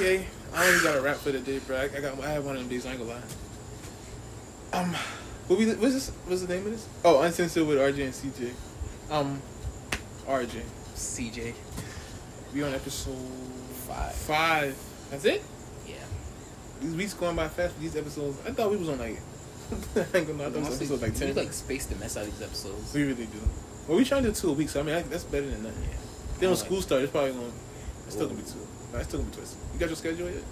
Okay, 0.00 0.24
I 0.54 0.66
only 0.66 0.82
got 0.82 0.96
a 0.96 1.02
rap 1.02 1.18
for 1.18 1.30
the 1.30 1.40
day, 1.40 1.58
bro. 1.58 1.76
I, 1.78 1.88
got 1.88 2.18
I 2.24 2.32
had 2.32 2.42
one 2.42 2.56
of 2.56 2.62
them 2.62 2.70
days. 2.70 2.86
I 2.86 2.92
ain't 2.92 3.00
gonna 3.00 3.10
lie. 3.12 3.22
Um, 4.72 4.94
what 5.46 5.58
we 5.58 5.66
what's 5.74 5.92
this? 5.92 6.08
What's 6.24 6.40
the 6.40 6.48
name 6.48 6.64
of 6.64 6.72
this? 6.72 6.88
Oh, 7.04 7.20
uncensored 7.20 7.66
with 7.66 7.76
RJ 7.76 8.04
and 8.04 8.14
CJ. 8.14 8.52
Um, 9.10 9.42
RJ, 10.26 10.62
CJ. 10.94 11.52
we 12.54 12.62
on 12.62 12.72
episode 12.72 13.14
Five. 13.86 14.14
Five. 14.14 14.78
That's 15.10 15.26
it. 15.26 15.42
Yeah. 15.86 15.96
These 16.80 16.94
weeks 16.94 17.12
going 17.12 17.36
by 17.36 17.48
fast 17.48 17.78
these 17.78 17.94
episodes. 17.94 18.38
I 18.46 18.52
thought 18.52 18.70
we 18.70 18.78
was 18.78 18.88
on 18.88 18.98
like. 19.00 19.20
I 19.96 20.00
ain't 20.16 20.26
gonna 20.26 20.38
lie, 20.38 20.46
I 20.46 20.48
thought 20.48 20.56
it 20.56 20.60
was 20.60 20.66
Honestly, 20.68 20.86
episode 20.86 21.02
like 21.02 21.14
ten. 21.14 21.28
We 21.28 21.34
like 21.34 21.52
space 21.52 21.84
to 21.86 21.96
mess 21.96 22.16
out 22.16 22.24
these 22.24 22.40
episodes. 22.40 22.94
we 22.94 23.02
really 23.02 23.26
do. 23.26 23.38
Well, 23.86 23.98
we 23.98 24.06
trying 24.06 24.22
to 24.22 24.30
do 24.30 24.34
two 24.34 24.48
a 24.48 24.52
week, 24.54 24.70
so 24.70 24.80
I 24.80 24.82
mean 24.82 24.94
I, 24.94 25.02
that's 25.02 25.24
better 25.24 25.46
than 25.46 25.62
nothing. 25.62 25.82
Yeah. 25.82 25.96
Then 26.38 26.48
when 26.48 26.58
Like- 26.58 26.58
school 26.66 26.80
starts, 26.80 27.02
it's 27.04 27.12
probably 27.12 27.32
gonna. 27.32 27.52
It's 28.06 28.14
still 28.14 28.28
gonna 28.28 28.40
be 28.40 28.48
two. 28.48 28.66
Nah, 28.92 28.98
it's 28.98 29.08
still 29.08 29.20
gonna 29.20 29.30
be 29.30 29.36
twice. 29.36 29.56
You 29.72 29.80
got 29.80 29.88
your 29.88 29.96
schedule 29.96 30.30
yet? 30.30 30.42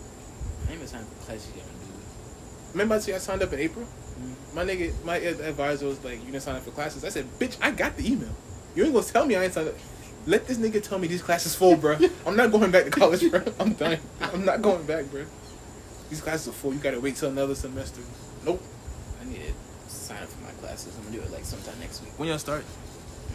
I 0.66 0.72
ain't 0.72 0.82
even 0.82 0.88
time 0.88 1.04
for 1.04 1.24
classes 1.24 1.52
yet, 1.56 1.64
dude. 1.64 2.72
Remember 2.72 2.94
I 2.94 2.98
said 2.98 3.14
I 3.14 3.18
signed 3.18 3.42
up 3.42 3.52
in 3.52 3.58
April? 3.58 3.86
Mm. 4.20 4.54
My 4.54 4.64
nigga, 4.64 5.04
my 5.04 5.16
advisor 5.16 5.86
was 5.86 6.04
like, 6.04 6.18
"You 6.24 6.32
didn't 6.32 6.42
sign 6.42 6.56
up 6.56 6.62
for 6.62 6.70
classes." 6.70 7.04
I 7.04 7.08
said, 7.08 7.26
"Bitch, 7.38 7.56
I 7.60 7.70
got 7.70 7.96
the 7.96 8.06
email. 8.10 8.34
You 8.74 8.84
ain't 8.84 8.94
gonna 8.94 9.06
tell 9.06 9.24
me 9.26 9.36
I 9.36 9.44
ain't 9.44 9.52
signed 9.52 9.68
up. 9.68 9.74
Let 10.26 10.46
this 10.46 10.58
nigga 10.58 10.82
tell 10.82 10.98
me 10.98 11.08
these 11.08 11.22
classes 11.22 11.54
full, 11.54 11.76
bro. 11.76 11.96
I'm 12.26 12.36
not 12.36 12.52
going 12.52 12.70
back 12.70 12.84
to 12.84 12.90
college, 12.90 13.30
bro. 13.30 13.42
I'm 13.58 13.72
done. 13.72 13.98
I'm 14.20 14.44
not 14.44 14.60
going 14.60 14.84
back, 14.84 15.06
bro. 15.10 15.24
These 16.10 16.20
classes 16.20 16.48
are 16.48 16.52
full. 16.52 16.74
You 16.74 16.80
gotta 16.80 17.00
wait 17.00 17.16
till 17.16 17.30
another 17.30 17.54
semester. 17.54 18.02
Nope. 18.44 18.62
I 19.20 19.24
need 19.24 19.40
to 19.40 19.52
sign 19.92 20.22
up 20.22 20.28
for 20.28 20.44
my 20.44 20.50
classes. 20.60 20.94
I'm 20.96 21.04
gonna 21.04 21.16
do 21.16 21.22
it 21.22 21.32
like 21.32 21.44
sometime 21.44 21.78
next 21.80 22.02
week. 22.02 22.12
When 22.18 22.28
y'all 22.28 22.38
start? 22.38 22.64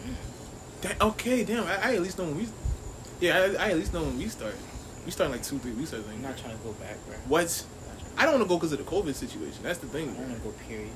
Mm. 0.06 0.14
Da- 0.82 1.06
okay, 1.08 1.44
damn. 1.44 1.64
I, 1.64 1.90
I 1.90 1.94
at 1.96 2.02
least 2.02 2.18
know 2.18 2.24
when 2.24 2.36
we. 2.36 2.48
Yeah, 3.20 3.38
I, 3.58 3.66
I 3.66 3.70
at 3.70 3.76
least 3.76 3.92
know 3.92 4.02
when 4.02 4.16
we 4.18 4.28
start. 4.28 4.54
We 5.04 5.10
start 5.10 5.26
in 5.26 5.32
like 5.32 5.42
two, 5.42 5.58
three 5.58 5.72
weeks. 5.72 5.92
I 5.92 5.98
think. 5.98 6.16
I'm 6.16 6.22
not 6.22 6.38
trying 6.38 6.56
to 6.56 6.62
go 6.64 6.72
back, 6.72 6.96
bro. 7.06 7.16
What? 7.28 7.64
I 8.16 8.24
don't 8.24 8.34
want 8.34 8.44
to 8.44 8.48
go 8.48 8.56
because 8.56 8.72
of 8.72 8.78
the 8.78 8.84
COVID 8.84 9.14
situation. 9.14 9.62
That's 9.62 9.78
the 9.78 9.86
thing. 9.86 10.10
I 10.10 10.20
want 10.20 10.36
to 10.36 10.40
go. 10.40 10.50
Period. 10.68 10.90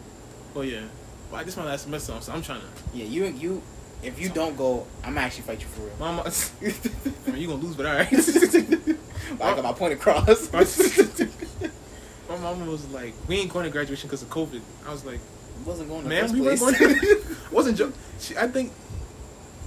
Oh 0.54 0.62
yeah. 0.62 0.82
Well, 1.30 1.44
this 1.44 1.54
is 1.54 1.58
my 1.58 1.64
last 1.64 1.82
semester, 1.82 2.16
so 2.20 2.32
I'm 2.32 2.42
trying 2.42 2.60
to. 2.60 2.66
Yeah, 2.94 3.04
you 3.04 3.26
you. 3.26 3.62
If 4.00 4.20
you 4.20 4.28
don't 4.28 4.56
go, 4.56 4.86
I'm 5.02 5.14
gonna 5.14 5.26
actually 5.26 5.42
fight 5.42 5.60
you 5.60 5.66
for 5.66 5.80
real. 5.80 5.96
Mama, 5.98 6.22
I 6.22 7.30
mean, 7.30 7.40
you 7.40 7.48
gonna 7.48 7.60
lose, 7.60 7.74
but 7.74 7.86
all 7.86 7.96
right. 7.96 8.12
I 9.40 9.54
got 9.54 9.64
my 9.64 9.72
point 9.72 9.94
across. 9.94 10.52
My 12.28 12.36
mama 12.36 12.70
was 12.70 12.86
like, 12.90 13.14
"We 13.26 13.38
ain't 13.38 13.50
going 13.50 13.64
to 13.64 13.70
graduation 13.70 14.08
because 14.08 14.22
of 14.22 14.28
COVID." 14.28 14.60
I 14.86 14.92
was 14.92 15.04
like, 15.04 15.18
wasn't 15.64 15.88
going 15.88 16.02
to 16.02 16.08
"Man, 16.08 16.30
we 16.32 16.42
weren't 16.42 16.60
going." 16.60 16.74
To... 16.76 17.36
wasn't. 17.50 17.94
She, 18.20 18.36
I 18.36 18.46
think 18.48 18.70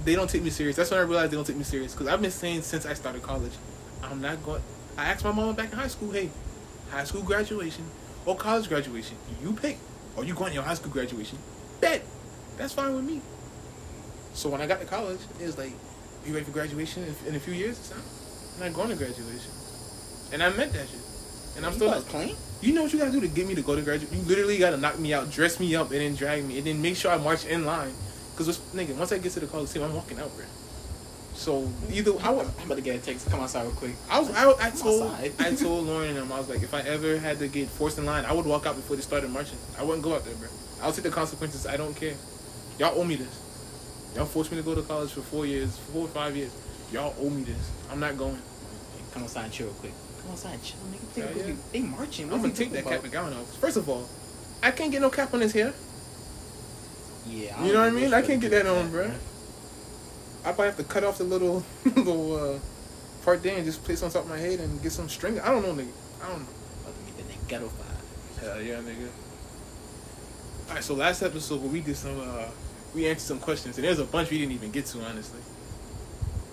they 0.04 0.14
don't 0.14 0.30
take 0.30 0.42
me 0.42 0.50
serious. 0.50 0.76
That's 0.76 0.90
when 0.90 1.00
I 1.00 1.02
realized 1.02 1.32
they 1.32 1.36
don't 1.36 1.46
take 1.46 1.56
me 1.56 1.64
serious 1.64 1.92
because 1.92 2.06
I've 2.06 2.22
been 2.22 2.30
saying 2.30 2.62
since 2.62 2.86
I 2.86 2.94
started 2.94 3.22
college, 3.22 3.52
I'm 4.02 4.20
not 4.20 4.42
going. 4.44 4.62
I 4.98 5.06
asked 5.06 5.24
my 5.24 5.32
mama 5.32 5.52
back 5.54 5.72
in 5.72 5.78
high 5.78 5.88
school, 5.88 6.10
"Hey, 6.10 6.30
high 6.90 7.04
school 7.04 7.22
graduation 7.22 7.84
or 8.26 8.36
college 8.36 8.68
graduation, 8.68 9.16
you 9.42 9.52
pick. 9.52 9.78
Or 10.16 10.24
you 10.24 10.34
going 10.34 10.50
to 10.50 10.54
your 10.54 10.64
high 10.64 10.74
school 10.74 10.92
graduation? 10.92 11.38
Bet. 11.80 12.02
That's 12.58 12.74
fine 12.74 12.94
with 12.94 13.04
me." 13.04 13.20
So 14.34 14.48
when 14.50 14.60
I 14.60 14.66
got 14.66 14.80
to 14.80 14.86
college, 14.86 15.20
it 15.40 15.46
was 15.46 15.56
like, 15.58 15.72
"You 16.26 16.32
ready 16.34 16.44
for 16.44 16.52
graduation 16.52 17.04
in, 17.04 17.14
in 17.28 17.34
a 17.36 17.40
few 17.40 17.54
years?" 17.54 17.92
I'm 18.54 18.60
not 18.60 18.74
going 18.74 18.90
to 18.90 18.96
graduation, 18.96 19.50
and 20.32 20.42
I 20.42 20.50
meant 20.50 20.72
that 20.74 20.86
shit. 20.88 21.00
And 21.56 21.64
I'm 21.66 21.72
You 21.72 21.78
still 21.78 21.90
not 21.90 22.06
clean. 22.06 22.36
you 22.62 22.72
know 22.72 22.82
what 22.82 22.92
you 22.92 22.98
gotta 22.98 23.12
do 23.12 23.20
to 23.20 23.28
get 23.28 23.46
me 23.46 23.54
to 23.54 23.62
go 23.62 23.76
to 23.76 23.82
graduate? 23.82 24.12
You 24.12 24.22
literally 24.22 24.58
gotta 24.58 24.76
knock 24.78 24.98
me 24.98 25.12
out, 25.12 25.30
dress 25.30 25.60
me 25.60 25.74
up, 25.76 25.90
and 25.90 26.00
then 26.00 26.14
drag 26.14 26.44
me, 26.44 26.58
and 26.58 26.66
then 26.66 26.80
make 26.80 26.96
sure 26.96 27.10
I 27.10 27.18
march 27.18 27.44
in 27.44 27.64
line. 27.66 27.92
Cause 28.36 28.58
nigga, 28.74 28.96
once 28.96 29.12
I 29.12 29.18
get 29.18 29.32
to 29.32 29.40
the 29.40 29.46
Coliseum, 29.46 29.84
I'm 29.84 29.94
walking 29.94 30.18
out, 30.18 30.34
bro. 30.34 30.44
So 31.34 31.68
either 31.90 32.12
I, 32.22 32.30
wa- 32.30 32.44
I'm 32.60 32.66
about 32.66 32.76
to 32.76 32.82
get 32.82 32.96
a 32.96 32.98
text. 32.98 33.28
Come 33.30 33.40
outside 33.40 33.62
real 33.62 33.72
quick. 33.72 33.92
I 34.10 34.20
was 34.20 34.30
I, 34.30 34.66
I 34.66 34.70
told. 34.70 35.02
I 35.40 35.54
told 35.54 35.86
Lauren 35.86 36.10
and 36.10 36.18
them 36.18 36.32
I 36.32 36.38
was 36.38 36.48
like, 36.48 36.62
if 36.62 36.74
I 36.74 36.80
ever 36.80 37.18
had 37.18 37.38
to 37.40 37.48
get 37.48 37.68
forced 37.68 37.98
in 37.98 38.04
line, 38.04 38.24
I 38.24 38.32
would 38.32 38.46
walk 38.46 38.66
out 38.66 38.76
before 38.76 38.96
they 38.96 39.02
started 39.02 39.30
marching. 39.30 39.58
I 39.78 39.82
wouldn't 39.82 40.02
go 40.02 40.14
out 40.14 40.24
there, 40.24 40.34
bro. 40.34 40.48
I'll 40.82 40.92
take 40.92 41.04
the 41.04 41.10
consequences. 41.10 41.66
I 41.66 41.76
don't 41.76 41.94
care. 41.94 42.14
Y'all 42.78 42.98
owe 42.98 43.04
me 43.04 43.16
this. 43.16 43.40
Y'all 44.14 44.26
forced 44.26 44.50
me 44.50 44.58
to 44.58 44.62
go 44.62 44.74
to 44.74 44.82
college 44.82 45.10
for 45.12 45.22
four 45.22 45.46
years, 45.46 45.78
four 45.92 46.02
or 46.02 46.08
five 46.08 46.36
years. 46.36 46.52
Y'all 46.92 47.14
owe 47.18 47.30
me 47.30 47.42
this. 47.44 47.70
I'm 47.90 48.00
not 48.00 48.18
going. 48.18 48.38
Come 49.12 49.24
outside 49.24 49.44
and 49.44 49.52
chill 49.52 49.66
real 49.66 49.76
quick. 49.76 49.92
Come 50.22 50.32
outside 50.32 50.54
and 50.54 50.62
chill, 50.62 50.78
nigga. 50.90 51.34
They, 51.34 51.48
yeah. 51.48 51.54
they 51.72 51.80
marching. 51.80 52.32
I'm 52.32 52.40
gonna 52.42 52.52
take 52.52 52.72
that 52.72 52.84
cap 52.84 53.02
and 53.02 53.12
gown 53.12 53.32
off. 53.32 53.56
First 53.58 53.76
of 53.76 53.88
all, 53.88 54.08
I 54.62 54.70
can't 54.70 54.92
get 54.92 55.00
no 55.00 55.10
cap 55.10 55.32
on 55.34 55.40
his 55.40 55.52
hair. 55.52 55.72
Yeah. 57.26 57.56
I 57.58 57.66
You 57.66 57.72
know 57.72 57.80
what 57.80 57.88
I 57.88 57.90
mean? 57.90 58.14
I 58.14 58.22
can't 58.22 58.40
get 58.40 58.50
that 58.50 58.64
with 58.64 58.72
on, 58.72 58.90
bro. 58.90 59.10
I 60.44 60.52
probably 60.52 60.66
have 60.66 60.76
to 60.76 60.84
cut 60.84 61.04
off 61.04 61.18
the 61.18 61.24
little 61.24 61.64
little 61.84 62.54
uh, 62.54 62.58
part 63.24 63.42
there 63.42 63.56
and 63.56 63.64
just 63.64 63.84
place 63.84 64.02
on 64.02 64.10
top 64.10 64.24
of 64.24 64.28
my 64.30 64.38
head 64.38 64.60
and 64.60 64.82
get 64.82 64.92
some 64.92 65.08
string. 65.08 65.38
I 65.40 65.50
don't 65.50 65.62
know, 65.62 65.72
nigga. 65.72 65.92
I 66.22 66.28
don't 66.28 66.40
know. 66.40 66.46
Get 67.16 67.28
the 67.28 67.46
ghetto 67.48 67.66
vibe. 67.66 68.42
Hell 68.42 68.60
yeah, 68.60 68.76
nigga. 68.76 69.08
All 70.68 70.74
right, 70.74 70.84
so 70.84 70.94
last 70.94 71.22
episode 71.22 71.60
where 71.60 71.70
we 71.70 71.80
did 71.80 71.96
some, 71.96 72.18
uh, 72.18 72.46
we 72.94 73.06
answered 73.06 73.26
some 73.26 73.38
questions, 73.38 73.76
and 73.76 73.84
there's 73.84 73.98
a 73.98 74.04
bunch 74.04 74.30
we 74.30 74.38
didn't 74.38 74.52
even 74.52 74.70
get 74.70 74.86
to, 74.86 75.04
honestly, 75.04 75.40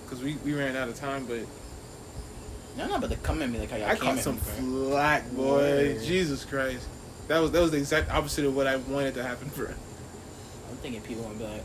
because 0.03 0.21
we, 0.21 0.35
we 0.43 0.53
ran 0.53 0.75
out 0.75 0.89
of 0.89 0.95
time. 0.95 1.25
But 1.25 1.41
Y'all 2.77 2.87
not 2.87 2.99
about 2.99 3.11
to 3.11 3.17
come 3.17 3.41
at 3.41 3.49
me 3.49 3.59
like 3.59 3.71
how 3.71 3.77
y'all 3.77 3.89
I 3.89 3.95
came 3.95 4.15
caught 4.15 4.19
some 4.19 4.37
flack, 4.37 5.29
boy. 5.31 5.43
Word. 5.43 6.03
Jesus 6.03 6.45
Christ, 6.45 6.87
that 7.27 7.39
was 7.39 7.51
that 7.51 7.61
was 7.61 7.71
the 7.71 7.77
exact 7.77 8.09
opposite 8.11 8.45
of 8.45 8.55
what 8.55 8.67
I 8.67 8.77
wanted 8.77 9.15
to 9.15 9.23
happen, 9.23 9.49
bro. 9.55 9.67
I'm 9.67 10.77
thinking 10.77 11.01
people 11.01 11.23
gonna 11.23 11.35
be 11.35 11.43
like 11.45 11.63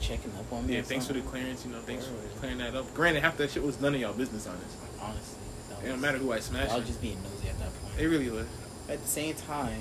checking 0.00 0.32
up 0.38 0.52
on 0.52 0.66
me. 0.66 0.76
Yeah, 0.76 0.82
thanks 0.82 1.06
for 1.06 1.12
the 1.12 1.20
clearance. 1.20 1.64
You 1.64 1.72
know, 1.72 1.80
thanks 1.80 2.06
Word. 2.08 2.30
for 2.30 2.38
clearing 2.40 2.58
that 2.58 2.74
up. 2.74 2.92
Granted, 2.94 3.22
half 3.22 3.36
that 3.38 3.50
shit 3.50 3.62
was 3.62 3.80
none 3.80 3.94
of 3.94 4.00
y'all 4.00 4.12
business, 4.12 4.46
honestly. 4.46 4.88
Honestly, 5.00 5.38
It 5.84 5.88
don't 5.88 6.00
matter 6.00 6.18
who 6.18 6.32
I 6.32 6.40
smashed. 6.40 6.72
I 6.72 6.78
was 6.78 6.86
just 6.86 7.00
being 7.00 7.18
nosy 7.22 7.48
at 7.48 7.58
that 7.58 7.82
point. 7.82 7.98
It 7.98 8.06
really 8.06 8.30
was. 8.30 8.46
At 8.88 9.00
the 9.02 9.08
same 9.08 9.34
time, 9.34 9.80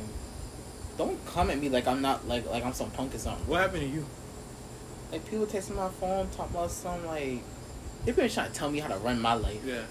don't 0.98 1.24
come 1.26 1.50
at 1.50 1.60
me 1.60 1.70
like 1.70 1.88
I'm 1.88 2.02
not 2.02 2.28
like 2.28 2.50
like 2.50 2.64
I'm 2.66 2.74
some 2.74 2.92
punk 2.92 3.16
or 3.16 3.20
something. 3.20 3.48
What 3.48 3.62
happened 3.62 3.82
to 3.82 3.88
you? 3.88 4.06
Like 5.12 5.30
people 5.30 5.46
texting 5.46 5.76
my 5.76 5.90
phone, 5.90 6.30
talking 6.32 6.56
about 6.56 6.72
some 6.72 7.06
like 7.06 7.40
they've 8.06 8.16
been 8.16 8.30
trying 8.30 8.52
to 8.52 8.58
tell 8.58 8.70
me 8.70 8.80
how 8.80 8.90
to 8.90 8.98
run 8.98 9.22
my 9.22 9.34
life. 9.34 9.62
Yeah. 9.66 9.84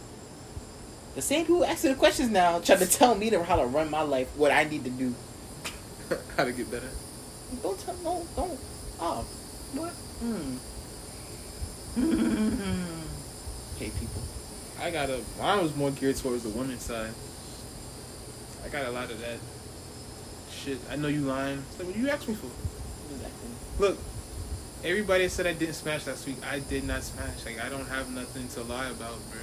The 1.14 1.22
same 1.22 1.46
people 1.46 1.64
asking 1.64 1.92
the 1.92 1.96
questions 1.96 2.28
now, 2.30 2.60
trying 2.60 2.80
to 2.80 2.86
tell 2.86 3.14
me 3.14 3.30
to 3.30 3.42
how 3.42 3.56
to 3.56 3.64
run 3.64 3.90
my 3.90 4.02
life, 4.02 4.28
what 4.36 4.52
I 4.52 4.64
need 4.64 4.84
to 4.84 4.90
do. 4.90 5.14
How 6.36 6.44
to 6.44 6.52
get 6.52 6.70
better. 6.70 6.88
Don't 7.62 7.78
tell 7.80 7.96
no 8.04 8.24
don't 8.36 8.58
oh 9.00 9.24
what? 9.74 9.92
Hmm. 10.20 10.56
okay 13.76 13.90
people. 13.90 14.22
I 14.80 14.90
got 14.90 15.10
a. 15.10 15.20
Mine 15.38 15.62
was 15.62 15.74
more 15.76 15.90
geared 15.90 16.16
towards 16.16 16.42
the 16.42 16.50
women's 16.50 16.82
side. 16.82 17.12
I 18.64 18.68
got 18.68 18.86
a 18.86 18.90
lot 18.90 19.10
of 19.10 19.20
that 19.20 19.38
shit. 20.50 20.78
I 20.90 20.96
know 20.96 21.08
you 21.08 21.20
lying. 21.20 21.58
It's 21.58 21.78
like, 21.78 21.88
what 21.88 21.96
you 21.96 22.08
asked 22.08 22.28
me 22.28 22.34
for? 22.34 22.50
Exactly. 23.14 23.48
Look, 23.78 23.98
everybody 24.84 25.28
said 25.28 25.46
I 25.46 25.52
didn't 25.52 25.74
smash 25.74 26.06
last 26.06 26.26
week. 26.26 26.36
I 26.50 26.58
did 26.60 26.84
not 26.84 27.02
smash. 27.02 27.44
Like 27.44 27.60
I 27.60 27.68
don't 27.68 27.88
have 27.88 28.10
nothing 28.12 28.48
to 28.48 28.62
lie 28.62 28.88
about, 28.88 29.18
bro. 29.30 29.40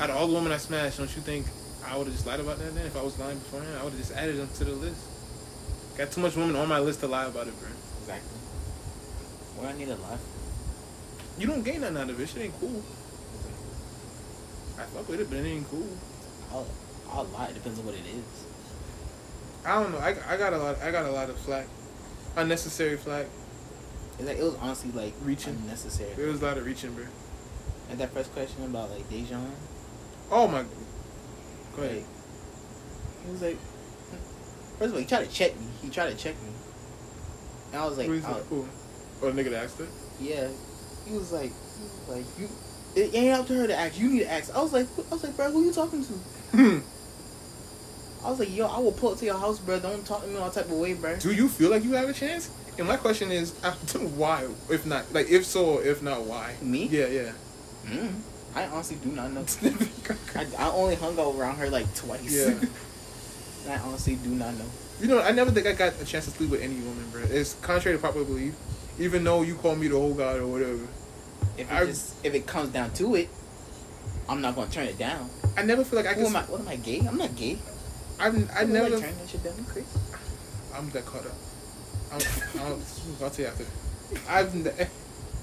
Out 0.00 0.10
of 0.10 0.16
all 0.16 0.26
the 0.26 0.34
women 0.34 0.52
I 0.52 0.58
smashed, 0.58 0.98
don't 0.98 1.14
you 1.14 1.22
think 1.22 1.46
I 1.84 1.96
would 1.96 2.06
have 2.06 2.14
just 2.14 2.26
lied 2.26 2.40
about 2.40 2.58
that? 2.58 2.74
Then 2.74 2.86
if 2.86 2.96
I 2.96 3.02
was 3.02 3.18
lying 3.18 3.38
beforehand, 3.38 3.76
I 3.78 3.84
would 3.84 3.92
have 3.92 4.00
just 4.00 4.12
added 4.12 4.36
them 4.38 4.48
to 4.54 4.64
the 4.64 4.72
list. 4.72 5.00
Got 5.96 6.12
too 6.12 6.20
much 6.20 6.36
women 6.36 6.56
on 6.56 6.68
my 6.68 6.78
list 6.78 7.00
to 7.00 7.06
lie 7.06 7.26
about 7.26 7.46
it, 7.46 7.58
bro. 7.60 7.68
Exactly. 8.00 8.38
What 9.56 9.68
I 9.68 9.76
need 9.76 9.86
to 9.86 9.96
lie. 9.96 10.18
You 11.38 11.46
don't 11.46 11.62
gain 11.64 11.80
nothing 11.80 11.96
out 11.96 12.10
of 12.10 12.20
it. 12.20 12.28
Shit 12.28 12.42
ain't 12.42 12.60
cool. 12.60 12.82
I 14.78 14.82
fuck 14.82 15.08
with 15.08 15.20
it, 15.20 15.28
but 15.30 15.38
it 15.38 15.46
ain't 15.46 15.68
cool. 15.70 15.88
I'll 16.52 16.66
I'll 17.10 17.24
lie. 17.24 17.46
It 17.46 17.54
depends 17.54 17.78
on 17.78 17.86
what 17.86 17.94
it 17.94 18.04
is. 18.06 18.44
I 19.64 19.82
don't 19.82 19.92
know. 19.92 19.98
I, 19.98 20.14
I 20.28 20.36
got 20.36 20.52
a 20.52 20.58
lot. 20.58 20.80
I 20.82 20.90
got 20.90 21.06
a 21.06 21.10
lot 21.10 21.28
of 21.30 21.38
flack, 21.38 21.66
unnecessary 22.36 22.96
flack. 22.96 23.26
It's 24.18 24.26
like 24.28 24.38
it 24.38 24.42
was 24.42 24.54
honestly 24.56 24.92
like 24.92 25.14
Reaching. 25.22 25.54
unnecessary. 25.54 26.10
It 26.10 26.26
was 26.26 26.40
a 26.42 26.44
lot 26.46 26.56
of 26.58 26.64
reaching, 26.66 26.92
bro. 26.94 27.04
And 27.90 27.98
that 28.00 28.12
first 28.12 28.32
question 28.32 28.64
about 28.64 28.90
like 28.90 29.08
Dejan, 29.10 29.50
Oh 30.30 30.46
my. 30.48 30.64
Go 31.76 31.82
ahead. 31.82 31.96
like 31.96 32.04
he 33.26 33.30
was 33.32 33.42
like, 33.42 33.58
first 34.78 34.88
of 34.88 34.92
all, 34.94 35.00
he 35.00 35.04
tried 35.06 35.24
to 35.28 35.30
check 35.32 35.58
me. 35.58 35.66
He 35.82 35.90
tried 35.90 36.10
to 36.10 36.16
check 36.16 36.34
me, 36.42 36.48
and 37.72 37.80
I 37.82 37.86
was 37.86 37.98
like, 37.98 38.06
Who 38.06 38.14
is 38.14 38.24
I- 38.24 38.32
that? 38.34 38.42
Who? 38.44 38.66
Oh, 39.22 39.30
the 39.30 39.42
nigga 39.42 39.50
that 39.50 39.64
asked 39.64 39.80
it. 39.80 39.88
yeah. 40.20 40.48
He 41.06 41.16
was 41.16 41.30
like, 41.32 41.52
he 41.52 41.82
was 41.84 42.08
like 42.08 42.24
you. 42.38 42.48
It 42.96 43.14
ain't 43.14 43.38
up 43.38 43.46
to 43.46 43.54
her 43.54 43.66
to 43.68 43.76
ask. 43.76 43.98
You 43.98 44.08
need 44.10 44.20
to 44.20 44.32
ask. 44.32 44.54
I 44.54 44.60
was 44.60 44.72
like, 44.72 44.86
I 44.98 45.14
was 45.14 45.22
like, 45.22 45.36
bro, 45.36 45.50
who 45.52 45.64
you 45.66 45.72
talking 45.72 46.02
to? 46.04 46.12
Hmm. 46.56 46.78
I 48.26 48.30
was 48.30 48.40
like, 48.40 48.54
yo, 48.54 48.66
I 48.66 48.78
will 48.80 48.90
pull 48.92 49.12
up 49.12 49.18
to 49.18 49.24
your 49.24 49.38
house, 49.38 49.60
bro. 49.60 49.78
Don't 49.78 50.04
talk 50.04 50.22
to 50.22 50.26
me 50.26 50.36
all 50.36 50.50
type 50.50 50.64
of 50.64 50.72
way, 50.72 50.94
bro. 50.94 51.16
Do 51.18 51.32
you 51.32 51.48
feel 51.48 51.70
like 51.70 51.84
you 51.84 51.92
have 51.92 52.08
a 52.08 52.12
chance? 52.12 52.50
And 52.76 52.88
my 52.88 52.96
question 52.96 53.30
is, 53.30 53.52
why? 54.16 54.48
If 54.68 54.84
not, 54.84 55.12
like, 55.12 55.30
if 55.30 55.44
so, 55.44 55.78
if 55.78 56.02
not, 56.02 56.24
why? 56.24 56.56
Me? 56.60 56.86
Yeah, 56.86 57.06
yeah. 57.06 57.32
Mm. 57.86 58.14
I 58.56 58.66
honestly 58.66 58.96
do 58.96 59.10
not 59.10 59.30
know. 59.32 59.44
I, 60.34 60.46
I 60.58 60.70
only 60.70 60.96
hung 60.96 61.18
out 61.20 61.36
around 61.36 61.56
her 61.58 61.70
like 61.70 61.94
twice. 61.94 62.32
Yeah. 62.34 62.58
I 63.72 63.78
honestly 63.78 64.16
do 64.16 64.30
not 64.30 64.54
know. 64.54 64.64
you 65.00 65.08
know, 65.08 65.20
I 65.20 65.30
never 65.30 65.50
think 65.50 65.66
I 65.66 65.72
got 65.72 66.00
a 66.00 66.04
chance 66.04 66.24
to 66.24 66.30
sleep 66.32 66.50
with 66.50 66.62
any 66.62 66.76
woman, 66.76 67.04
bro. 67.12 67.22
It's 67.22 67.54
contrary 67.54 67.96
to 67.96 68.02
popular 68.02 68.26
belief. 68.26 68.54
Even 68.98 69.24
though 69.24 69.42
you 69.42 69.54
call 69.56 69.76
me 69.76 69.88
the 69.88 69.96
whole 69.96 70.14
god 70.14 70.38
or 70.38 70.46
whatever. 70.46 70.78
If 71.58 71.70
it 71.70 71.72
I- 71.72 71.86
just 71.86 72.14
if 72.24 72.34
it 72.34 72.46
comes 72.46 72.70
down 72.70 72.92
to 72.94 73.14
it, 73.16 73.28
I'm 74.28 74.40
not 74.40 74.54
gonna 74.54 74.70
turn 74.70 74.86
it 74.86 74.98
down. 74.98 75.28
I 75.56 75.62
never 75.62 75.84
feel 75.84 75.98
like 75.98 76.06
I 76.06 76.14
Who 76.14 76.24
can. 76.26 76.36
am 76.36 76.36
I? 76.36 76.42
What 76.42 76.60
am 76.60 76.68
I 76.68 76.76
gay? 76.76 77.00
I'm 77.06 77.16
not 77.16 77.34
gay. 77.36 77.58
I've, 78.18 78.34
I 78.56 78.60
I'm 78.62 78.72
never. 78.72 78.90
Like, 78.90 79.00
turn 79.04 79.18
that 79.18 79.28
shit 79.28 79.42
down. 79.44 79.64
Crazy? 79.64 79.86
I'm 80.74 80.90
that 80.90 81.04
caught 81.06 81.26
up. 81.26 81.32
I'm, 82.12 82.20
I'm, 82.60 82.82
I'll 83.22 83.30
tell 83.30 83.44
you 83.44 83.46
after. 83.46 83.64
I've. 84.28 84.54
Ne- 84.54 84.86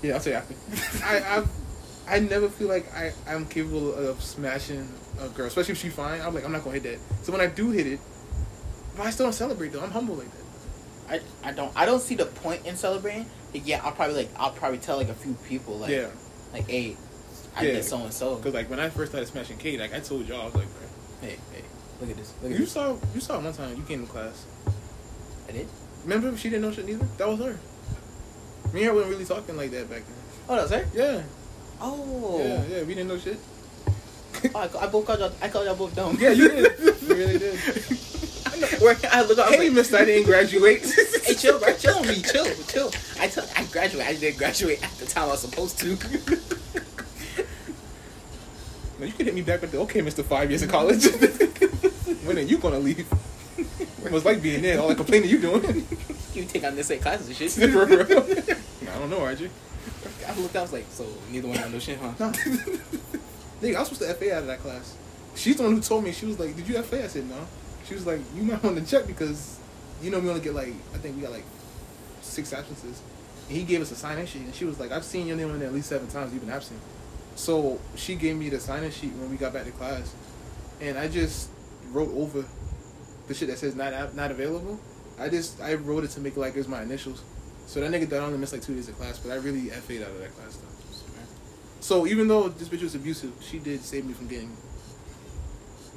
yeah, 0.02 0.16
I'll 0.16 0.20
tell 0.20 0.34
you 0.34 0.40
after. 0.40 1.06
I, 1.06 1.38
I've. 1.38 1.50
I 2.08 2.20
never 2.20 2.50
feel 2.50 2.68
like 2.68 2.94
I, 2.94 3.14
I'm 3.28 3.46
capable 3.46 3.94
of 3.96 4.22
smashing 4.22 4.88
a 5.22 5.30
girl, 5.30 5.46
especially 5.48 5.72
if 5.74 5.78
she's 5.78 5.94
fine. 5.94 6.20
I'm 6.22 6.34
like, 6.36 6.44
I'm 6.46 6.52
not 6.52 6.64
gonna 6.64 6.78
hit 6.80 6.84
that. 6.84 7.26
So 7.26 7.32
when 7.32 7.40
I 7.42 7.48
do 7.48 7.72
hit 7.72 7.88
it, 7.88 8.00
but 8.98 9.06
I 9.06 9.10
still 9.12 9.26
don't 9.28 9.34
celebrate 9.34 9.72
though. 9.72 9.82
I'm 9.82 9.92
humble 9.92 10.16
like 10.16 10.28
that. 10.32 11.22
I, 11.44 11.50
I 11.50 11.52
don't 11.54 11.72
I 11.76 11.86
don't 11.86 12.02
see 12.02 12.16
the 12.16 12.26
point 12.26 12.66
in 12.66 12.76
celebrating. 12.76 13.26
Yeah, 13.54 13.82
I'll 13.84 13.92
probably 13.92 14.16
like 14.16 14.30
I'll 14.38 14.52
probably 14.52 14.80
tell 14.80 14.98
like 14.98 15.10
a 15.10 15.14
few 15.14 15.34
people 15.48 15.78
like 15.78 15.92
yeah, 15.92 16.08
like 16.54 16.68
hey, 16.70 16.98
I 17.56 17.64
Yeah. 17.66 17.74
did 17.74 17.84
so 17.86 17.98
and 18.00 18.14
so. 18.14 18.36
because 18.38 18.54
like 18.54 18.70
when 18.70 18.80
I 18.80 18.90
first 18.90 19.12
started 19.12 19.28
smashing 19.28 19.58
Kate, 19.58 19.80
like 19.80 19.94
I 19.94 20.00
told 20.00 20.28
y'all, 20.28 20.42
I 20.42 20.46
was 20.46 20.56
like, 20.56 20.66
bro, 20.66 20.88
Hey 21.22 21.38
hey, 21.54 21.64
look 22.02 22.10
at 22.10 22.18
this. 22.18 22.34
Look 22.42 22.52
at 22.52 22.58
you 22.58 22.66
this. 22.66 22.72
saw, 22.72 22.98
you 23.14 23.22
saw 23.22 23.40
one 23.40 23.54
time 23.54 23.76
you 23.78 23.84
came 23.84 24.06
to 24.06 24.12
class. 24.12 24.46
I 25.48 25.52
did. 25.52 25.68
Remember 26.04 26.36
she 26.38 26.50
didn't 26.50 26.64
know 26.64 26.72
shit 26.72 26.86
neither. 26.86 27.06
That 27.18 27.28
was 27.28 27.40
her. 27.40 27.58
Me 28.74 28.80
and 28.82 28.88
her 28.90 28.94
wasn't 28.94 29.12
really 29.12 29.26
talking 29.26 29.56
like 29.56 29.72
that 29.72 29.90
back 29.90 30.00
then. 30.06 30.16
Oh, 30.50 30.56
that's 30.56 30.72
her. 30.72 30.86
Yeah, 30.94 31.22
Oh. 31.80 32.40
yeah, 32.44 32.64
yeah. 32.78 32.84
We 32.84 32.96
didn't 32.96 33.08
know 33.10 33.18
shit. 33.20 33.38
Oh, 34.56 34.60
I, 34.60 34.86
I 34.86 34.88
both 34.88 35.06
called 35.06 35.20
y'all. 35.20 35.32
I 35.42 35.48
called 35.50 35.66
y'all 35.66 35.76
both 35.76 35.96
dumb. 35.96 36.18
Yeah, 36.20 36.32
you 36.32 36.50
did. 36.50 36.80
you 37.02 37.08
really 37.16 37.38
did. 37.38 37.60
Know. 38.72 38.80
Where 38.80 38.98
I 39.12 39.24
look 39.24 39.38
up. 39.38 39.50
Hey, 39.50 39.60
like, 39.60 39.74
Mister, 39.74 39.98
I 39.98 40.06
didn't 40.06 40.26
graduate. 40.26 40.82
hey, 41.24 41.36
chill, 41.36 41.60
bro. 41.60 41.74
Chill 41.76 41.96
on 41.96 42.08
me. 42.08 42.22
Chill, 42.22 42.46
chill. 42.68 42.92
I 43.20 43.28
tell. 43.28 43.48
I 43.56 43.64
graduate. 43.66 44.06
I 44.06 44.14
didn't 44.16 44.38
graduate 44.38 44.84
at 44.84 44.92
the 44.94 45.06
time 45.06 45.26
I 45.26 45.28
was 45.28 45.42
supposed 45.42 45.80
to. 45.80 45.98
No, 49.00 49.08
you 49.08 49.14
can 49.14 49.26
hit 49.26 49.36
me 49.36 49.42
back 49.42 49.60
with 49.60 49.72
the 49.72 49.80
okay, 49.80 50.02
Mister. 50.02 50.24
Five 50.24 50.50
years 50.50 50.62
of 50.62 50.70
college. 50.70 51.04
when 52.24 52.38
are 52.38 52.42
you 52.42 52.58
gonna 52.58 52.80
leave? 52.80 53.06
It 53.58 54.12
was 54.12 54.24
like 54.24 54.42
being 54.42 54.62
there. 54.62 54.80
All 54.80 54.88
the 54.88 54.96
complaining 54.96 55.30
you 55.30 55.40
doing. 55.40 55.86
you 56.34 56.46
take 56.46 56.64
on 56.64 56.76
this 56.76 56.92
eight 56.92 57.02
classes 57.02 57.28
and 57.28 57.36
shit. 57.36 57.58
I 57.58 59.00
don't 59.00 59.10
know, 59.10 59.20
RJ. 59.20 59.50
I 60.28 60.40
looked. 60.40 60.56
I 60.56 60.62
was 60.62 60.72
like, 60.72 60.86
so 60.90 61.06
neither 61.32 61.48
one 61.48 61.58
of 61.58 61.74
no 61.74 61.80
shit, 61.80 61.98
huh? 61.98 62.14
No. 62.20 62.32
Nigga, 63.62 63.76
I 63.76 63.80
was 63.80 63.90
supposed 63.90 64.02
to 64.02 64.14
FA 64.14 64.36
out 64.36 64.42
of 64.44 64.48
that 64.48 64.60
class. 64.60 64.96
She's 65.36 65.58
the 65.58 65.64
one 65.64 65.74
who 65.74 65.82
told 65.82 66.04
me. 66.04 66.12
She 66.12 66.26
was 66.26 66.40
like, 66.40 66.56
"Did 66.56 66.68
you 66.68 66.82
FA?" 66.84 67.04
I 67.04 67.08
said, 67.08 67.30
"No." 67.30 67.48
She 67.86 67.94
was 67.94 68.06
like, 68.06 68.20
"You 68.36 68.44
might 68.44 68.64
want 68.64 68.78
to 68.78 68.86
check 68.86 69.08
because, 69.08 69.60
you 70.02 70.10
know, 70.12 70.20
we 70.20 70.30
only 70.30 70.42
get 70.42 70.54
like 70.54 70.74
I 70.94 70.98
think 70.98 71.16
we 71.16 71.22
got 71.22 71.32
like 71.32 71.46
six 72.22 72.54
absences." 72.54 73.02
And 73.50 73.58
he 73.58 73.64
gave 73.64 73.82
us 73.82 73.92
a 73.92 73.96
sign-in 73.96 74.26
sheet, 74.26 74.44
and 74.44 74.56
she 74.56 74.66
was 74.66 74.80
like, 74.80 74.92
"I've 74.92 75.04
seen 75.04 75.28
your 75.28 75.38
name 75.38 75.52
on 75.52 75.60
there 75.60 75.68
at 75.68 75.74
least 75.74 75.90
seven 75.90 76.08
times. 76.08 76.34
You've 76.34 76.44
been 76.44 76.54
absent." 76.54 76.80
So 77.36 77.80
she 77.96 78.16
gave 78.16 78.36
me 78.38 78.50
the 78.50 78.60
sign-in 78.60 78.92
sheet 78.92 79.14
when 79.14 79.30
we 79.30 79.38
got 79.38 79.54
back 79.54 79.66
to 79.66 79.72
class, 79.72 80.14
and 80.80 80.98
I 80.98 81.08
just 81.08 81.50
wrote 81.92 82.14
over 82.16 82.46
the 83.28 83.34
shit 83.34 83.48
that 83.50 83.58
says 83.58 83.76
not 83.76 84.16
not 84.16 84.32
available. 84.32 84.80
I 85.20 85.30
just 85.30 85.62
I 85.62 85.76
wrote 85.76 86.04
it 86.04 86.12
to 86.12 86.20
make 86.20 86.36
it 86.36 86.40
like 86.40 86.56
it 86.56 86.60
was 86.60 86.68
my 86.68 86.82
initials. 86.82 87.24
So 87.66 87.80
that 87.80 87.92
nigga 87.92 88.10
that 88.10 88.22
only 88.22 88.38
missed 88.38 88.54
like 88.54 88.62
two 88.62 88.76
days 88.76 88.90
of 88.90 88.98
class, 88.98 89.20
but 89.20 89.32
I 89.32 89.36
really 89.36 89.70
FA'd 89.70 90.04
out 90.04 90.10
of 90.10 90.20
that 90.20 90.36
class 90.36 90.58
though. 90.58 90.68
So 91.80 92.08
even 92.08 92.30
though 92.30 92.48
this 92.48 92.70
bitch 92.70 92.82
was 92.82 92.96
abusive, 92.96 93.34
she 93.42 93.60
did 93.60 93.82
save 93.84 94.06
me 94.06 94.14
from 94.14 94.28
getting 94.28 94.56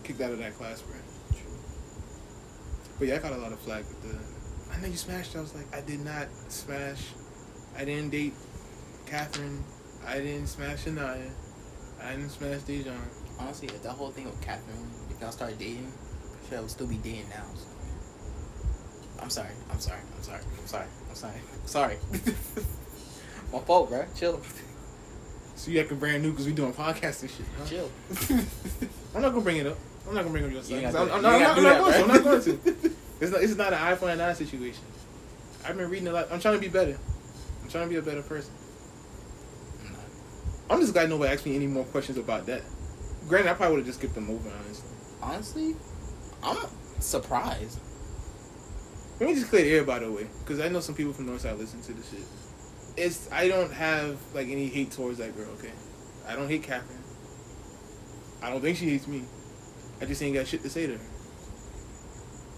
kicked 0.03 0.21
out 0.21 0.33
of 0.33 0.39
that 0.39 0.57
class, 0.57 0.83
bro. 0.83 0.97
But 2.99 3.09
yeah, 3.09 3.17
I 3.17 3.19
got 3.19 3.33
a 3.33 3.39
lot 3.39 3.53
of 3.53 3.59
flack 3.61 3.85
with 3.89 4.03
the. 4.03 4.75
I 4.75 4.81
know 4.81 4.89
you 4.89 4.97
smashed. 4.97 5.37
I 5.37 5.41
was 5.41 5.55
like, 5.55 5.67
I 5.75 5.81
did 5.81 6.01
not 6.01 6.29
smash. 6.49 7.03
I 7.77 7.85
didn't 7.85 8.11
date 8.11 8.35
Catherine. 9.07 9.63
I 10.07 10.19
didn't 10.19 10.47
smash 10.47 10.87
Anaya. 10.87 11.31
I 12.03 12.13
didn't 12.13 12.31
smash 12.31 12.61
Dejan. 12.61 12.97
Honestly, 13.39 13.69
if 13.69 13.83
that 13.83 13.91
whole 13.93 14.11
thing 14.11 14.25
with 14.25 14.41
Catherine, 14.41 14.91
if 15.11 15.21
y'all 15.21 15.31
start 15.31 15.59
dating, 15.59 15.93
sure 16.49 16.59
I 16.59 16.61
would 16.63 16.71
still 16.71 16.87
be 16.87 16.97
dating 16.97 17.29
now. 17.29 17.45
So. 17.55 17.67
I'm 19.21 19.31
sorry. 19.31 19.51
I'm 19.71 19.81
sorry. 19.81 20.01
I'm 20.17 20.23
sorry. 20.23 20.41
I'm 20.61 20.67
sorry. 20.67 20.87
I'm 21.09 21.15
sorry. 21.17 21.41
I'm 21.63 21.69
sorry. 21.69 21.97
My 23.53 23.59
fault, 23.61 23.91
bro. 23.91 24.05
Chill. 24.15 24.41
So 25.55 25.71
you 25.71 25.81
acting 25.81 25.99
brand 25.99 26.23
new 26.23 26.31
because 26.31 26.47
we 26.47 26.53
doing 26.53 26.73
podcasting 26.73 27.31
shit. 27.31 27.47
Huh? 27.59 27.67
Chill. 27.67 27.91
I'm 29.15 29.23
not 29.23 29.31
gonna 29.31 29.41
bring 29.41 29.57
it 29.59 29.67
up. 29.67 29.79
I'm 30.09 30.15
not 30.15 30.23
gonna 30.23 30.31
bring 30.31 30.45
up 30.45 30.53
your 30.53 30.63
son. 30.63 30.71
You 30.71 30.77
ain't 30.87 30.95
'cause 30.95 31.09
gotta 31.09 31.13
I'm, 31.13 31.17
I'm 31.17 31.23
not, 31.23 31.41
You 31.41 31.47
I'm 31.47 31.63
not, 31.63 31.79
gotta 31.79 32.03
I'm 32.03 32.09
not 32.09 32.23
going 32.25 32.41
that, 32.41 32.45
to. 32.45 32.51
right? 32.53 32.61
I'm 32.61 32.63
not 32.63 32.73
going 32.73 32.83
to. 32.83 32.97
It's 33.19 33.33
not. 33.33 33.43
It's 33.43 33.57
not 33.57 33.69
an 33.73 33.79
eye 33.79 33.95
for 33.95 34.11
an 34.11 34.21
eye 34.21 34.35
situation. 34.35 34.85
I've 35.65 35.77
been 35.77 35.89
reading 35.89 36.07
a 36.09 36.13
lot. 36.13 36.29
I'm 36.31 36.39
trying 36.39 36.55
to 36.57 36.61
be 36.61 36.69
better. 36.69 36.99
I'm 37.63 37.69
trying 37.71 37.85
to 37.85 37.91
be 37.91 37.97
a 37.97 38.03
better 38.03 38.21
person. 38.23 38.53
I'm 40.69 40.81
just 40.81 40.93
glad 40.93 41.09
nobody 41.09 41.33
asked 41.33 41.47
me 41.47 41.55
any 41.57 41.67
more 41.67 41.85
questions 41.85 42.19
about 42.19 42.45
that. 42.47 42.63
Granted, 43.29 43.51
I 43.51 43.55
probably 43.55 43.77
would 43.77 43.79
have 43.81 43.87
just 43.87 43.99
skipped 44.01 44.15
them 44.17 44.29
over, 44.31 44.51
honestly. 44.61 44.89
Honestly, 45.23 45.77
I'm 46.43 46.57
surprised. 47.01 47.79
Let 49.21 49.29
me 49.31 49.35
just 49.35 49.49
clear 49.49 49.63
the 49.63 49.71
air, 49.73 49.85
by 49.85 50.01
the 50.01 50.11
way, 50.11 50.27
because 50.41 50.61
I 50.61 50.69
know 50.69 50.81
some 50.81 50.95
people 50.95 51.13
from 51.13 51.27
Northside 51.27 51.57
listen 51.59 51.81
to 51.83 51.93
this 51.95 52.11
shit. 52.11 52.21
It's 52.99 53.31
I 53.33 53.49
don't 53.49 53.73
have 53.73 54.19
like 54.35 54.49
any 54.49 54.67
hate 54.69 54.91
towards 54.91 55.19
that 55.19 55.35
girl. 55.37 55.49
Okay, 55.59 55.73
I 56.29 56.35
don't 56.37 56.49
hate 56.49 56.65
Catherine. 56.65 57.03
I 58.43 58.51
don't 58.51 58.61
think 58.61 58.77
she 58.77 58.91
hates 58.91 59.07
me. 59.07 59.23
I 60.01 60.05
just 60.05 60.23
ain't 60.23 60.35
got 60.35 60.47
shit 60.47 60.63
to 60.63 60.71
say 60.71 60.87
to 60.87 60.95
her. 60.95 61.05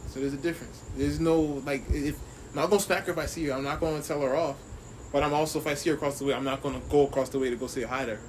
So 0.08 0.20
there's 0.20 0.34
a 0.34 0.38
difference. 0.38 0.82
There's 0.96 1.20
no 1.20 1.40
like 1.40 1.84
if 1.90 2.16
I'm 2.50 2.56
not 2.56 2.70
gonna 2.70 2.80
smack 2.82 3.04
her 3.06 3.12
if 3.12 3.18
I 3.18 3.26
see 3.26 3.46
her. 3.46 3.52
I'm 3.52 3.64
not 3.64 3.80
gonna 3.80 4.02
tell 4.02 4.20
her 4.22 4.34
off. 4.34 4.56
But 5.12 5.22
I'm 5.22 5.32
also 5.32 5.58
if 5.58 5.66
I 5.66 5.74
see 5.74 5.90
her 5.90 5.96
across 5.96 6.18
the 6.18 6.24
way, 6.24 6.34
I'm 6.34 6.44
not 6.44 6.62
gonna 6.62 6.80
go 6.90 7.06
across 7.06 7.28
the 7.28 7.38
way 7.38 7.50
to 7.50 7.56
go 7.56 7.66
say 7.66 7.82
hi 7.82 8.04
to 8.06 8.16
her. 8.16 8.20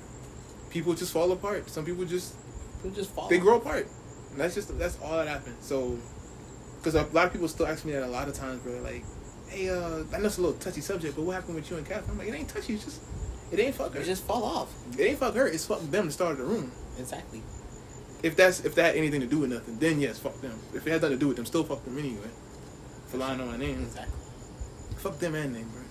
People 0.70 0.94
just 0.94 1.12
fall 1.14 1.32
apart. 1.32 1.70
Some 1.70 1.86
people 1.86 2.06
just 2.06 2.36
People 2.78 2.96
just 2.96 3.12
fall. 3.12 3.28
they 3.28 3.40
grow 3.40 3.58
apart. 3.58 3.88
And 4.32 4.40
that's 4.40 4.56
just 4.56 4.78
that's 4.78 5.00
all 5.02 5.18
that 5.18 5.28
happens. 5.28 5.66
So, 5.66 5.98
because 6.78 6.96
a 6.96 7.04
lot 7.14 7.28
of 7.28 7.34
people 7.34 7.48
still 7.48 7.68
ask 7.68 7.84
me 7.86 7.94
that 7.94 8.04
a 8.04 8.08
lot 8.08 8.28
of 8.28 8.36
times, 8.36 8.62
bro. 8.62 8.80
Like, 8.82 9.04
hey, 9.48 9.70
uh, 9.70 10.04
I 10.14 10.20
know 10.20 10.26
it's 10.28 10.38
a 10.38 10.42
little 10.42 10.58
touchy 10.60 10.82
subject, 10.82 11.16
but 11.16 11.24
what 11.24 11.34
happened 11.34 11.56
with 11.56 11.70
you 11.72 11.78
and 11.78 11.86
Catherine? 11.86 12.12
I'm 12.12 12.18
like, 12.20 12.28
it 12.28 12.36
ain't 12.36 12.50
touchy. 12.50 12.76
It's 12.76 12.86
just 12.86 13.02
it 13.52 13.60
ain't 13.60 13.74
fuck 13.76 13.94
her. 13.94 14.00
They 14.00 14.06
just 14.06 14.24
fall 14.26 14.44
off. 14.44 14.72
it 14.98 15.02
ain't 15.04 15.20
fuck 15.20 15.34
her. 15.34 15.48
It's 15.48 15.66
fuck 15.66 15.82
them 15.90 16.06
to 16.06 16.12
start 16.12 16.38
the 16.38 16.44
room. 16.44 16.72
Exactly. 17.00 17.42
If 18.22 18.36
that's 18.36 18.66
if 18.66 18.76
that 18.76 18.84
had 18.86 18.96
anything 18.96 19.22
to 19.22 19.28
do 19.28 19.40
with 19.40 19.52
nothing, 19.52 19.78
then 19.80 20.00
yes, 20.02 20.20
fuck 20.20 20.40
them. 20.42 20.60
If 20.74 20.86
it 20.86 20.92
had 20.92 21.02
nothing 21.02 21.18
to 21.18 21.20
do 21.20 21.28
with 21.30 21.38
them, 21.38 21.46
still 21.46 21.64
fuck 21.64 21.84
them 21.86 21.98
anyway. 21.98 22.28
For 23.08 23.18
lying 23.18 23.40
on 23.40 23.48
my 23.48 23.58
name, 23.58 23.82
Exactly. 23.82 24.14
fuck 24.98 25.18
them 25.20 25.36
and 25.36 25.54
name, 25.54 25.70
bro. 25.70 25.82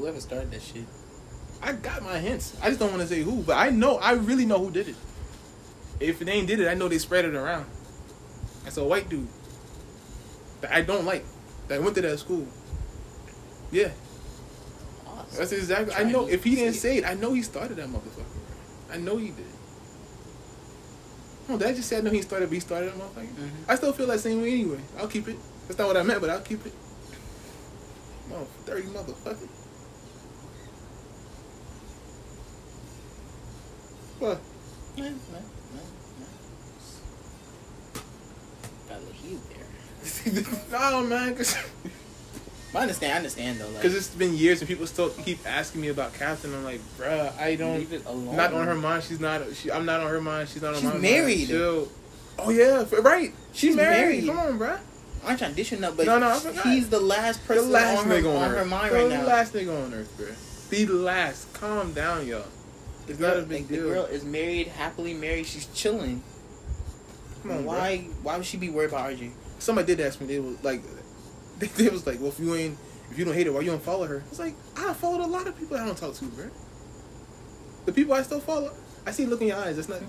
Whoever 0.00 0.18
started 0.20 0.50
that 0.50 0.62
shit. 0.62 0.84
I 1.62 1.72
got 1.72 2.02
my 2.02 2.18
hints. 2.18 2.56
I 2.62 2.68
just 2.68 2.80
don't 2.80 2.90
want 2.90 3.02
to 3.02 3.08
say 3.08 3.22
who, 3.22 3.42
but 3.42 3.56
I 3.56 3.70
know, 3.70 3.96
I 3.98 4.12
really 4.12 4.44
know 4.44 4.58
who 4.58 4.70
did 4.70 4.88
it. 4.88 4.96
If 6.00 6.18
they 6.18 6.32
ain't 6.32 6.46
did 6.48 6.58
it, 6.60 6.68
I 6.68 6.74
know 6.74 6.88
they 6.88 6.98
spread 6.98 7.24
it 7.24 7.34
around. 7.34 7.66
That's 8.64 8.76
a 8.76 8.84
white 8.84 9.08
dude 9.08 9.28
that 10.62 10.72
I 10.72 10.80
don't 10.82 11.04
like 11.04 11.24
that 11.68 11.80
went 11.82 11.94
to 11.96 12.00
that 12.02 12.18
school. 12.18 12.46
Yeah, 13.70 13.90
Oh, 15.06 15.24
that's 15.36 15.52
exactly. 15.52 15.94
I 15.94 16.02
know 16.04 16.26
if 16.28 16.44
he 16.44 16.56
didn't 16.56 16.74
say 16.74 16.98
it, 16.98 17.04
I 17.04 17.14
know 17.14 17.32
he 17.34 17.42
started 17.42 17.76
that 17.76 17.88
motherfucker. 17.88 18.24
I 18.92 18.96
know 18.96 19.16
he 19.16 19.28
did. 19.28 19.44
No, 21.48 21.58
did 21.58 21.68
I 21.68 21.72
just 21.74 21.88
say 21.88 21.98
I 21.98 22.00
know 22.00 22.10
he 22.10 22.22
started, 22.22 22.50
he 22.50 22.60
started 22.60 22.92
that 22.92 22.98
motherfucker? 22.98 23.26
Mhm. 23.34 23.50
I 23.68 23.74
still 23.76 23.92
feel 23.92 24.06
that 24.06 24.20
same 24.20 24.40
way 24.40 24.52
anyway. 24.52 24.80
I'll 24.98 25.08
keep 25.08 25.28
it. 25.28 25.36
That's 25.68 25.78
not 25.78 25.88
what 25.88 25.96
I 25.96 26.02
meant, 26.02 26.20
but 26.20 26.30
I'll 26.30 26.40
keep 26.40 26.64
it. 26.64 26.72
Oh, 28.32 28.46
dirty 28.64 28.88
motherfucker. 28.88 29.48
What? 34.18 34.40
Yeah, 34.96 35.04
yeah, 35.04 35.10
yeah, 35.32 35.40
yeah. 37.94 38.00
Gotta 38.88 39.02
let 39.04 39.24
you 39.24 39.40
there. 39.50 40.44
no, 40.90 41.02
man, 41.04 41.34
cause, 41.36 41.56
I 42.74 42.82
understand. 42.82 43.12
I 43.12 43.16
understand 43.16 43.60
though. 43.60 43.68
Like, 43.68 43.82
'cause 43.82 43.94
it's 43.94 44.08
been 44.08 44.34
years 44.36 44.60
and 44.60 44.68
people 44.68 44.86
still 44.86 45.10
keep 45.10 45.38
asking 45.46 45.80
me 45.80 45.88
about 45.88 46.14
Catherine. 46.14 46.54
I'm 46.54 46.64
like, 46.64 46.80
bruh, 46.98 47.36
I 47.38 47.54
don't. 47.54 47.78
leave 47.78 47.92
it 47.92 48.04
alone. 48.06 48.36
Not 48.36 48.52
on 48.52 48.66
her 48.66 48.74
mind. 48.74 49.04
She's 49.04 49.20
not. 49.20 49.42
She, 49.54 49.70
I'm 49.70 49.84
not 49.86 50.00
on 50.00 50.10
her 50.10 50.20
mind. 50.20 50.48
She's 50.48 50.62
not 50.62 50.74
on 50.74 50.80
She's 50.80 50.90
my 50.92 50.98
married. 50.98 51.36
mind. 51.38 51.48
Chill. 51.48 51.88
Oh 52.38 52.50
yeah, 52.50 52.80
f- 52.90 52.92
right. 53.04 53.32
She's, 53.52 53.60
She's 53.60 53.76
married. 53.76 54.24
married. 54.24 54.26
Come 54.26 54.38
on, 54.38 54.58
bruh. 54.58 54.78
I'm 55.26 55.36
trying 55.38 55.50
to 55.50 55.56
dish 55.56 55.72
up, 55.72 55.96
but 55.96 56.04
No, 56.06 56.18
no, 56.18 56.28
I 56.28 56.62
he's 56.74 56.90
the 56.90 57.00
last 57.00 57.46
person 57.46 57.70
The 57.70 57.72
person 57.78 57.94
last 57.94 57.98
on 58.00 58.08
her, 58.10 58.14
nigga 58.20 58.36
on, 58.36 58.42
on 58.42 58.50
earth. 58.50 58.58
her 58.58 58.64
mind 58.66 58.90
the 58.94 58.98
right 58.98 59.08
now. 59.08 59.24
last 59.24 59.54
nigga 59.54 59.84
on 59.86 59.94
earth, 59.94 60.12
bruh. 60.18 60.34
The 60.70 60.86
last. 60.86 61.52
Calm 61.54 61.92
down, 61.92 62.26
y'all. 62.26 62.44
It's 63.08 63.18
not 63.20 63.36
a 63.38 63.42
big 63.42 63.60
like, 63.62 63.68
deal. 63.68 63.82
The 63.88 63.94
girl 63.94 64.04
is 64.06 64.24
married, 64.24 64.66
happily 64.68 65.14
married. 65.14 65.46
She's 65.46 65.66
chilling. 65.66 66.22
Come 67.42 67.52
on, 67.52 67.58
bruh. 67.58 67.64
why? 67.64 67.98
Why 68.22 68.36
would 68.36 68.46
she 68.46 68.56
be 68.56 68.68
worried 68.70 68.88
about 68.90 69.10
RJ? 69.10 69.30
Somebody 69.60 69.94
did 69.94 70.04
ask 70.04 70.20
me. 70.20 70.26
They 70.26 70.40
was 70.40 70.62
like, 70.64 70.82
they, 71.58 71.66
they 71.68 71.88
was 71.88 72.06
like, 72.06 72.20
well, 72.20 72.28
if 72.30 72.40
you 72.40 72.54
ain't, 72.54 72.76
if 73.10 73.18
you 73.18 73.24
don't 73.24 73.34
hate 73.34 73.46
her, 73.46 73.52
why 73.52 73.60
you 73.60 73.70
don't 73.70 73.82
follow 73.82 74.06
her? 74.06 74.22
I 74.26 74.30
was 74.30 74.38
like, 74.38 74.54
I 74.76 74.82
don't 75.00 75.20
a 75.20 75.26
lot 75.26 75.46
of 75.46 75.58
people 75.58 75.76
I 75.76 75.84
don't 75.86 75.96
talk 75.96 76.14
to, 76.14 76.24
bruh. 76.24 76.50
The 77.86 77.92
people 77.92 78.14
I 78.14 78.22
still 78.22 78.40
follow, 78.40 78.72
I 79.06 79.10
see 79.10 79.26
look 79.26 79.40
in 79.42 79.48
your 79.48 79.58
eyes. 79.58 79.76
That's 79.76 79.88
not 79.88 80.00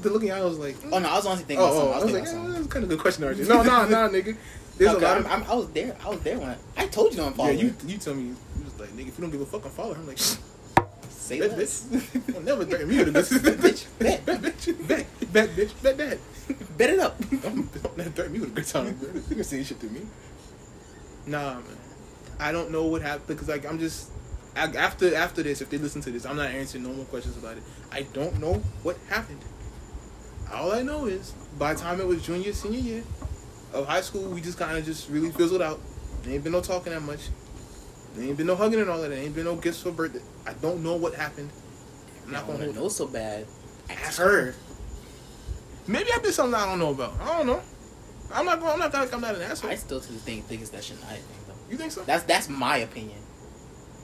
the 0.00 0.10
look 0.10 0.22
in 0.22 0.28
your 0.28 0.36
eyes. 0.36 0.44
Was 0.44 0.58
like, 0.58 0.76
Oh 0.92 0.98
no, 0.98 1.08
I 1.08 1.16
was 1.16 1.26
honestly 1.26 1.46
thinking 1.46 1.64
oh, 1.64 1.70
about 1.70 1.82
oh. 1.82 1.90
I 1.90 1.92
I 1.92 1.96
was 1.96 2.04
was 2.04 2.12
like, 2.12 2.22
eh, 2.22 2.52
that's 2.52 2.66
kind 2.68 2.84
of 2.84 2.90
a 2.90 2.94
good 2.94 3.00
question, 3.00 3.24
RJ. 3.24 3.48
No, 3.48 3.62
no, 3.62 3.88
no, 3.88 4.08
nigga. 4.08 4.36
There's 4.78 4.92
No, 4.92 4.98
a 4.98 5.00
lot 5.00 5.16
I'm, 5.18 5.24
of. 5.24 5.30
I'm, 5.30 5.42
I 5.44 5.54
was 5.54 5.68
there. 5.70 5.96
I 6.04 6.08
was 6.08 6.20
there 6.20 6.38
when 6.38 6.48
I, 6.48 6.56
I 6.76 6.86
told 6.88 7.12
you 7.12 7.18
don't 7.18 7.34
follow. 7.36 7.50
yeah, 7.50 7.60
you 7.62 7.74
you 7.86 7.98
tell 7.98 8.14
me 8.14 8.22
you 8.24 8.36
was 8.64 8.78
like, 8.78 8.90
nigga, 8.90 9.08
if 9.08 9.18
you 9.18 9.22
don't 9.22 9.30
give 9.30 9.40
a 9.40 9.46
fuck, 9.46 9.66
I 9.66 9.68
follow 9.68 9.94
her. 9.94 10.00
I'm 10.00 10.06
like, 10.06 10.18
Say 11.10 11.40
Bet, 11.40 11.56
less. 11.56 11.86
bitch. 11.86 12.32
Don't 12.34 12.44
never 12.44 12.64
threaten 12.66 12.86
me 12.88 12.98
with 12.98 13.08
a 13.08 13.12
good 13.12 13.58
Bitch, 13.58 13.86
bet. 13.98 14.26
bet, 14.26 14.42
bitch, 14.42 14.86
bet, 14.86 15.06
bet, 15.32 15.48
bitch, 15.50 15.82
bet 15.82 15.96
that. 15.96 16.18
Bet 16.76 16.90
it 16.90 16.98
up. 16.98 17.16
Don't, 17.30 17.82
don't 17.82 17.96
never 17.96 18.10
threaten 18.10 18.32
me 18.34 18.40
with 18.40 18.50
a 18.50 18.52
good 18.52 18.66
time, 18.66 18.92
bro. 18.96 19.08
You 19.30 19.34
can 19.36 19.44
say 19.44 19.62
shit 19.62 19.80
to 19.80 19.86
me. 19.86 20.02
Nah, 21.26 21.54
man. 21.54 21.64
I 22.38 22.52
don't 22.52 22.70
know 22.70 22.84
what 22.84 23.02
happened 23.02 23.28
because 23.28 23.48
like 23.48 23.64
I'm 23.66 23.78
just 23.78 24.10
I- 24.56 24.66
after 24.76 25.14
after 25.14 25.42
this. 25.42 25.60
If 25.60 25.70
they 25.70 25.78
listen 25.78 26.00
to 26.02 26.10
this, 26.10 26.26
I'm 26.26 26.36
not 26.36 26.50
answering 26.50 26.84
no 26.84 26.92
more 26.92 27.04
questions 27.06 27.36
about 27.36 27.56
it. 27.56 27.62
I 27.92 28.02
don't 28.12 28.40
know 28.40 28.54
what 28.82 28.96
happened. 29.08 29.40
All 30.52 30.72
I 30.72 30.82
know 30.82 31.06
is 31.06 31.32
by 31.58 31.74
the 31.74 31.80
time 31.80 32.00
it 32.00 32.06
was 32.06 32.22
junior 32.24 32.52
senior 32.52 32.80
year 32.80 33.02
of 33.72 33.86
high 33.86 34.00
school, 34.02 34.28
we 34.30 34.40
just 34.40 34.58
kind 34.58 34.76
of 34.76 34.84
just 34.84 35.08
really 35.08 35.30
fizzled 35.30 35.62
out. 35.62 35.80
There 36.22 36.34
ain't 36.34 36.44
been 36.44 36.52
no 36.52 36.60
talking 36.60 36.92
that 36.92 37.02
much. 37.02 37.28
There 38.14 38.24
ain't 38.26 38.36
been 38.36 38.46
no 38.46 38.54
hugging 38.54 38.80
and 38.80 38.88
all 38.88 39.00
that. 39.00 39.08
There 39.08 39.18
ain't 39.18 39.34
been 39.34 39.44
no 39.44 39.56
gifts 39.56 39.82
for 39.82 39.90
birthday. 39.90 40.20
I 40.46 40.52
don't 40.54 40.82
know 40.82 40.94
what 40.94 41.14
happened. 41.14 41.50
I'm 42.24 42.32
not 42.32 42.46
gonna 42.46 42.66
don't 42.66 42.76
know 42.76 42.88
so 42.88 43.06
bad. 43.06 43.46
Ask 43.90 44.18
her. 44.18 44.54
Maybe 45.86 46.10
I 46.12 46.18
did 46.18 46.32
something 46.32 46.54
I 46.54 46.66
don't 46.66 46.78
know 46.78 46.90
about. 46.90 47.20
I 47.20 47.38
don't 47.38 47.46
know. 47.46 47.60
I'm 48.32 48.44
not 48.46 48.60
going. 48.60 48.72
I'm 48.72 48.78
not 48.78 48.92
like 48.94 49.12
I'm 49.14 49.20
not 49.20 49.34
an 49.34 49.42
asshole. 49.42 49.70
I 49.70 49.74
still 49.76 50.00
thing 50.00 50.42
think 50.42 50.60
it's 50.62 50.70
that 50.70 50.82
shit 50.84 50.96
thing 50.96 51.18
though. 51.46 51.54
You 51.70 51.76
think 51.76 51.92
so? 51.92 52.02
That's 52.02 52.24
that's 52.24 52.48
my 52.48 52.78
opinion. 52.78 53.18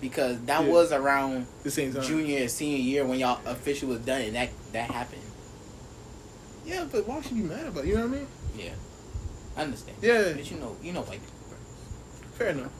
Because 0.00 0.40
that 0.42 0.64
Yeah. 0.64 0.70
was 0.72 0.92
around 0.92 1.46
the 1.62 1.70
same 1.70 1.92
time. 1.92 2.02
junior 2.02 2.40
and 2.40 2.50
senior 2.50 2.78
year 2.78 3.04
when 3.04 3.18
y'all 3.18 3.40
official 3.46 3.88
was 3.88 4.00
done 4.00 4.22
and 4.22 4.34
that 4.34 4.50
that 4.72 4.90
happened. 4.90 5.22
Yeah, 6.64 6.86
but 6.90 7.06
why 7.06 7.20
should 7.22 7.32
you 7.32 7.42
be 7.44 7.48
mad 7.48 7.66
about 7.66 7.84
it? 7.84 7.88
You 7.88 7.94
know 7.96 8.06
what 8.06 8.16
I 8.16 8.18
mean? 8.18 8.26
Yeah. 8.56 8.72
I 9.56 9.62
understand. 9.62 9.96
Yeah. 10.00 10.32
But 10.34 10.50
you 10.50 10.56
know 10.58 10.76
you 10.82 10.92
know 10.92 11.02
bro. 11.02 11.16
Fair 12.34 12.48
enough. 12.50 12.72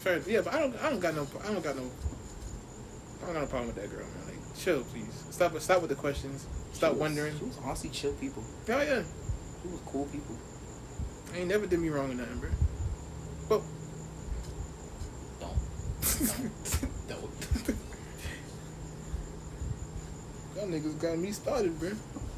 Fair. 0.00 0.20
Yeah, 0.26 0.40
but 0.42 0.54
I 0.54 0.60
don't. 0.60 0.76
I 0.82 0.90
don't 0.90 1.00
got 1.00 1.14
no. 1.14 1.26
I 1.44 1.52
don't 1.52 1.62
got 1.62 1.76
no. 1.76 1.82
I 3.22 3.26
don't 3.26 3.34
got 3.34 3.42
no 3.42 3.46
problem 3.48 3.66
with 3.68 3.76
that 3.76 3.90
girl, 3.90 4.06
man. 4.06 4.26
Like, 4.26 4.56
chill, 4.58 4.82
please. 4.84 5.24
Stop. 5.30 5.58
Stop 5.60 5.80
with 5.82 5.90
the 5.90 5.96
questions. 5.96 6.46
Stop 6.72 6.90
She 6.90 6.92
was- 6.94 7.00
wondering. 7.00 7.38
She 7.38 7.44
was 7.44 7.58
honestly 7.64 7.90
chill 7.90 8.12
people. 8.14 8.42
Hell 8.66 8.84
yeah. 8.84 9.02
She 9.66 9.72
was 9.72 9.80
cool 9.86 10.04
people. 10.06 10.36
I 11.34 11.38
ain't 11.38 11.48
never 11.48 11.66
did 11.66 11.80
me 11.80 11.88
wrong 11.88 12.10
in 12.12 12.18
nothing, 12.18 12.38
bro. 12.38 12.50
But 13.48 13.62
Don't. 15.40 15.58
Don't. 17.08 17.30
Y'all 20.56 20.66
niggas 20.68 21.00
got 21.00 21.18
me 21.18 21.32
started, 21.32 21.78
bro. 21.80 21.90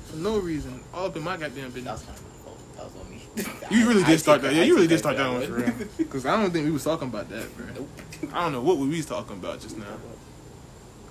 For 0.06 0.16
no 0.16 0.38
reason. 0.38 0.80
All 0.94 1.06
up 1.06 1.16
in 1.16 1.22
my 1.22 1.36
goddamn 1.36 1.64
That 1.64 1.74
business. 1.74 2.00
was 2.00 2.02
kind 2.02 2.18
of 2.18 2.24
my 2.24 2.30
fault. 2.44 2.58
That 2.76 2.84
was 2.84 2.94
on 2.96 3.10
me. 3.10 3.22
You 3.78 3.88
really 3.88 4.04
did 4.04 4.12
I 4.12 4.16
start 4.16 4.42
that. 4.42 4.54
Yeah, 4.54 4.62
you 4.62 4.74
really 4.74 4.86
did 4.86 4.98
start 5.00 5.16
that 5.18 5.30
one 5.30 5.42
for 5.46 5.52
real. 5.52 5.72
Because 5.98 6.24
I 6.24 6.40
don't 6.40 6.50
think 6.50 6.64
we 6.64 6.70
was 6.70 6.84
talking 6.84 7.08
about 7.08 7.28
that, 7.28 7.54
bro. 7.56 7.66
Nope. 7.74 7.88
I 8.32 8.44
don't 8.44 8.52
know 8.52 8.62
what 8.62 8.78
we 8.78 8.88
was 8.88 9.04
talking 9.04 9.36
about 9.36 9.60
just 9.60 9.76
now. 9.76 9.84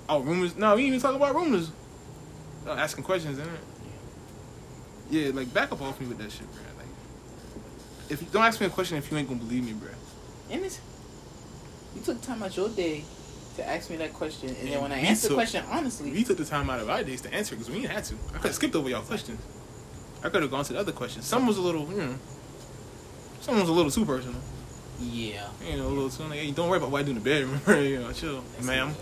Oh, 0.09 0.21
rumors? 0.21 0.55
No, 0.55 0.75
we 0.75 0.81
ain't 0.81 0.87
even 0.87 0.99
talking 1.01 1.17
about 1.17 1.35
rumors. 1.35 1.69
Asking 2.67 3.03
questions, 3.03 3.37
innit? 3.37 3.59
Yeah, 5.09 5.31
like 5.33 5.53
back 5.53 5.71
up 5.71 5.81
off 5.81 5.99
me 5.99 6.07
with 6.07 6.17
that 6.19 6.31
shit, 6.31 6.51
bro. 6.51 6.61
Like, 6.77 6.87
if 8.09 8.21
you 8.21 8.27
don't 8.31 8.43
ask 8.43 8.59
me 8.59 8.67
a 8.67 8.69
question 8.69 8.97
if 8.97 9.11
you 9.11 9.17
ain't 9.17 9.27
gonna 9.27 9.39
believe 9.39 9.63
me, 9.65 9.73
bro. 9.73 9.89
And 10.49 10.63
it's, 10.65 10.79
you 11.95 12.01
took 12.01 12.21
time 12.21 12.43
out 12.43 12.55
your 12.55 12.69
day 12.69 13.03
to 13.55 13.67
ask 13.67 13.89
me 13.89 13.95
that 13.97 14.13
question, 14.13 14.49
and 14.49 14.67
then 14.69 14.81
when 14.81 14.91
I 14.91 15.01
we 15.01 15.07
answer 15.07 15.29
the 15.29 15.33
question 15.33 15.63
honestly, 15.69 16.11
We 16.11 16.23
took 16.23 16.37
the 16.37 16.45
time 16.45 16.69
out 16.69 16.79
of 16.79 16.89
our 16.89 17.03
days 17.03 17.21
to 17.21 17.33
answer 17.33 17.55
because 17.55 17.69
we 17.69 17.79
ain't 17.79 17.89
had 17.89 18.03
to. 18.05 18.15
I 18.29 18.33
could 18.37 18.45
have 18.47 18.55
skipped 18.55 18.75
over 18.75 18.89
y'all 18.89 19.01
questions. 19.01 19.41
I 20.23 20.29
could 20.29 20.41
have 20.41 20.51
gone 20.51 20.63
to 20.65 20.73
the 20.73 20.79
other 20.79 20.91
questions. 20.91 21.25
Some 21.25 21.47
was 21.47 21.57
a 21.57 21.61
little, 21.61 21.89
you 21.89 21.97
know, 21.97 22.15
some 23.41 23.59
was 23.59 23.69
a 23.69 23.71
little 23.71 23.91
too 23.91 24.05
personal. 24.05 24.39
yeah. 24.99 25.47
You 25.65 25.77
know, 25.77 25.87
a 25.87 25.89
little 25.89 26.09
too 26.09 26.23
like, 26.23 26.39
hey, 26.39 26.51
don't 26.51 26.69
worry 26.69 26.77
about 26.77 26.91
what 26.91 26.99
I 26.99 27.03
do 27.03 27.11
in 27.11 27.15
the 27.15 27.21
bedroom. 27.23 27.59
you 27.83 27.99
know, 27.99 28.11
chill, 28.11 28.41
That's 28.53 28.65
ma'am. 28.65 28.93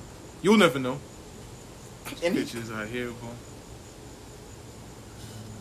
You'll 0.41 0.57
never 0.57 0.77
know. 0.79 1.00
Bitches 2.05 2.71
out 2.75 2.88
here, 2.88 3.07
boom, 3.07 3.31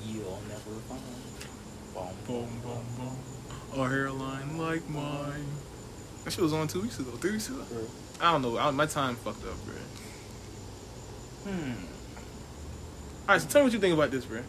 you'll 0.06 0.40
never 0.48 0.78
find. 0.88 1.00
Boom, 1.94 2.08
boom, 2.26 2.48
boom, 2.62 2.84
boom. 3.72 3.80
A 3.80 3.88
hairline 3.88 4.58
like 4.58 4.88
mine. 4.88 5.46
That 6.24 6.32
shit 6.32 6.42
was 6.42 6.52
on 6.52 6.68
two 6.68 6.82
weeks 6.82 6.98
ago, 6.98 7.10
three 7.12 7.32
weeks 7.32 7.48
ago. 7.48 7.62
I 8.20 8.32
don't 8.32 8.42
know. 8.42 8.56
I, 8.58 8.70
my 8.70 8.86
time 8.86 9.16
fucked 9.16 9.44
up, 9.44 9.54
bro. 9.64 9.74
Hmm. 11.52 11.72
All 13.28 13.34
right, 13.34 13.40
so 13.40 13.48
tell 13.48 13.60
me 13.60 13.64
what 13.66 13.72
you 13.72 13.78
think 13.78 13.94
about 13.94 14.10
this, 14.10 14.24
bro. 14.24 14.40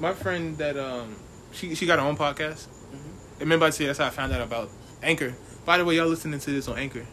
My 0.00 0.12
friend 0.14 0.56
that 0.58 0.76
um, 0.76 1.16
she 1.52 1.74
she 1.74 1.86
got 1.86 1.98
her 1.98 2.04
own 2.04 2.16
podcast. 2.16 2.66
Mhm. 2.92 3.40
Remember 3.40 3.66
I 3.66 3.70
said 3.70 3.88
that's 3.88 3.98
how 3.98 4.06
I 4.06 4.10
found 4.10 4.32
out 4.32 4.40
about 4.40 4.70
Anchor. 5.02 5.34
By 5.64 5.78
the 5.78 5.84
way, 5.84 5.96
y'all 5.96 6.08
listening 6.08 6.40
to 6.40 6.50
this 6.50 6.66
on 6.68 6.78
Anchor 6.78 7.06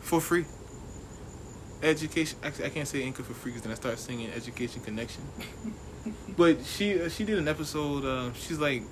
for 0.00 0.20
free. 0.20 0.46
Education. 1.82 2.38
Actually, 2.42 2.66
I 2.66 2.70
can't 2.70 2.88
say 2.88 3.02
Anchor 3.02 3.22
for 3.22 3.34
free 3.34 3.52
because 3.52 3.62
then 3.62 3.72
I 3.72 3.76
start 3.76 3.98
singing 3.98 4.30
Education 4.32 4.82
Connection. 4.82 5.22
but 6.36 6.64
she 6.64 7.00
uh, 7.00 7.08
she 7.08 7.24
did 7.24 7.38
an 7.38 7.48
episode. 7.48 8.04
Uh, 8.04 8.32
she's 8.34 8.58
like, 8.58 8.82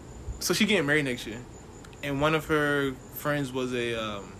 so 0.40 0.54
she 0.54 0.66
getting 0.66 0.86
married 0.86 1.04
next 1.04 1.26
year, 1.26 1.40
and 2.02 2.20
one 2.20 2.34
of 2.34 2.46
her 2.46 2.92
friends 3.14 3.52
was 3.52 3.72
a 3.72 4.00
um, 4.00 4.32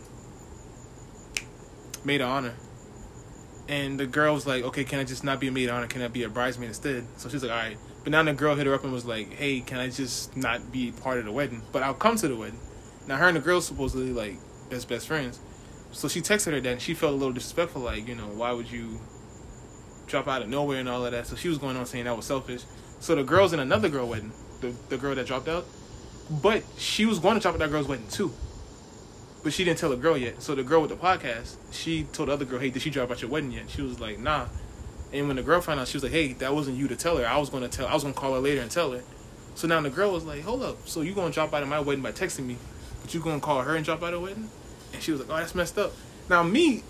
maid 2.05 2.21
of 2.21 2.29
honor. 2.29 2.55
And 3.69 3.99
the 3.99 4.07
girl 4.07 4.33
was 4.33 4.47
like, 4.47 4.63
okay, 4.63 4.85
can 4.85 5.01
I 5.01 5.05
just 5.05 5.25
not 5.25 5.41
be 5.41 5.49
a 5.49 5.51
maid 5.51 5.69
of 5.69 5.75
honor? 5.75 5.89
Can 5.89 6.01
I 6.01 6.07
be 6.07 6.23
a 6.23 6.29
bridesmaid 6.29 6.69
instead? 6.69 7.05
So 7.17 7.29
she's 7.29 7.43
like, 7.43 7.51
all 7.51 7.59
right. 7.59 7.77
But 8.05 8.13
now 8.13 8.23
the 8.23 8.33
girl 8.33 8.55
hit 8.55 8.67
her 8.67 8.75
up 8.75 8.85
and 8.85 8.93
was 8.93 9.05
like, 9.05 9.33
hey, 9.33 9.59
can 9.59 9.79
I 9.79 9.89
just 9.89 10.37
not 10.37 10.71
be 10.71 10.93
part 10.93 11.19
of 11.19 11.25
the 11.25 11.33
wedding? 11.33 11.63
But 11.73 11.83
I'll 11.83 11.95
come 11.95 12.15
to 12.17 12.29
the 12.29 12.37
wedding. 12.37 12.61
Now 13.09 13.17
her 13.17 13.27
and 13.27 13.37
the 13.37 13.41
girl 13.41 13.61
supposedly 13.61 14.13
like 14.13 14.37
best 14.71 14.89
best 14.89 15.09
friends. 15.09 15.41
So 15.91 16.07
she 16.07 16.21
texted 16.21 16.53
her 16.53 16.61
that 16.61 16.71
and 16.71 16.81
she 16.81 16.95
felt 16.95 17.13
a 17.13 17.17
little 17.17 17.33
disrespectful, 17.33 17.83
like, 17.83 18.07
you 18.07 18.15
know, 18.15 18.29
why 18.29 18.53
would 18.53 18.71
you 18.71 19.01
drop 20.07 20.29
out 20.29 20.43
of 20.43 20.49
nowhere 20.49 20.81
and 20.81 20.89
all 20.89 21.05
of 21.05 21.13
that? 21.13 21.27
So 21.27 21.37
she 21.37 21.49
was 21.49 21.59
going 21.59 21.77
on 21.77 21.87
saying 21.87 22.05
that 22.05 22.17
was 22.17 22.27
selfish. 22.27 22.63
So 23.01 23.15
the 23.15 23.25
girl's 23.25 23.53
in 23.53 23.61
another 23.61 23.89
girl 23.89 24.09
wedding, 24.09 24.33
the, 24.61 24.75
the 24.89 24.97
girl 24.97 25.15
that 25.15 25.27
dropped 25.27 25.49
out. 25.49 25.67
But 26.31 26.65
she 26.77 27.07
was 27.07 27.19
going 27.19 27.35
to 27.35 27.41
drop 27.41 27.55
at 27.55 27.61
that 27.61 27.71
girl's 27.71 27.87
wedding 27.87 28.09
too. 28.09 28.33
But 29.45 29.53
she 29.53 29.63
didn't 29.65 29.79
tell 29.79 29.91
the 29.91 29.97
girl 29.97 30.17
yet. 30.17 30.43
So 30.43 30.57
the 30.57 30.65
girl 30.65 30.81
with 30.81 30.91
the 30.91 30.97
podcast, 30.97 31.57
she 31.71 32.05
told 32.13 32.29
the 32.29 32.33
other 32.33 32.45
girl, 32.45 32.59
"Hey, 32.59 32.71
did 32.71 32.83
she 32.83 32.91
drop 32.91 33.13
out 33.13 33.23
your 33.23 33.31
wedding 33.31 33.53
yet?" 33.53 33.71
She 33.71 33.81
was 33.81 34.01
like, 34.01 34.19
"Nah." 34.19 34.47
And 35.13 35.29
when 35.29 35.37
the 35.37 35.43
girl 35.43 35.61
found 35.61 35.79
out, 35.79 35.87
she 35.87 35.97
was 35.97 36.03
like, 36.03 36.11
"Hey, 36.11 36.33
that 36.33 36.53
wasn't 36.53 36.77
you 36.77 36.89
to 36.89 36.97
tell 36.97 37.17
her. 37.19 37.27
I 37.27 37.39
was 37.39 37.49
gonna 37.49 37.69
tell. 37.69 37.87
I 37.87 37.95
was 37.95 38.03
gonna 38.03 38.15
call 38.15 38.35
her 38.35 38.41
later 38.41 38.61
and 38.61 38.71
tell 38.71 38.91
her." 38.91 39.03
So 39.55 39.69
now 39.69 39.81
the 39.81 39.91
girl 39.91 40.11
was 40.11 40.25
like, 40.25 40.43
"Hold 40.43 40.65
up. 40.65 40.89
So 40.89 41.03
you 41.03 41.15
gonna 41.15 41.33
drop 41.33 41.55
out 41.55 41.63
of 41.63 41.69
my 41.69 41.79
wedding 41.79 42.03
by 42.03 42.11
texting 42.11 42.45
me, 42.45 42.57
but 43.03 43.15
you 43.15 43.21
gonna 43.21 43.39
call 43.39 43.63
her 43.63 43.77
and 43.77 43.85
drop 43.85 44.03
out 44.03 44.15
of 44.15 44.23
wedding?" 44.23 44.51
And 44.93 45.01
she 45.01 45.13
was 45.13 45.21
like, 45.21 45.31
"Oh, 45.31 45.37
that's 45.37 45.55
messed 45.55 45.79
up." 45.79 45.93
Now 46.29 46.43
me, 46.43 46.83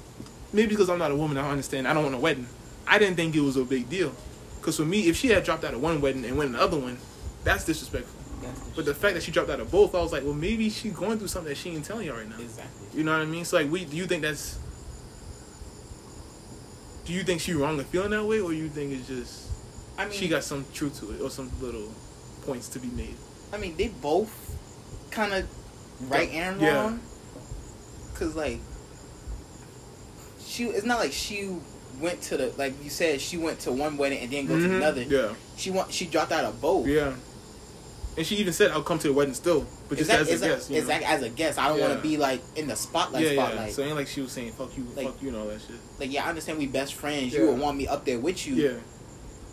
maybe 0.54 0.70
because 0.70 0.88
I'm 0.88 0.98
not 0.98 1.10
a 1.10 1.16
woman, 1.16 1.36
I 1.36 1.50
understand. 1.50 1.86
I 1.86 1.92
don't 1.92 2.04
want 2.04 2.14
a 2.14 2.18
wedding. 2.18 2.48
I 2.86 2.98
didn't 2.98 3.16
think 3.16 3.34
it 3.34 3.40
was 3.40 3.56
a 3.56 3.64
big 3.64 3.88
deal. 3.88 4.12
Because 4.60 4.76
for 4.76 4.84
me, 4.84 5.08
if 5.08 5.16
she 5.16 5.28
had 5.28 5.44
dropped 5.44 5.64
out 5.64 5.74
of 5.74 5.80
one 5.80 6.00
wedding 6.00 6.24
and 6.24 6.36
went 6.36 6.52
to 6.52 6.56
the 6.56 6.62
other 6.62 6.78
one, 6.78 6.98
that's 7.44 7.64
disrespectful. 7.64 8.20
That's 8.42 8.60
the 8.60 8.72
But 8.76 8.84
the 8.84 8.94
fact 8.94 9.14
that 9.14 9.22
she 9.22 9.30
dropped 9.30 9.50
out 9.50 9.60
of 9.60 9.70
both, 9.70 9.94
I 9.94 10.00
was 10.00 10.12
like, 10.12 10.24
well, 10.24 10.34
maybe 10.34 10.68
she's 10.70 10.92
going 10.92 11.18
through 11.18 11.28
something 11.28 11.48
that 11.48 11.56
she 11.56 11.70
ain't 11.70 11.84
telling 11.84 12.06
y'all 12.06 12.16
right 12.16 12.28
now. 12.28 12.38
exactly. 12.38 12.98
You 12.98 13.04
know 13.04 13.12
what 13.12 13.20
I 13.20 13.26
mean? 13.26 13.44
So 13.44 13.58
like, 13.58 13.70
we 13.70 13.84
do 13.84 13.96
you 13.96 14.06
think 14.06 14.22
that's? 14.22 14.58
Do 17.04 17.12
you 17.12 17.22
think 17.22 17.40
she 17.40 17.52
wrong 17.54 17.78
in 17.78 17.84
feeling 17.84 18.10
that 18.10 18.24
way, 18.24 18.40
or 18.40 18.52
you 18.52 18.68
think 18.68 18.92
it's 18.92 19.06
just 19.06 19.48
I 19.98 20.06
mean, 20.06 20.12
she 20.18 20.26
got 20.28 20.42
some 20.42 20.64
truth 20.74 20.98
to 21.00 21.12
it, 21.12 21.20
or 21.20 21.30
some 21.30 21.50
little 21.60 21.92
points 22.44 22.68
to 22.70 22.80
be 22.80 22.88
made? 22.88 23.14
I 23.52 23.58
mean, 23.58 23.76
they 23.76 23.88
both 23.88 24.32
kind 25.12 25.32
of 25.32 25.48
right 26.10 26.28
and 26.30 26.60
wrong. 26.60 27.00
Cause 28.14 28.34
like, 28.34 28.58
she 30.44 30.64
it's 30.64 30.84
not 30.84 30.98
like 30.98 31.12
she 31.12 31.56
went 32.00 32.20
to 32.22 32.36
the 32.36 32.52
like 32.56 32.74
you 32.82 32.90
said 32.90 33.20
she 33.20 33.36
went 33.36 33.60
to 33.60 33.72
one 33.72 33.96
wedding 33.96 34.18
and 34.20 34.30
then 34.30 34.46
go 34.46 34.58
to 34.58 34.66
Mhm. 34.68 34.76
another. 34.76 35.02
Yeah, 35.02 35.34
She 35.56 35.70
want 35.70 35.92
she 35.92 36.06
dropped 36.06 36.32
out 36.32 36.44
of 36.44 36.60
both. 36.60 36.86
yeah. 36.86 37.12
And 38.18 38.26
she 38.26 38.36
even 38.36 38.54
said, 38.54 38.70
"I'll 38.70 38.82
come 38.82 38.98
to 39.00 39.08
the 39.08 39.12
wedding 39.12 39.34
still, 39.34 39.66
but 39.90 39.98
just 39.98 40.08
Exact- 40.10 40.22
as 40.22 40.28
a 40.28 40.32
exact- 40.32 40.52
guest." 40.54 40.70
You 40.70 40.76
know? 40.76 40.80
exact- 40.80 41.04
as 41.04 41.22
a 41.22 41.28
guest. 41.28 41.58
I 41.58 41.68
don't 41.68 41.80
want 41.80 41.92
to 41.94 42.00
be 42.00 42.16
like 42.16 42.40
in 42.56 42.66
the 42.66 42.74
spotlight. 42.76 43.22
yeah, 43.24 43.30
yeah. 43.32 43.44
spotlight. 43.46 43.72
So 43.74 43.82
ain't 43.82 43.94
like 43.94 44.08
she 44.08 44.22
was 44.22 44.32
saying, 44.32 44.52
"Fuck 44.52 44.70
you, 44.76 44.86
Like- 44.96 45.06
fuck 45.06 45.16
you," 45.22 45.28
and 45.28 45.36
all 45.36 45.46
that 45.48 45.60
shit. 45.60 45.76
like 46.00 46.10
yeah, 46.12 46.24
I 46.24 46.30
understand 46.30 46.58
we 46.58 46.66
best 46.66 46.94
friends. 46.94 47.34
Yeah. 47.34 47.40
You 47.40 47.46
would 47.48 47.58
want 47.60 47.76
me 47.76 47.86
up 47.86 48.06
there 48.06 48.18
with 48.18 48.46
you. 48.46 48.54
Yeah. 48.54 48.70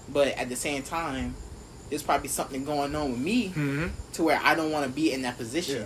But 0.09 0.29
at 0.37 0.47
the 0.47 0.55
same 0.55 0.81
time, 0.83 1.35
there's 1.89 2.03
probably 2.03 2.29
something 2.29 2.63
going 2.63 2.95
on 2.95 3.11
with 3.11 3.19
me 3.19 3.49
Mm-hmm. 3.49 3.87
to 4.13 4.23
where 4.23 4.39
I 4.41 4.55
don't 4.55 4.71
want 4.71 4.85
to 4.85 4.91
be 4.91 5.11
in 5.11 5.23
that 5.23 5.37
position. 5.37 5.81
Yeah. 5.81 5.85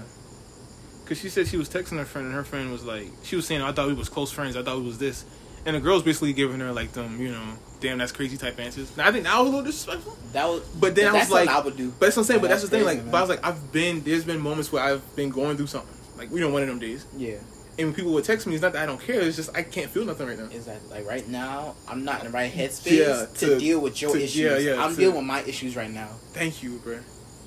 Cause 1.08 1.18
she 1.20 1.30
said 1.30 1.48
she 1.48 1.56
was 1.58 1.70
texting 1.70 1.98
her 1.98 2.06
friend, 2.06 2.28
and 2.28 2.36
her 2.36 2.44
friend 2.44 2.70
was 2.72 2.84
like, 2.84 3.08
she 3.24 3.36
was 3.38 3.48
saying, 3.48 3.62
"I 3.64 3.72
thought 3.72 3.88
we 3.88 3.94
was 3.94 4.10
close 4.10 4.30
friends. 4.32 4.56
I 4.58 4.62
thought 4.62 4.78
we 4.78 4.86
was 4.86 4.98
this," 5.00 5.24
and 5.68 5.76
the 5.76 5.80
girl's 5.80 6.02
basically 6.02 6.34
giving 6.34 6.60
her 6.62 6.72
like 6.72 6.94
them, 6.94 7.22
you 7.22 7.30
know, 7.30 7.44
damn, 7.82 7.98
that's 8.00 8.12
crazy 8.12 8.38
type 8.38 8.60
answers. 8.60 8.96
Now 8.98 9.08
I 9.08 9.12
think 9.12 9.26
that 9.26 9.38
was 9.38 9.48
a 9.48 9.50
little 9.52 9.66
disrespectful. 9.66 10.18
That 10.34 10.48
was. 10.48 10.62
But 10.80 10.96
then 10.96 11.10
I 11.10 11.20
was 11.20 11.30
like, 11.30 11.50
I 11.50 11.60
would 11.60 11.78
do. 11.78 11.90
But 11.92 12.00
that's 12.08 12.16
what 12.18 12.24
I'm 12.24 12.28
saying. 12.28 12.42
But 12.42 12.48
That's 12.50 12.62
that's 12.64 12.72
the 12.72 12.78
thing. 12.78 12.86
crazy, 12.86 12.98
Like, 12.98 13.06
man. 13.06 13.12
but 13.12 13.18
I 13.18 13.22
was 13.22 13.30
like, 13.30 13.46
I've 13.46 13.72
been. 13.72 14.02
There's 14.04 14.24
been 14.26 14.40
moments 14.40 14.72
where 14.72 14.82
I've 14.84 15.16
been 15.16 15.30
going 15.30 15.58
through 15.58 15.68
something. 15.68 15.94
Like, 16.18 16.32
we 16.32 16.40
know 16.40 16.50
one 16.50 16.64
of 16.64 16.68
them 16.68 16.80
days. 16.80 17.06
Yeah. 17.16 17.36
And 17.80 17.90
when 17.90 17.94
people 17.94 18.12
would 18.14 18.24
text 18.24 18.48
me, 18.48 18.56
it's 18.56 18.64
not 18.64 18.74
that 18.74 18.82
I 18.82 18.86
don't 18.88 19.00
care. 19.00 19.22
It's 19.22 19.36
just 19.36 19.56
I 19.56 19.62
can't 19.62 19.92
feel 19.92 20.04
nothing 20.04 20.26
right 20.28 20.38
now. 20.40 20.46
Exactly. 20.46 20.90
Like 20.90 21.06
right 21.08 21.28
now, 21.28 21.76
I'm 21.88 22.04
not 22.04 22.22
in 22.22 22.26
the 22.28 22.32
right 22.32 22.52
headspace 22.52 22.92
Yeah, 22.92 23.26
to, 23.36 23.46
to- 23.54 23.60
deal 23.60 23.80
with 23.80 24.02
your 24.02 24.14
to- 24.14 24.18
issues. 24.24 24.36
yeah, 24.36 24.58
yeah, 24.58 24.84
I'm 24.84 24.96
to- 24.96 25.00
dealing 25.00 25.18
with 25.18 25.26
my 25.26 25.44
issues 25.44 25.76
right 25.76 25.92
now, 25.92 26.08
Thank 26.34 26.64
you, 26.64 26.80
bro. 26.84 27.00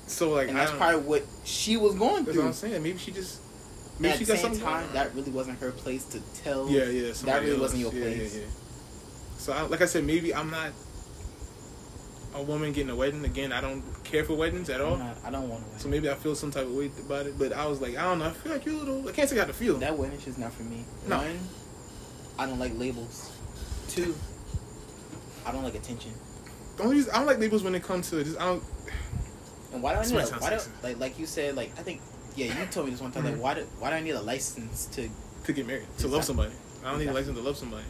So 0.07 0.29
like, 0.31 0.47
and 0.47 0.55
that's 0.57 0.71
probably 0.71 1.01
what 1.01 1.23
she 1.43 1.75
was 1.75 1.95
going 1.95 2.23
through. 2.23 2.33
That's 2.33 2.37
what 2.37 2.45
I'm 2.45 2.53
saying. 2.53 2.83
Maybe 2.83 2.97
she 2.97 3.11
just. 3.11 3.40
Maybe 4.01 4.13
at 4.13 4.19
the 4.19 4.25
got 4.25 4.33
same 4.37 4.41
something. 4.41 4.61
time, 4.61 4.87
that 4.93 5.13
really 5.15 5.31
wasn't 5.31 5.59
her 5.59 5.71
place 5.71 6.03
to 6.05 6.19
tell. 6.43 6.69
Yeah, 6.69 6.85
yeah. 6.85 7.13
somebody 7.13 7.45
really 7.45 7.51
else. 7.53 7.61
wasn't 7.61 7.81
your 7.81 7.93
Yeah, 7.93 8.01
place. 8.01 8.35
Yeah, 8.35 8.41
yeah. 8.41 8.47
So, 9.37 9.53
I, 9.53 9.61
like 9.63 9.81
I 9.81 9.85
said, 9.85 10.03
maybe 10.03 10.33
I'm 10.33 10.49
not 10.51 10.71
a 12.35 12.41
woman 12.41 12.71
getting 12.71 12.89
a 12.89 12.95
wedding. 12.95 13.23
Again, 13.25 13.51
I 13.51 13.61
don't 13.61 13.83
care 14.03 14.23
for 14.23 14.35
weddings 14.35 14.69
at 14.69 14.81
all. 14.81 14.97
Not, 14.97 15.17
I 15.23 15.31
don't 15.31 15.49
want 15.49 15.71
to. 15.73 15.79
So 15.79 15.89
maybe 15.89 16.09
I 16.09 16.15
feel 16.15 16.35
some 16.35 16.51
type 16.51 16.65
of 16.65 16.73
way 16.73 16.89
about 17.05 17.25
it. 17.25 17.37
But 17.37 17.53
I 17.53 17.65
was 17.65 17.81
like, 17.81 17.97
I 17.97 18.03
don't 18.03 18.19
know. 18.19 18.25
I 18.25 18.31
feel 18.31 18.51
like 18.51 18.65
you're 18.65 18.75
a 18.75 18.77
little. 18.77 19.07
I 19.07 19.11
can't 19.11 19.29
say 19.29 19.37
how 19.37 19.45
to 19.45 19.53
feel. 19.53 19.77
That 19.77 19.97
wedding 19.97 20.19
shit's 20.19 20.37
not 20.37 20.53
for 20.53 20.63
me. 20.63 20.83
No. 21.07 21.17
One, 21.17 21.39
I 22.39 22.45
don't 22.45 22.59
like 22.59 22.77
labels. 22.77 23.31
Two, 23.89 24.15
I 25.45 25.51
don't 25.51 25.63
like 25.63 25.75
attention. 25.75 26.11
The 26.77 26.83
only 26.83 26.95
reason 26.95 27.11
I 27.13 27.17
don't 27.17 27.27
like 27.27 27.39
labels 27.39 27.63
when 27.63 27.75
it 27.75 27.83
comes 27.83 28.09
to 28.11 28.23
just 28.23 28.39
I 28.39 28.45
don't. 28.45 28.63
And 29.73 29.83
why 29.83 29.93
do 29.93 29.99
I 29.99 30.05
need? 30.05 30.31
why 30.39 30.49
do, 30.49 30.59
like 30.83 30.99
like 30.99 31.19
you 31.19 31.25
said 31.25 31.55
like 31.55 31.71
I 31.77 31.81
think 31.81 32.01
yeah 32.35 32.59
you 32.59 32.65
told 32.67 32.85
me 32.87 32.91
this 32.91 33.01
one 33.01 33.11
time 33.11 33.25
like 33.25 33.35
why 33.35 33.53
do 33.53 33.61
why 33.79 33.89
do 33.89 33.95
I 33.95 34.01
need 34.01 34.11
a 34.11 34.21
license 34.21 34.85
to 34.87 35.09
to 35.45 35.53
get 35.53 35.65
married 35.67 35.87
to 35.99 36.07
love 36.07 36.23
somebody. 36.23 36.51
I 36.83 36.91
don't 36.91 36.99
need 36.99 37.09
a 37.09 37.13
license 37.13 37.37
to 37.37 37.43
love 37.43 37.57
somebody. 37.57 37.83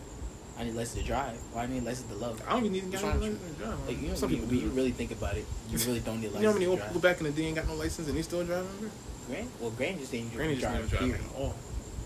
I 0.58 0.64
need 0.66 0.74
a 0.74 0.78
license 0.78 1.02
to 1.02 1.08
drive? 1.08 1.38
Why 1.54 1.66
do 1.66 1.72
I 1.72 1.76
need 1.76 1.84
a 1.84 1.86
license 1.86 2.08
to 2.12 2.16
love? 2.16 2.42
I 2.48 2.52
don't 2.52 2.60
even 2.66 2.74
need 2.74 2.80
to 2.82 2.86
What's 2.88 3.02
get 3.02 3.08
wrong 3.08 3.18
a 3.18 3.20
with 3.20 3.34
license 3.34 3.58
to 3.58 3.64
drive. 3.64 3.88
Like 3.88 4.02
you 4.02 4.08
know, 4.10 4.16
Some 4.16 4.30
when, 4.30 4.40
people 4.40 4.56
when 4.56 4.66
you 4.66 4.70
really 4.70 4.92
think 4.92 5.12
about 5.12 5.38
it, 5.38 5.46
you 5.70 5.78
really 5.80 6.00
don't 6.02 6.22
need 6.22 6.28
a 6.28 6.32
license. 6.32 6.36
You 6.42 6.44
know 6.44 6.52
how 6.52 6.54
many 6.60 6.66
to 6.66 6.72
old 6.72 6.82
people 6.82 7.02
back 7.02 7.18
in 7.20 7.24
the 7.26 7.32
day 7.32 7.44
ain't 7.46 7.56
got 7.56 7.68
no 7.68 7.76
license 7.76 8.08
and 8.08 8.18
they 8.18 8.22
still 8.22 8.44
driving? 8.46 8.68
bro? 8.80 8.90
Grant, 9.28 9.50
well, 9.62 9.72
Grant 9.72 10.00
just 10.00 10.12
didn't 10.12 10.34
Granny 10.34 10.56
just 10.56 10.62
drive. 10.62 10.92
never 10.92 11.08
drive 11.08 11.26
at 11.26 11.36
all. 11.36 11.56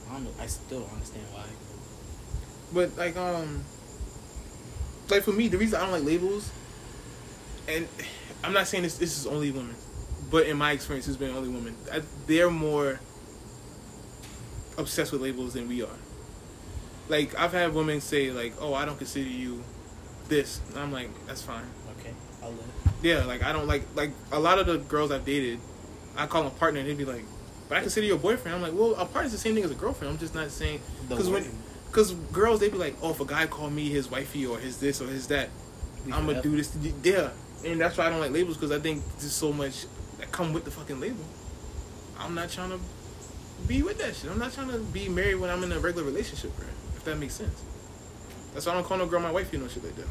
I 0.10 0.14
don't 0.14 0.24
know. 0.26 0.32
I 0.40 0.46
still 0.46 0.82
don't 0.82 0.94
understand 0.94 1.26
why. 1.34 1.44
But 2.74 2.98
like 2.98 3.18
um, 3.18 3.64
like 5.10 5.24
for 5.24 5.32
me, 5.32 5.48
the 5.48 5.58
reason 5.58 5.80
I 5.80 5.84
don't 5.84 5.92
like 5.92 6.04
labels, 6.04 6.52
and 7.68 7.88
I'm 8.44 8.54
not 8.54 8.68
saying 8.68 8.84
this 8.84 8.98
this 8.98 9.18
is 9.18 9.26
only 9.26 9.52
women, 9.52 9.76
but 10.30 10.48
in 10.48 10.58
my 10.58 10.72
experience, 10.72 11.08
it's 11.08 11.18
been 11.18 11.36
only 11.36 11.50
women. 11.50 11.76
I, 11.92 12.02
they're 12.28 12.50
more 12.50 13.00
obsessed 14.78 15.12
with 15.12 15.22
labels 15.22 15.54
than 15.54 15.68
we 15.68 15.84
are. 15.84 15.98
Like 17.08 17.38
I've 17.38 17.52
had 17.52 17.74
women 17.74 18.02
say 18.02 18.32
like, 18.32 18.54
"Oh, 18.60 18.74
I 18.74 18.86
don't 18.86 18.98
consider 18.98 19.30
you 19.30 19.64
this," 20.28 20.60
and 20.70 20.80
I'm 20.80 20.92
like, 20.92 21.10
"That's 21.28 21.42
fine." 21.42 21.66
Okay, 22.00 22.14
I'll 22.42 22.52
live. 22.52 22.66
Yeah, 23.04 23.26
like 23.26 23.44
I 23.44 23.54
don't 23.54 23.68
like 23.68 23.84
like 23.96 24.12
a 24.32 24.40
lot 24.40 24.58
of 24.58 24.66
the 24.66 24.78
girls 24.78 25.12
I've 25.12 25.26
dated, 25.26 25.60
I 26.18 26.26
call 26.26 26.44
them 26.44 26.52
a 26.52 26.56
partner, 26.56 26.80
and 26.80 26.90
they'd 26.90 26.98
be 26.98 27.06
like, 27.06 27.24
"But 27.70 27.78
I 27.78 27.82
consider 27.82 28.08
you 28.08 28.16
a 28.16 28.18
boyfriend." 28.18 28.56
I'm 28.56 28.62
like, 28.62 28.74
"Well, 28.74 28.96
a 28.96 29.06
partner's 29.06 29.34
the 29.34 29.38
same 29.38 29.54
thing 29.54 29.64
as 29.64 29.72
a 29.72 29.76
girlfriend. 29.76 30.14
I'm 30.14 30.20
just 30.20 30.34
not 30.34 30.50
saying 30.50 30.82
because 31.08 31.30
when 31.30 31.46
because 31.96 32.14
girls 32.34 32.60
they'd 32.60 32.74
be 32.74 32.78
like, 32.78 32.98
oh, 33.02 33.12
if 33.12 33.22
a 33.22 33.26
guy 33.26 33.48
called 33.48 33.72
me 33.72 33.88
his 33.90 34.12
wifey 34.12 34.46
or 34.46 34.60
his 34.60 34.80
this 34.80 35.02
or 35.02 35.08
his 35.08 35.28
that, 35.28 35.50
We 36.06 36.12
I'm 36.12 36.26
gonna 36.26 36.42
do 36.42 36.56
this. 36.58 36.76
Yeah, 37.04 37.30
and 37.64 37.80
that's 37.80 37.98
why 37.98 38.08
I 38.08 38.10
don't 38.10 38.20
like 38.20 38.32
labels 38.32 38.58
because 38.58 38.74
I 38.74 38.80
think 38.80 39.02
there's 39.20 39.32
so 39.32 39.54
much 39.54 39.86
that 40.20 40.32
come 40.32 40.54
with 40.54 40.66
the 40.66 40.72
fucking 40.72 41.00
label. 41.00 41.26
I'm 42.20 42.36
not 42.36 42.50
trying 42.50 42.72
to 42.72 42.80
be 43.68 43.82
with 43.84 43.98
that 44.00 44.16
shit. 44.16 44.32
I'm 44.32 44.40
not 44.40 44.54
trying 44.54 44.70
to 44.70 44.80
be 44.80 45.10
married 45.10 45.36
when 45.36 45.50
I'm 45.50 45.64
in 45.64 45.72
a 45.72 45.80
regular 45.80 46.06
relationship, 46.06 46.56
bro. 46.56 46.68
If 46.96 47.04
that 47.06 47.18
makes 47.18 47.36
sense. 47.36 47.64
That's 48.54 48.66
why 48.66 48.74
I 48.74 48.76
don't 48.76 48.86
call 48.86 48.98
no 48.98 49.06
girl 49.06 49.20
my 49.20 49.32
wife, 49.32 49.52
you 49.52 49.60
know, 49.60 49.68
shit 49.68 49.84
like 49.84 49.96
that. 49.98 50.08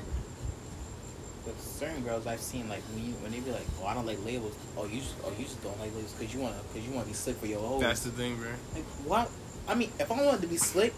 But 1.45 1.59
certain 1.61 2.03
girls 2.03 2.27
I've 2.27 2.41
seen 2.41 2.69
like 2.69 2.83
when 2.95 3.07
you 3.07 3.13
when 3.15 3.33
they 3.33 3.41
be 3.41 3.51
like, 3.51 3.67
oh, 3.83 3.87
I 3.87 3.95
don't 3.95 4.07
like 4.07 4.23
labels. 4.25 4.55
Oh, 4.77 4.87
you 4.87 5.01
just 5.01 5.15
oh 5.25 5.33
you 5.39 5.45
just 5.45 5.63
don't 5.63 5.79
like 5.79 5.95
labels 5.95 6.13
because 6.13 6.35
you 6.35 6.41
wanna 6.41 6.57
because 6.73 6.87
you 6.87 6.95
wanna 6.95 7.07
be 7.07 7.13
slick 7.13 7.37
for 7.37 7.47
your 7.47 7.61
whole. 7.61 7.81
That's 7.81 8.01
the 8.01 8.11
thing, 8.11 8.37
bro. 8.37 8.49
Like 8.75 8.85
what? 9.05 9.31
I 9.69 9.75
mean, 9.75 9.91
if 9.99 10.11
I 10.11 10.23
wanted 10.23 10.41
to 10.43 10.47
be 10.47 10.57
slick 10.57 10.95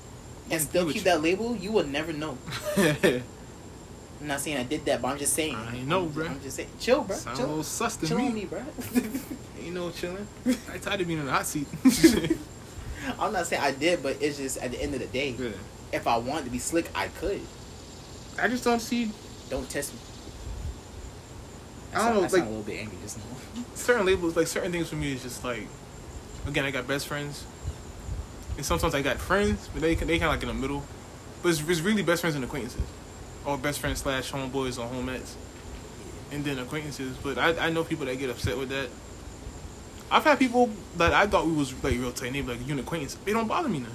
and 0.51 0.61
still 0.61 0.87
keep 0.87 0.97
you. 0.97 1.01
that 1.03 1.23
label, 1.23 1.57
you 1.57 1.73
would 1.73 1.91
never 1.91 2.13
know. 2.13 2.39
I'm 4.21 4.27
not 4.29 4.41
saying 4.41 4.57
I 4.57 4.63
did 4.63 4.85
that, 4.87 5.03
but 5.03 5.09
I'm 5.09 5.19
just 5.19 5.35
saying. 5.35 5.55
I 5.55 5.79
know, 5.81 6.11
I'm. 6.17 6.23
I'm 6.23 6.41
just 6.41 6.57
saying, 6.57 6.69
chill, 6.81 7.03
bro. 7.03 7.17
Sound 7.17 7.37
a 7.37 7.41
Chill, 7.41 7.49
little 7.49 7.63
sus 7.65 7.97
to 7.97 8.07
chill 8.09 8.19
me. 8.19 8.27
on 8.29 8.35
me, 8.35 8.45
bro. 8.47 8.63
Ain't 9.61 9.75
no 9.75 9.91
chilling. 9.91 10.27
I 10.73 10.79
tired 10.79 11.01
of 11.03 11.07
being 11.07 11.19
in 11.21 11.27
the 11.27 11.33
hot 11.33 11.47
seat. 11.47 11.67
I'm 13.21 13.33
not 13.33 13.47
saying 13.47 13.63
I 13.63 13.73
did, 13.73 14.03
but 14.03 14.17
it's 14.23 14.39
just 14.39 14.57
at 14.59 14.71
the 14.73 14.83
end 14.83 14.95
of 14.95 15.01
the 15.01 15.07
day, 15.07 15.35
yeah. 15.39 15.51
if 15.93 16.07
I 16.07 16.17
wanted 16.17 16.47
to 16.47 16.51
be 16.51 16.59
slick, 16.59 16.89
I 16.95 17.09
could. 17.09 17.41
I 18.41 18.49
just 18.49 18.65
don't 18.65 18.81
see 18.81 19.11
Don't 19.51 19.69
test 19.69 19.93
me. 19.95 20.01
I 21.95 21.99
don't 21.99 22.15
know, 22.15 22.19
I 22.21 22.23
like- 22.23 22.31
sound 22.33 22.43
a 22.43 22.49
little 22.49 22.63
bit 22.63 22.81
angry 22.81 22.99
just 23.03 23.19
now. 23.19 23.65
certain 23.75 24.07
labels, 24.07 24.37
like 24.37 24.47
certain 24.47 24.73
things 24.73 24.89
for 24.89 24.97
me 24.97 25.13
is 25.13 25.23
just 25.23 25.45
like, 25.45 25.67
again, 26.47 26.65
I 26.65 26.71
got 26.71 26.87
best 26.89 27.07
friends, 27.07 27.45
and 28.57 28.67
sometimes 28.67 28.95
I 28.95 29.03
got 29.03 29.19
friends, 29.19 29.69
but 29.73 29.83
they 29.83 29.95
they 29.95 30.19
kind 30.19 30.25
of 30.25 30.31
like 30.31 30.43
in 30.43 30.49
the 30.49 30.55
middle. 30.55 30.83
But 31.43 31.51
it's, 31.51 31.61
it's 31.69 31.81
really 31.81 32.03
best 32.03 32.21
friends 32.23 32.35
and 32.37 32.45
acquaintances, 32.45 32.83
or 33.47 33.57
best 33.57 33.79
friends 33.81 34.01
slash 34.01 34.31
homeboys 34.33 34.79
or 34.79 34.87
homettes, 34.89 35.35
and 36.33 36.45
then 36.45 36.59
acquaintances. 36.59 37.17
But 37.23 37.39
I 37.39 37.67
I 37.67 37.71
know 37.71 37.85
people 37.85 38.07
that 38.07 38.19
get 38.19 38.29
upset 38.31 38.59
with 38.59 38.69
that. 38.71 38.89
I've 40.11 40.25
had 40.25 40.39
people 40.39 40.71
that 40.99 41.13
I 41.13 41.27
thought 41.27 41.47
we 41.47 41.53
was 41.53 41.73
like 41.83 41.95
real 41.95 42.13
tight, 42.13 42.33
they 42.33 42.43
like 42.43 42.65
you 42.67 42.75
an 42.75 42.79
acquaintance. 42.81 43.15
They 43.25 43.33
don't 43.33 43.49
bother 43.49 43.69
me 43.69 43.81
now. 43.81 43.89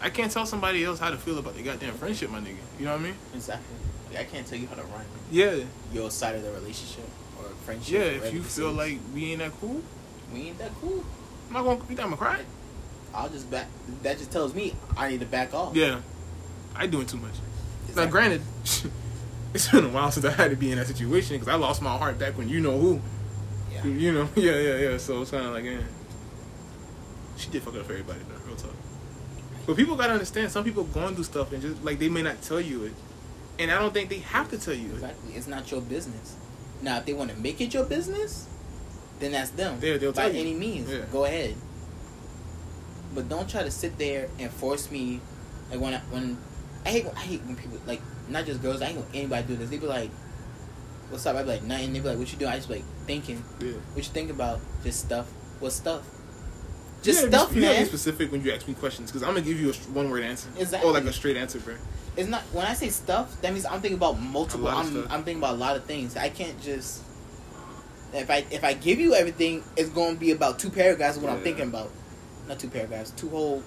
I 0.00 0.10
can't 0.10 0.30
tell 0.30 0.46
somebody 0.46 0.84
else 0.84 1.00
how 1.00 1.10
to 1.10 1.16
feel 1.16 1.38
about 1.38 1.54
their 1.56 1.64
goddamn 1.64 1.94
friendship, 1.94 2.30
my 2.30 2.38
nigga. 2.38 2.58
You 2.78 2.84
know 2.84 2.92
what 2.92 3.00
I 3.00 3.04
mean? 3.04 3.14
Exactly. 3.34 3.74
Like, 4.10 4.20
I 4.20 4.24
can't 4.24 4.46
tell 4.46 4.56
you 4.58 4.68
how 4.68 4.76
to 4.76 4.82
run 4.82 5.04
Yeah, 5.32 5.56
your 5.92 6.10
side 6.12 6.36
of 6.36 6.42
the 6.44 6.52
relationship 6.52 7.04
or 7.38 7.46
friendship. 7.64 7.92
yeah. 7.92 8.26
If 8.28 8.32
you 8.32 8.42
feel 8.42 8.70
like 8.70 8.98
we 9.12 9.32
ain't 9.32 9.40
that 9.40 9.50
cool, 9.60 9.82
we 10.32 10.42
ain't 10.48 10.58
that 10.58 10.70
cool, 10.80 11.04
I'm 11.48 11.54
not 11.54 11.64
gonna. 11.64 11.76
You 11.80 11.84
think 11.86 12.00
I'm 12.00 12.06
gonna 12.10 12.16
cry? 12.16 12.40
I'll 13.12 13.28
just 13.28 13.50
back. 13.50 13.66
That 14.02 14.18
just 14.18 14.30
tells 14.30 14.54
me 14.54 14.74
I 14.96 15.08
need 15.08 15.20
to 15.20 15.26
back 15.26 15.52
off. 15.52 15.74
Yeah, 15.74 16.00
I 16.76 16.86
doing 16.86 17.06
too 17.06 17.16
much. 17.16 17.34
Now, 17.96 18.06
granted, 18.06 18.42
it's 19.54 19.68
been 19.70 19.84
a 19.84 19.88
while 19.88 20.10
since 20.10 20.24
I 20.26 20.30
had 20.32 20.50
to 20.50 20.56
be 20.56 20.70
in 20.70 20.78
that 20.78 20.86
situation 20.86 21.36
because 21.36 21.48
I 21.48 21.54
lost 21.56 21.82
my 21.82 21.96
heart 21.96 22.18
back 22.18 22.36
when 22.38 22.48
you 22.48 22.60
know 22.60 22.78
who. 22.78 23.00
Yeah. 23.72 23.84
You- 23.86 24.12
know, 24.12 24.28
yeah, 24.36 24.52
yeah, 24.58 24.76
yeah. 24.90 24.96
So 24.98 25.22
it's 25.22 25.30
kind 25.30 25.46
of 25.46 25.52
like, 25.52 25.64
yeah. 25.64 25.80
She 27.36 27.50
did 27.50 27.62
fuck 27.62 27.74
up 27.76 27.86
for 27.86 27.92
everybody, 27.92 28.20
though, 28.28 28.40
real 28.46 28.56
talk. 28.56 28.72
But 29.66 29.76
people 29.76 29.96
gotta 29.96 30.12
understand, 30.14 30.50
some 30.50 30.64
people 30.64 30.84
going 30.84 31.14
through 31.14 31.24
stuff 31.24 31.52
and 31.52 31.62
just, 31.62 31.82
like, 31.84 31.98
they 31.98 32.08
may 32.08 32.22
not 32.22 32.40
tell 32.42 32.60
you 32.60 32.84
it. 32.84 32.92
And 33.58 33.70
I 33.70 33.78
don't 33.78 33.92
think 33.92 34.08
they 34.08 34.18
have 34.20 34.50
to 34.50 34.58
tell 34.58 34.74
you 34.74 34.88
it. 34.90 34.94
Exactly. 34.94 35.34
It's 35.34 35.46
not 35.46 35.70
your 35.70 35.80
business. 35.80 36.36
Now, 36.82 36.98
if 36.98 37.06
they 37.06 37.12
want 37.12 37.30
to 37.30 37.36
make 37.36 37.60
it 37.60 37.74
your 37.74 37.84
business, 37.84 38.48
then 39.18 39.32
that's 39.32 39.50
them. 39.50 39.78
Yeah, 39.82 39.96
they'll 39.98 40.12
By 40.12 40.22
tell 40.26 40.34
you. 40.34 40.40
any 40.40 40.54
means, 40.54 40.90
Yeah. 40.90 41.00
go 41.12 41.24
ahead. 41.24 41.54
But 43.14 43.28
don't 43.28 43.48
try 43.48 43.62
to 43.62 43.70
sit 43.70 43.98
there 43.98 44.28
and 44.38 44.50
force 44.50 44.90
me. 44.90 45.20
Like 45.70 45.80
when 45.80 45.94
I, 45.94 45.98
when 46.10 46.38
I 46.88 46.90
hate 46.90 47.06
I 47.14 47.20
hate 47.20 47.42
when 47.44 47.54
people 47.54 47.78
like 47.86 48.00
not 48.30 48.46
just 48.46 48.62
girls. 48.62 48.80
I 48.80 48.86
hate 48.86 48.96
when 48.96 49.06
anybody 49.14 49.46
do 49.46 49.56
this. 49.56 49.68
They 49.68 49.76
be 49.76 49.86
like, 49.86 50.10
"What's 51.10 51.26
up?" 51.26 51.36
I 51.36 51.42
be 51.42 51.48
like, 51.50 51.62
"Nothing." 51.62 51.92
They 51.92 52.00
be 52.00 52.08
like, 52.08 52.16
"What 52.18 52.32
you 52.32 52.38
doing?" 52.38 52.50
I 52.50 52.56
just 52.56 52.68
be 52.68 52.76
like 52.76 52.84
thinking. 53.06 53.44
Yeah. 53.60 53.72
What 53.92 53.96
you 53.98 54.02
think 54.04 54.30
about? 54.30 54.58
Just 54.82 55.00
stuff. 55.00 55.26
What 55.60 55.72
stuff? 55.72 56.00
Just 57.02 57.24
you 57.24 57.28
gotta 57.28 57.44
stuff, 57.44 57.54
be, 57.54 57.60
You 57.60 57.66
man. 57.66 57.82
be 57.82 57.88
specific 57.88 58.32
when 58.32 58.42
you 58.42 58.52
ask 58.52 58.66
me 58.66 58.72
questions 58.72 59.10
because 59.10 59.22
I'm 59.22 59.34
gonna 59.34 59.42
give 59.44 59.60
you 59.60 59.68
a 59.70 59.74
one 59.92 60.08
word 60.08 60.22
answer. 60.22 60.48
Exactly. 60.58 60.88
Or 60.88 60.94
like 60.94 61.04
a 61.04 61.12
straight 61.12 61.36
answer, 61.36 61.58
bro. 61.58 61.74
It's 62.16 62.28
not 62.30 62.40
when 62.52 62.64
I 62.66 62.72
say 62.72 62.88
stuff. 62.88 63.38
That 63.42 63.52
means 63.52 63.66
I'm 63.66 63.82
thinking 63.82 63.98
about 63.98 64.18
multiple. 64.18 64.66
A 64.66 64.70
lot 64.70 64.86
of 64.86 64.96
I'm. 64.96 65.12
I'm 65.12 65.24
thinking 65.24 65.42
about 65.42 65.56
a 65.56 65.58
lot 65.58 65.76
of 65.76 65.84
things. 65.84 66.16
I 66.16 66.30
can't 66.30 66.58
just. 66.62 67.02
If 68.14 68.30
I 68.30 68.46
if 68.50 68.64
I 68.64 68.72
give 68.72 68.98
you 68.98 69.14
everything, 69.14 69.62
it's 69.76 69.90
going 69.90 70.14
to 70.14 70.20
be 70.20 70.30
about 70.30 70.58
two 70.58 70.70
paragraphs 70.70 71.18
of 71.18 71.22
what 71.22 71.32
I'm 71.32 71.38
Yeah. 71.38 71.44
thinking 71.44 71.68
about. 71.68 71.90
Not 72.48 72.58
two 72.58 72.70
paragraphs, 72.70 73.10
two 73.10 73.28
whole 73.28 73.62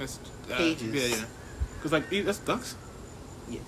uh, 0.00 0.06
Pages. 0.56 0.92
Yeah, 1.12 1.16
yeah. 1.18 1.24
Because, 1.82 1.92
like, 1.92 2.08
that's 2.24 2.38
ducks. 2.38 2.76
yes. 3.48 3.60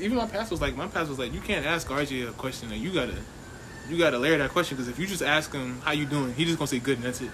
even 0.00 0.16
my 0.16 0.26
pastor 0.26 0.52
was 0.54 0.60
like, 0.60 0.76
my 0.76 0.88
pastor 0.88 1.10
was 1.10 1.18
like, 1.18 1.32
you 1.32 1.40
can't 1.40 1.64
ask 1.64 1.86
RJ 1.88 2.28
a 2.28 2.32
question 2.32 2.72
and 2.72 2.80
you 2.80 2.92
gotta, 2.92 3.14
you 3.88 3.96
gotta 3.98 4.18
layer 4.18 4.36
that 4.38 4.50
question 4.50 4.76
because 4.76 4.88
if 4.88 4.98
you 4.98 5.06
just 5.06 5.22
ask 5.22 5.52
him 5.52 5.80
how 5.82 5.92
you 5.92 6.04
doing, 6.06 6.34
he 6.34 6.44
just 6.44 6.58
gonna 6.58 6.66
say 6.66 6.80
good 6.80 6.96
and 6.96 7.04
that's 7.06 7.20
it. 7.20 7.30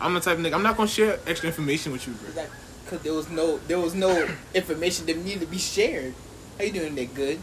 I'm 0.00 0.14
the 0.14 0.20
type 0.20 0.36
of 0.38 0.44
nigga. 0.44 0.54
I'm 0.54 0.62
not 0.64 0.76
gonna 0.76 0.88
share 0.88 1.18
extra 1.26 1.48
information 1.48 1.92
with 1.92 2.06
you, 2.08 2.14
bro. 2.14 2.44
Because 2.84 3.00
there 3.02 3.14
was 3.14 3.28
no 3.30 3.58
there 3.66 3.78
was 3.78 3.94
no 3.94 4.28
information 4.54 5.06
that 5.06 5.16
needed 5.16 5.40
to 5.40 5.46
be 5.46 5.58
shared. 5.58 6.12
How 6.58 6.64
you 6.64 6.72
doing? 6.72 6.94
That 6.96 7.14
good. 7.14 7.38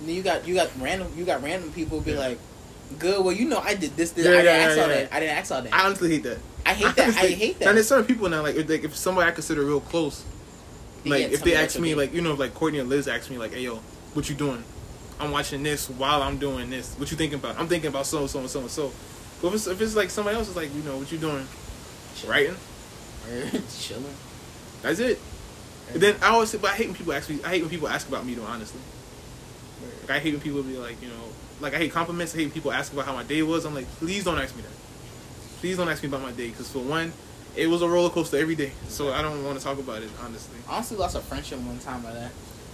And 0.00 0.08
then 0.08 0.14
you 0.16 0.22
got 0.22 0.46
you 0.48 0.54
got 0.54 0.70
random 0.80 1.12
you 1.16 1.24
got 1.24 1.42
random 1.42 1.72
people 1.72 2.00
be 2.00 2.12
Yeah. 2.12 2.18
like, 2.18 2.38
good. 2.98 3.24
Well, 3.24 3.32
you 3.34 3.48
know 3.48 3.58
I 3.58 3.74
did 3.74 3.96
this. 3.96 4.10
this. 4.12 4.24
Yeah, 4.24 4.32
I 4.32 4.34
didn't 4.42 4.46
yeah, 4.46 4.66
ask 4.66 4.76
yeah, 4.76 4.82
all 4.82 4.88
that. 4.88 5.12
I 5.12 5.20
didn't 5.20 5.36
ask 5.36 5.52
all 5.52 5.62
that. 5.62 5.74
I 5.74 5.86
honestly 5.86 6.10
hate 6.10 6.22
that. 6.24 6.38
I 6.66 6.72
hate 6.74 6.96
that. 6.96 7.08
I 7.08 7.26
hate 7.28 7.58
that. 7.60 7.68
And 7.68 7.76
there's 7.76 7.88
certain 7.88 8.04
people 8.04 8.28
now, 8.28 8.42
like 8.42 8.56
if, 8.56 8.68
like 8.68 8.84
if 8.84 8.96
somebody 8.96 9.28
I 9.28 9.32
consider 9.32 9.62
real 9.64 9.80
close, 9.80 10.24
like 11.06 11.32
if 11.32 11.42
they 11.42 11.54
ask 11.54 11.78
me, 11.78 11.94
like 11.94 12.12
you 12.12 12.20
know, 12.20 12.34
like 12.34 12.54
Courtney 12.54 12.78
and 12.78 12.88
Liz 12.88 13.08
ask 13.08 13.30
me, 13.30 13.38
like, 13.38 13.52
hey 13.52 13.62
yo, 13.62 13.76
what 14.14 14.28
you 14.28 14.34
doing? 14.34 14.62
I'm 15.18 15.30
watching 15.30 15.62
this 15.62 15.88
while 15.88 16.22
I'm 16.22 16.38
doing 16.38 16.68
this. 16.70 16.94
What 16.94 17.10
you 17.10 17.16
thinking 17.16 17.38
about? 17.38 17.58
I'm 17.58 17.68
thinking 17.68 17.88
about 17.88 18.06
so 18.06 18.20
and 18.20 18.30
so 18.30 18.40
and 18.40 18.50
so 18.50 18.60
and 18.60 18.70
so. 18.70 18.92
But 19.40 19.48
if 19.48 19.54
it's, 19.54 19.66
if 19.66 19.80
it's 19.80 19.96
like 19.96 20.10
somebody 20.10 20.36
else 20.36 20.48
is 20.48 20.56
like, 20.56 20.74
you 20.74 20.82
know, 20.82 20.98
what 20.98 21.10
you 21.10 21.18
doing? 21.18 21.46
Writing. 22.26 22.56
chilling. 23.78 24.14
That's 24.82 24.98
it. 24.98 25.18
And 25.92 26.00
then 26.02 26.16
I 26.22 26.28
always 26.28 26.50
say, 26.50 26.58
but 26.58 26.70
I 26.70 26.74
hate 26.74 26.88
when 26.88 26.96
people 26.96 27.12
ask 27.12 27.28
me. 27.30 27.40
I 27.44 27.50
hate 27.50 27.62
when 27.62 27.70
people 27.70 27.88
ask 27.88 28.08
about 28.08 28.26
me, 28.26 28.34
though. 28.34 28.44
Honestly, 28.44 28.80
like 30.02 30.10
I 30.10 30.18
hate 30.18 30.32
when 30.32 30.40
people 30.40 30.62
be 30.62 30.76
like, 30.76 31.00
you 31.02 31.08
know, 31.08 31.14
like 31.60 31.74
I 31.74 31.78
hate 31.78 31.92
compliments. 31.92 32.34
I 32.34 32.38
hate 32.38 32.44
when 32.44 32.52
people 32.52 32.72
ask 32.72 32.92
about 32.92 33.06
how 33.06 33.12
my 33.12 33.22
day 33.22 33.42
was. 33.42 33.64
I'm 33.64 33.74
like, 33.74 33.88
please 33.98 34.24
don't 34.24 34.38
ask 34.38 34.54
me 34.56 34.62
that. 34.62 34.70
Please 35.60 35.76
don't 35.76 35.88
ask 35.88 36.02
me 36.02 36.08
about 36.08 36.22
my 36.22 36.32
day, 36.32 36.48
because 36.48 36.70
for 36.70 36.80
one, 36.80 37.12
it 37.56 37.66
was 37.68 37.82
a 37.82 37.88
roller 37.88 38.10
coaster 38.10 38.36
every 38.36 38.54
day. 38.54 38.72
So 38.88 39.12
I 39.12 39.22
don't 39.22 39.44
want 39.44 39.58
to 39.58 39.64
talk 39.64 39.78
about 39.78 40.02
it, 40.02 40.10
honestly. 40.22 40.58
I 40.68 40.74
honestly 40.76 40.96
lost 40.96 41.16
a 41.16 41.20
friendship 41.20 41.58
one 41.60 41.78
time 41.78 42.02
by 42.02 42.12
that. 42.12 42.30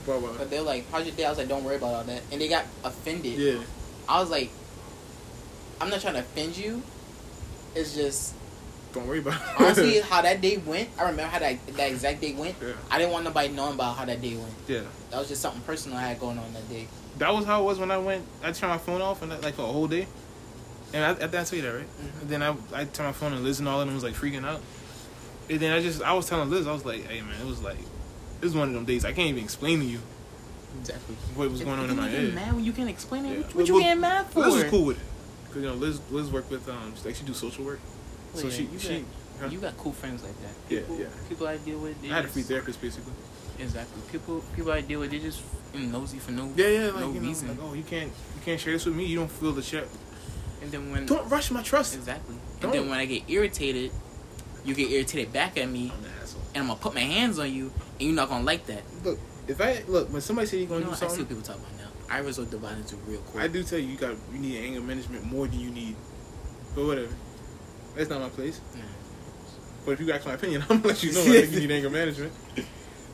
But 0.06 0.50
they're 0.50 0.62
like, 0.62 0.90
"How's 0.90 1.06
your 1.06 1.14
day?" 1.14 1.24
I 1.24 1.28
was 1.28 1.38
like, 1.38 1.48
"Don't 1.48 1.62
worry 1.62 1.76
about 1.76 1.94
all 1.94 2.04
that," 2.04 2.22
and 2.32 2.40
they 2.40 2.48
got 2.48 2.64
offended. 2.84 3.38
Yeah, 3.38 3.60
I 4.08 4.20
was 4.20 4.30
like, 4.30 4.50
"I'm 5.80 5.90
not 5.90 6.00
trying 6.00 6.14
to 6.14 6.20
offend 6.20 6.56
you. 6.56 6.82
It's 7.76 7.94
just 7.94 8.34
don't 8.92 9.06
worry 9.06 9.20
about 9.20 9.34
it. 9.34 9.60
Honestly, 9.60 10.00
how 10.10 10.20
that 10.22 10.40
day 10.40 10.56
went, 10.58 10.88
I 10.98 11.02
remember 11.02 11.22
how 11.24 11.38
that 11.38 11.64
that 11.76 11.90
exact 11.90 12.20
day 12.20 12.34
went. 12.34 12.56
Yeah. 12.60 12.72
I 12.90 12.98
didn't 12.98 13.12
want 13.12 13.24
nobody 13.24 13.48
knowing 13.48 13.74
about 13.74 13.96
how 13.96 14.04
that 14.04 14.20
day 14.20 14.36
went. 14.36 14.54
yeah. 14.66 14.82
That 15.10 15.18
was 15.18 15.28
just 15.28 15.40
something 15.40 15.62
personal 15.62 15.98
I 15.98 16.02
had 16.08 16.18
going 16.20 16.38
on 16.38 16.52
that 16.52 16.68
day. 16.68 16.88
That 17.18 17.32
was 17.32 17.44
how 17.44 17.62
it 17.62 17.64
was 17.64 17.78
when 17.78 17.90
I 17.90 17.98
went. 17.98 18.24
I 18.42 18.50
turned 18.52 18.72
my 18.72 18.78
phone 18.78 19.00
off 19.02 19.22
and 19.22 19.30
like 19.42 19.54
for 19.54 19.62
a 19.62 19.66
whole 19.66 19.86
day. 19.86 20.06
And 20.94 21.04
I, 21.04 21.10
I, 21.10 21.24
I 21.24 21.44
tell 21.44 21.56
you 21.56 21.62
that 21.62 21.74
right? 21.74 21.86
Mhm. 21.86 22.20
And 22.22 22.30
then 22.30 22.42
I 22.42 22.50
I 22.74 22.84
turned 22.84 23.08
my 23.08 23.12
phone 23.12 23.32
and 23.32 23.42
Liz 23.44 23.58
and 23.60 23.68
all 23.68 23.80
of 23.80 23.86
them 23.86 23.94
was 23.94 24.04
like 24.04 24.14
freaking 24.14 24.44
out. 24.44 24.60
And 25.50 25.58
then 25.60 25.72
I 25.72 25.80
just 25.82 26.02
I 26.02 26.12
was 26.12 26.28
telling 26.28 26.50
Liz 26.50 26.66
I 26.66 26.72
was 26.72 26.84
like, 26.84 27.06
hey 27.08 27.20
man, 27.20 27.34
it 27.40 27.46
was 27.46 27.62
like 27.62 27.78
it 27.78 28.44
was 28.44 28.54
one 28.54 28.68
of 28.68 28.74
them 28.74 28.84
days 28.84 29.04
I 29.04 29.12
can't 29.12 29.28
even 29.28 29.42
explain 29.44 29.80
to 29.80 29.84
you 29.86 30.00
Exactly. 30.80 31.14
what 31.34 31.50
was 31.50 31.60
going 31.62 31.78
on 31.78 31.90
in 31.90 31.96
my 31.96 32.08
head. 32.08 32.34
mad 32.34 32.54
when 32.54 32.64
you 32.64 32.72
can't 32.72 32.88
explain 32.90 33.24
it. 33.26 33.28
Yeah. 33.30 33.36
What, 33.46 33.54
what 33.54 33.68
you 33.68 33.74
Well, 33.74 33.82
getting 33.82 34.00
mad 34.00 34.26
for? 34.28 34.40
Liz 34.40 34.54
was 34.54 34.64
cool 34.70 34.84
with 34.86 34.98
it. 34.98 35.06
Cause 35.52 35.56
you 35.62 35.68
know 35.68 35.74
Liz 35.74 36.00
Liz 36.10 36.30
worked 36.30 36.50
with 36.50 36.68
um 36.68 36.94
like 37.04 37.14
she 37.14 37.24
do 37.24 37.34
social 37.34 37.64
work. 37.64 37.80
Well, 38.32 38.42
so 38.42 38.48
yeah, 38.48 38.54
she 38.54 38.62
you 38.64 38.78
she 38.78 39.04
huh? 39.40 39.46
You 39.48 39.58
got 39.60 39.76
cool 39.76 39.92
friends 39.92 40.22
like 40.22 40.34
that. 40.42 40.54
Yeah, 40.74 40.80
People, 40.80 40.98
yeah. 40.98 41.06
People 41.28 41.46
I 41.46 41.56
deal 41.58 41.78
with. 41.78 42.00
they 42.02 42.10
I 42.10 42.14
had 42.16 42.24
a 42.24 42.28
free 42.28 42.42
therapist 42.42 42.80
basically. 42.80 43.12
Exactly. 43.58 44.00
People 44.10 44.42
people 44.56 44.72
I 44.72 44.80
deal 44.80 45.00
with, 45.00 45.10
they 45.10 45.18
just 45.18 45.42
nosy 45.74 46.18
for 46.18 46.32
no 46.32 46.50
Yeah, 46.56 46.66
yeah, 46.68 46.84
like 46.86 47.00
no 47.00 47.12
you 47.12 47.20
know, 47.20 47.28
reason. 47.28 47.48
like 47.48 47.58
oh 47.62 47.74
you 47.74 47.82
can't 47.82 48.08
you 48.10 48.40
can't 48.44 48.58
share 48.60 48.72
this 48.72 48.86
with 48.86 48.94
me. 48.96 49.04
You 49.04 49.16
don't 49.18 49.30
feel 49.30 49.52
the 49.52 49.62
check. 49.62 49.84
And 50.62 50.70
then 50.72 50.90
when 50.92 51.06
Don't 51.06 51.28
rush 51.28 51.50
my 51.50 51.62
trust. 51.62 51.94
exactly, 51.94 52.36
and 52.36 52.60
Don't. 52.60 52.72
then 52.72 52.88
when 52.88 52.98
I 52.98 53.04
get 53.06 53.22
irritated, 53.28 53.90
you 54.64 54.74
get 54.74 54.90
irritated 54.90 55.32
back 55.32 55.58
at 55.58 55.68
me, 55.68 55.92
I'm 55.96 56.04
an 56.04 56.10
asshole. 56.22 56.42
and 56.54 56.62
I'm 56.62 56.68
gonna 56.68 56.80
put 56.80 56.94
my 56.94 57.00
hands 57.00 57.38
on 57.38 57.52
you, 57.52 57.72
and 57.98 58.08
you're 58.08 58.14
not 58.14 58.28
gonna 58.28 58.44
like 58.44 58.66
that. 58.66 58.82
Look, 59.04 59.18
if 59.48 59.60
I 59.60 59.82
look 59.88 60.12
when 60.12 60.20
somebody 60.22 60.46
say 60.46 60.58
you're 60.58 60.68
gonna 60.68 60.80
know 60.80 60.86
do 60.86 60.90
what? 60.92 61.02
I 61.02 61.06
see 61.08 61.16
something, 61.16 61.36
what 61.36 61.44
people 61.44 61.54
talk 61.54 61.56
about 61.56 61.78
now. 61.78 62.14
I 62.14 62.18
resort 62.18 62.50
to 62.50 62.58
violence 62.58 62.94
real 63.06 63.20
quick. 63.20 63.42
I 63.42 63.48
do 63.48 63.62
tell 63.62 63.78
you, 63.78 63.88
you 63.88 63.96
got 63.96 64.14
you 64.32 64.38
need 64.38 64.58
anger 64.64 64.80
management 64.80 65.24
more 65.24 65.46
than 65.46 65.58
you 65.60 65.70
need. 65.70 65.96
But 66.74 66.86
whatever, 66.86 67.08
that's 67.96 68.08
not 68.10 68.20
my 68.20 68.28
place. 68.28 68.60
Yeah. 68.76 68.82
But 69.84 69.92
if 69.92 70.00
you 70.00 70.12
ask 70.12 70.24
my 70.26 70.34
opinion, 70.34 70.62
I'm 70.70 70.76
gonna 70.80 70.88
let 70.88 71.02
you 71.02 71.12
know 71.12 71.20
I 71.20 71.24
think 71.24 71.52
you 71.52 71.60
need 71.60 71.72
anger 71.72 71.90
management. 71.90 72.32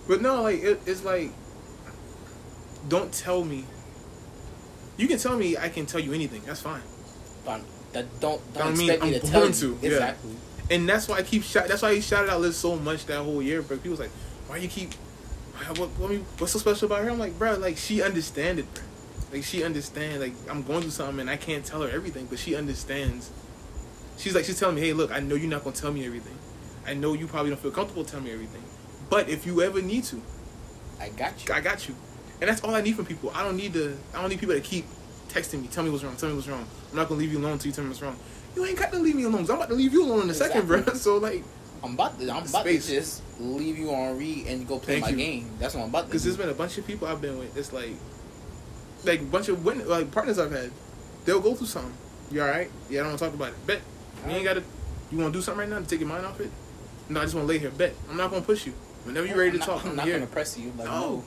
But 0.09 0.23
no, 0.23 0.41
like 0.43 0.63
it, 0.63 0.81
it's 0.87 1.05
like, 1.05 1.31
don't 2.89 3.13
tell 3.13 3.45
me. 3.45 3.65
You 4.97 5.07
can 5.07 5.19
tell 5.19 5.37
me 5.37 5.57
I 5.57 5.69
can 5.69 5.85
tell 5.87 6.01
you 6.01 6.13
anything. 6.15 6.43
That's 6.47 6.63
fine. 6.63 6.81
But 7.49 7.63
that 7.95 8.21
don't 8.21 8.43
I 8.55 8.59
don't 8.59 8.77
mean, 8.77 8.91
expect 8.91 9.03
me 9.11 9.15
I'm 9.17 9.21
to 9.23 9.27
tell 9.27 9.47
you 9.47 9.53
to, 9.55 9.79
yeah. 9.81 9.89
exactly. 9.91 10.31
And 10.71 10.87
that's 10.87 11.09
why 11.09 11.17
I 11.17 11.23
keep 11.23 11.43
shout. 11.43 11.67
That's 11.69 11.81
why 11.81 11.95
he 11.95 12.01
shouted 12.03 12.31
out 12.31 12.41
Liz 12.43 12.57
so 12.57 12.77
much 12.77 13.07
that 13.07 13.23
whole 13.23 13.41
year. 13.41 13.63
But 13.63 13.77
people 13.79 13.93
was 13.93 14.01
like, 14.01 14.11
why 14.49 14.59
you 14.59 14.69
keep? 14.69 14.93
why- 14.93 15.65
What, 15.81 15.89
what, 15.99 16.11
what's 16.39 16.53
so 16.53 16.59
special 16.59 16.87
about 16.87 17.03
her? 17.05 17.11
I'm 17.11 17.19
like, 17.19 17.39
bro, 17.39 17.55
like 17.57 17.79
she 17.79 18.03
understand 18.03 18.59
it, 18.59 18.75
bro. 18.75 18.85
Like 19.33 19.45
she 19.45 19.65
understand. 19.65 20.21
Like 20.21 20.35
I'm 20.51 20.63
going 20.63 20.83
through 20.83 20.91
something 20.91 21.21
and 21.21 21.31
I 21.31 21.37
can't 21.39 21.65
tell 21.65 21.81
her 21.83 21.89
everything, 21.89 22.27
but 22.27 22.39
she 22.39 22.55
understands. 22.55 23.31
She's 24.19 24.35
like, 24.35 24.45
she's 24.45 24.59
telling 24.61 24.75
me, 24.75 24.83
hey, 24.83 24.93
look, 24.93 25.11
I 25.11 25.21
know 25.21 25.35
you're 25.37 25.49
not 25.51 25.65
gonna 25.65 25.75
tell 25.77 25.93
me 25.93 26.05
everything. 26.05 26.37
I 26.87 26.93
know 26.95 27.15
you 27.15 27.27
probably 27.27 27.51
don't 27.51 27.61
feel 27.61 27.71
comfortable 27.71 28.05
telling 28.05 28.27
me 28.27 28.33
everything. 28.33 28.63
But 29.09 29.29
if 29.31 29.47
you 29.47 29.63
ever 29.63 29.81
need 29.81 30.05
to, 30.05 30.21
I 31.01 31.09
got 31.11 31.47
you. 31.49 31.55
I 31.55 31.61
got 31.61 31.89
you. 31.89 31.95
And 32.41 32.51
that's 32.51 32.63
all 32.63 32.75
I 32.75 32.83
need 32.83 32.95
from 32.97 33.07
people. 33.07 33.31
I 33.35 33.43
don't 33.43 33.57
need 33.57 33.73
to. 33.73 33.97
I 34.15 34.21
don't 34.21 34.29
need 34.31 34.39
people 34.41 34.55
to 34.55 34.61
keep 34.61 34.85
texting 35.29 35.63
me, 35.63 35.69
tell 35.69 35.83
me 35.85 35.91
what's 35.91 36.05
wrong, 36.05 36.17
tell 36.17 36.29
me 36.29 36.35
what's 36.35 36.49
wrong. 36.49 36.67
I'm 36.91 36.97
not 36.97 37.09
gonna 37.09 37.21
leave 37.21 37.33
you 37.33 37.39
alone 37.39 37.53
until 37.53 37.67
you 37.69 37.73
tell 37.73 37.85
me 37.85 37.91
what's 37.91 38.03
wrong. 38.03 38.17
You 38.57 38.65
ain't 38.65 38.79
got 38.79 38.91
to 38.93 38.99
leave 38.99 39.15
me 39.15 39.25
alone. 39.25 39.43
'cause 39.43 39.51
I'm 39.51 39.57
about 39.57 39.69
to 39.69 39.75
leave 39.75 39.93
you 39.93 40.05
alone 40.05 40.23
in 40.23 40.31
a 40.31 40.35
second, 40.35 40.67
bro. 40.67 40.83
So 40.95 41.19
like. 41.19 41.45
I'm 41.81 41.95
about 41.95 42.19
to 42.19 42.25
I'm 42.29 42.39
about 42.39 42.63
Space. 42.63 42.87
to 42.89 42.93
just 42.97 43.23
leave 43.39 43.79
you 43.79 43.93
on 43.93 44.19
read 44.19 44.49
and 44.49 44.67
go 44.67 44.81
play 44.81 44.95
Thank 44.95 45.05
my 45.05 45.11
you. 45.11 45.17
game. 45.17 45.51
That's 45.61 45.77
what 45.77 45.83
I'm 45.85 45.91
about 45.91 46.01
to 46.01 46.07
Because 46.07 46.25
there's 46.25 46.37
been 46.37 46.49
a 46.49 46.55
bunch 46.55 46.77
of 46.77 46.85
people 46.85 47.07
I've 47.07 47.21
been 47.21 47.39
with. 47.39 47.57
It's 47.57 47.73
like, 47.73 47.93
like 49.05 49.21
a 49.21 49.25
bunch 49.25 49.49
of 49.49 49.65
win- 49.65 49.87
like 49.89 50.11
partners 50.11 50.41
I've 50.41 50.51
had. 50.51 50.73
They'll 51.25 51.41
go 51.41 51.55
through 51.55 51.69
something. 51.69 51.93
You 52.33 52.43
all 52.43 52.49
right? 52.49 52.69
Yeah, 52.91 53.01
I 53.01 53.03
don't 53.05 53.11
want 53.13 53.19
to 53.21 53.25
talk 53.27 53.35
about 53.35 53.49
it. 53.51 53.67
Bet. 53.67 53.81
You 54.27 54.33
ain't 54.35 54.45
gotta. 54.45 54.65
You 55.13 55.19
want 55.19 55.33
to 55.33 55.39
do 55.39 55.43
something 55.43 55.61
right 55.61 55.69
now 55.69 55.79
to 55.79 55.87
take 55.87 56.01
your 56.01 56.09
mind 56.09 56.27
off 56.27 56.41
it? 56.41 56.51
No, 57.09 57.21
I 57.21 57.23
just 57.23 57.37
want 57.37 57.47
to 57.47 57.53
lay 57.53 57.59
here. 57.59 57.71
Bet. 57.71 57.95
I'm 58.11 58.17
not 58.17 58.31
gonna 58.31 58.43
push 58.43 58.67
you. 58.67 58.73
Whenever 59.05 59.27
you're 59.29 59.39
ready 59.39 59.53
to 59.59 59.63
I'm 59.63 59.67
talk, 59.69 59.77
not, 59.77 59.85
I'm 59.85 59.91
I'm 59.91 59.97
not 59.99 60.07
here. 60.07 60.19
gonna 60.19 60.27
press 60.31 60.59
you. 60.59 60.73
Like 60.77 60.87
No. 60.89 61.01
no. 61.01 61.25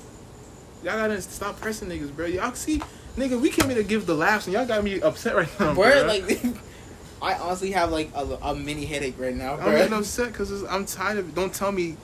Y'all 0.83 0.97
gotta 0.97 1.21
stop 1.21 1.61
pressing 1.61 1.87
niggas, 1.87 2.13
bro. 2.13 2.25
Y'all 2.25 2.53
see, 2.55 2.81
nigga, 3.15 3.39
we 3.39 3.49
came 3.49 3.69
here 3.69 3.77
to 3.77 3.83
give 3.83 4.05
the 4.05 4.15
laughs, 4.15 4.47
and 4.47 4.53
y'all 4.53 4.65
got 4.65 4.83
me 4.83 5.01
upset 5.01 5.35
right 5.35 5.59
now, 5.59 5.73
bro. 5.73 5.91
Bro, 5.91 6.07
like 6.07 6.43
I 7.21 7.35
honestly 7.35 7.71
have 7.71 7.91
like 7.91 8.09
a, 8.15 8.37
a 8.41 8.55
mini 8.55 8.85
headache 8.85 9.15
right 9.17 9.35
now, 9.35 9.53
I'm 9.53 9.63
bro. 9.63 9.71
getting 9.77 9.93
upset 9.93 10.31
because 10.31 10.63
I'm 10.63 10.85
tired 10.85 11.17
of 11.19 11.29
it. 11.29 11.35
Don't 11.35 11.53
tell 11.53 11.71
me. 11.71 11.97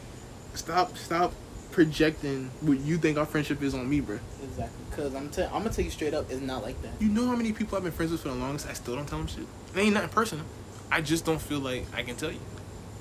Stop, 0.54 0.98
stop 0.98 1.34
projecting 1.78 2.50
what 2.62 2.80
you 2.80 2.98
think 2.98 3.20
our 3.20 3.26
friendship 3.28 3.62
is 3.62 3.76
on 3.76 3.88
me, 3.88 4.00
bro. 4.00 4.18
Exactly. 4.44 4.86
Cause 4.90 5.14
I'm 5.14 5.30
tell 5.30 5.46
I'm 5.54 5.62
gonna 5.62 5.70
tell 5.70 5.86
you 5.86 5.92
straight 5.92 6.16
up, 6.16 6.26
it's 6.32 6.42
not 6.42 6.64
like 6.64 6.82
that. 6.82 6.90
You 7.00 7.10
know 7.10 7.28
how 7.28 7.36
many 7.36 7.54
people 7.54 7.78
I've 7.78 7.84
been 7.84 7.92
friends 7.92 8.12
with 8.12 8.22
for 8.22 8.30
the 8.30 8.34
longest? 8.36 8.68
I 8.68 8.74
still 8.74 8.96
don't 8.96 9.08
tell 9.08 9.20
them 9.20 9.28
shit. 9.28 9.46
It 9.76 9.80
ain't 9.80 9.94
nothing 9.94 10.10
personal. 10.10 10.44
I 10.90 11.02
just 11.02 11.24
don't 11.24 11.40
feel 11.40 11.60
like 11.60 11.86
I 11.94 12.02
can 12.02 12.16
tell 12.16 12.32
you. 12.32 12.40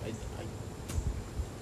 I, 0.05 0.09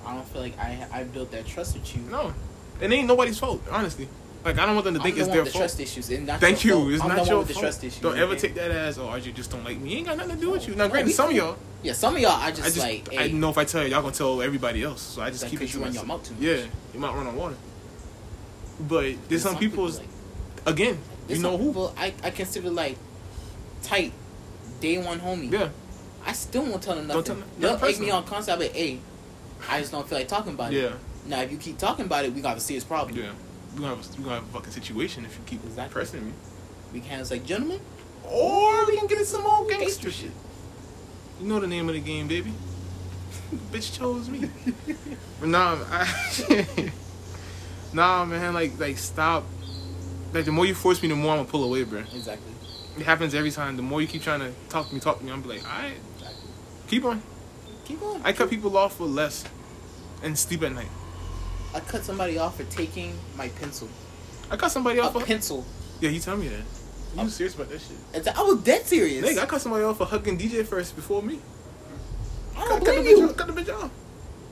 I, 0.07 0.11
I 0.11 0.15
don't 0.17 0.27
feel 0.27 0.41
like 0.41 0.59
I 0.59 0.89
I 0.93 1.05
built 1.05 1.31
that 1.31 1.47
trust 1.47 1.75
with 1.75 1.95
you. 1.95 2.03
No, 2.03 2.35
it 2.81 2.91
ain't 2.91 3.07
nobody's 3.07 3.39
fault. 3.39 3.63
Honestly, 3.71 4.09
like 4.45 4.59
I 4.59 4.67
don't 4.67 4.75
want 4.75 4.85
them 4.85 4.95
to 4.95 5.01
think 5.01 5.15
I'm 5.17 5.21
it's 5.21 5.29
the 5.29 5.35
their 5.35 5.45
fault. 5.47 5.57
trust 5.57 5.81
issues. 5.81 6.11
It's 6.11 6.23
not 6.27 6.41
Thank 6.41 6.65
you. 6.65 6.73
fault. 6.75 6.93
It's 6.93 7.03
I'm 7.03 7.09
not 7.09 7.27
your 7.27 7.45
fault. 7.45 7.59
trust 7.59 7.85
issues. 7.85 8.01
Don't 8.01 8.19
ever 8.19 8.37
take 8.37 8.55
that 8.55 8.71
as 8.71 8.99
oh 8.99 9.07
RJ 9.07 9.35
just 9.35 9.51
don't 9.51 9.65
like 9.65 9.79
me. 9.81 9.97
Ain't 9.97 10.07
got 10.07 10.17
nothing 10.19 10.35
to 10.37 10.41
do 10.41 10.51
with 10.51 10.69
you. 10.69 10.75
Now, 10.75 10.85
No, 10.85 10.91
granted, 10.91 11.13
some 11.13 11.31
of 11.31 11.37
y'all, 11.37 11.57
Yeah, 11.83 11.93
some 11.95 12.15
of 12.17 12.21
y'all 12.21 12.33
I 12.33 12.51
just, 12.51 12.63
I 12.63 12.65
just 12.67 12.79
like. 12.79 13.09
I 13.13 13.23
hey, 13.29 13.33
know 13.33 13.51
if 13.51 13.59
I 13.59 13.65
tell 13.65 13.83
you, 13.83 13.91
y'all 13.91 14.03
gonna 14.03 14.15
tell 14.15 14.43
everybody 14.43 14.83
else. 14.83 15.01
So 15.03 15.23
I 15.23 15.31
just 15.31 15.43
like, 15.43 15.51
keep 15.51 15.63
it 15.63 15.69
to 15.69 15.79
you 15.79 15.85
run 15.85 15.93
your 15.95 16.05
myself. 16.05 16.09
mouth 16.09 16.29
too 16.29 16.35
much. 16.35 16.43
Yeah, 16.43 16.67
you 16.93 17.01
might 17.01 17.15
run 17.15 17.27
on 17.27 17.37
water. 17.37 17.57
But 18.81 19.15
there's 19.29 19.43
some, 19.43 19.57
people, 19.57 19.85
like, 19.89 20.03
again, 20.67 20.99
there's 21.27 21.39
you 21.39 21.43
know 21.45 21.53
some 21.53 21.61
who? 21.61 21.67
people 21.69 21.95
I 21.97 22.13
I 22.25 22.31
consider 22.31 22.71
like 22.71 22.97
tight, 23.83 24.13
day 24.81 24.99
one 24.99 25.21
homie. 25.21 25.51
Yeah, 25.53 25.69
I 26.27 26.33
still 26.33 26.63
won't 26.65 26.83
tell 26.83 26.97
them 26.97 27.07
Don't 27.07 27.17
nothing. 27.19 27.43
tell 27.43 27.69
them- 27.71 27.79
They'll 27.81 27.89
egg 27.89 28.01
me 28.01 28.11
on 28.11 28.25
concept, 28.25 28.59
but 28.61 28.73
hey, 28.73 28.99
I 29.69 29.79
just 29.81 29.93
don't 29.93 30.09
feel 30.09 30.19
like 30.19 30.29
talking 30.29 30.55
about 30.55 30.73
it. 30.73 30.83
yeah, 30.83 30.93
Now, 31.27 31.41
if 31.43 31.53
you 31.53 31.59
keep 31.59 31.79
talking 31.79 32.05
about 32.07 32.25
it, 32.25 32.33
we 32.33 32.41
got 32.41 32.57
a 32.57 32.61
serious 32.61 32.85
problem. 32.85 33.17
yeah. 33.17 33.31
We 33.75 33.81
gonna 33.81 33.97
have 33.97 34.05
a, 34.07 34.17
we 34.19 34.25
gonna 34.25 34.37
have 34.37 34.45
a 34.45 34.53
fucking 34.53 34.73
situation 34.73 35.25
if 35.25 35.35
you 35.37 35.43
keep 35.47 35.65
Exactly. 35.65 35.93
pressing 35.93 36.25
me. 36.27 36.33
We 36.93 37.01
can 37.01 37.19
have 37.19 37.31
like, 37.31 37.45
gentlemen, 37.45 37.81
Or 38.25 38.87
we 38.87 38.97
can 38.97 39.07
get 39.07 39.19
into 39.19 39.31
some 39.31 39.45
old 39.47 39.69
gangster 39.69 40.11
shit. 40.11 40.31
You 41.41 41.49
know 41.49 41.59
the 41.61 41.67
name 41.67 41.89
of 41.89 41.95
the 41.95 42.01
game, 42.01 42.29
baby. 42.29 42.53
Bitch 43.73 43.97
chose 43.99 44.29
me. 44.29 44.49
But 45.41 45.49
nah, 45.49 45.77
I, 45.91 46.91
nah, 47.93 48.25
man. 48.25 48.55
Like, 48.55 48.79
like 48.79 48.97
stop. 48.99 49.45
Like 50.33 50.45
the 50.45 50.53
more 50.53 50.65
you 50.65 50.75
force 50.75 51.03
me, 51.03 51.09
the 51.09 51.17
more 51.17 51.33
I'm 51.33 51.39
gonna 51.41 51.49
pull 51.51 51.65
away, 51.65 51.83
bro. 51.83 51.99
exactly. 52.01 52.53
It 52.97 53.03
happens 53.05 53.35
every 53.35 53.51
time. 53.51 53.77
The 53.77 53.83
more 53.83 54.01
you 54.01 54.07
keep 54.07 54.23
trying 54.23 54.41
to 54.41 54.53
talk 54.69 54.89
to 54.89 54.95
me, 54.95 55.01
talk 55.01 55.19
to 55.19 55.25
me, 55.25 55.33
I'm 55.33 55.43
be 55.43 55.49
like, 55.49 55.65
all 55.65 55.83
right, 55.83 55.97
exactly. 56.17 56.49
keep 56.87 57.05
on. 57.05 57.21
Keep 57.85 58.03
on. 58.03 58.21
I 58.25 58.33
cut 58.33 58.49
people 58.49 58.77
off 58.77 58.97
for 58.97 59.05
less, 59.07 59.45
and 60.23 60.39
sleep 60.39 60.63
at 60.63 60.73
night. 60.73 60.89
I 61.75 61.81
cut 61.81 62.05
somebody 62.05 62.39
off 62.39 62.57
for 62.57 62.65
taking 62.65 63.13
my 63.37 63.49
pencil. 63.49 63.89
I 64.51 64.57
cut 64.57 64.71
somebody 64.71 64.99
A 65.01 65.05
off 65.05 65.13
for. 65.15 65.21
pencil. 65.23 65.65
Yeah, 66.01 66.11
you 66.11 66.21
tell 66.21 66.37
me 66.37 66.49
that. 66.49 66.59
You 67.17 67.23
Oh. 67.23 67.29
serious 67.29 67.55
about 67.55 67.69
that 67.71 67.81
shit? 67.81 68.29
I 68.37 68.43
was 68.43 68.59
dead 68.63 68.87
serious. 68.87 69.25
Nigga, 69.29 69.43
I 69.43 69.47
cut 69.47 69.61
somebody 69.61 69.85
off 69.85 69.99
for 69.99 70.05
hugging 70.07 70.37
DJ 70.39 70.65
first 70.65 70.95
before 70.97 71.23
me. 71.23 71.41
I 72.57 72.61
don't 72.61 72.69
cut 72.69 72.79
the 72.85 72.85
blame 72.85 73.05
bitch 73.05 73.09
you. 73.19 73.29
off. 73.29 73.37
Cut 73.37 73.47
the 73.55 73.61
bitch 73.61 73.75
off. 73.83 73.91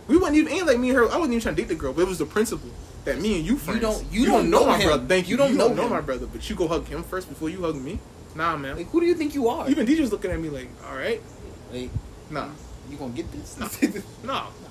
We 0.08 0.16
wasn't 0.16 0.38
even 0.38 0.52
ain't 0.52 0.66
like 0.66 0.78
me 0.78 0.90
and 0.90 0.98
her. 0.98 1.04
I 1.04 1.16
wasn't 1.16 1.32
even 1.34 1.40
trying 1.40 1.54
to 1.56 1.62
date 1.62 1.68
the 1.68 1.74
girl, 1.76 1.92
but 1.92 2.02
it 2.02 2.08
was 2.08 2.18
the 2.18 2.26
principle 2.26 2.70
that 3.04 3.20
me 3.20 3.36
and 3.38 3.46
you 3.46 3.56
friends. 3.56 3.76
You 3.80 3.82
don't- 3.82 4.12
you 4.12 4.26
don't 4.26 4.50
know 4.50 4.66
my 4.66 4.78
him. 4.78 4.86
brother. 4.88 5.04
Thank 5.06 5.26
you. 5.28 5.32
You 5.32 5.36
don't 5.36 5.52
you 5.52 5.58
don't 5.58 5.70
know 5.76 5.82
know 5.82 5.86
him. 5.88 5.92
my 5.92 6.00
brother, 6.00 6.26
but 6.26 6.48
you 6.50 6.56
go 6.56 6.66
hug 6.68 6.86
him 6.88 7.02
first 7.04 7.28
before 7.28 7.48
you 7.48 7.60
hug 7.62 7.76
me. 7.76 7.98
Nah, 8.34 8.56
man. 8.56 8.76
Like, 8.76 8.90
who 8.90 9.00
do 9.00 9.06
you 9.06 9.14
think 9.14 9.34
you 9.34 9.48
are? 9.48 9.68
even 9.70 9.86
DJ 9.86 10.00
was 10.00 10.10
looking 10.10 10.30
at 10.30 10.40
me 10.40 10.48
like, 10.48 10.68
all 10.88 10.96
right, 10.96 11.20
like, 11.72 11.90
nah, 12.30 12.48
you 12.90 12.96
gonna 12.96 13.12
get 13.12 13.30
this? 13.30 13.56
No. 13.58 13.68
no, 14.24 14.32
nah. 14.32 14.46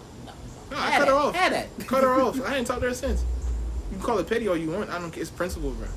no, 0.71 0.77
I 0.77 0.97
cut 0.97 1.07
her 1.07 1.13
off. 1.13 1.35
Had 1.35 1.53
that. 1.53 1.67
Cut 1.87 2.03
her 2.03 2.21
off. 2.21 2.41
I 2.47 2.57
ain't 2.57 2.67
talked 2.71 2.81
to 2.81 2.87
her 2.87 2.93
since. 2.93 3.23
You 3.91 3.97
can 3.97 4.05
call 4.05 4.17
it 4.19 4.27
petty 4.27 4.47
all 4.47 4.57
you 4.57 4.71
want. 4.71 4.89
I 4.89 4.99
don't 4.99 5.11
care. 5.11 5.21
It's 5.21 5.29
principle, 5.29 5.71
bro. 5.71 5.87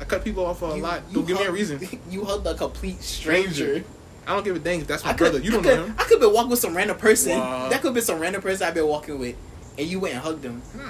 I 0.00 0.04
cut 0.04 0.24
people 0.24 0.44
off 0.44 0.58
for 0.58 0.72
a 0.72 0.76
You- 0.76 0.82
lot. 0.82 1.02
you 1.08 1.14
Don't 1.14 1.26
give 1.26 1.38
me 1.38 1.44
a 1.46 1.52
reason. 1.52 1.80
You 2.10 2.24
hugged 2.24 2.46
a 2.46 2.54
complete 2.54 3.00
stranger. 3.02 3.52
Stranger. 3.54 3.84
I 4.26 4.34
don't 4.34 4.44
give 4.44 4.56
a 4.56 4.58
dang 4.58 4.80
if 4.80 4.88
that's 4.88 5.04
my 5.04 5.10
I 5.10 5.12
could, 5.14 5.30
brother. 5.30 5.38
You 5.38 5.52
don't 5.52 5.60
I 5.60 5.62
could, 5.70 5.76
know 5.78 5.84
him. 5.86 5.94
I 5.98 6.02
could 6.04 6.20
be 6.20 6.26
walking 6.26 6.50
with 6.50 6.58
some 6.58 6.76
random 6.76 6.98
person. 6.98 7.38
Wow. 7.38 7.68
That 7.68 7.80
could 7.80 7.94
be 7.94 8.00
some 8.00 8.18
random 8.18 8.42
person 8.42 8.66
I've 8.66 8.74
been 8.74 8.88
walking 8.88 9.20
with, 9.20 9.36
and 9.78 9.86
you 9.86 10.00
went 10.00 10.14
and 10.14 10.22
hugged 10.24 10.44
him. 10.44 10.60
Nah, 10.76 10.82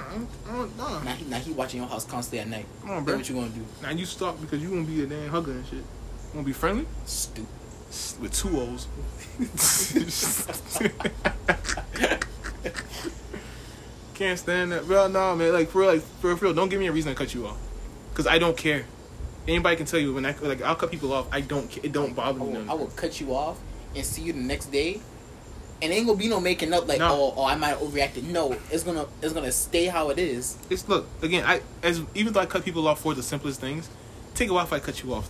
I 0.49 0.55
don't, 0.57 0.75
nah. 0.77 1.03
Now 1.03 1.13
he, 1.13 1.25
now 1.25 1.37
he 1.37 1.51
watching 1.51 1.79
your 1.79 1.87
house 1.87 2.03
constantly 2.05 2.39
at 2.39 2.47
night. 2.47 2.65
Come 2.81 2.89
on, 2.89 2.95
Then 2.97 3.05
bro. 3.05 3.15
what 3.17 3.29
you 3.29 3.35
gonna 3.35 3.49
do? 3.49 3.63
Now 3.83 3.91
you 3.91 4.05
stop 4.05 4.41
because 4.41 4.59
you 4.63 4.69
gonna 4.69 4.81
be 4.85 5.03
a 5.03 5.05
damn 5.05 5.29
hugger 5.29 5.51
and 5.51 5.63
shit. 5.67 5.75
You 5.75 5.83
wanna 6.33 6.47
be 6.47 6.53
friendly? 6.53 6.87
Stupid. 7.05 7.45
With 8.19 8.33
two 8.33 8.59
O's. 8.59 8.87
Can't 14.17 14.39
stand 14.39 14.71
that. 14.71 14.87
Bro, 14.87 15.09
no, 15.09 15.35
man. 15.35 15.53
Like, 15.53 15.69
for 15.69 15.81
real, 15.81 15.93
like, 15.93 16.01
for 16.01 16.33
real, 16.33 16.53
don't 16.53 16.69
give 16.69 16.79
me 16.79 16.87
a 16.87 16.91
reason 16.91 17.13
to 17.13 17.17
cut 17.17 17.33
you 17.33 17.45
off. 17.45 17.57
Because 18.09 18.25
I 18.25 18.39
don't 18.39 18.57
care. 18.57 18.85
Anybody 19.47 19.75
can 19.75 19.85
tell 19.85 19.99
you 19.99 20.13
when 20.13 20.25
I, 20.25 20.35
like, 20.41 20.61
I'll 20.61 20.75
cut 20.75 20.91
people 20.91 21.13
off. 21.13 21.27
I 21.31 21.41
don't 21.41 21.75
It 21.83 21.91
don't 21.91 22.15
bother 22.15 22.39
I 22.41 22.43
me. 22.43 22.51
will, 22.51 22.59
none. 22.61 22.69
I 22.69 22.73
will 22.73 22.87
cut 22.87 23.21
you 23.21 23.35
off 23.35 23.59
and 23.95 24.03
see 24.03 24.23
you 24.23 24.33
the 24.33 24.39
next 24.39 24.67
day, 24.71 24.99
and 25.81 25.93
ain't 25.93 26.07
gonna 26.07 26.17
be 26.17 26.27
no 26.27 26.39
making 26.39 26.73
up 26.73 26.87
like 26.87 26.99
No. 26.99 27.09
oh 27.13 27.33
oh 27.37 27.45
I 27.45 27.55
might 27.55 27.67
have 27.69 27.79
overreacted. 27.79 28.23
No, 28.23 28.53
it's 28.71 28.83
gonna 28.83 29.05
it's 29.21 29.33
gonna 29.33 29.51
stay 29.51 29.85
how 29.85 30.09
it 30.09 30.17
is. 30.19 30.57
It's, 30.69 30.89
look, 30.89 31.07
again, 31.21 31.43
I, 31.45 31.61
as, 31.83 32.01
even 32.15 32.33
though 32.33 32.39
I 32.41 32.45
cut 32.47 32.65
people 32.65 32.87
off 32.87 32.99
for 33.01 33.13
the 33.13 33.23
simplest 33.23 33.61
things, 33.61 33.87
take 34.33 34.49
a 34.49 34.53
while 34.53 34.65
if 34.65 34.73
I 34.73 34.79
cut 34.79 35.01
you 35.03 35.13
off. 35.13 35.29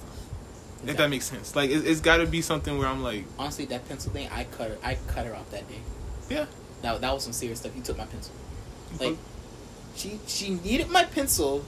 though 0.83 0.91
If 0.91 0.97
that 0.97 1.09
makes 1.09 1.25
sense. 1.25 1.55
Like 1.55 1.69
it, 1.69 1.85
it's 1.85 1.99
got 2.01 2.17
to 2.17 2.25
be 2.25 2.41
something 2.41 2.77
where 2.79 2.87
I'm 2.87 3.03
like, 3.03 3.25
Honestly, 3.37 3.65
that 3.65 3.87
pencil 3.87 4.11
thing, 4.13 4.29
I 4.31 4.45
cut 4.45 4.69
her. 4.71 4.77
I 4.81 4.97
cut 5.07 5.25
her 5.27 5.35
off 5.35 5.49
that 5.51 5.67
day. 5.67 5.79
yeah. 6.29 6.45
That 6.81 7.01
that 7.01 7.13
was 7.13 7.23
some 7.23 7.33
serious 7.33 7.59
stuff. 7.59 7.75
You 7.75 7.81
took 7.83 7.97
my 7.97 8.05
pencil. 8.05 8.33
Like, 8.99 9.17
she 9.95 10.19
she 10.27 10.49
needed 10.51 10.89
my 10.89 11.03
pencil 11.05 11.63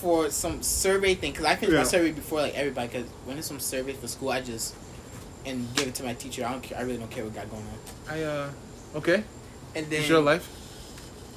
for 0.00 0.30
some 0.30 0.62
survey 0.62 1.14
thing 1.14 1.32
because 1.32 1.46
I 1.46 1.56
finished 1.56 1.72
Yeah. 1.72 1.78
my 1.78 1.84
survey 1.84 2.12
before 2.12 2.40
like 2.42 2.54
everybody. 2.54 2.88
Because 2.88 3.06
when 3.24 3.38
it's 3.38 3.46
some 3.46 3.60
survey 3.60 3.92
for 3.94 4.06
school, 4.08 4.30
I 4.30 4.40
just 4.40 4.74
and 5.46 5.66
give 5.74 5.88
it 5.88 5.94
to 5.96 6.02
my 6.04 6.14
teacher. 6.14 6.44
I 6.44 6.52
don't 6.52 6.62
care. 6.62 6.78
I 6.78 6.82
really 6.82 6.98
don't 6.98 7.10
care 7.10 7.24
what 7.24 7.34
got 7.34 7.50
going 7.50 7.62
on. 7.62 7.78
I 8.14 8.22
uh, 8.22 8.50
okay. 8.96 9.24
And 9.74 9.86
then 9.90 10.00
It's 10.00 10.08
your 10.08 10.20
life. 10.22 10.48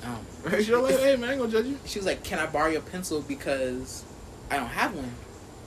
Um, 0.04 0.20
It's 0.54 0.68
your 0.68 0.82
life. 0.82 1.00
Hey 1.00 1.16
man, 1.16 1.30
I 1.30 1.34
ain't 1.34 1.42
gonna 1.42 1.52
judge 1.52 1.66
you. 1.66 1.80
she 1.86 2.00
was 2.00 2.06
like, 2.06 2.24
"Can 2.24 2.40
I 2.40 2.46
borrow 2.46 2.70
your 2.70 2.82
pencil 2.82 3.22
because 3.22 4.04
I 4.52 4.58
don't 4.58 4.68
have 4.70 4.94
one?" 4.96 5.12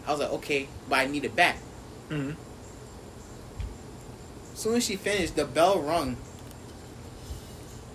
I 0.06 0.10
was 0.12 0.20
like, 0.20 0.30
"Okay, 0.30 0.68
but 0.88 0.98
I 1.00 1.06
need 1.06 1.24
it 1.24 1.34
back." 1.36 1.56
Mm-hmm. 2.10 2.32
Soon 4.54 4.76
as 4.76 4.84
she 4.84 4.96
finished, 4.96 5.36
the 5.36 5.44
bell 5.44 5.80
rung. 5.80 6.16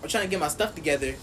I'm 0.05 0.09
trying 0.09 0.23
to 0.25 0.29
get 0.29 0.39
my 0.39 0.47
stuff 0.49 0.75
together. 0.75 1.15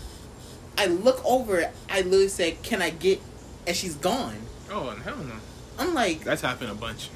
I 0.77 0.87
look 0.87 1.25
over. 1.25 1.71
I 1.89 2.01
literally 2.01 2.27
said, 2.29 2.61
"Can 2.65 2.83
I 2.83 2.91
get?" 2.91 3.21
And 3.67 3.77
she's 3.77 3.95
gone. 3.95 4.37
Oh 4.71 4.91
hell 4.91 5.17
no. 5.19 5.35
I'm 5.79 5.95
like, 5.95 6.25
That's 6.25 6.43
happened 6.43 6.71
a 6.71 6.75
bunch. 6.75 7.11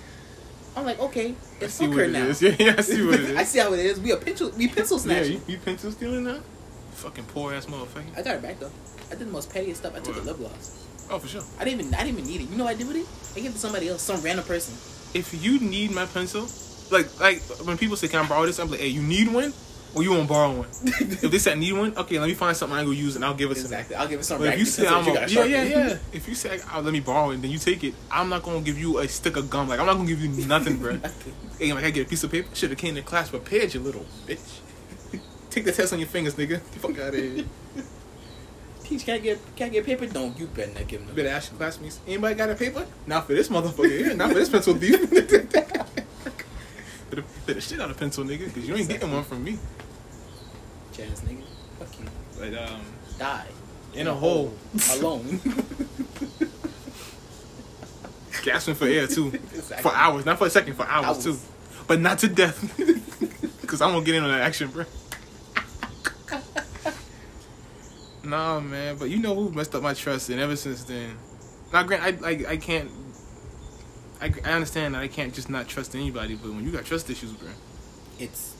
I'm 0.76 0.84
like, 0.84 1.00
okay, 1.00 1.30
I 1.60 1.64
it's 1.64 1.74
see 1.74 1.86
fuck 1.86 1.94
what 1.94 1.98
her 1.98 2.04
it 2.04 2.12
now. 2.12 2.26
is. 2.26 2.40
Yeah, 2.42 2.54
yeah, 2.58 2.74
I 2.78 2.82
see 2.82 3.04
what 3.04 3.18
it 3.18 3.36
I 3.42 3.42
see 3.44 3.58
how 3.58 3.72
it 3.72 3.80
is. 3.80 3.98
We 3.98 4.12
a 4.12 4.16
pencil, 4.16 4.52
we 4.56 4.68
pencil 4.68 4.98
yeah, 4.98 5.02
snatching. 5.02 5.32
you, 5.48 5.54
you 5.54 5.58
pencil 5.58 5.90
stealing 5.90 6.24
now? 6.24 6.38
Fucking 6.92 7.24
poor 7.24 7.52
ass 7.54 7.66
motherfucker. 7.66 8.16
I 8.16 8.22
got 8.22 8.36
her 8.36 8.40
back 8.40 8.60
though. 8.60 8.70
I 9.10 9.16
did 9.16 9.20
the 9.26 9.32
most 9.32 9.52
pettiest 9.52 9.80
stuff. 9.80 9.94
I 9.96 9.98
took 10.00 10.14
What? 10.14 10.24
the 10.24 10.30
lip 10.32 10.38
gloss. 10.38 10.86
Oh 11.10 11.18
for 11.18 11.26
sure. 11.26 11.42
I 11.58 11.64
didn't 11.64 11.80
even, 11.80 11.94
I 11.94 12.04
didn't 12.04 12.18
even 12.18 12.30
need 12.30 12.40
it. 12.42 12.50
You 12.50 12.56
know 12.56 12.64
what 12.64 12.74
I 12.74 12.78
did 12.78 12.86
with 12.88 12.96
it? 12.96 13.06
I 13.36 13.40
gave 13.40 13.50
it 13.50 13.54
to 13.54 13.58
somebody 13.58 13.88
else, 13.88 14.02
some 14.02 14.20
random 14.22 14.44
person. 14.44 14.74
If 15.14 15.32
you 15.42 15.58
need 15.60 15.90
my 15.92 16.06
pencil, 16.06 16.46
like 16.92 17.08
like 17.20 17.40
when 17.66 17.76
people 17.78 17.96
say, 17.96 18.08
"Can 18.08 18.24
I 18.24 18.28
borrow 18.28 18.44
this?" 18.46 18.58
I'm 18.58 18.70
like, 18.70 18.80
"Hey, 18.80 18.88
you 18.88 19.02
need 19.02 19.32
one, 19.32 19.52
or 19.94 20.02
you 20.02 20.10
want 20.10 20.22
to 20.22 20.28
borrow 20.28 20.52
one?" 20.58 20.68
if 20.84 21.30
they 21.30 21.38
said 21.38 21.58
need 21.58 21.72
one, 21.72 21.96
okay, 21.96 22.18
let 22.18 22.26
me 22.28 22.34
find 22.34 22.56
something 22.56 22.78
I 22.78 22.84
go 22.84 22.90
use 22.90 23.16
and 23.16 23.24
I'll 23.24 23.34
give 23.34 23.50
it 23.50 23.54
to 23.56 23.62
them. 23.62 23.72
exactly. 23.72 23.96
I'll 23.96 24.08
give 24.08 24.20
it 24.20 24.24
some. 24.24 24.38
But 24.38 24.54
if 24.54 24.58
you 24.58 24.64
say 24.64 24.86
I'm 24.86 25.06
a, 25.06 25.26
you 25.26 25.44
yeah, 25.44 25.44
yeah, 25.44 25.62
yeah. 25.64 25.98
If 26.12 26.28
you 26.28 26.34
say 26.34 26.60
oh, 26.74 26.80
let 26.80 26.92
me 26.92 27.00
borrow 27.00 27.30
it, 27.30 27.34
and 27.34 27.44
then 27.44 27.50
you 27.50 27.58
take 27.58 27.82
it, 27.84 27.94
I'm 28.10 28.28
not 28.28 28.42
gonna 28.42 28.60
give 28.60 28.78
you 28.78 28.98
a 28.98 29.08
stick 29.08 29.36
of 29.36 29.48
gum. 29.50 29.68
Like 29.68 29.80
I'm 29.80 29.86
not 29.86 29.94
gonna 29.94 30.08
give 30.08 30.20
you 30.22 30.46
nothing, 30.46 30.78
bro. 30.78 30.98
hey, 31.58 31.72
like 31.72 31.84
I 31.84 31.90
get 31.90 32.06
a 32.06 32.08
piece 32.08 32.24
of 32.24 32.30
paper. 32.30 32.48
Should 32.54 32.70
have 32.70 32.78
came 32.78 32.94
to 32.94 33.02
class 33.02 33.30
prepared, 33.30 33.74
you 33.74 33.80
little 33.80 34.06
bitch. 34.26 34.60
Take 35.50 35.64
the 35.64 35.72
test 35.72 35.92
on 35.92 35.98
your 35.98 36.08
fingers, 36.08 36.34
nigga. 36.34 36.48
Get 36.48 36.72
the 36.72 36.78
fuck 36.78 36.98
out 36.98 37.14
of 37.14 37.14
here. 37.14 37.44
Teach 38.84 39.04
can't 39.04 39.20
get 39.22 39.38
can't 39.56 39.72
get 39.72 39.84
paper. 39.84 40.06
Don't 40.06 40.38
you 40.38 40.46
better 40.46 40.72
not 40.72 40.86
give 40.86 41.04
them. 41.04 41.14
Better 41.16 41.28
ask 41.28 41.50
your 41.50 41.58
classmates. 41.58 41.98
Anybody 42.06 42.34
got 42.36 42.50
a 42.50 42.54
paper? 42.54 42.86
Not 43.06 43.26
for 43.26 43.34
this 43.34 43.48
motherfucker. 43.48 44.14
Not 44.16 44.28
for 44.28 44.34
this 44.34 44.48
pencil 44.48 44.74
thief. 44.74 45.90
Better, 47.16 47.26
better 47.46 47.60
shit 47.60 47.80
out 47.80 47.90
of 47.90 47.96
pencil, 47.98 48.24
nigga, 48.24 48.46
because 48.46 48.68
you 48.68 48.74
ain't 48.76 48.88
getting 48.88 49.10
one 49.12 49.24
from 49.24 49.42
me. 49.44 49.58
Jazz 50.92 51.20
nigga. 51.22 51.42
Fuck 51.78 51.88
you. 51.98 52.06
But 52.38 52.54
um, 52.70 52.80
Die. 53.18 53.46
in 53.94 54.06
a 54.06 54.14
hole, 54.14 54.52
Alone. 54.92 55.40
gasping 58.42 58.74
for 58.76 58.86
air 58.86 59.06
too, 59.08 59.28
Exactly. 59.34 59.82
for 59.82 59.92
hours, 59.96 60.24
not 60.24 60.38
for 60.38 60.46
a 60.46 60.50
second, 60.50 60.74
for 60.74 60.86
hours, 60.86 61.06
Hours. 61.06 61.24
too, 61.24 61.36
but 61.88 62.00
not 62.00 62.18
to 62.20 62.28
death, 62.28 62.76
because 63.60 63.80
I 63.82 63.86
won't 63.88 64.06
get 64.06 64.14
in 64.14 64.22
on 64.22 64.30
that 64.30 64.40
action, 64.42 64.68
bro. 64.70 64.84
nah, 68.22 68.60
man, 68.60 68.96
but 68.98 69.10
you 69.10 69.18
know 69.18 69.34
who 69.34 69.50
messed 69.50 69.74
up 69.74 69.82
my 69.82 69.94
trust, 69.94 70.28
and 70.30 70.38
ever 70.40 70.54
since 70.54 70.84
then, 70.84 71.16
now, 71.72 71.82
grant 71.82 72.04
I 72.04 72.10
like 72.10 72.46
I 72.46 72.56
can't. 72.56 72.88
I, 74.20 74.32
I 74.44 74.52
understand 74.52 74.94
that 74.94 75.02
I 75.02 75.08
can't 75.08 75.34
just 75.34 75.50
not 75.50 75.68
trust 75.68 75.94
anybody, 75.94 76.34
but 76.34 76.50
when 76.50 76.64
you 76.64 76.70
got 76.72 76.84
trust 76.84 77.10
issues, 77.10 77.32
bro, 77.32 77.48
It's 78.18 78.54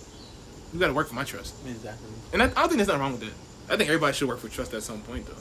you 0.73 0.81
got 0.81 0.89
to 0.89 0.95
work 0.95 1.09
for 1.09 1.15
my 1.15 1.25
trust. 1.25 1.55
exactly. 1.67 2.09
And 2.33 2.43
I, 2.43 2.47
I 2.47 2.49
don't 2.49 2.69
think 2.69 2.77
there's 2.77 2.89
nothing 2.89 3.01
wrong 3.01 3.13
with 3.13 3.21
that. 3.23 3.73
I 3.73 3.77
think 3.77 3.89
everybody 3.89 4.13
should 4.15 4.29
work 4.29 4.39
for 4.39 4.49
trust 4.49 4.75
at 4.75 4.83
some 4.83 5.01
point, 5.03 5.27
though. 5.27 5.33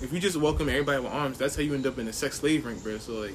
If 0.00 0.12
you 0.12 0.20
just 0.20 0.36
welcome 0.36 0.68
everybody 0.68 1.02
with 1.02 1.12
arms, 1.12 1.38
that's 1.38 1.56
how 1.56 1.62
you 1.62 1.74
end 1.74 1.86
up 1.86 1.98
in 1.98 2.06
a 2.06 2.12
sex 2.12 2.36
slave 2.38 2.64
ring, 2.64 2.78
bro. 2.78 2.98
So 2.98 3.14
like, 3.14 3.34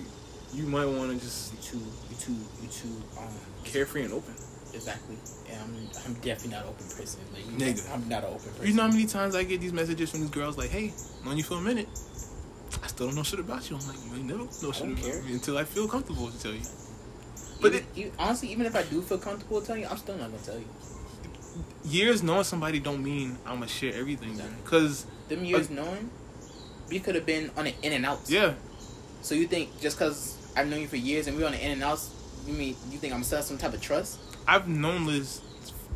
you 0.53 0.63
might 0.65 0.85
want 0.85 1.11
to 1.11 1.19
just 1.23 1.51
You 1.53 1.59
too. 1.61 1.77
You 2.09 2.15
too. 2.15 2.37
You 2.61 2.69
too. 2.69 3.01
Um. 3.19 3.27
carefree 3.65 4.03
and 4.03 4.13
open. 4.13 4.33
Exactly. 4.73 5.17
And 5.51 5.59
I'm. 5.61 5.75
I'm 6.05 6.13
definitely 6.21 6.51
not 6.51 6.65
open 6.65 6.85
person. 6.85 7.19
Like 7.33 7.43
Nigga. 7.45 7.93
I'm 7.93 8.07
not 8.07 8.23
an 8.23 8.29
open 8.29 8.49
person. 8.51 8.65
You 8.67 8.73
know 8.73 8.83
how 8.83 8.87
many 8.89 9.05
times 9.05 9.35
I 9.35 9.43
get 9.43 9.59
these 9.59 9.73
messages 9.73 10.09
from 10.11 10.21
these 10.21 10.29
girls 10.29 10.57
like, 10.57 10.69
"Hey, 10.69 10.93
known 11.25 11.37
you 11.37 11.43
for 11.43 11.55
a 11.55 11.61
minute. 11.61 11.89
I 12.81 12.87
still 12.87 13.07
don't 13.07 13.15
know 13.15 13.23
shit 13.23 13.39
about 13.39 13.69
you." 13.69 13.77
I'm 13.77 13.87
like, 13.87 13.97
"You 14.05 14.15
ain't 14.15 14.25
never 14.25 14.39
know 14.39 14.71
shit 14.71 14.83
about 14.91 14.97
care. 14.97 15.21
me 15.23 15.33
until 15.33 15.57
I 15.57 15.63
feel 15.65 15.87
comfortable 15.87 16.29
to 16.31 16.39
tell 16.39 16.53
you." 16.53 16.61
But 17.61 17.73
Even, 17.73 17.79
it, 17.79 17.97
you, 17.97 18.11
honestly, 18.19 18.49
even 18.51 18.65
if 18.65 18.75
I 18.75 18.83
do 18.83 19.01
feel 19.01 19.17
comfortable 19.17 19.61
telling 19.61 19.81
you, 19.83 19.87
I'm 19.87 19.97
still 19.97 20.15
not 20.17 20.31
gonna 20.31 20.43
tell 20.43 20.57
you. 20.57 20.65
years 21.85 22.23
knowing 22.23 22.43
somebody 22.43 22.79
don't 22.79 23.03
mean 23.03 23.37
I'm 23.45 23.55
gonna 23.55 23.67
share 23.67 23.93
everything, 23.93 24.31
Exactly. 24.31 24.55
Cause 24.65 25.05
Them 25.29 25.45
years 25.45 25.69
knowing, 25.69 26.09
we 26.89 26.99
could 26.99 27.15
have 27.15 27.25
been 27.25 27.51
on 27.55 27.67
an 27.67 27.73
in 27.83 27.93
and 27.93 28.05
out. 28.05 28.21
yeah, 28.27 28.53
So 29.21 29.35
you 29.35 29.47
think 29.47 29.79
just 29.79 29.97
because 29.97 30.37
I've 30.57 30.67
known 30.67 30.81
you 30.81 30.87
for 30.87 30.97
years 30.97 31.27
and 31.27 31.37
we're 31.37 31.45
on 31.47 31.53
an 31.53 31.59
in 31.59 31.71
and 31.71 31.83
out, 31.83 31.99
you 32.45 32.53
mean 32.53 32.75
you 32.91 32.97
think 32.97 33.13
I'm 33.13 33.19
gonna 33.19 33.23
sell 33.25 33.41
some 33.41 33.57
type 33.57 33.73
of 33.73 33.81
trust? 33.81 34.19
I've 34.47 34.67
known 34.67 35.05
Liz 35.05 35.41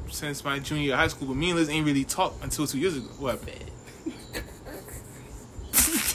since 0.10 0.44
my 0.46 0.60
junior 0.60 0.84
year 0.84 0.96
high 0.96 1.10
school, 1.10 1.28
but 1.28 1.36
me 1.36 1.50
and 1.50 1.60
Liz 1.60 1.70
ain't 1.70 1.86
really 1.86 2.06
talked 2.06 2.42
until 2.44 2.66
two 2.66 2.78
years 2.80 2.96
ago. 2.96 3.08
What 3.20 3.40
happened? 3.40 3.50
Fed. 3.58 3.72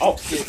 Oh 0.00 0.16
shit. 0.18 0.46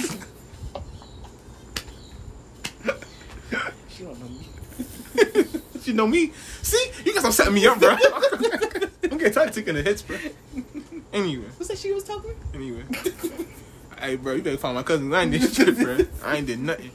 she 3.89 4.03
don't 4.03 4.19
know 4.19 4.27
me. 4.27 5.45
she 5.81 5.93
know 5.93 6.07
me. 6.07 6.31
See, 6.61 6.91
you 7.05 7.13
guys 7.13 7.25
are 7.25 7.31
setting 7.31 7.53
me 7.53 7.65
up, 7.67 7.79
bro. 7.79 7.95
I'm 9.03 9.17
getting 9.17 9.33
tired 9.33 9.49
of 9.49 9.55
taking 9.55 9.75
the 9.75 9.83
hits, 9.83 10.01
bro. 10.01 10.17
Anyway, 11.11 11.45
What's 11.57 11.67
that 11.67 11.77
she 11.77 11.91
was 11.93 12.03
talking? 12.03 12.35
anyway. 12.53 12.83
hey, 13.99 14.15
bro, 14.15 14.33
you 14.33 14.41
better 14.41 14.57
find 14.57 14.75
my 14.75 14.83
cousin. 14.83 15.13
I 15.13 15.23
ain't 15.23 15.31
did 15.31 15.53
shit, 15.53 15.77
bro. 15.77 15.99
I 16.23 16.37
ain't 16.37 16.47
did 16.47 16.59
nothing. 16.59 16.89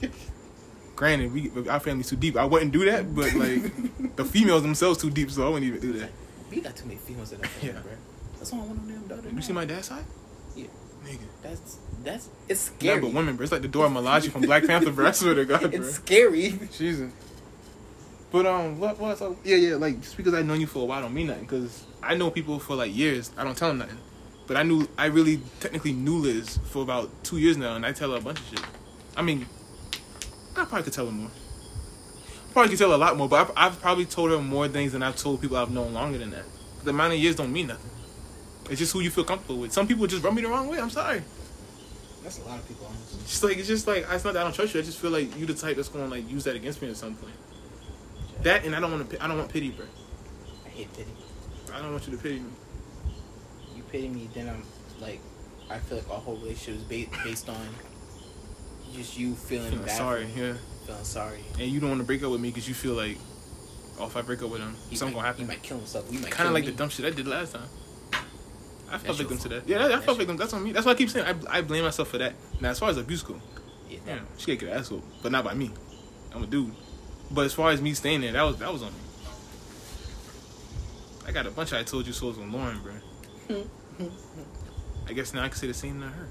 Granted, 0.97 1.33
we 1.33 1.53
our 1.69 1.79
family's 1.79 2.09
too 2.09 2.17
deep. 2.17 2.37
I 2.37 2.45
wouldn't 2.45 2.73
do 2.73 2.85
that, 2.87 3.15
but 3.15 3.33
like 3.35 4.17
the 4.17 4.25
females 4.25 4.63
themselves 4.63 5.01
too 5.01 5.11
deep, 5.11 5.31
so 5.31 5.47
I 5.47 5.49
wouldn't 5.51 5.67
even 5.67 5.81
do 5.81 5.93
that. 6.01 6.11
We 6.51 6.61
got 6.61 6.75
too 6.77 6.87
many 6.87 6.99
females 6.99 7.31
in 7.33 7.41
that 7.41 7.47
family, 7.51 7.75
Yeah. 7.77 7.83
bro. 7.83 7.93
That's 8.39 8.53
why 8.53 8.59
I 8.59 8.63
want 8.63 8.89
them 8.89 9.07
daughter. 9.07 9.29
You 9.33 9.43
see 9.43 9.53
my 9.53 9.65
dad's 9.65 9.87
side? 9.89 10.05
Yeah. 11.09 11.15
Nigga. 11.15 11.21
That's 11.43 11.79
that's 12.05 12.29
it's 12.49 12.71
Yeah, 12.81 12.93
scary. 12.93 13.01
but 13.01 13.13
women, 13.13 13.37
bro. 13.37 13.45
It's 13.45 13.53
like 13.53 13.63
the 13.63 13.69
Dora 13.69 13.89
Milaje 13.89 14.31
from 14.31 14.43
Black 14.43 14.67
Panther, 14.67 14.93
bro. 14.93 15.07
I 15.07 15.11
swear 15.13 15.35
to 15.35 15.45
God, 15.45 15.61
bro. 15.61 15.71
it's 15.73 15.95
scary. 15.95 16.59
Jesus. 16.77 17.11
But 18.31 18.47
um, 18.47 18.79
what 18.79 18.99
what? 18.99 19.19
So, 19.19 19.37
yeah, 19.45 19.57
yeah. 19.57 19.75
Like 19.77 20.01
just 20.03 20.17
because 20.17 20.35
I 20.35 20.43
known 20.43 20.61
you 20.61 20.67
for 20.67 20.81
a 20.81 20.85
while 20.85 21.01
don't 21.03 21.15
mean 21.15 21.29
nothing. 21.29 21.47
Cause 21.47 21.85
I 22.03 22.15
know 22.15 22.31
people 22.31 22.59
for 22.59 22.77
like 22.77 22.95
years. 22.95 23.31
I 23.37 23.45
don't 23.45 23.57
tell 23.57 23.69
them 23.69 23.79
nothing. 23.79 23.99
But 24.47 24.57
I 24.57 24.63
knew 24.63 24.89
I 24.97 25.07
really 25.07 25.41
technically 25.61 25.93
knew 25.93 26.17
Liz 26.19 26.59
for 26.71 26.83
about 26.83 27.11
two 27.25 27.39
years 27.39 27.57
now, 27.57 27.75
and 27.77 27.85
I 27.85 27.93
tell 27.93 28.13
her 28.13 28.19
a 28.19 28.21
bunch 28.21 28.41
of 28.41 28.47
shit. 28.49 28.61
I 29.17 29.23
mean, 29.23 29.47
I 30.57 30.65
probably 30.65 30.83
could 30.85 30.93
tell 30.93 31.07
her 31.07 31.13
more. 31.13 31.31
Probably 32.53 32.71
could 32.71 32.79
tell 32.79 32.89
her 32.91 32.95
a 32.95 32.99
lot 32.99 33.17
more, 33.17 33.29
but 33.29 33.41
I've, 33.41 33.53
I've 33.73 33.81
probably 33.83 34.07
told 34.07 34.31
her 34.31 34.39
more 34.39 34.67
things 34.69 34.93
than 34.93 35.03
I've 35.03 35.17
told 35.17 35.43
people 35.43 35.59
I've 35.59 35.71
known 35.71 35.93
longer 35.93 36.17
than 36.19 36.31
that. 36.31 36.45
The 36.85 36.91
amount 36.91 37.13
of 37.13 37.19
years 37.19 37.37
don't 37.37 37.53
mean 37.53 37.67
nothing. 37.67 37.91
It's 38.71 38.79
just 38.79 38.93
who 38.93 39.01
you 39.01 39.11
feel 39.11 39.25
comfortable 39.25 39.61
with. 39.61 39.73
Some 39.73 39.87
people 39.89 40.07
just 40.07 40.23
rub 40.23 40.35
me 40.35 40.43
the 40.43 40.49
wrong 40.49 40.69
way. 40.69 40.79
I'm 40.79 40.91
sorry. 40.91 41.23
That's 42.23 42.39
a 42.41 42.45
lot 42.45 42.59
of 42.59 42.69
people, 42.69 42.87
honestly. 42.87 43.21
Just 43.23 43.43
like 43.45 43.57
it's 43.57 43.69
just 43.69 43.87
like 43.87 44.07
it's 44.11 44.25
not 44.25 44.35
that 44.35 44.41
I 44.41 44.43
don't 44.45 44.53
trust 44.55 44.75
you. 44.75 44.81
I 44.81 44.83
just 44.83 44.99
feel 44.99 45.11
like 45.11 45.37
you 45.39 45.47
the 45.47 45.55
type 45.55 45.77
that's 45.77 45.89
gonna 45.89 46.07
like 46.09 46.29
use 46.31 46.45
that 46.45 46.57
against 46.57 46.83
me 46.83 46.91
at 46.91 46.97
some 46.97 47.15
point. 47.15 47.33
That 48.43 48.65
and 48.65 48.75
I 48.77 48.81
don't 48.81 48.93
want 48.93 49.09
to. 49.11 49.25
I 49.25 49.29
don't 49.29 49.39
want 49.39 49.51
pity, 49.51 49.71
bro. 49.71 49.87
I 50.67 50.69
hate 50.69 50.93
pity. 50.93 51.11
I 51.73 51.81
don't 51.81 51.93
want 51.93 52.07
you 52.07 52.17
to 52.17 52.23
pity 52.23 52.41
me. 52.41 52.51
You 53.77 53.83
pity 53.85 54.09
me, 54.09 54.29
then 54.35 54.49
I'm 54.49 54.63
like, 55.01 55.21
I 55.71 55.79
feel 55.79 55.99
like 55.99 56.11
our 56.11 56.19
whole 56.19 56.37
relationship 56.37 56.77
is 56.91 57.07
ba- 57.07 57.17
based 57.25 57.49
on 57.49 57.67
just 58.95 59.19
you 59.19 59.35
feeling 59.35 59.71
Feeling 59.71 59.85
bad, 59.87 59.97
sorry, 59.97 60.27
yeah. 60.37 60.55
feeling 60.87 61.05
sorry. 61.05 61.41
And 61.59 61.71
you 61.71 61.79
don't 61.81 61.91
want 61.91 62.01
to 62.01 62.07
break 62.07 62.23
up 62.23 62.31
with 62.31 62.41
me 62.41 62.49
because 62.49 62.67
you 62.69 62.75
feel 62.75 62.95
like, 62.95 63.19
oh, 64.01 64.07
if 64.07 64.17
I 64.17 64.23
break 64.23 64.43
up 64.43 64.51
with 64.51 64.61
him, 64.61 64.75
He 64.89 64.97
something 64.97 65.15
might, 65.15 65.21
gonna 65.21 65.27
happen. 65.29 65.43
He 65.43 65.49
might 65.49 65.63
kill 65.63 65.77
himself. 65.79 66.11
Kind 66.31 66.49
of 66.49 66.55
like 66.55 66.65
me. 66.65 66.71
the 66.71 66.77
dumb 66.77 66.89
shit 66.89 67.05
I 67.07 67.11
did 67.11 67.27
last 67.27 67.55
time. 67.55 67.69
I 68.91 68.99
fell 68.99 69.15
victim 69.15 69.39
to 69.39 69.49
that. 69.51 69.69
Yeah, 69.69 69.87
I, 69.87 69.99
I 69.99 70.01
fell 70.01 70.15
victim. 70.15 70.37
That's 70.37 70.53
on 70.53 70.63
me. 70.65 70.73
That's 70.73 70.87
why 70.87 70.93
I 70.93 70.95
keep 70.95 71.11
saying 71.11 71.27
I, 71.27 71.35
I 71.59 71.63
blame 71.63 71.85
myself 71.85 72.09
for 72.09 72.19
that. 72.19 72.33
Now, 72.61 72.71
as 72.71 72.79
far 72.79 72.89
as 72.91 72.97
abuse 72.97 73.23
go, 73.23 73.41
Yeah, 73.91 73.99
that- 74.07 74.21
she 74.39 74.47
could 74.47 74.59
get 74.61 74.69
her 74.71 74.77
ass 74.79 74.91
whooped, 74.91 75.23
but 75.23 75.33
not 75.33 75.45
by 75.45 75.55
me. 75.55 75.71
I'm 76.35 76.43
a 76.43 76.47
dude. 76.47 76.73
But 77.31 77.45
as 77.47 77.53
far 77.53 77.71
as 77.71 77.81
me 77.83 77.93
staying 77.95 78.23
there, 78.23 78.33
that 78.33 78.43
was 78.43 78.57
that 78.59 78.73
was 78.73 78.83
on 78.83 78.93
me. 78.93 78.99
I 81.27 81.33
got 81.33 81.47
a 81.47 81.51
bunch 81.51 81.73
of 81.73 81.79
I 81.79 81.83
told 81.83 82.07
you 82.07 82.13
souls 82.15 82.39
on 82.39 82.51
Lauren, 82.51 82.79
bro. 82.81 82.95
I 85.07 85.13
guess 85.13 85.35
now 85.35 85.43
I 85.43 85.49
can 85.49 85.59
say 85.59 85.67
the 85.67 85.75
same 85.75 86.01
to 86.01 86.09
her. 86.09 86.29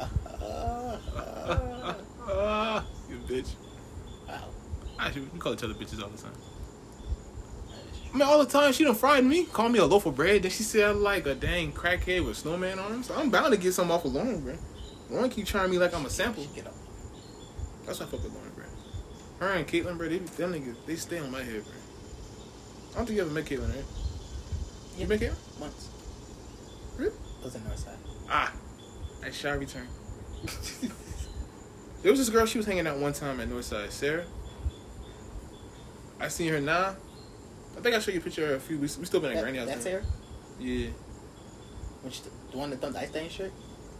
You 3.08 3.16
bitch. 3.26 3.54
wow. 4.28 4.44
Ah, 4.98 5.06
Actually, 5.06 5.28
we 5.32 5.38
call 5.38 5.54
each 5.54 5.62
other 5.64 5.72
bitches 5.74 6.02
all 6.02 6.10
the 6.10 6.18
time. 6.20 6.32
I 8.12 8.16
mean, 8.16 8.26
all 8.26 8.38
the 8.38 8.50
time 8.50 8.72
she 8.72 8.84
done 8.84 8.94
fried 8.94 9.24
me, 9.24 9.44
call 9.44 9.68
me 9.68 9.78
a 9.78 9.84
loaf 9.84 10.06
of 10.06 10.16
bread. 10.16 10.42
Then 10.42 10.50
she 10.50 10.62
said 10.62 10.84
I 10.84 10.90
like 10.92 11.26
a 11.26 11.34
dang 11.34 11.72
crackhead 11.72 12.24
with 12.24 12.36
snowman 12.36 12.78
arms. 12.78 13.06
So 13.08 13.14
I'm 13.14 13.30
bound 13.30 13.52
to 13.52 13.58
get 13.58 13.74
something 13.74 13.94
off 13.94 14.04
of 14.04 14.14
Lauren, 14.14 14.40
bro. 14.40 14.54
Lauren 15.10 15.30
keep 15.30 15.46
trying 15.46 15.70
me 15.70 15.78
like 15.78 15.94
I'm 15.94 16.06
a 16.06 16.10
sample. 16.10 16.44
Get 16.54 16.66
up. 16.66 16.74
That's 17.84 18.00
why 18.00 18.06
I 18.06 18.08
fuck 18.08 18.22
with 18.22 18.32
Lauren, 18.32 18.50
bro. 18.54 18.64
Her 19.40 19.54
and 19.54 19.66
Caitlyn, 19.68 19.98
bro, 19.98 20.08
they 20.08 20.18
them 20.18 20.54
niggas 20.54 20.76
they 20.86 20.96
stay 20.96 21.18
on 21.18 21.30
my 21.30 21.42
head, 21.42 21.64
bro. 21.64 21.72
I 22.92 22.96
don't 22.96 23.06
think 23.06 23.16
you 23.16 23.22
ever 23.22 23.30
met 23.30 23.44
Caitlyn, 23.44 23.68
right? 23.68 23.84
Yeah. 24.96 25.02
You 25.02 25.06
met 25.08 25.20
Caitlyn? 25.20 25.60
Once. 25.60 25.88
Really? 26.96 27.14
Was 27.44 27.54
in 27.54 27.60
Northside. 27.62 27.96
Ah, 28.30 28.52
I 29.24 29.30
shall 29.30 29.56
return. 29.58 29.86
there 32.02 32.10
was 32.10 32.18
this 32.18 32.30
girl 32.30 32.46
she 32.46 32.58
was 32.58 32.66
hanging 32.66 32.86
out 32.86 32.98
one 32.98 33.12
time 33.12 33.38
at 33.40 33.48
Northside, 33.48 33.90
Sarah. 33.90 34.24
I 36.20 36.28
seen 36.28 36.50
her 36.52 36.60
now. 36.60 36.96
I 37.78 37.80
think 37.80 37.94
I 37.94 38.00
showed 38.00 38.14
you 38.14 38.20
a 38.20 38.22
picture 38.24 38.54
a 38.56 38.60
few 38.60 38.76
weeks. 38.78 38.98
We 38.98 39.04
still 39.04 39.20
been 39.20 39.30
at 39.30 39.36
That, 39.36 39.42
Granny 39.42 39.58
house. 39.58 39.68
that's 39.68 39.84
her. 39.86 40.02
Yeah. 40.58 40.88
When 42.02 42.12
she, 42.12 42.22
the 42.50 42.58
one 42.58 42.70
that 42.70 42.80
thumped 42.80 42.96
the 42.96 43.02
ice 43.04 43.10
thing 43.10 43.28
shirt. 43.30 43.52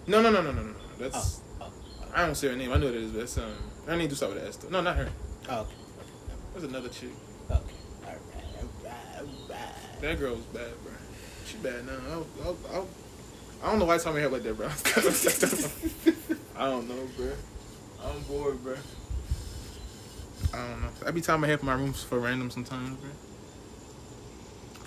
No, 0.08 0.20
no, 0.20 0.30
no, 0.32 0.42
no, 0.42 0.50
no, 0.50 0.62
no. 0.62 0.74
That's 0.98 1.40
Oh. 1.60 1.66
Oh. 1.66 1.72
I 2.14 2.26
don't 2.26 2.34
say 2.34 2.48
her 2.48 2.56
name. 2.56 2.72
I 2.72 2.76
know 2.78 2.86
what 2.86 2.94
it 2.96 3.02
is, 3.02 3.12
but 3.12 3.22
it's 3.22 3.38
um. 3.38 3.52
Her 3.86 3.96
name 3.96 4.08
do 4.08 4.14
start 4.16 4.34
with 4.34 4.42
an 4.42 4.48
S 4.48 4.56
though. 4.56 4.68
No, 4.70 4.80
not 4.80 4.96
her. 4.96 5.08
Oh. 5.48 5.60
Okay. 5.60 5.70
There's 6.52 6.64
another 6.64 6.88
chick. 6.88 7.10
Okay. 7.50 7.54
All 7.54 7.60
right. 8.06 8.18
All 8.34 8.82
right. 8.84 8.92
All 9.22 9.48
right. 9.50 10.00
That 10.00 10.18
girl 10.18 10.34
was 10.34 10.44
bad, 10.46 10.70
bro. 10.82 10.92
She 11.46 11.56
bad 11.58 11.86
now. 11.86 11.92
I, 12.42 12.48
I, 12.48 12.78
I, 12.78 12.82
I 13.62 13.70
don't 13.70 13.78
know 13.78 13.84
why 13.84 13.94
it's 13.96 14.06
on 14.06 14.14
my 14.14 14.20
head 14.20 14.32
like 14.32 14.42
that, 14.42 14.56
bro. 14.56 14.66
I 16.56 16.64
don't 16.68 16.88
know, 16.88 17.08
bro. 17.16 17.32
I'm 18.04 18.22
bored, 18.22 18.62
bro. 18.62 18.74
I 20.52 20.56
don't 20.68 20.82
know. 20.82 20.88
I 21.06 21.10
be 21.12 21.20
tying 21.20 21.40
my 21.40 21.46
head 21.46 21.60
for 21.60 21.66
my 21.66 21.74
rooms 21.74 22.02
for 22.02 22.18
random 22.18 22.50
sometimes, 22.50 22.96
bro. 22.96 23.10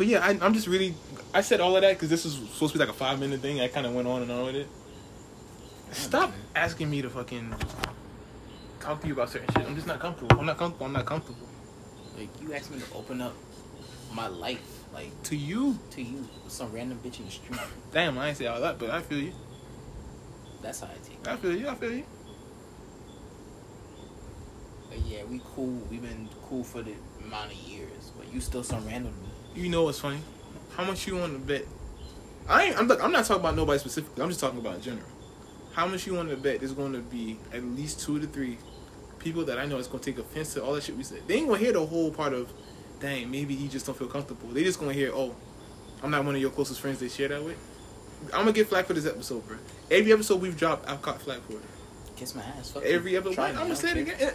But 0.02 0.08
yeah, 0.08 0.26
I, 0.26 0.30
I'm 0.42 0.56
just 0.56 0.66
really. 0.66 0.96
I 1.32 1.42
said 1.42 1.60
all 1.60 1.76
of 1.76 1.84
that 1.84 1.94
because 1.94 2.10
this 2.10 2.24
was 2.24 2.34
supposed 2.34 2.74
to 2.74 2.80
be 2.80 2.84
like 2.84 2.90
a 2.90 2.98
five 2.98 3.20
minute 3.20 3.40
thing. 3.40 3.62
I 3.62 3.68
kind 3.68 3.86
of 3.86 3.94
went 3.94 4.08
on 4.08 4.24
and 4.24 4.32
on 4.32 4.46
with 4.48 4.56
it. 4.56 4.68
Stop 5.92 6.34
asking 6.56 6.90
me 6.90 7.04
to 7.04 7.10
fucking 7.12 7.54
talk 8.80 9.00
to 9.02 9.06
you 9.08 9.14
about 9.14 9.30
certain 9.30 9.48
shit. 9.54 9.64
I'm 9.64 9.76
just 9.76 9.86
not 9.86 10.00
comfortable. 10.00 10.40
I'm 10.40 10.48
not 10.48 10.58
comfortable. 10.58 10.88
I'm 10.88 10.94
not 10.94 11.06
comfortable. 11.06 11.48
Like 12.18 12.30
you 12.42 12.52
asked 12.52 12.72
me 12.72 12.80
to 12.80 12.94
open 12.96 13.22
up 13.22 13.36
my 14.12 14.26
life, 14.26 14.86
like 14.92 15.12
To 15.26 15.36
you, 15.36 15.78
to 15.92 16.02
you, 16.02 16.28
some 16.48 16.74
random 16.74 17.00
bitch 17.06 17.20
in 17.20 17.26
the 17.26 17.32
street. 17.32 17.60
damn, 17.94 18.18
I 18.18 18.30
ain't 18.30 18.38
say 18.38 18.48
all 18.48 18.60
that, 18.60 18.80
but 18.80 18.90
I 18.90 19.02
feel 19.02 19.20
you. 19.20 19.34
That's 20.64 20.80
how 20.80 20.88
I 20.88 20.96
take 21.08 21.20
it. 21.22 21.28
I 21.28 21.36
feel 21.36 21.56
you. 21.56 21.70
I 21.70 21.76
feel 21.76 21.94
you. 21.94 22.06
But 24.90 24.98
yeah, 25.02 25.26
we 25.26 25.40
cool. 25.54 25.80
We've 25.92 26.02
been 26.02 26.28
cool 26.50 26.64
for 26.64 26.82
the 26.82 26.96
amount 27.24 27.52
of 27.52 27.58
years, 27.58 28.12
but 28.18 28.34
you 28.34 28.42
still 28.42 28.64
some 28.64 28.84
random. 28.88 29.14
You 29.56 29.70
know 29.70 29.84
what's 29.84 30.00
funny? 30.00 30.20
How 30.76 30.84
much 30.86 31.08
you 31.08 31.18
want 31.18 31.34
to 31.34 31.40
bet? 31.40 31.66
I 32.48 32.66
ain't. 32.66 32.78
I'm, 32.78 32.88
look, 32.88 33.04
I'm 33.04 33.12
not 33.12 33.26
talking 33.26 33.42
about 33.42 33.56
nobody 33.56 33.80
specifically. 33.80 34.24
I'm 34.24 34.30
just 34.30 34.40
talking 34.40 34.60
about 34.60 34.76
in 34.76 34.82
general. 34.82 35.08
How 35.74 35.88
much 35.88 36.06
you 36.08 36.14
want 36.14 36.30
to 36.30 36.38
bet 36.38 36.60
there's 36.60 36.74
going 36.74 36.94
to 36.94 37.00
be 37.00 37.38
at 37.54 37.64
least 37.64 38.02
two 38.02 38.20
to 38.20 38.28
three 38.28 38.58
people 39.20 39.46
that 39.46 39.58
I 39.58 39.66
know 39.66 39.78
is 39.78 39.88
going 39.88 40.04
to 40.04 40.12
take 40.12 40.20
offense 40.20 40.54
to 40.56 40.64
all 40.64 40.74
that 40.74 40.84
shit 40.84 40.98
we 40.98 41.04
said. 41.04 41.22
They 41.28 41.36
ain't 41.36 41.48
going 41.48 41.60
to 41.60 41.64
hear 41.64 41.74
the 41.74 41.86
whole 41.86 42.12
part 42.12 42.34
of, 42.34 42.52
dang, 43.00 43.30
maybe 43.30 43.56
he 43.56 43.68
just 43.68 43.86
don't 43.86 43.98
feel 43.98 44.08
comfortable. 44.08 44.50
They 44.50 44.64
just 44.64 44.80
going 44.80 44.92
to 44.92 44.98
hear, 44.98 45.12
oh, 45.14 45.36
I'm 46.04 46.12
not 46.12 46.26
one 46.26 46.36
of 46.36 46.42
your 46.42 46.50
closest 46.50 46.82
friends 46.82 47.00
they 47.00 47.10
share 47.10 47.28
that 47.30 47.44
with. 47.44 47.58
I'm 48.28 48.42
gonna 48.42 48.52
get 48.52 48.68
flack 48.68 48.86
for 48.86 48.94
this 48.94 49.06
episode, 49.06 49.48
bro. 49.48 49.58
Every 49.90 50.14
episode 50.14 50.42
we've 50.42 50.58
dropped, 50.58 50.88
I've 50.88 51.02
caught 51.02 51.22
flack 51.22 51.42
for 51.42 51.54
it. 51.54 51.62
Kiss 52.16 52.36
my 52.36 52.44
ass. 52.44 52.72
Fuck 52.72 52.84
Every 52.84 53.18
episode. 53.18 53.42
I'm 53.42 53.56
gonna 53.56 53.76
say 53.76 53.92
it 53.92 53.98
again. 53.98 54.34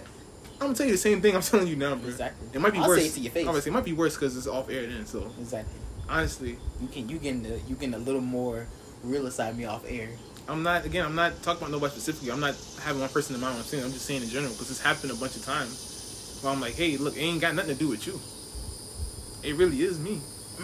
I'm 0.59 0.69
gonna 0.69 0.75
tell 0.75 0.87
you 0.87 0.93
the 0.93 0.99
same 0.99 1.21
thing 1.21 1.35
I'm 1.37 1.43
telling 1.43 1.67
you 1.69 1.77
now, 1.77 1.95
bro. 1.97 2.09
Exactly. 2.09 2.49
It 2.53 2.61
might 2.61 2.73
be 2.73 2.79
I'll 2.79 2.89
worse. 2.89 3.01
say 3.03 3.09
it 3.09 3.13
to 3.15 3.21
your 3.21 3.33
face. 3.33 3.47
Obviously, 3.47 3.71
it 3.71 3.75
might 3.75 3.85
be 3.85 3.93
worse 3.93 4.15
because 4.15 4.37
it's 4.37 4.47
off 4.47 4.71
air 4.71 4.87
then. 4.87 5.05
So 5.07 5.31
Exactly. 5.39 5.79
honestly, 6.09 6.59
You 6.81 6.89
can 6.89 7.09
you 7.09 7.19
getting 7.19 7.43
the 7.43 7.61
you 7.69 7.75
getting 7.75 7.95
a 7.95 7.99
little 7.99 8.21
more 8.23 8.67
real 9.05 9.31
side 9.31 9.57
me 9.57 9.65
off 9.67 9.85
air. 9.87 10.09
I'm 10.49 10.63
not 10.63 10.85
again. 10.87 11.05
I'm 11.05 11.15
not 11.15 11.43
talking 11.43 11.63
about 11.63 11.73
nobody 11.73 11.93
specifically. 11.93 12.31
I'm 12.31 12.41
not 12.41 12.55
having 12.83 13.01
one 13.01 13.11
person 13.11 13.35
in 13.35 13.41
mind. 13.41 13.55
What 13.55 13.61
I'm 13.61 13.67
saying. 13.67 13.85
I'm 13.85 13.93
just 13.93 14.07
saying 14.07 14.23
in 14.23 14.29
general 14.29 14.53
because 14.53 14.71
it's 14.71 14.81
happened 14.81 15.13
a 15.13 15.17
bunch 15.17 15.37
of 15.37 15.45
times. 15.45 16.39
Where 16.43 16.53
I'm 16.53 16.61
like, 16.61 16.75
hey, 16.75 16.97
look, 16.97 17.17
it 17.17 17.21
ain't 17.21 17.41
got 17.41 17.55
nothing 17.55 17.73
to 17.75 17.79
do 17.79 17.89
with 17.89 18.07
you. 18.07 18.19
It 19.43 19.57
really 19.57 19.83
is 19.83 19.99
me. 19.99 20.21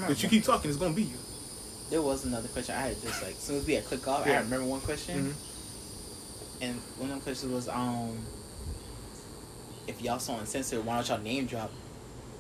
But 0.07 0.23
you 0.23 0.29
keep 0.29 0.45
talking, 0.45 0.71
it's 0.71 0.79
gonna 0.79 0.95
be 0.95 1.03
you. 1.03 1.17
There 1.91 2.01
was 2.01 2.25
another 2.25 2.49
question 2.49 2.75
I 2.75 2.81
had 2.89 3.03
just 3.03 3.23
like 3.23 3.33
as 3.33 3.39
soon 3.43 3.57
as 3.59 3.67
we 3.67 3.75
had 3.75 3.85
click 3.85 4.07
off, 4.09 4.27
Yeah. 4.27 4.39
I 4.39 4.43
remember 4.43 4.65
one 4.67 4.81
question, 4.81 5.35
Mhm. 5.35 6.63
and 6.63 6.75
one 6.97 7.11
of 7.11 7.17
the 7.17 7.23
questions 7.23 7.53
was 7.53 7.69
um, 7.69 8.17
if 9.87 10.01
y'all 10.03 10.19
saw 10.19 10.39
insensitive, 10.39 10.87
why 10.87 10.95
don't 10.97 11.09
y'all 11.09 11.19
name 11.19 11.47
drop? 11.47 11.71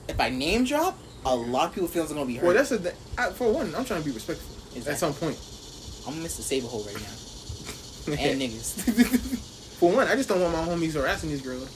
If 0.09 0.21
I 0.21 0.31
name 0.31 0.65
drop, 0.65 0.99
a 1.25 1.35
lot 1.35 1.69
of 1.69 1.75
people 1.75 1.89
feelings 1.89 2.11
are 2.11 2.15
gonna 2.15 2.27
be 2.27 2.37
hurt. 2.37 2.47
Well, 2.47 2.55
that's 2.55 2.73
a 2.73 2.79
th- 2.79 2.95
I, 3.17 3.31
for 3.31 3.53
one. 3.53 3.75
I'm 3.75 3.85
trying 3.85 4.01
to 4.03 4.07
be 4.07 4.13
respectful 4.13 4.55
Exactly. 4.77 4.93
at 4.93 4.99
some 4.99 5.15
point. 5.15 5.37
I'm 6.07 6.15
Mr. 6.25 6.43
Saberhole 6.43 6.85
right 6.87 6.97
now, 6.97 8.23
and 8.31 8.41
niggas. 8.41 9.49
For 9.83 9.91
one, 9.93 10.07
I 10.07 10.15
just 10.15 10.29
don't 10.29 10.41
want 10.41 10.53
my 10.53 10.65
homies 10.65 10.95
harassing 10.95 11.29
these 11.31 11.43
girls. 11.43 11.69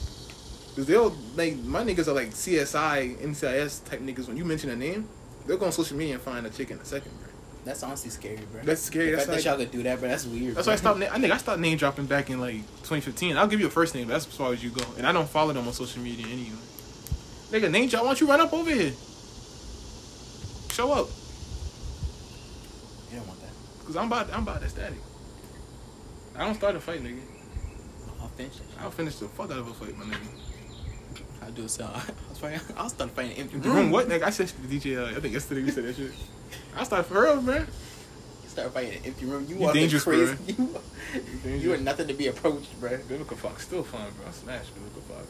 Cause 0.75 0.85
they'll 0.85 1.09
like 1.35 1.57
my 1.57 1.83
niggas 1.83 2.07
are 2.07 2.13
like 2.13 2.29
CSI, 2.29 3.17
NCIS 3.21 3.89
type 3.89 3.99
niggas. 3.99 4.27
When 4.27 4.37
you 4.37 4.45
mention 4.45 4.69
a 4.69 4.75
name, 4.75 5.09
they'll 5.45 5.57
go 5.57 5.65
on 5.65 5.71
social 5.71 5.97
media 5.97 6.13
and 6.13 6.21
find 6.23 6.45
a 6.45 6.49
chick 6.49 6.71
in 6.71 6.77
a 6.77 6.85
second, 6.85 7.11
bro. 7.19 7.26
That's 7.67 7.83
honestly 7.83 8.09
scary, 8.09 8.39
bro. 8.51 8.61
That's 8.63 8.81
scary. 8.81 9.11
The 9.11 9.17
That's 9.17 9.25
fact 9.27 9.43
that 9.43 9.49
like, 9.49 9.59
y'all 9.59 9.65
could 9.65 9.71
do 9.77 9.83
that, 9.83 9.99
but 10.01 10.07
that's 10.07 10.25
weird. 10.25 10.55
that's 10.55 10.65
bro. 10.65 10.71
why 10.71 10.73
I 10.73 10.77
stopped. 10.77 11.01
I 11.15 11.19
think 11.19 11.33
I 11.33 11.37
stopped 11.37 11.59
name 11.59 11.77
dropping 11.77 12.05
back 12.05 12.29
in 12.29 12.39
like 12.39 12.55
2015. 12.83 13.37
I'll 13.37 13.47
give 13.47 13.59
you 13.59 13.67
a 13.67 13.69
first 13.69 13.93
name, 13.95 14.07
but 14.07 14.13
that's 14.13 14.27
as 14.27 14.35
far 14.35 14.53
as 14.53 14.63
you 14.63 14.69
go. 14.69 14.83
And 14.97 15.05
I 15.05 15.11
don't 15.11 15.29
follow 15.29 15.53
them 15.53 15.67
on 15.67 15.73
social 15.73 16.01
media 16.01 16.25
anyway. 16.27 16.57
Nigga, 17.51 17.69
name 17.71 17.89
drop. 17.89 18.03
Why 18.03 18.09
don't 18.09 18.21
you 18.21 18.27
run 18.27 18.41
up 18.41 18.53
over 18.53 18.69
here? 18.71 18.91
Show 20.71 20.91
up, 20.91 21.07
You 23.09 23.17
don't 23.17 23.27
want 23.27 23.39
that. 23.41 23.49
cause 23.85 23.95
I'm 23.95 24.07
about. 24.07 24.31
I'm 24.33 24.43
about 24.43 24.61
that 24.61 24.69
static. 24.69 24.99
I 26.35 26.45
don't 26.45 26.55
start 26.55 26.75
a 26.75 26.79
fight, 26.79 27.03
nigga. 27.03 27.19
I'll 28.21 28.27
finish 28.29 28.55
it. 28.55 28.61
I'll 28.79 28.91
finish 28.91 29.15
the 29.15 29.27
fuck 29.27 29.49
out 29.51 29.57
of 29.57 29.67
a 29.67 29.73
fight, 29.73 29.97
my 29.97 30.05
nigga. 30.05 30.27
I'll 31.41 31.51
do 31.51 31.63
it. 31.63 31.69
So 31.71 31.85
I 31.85 32.03
was 32.29 32.37
fighting. 32.37 32.59
I 32.77 32.83
was 32.83 32.91
starting 32.93 33.15
fighting 33.15 33.31
an 33.33 33.37
empty 33.43 33.57
The 33.59 33.69
room, 33.69 33.89
what? 33.89 34.07
Nigga, 34.07 34.23
I 34.23 34.29
said 34.29 34.49
to 34.49 34.61
the 34.67 34.79
DJ. 34.79 35.01
Uh, 35.01 35.17
I 35.17 35.19
think 35.19 35.33
yesterday 35.33 35.63
we 35.63 35.71
said 35.71 35.85
that 35.85 35.95
shit. 35.95 36.11
I 36.77 36.83
started 36.83 37.03
for 37.05 37.21
real, 37.21 37.41
man. 37.41 37.67
You 38.43 38.49
start 38.49 38.73
fighting 38.73 38.97
an 38.99 39.05
empty 39.05 39.25
room. 39.25 39.45
You, 39.49 39.57
You 39.57 39.65
are 39.67 39.73
dangerous, 39.73 40.03
crazy. 40.03 40.35
bro. 40.53 40.81
You, 41.13 41.21
dangerous. 41.43 41.63
you 41.63 41.73
are 41.73 41.77
nothing 41.77 42.07
to 42.07 42.13
be 42.13 42.27
approached, 42.27 42.79
bro. 42.79 42.97
Biblical 43.07 43.37
Fox 43.37 43.63
still 43.63 43.83
fun, 43.83 44.07
bro. 44.17 44.27
I 44.27 44.31
smash 44.31 44.65
Biblical 44.69 45.01
Fox. 45.01 45.25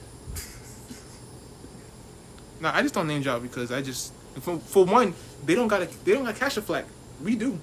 nah, 2.62 2.72
I 2.74 2.82
just 2.82 2.94
don't 2.96 3.08
name 3.08 3.22
drop 3.22 3.42
because 3.44 3.72
I 3.72 3.82
just 3.82 4.14
for, 4.42 4.58
for 4.60 4.86
one 4.86 5.14
they 5.46 5.56
don't 5.56 5.68
gotta 5.68 5.88
they 6.04 6.14
don't 6.14 6.26
got 6.26 6.36
cash 6.36 6.58
a 6.58 6.62
flack. 6.62 6.86
We 7.24 7.36
do. 7.36 7.60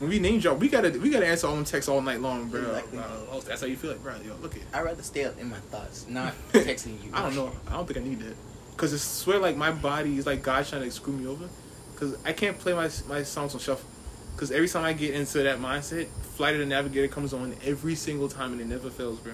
When 0.00 0.10
we 0.10 0.18
name 0.18 0.40
drop, 0.40 0.58
we 0.58 0.68
gotta 0.68 0.90
we 0.90 1.10
gotta 1.10 1.26
answer 1.26 1.46
all 1.46 1.54
them 1.54 1.64
texts 1.64 1.88
all 1.88 2.00
night 2.00 2.20
long, 2.20 2.48
bro. 2.48 2.60
Exactly. 2.60 2.98
Oh, 3.30 3.40
that's 3.40 3.60
how 3.60 3.66
you 3.68 3.76
feel, 3.76 3.92
like, 3.92 4.02
bro. 4.02 4.14
Yo, 4.26 4.34
look 4.42 4.56
it. 4.56 4.62
I'd 4.72 4.82
rather 4.82 5.02
stay 5.02 5.24
up 5.24 5.38
in 5.38 5.48
my 5.48 5.56
thoughts, 5.70 6.06
not 6.08 6.34
texting 6.52 7.02
you. 7.04 7.10
I 7.12 7.22
don't 7.22 7.36
know. 7.36 7.52
I 7.68 7.72
don't 7.74 7.86
think 7.86 7.98
I 7.98 8.02
need 8.02 8.18
that. 8.20 8.34
Cause 8.76 8.92
I 8.92 8.96
swear, 8.96 9.38
like 9.38 9.56
my 9.56 9.70
body 9.70 10.18
is 10.18 10.26
like 10.26 10.42
God 10.42 10.66
trying 10.66 10.82
to 10.82 10.90
screw 10.90 11.12
me 11.12 11.28
over. 11.28 11.48
Cause 11.96 12.16
I 12.24 12.32
can't 12.32 12.58
play 12.58 12.72
my 12.74 12.90
my 13.08 13.22
songs 13.22 13.54
on 13.54 13.60
shuffle. 13.60 13.88
Cause 14.36 14.50
every 14.50 14.68
time 14.68 14.84
I 14.84 14.92
get 14.92 15.14
into 15.14 15.42
that 15.44 15.58
mindset, 15.60 16.06
Flight 16.36 16.54
of 16.54 16.60
the 16.60 16.66
Navigator 16.66 17.06
comes 17.08 17.32
on 17.32 17.54
every 17.64 17.94
single 17.94 18.28
time 18.28 18.52
and 18.52 18.60
it 18.60 18.66
never 18.66 18.90
fails, 18.90 19.20
bro. 19.20 19.32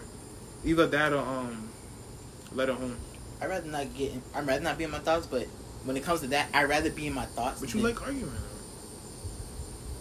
Either 0.65 0.87
that 0.89 1.13
or 1.15 1.19
um, 1.21 1.71
Letter 2.53 2.75
Home. 2.75 2.97
I'd 3.41 3.49
rather 3.49 3.67
not 3.67 3.95
get. 3.95 4.13
In, 4.13 4.23
I'd 4.35 4.47
rather 4.47 4.61
not 4.63 4.77
be 4.77 4.85
in 4.85 4.91
my 4.91 4.99
thoughts, 4.99 5.27
but 5.27 5.45
when 5.85 5.97
it 5.97 6.03
comes 6.05 6.21
to 6.21 6.27
that, 6.29 6.49
I'd 6.53 6.69
rather 6.69 6.91
be 6.91 7.07
in 7.07 7.15
my 7.15 7.25
thoughts. 7.25 7.61
But 7.61 7.73
you 7.73 7.81
than- 7.81 7.95
like 7.95 8.03
arguing. 8.03 8.31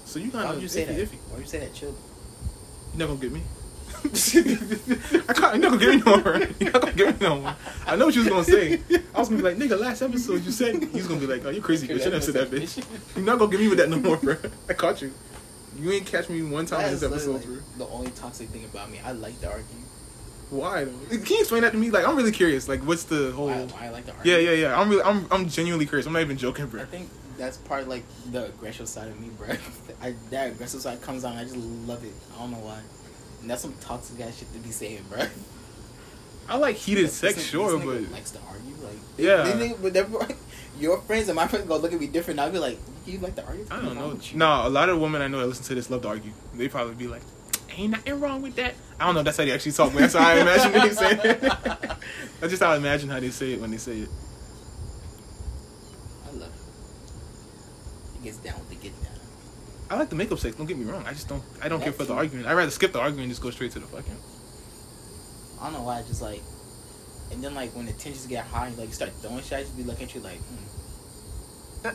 So 0.04 0.20
you 0.20 0.32
kind 0.32 0.44
Why 0.44 0.50
of 0.50 0.56
would 0.56 0.64
you 0.64 0.68
say 0.68 0.84
iffy, 0.84 0.88
that? 0.88 0.98
iffy. 0.98 1.18
Why 1.30 1.36
would 1.36 1.42
you 1.46 1.48
say 1.50 1.60
that? 1.60 1.74
Chill. 1.74 1.96
You're 2.92 3.00
not 3.00 3.08
gonna 3.08 3.20
get 3.22 3.32
me. 3.32 3.42
I 4.06 5.34
can't. 5.34 5.56
You're 5.56 5.58
not 5.58 5.62
gonna 5.62 5.78
get 5.78 5.96
me 5.96 6.02
no 6.06 6.18
more. 6.18 6.38
You're 6.60 6.72
not 6.72 6.82
gonna 6.82 6.94
get 6.94 7.20
me 7.20 7.28
no 7.28 7.40
more. 7.42 7.56
I 7.86 7.96
know 7.96 8.06
what 8.06 8.16
you 8.16 8.22
was 8.22 8.30
gonna 8.30 8.44
say. 8.44 8.82
I 9.14 9.20
was 9.20 9.30
gonna 9.30 9.42
be 9.42 9.44
like, 9.44 9.58
nigga, 9.58 9.80
last 9.80 10.02
episode 10.02 10.44
you 10.44 10.52
said. 10.52 10.84
He's 10.84 11.08
gonna 11.08 11.20
be 11.20 11.28
like, 11.28 11.46
oh, 11.46 11.50
you 11.50 11.62
crazy 11.62 11.88
bitch. 11.88 12.06
You 12.06 12.12
never 12.12 12.22
said 12.22 12.36
that 12.36 12.50
bitch. 12.50 12.84
You're 13.16 13.26
not 13.26 13.40
gonna 13.40 13.52
get 13.52 13.60
me 13.60 13.68
with 13.68 13.78
that 13.80 13.90
no 13.90 13.98
more, 14.00 14.18
bro. 14.18 14.38
I 14.70 14.74
caught 14.74 15.02
you. 15.02 15.12
You 15.78 15.92
ain't 15.92 16.06
catch 16.06 16.30
me 16.30 16.42
one 16.42 16.66
time 16.66 16.82
in 16.82 16.86
That 16.86 16.92
this 16.92 17.04
is 17.04 17.12
episode, 17.12 17.34
literally 17.36 17.62
bro. 17.78 17.86
the 17.86 17.94
only 17.94 18.12
toxic 18.12 18.50
thing 18.50 18.66
about 18.66 18.92
me. 18.92 19.00
I 19.06 19.12
like 19.14 19.40
to 19.42 19.50
argue. 19.50 19.66
Why 20.50 20.86
though? 20.86 20.92
Can 21.10 21.26
you 21.26 21.40
explain 21.40 21.62
that 21.62 21.72
to 21.74 21.78
me? 21.78 21.90
Like, 21.92 22.08
I'm 22.08 22.16
really 22.16 22.32
curious. 22.32 22.68
Like, 22.68 22.82
what's 22.82 23.04
the 23.04 23.32
whole? 23.32 23.48
Why, 23.48 23.66
why 23.66 23.86
I 23.86 23.90
like 23.90 24.06
to 24.08 24.14
argue. 24.14 24.32
Yeah, 24.32 24.38
yeah, 24.40 24.52
yeah. 24.52 24.80
I'm 24.80 24.90
really, 24.90 25.04
I'm, 25.04 25.28
I'm 25.32 25.48
genuinely 25.48 25.86
curious. 25.86 26.06
I'm 26.08 26.14
not 26.14 26.22
even 26.22 26.38
joking, 26.38 26.66
bro. 26.68 26.82
I 26.82 26.86
think 26.86 27.10
that's 27.38 27.58
part 27.58 27.88
like 27.88 28.04
the 28.32 28.48
aggressive 28.48 28.88
side 28.90 29.08
of 29.08 29.20
me, 29.20 29.30
bro. 29.38 29.48
I, 30.02 30.16
that 30.32 30.52
aggressive 30.52 30.82
side 30.82 31.02
comes 31.02 31.24
on. 31.24 31.38
I 31.38 31.44
just 31.44 31.56
love 31.56 32.04
it. 32.04 32.14
I 32.36 32.40
don't 32.42 32.52
know 32.52 32.58
why. 32.58 32.80
And 33.42 33.50
that's 33.50 33.62
some 33.62 33.74
toxic 33.82 34.20
ass 34.22 34.38
shit 34.40 34.52
to 34.54 34.60
be 34.60 34.72
saying, 34.72 35.04
bro. 35.10 35.24
I 36.48 36.58
like 36.58 36.76
heated 36.76 37.06
This 37.06 37.14
sex, 37.14 37.42
sure, 37.44 37.78
but 37.80 38.12
likes 38.12 38.32
to 38.32 38.40
argue. 38.50 38.74
Like, 38.84 38.98
Yeah. 39.18 39.44
they, 39.44 39.68
they, 39.70 39.74
but 39.82 39.94
they're- 39.94 40.08
your 40.80 41.00
friends 41.02 41.28
and 41.30 41.36
my 41.36 41.48
friends 41.48 41.68
go 41.68 41.78
look 41.78 41.94
at 41.94 42.00
me 42.00 42.08
different. 42.08 42.40
I'll 42.40 42.52
be 42.52 42.58
like, 42.58 42.80
you 43.06 43.20
like 43.20 43.36
to 43.36 43.46
argue? 43.46 43.66
I 43.70 43.82
don't 43.82 43.96
know. 43.96 44.18
No, 44.34 44.68
a 44.68 44.70
lot 44.70 44.90
of 44.90 45.00
women 45.00 45.22
I 45.22 45.28
know 45.28 45.40
that 45.40 45.48
listen 45.48 45.66
to 45.66 45.76
this 45.76 45.90
love 45.90 46.02
to 46.04 46.08
argue. 46.10 46.32
They 46.54 46.68
probably 46.68 46.96
be 46.96 47.08
like, 47.08 47.22
"Ain't 47.76 47.92
nothing 47.92 48.20
wrong 48.20 48.42
with 48.42 48.56
that." 48.56 48.76
I 49.00 49.06
don't 49.06 49.16
know. 49.16 49.24
That's 49.24 49.38
how 49.38 49.46
they 49.46 49.52
actually 49.52 49.72
talk. 49.72 49.94
Man. 49.94 50.02
that's 50.04 50.14
how 50.14 50.28
I 50.28 50.40
imagine 50.40 50.72
they 50.74 50.90
say 50.92 51.12
it. 51.12 51.42
that's 52.40 52.50
just 52.52 52.62
how 52.62 52.72
I 52.72 52.78
imagine 52.78 53.10
how 53.10 53.20
they 53.20 53.30
say 53.32 53.54
it 53.54 53.62
when 53.62 53.72
they 53.72 53.78
say 53.78 54.00
it. 54.00 54.10
I 56.28 56.32
love 56.36 56.50
it. 56.50 58.20
It 58.20 58.24
gets 58.26 58.38
down 58.38 58.60
with 58.60 58.69
the 58.69 58.69
get 58.69 58.69
down. 58.69 58.69
I 59.90 59.96
like 59.98 60.10
the 60.10 60.16
makeup 60.16 60.38
sex. 60.40 60.56
Don't 60.56 60.68
get 60.68 60.78
me 60.78 60.86
wrong. 60.86 61.04
I 61.08 61.14
just 61.14 61.28
don't. 61.28 61.44
I 61.62 61.68
don't 61.68 61.82
care 61.82 61.92
for 61.94 62.04
the 62.04 62.14
argument. 62.14 62.48
I 62.48 62.54
would 62.54 62.60
rather 62.60 62.72
skip 62.72 62.92
the 62.94 63.00
argument 63.00 63.24
and 63.24 63.32
just 63.32 63.42
go 63.42 63.50
straight 63.50 63.72
to 63.72 63.80
the 63.80 63.88
fucking. 63.88 64.16
I 65.60 65.64
don't 65.66 65.74
know 65.74 65.84
why. 65.84 66.00
I 66.00 66.02
just 66.04 66.22
like 66.22 66.42
And 67.32 67.44
then 67.44 67.54
like 67.56 67.76
when 67.76 67.86
the 67.86 67.94
tensions 67.94 68.26
get 68.28 68.46
high, 68.46 68.68
and, 68.68 68.78
like 68.78 68.88
you 68.88 68.94
start 68.94 69.12
throwing 69.22 69.42
shit, 69.44 69.54
I 69.54 69.62
just 69.62 69.76
be 69.76 69.84
looking 69.84 70.06
at 70.06 70.16
you 70.16 70.22
like, 70.22 70.38
hmm. 70.38 71.90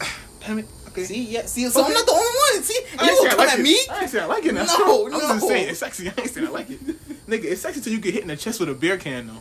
Damn 0.46 0.58
it. 0.58 0.66
Okay. 0.88 1.04
see, 1.04 1.24
yeah, 1.24 1.44
see. 1.46 1.66
So 1.68 1.82
I'm 1.84 1.92
not 1.92 2.06
the 2.06 2.12
only 2.12 2.24
one. 2.54 2.62
See, 2.62 2.74
you 2.74 2.98
I 2.98 3.08
ain't 3.08 3.16
don't 3.16 3.26
I 3.26 3.30
come 3.30 3.38
like 3.38 3.52
at 3.54 3.58
it. 3.58 3.62
me. 3.62 3.78
I 3.90 4.00
ain't 4.02 4.10
say 4.10 4.20
I 4.20 4.26
like 4.26 4.44
it 4.44 4.54
now. 4.54 4.64
No, 4.64 5.06
I'm 5.12 5.12
just 5.12 5.42
no. 5.42 5.48
saying 5.48 5.68
it's 5.70 5.78
sexy. 5.80 6.08
I 6.08 6.12
ain't 6.20 6.30
saying 6.30 6.46
I 6.46 6.50
like 6.50 6.70
it. 6.70 6.80
Nigga, 7.26 7.44
it's 7.44 7.62
sexy 7.62 7.80
till 7.80 7.92
you 7.92 8.00
get 8.00 8.14
hit 8.14 8.22
in 8.22 8.28
the 8.28 8.36
chest 8.36 8.60
with 8.60 8.68
a 8.68 8.74
beer 8.74 8.96
can 8.96 9.26
though. 9.26 9.40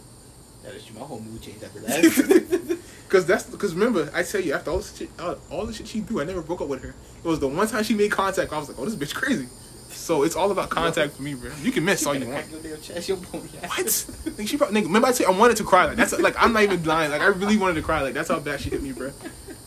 That 0.63 0.73
is 0.73 0.85
true. 0.85 0.97
My 0.99 1.05
whole 1.05 1.19
mood 1.19 1.41
changed 1.41 1.63
after 1.63 1.79
that. 1.81 2.72
Cause 3.13 3.27
that's 3.27 3.43
because 3.43 3.75
remember 3.75 4.09
I 4.11 4.23
tell 4.23 4.41
you 4.41 4.53
after 4.53 4.71
all 4.71 4.79
the 4.79 4.97
shit 4.97 5.07
all, 5.19 5.37
all 5.51 5.65
the 5.67 5.73
shit 5.73 5.87
she 5.87 5.99
do 5.99 6.19
I 6.19 6.23
never 6.23 6.41
broke 6.41 6.61
up 6.61 6.67
with 6.67 6.81
her. 6.81 6.95
It 7.23 7.27
was 7.27 7.39
the 7.39 7.47
one 7.47 7.67
time 7.67 7.83
she 7.83 7.93
made 7.93 8.09
contact 8.09 8.51
I 8.51 8.57
was 8.57 8.69
like 8.69 8.79
oh 8.79 8.85
this 8.85 8.95
bitch 8.95 9.13
crazy. 9.13 9.45
So 9.91 10.23
it's 10.23 10.35
all 10.35 10.49
about 10.49 10.71
contact 10.71 11.13
for 11.13 11.21
me, 11.21 11.35
bro. 11.35 11.51
You 11.61 11.71
can 11.71 11.85
miss 11.85 12.07
all 12.07 12.15
you 12.15 12.27
want. 12.27 12.45
Your 12.63 12.77
chest, 12.77 13.07
your. 13.07 13.17
What? 13.17 13.85
Nigga, 13.85 14.47
she 14.47 14.57
probably, 14.57 14.81
nigga, 14.81 14.85
remember 14.85 15.09
I 15.09 15.11
tell 15.11 15.27
you, 15.29 15.35
I 15.35 15.39
wanted 15.39 15.57
to 15.57 15.63
cry. 15.63 15.85
Like, 15.85 15.97
that's 15.97 16.19
like, 16.19 16.33
I'm 16.37 16.51
not 16.51 16.63
even 16.63 16.81
blind. 16.81 17.11
Like, 17.11 17.21
I 17.21 17.27
really 17.27 17.57
wanted 17.57 17.75
to 17.75 17.83
cry. 17.83 18.01
Like, 18.01 18.15
that's 18.15 18.29
how 18.29 18.39
bad 18.39 18.59
she 18.59 18.71
hit 18.71 18.81
me, 18.81 18.91
bro. 18.91 19.11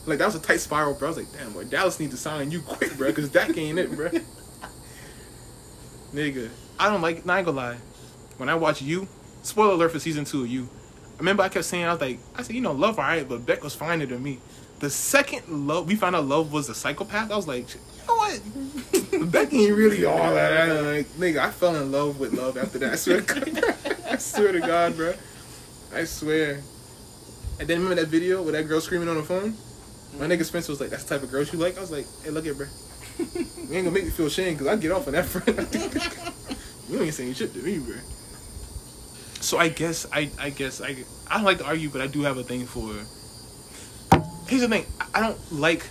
Like, 0.05 0.18
that 0.18 0.26
was 0.26 0.34
a 0.34 0.40
tight 0.40 0.59
spiral, 0.59 0.94
bro. 0.94 1.09
I 1.09 1.11
was 1.11 1.16
like, 1.18 1.32
damn, 1.32 1.53
boy, 1.53 1.64
Dallas 1.64 2.01
needs 2.01 2.12
to 2.12 2.18
sign 2.18 2.51
you 2.51 2.61
quick, 2.61 2.97
bro, 2.99 3.09
because 3.09 3.30
that 3.30 3.57
ain't 3.57 3.78
it, 3.78 3.94
bro. 3.94 4.11
Nigga, 6.12 6.51
I 6.78 6.90
don't 6.90 7.01
like, 7.01 7.24
not 7.24 7.44
gonna 7.44 7.57
lie. 7.57 7.76
When 8.36 8.49
I 8.49 8.57
watch 8.57 8.82
you, 8.82 9.07
spoiler 9.42 9.74
alert 9.74 9.92
for 9.92 10.01
season 10.01 10.24
two 10.24 10.42
of 10.42 10.49
you, 10.49 10.68
I 11.17 11.19
remember 11.19 11.43
I 11.43 11.49
kept 11.49 11.64
saying, 11.64 11.85
I 11.85 11.93
was 11.93 12.01
like, 12.01 12.19
I 12.35 12.43
said, 12.43 12.55
you 12.55 12.61
know, 12.61 12.73
love, 12.73 12.99
alright, 12.99 13.27
but 13.27 13.47
Beck 13.47 13.64
was 13.64 13.75
finer 13.75 14.05
than 14.05 14.23
me. 14.23 14.39
The 14.81 14.91
second 14.91 15.67
love, 15.67 15.87
we 15.87 15.97
found 15.97 16.14
out 16.14 16.27
love 16.27 16.53
was 16.53 16.69
a 16.69 16.75
psychopath, 16.75 17.31
I 17.31 17.37
was 17.37 17.49
like, 17.49 17.75
you 17.75 17.81
know 18.07 18.17
what? 18.17 19.33
Beck 19.33 19.53
ain't 19.55 19.75
really 19.75 20.05
all 20.05 20.35
that. 20.35 20.85
Like, 20.85 21.07
nigga, 21.14 21.39
I 21.39 21.51
fell 21.51 21.75
in 21.77 21.91
love 21.91 22.21
with 22.21 22.35
love 22.35 22.59
after 22.59 22.79
that. 22.81 22.93
I 22.93 22.97
swear 22.97 23.23
to 23.23 23.41
God. 23.51 23.97
I 24.11 24.17
swear 24.17 24.53
to 24.53 24.61
God, 24.61 24.95
bro. 24.95 25.14
I 25.95 26.05
swear. 26.05 26.61
And 27.59 27.67
then 27.67 27.79
remember 27.79 28.03
that 28.03 28.09
video 28.09 28.43
with 28.43 28.55
that 28.55 28.64
girl 28.64 28.83
screaming 28.83 29.09
on 29.09 29.17
the 29.17 29.23
phone? 29.23 29.55
My 30.19 30.27
nigga 30.27 30.45
Spencer 30.45 30.73
was 30.73 30.81
like, 30.81 30.91
that's 30.91 31.05
the 31.05 31.14
type 31.14 31.23
of 31.23 31.31
girl 31.31 31.43
you 31.43 31.59
like? 31.59 31.79
I 31.79 31.81
was 31.81 31.91
like, 31.91 32.07
hey, 32.23 32.31
look 32.31 32.47
at 32.47 32.57
bro. 32.57 32.67
You 33.19 33.75
ain't 33.75 33.85
gonna 33.85 33.91
make 33.91 34.05
me 34.05 34.11
feel 34.11 34.27
ashamed 34.27 34.59
because 34.59 34.73
I 34.73 34.77
get 34.77 34.93
off 34.93 35.07
on 35.07 35.14
that 35.14 35.25
front. 35.25 35.49
you 36.91 37.03
ain't 37.03 37.14
saying 37.14 37.33
shit 37.33 37.55
to 37.55 37.59
me, 37.61 37.79
bro. 37.79 37.97
So 39.41 39.59
I 39.59 39.68
guess, 39.68 40.07
I 40.12 40.30
I 40.41 40.51
guess, 40.51 40.80
I, 40.80 40.97
I 41.30 41.34
don't 41.37 41.45
like 41.45 41.59
to 41.59 41.64
argue, 41.66 41.89
but 41.91 42.01
I 42.01 42.07
do 42.07 42.22
have 42.22 42.37
a 42.39 42.43
thing 42.43 42.66
for. 42.66 42.93
Here's 44.49 44.62
the 44.62 44.68
thing 44.68 44.87
I- 45.14 45.20
don't 45.20 45.53
like 45.53 45.87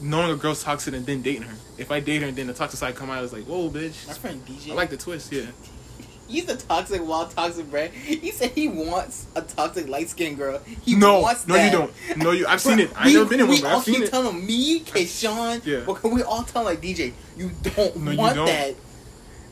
knowing 0.00 0.30
a 0.30 0.36
girl's 0.36 0.62
toxic 0.62 0.94
and 0.94 1.04
then 1.04 1.22
dating 1.22 1.42
her. 1.42 1.54
If 1.76 1.90
I 1.90 2.00
date 2.00 2.22
her 2.22 2.28
and 2.28 2.36
then 2.36 2.46
the 2.46 2.54
toxic 2.54 2.78
side 2.80 2.94
come 2.94 3.10
out, 3.10 3.22
it's 3.24 3.32
like, 3.32 3.44
whoa, 3.44 3.68
bitch. 3.70 4.06
My 4.06 4.14
friend 4.14 4.44
DJ. 4.46 4.70
I 4.72 4.74
like 4.74 4.90
the 4.90 4.96
twist, 4.96 5.32
yeah. 5.32 5.42
He's 6.28 6.46
a 6.50 6.56
toxic, 6.56 7.06
wild 7.06 7.30
toxic, 7.30 7.70
bro. 7.70 7.88
He 7.88 8.30
said 8.32 8.50
he 8.50 8.68
wants 8.68 9.26
a 9.34 9.40
toxic, 9.40 9.88
light 9.88 10.10
skinned 10.10 10.36
girl. 10.36 10.60
He 10.82 10.94
no, 10.94 11.20
wants 11.20 11.46
no, 11.48 11.54
that. 11.54 11.64
you 11.64 11.70
don't. 11.78 12.18
No, 12.18 12.30
you. 12.32 12.46
I've 12.46 12.60
seen 12.68 12.80
it. 12.80 12.90
I've 12.94 13.12
never 13.14 13.24
been 13.30 13.40
in 13.40 13.48
one, 13.48 13.60
but 13.62 13.72
I've 13.76 13.82
seen 13.84 13.94
keep 13.94 14.04
it. 14.04 14.10
telling 14.10 14.34
him, 14.36 14.46
me, 14.46 14.80
Kayshawn, 14.80 15.64
Yeah. 15.64 15.84
yeah. 15.88 16.10
we 16.10 16.22
all 16.22 16.42
tell 16.42 16.64
like 16.64 16.82
DJ, 16.82 17.14
you 17.38 17.50
don't 17.62 17.96
No, 17.96 18.10
you 18.10 18.18
want 18.18 18.34
don't. 18.36 18.46
that. 18.46 18.74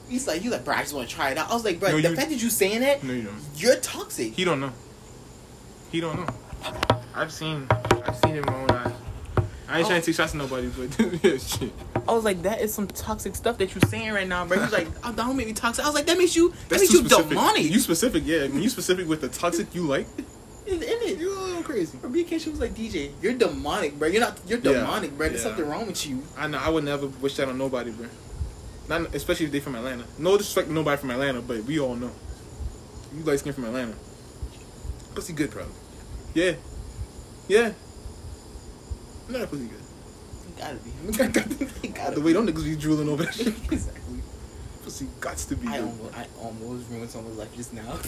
He's 0.09 0.27
like, 0.27 0.45
you 0.45 0.51
like, 0.51 0.65
bro, 0.65 0.75
I 0.75 0.83
just 0.83 0.95
want 0.95 1.09
to 1.09 1.15
try 1.15 1.31
it 1.31 1.39
out. 1.39 1.51
I 1.51 1.55
was 1.55 1.65
like, 1.65 1.81
bro, 1.81 1.91
No, 1.91 2.01
the 2.01 2.11
you- 2.11 2.17
fact 2.17 2.31
that 2.31 2.41
you 2.43 2.51
saying 2.51 2.81
that, 2.81 3.03
No, 3.03 3.13
you 3.13 3.23
don't. 3.23 3.35
you're 3.57 3.77
toxic. 3.77 4.33
He 4.35 4.45
don't 4.45 4.61
know. 4.61 4.73
He 5.91 6.01
don't 6.01 6.17
know. 6.17 6.27
I've 7.15 7.33
seen. 7.33 7.67
I've 7.71 8.17
seen 8.17 8.37
it 8.37 8.39
in 8.39 8.47
my 8.47 8.55
own 8.55 8.71
eyes. 8.71 8.93
I 9.69 9.79
ain't 9.79 9.87
Oh. 9.87 9.89
trying 9.89 10.01
to 10.01 10.07
take 10.07 10.15
shots 10.15 10.33
at 10.33 10.39
nobody, 10.39 10.69
but 10.69 11.23
yeah, 11.25 11.39
shit. 11.39 11.73
I 12.07 12.13
was 12.13 12.23
like, 12.25 12.43
that 12.43 12.61
is 12.61 12.73
some 12.73 12.87
toxic 12.87 13.35
stuff 13.35 13.59
that 13.59 13.75
you're 13.75 13.89
saying 13.89 14.13
right 14.13 14.29
now, 14.29 14.45
bro. 14.47 14.61
He's 14.63 14.73
like, 14.73 14.87
oh, 15.05 15.13
don't 15.13 15.37
make 15.37 15.47
me 15.49 15.53
toxic. 15.55 15.85
I 15.85 15.89
was 15.89 15.95
like, 15.97 16.07
that 16.07 16.17
makes 16.19 16.37
you, 16.37 16.51
that 16.51 16.69
That's 16.69 16.83
makes 16.83 16.93
you 16.93 17.01
specific. 17.01 17.29
demonic. 17.31 17.63
You 17.65 17.79
specific, 17.81 18.23
yeah. 18.27 18.47
When 18.47 18.63
you 18.63 18.69
specific 18.69 19.09
with 19.09 19.23
the 19.23 19.29
toxic 19.29 19.75
you 19.75 19.83
like, 19.83 20.07
in, 20.67 20.75
in 20.75 20.83
it. 20.85 21.19
You're 21.19 21.35
a 21.37 21.41
little 21.41 21.63
crazy. 21.65 21.99
For 21.99 22.09
me, 22.09 22.23
Kayshawn 22.25 22.53
was 22.53 22.61
like, 22.61 22.75
DJ, 22.75 23.11
you're 23.21 23.35
demonic, 23.35 23.99
bro. 23.99 24.07
You're 24.09 24.21
not, 24.21 24.39
you're 24.47 24.61
Yeah, 24.61 24.73
demonic, 24.81 25.17
bro. 25.17 25.29
There's 25.31 25.41
yeah. 25.43 25.49
something 25.49 25.69
wrong 25.69 25.87
with 25.89 26.07
you. 26.07 26.23
I 26.39 26.47
know. 26.47 26.59
I 26.59 26.69
would 26.69 26.85
never 26.85 27.07
wish 27.07 27.35
that 27.37 27.49
on 27.49 27.59
nobody, 27.59 27.91
bro. 27.91 28.07
Not 28.89 29.15
especially 29.15 29.47
if 29.47 29.53
they 29.53 29.61
from 29.61 29.75
Atlanta. 29.75 30.05
No 30.19 30.37
disrespect 30.37 30.69
to 30.69 30.75
nobody 30.75 31.01
from 31.01 31.11
Atlanta, 31.11 31.41
but 31.43 31.65
we 31.65 31.79
all 31.81 31.97
know. 31.97 32.11
You 33.17 33.23
light 33.25 33.39
skin 33.41 33.53
from 33.53 33.65
Atlanta. 33.65 33.95
Pussy 35.15 35.33
good, 35.33 35.51
probably. 35.51 35.73
Yeah. 36.35 36.53
Yeah. 37.49 37.73
I'm 39.27 39.33
not 39.33 39.39
that 39.41 39.51
pussy 39.51 39.67
good. 39.67 39.81
You 40.47 40.55
gotta 40.59 40.77
be. 40.77 40.91
You 41.89 41.95
gotta 41.95 42.15
the 42.15 42.21
way 42.21 42.33
them 42.33 42.47
niggas 42.47 42.65
be 42.65 42.77
drooling 42.77 43.09
over 43.09 43.25
that 43.25 43.35
shit. 43.35 43.49
exactly. 43.73 44.21
Pussy 44.85 45.07
gots 45.21 45.49
to 45.49 45.57
be 45.57 45.67
I 45.67 45.79
good. 45.79 45.89
almost, 45.89 46.15
I 46.19 46.27
almost 46.41 46.91
ruined 46.91 47.11
someone's 47.11 47.39
life 47.39 47.55
just 47.57 47.73
now. 47.73 47.99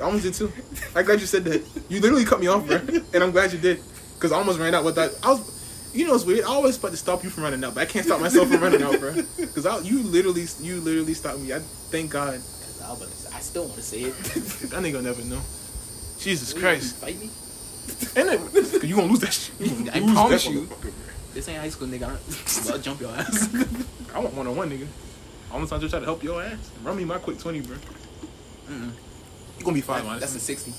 I 0.00 0.04
almost 0.04 0.22
did 0.24 0.34
too. 0.34 0.52
I'm 0.94 1.04
glad 1.04 1.20
you 1.20 1.26
said 1.26 1.44
that. 1.44 1.62
You 1.88 2.00
literally 2.00 2.24
cut 2.24 2.40
me 2.40 2.46
off, 2.46 2.66
bro. 2.66 2.76
And 3.12 3.22
I'm 3.22 3.32
glad 3.32 3.52
you 3.52 3.58
did. 3.58 3.80
Because 4.14 4.32
I 4.32 4.36
almost 4.36 4.58
ran 4.58 4.74
out 4.74 4.84
with 4.84 4.94
that. 4.94 5.10
I 5.22 5.30
was, 5.30 5.57
you 5.94 6.06
know, 6.06 6.14
it's 6.14 6.24
weird. 6.24 6.44
I 6.44 6.48
always 6.48 6.76
about 6.78 6.90
to 6.92 6.96
stop 6.96 7.24
you 7.24 7.30
from 7.30 7.44
running 7.44 7.62
out, 7.64 7.74
but 7.74 7.80
I 7.80 7.86
can't 7.86 8.04
stop 8.04 8.20
myself 8.20 8.48
from 8.48 8.60
running 8.62 8.82
out, 8.82 8.98
bro. 9.00 9.14
Because 9.36 9.88
you 9.90 10.02
literally, 10.02 10.46
you 10.60 10.80
literally 10.80 11.14
stopped 11.14 11.40
me. 11.40 11.52
I 11.52 11.58
thank 11.90 12.10
God. 12.10 12.34
I, 12.34 12.90
was 12.90 12.98
about 13.00 13.10
to 13.10 13.16
say- 13.16 13.36
I 13.36 13.40
still 13.40 13.64
want 13.64 13.74
to 13.76 13.82
say 13.82 14.00
it. 14.02 14.14
That 14.70 14.82
nigga 14.82 15.02
never 15.02 15.22
know. 15.24 15.40
Jesus 16.18 16.54
You 16.54 16.60
Christ. 16.60 16.96
fight 16.96 17.18
me? 17.18 17.30
And 18.16 18.28
it, 18.28 18.82
you 18.84 18.96
gonna 18.96 19.08
lose 19.08 19.20
that 19.20 19.32
shit. 19.32 19.54
I 19.94 19.98
lose 20.00 20.12
promise 20.12 20.44
that 20.44 20.52
you. 20.52 20.68
This 21.34 21.48
ain't 21.48 21.58
high 21.60 21.68
school, 21.70 21.88
nigga. 21.88 22.08
I'm- 22.08 22.72
I'll 22.72 22.78
jump 22.78 23.00
your 23.00 23.10
ass. 23.14 23.48
I 24.14 24.18
want 24.18 24.34
one 24.34 24.46
on 24.46 24.56
one, 24.56 24.70
nigga. 24.70 24.86
Almost 25.52 25.70
time 25.70 25.80
to 25.80 25.88
try 25.88 25.98
to 25.98 26.04
help 26.04 26.22
your 26.22 26.42
ass. 26.42 26.70
Run 26.82 26.96
me 26.96 27.04
my 27.04 27.18
quick 27.18 27.38
20, 27.38 27.60
bro. 27.62 27.76
Mm-mm. 28.68 28.90
You 29.58 29.64
gonna 29.64 29.74
be 29.74 29.80
fine, 29.80 30.04
That- 30.04 30.10
man. 30.10 30.20
that's 30.20 30.34
a 30.34 30.40
sixty. 30.40 30.72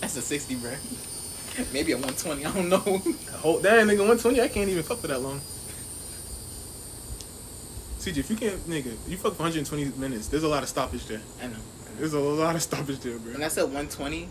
that's 0.00 0.16
a 0.16 0.22
sixty, 0.22 0.54
bro. 0.56 0.72
Maybe 1.72 1.92
a 1.92 1.98
one 1.98 2.14
twenty. 2.14 2.44
I 2.44 2.52
don't 2.52 2.68
know. 2.68 2.78
Hold 3.42 3.62
damn, 3.62 3.86
nigga, 3.88 3.98
120, 3.98 4.40
I 4.40 4.48
can't 4.48 4.68
even 4.68 4.82
fuck 4.82 4.98
for 4.98 5.06
that 5.08 5.20
long. 5.20 5.40
CJ, 7.98 8.18
if 8.18 8.30
you 8.30 8.36
can't, 8.36 8.58
nigga, 8.68 8.92
you 9.08 9.16
fuck 9.16 9.32
for 9.34 9.42
120 9.44 9.84
minutes, 9.98 10.28
there's 10.28 10.42
a 10.42 10.48
lot 10.48 10.62
of 10.62 10.68
stoppage 10.68 11.06
there. 11.06 11.20
I 11.42 11.46
know. 11.46 11.56
There's 11.98 12.12
a 12.12 12.18
lot 12.20 12.54
of 12.54 12.62
stoppage 12.62 12.98
there, 13.00 13.18
bro. 13.18 13.32
When 13.34 13.42
I 13.42 13.48
said 13.48 13.72
one 13.72 13.88
twenty, 13.88 14.28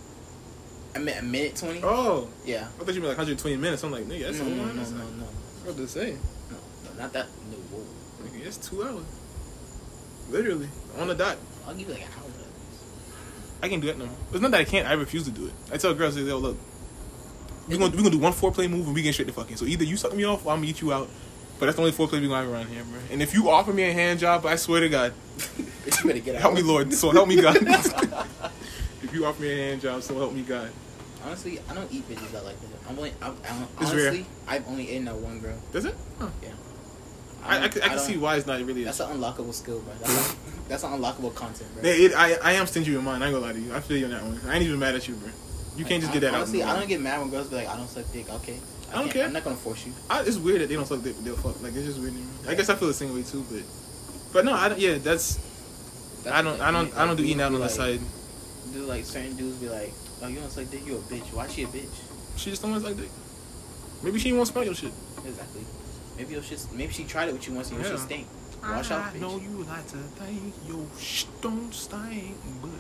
I 0.96 1.00
meant 1.00 1.20
a 1.22 1.24
minute 1.24 1.56
twenty. 1.56 1.82
Oh, 1.84 2.30
Yeah. 2.46 2.68
I 2.80 2.84
thought 2.84 2.94
you 2.94 3.02
meant 3.02 3.18
like 3.18 3.18
120 3.18 3.56
minutes. 3.58 3.84
I'm 3.84 3.92
like, 3.92 4.04
nigga, 4.06 4.26
that's 4.26 4.40
no, 4.40 4.46
a 4.46 4.50
no, 4.50 4.56
long 4.64 4.68
no, 4.68 4.74
no, 4.74 4.82
like- 4.82 5.16
no, 5.16 5.26
What 5.66 5.78
to 5.78 5.88
say? 5.88 6.18
no, 6.52 6.58
no, 6.92 7.02
not 7.02 7.14
that. 7.14 7.28
No, 7.50 7.58
whoa. 7.72 8.28
Nigga, 8.28 8.46
it's 8.46 8.58
two 8.58 8.84
hours. 8.84 9.06
Literally, 10.30 10.68
on 10.98 11.08
the 11.08 11.16
dot. 11.16 11.38
I'll 11.68 11.74
give 11.74 11.88
you 11.88 11.94
like 11.94 12.04
an 12.04 12.10
hour. 12.20 12.30
I 13.62 13.70
can 13.70 13.80
do 13.80 13.88
that 13.88 13.98
no 13.98 14.06
more. 14.08 14.16
It's 14.34 14.42
not 14.42 14.52
that 14.52 14.60
I 14.60 14.66
can't, 14.66 14.86
I 14.88 14.94
refuse 14.94 15.24
to 15.24 15.32
do 15.32 15.46
it. 15.48 15.54
I 15.72 15.78
tell 15.78 15.94
girls, 15.94 16.18
yo, 16.18 16.38
look, 16.38 16.58
we're 17.68 17.78
gonna, 17.78 17.92
we 17.92 17.98
gonna 17.98 18.10
do 18.10 18.20
one 18.20 18.34
foreplay 18.34 18.70
move 18.70 18.86
and 18.86 18.96
we 18.96 19.02
get 19.02 19.14
straight 19.14 19.28
to 19.28 19.34
fucking. 19.34 19.58
So 19.58 19.66
either 19.66 19.84
you 19.84 19.98
suck 19.98 20.14
me 20.14 20.24
off 20.26 20.46
or 20.46 20.52
I'm 20.52 20.60
gonna 20.60 20.68
eat 20.68 20.82
you 20.82 20.94
out. 20.94 21.10
But 21.60 21.68
that's 21.68 21.76
the 21.78 21.84
only 21.84 21.94
foreplay 21.94 22.20
we 22.20 22.28
gonna 22.28 22.42
have 22.44 22.52
around 22.52 22.68
here, 22.68 22.84
bro. 22.84 23.00
And 23.12 23.22
if 23.22 23.34
you 23.34 23.50
offer 23.50 23.72
me 23.72 23.84
a 23.84 23.94
hand 23.94 24.20
job, 24.20 24.46
I 24.46 24.56
swear 24.56 24.82
to 24.82 24.90
God, 24.90 25.14
Bitch, 25.38 26.04
you 26.04 26.08
better 26.10 26.20
get 26.20 26.36
out. 26.36 26.42
help 26.42 26.56
me, 26.56 26.62
Lord. 26.62 26.94
So 26.94 27.12
help 27.12 27.28
me, 27.28 27.42
God. 27.42 27.58
if 29.04 29.14
you 29.14 29.26
offer 29.26 29.42
me 29.42 29.52
a 29.52 29.56
hand 29.70 29.82
job, 29.82 30.02
so 30.02 30.16
help 30.16 30.34
me, 30.34 30.42
God. 30.42 30.70
Honestly, 31.26 31.60
I 31.70 31.74
don't 31.74 31.90
eat 31.92 32.10
bitches 32.10 32.32
that 32.32 32.44
like 32.44 32.60
that. 32.60 32.90
I'm 32.90 32.98
only, 32.98 33.14
I'm, 33.22 33.38
I'm, 33.50 33.68
honestly, 33.78 34.26
I've 34.46 34.68
only 34.68 34.90
eaten 34.92 35.06
that 35.06 35.16
one 35.16 35.40
girl. 35.40 35.56
Does 35.72 35.86
it? 35.86 35.96
Huh. 36.20 36.28
Yeah. 36.42 36.50
I, 37.46 37.66
I, 37.66 37.68
can, 37.68 37.82
I 37.82 37.88
can 37.90 38.00
see 38.00 38.18
why 38.18 38.36
it's 38.38 38.48
not 38.48 38.62
really. 38.62 38.84
That's 38.84 39.00
an 39.00 39.18
unlockable 39.18 39.54
skill, 39.54 39.80
bro. 39.82 39.94
That's, 40.02 40.36
that's 40.68 40.84
an 40.84 40.92
unlockable 40.92 41.34
content, 41.36 41.74
bro. 41.74 41.84
Yeah, 41.84 42.06
it, 42.08 42.14
I, 42.14 42.34
I 42.42 42.52
am 42.54 42.68
stingy 42.68 42.94
with 42.94 43.04
mine. 43.04 43.22
I 43.22 43.28
ain't 43.28 43.34
gonna 43.36 43.46
lie 43.46 43.54
to 43.54 43.60
you. 43.60 43.74
I 43.74 43.80
feel 43.80 43.98
you 43.98 44.06
on 44.06 44.12
that 44.12 44.24
one. 44.24 44.40
I 44.48 44.56
ain't 44.56 44.64
even 44.64 44.80
mad 44.80 44.96
at 44.96 45.08
you, 45.08 45.16
bro. 45.16 45.30
You 45.76 45.86
can't 45.86 46.02
just 46.02 46.14
get 46.14 46.20
that 46.22 46.34
Honestly, 46.34 46.62
out. 46.62 46.76
I 46.76 46.80
don't 46.80 46.88
get 46.88 47.02
mad 47.02 47.20
when 47.20 47.30
girls 47.32 47.48
be 47.48 47.56
like, 47.56 47.68
"I 47.68 47.76
don't 47.78 47.88
suck 47.90 48.06
dick." 48.14 48.30
Okay, 48.30 48.60
I 48.92 49.00
don't 49.00 49.10
care. 49.10 49.26
I'm 49.26 49.34
not 49.34 49.44
gonna 49.44 49.56
force 49.56 49.86
you. 49.86 49.94
I, 50.10 50.22
it's 50.22 50.38
weird 50.38 50.62
that 50.62 50.70
they 50.70 50.76
don't 50.76 50.86
suck 50.86 51.02
dick, 51.02 51.16
but 51.16 51.26
they'll 51.26 51.36
fuck. 51.36 51.62
Like 51.64 51.74
it's 51.76 51.86
just 51.86 52.00
weird. 52.00 52.14
to 52.14 52.20
me. 52.20 52.26
I 52.48 52.54
guess 52.56 52.70
I 52.70 52.76
feel 52.76 52.88
the 52.88 52.94
same 52.94 53.14
way 53.14 53.24
too, 53.24 53.44
but 53.52 53.64
but 54.34 54.46
no, 54.46 54.54
I 54.54 54.70
don't. 54.70 54.80
Yeah, 54.80 54.98
that's. 55.00 55.36
That's 56.24 56.36
I 56.36 56.42
don't. 56.42 56.58
the 56.58 56.64
I 56.64 56.72
don't. 56.72 56.86
like, 56.90 56.98
I 56.98 57.06
don't 57.06 57.16
do 57.18 57.24
dudes 57.24 57.30
eating 57.32 57.42
out 57.42 57.50
be 57.50 57.56
on 57.56 57.62
the 57.62 57.70
side. 57.70 58.00
Do 58.74 58.80
like 58.86 59.04
certain 59.06 59.36
dudes 59.36 59.58
be 59.58 59.70
like, 59.70 59.94
"Oh, 60.22 60.28
you 60.28 60.40
don't 60.40 60.52
suck 60.52 60.70
dick? 60.70 60.86
You 60.86 60.96
a 60.98 61.00
bitch? 61.00 61.34
Why 61.34 61.48
she 61.48 61.64
a 61.64 61.68
bitch?" 61.68 61.90
She 62.38 62.50
just 62.52 62.62
don't 62.62 62.72
want 62.72 62.84
to 62.84 62.90
suck 62.90 62.98
dick. 63.00 63.10
Maybe 64.04 64.20
she 64.20 64.34
won't 64.34 64.48
smell 64.48 64.64
your 64.64 64.76
shit. 64.76 64.92
Exactly. 65.26 65.62
Maybe 66.18 66.34
your 66.34 66.44
shit. 66.44 66.66
Maybe 66.74 66.94
she 66.94 67.04
tried 67.06 67.30
it 67.30 67.34
with 67.34 67.48
you 67.48 67.54
once 67.56 67.70
and 67.72 67.80
your 67.80 67.88
Yeah. 67.90 67.98
shit 67.98 68.06
stink. 68.06 68.28
Wash 68.62 68.92
out, 68.92 69.14
I 69.14 69.18
know 69.20 69.38
you 69.40 69.66
like 69.68 69.86
to 69.88 69.98
think 69.98 70.54
your 70.68 70.86
shit 70.98 71.28
don't 71.42 71.74
stink, 71.74 72.38
but 72.62 72.72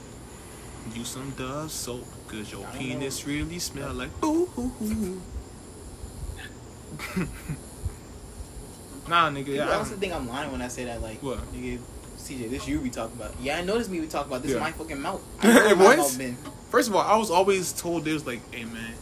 use 0.95 1.09
some 1.09 1.31
Dove 1.31 1.69
soap, 1.71 2.07
cause 2.39 2.51
your 2.51 2.65
penis 2.77 3.25
really 3.27 3.59
smell 3.59 3.93
like 3.93 4.19
boo 4.21 4.45
hoo 4.47 4.69
hoo. 4.69 5.21
Nah, 9.07 9.29
nigga. 9.29 9.35
People 9.37 9.53
Yeah, 9.55 9.69
I 9.69 9.75
also 9.75 9.95
think 9.95 10.13
I'm 10.13 10.29
lying 10.29 10.51
when 10.51 10.61
I 10.61 10.67
say 10.69 10.85
that. 10.85 11.01
Like, 11.01 11.21
What? 11.21 11.39
Nigga, 11.53 11.77
CJ, 12.17 12.49
this 12.49 12.67
you 12.67 12.79
we 12.79 12.89
talking 12.89 13.17
about. 13.17 13.33
Yeah, 13.41 13.57
I 13.57 13.61
this 13.65 13.89
me 13.89 13.99
we 13.99 14.07
talk 14.07 14.27
about. 14.27 14.41
This 14.43 14.51
Yeah. 14.51 14.57
is 14.57 14.61
my 14.61 14.71
fucking 14.71 15.01
mouth. 15.01 15.21
It 15.43 15.77
was? 15.77 16.17
First 16.69 16.89
of 16.89 16.95
all, 16.95 17.01
I 17.01 17.17
was 17.17 17.29
always 17.29 17.73
told 17.73 18.05
there's 18.05 18.25
like, 18.25 18.39
hey 18.55 18.63
man, 18.63 18.93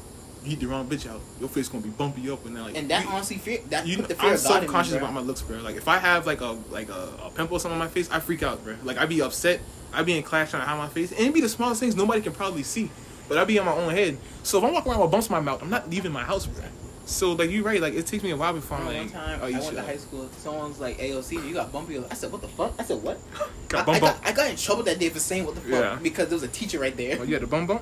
you 0.43 0.53
eat 0.53 0.59
the 0.59 0.65
wrong 0.65 0.89
bitch 0.89 1.07
out, 1.09 1.21
your 1.39 1.47
face 1.49 1.69
gonna 1.69 1.83
be 1.83 1.89
bumpy 1.91 2.29
up, 2.31 2.45
and 2.45 2.55
then 2.55 2.63
like, 2.63 2.75
And 2.75 2.89
that 2.89 3.03
you- 3.03 3.09
honestly 3.11 3.37
fear 3.37 3.59
that 3.69 3.85
you 3.85 3.97
put 3.97 4.07
the 4.09 4.15
fear 4.15 4.31
I'm 4.33 4.43
God 4.43 4.55
in 4.57 4.61
me, 4.63 4.67
conscious 4.69 4.93
about 4.95 5.13
my 5.13 5.21
looks, 5.21 5.41
bro. 5.43 5.57
Like 5.59 5.75
if 5.75 5.87
I 5.87 5.97
have 5.99 6.25
like 6.25 6.41
a 6.41 6.57
like 6.71 6.89
a, 6.89 7.09
a 7.23 7.29
pimple 7.29 7.57
or 7.57 7.59
something 7.59 7.79
on 7.79 7.85
my 7.87 7.87
face, 7.87 8.09
I 8.11 8.19
freak 8.19 8.41
out, 8.41 8.63
bro. 8.63 8.75
Like 8.83 8.97
I 8.97 9.05
be 9.05 9.21
upset. 9.21 9.59
I 9.93 10.01
be 10.03 10.17
in 10.17 10.23
class 10.23 10.49
trying 10.49 10.63
to 10.63 10.67
hide 10.67 10.77
my 10.77 10.87
face, 10.87 11.11
and 11.11 11.19
it 11.21 11.33
be 11.33 11.41
the 11.41 11.49
smallest 11.49 11.79
things 11.81 11.95
nobody 11.95 12.21
can 12.21 12.31
probably 12.33 12.63
see, 12.63 12.89
but 13.31 13.37
I 13.39 13.45
be 13.45 13.55
in 13.55 13.63
my 13.63 13.71
own 13.73 13.91
head. 13.91 14.17
So 14.43 14.57
if 14.57 14.63
I'm 14.65 14.73
walking 14.73 14.91
around 14.91 15.01
with 15.03 15.11
bumps 15.11 15.27
in 15.27 15.31
my 15.31 15.39
mouth, 15.39 15.61
I'm 15.63 15.69
not 15.69 15.89
leaving 15.89 16.11
my 16.11 16.23
house, 16.23 16.45
bro. 16.47 16.65
So 17.05 17.31
like 17.31 17.49
you're 17.49 17.63
right, 17.63 17.79
like 17.81 17.93
it 17.93 18.05
takes 18.05 18.23
me 18.23 18.31
a 18.31 18.35
while 18.35 18.51
before 18.53 18.77
I'm 18.77 18.85
One 18.87 18.95
like, 18.97 19.11
time, 19.13 19.39
oh, 19.41 19.45
I 19.45 19.49
you 19.49 19.59
went 19.59 19.75
to 19.75 19.81
high 19.81 19.95
school. 19.95 20.29
Someone's 20.37 20.79
like, 20.81 20.97
"AOC, 20.99 21.47
you 21.47 21.53
got 21.53 21.71
bumpy." 21.71 21.97
I 21.97 22.13
said, 22.13 22.29
"What 22.31 22.41
the 22.41 22.49
fuck?" 22.49 22.73
I 22.77 22.83
said, 22.83 23.01
"What?" 23.01 23.17
Got 23.69 23.83
I, 23.83 23.85
bum 23.85 23.95
I, 23.95 23.99
got, 23.99 24.27
I 24.27 24.31
got 24.33 24.49
in 24.49 24.57
trouble 24.57 24.83
that 24.83 24.99
day 24.99 25.07
for 25.09 25.19
saying 25.19 25.45
what 25.45 25.55
the 25.55 25.61
fuck 25.61 25.71
Yeah. 25.71 25.99
because 26.01 26.27
there 26.27 26.35
was 26.35 26.43
a 26.43 26.49
teacher 26.49 26.77
right 26.79 26.95
there. 26.97 27.17
Oh, 27.19 27.23
you 27.23 27.33
had 27.35 27.43
the 27.43 27.47
bum 27.47 27.67
bump? 27.67 27.81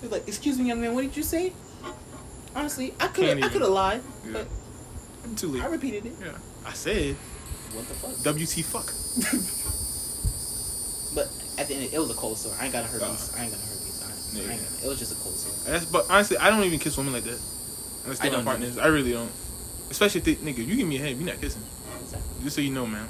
He 0.00 0.06
was 0.06 0.12
like, 0.12 0.26
"Excuse 0.26 0.58
me, 0.58 0.66
young 0.68 0.80
man, 0.80 0.94
what 0.94 1.02
did 1.02 1.14
you 1.16 1.22
say?" 1.22 1.52
Honestly, 2.56 2.94
I 2.98 3.08
could 3.08 3.42
I 3.44 3.48
could 3.48 3.60
have 3.62 3.70
lied, 3.70 4.00
Yeah. 4.24 4.32
but 4.32 4.46
I'm 5.24 5.34
too 5.36 5.48
late. 5.48 5.62
I 5.62 5.66
repeated 5.66 6.06
it. 6.06 6.12
Yeah, 6.20 6.32
I 6.66 6.72
said 6.72 7.16
What 7.72 7.86
the 7.88 7.94
fuck? 7.94 8.34
WT 8.34 8.64
fuck. 8.64 8.88
At 11.64 11.68
the 11.68 11.76
end, 11.80 11.94
it 11.94 11.98
was 11.98 12.10
a 12.10 12.14
cold 12.14 12.36
sore. 12.36 12.52
I 12.60 12.64
ain't 12.68 12.72
got 12.76 12.84
a 12.84 12.88
herpes. 12.88 13.32
Uh, 13.32 13.40
I 13.40 13.44
ain't 13.48 13.52
got 13.52 13.60
a 13.60 13.64
herpes. 13.64 13.96
I, 14.04 14.36
Yeah. 14.36 14.52
I 14.52 14.84
it 14.84 14.88
was 14.88 14.98
just 14.98 15.12
a 15.12 15.16
cold 15.16 15.34
sore. 15.34 15.72
That's, 15.72 15.86
but 15.86 16.04
honestly, 16.10 16.36
I 16.36 16.50
don't 16.50 16.62
even 16.64 16.78
kiss 16.78 16.96
women 16.98 17.14
like 17.14 17.24
that. 17.24 17.40
Unless 18.04 18.20
I 18.20 18.28
they're 18.28 18.32
my 18.32 18.36
don't 18.36 18.44
partners. 18.44 18.76
I 18.76 18.86
really 18.88 19.12
don't. 19.12 19.32
Especially 19.90 20.20
if 20.20 20.24
they, 20.26 20.34
nigga, 20.36 20.58
you 20.66 20.76
give 20.76 20.86
me 20.86 20.96
a 20.96 21.00
head, 21.00 21.16
we 21.16 21.24
not 21.24 21.40
kissing. 21.40 21.62
Exactly. 22.02 22.44
Just 22.44 22.56
so 22.56 22.60
you 22.62 22.70
know, 22.70 22.84
man. 22.86 23.08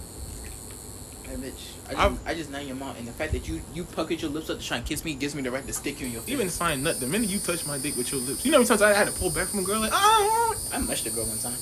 Hey, 1.24 1.34
bitch. 1.34 1.72
I 1.90 2.06
I've- 2.06 2.14
just, 2.14 2.26
I 2.28 2.34
just 2.34 2.50
know 2.50 2.60
your 2.60 2.76
mom, 2.76 2.94
and 2.96 3.08
the 3.08 3.12
fact 3.12 3.32
that 3.32 3.48
you 3.48 3.60
you 3.74 3.82
puckered 3.82 4.22
your 4.22 4.30
lips 4.30 4.50
up 4.50 4.60
to 4.60 4.64
try 4.64 4.76
and 4.76 4.86
kiss 4.86 5.04
me 5.04 5.14
gives 5.14 5.34
me 5.34 5.42
the 5.42 5.50
right 5.50 5.66
to 5.66 5.72
stick 5.72 5.98
you 6.00 6.06
in 6.06 6.12
your 6.12 6.22
face. 6.22 6.30
Even 6.32 6.48
fine 6.48 6.82
nut, 6.84 7.00
the 7.00 7.06
minute 7.08 7.28
you 7.28 7.40
touch 7.40 7.66
my 7.66 7.76
dick 7.78 7.96
with 7.96 8.12
your 8.12 8.20
lips, 8.20 8.44
you 8.44 8.52
know 8.52 8.58
how 8.58 8.60
many 8.62 8.68
times 8.68 8.82
I 8.82 8.92
had 8.94 9.08
to 9.08 9.12
pull 9.12 9.30
back 9.30 9.48
from 9.48 9.60
a 9.60 9.62
girl 9.64 9.80
like, 9.80 9.92
ah, 9.92 10.54
I 10.72 10.78
mushed 10.78 11.06
a 11.06 11.10
girl 11.10 11.24
one 11.26 11.38
time. 11.38 11.52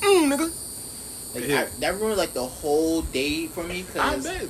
mm, 0.00 0.30
nigga. 0.30 1.34
Like 1.34 1.48
Yeah. 1.48 1.62
I, 1.62 1.80
that 1.80 1.94
ruined 2.00 2.16
like 2.16 2.32
the 2.34 2.44
whole 2.46 3.02
day 3.02 3.48
for 3.48 3.64
me 3.64 3.80
I 3.80 3.82
because 3.82 4.24
bet. 4.24 4.48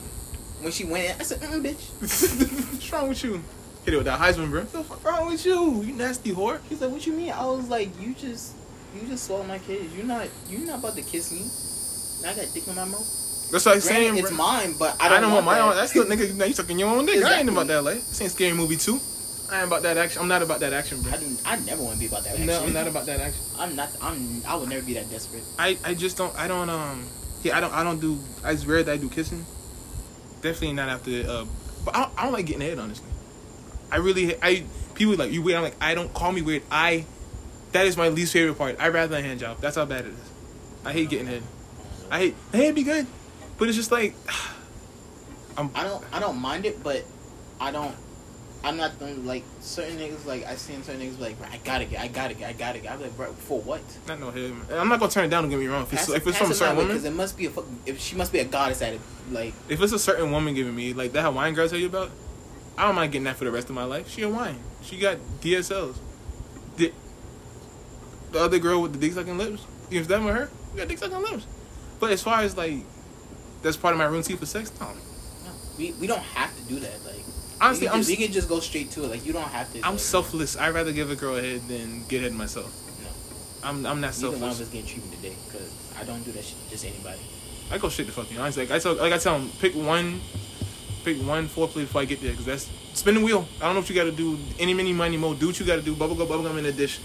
When 0.64 0.72
she 0.72 0.84
went 0.84 1.04
in, 1.04 1.20
I 1.20 1.22
said, 1.22 1.40
mm, 1.40 1.62
"Bitch." 1.62 1.90
What's 2.72 2.92
wrong 2.92 3.08
with 3.08 3.22
you? 3.22 3.42
Hit 3.84 3.94
it 3.94 3.96
with 3.98 4.06
that 4.06 4.18
Heisman, 4.18 4.50
bro. 4.50 4.62
What's 4.64 5.04
wrong 5.04 5.26
with 5.30 5.44
you? 5.44 5.82
You 5.82 5.92
nasty 5.92 6.32
whore. 6.32 6.58
She's 6.68 6.80
like, 6.80 6.90
"What 6.90 7.06
you 7.06 7.12
mean?" 7.12 7.30
I 7.32 7.44
was 7.46 7.68
like, 7.68 7.90
"You 8.00 8.14
just, 8.14 8.54
you 8.94 9.06
just 9.06 9.24
swallowed 9.26 9.46
my 9.48 9.58
kids. 9.58 9.94
You're 9.94 10.06
not, 10.06 10.26
you're 10.48 10.66
not 10.66 10.78
about 10.80 10.96
to 10.96 11.02
kiss 11.02 11.30
me. 11.32 11.44
Now 12.22 12.32
I 12.32 12.44
got 12.44 12.52
dick 12.54 12.66
in 12.66 12.74
my 12.74 12.84
mouth. 12.84 13.20
That's 13.52 13.66
what 13.66 13.76
I'm 13.76 13.80
Granted, 13.80 13.82
saying, 13.82 14.16
it's 14.16 14.28
bro. 14.30 14.38
mine, 14.38 14.74
but 14.78 14.96
I 15.00 15.06
I 15.06 15.08
don't, 15.10 15.22
don't, 15.22 15.32
want 15.32 15.44
my 15.46 15.54
that. 15.56 15.64
own. 15.68 15.76
That's 15.76 15.92
the 15.92 16.00
nigga. 16.00 16.34
Now 16.34 16.46
you 16.46 16.54
sucking 16.54 16.78
your 16.78 16.88
own 16.88 17.04
dick. 17.04 17.16
I 17.16 17.18
ain't 17.18 17.48
Exactly. 17.48 17.52
about 17.52 17.66
that 17.68 17.82
life. 17.84 17.96
This 18.08 18.20
ain't 18.22 18.30
scary 18.32 18.54
movie 18.54 18.76
two. 18.76 18.98
I 19.52 19.58
ain't 19.60 19.66
about 19.68 19.82
that 19.82 19.98
action. 19.98 20.22
I'm 20.22 20.28
not 20.28 20.40
about 20.42 20.60
that 20.60 20.72
action, 20.72 21.02
bro. 21.02 21.12
I 21.12 21.16
do. 21.18 21.36
I 21.44 21.56
never 21.60 21.82
want 21.82 21.94
to 21.96 22.00
be 22.00 22.06
about 22.06 22.24
that. 22.24 22.30
Action. 22.32 22.46
No. 22.46 22.62
I'm 22.64 22.72
not 22.72 22.88
about 22.88 23.04
that 23.04 23.20
action. 23.20 23.42
I'm 23.58 23.76
not. 23.76 23.90
I'm. 24.00 24.42
I 24.48 24.56
would 24.56 24.70
never 24.70 24.84
be 24.84 24.94
that 24.94 25.10
desperate. 25.10 25.44
I, 25.58 25.76
I 25.84 25.92
just 25.92 26.16
don't 26.16 26.34
I 26.38 26.48
don't 26.48 26.70
um 26.70 27.04
yeah 27.42 27.56
I 27.58 27.60
don't 27.60 27.72
I 27.74 27.84
don't 27.84 28.00
do 28.00 28.18
it's 28.46 28.64
rare 28.64 28.82
that 28.82 28.92
I 28.92 28.96
do 28.96 29.10
kissing. 29.10 29.44
Definitely 30.44 30.74
not 30.74 30.90
after 30.90 31.10
uh 31.26 31.46
but 31.86 31.96
I 31.96 32.02
don't, 32.02 32.12
I 32.18 32.22
don't 32.24 32.32
like 32.34 32.44
getting 32.44 32.60
head 32.60 32.78
honestly. 32.78 33.08
I 33.90 33.96
really 33.96 34.36
I 34.42 34.64
people 34.94 35.16
like 35.16 35.32
you 35.32 35.40
weird. 35.40 35.56
I'm 35.56 35.62
like 35.62 35.76
I 35.80 35.94
don't 35.94 36.12
call 36.12 36.32
me 36.32 36.42
weird. 36.42 36.62
I 36.70 37.06
that 37.72 37.86
is 37.86 37.96
my 37.96 38.08
least 38.08 38.34
favorite 38.34 38.58
part. 38.58 38.76
I 38.78 38.88
rather 38.88 39.16
a 39.16 39.22
hand 39.22 39.40
job. 39.40 39.56
That's 39.62 39.76
how 39.76 39.86
bad 39.86 40.04
it 40.04 40.12
is. 40.12 40.30
I 40.84 40.92
hate 40.92 41.08
getting 41.08 41.26
head. 41.26 41.42
I 42.10 42.18
hate 42.18 42.34
head 42.52 42.74
be 42.74 42.82
good, 42.82 43.06
but 43.56 43.68
it's 43.68 43.76
just 43.78 43.90
like 43.90 44.14
I'm 45.56 45.70
I 45.74 45.84
don't. 45.84 46.04
I 46.12 46.20
don't 46.20 46.38
mind 46.38 46.66
it, 46.66 46.82
but 46.82 47.04
I 47.58 47.70
don't. 47.70 47.94
I'm 48.64 48.78
not 48.78 48.98
the, 48.98 49.14
like 49.14 49.44
certain 49.60 49.98
niggas. 49.98 50.24
Like 50.24 50.46
I 50.46 50.56
seen 50.56 50.82
certain 50.82 51.02
niggas 51.02 51.20
like, 51.20 51.38
"Bro, 51.38 51.48
I 51.52 51.58
gotta 51.58 51.84
get. 51.84 52.00
I 52.00 52.08
gotta 52.08 52.32
get. 52.32 52.48
I 52.48 52.52
gotta 52.54 52.78
get. 52.78 52.92
I'm 52.92 53.02
like, 53.02 53.14
bro, 53.14 53.30
for 53.34 53.60
what? 53.60 53.82
not 54.08 54.18
no. 54.18 54.30
Man. 54.30 54.64
I'm 54.72 54.88
not 54.88 55.00
gonna 55.00 55.12
turn 55.12 55.26
it 55.26 55.28
down. 55.28 55.42
Don't 55.42 55.50
get 55.50 55.60
me 55.60 55.66
wrong. 55.66 55.82
If 55.82 55.92
it's, 55.92 56.06
Pass- 56.06 56.16
if 56.16 56.26
it's 56.26 56.38
from 56.38 56.50
a 56.50 56.54
certain 56.54 56.76
woman, 56.76 56.92
because 56.92 57.04
it 57.04 57.12
must 57.12 57.36
be 57.36 57.44
a 57.44 57.50
fucking. 57.50 57.80
If 57.84 58.00
she 58.00 58.16
must 58.16 58.32
be 58.32 58.38
a 58.38 58.44
goddess 58.44 58.80
at 58.80 58.94
it. 58.94 59.00
Like 59.30 59.52
if 59.68 59.82
it's 59.82 59.92
a 59.92 59.98
certain 59.98 60.30
woman 60.32 60.54
giving 60.54 60.74
me 60.74 60.94
like 60.94 61.12
that 61.12 61.24
Hawaiian 61.24 61.54
girl 61.54 61.66
I 61.66 61.68
tell 61.68 61.78
you 61.78 61.86
about, 61.86 62.10
I 62.78 62.86
don't 62.86 62.94
mind 62.94 63.12
getting 63.12 63.24
that 63.24 63.36
for 63.36 63.44
the 63.44 63.50
rest 63.50 63.68
of 63.68 63.74
my 63.74 63.84
life. 63.84 64.08
She 64.08 64.22
Hawaiian. 64.22 64.58
She 64.82 64.98
got 64.98 65.18
DSLs. 65.40 65.96
The, 66.76 66.92
the 68.32 68.40
other 68.40 68.58
girl 68.58 68.80
with 68.80 68.92
the 68.94 68.98
dick 68.98 69.12
sucking 69.12 69.38
lips, 69.38 69.64
if 69.90 70.08
that 70.08 70.22
with 70.22 70.34
her, 70.34 70.50
we 70.72 70.78
got 70.78 70.88
dick 70.88 70.98
sucking 70.98 71.20
lips. 71.20 71.46
But 72.00 72.12
as 72.12 72.22
far 72.22 72.40
as 72.40 72.56
like 72.56 72.78
that's 73.62 73.76
part 73.76 73.92
of 73.92 73.98
my 73.98 74.06
routine 74.06 74.36
for 74.38 74.46
sex, 74.46 74.72
no. 74.80 74.88
no, 74.88 74.94
we 75.78 75.92
we 76.00 76.06
don't 76.06 76.20
have 76.20 76.54
to 76.56 76.62
do 76.64 76.80
that. 76.80 77.04
Like 77.04 77.23
Honestly, 77.64 77.86
we 77.86 77.88
can, 77.88 77.94
I'm 77.94 78.00
just, 78.00 78.10
we 78.10 78.16
can 78.16 78.32
just 78.32 78.48
go 78.48 78.60
straight 78.60 78.90
to 78.92 79.04
it. 79.04 79.10
Like 79.10 79.24
you 79.26 79.32
don't 79.32 79.48
have 79.48 79.72
to. 79.72 79.80
I'm 79.82 79.98
selfless. 79.98 80.56
I'd 80.56 80.74
rather 80.74 80.92
give 80.92 81.10
a 81.10 81.16
girl 81.16 81.36
a 81.36 81.42
head 81.42 81.62
than 81.68 82.04
get 82.08 82.22
head 82.22 82.32
myself. 82.32 82.70
No. 83.02 83.68
I'm 83.68 83.86
I'm 83.86 84.00
not 84.00 84.14
Neither 84.20 84.38
one 84.38 84.50
of 84.50 84.56
selfless. 84.56 84.60
us 84.60 84.68
getting 84.68 84.86
treatment 84.86 85.14
today 85.16 85.34
because 85.46 85.96
I 85.98 86.04
don't 86.04 86.22
do 86.24 86.32
that 86.32 86.44
shit 86.44 86.62
to 86.64 86.70
just 86.70 86.84
anybody. 86.84 87.20
I 87.70 87.78
go 87.78 87.88
straight 87.88 88.06
to 88.08 88.12
fucking. 88.12 88.38
Honestly, 88.38 88.66
like 88.66 88.74
I 88.74 88.78
tell 88.78 88.94
like 88.94 89.12
I 89.12 89.18
tell 89.18 89.38
them, 89.38 89.50
pick 89.60 89.74
one, 89.74 90.20
pick 91.04 91.16
one 91.22 91.48
foreplay 91.48 91.82
before 91.86 92.02
I 92.02 92.04
get 92.04 92.20
there, 92.20 92.32
because 92.32 92.46
that's 92.46 92.70
spin 92.92 93.14
the 93.14 93.24
wheel. 93.24 93.48
I 93.60 93.64
don't 93.64 93.74
know 93.74 93.80
what 93.80 93.88
you 93.88 93.94
got 93.96 94.04
to 94.04 94.12
do. 94.12 94.38
Any 94.58 94.74
mini 94.74 94.92
money 94.92 95.16
mo. 95.16 95.34
Do 95.34 95.46
what 95.46 95.58
you 95.58 95.64
got 95.66 95.76
to 95.76 95.82
do. 95.82 95.94
Bubble 95.96 96.16
gum, 96.16 96.28
bubble 96.28 96.44
gum 96.44 96.58
in 96.58 96.64
the 96.64 96.72
dish. 96.72 97.00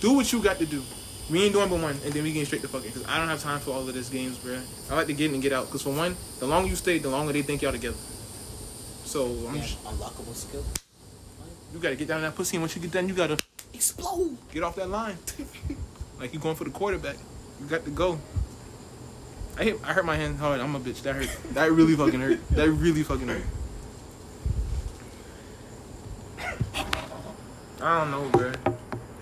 Do 0.00 0.12
what 0.12 0.30
you 0.30 0.42
got 0.42 0.58
to 0.58 0.66
do. 0.66 0.82
We 1.30 1.42
ain't 1.42 1.54
doing 1.54 1.68
but 1.68 1.80
one, 1.80 1.98
and 2.04 2.12
then 2.12 2.22
we 2.22 2.32
getting 2.32 2.46
straight 2.46 2.62
to 2.62 2.68
fucking. 2.68 2.90
Because 2.90 3.06
I 3.08 3.18
don't 3.18 3.28
have 3.28 3.42
time 3.42 3.58
for 3.58 3.72
all 3.72 3.88
of 3.88 3.92
this 3.94 4.08
games, 4.10 4.36
bro. 4.38 4.60
I 4.90 4.94
like 4.94 5.06
to 5.08 5.14
get 5.14 5.28
in 5.28 5.34
and 5.34 5.42
get 5.42 5.52
out. 5.52 5.66
Because 5.66 5.82
for 5.82 5.90
one, 5.90 6.14
the 6.38 6.46
longer 6.46 6.68
you 6.68 6.76
stay, 6.76 6.98
the 6.98 7.08
longer 7.08 7.32
they 7.32 7.42
think 7.42 7.62
y'all 7.62 7.72
together. 7.72 7.96
So 9.06 9.24
I'm 9.48 9.60
just, 9.60 9.82
unlockable 9.84 10.34
skill. 10.34 10.64
you 11.72 11.78
gotta 11.78 11.94
get 11.94 12.08
down 12.08 12.22
that 12.22 12.34
pussy, 12.34 12.56
and 12.56 12.62
once 12.62 12.74
you 12.74 12.82
get 12.82 12.90
down, 12.90 13.08
you 13.08 13.14
gotta 13.14 13.38
Explode. 13.72 14.36
get 14.52 14.64
off 14.64 14.74
that 14.74 14.90
line. 14.90 15.16
like 16.18 16.34
you 16.34 16.40
going 16.40 16.56
for 16.56 16.64
the 16.64 16.70
quarterback. 16.70 17.16
You 17.60 17.68
got 17.68 17.84
to 17.84 17.90
go. 17.90 18.18
I 19.56 19.64
hit, 19.64 19.80
I 19.84 19.92
hurt 19.92 20.04
my 20.04 20.16
hand 20.16 20.38
hard. 20.38 20.60
I'm 20.60 20.74
a 20.74 20.80
bitch. 20.80 21.02
That 21.02 21.14
hurt. 21.14 21.30
That 21.54 21.70
really 21.70 21.94
fucking 21.94 22.20
hurt. 22.20 22.48
That 22.50 22.68
really 22.68 23.04
fucking 23.04 23.28
hurt. 23.28 23.42
I 27.80 28.00
don't 28.00 28.10
know, 28.10 28.28
bro. 28.30 28.52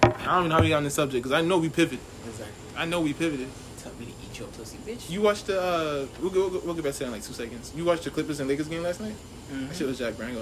I 0.03 0.09
don't 0.09 0.39
even 0.39 0.49
know 0.49 0.55
how 0.57 0.63
we 0.63 0.71
got 0.71 0.79
on 0.79 0.85
this 0.85 0.95
subject 0.95 1.23
because 1.23 1.33
I 1.37 1.43
know 1.43 1.59
we 1.59 1.69
pivoted. 1.69 2.01
Exactly. 2.27 2.55
I 2.75 2.87
know 2.87 3.03
we 3.03 3.13
pivoted. 3.13 3.49
Tell 4.35 4.47
me 4.47 4.53
to 4.53 4.59
eat 4.63 4.67
your 4.77 4.87
pussy, 4.97 5.07
bitch. 5.09 5.11
You 5.11 5.21
watched 5.23 5.47
the. 5.47 5.61
Uh, 5.61 6.07
we'll, 6.21 6.31
we'll, 6.31 6.61
we'll 6.61 6.75
get 6.75 6.85
back 6.85 6.93
to 6.95 6.99
that 7.01 7.05
in 7.07 7.13
like 7.13 7.23
two 7.23 7.33
seconds. 7.33 7.73
You 7.77 7.85
watched 7.85 8.05
the 8.05 8.11
Clippers 8.11 8.41
and 8.41 8.49
Lakers 8.49 8.69
game 8.69 8.83
last 8.83 9.01
night. 9.01 9.15
Mhm. 9.53 9.69
That 9.69 9.77
shit 9.77 9.87
was 9.87 9.99
Jack 9.99 10.17
Brand. 10.17 10.37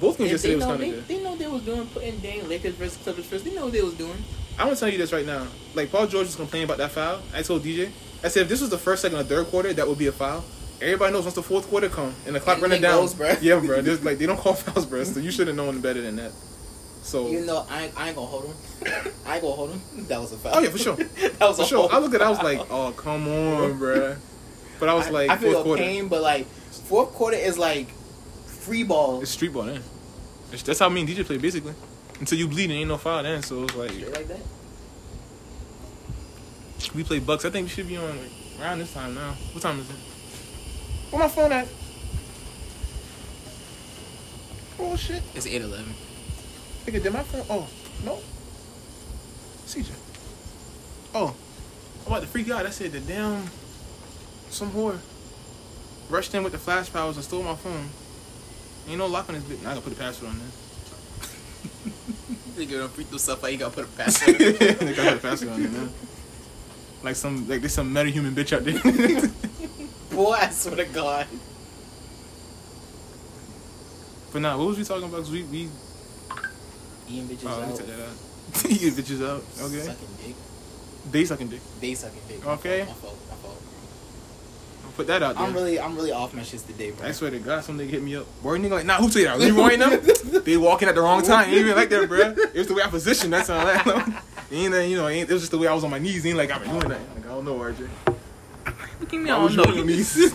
Both 0.00 0.18
games 0.18 0.30
yesterday 0.30 0.54
they 0.54 0.56
was 0.56 0.64
know 0.66 0.70
kind 0.70 0.82
of 0.82 0.88
they, 0.88 0.90
good. 0.94 1.08
they 1.08 1.22
know 1.24 1.36
they 1.36 1.46
was 1.48 1.62
doing 1.62 1.86
putting 1.88 2.18
Dane 2.20 2.48
Lakers 2.48 2.74
versus 2.74 2.96
Clippers 2.98 3.26
first. 3.26 3.44
They 3.44 3.54
know 3.54 3.64
what 3.64 3.72
they 3.72 3.82
was 3.82 3.94
doing. 3.94 4.16
I'm 4.58 4.66
gonna 4.66 4.76
tell 4.76 4.88
you 4.88 4.98
this 4.98 5.12
right 5.12 5.26
now. 5.26 5.46
Like 5.74 5.90
Paul 5.90 6.06
George 6.06 6.26
was 6.26 6.36
complaining 6.36 6.66
about 6.66 6.78
that 6.78 6.92
foul. 6.92 7.20
I 7.34 7.42
told 7.42 7.64
DJ, 7.64 7.90
I 8.22 8.28
said 8.28 8.42
if 8.42 8.48
this 8.48 8.60
was 8.60 8.70
the 8.70 8.78
first, 8.78 9.02
second, 9.02 9.18
or 9.18 9.24
third 9.24 9.46
quarter, 9.46 9.72
that 9.72 9.88
would 9.88 9.98
be 9.98 10.06
a 10.06 10.12
foul. 10.12 10.44
Everybody 10.80 11.12
knows 11.12 11.24
once 11.24 11.34
the 11.34 11.42
fourth 11.42 11.68
quarter 11.68 11.88
come 11.88 12.14
and 12.26 12.34
the 12.36 12.40
clock 12.40 12.60
running 12.62 12.80
down. 12.80 13.00
goes, 13.00 13.14
bruh. 13.14 13.36
Yeah, 13.42 13.58
bro. 13.58 13.82
There's 13.82 14.04
like 14.04 14.18
they 14.18 14.26
don't 14.26 14.38
call 14.38 14.54
fouls, 14.54 14.86
bro. 14.86 15.02
So 15.04 15.18
you 15.20 15.30
should 15.30 15.46
have 15.48 15.56
known 15.56 15.80
better 15.80 16.00
than 16.00 16.16
that. 16.16 16.32
So 17.02 17.28
Even 17.28 17.46
though 17.46 17.66
I, 17.68 17.84
ain't- 17.84 17.98
I 18.00 18.06
ain't 18.08 18.16
gonna 18.16 18.26
hold 18.28 18.44
him. 18.44 18.54
I 19.26 19.34
ain't 19.34 19.42
gonna 19.42 19.54
hold 19.54 19.70
him. 19.70 19.80
That 20.08 20.20
was 20.20 20.32
a 20.32 20.36
foul. 20.36 20.52
Oh, 20.56 20.60
yeah, 20.60 20.70
for 20.70 20.78
sure. 20.78 20.96
that 20.96 21.40
was 21.40 21.56
for 21.56 21.62
a 21.62 21.66
sure, 21.66 21.88
whole 21.88 21.92
I 21.92 21.98
looked 21.98 22.14
at, 22.14 22.20
it, 22.20 22.24
I 22.24 22.30
was 22.30 22.42
like, 22.42 22.60
oh 22.70 22.92
come 22.96 23.26
on, 23.28 23.78
bro. 23.78 24.16
But 24.78 24.88
I 24.88 24.94
was 24.94 25.06
I- 25.08 25.10
like 25.10 25.30
I 25.30 25.36
feel 25.36 25.62
fourth 25.64 25.78
pain, 25.78 26.08
but 26.08 26.20
like 26.22 26.46
fourth 26.46 27.12
quarter 27.12 27.36
is 27.36 27.56
like 27.58 27.88
free 28.46 28.82
ball. 28.84 29.22
It's 29.22 29.30
street 29.30 29.52
ball 29.52 29.64
then. 29.64 29.82
It's- 30.48 30.62
That's 30.62 30.78
how 30.78 30.88
me 30.88 31.00
and 31.00 31.08
DJ 31.08 31.24
play 31.24 31.38
basically. 31.38 31.74
Until 32.18 32.38
you 32.38 32.48
bleed 32.48 32.64
and 32.64 32.72
ain't 32.72 32.88
no 32.88 32.98
foul 32.98 33.22
then. 33.22 33.42
So 33.42 33.64
it's 33.64 33.74
like 33.74 33.90
Straight 33.92 34.12
like 34.14 34.28
that. 34.28 34.40
we 36.94 37.02
play 37.02 37.18
Bucks. 37.18 37.44
I 37.46 37.50
think 37.50 37.64
we 37.64 37.70
should 37.70 37.88
be 37.88 37.96
on 37.96 38.08
like, 38.10 38.30
around 38.60 38.78
this 38.80 38.92
time 38.92 39.14
now. 39.14 39.32
What 39.52 39.62
time 39.62 39.80
is 39.80 39.88
it? 39.88 39.96
Where 41.10 41.22
my 41.22 41.28
phone 41.28 41.50
at? 41.52 41.66
Oh 44.78 44.96
shit. 44.96 45.22
It's 45.34 45.46
eight 45.46 45.62
eleven. 45.62 45.94
Nigga, 46.90 47.02
did 47.04 47.12
my 47.12 47.22
phone? 47.22 47.44
Oh, 47.48 47.68
no. 48.04 48.18
CJ. 49.66 49.90
Oh, 51.14 51.34
I'm 52.04 52.06
about 52.12 52.22
to 52.22 52.26
freak 52.26 52.50
out. 52.50 52.66
I 52.66 52.70
said 52.70 52.90
the 52.90 52.98
damn 53.00 53.44
some 54.50 54.72
whore 54.72 54.98
rushed 56.08 56.34
in 56.34 56.42
with 56.42 56.50
the 56.52 56.58
flash 56.58 56.92
powers 56.92 57.14
and 57.14 57.24
stole 57.24 57.44
my 57.44 57.54
phone. 57.54 57.88
Ain't 58.88 58.98
no 58.98 59.06
lock 59.06 59.28
on 59.28 59.36
this 59.36 59.44
bitch. 59.44 59.62
Now 59.62 59.70
I 59.70 59.74
gotta 59.74 59.84
put 59.88 59.92
a 59.92 59.96
password 59.96 60.30
on 60.30 60.38
there. 60.40 60.48
Nigga 62.66 62.70
don't 62.80 62.90
freak 62.92 63.12
yourself 63.12 63.44
out. 63.44 63.52
You 63.52 63.58
gotta 63.58 63.74
put 63.74 63.84
a 63.84 63.88
pass. 63.96 64.18
they 64.18 64.32
gotta 64.32 64.74
put 64.74 64.78
the 64.96 65.18
password 65.22 65.50
on 65.52 65.62
there, 65.62 65.70
man. 65.70 65.92
Like 67.04 67.14
some 67.14 67.48
like 67.48 67.60
there's 67.60 67.72
some 67.72 67.92
meta 67.92 68.10
human 68.10 68.34
bitch 68.34 68.52
out 68.52 68.64
there. 68.64 69.30
Boy, 70.16 70.32
I 70.32 70.50
swear 70.50 70.74
to 70.76 70.84
God. 70.86 71.26
but 74.32 74.42
nah, 74.42 74.58
what 74.58 74.66
was 74.66 74.78
we 74.78 74.82
talking 74.84 75.04
about? 75.04 75.18
'Cause 75.18 75.30
we 75.30 75.44
we 75.44 75.68
Eating 77.10 77.28
bitches 77.28 77.46
oh, 77.50 77.58
let 77.58 77.66
me 77.68 77.72
out. 77.72 77.78
take 77.78 77.86
that 77.88 78.00
out. 78.00 78.70
you 78.82 78.92
bitches 78.92 79.26
out. 79.28 79.42
Okay. 79.66 79.80
Sucking 79.80 80.08
dick. 80.24 80.36
They 81.10 81.24
sucking 81.24 81.48
dick. 81.48 81.60
They 81.80 81.94
sucking 81.94 82.20
dick. 82.28 82.46
Okay. 82.46 82.80
My 82.80 82.92
fault. 82.92 83.18
My 83.28 83.34
fault. 83.36 83.62
I'll 84.84 84.92
put 84.92 85.06
that 85.08 85.22
out 85.22 85.34
there. 85.36 85.44
I'm 85.44 85.52
really, 85.54 85.80
I'm 85.80 85.96
really 85.96 86.12
off 86.12 86.32
my 86.34 86.42
shits 86.42 86.66
today, 86.66 86.90
bro. 86.92 87.08
I 87.08 87.12
swear 87.12 87.30
to 87.30 87.38
God, 87.40 87.64
some 87.64 87.78
nigga 87.78 87.88
hit 87.90 88.02
me 88.02 88.14
up. 88.16 88.26
Boy, 88.42 88.58
nigga 88.58 88.70
like, 88.70 88.86
nah, 88.86 88.96
who 88.96 89.10
tell 89.10 89.22
you 89.22 89.28
that? 89.28 89.38
Leroy 89.40 89.68
and 89.74 89.82
them? 89.82 90.42
they 90.44 90.56
walking 90.56 90.88
at 90.88 90.94
the 90.94 91.00
wrong 91.00 91.22
time. 91.22 91.48
Ain't 91.48 91.58
even 91.58 91.74
like 91.76 91.88
that, 91.88 92.08
bruh. 92.08 92.38
It 92.38 92.54
was 92.58 92.66
the 92.68 92.74
way 92.74 92.82
I 92.82 92.88
positioned. 92.88 93.32
That's 93.32 93.50
all 93.50 93.64
that. 93.64 94.22
ain't 94.52 94.72
that, 94.72 94.86
you 94.86 94.96
know, 94.96 95.08
ain't, 95.08 95.28
it 95.28 95.32
was 95.32 95.42
just 95.42 95.52
the 95.52 95.58
way 95.58 95.66
I 95.66 95.74
was 95.74 95.82
on 95.84 95.90
my 95.90 95.98
knees. 95.98 96.24
Ain't 96.26 96.36
like, 96.36 96.50
I've 96.50 96.60
been 96.62 96.70
doing 96.70 96.88
that. 96.90 97.00
Like, 97.16 97.26
I 97.26 97.28
don't 97.28 97.44
know, 97.44 97.54
RJ. 97.56 97.88
Look 99.00 99.14
at 99.14 99.20
me, 99.20 99.30
I 99.30 99.36
I 99.36 99.40
don't 99.40 99.56
know. 99.56 99.62
on 99.64 99.74
your 99.74 99.78
You, 99.78 99.84
knees. 99.84 100.32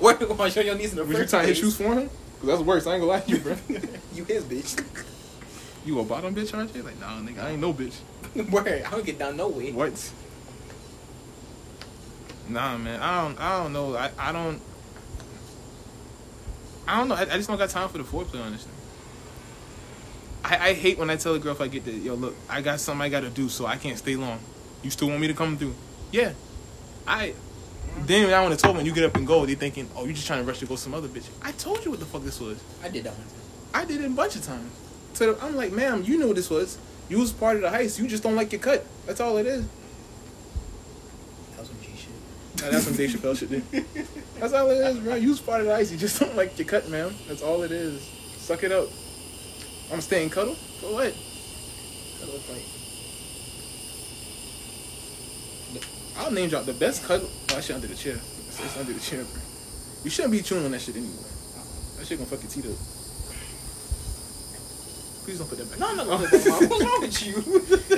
Work 0.00 0.40
on 0.40 0.50
showing 0.50 0.66
your 0.66 0.76
knees 0.76 0.90
in 0.92 0.96
the 0.96 1.04
Was 1.04 1.10
you 1.10 1.16
first 1.18 1.30
tying 1.30 1.48
his 1.48 1.58
shoes 1.58 1.76
for 1.76 1.94
him? 1.94 2.08
Cause 2.40 2.46
that's 2.46 2.60
worse. 2.62 2.86
I 2.86 2.94
ain't 2.94 3.00
gonna 3.00 3.12
lie 3.12 3.20
to 3.20 3.30
you, 3.30 3.38
bro. 3.38 3.56
you 4.14 4.24
his 4.24 4.44
bitch. 4.44 4.84
You 5.88 5.98
a 5.98 6.04
bottom 6.04 6.34
bitch, 6.34 6.54
aren't 6.54 6.74
you? 6.76 6.82
Like, 6.82 7.00
nah, 7.00 7.18
nigga, 7.18 7.42
I 7.42 7.50
ain't 7.50 7.60
no 7.60 7.72
bitch. 7.72 7.96
Word, 8.50 8.82
I 8.86 8.90
don't 8.90 9.04
get 9.04 9.18
down 9.18 9.36
no 9.36 9.48
way. 9.48 9.72
What? 9.72 10.12
Nah, 12.48 12.76
man. 12.76 13.00
I 13.00 13.22
don't. 13.22 13.40
I 13.40 13.62
don't 13.62 13.72
know. 13.72 13.96
I. 13.96 14.10
I 14.18 14.32
don't. 14.32 14.60
I 16.86 16.98
don't 16.98 17.08
know. 17.08 17.14
I, 17.14 17.22
I 17.22 17.36
just 17.36 17.48
don't 17.48 17.58
got 17.58 17.70
time 17.70 17.88
for 17.88 17.98
the 17.98 18.04
foreplay 18.04 18.44
on 18.44 18.52
this 18.52 18.64
thing. 18.64 18.74
I, 20.44 20.68
I 20.68 20.74
hate 20.74 20.98
when 20.98 21.10
I 21.10 21.16
tell 21.16 21.34
a 21.34 21.38
girl 21.38 21.52
if 21.52 21.60
I 21.60 21.68
get 21.68 21.84
the 21.84 21.92
yo 21.92 22.14
look 22.14 22.34
I 22.48 22.62
got 22.62 22.80
something 22.80 23.02
I 23.02 23.08
gotta 23.08 23.28
do 23.28 23.48
so 23.48 23.66
I 23.66 23.76
can't 23.76 23.98
stay 23.98 24.16
long. 24.16 24.38
You 24.82 24.90
still 24.90 25.08
want 25.08 25.20
me 25.20 25.26
to 25.26 25.34
come 25.34 25.58
through? 25.58 25.74
Yeah. 26.12 26.32
I. 27.06 27.34
Then 28.00 28.32
I 28.32 28.42
want 28.42 28.54
to 28.54 28.60
talk 28.60 28.76
when 28.76 28.86
you 28.86 28.92
get 28.92 29.04
up 29.04 29.16
and 29.16 29.26
go. 29.26 29.44
They 29.44 29.54
thinking 29.54 29.90
oh 29.96 30.04
you 30.04 30.12
just 30.12 30.26
trying 30.26 30.42
to 30.42 30.48
rush 30.48 30.60
to 30.60 30.66
go 30.66 30.76
some 30.76 30.94
other 30.94 31.08
bitch. 31.08 31.28
I 31.42 31.52
told 31.52 31.84
you 31.84 31.90
what 31.90 32.00
the 32.00 32.06
fuck 32.06 32.22
this 32.22 32.40
was. 32.40 32.62
I 32.82 32.88
did 32.88 33.04
that 33.04 33.14
one. 33.14 33.26
I 33.74 33.84
did 33.84 34.00
it 34.00 34.06
a 34.06 34.10
bunch 34.10 34.36
of 34.36 34.44
times. 34.44 34.72
So 35.18 35.36
I'm 35.42 35.56
like, 35.56 35.72
ma'am, 35.72 36.04
you 36.04 36.16
know 36.16 36.28
what 36.28 36.36
this 36.36 36.48
was. 36.48 36.78
You 37.08 37.18
was 37.18 37.32
part 37.32 37.56
of 37.56 37.62
the 37.62 37.70
heist. 37.70 37.98
You 37.98 38.06
just 38.06 38.22
don't 38.22 38.36
like 38.36 38.52
your 38.52 38.60
cut. 38.60 38.86
That's 39.04 39.18
all 39.18 39.36
it 39.38 39.46
is. 39.46 39.66
That 41.50 41.58
was 41.58 41.66
some 41.70 41.76
G 41.82 41.88
shit. 41.96 42.62
Nah, 42.62 42.70
that's 42.70 42.84
some 42.84 42.94
Dave 42.94 43.10
Chappelle 43.10 43.36
shit, 43.36 43.50
dude. 43.50 43.64
That's 44.38 44.52
all 44.52 44.70
it 44.70 44.76
is, 44.76 44.98
bro. 45.00 45.16
You 45.16 45.30
was 45.30 45.40
part 45.40 45.62
of 45.62 45.66
the 45.66 45.74
ice. 45.74 45.90
You 45.90 45.98
just 45.98 46.20
don't 46.20 46.36
like 46.36 46.56
your 46.56 46.68
cut, 46.68 46.88
ma'am. 46.88 47.12
That's 47.26 47.42
all 47.42 47.64
it 47.64 47.72
is. 47.72 48.00
Suck 48.36 48.62
it 48.62 48.70
up. 48.70 48.86
I'm 49.92 50.00
staying 50.00 50.30
cuddle. 50.30 50.54
For 50.54 50.92
what? 50.92 51.12
Cuddle 52.20 52.38
fight. 52.46 52.62
I'll 56.16 56.30
name 56.30 56.48
drop 56.48 56.64
the 56.64 56.74
best 56.74 57.02
cuddle. 57.02 57.28
Oh, 57.50 57.54
that 57.56 57.64
shit 57.64 57.74
under 57.74 57.88
the 57.88 57.96
chair. 57.96 58.14
It's, 58.14 58.60
it's 58.64 58.76
under 58.78 58.92
the 58.92 59.00
chair, 59.00 59.24
bro. 59.24 59.42
You 60.04 60.10
shouldn't 60.10 60.30
be 60.30 60.42
chewing 60.42 60.64
on 60.64 60.70
that 60.70 60.80
shit 60.80 60.94
anyway. 60.94 61.10
That 61.96 62.06
shit 62.06 62.18
gonna 62.18 62.30
fuck 62.30 62.40
your 62.40 62.52
teeth 62.52 62.70
up. 62.70 62.97
Please 65.28 65.40
don't 65.40 65.48
put 65.50 65.58
that 65.58 65.68
back. 65.68 65.78
No, 65.78 65.94
no, 65.94 66.04
no. 66.04 66.16
What's 66.20 66.46
wrong 66.46 67.00
with 67.02 67.26
you? 67.26 67.36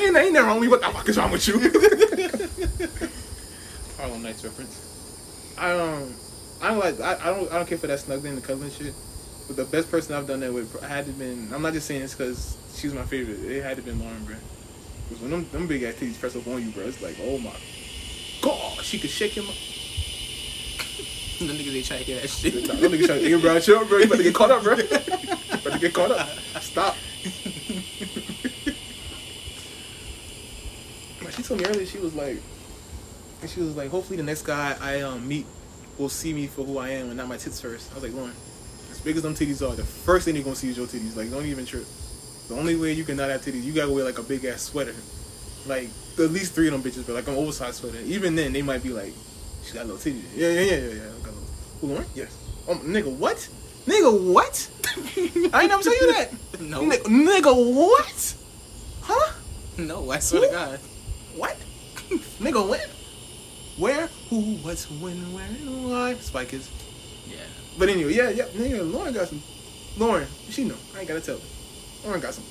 ain't, 0.04 0.16
ain't 0.16 0.32
nothing 0.32 0.48
wrong 0.48 0.58
with 0.58 0.62
me. 0.62 0.68
What 0.68 0.80
the 0.80 0.88
fuck 0.88 1.08
is 1.08 1.16
wrong 1.16 1.30
with 1.30 1.46
you? 1.46 1.60
Harlem 3.96 4.22
Nights 4.24 4.42
reference. 4.42 5.54
I 5.56 5.70
um, 5.78 6.12
I 6.60 6.70
don't 6.70 6.80
like. 6.80 6.98
I, 6.98 7.18
I 7.22 7.26
don't. 7.32 7.48
I 7.52 7.54
don't 7.54 7.68
care 7.68 7.78
for 7.78 7.86
that 7.86 8.00
snuggling 8.00 8.32
and 8.32 8.42
cuddling 8.42 8.72
shit. 8.72 8.92
But 9.46 9.54
the 9.54 9.64
best 9.64 9.92
person 9.92 10.16
I've 10.16 10.26
done 10.26 10.40
that 10.40 10.52
with 10.52 10.82
had 10.82 11.06
to 11.06 11.12
been. 11.12 11.54
I'm 11.54 11.62
not 11.62 11.72
just 11.72 11.86
saying 11.86 12.00
this 12.00 12.16
because 12.16 12.56
she's 12.74 12.92
my 12.92 13.04
favorite. 13.04 13.38
It 13.48 13.62
had 13.62 13.76
to 13.76 13.82
been 13.84 14.00
Lauren, 14.00 14.24
bro. 14.24 14.34
Because 15.08 15.22
when 15.22 15.30
them 15.30 15.46
them 15.52 15.68
big 15.68 15.84
ass 15.84 15.94
titties 15.94 16.18
press 16.18 16.34
up 16.34 16.48
on 16.48 16.60
you, 16.60 16.72
bro, 16.72 16.82
it's 16.82 17.00
like, 17.00 17.14
oh 17.22 17.38
my 17.38 17.54
god, 18.42 18.82
she 18.82 18.98
could 18.98 19.10
shake 19.10 19.36
him. 19.36 19.46
up. 19.46 19.54
the 21.38 21.46
niggas 21.46 21.72
they 21.74 21.82
try 21.82 21.98
to 21.98 22.02
hear 22.02 22.16
that 22.16 22.24
Nah, 22.24 22.28
shit. 22.28 22.66
Them 22.66 22.76
niggas 22.90 23.06
trying 23.06 23.20
to 23.20 23.28
hey, 23.28 23.40
bro, 23.40 23.60
chill, 23.60 23.84
bro. 23.84 23.98
You 23.98 24.06
about 24.06 24.16
to 24.16 24.22
get 24.24 24.34
caught 24.34 24.50
up, 24.50 24.64
bro. 24.64 24.74
you 24.78 24.84
about 24.84 25.72
to 25.74 25.78
get 25.78 25.94
caught 25.94 26.10
up. 26.10 26.28
Stop. 26.60 26.96
She 31.30 31.42
told 31.42 31.60
me 31.60 31.66
earlier 31.66 31.86
she 31.86 31.98
was 31.98 32.14
like, 32.14 32.38
and 33.40 33.50
she 33.50 33.60
was 33.60 33.76
like, 33.76 33.90
hopefully 33.90 34.16
the 34.16 34.22
next 34.22 34.42
guy 34.42 34.76
I 34.80 35.02
um 35.02 35.26
meet 35.26 35.46
will 35.98 36.08
see 36.08 36.32
me 36.32 36.46
for 36.46 36.64
who 36.64 36.78
I 36.78 36.90
am 36.90 37.08
and 37.08 37.16
not 37.16 37.28
my 37.28 37.36
tits 37.36 37.60
first. 37.60 37.90
I 37.92 37.94
was 37.94 38.02
like, 38.02 38.12
Lauren, 38.12 38.32
as 38.90 39.00
big 39.00 39.16
as 39.16 39.22
them 39.22 39.34
titties 39.34 39.62
are, 39.66 39.74
the 39.74 39.84
first 39.84 40.24
thing 40.24 40.34
they're 40.34 40.42
gonna 40.42 40.56
see 40.56 40.70
is 40.70 40.76
your 40.76 40.86
titties. 40.86 41.16
Like, 41.16 41.30
don't 41.30 41.46
even 41.46 41.66
trip. 41.66 41.84
The 42.48 42.56
only 42.56 42.76
way 42.76 42.92
you 42.92 43.04
can 43.04 43.16
not 43.16 43.30
have 43.30 43.42
titties, 43.42 43.62
you 43.62 43.72
gotta 43.72 43.92
wear 43.92 44.04
like 44.04 44.18
a 44.18 44.22
big 44.22 44.44
ass 44.44 44.62
sweater. 44.62 44.94
Like 45.66 45.88
at 46.18 46.30
least 46.30 46.54
three 46.54 46.68
of 46.68 46.72
them 46.72 46.82
bitches, 46.82 47.06
but 47.06 47.14
like 47.14 47.28
an 47.28 47.34
oversized 47.34 47.76
sweater. 47.76 48.00
Even 48.00 48.34
then, 48.34 48.52
they 48.52 48.62
might 48.62 48.82
be 48.82 48.90
like, 48.90 49.12
she 49.64 49.74
got 49.74 49.86
little 49.86 50.00
titties. 50.00 50.24
Yeah, 50.34 50.48
yeah, 50.48 50.60
yeah, 50.60 50.76
yeah, 50.76 50.94
yeah. 50.94 51.02
Got 51.22 51.34
little. 51.34 51.88
Lauren? 51.88 52.06
Yes. 52.14 52.36
Oh, 52.66 52.74
nigga, 52.76 53.14
what? 53.16 53.48
Nigga, 53.90 54.32
what? 54.32 54.70
I 55.52 55.62
ain't 55.62 55.68
never 55.68 55.82
tell 55.82 55.92
you 55.92 56.12
that. 56.12 56.32
No. 56.60 56.82
Nigga, 56.82 57.02
nigga, 57.06 57.74
what? 57.74 58.36
Huh? 59.02 59.32
No, 59.78 60.10
I 60.12 60.20
swear 60.20 60.42
to 60.42 60.52
God. 60.52 60.78
What? 61.34 61.56
Nigga, 62.38 62.68
when? 62.68 62.88
Where? 63.78 64.06
Who? 64.28 64.40
What's? 64.62 64.88
When? 64.88 65.16
Where? 65.34 65.44
and 65.44 65.90
Why? 65.90 66.14
Spike 66.14 66.52
is. 66.52 66.70
Yeah. 67.26 67.38
But 67.78 67.88
anyway, 67.88 68.14
yeah, 68.14 68.30
yeah. 68.30 68.44
Nigga, 68.44 68.92
Lauren 68.92 69.12
got 69.12 69.26
some. 69.26 69.42
Lauren, 69.96 70.28
she 70.50 70.64
know. 70.64 70.76
I 70.94 71.00
ain't 71.00 71.08
gotta 71.08 71.20
tell 71.20 71.38
her. 71.38 71.44
Lauren 72.04 72.20
got 72.20 72.34
some. 72.34 72.44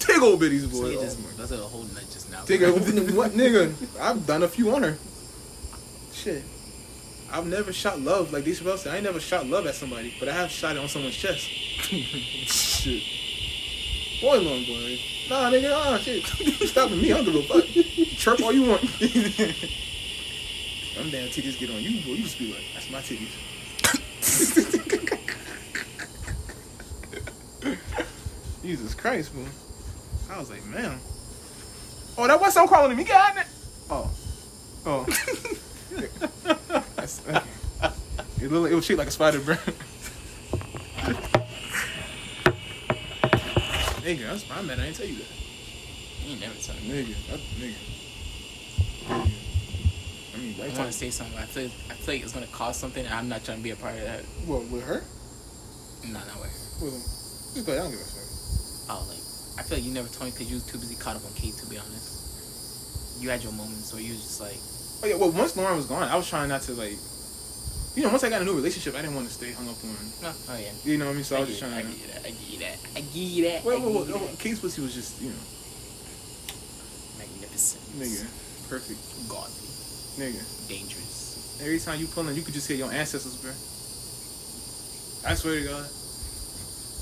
Tig 0.00 0.22
old 0.22 0.40
bitties, 0.40 0.68
boy. 0.72 0.96
Oh 0.96 1.02
just, 1.02 1.36
that's 1.38 1.52
a 1.52 1.56
whole 1.58 1.84
night 1.84 2.08
just 2.10 2.32
now. 2.32 2.42
Take 2.42 2.60
Tig 2.60 3.10
what, 3.14 3.30
nigga? 3.30 3.74
I've 4.00 4.26
done 4.26 4.42
a 4.42 4.48
few 4.48 4.74
on 4.74 4.82
her. 4.82 4.98
Shit. 6.12 6.42
I've 7.32 7.46
never 7.46 7.72
shot 7.72 7.98
love 7.98 8.30
like 8.30 8.44
these 8.44 8.60
Chappelle 8.60 8.76
said. 8.76 8.92
I 8.92 8.96
ain't 8.96 9.04
never 9.04 9.18
shot 9.18 9.46
love 9.46 9.66
at 9.66 9.74
somebody, 9.74 10.12
but 10.20 10.28
I 10.28 10.32
have 10.32 10.50
shot 10.50 10.76
it 10.76 10.80
on 10.80 10.88
someone's 10.88 11.16
chest. 11.16 11.48
shit. 11.48 13.02
Boy, 14.20 14.38
long 14.38 14.62
boy. 14.66 14.98
Nah, 15.30 15.50
nigga, 15.50 15.72
ah, 15.74 15.96
shit. 15.96 16.28
You 16.38 16.66
stopping 16.66 17.00
me? 17.00 17.10
I 17.10 17.16
don't 17.16 17.24
give 17.24 17.36
a 17.36 17.42
fuck. 17.42 17.64
Chirp 18.18 18.42
all 18.42 18.52
you 18.52 18.68
want. 18.68 18.82
Them 18.82 18.90
damn 21.10 21.28
titties 21.28 21.58
get 21.58 21.70
on 21.70 21.80
you, 21.80 22.04
boy. 22.04 22.12
You 22.12 22.22
just 22.22 22.38
be 22.38 22.52
like, 22.52 22.64
that's 22.74 22.90
my 22.90 23.00
titties. 23.00 23.30
Jesus 28.62 28.94
Christ, 28.94 29.34
boy. 29.34 29.46
I 30.30 30.38
was 30.38 30.50
like, 30.50 30.66
man. 30.66 30.98
Oh, 32.18 32.26
that 32.26 32.38
was 32.38 32.52
some 32.52 32.68
calling 32.68 32.94
me. 32.94 33.04
Got 33.04 33.38
it. 33.38 33.46
Oh. 33.88 34.10
Oh. 34.84 35.06
That's, 37.02 37.18
okay. 37.26 37.42
It, 38.40 38.52
look, 38.52 38.70
it 38.70 38.74
was 38.76 38.84
shaped 38.84 38.98
like 38.98 39.08
a 39.08 39.10
spider, 39.10 39.40
bro. 39.40 39.56
nigga, 44.06 44.30
that's 44.30 44.48
my 44.48 44.62
man. 44.62 44.78
I 44.78 44.86
ain't 44.86 44.94
tell 44.94 45.06
you 45.06 45.16
that. 45.18 45.26
You 46.22 46.30
ain't 46.30 46.40
never 46.40 46.54
told 46.54 46.80
me. 46.80 47.02
Nigga, 47.02 47.26
that, 47.26 47.40
nigga. 47.58 47.74
Nigga. 49.02 49.30
I 50.30 50.38
mean, 50.38 50.54
I 50.54 50.68
like, 50.68 50.78
want 50.78 50.92
to 50.92 50.92
say 50.92 51.10
something. 51.10 51.36
I 51.36 51.46
feel, 51.46 51.66
I 51.90 51.94
feel 51.98 52.14
like 52.14 52.22
it's 52.22 52.32
gonna 52.34 52.46
cost 52.46 52.78
something. 52.78 53.04
and 53.04 53.12
I'm 53.12 53.28
not 53.28 53.42
trying 53.42 53.56
to 53.58 53.64
be 53.64 53.70
a 53.70 53.76
part 53.76 53.96
of 53.96 54.02
that. 54.02 54.20
what, 54.46 54.62
with 54.70 54.84
her? 54.84 55.02
No, 56.06 56.20
not 56.20 56.38
with 56.38 56.54
her. 56.54 56.86
Him? 56.86 57.02
Just 57.02 57.66
go 57.66 57.72
I 57.72 57.78
don't 57.78 57.90
give 57.90 57.98
a 57.98 58.04
fuck. 58.04 58.94
Oh, 58.94 59.06
like 59.10 59.18
I 59.58 59.66
feel 59.66 59.78
like 59.78 59.84
you 59.84 59.92
never 59.92 60.06
told 60.06 60.26
me 60.26 60.30
because 60.30 60.48
you 60.48 60.54
was 60.54 60.66
too 60.66 60.78
busy 60.78 60.94
caught 60.94 61.16
up 61.16 61.24
on 61.26 61.32
Kate. 61.34 61.54
To 61.54 61.66
be 61.66 61.78
honest, 61.78 63.18
you 63.20 63.28
had 63.28 63.42
your 63.42 63.52
moments 63.54 63.92
where 63.92 64.02
you 64.02 64.14
was 64.14 64.22
just 64.22 64.40
like, 64.40 64.62
Oh, 65.02 65.06
yeah, 65.06 65.16
well, 65.16 65.32
once 65.32 65.56
Lauren 65.56 65.76
was 65.76 65.86
gone, 65.86 66.04
I 66.04 66.14
was 66.14 66.28
trying 66.28 66.48
not 66.48 66.62
to, 66.62 66.72
like, 66.74 66.94
you 67.94 68.02
know, 68.02 68.08
once 68.08 68.22
I 68.24 68.30
got 68.30 68.40
a 68.40 68.44
new 68.44 68.54
relationship, 68.54 68.94
I 68.94 69.02
didn't 69.02 69.16
want 69.16 69.26
to 69.26 69.34
stay 69.34 69.52
hung 69.52 69.68
up 69.68 69.76
on, 69.84 69.92
no, 70.22 70.30
oh 70.30 70.56
yeah. 70.56 70.72
you 70.84 70.96
know 70.96 71.06
what 71.06 71.12
I 71.12 71.14
mean? 71.14 71.24
So 71.24 71.36
I, 71.36 71.40
was 71.40 71.48
just 71.48 71.60
trying 71.60 71.74
I 71.74 71.80
you 71.82 72.06
that. 72.08 72.24
I 72.24 72.30
give 72.30 72.48
you 72.48 72.58
that. 72.60 72.78
I 72.96 73.00
give 73.00 73.16
you 73.16 73.44
that. 73.50 73.64
Wait, 73.64 73.76
I 73.76 73.84
wait, 73.84 73.94
wait, 73.94 74.06
that. 74.06 74.60
Pussy 74.62 74.80
was 74.80 74.94
just, 74.94 75.20
you 75.20 75.28
know, 75.28 75.42
Magnificent. 77.18 77.82
nigga, 77.98 78.24
perfect. 78.70 79.02
Godly. 79.28 79.68
Nigga. 80.22 80.40
Dangerous. 80.68 81.60
Every 81.60 81.78
time 81.78 82.00
you 82.00 82.06
pulling, 82.06 82.34
you 82.34 82.42
could 82.42 82.54
just 82.54 82.68
hear 82.68 82.78
your 82.78 82.92
ancestors, 82.92 83.36
bro. 83.36 83.50
I 85.28 85.34
swear 85.34 85.60
to 85.60 85.66
God. 85.66 85.86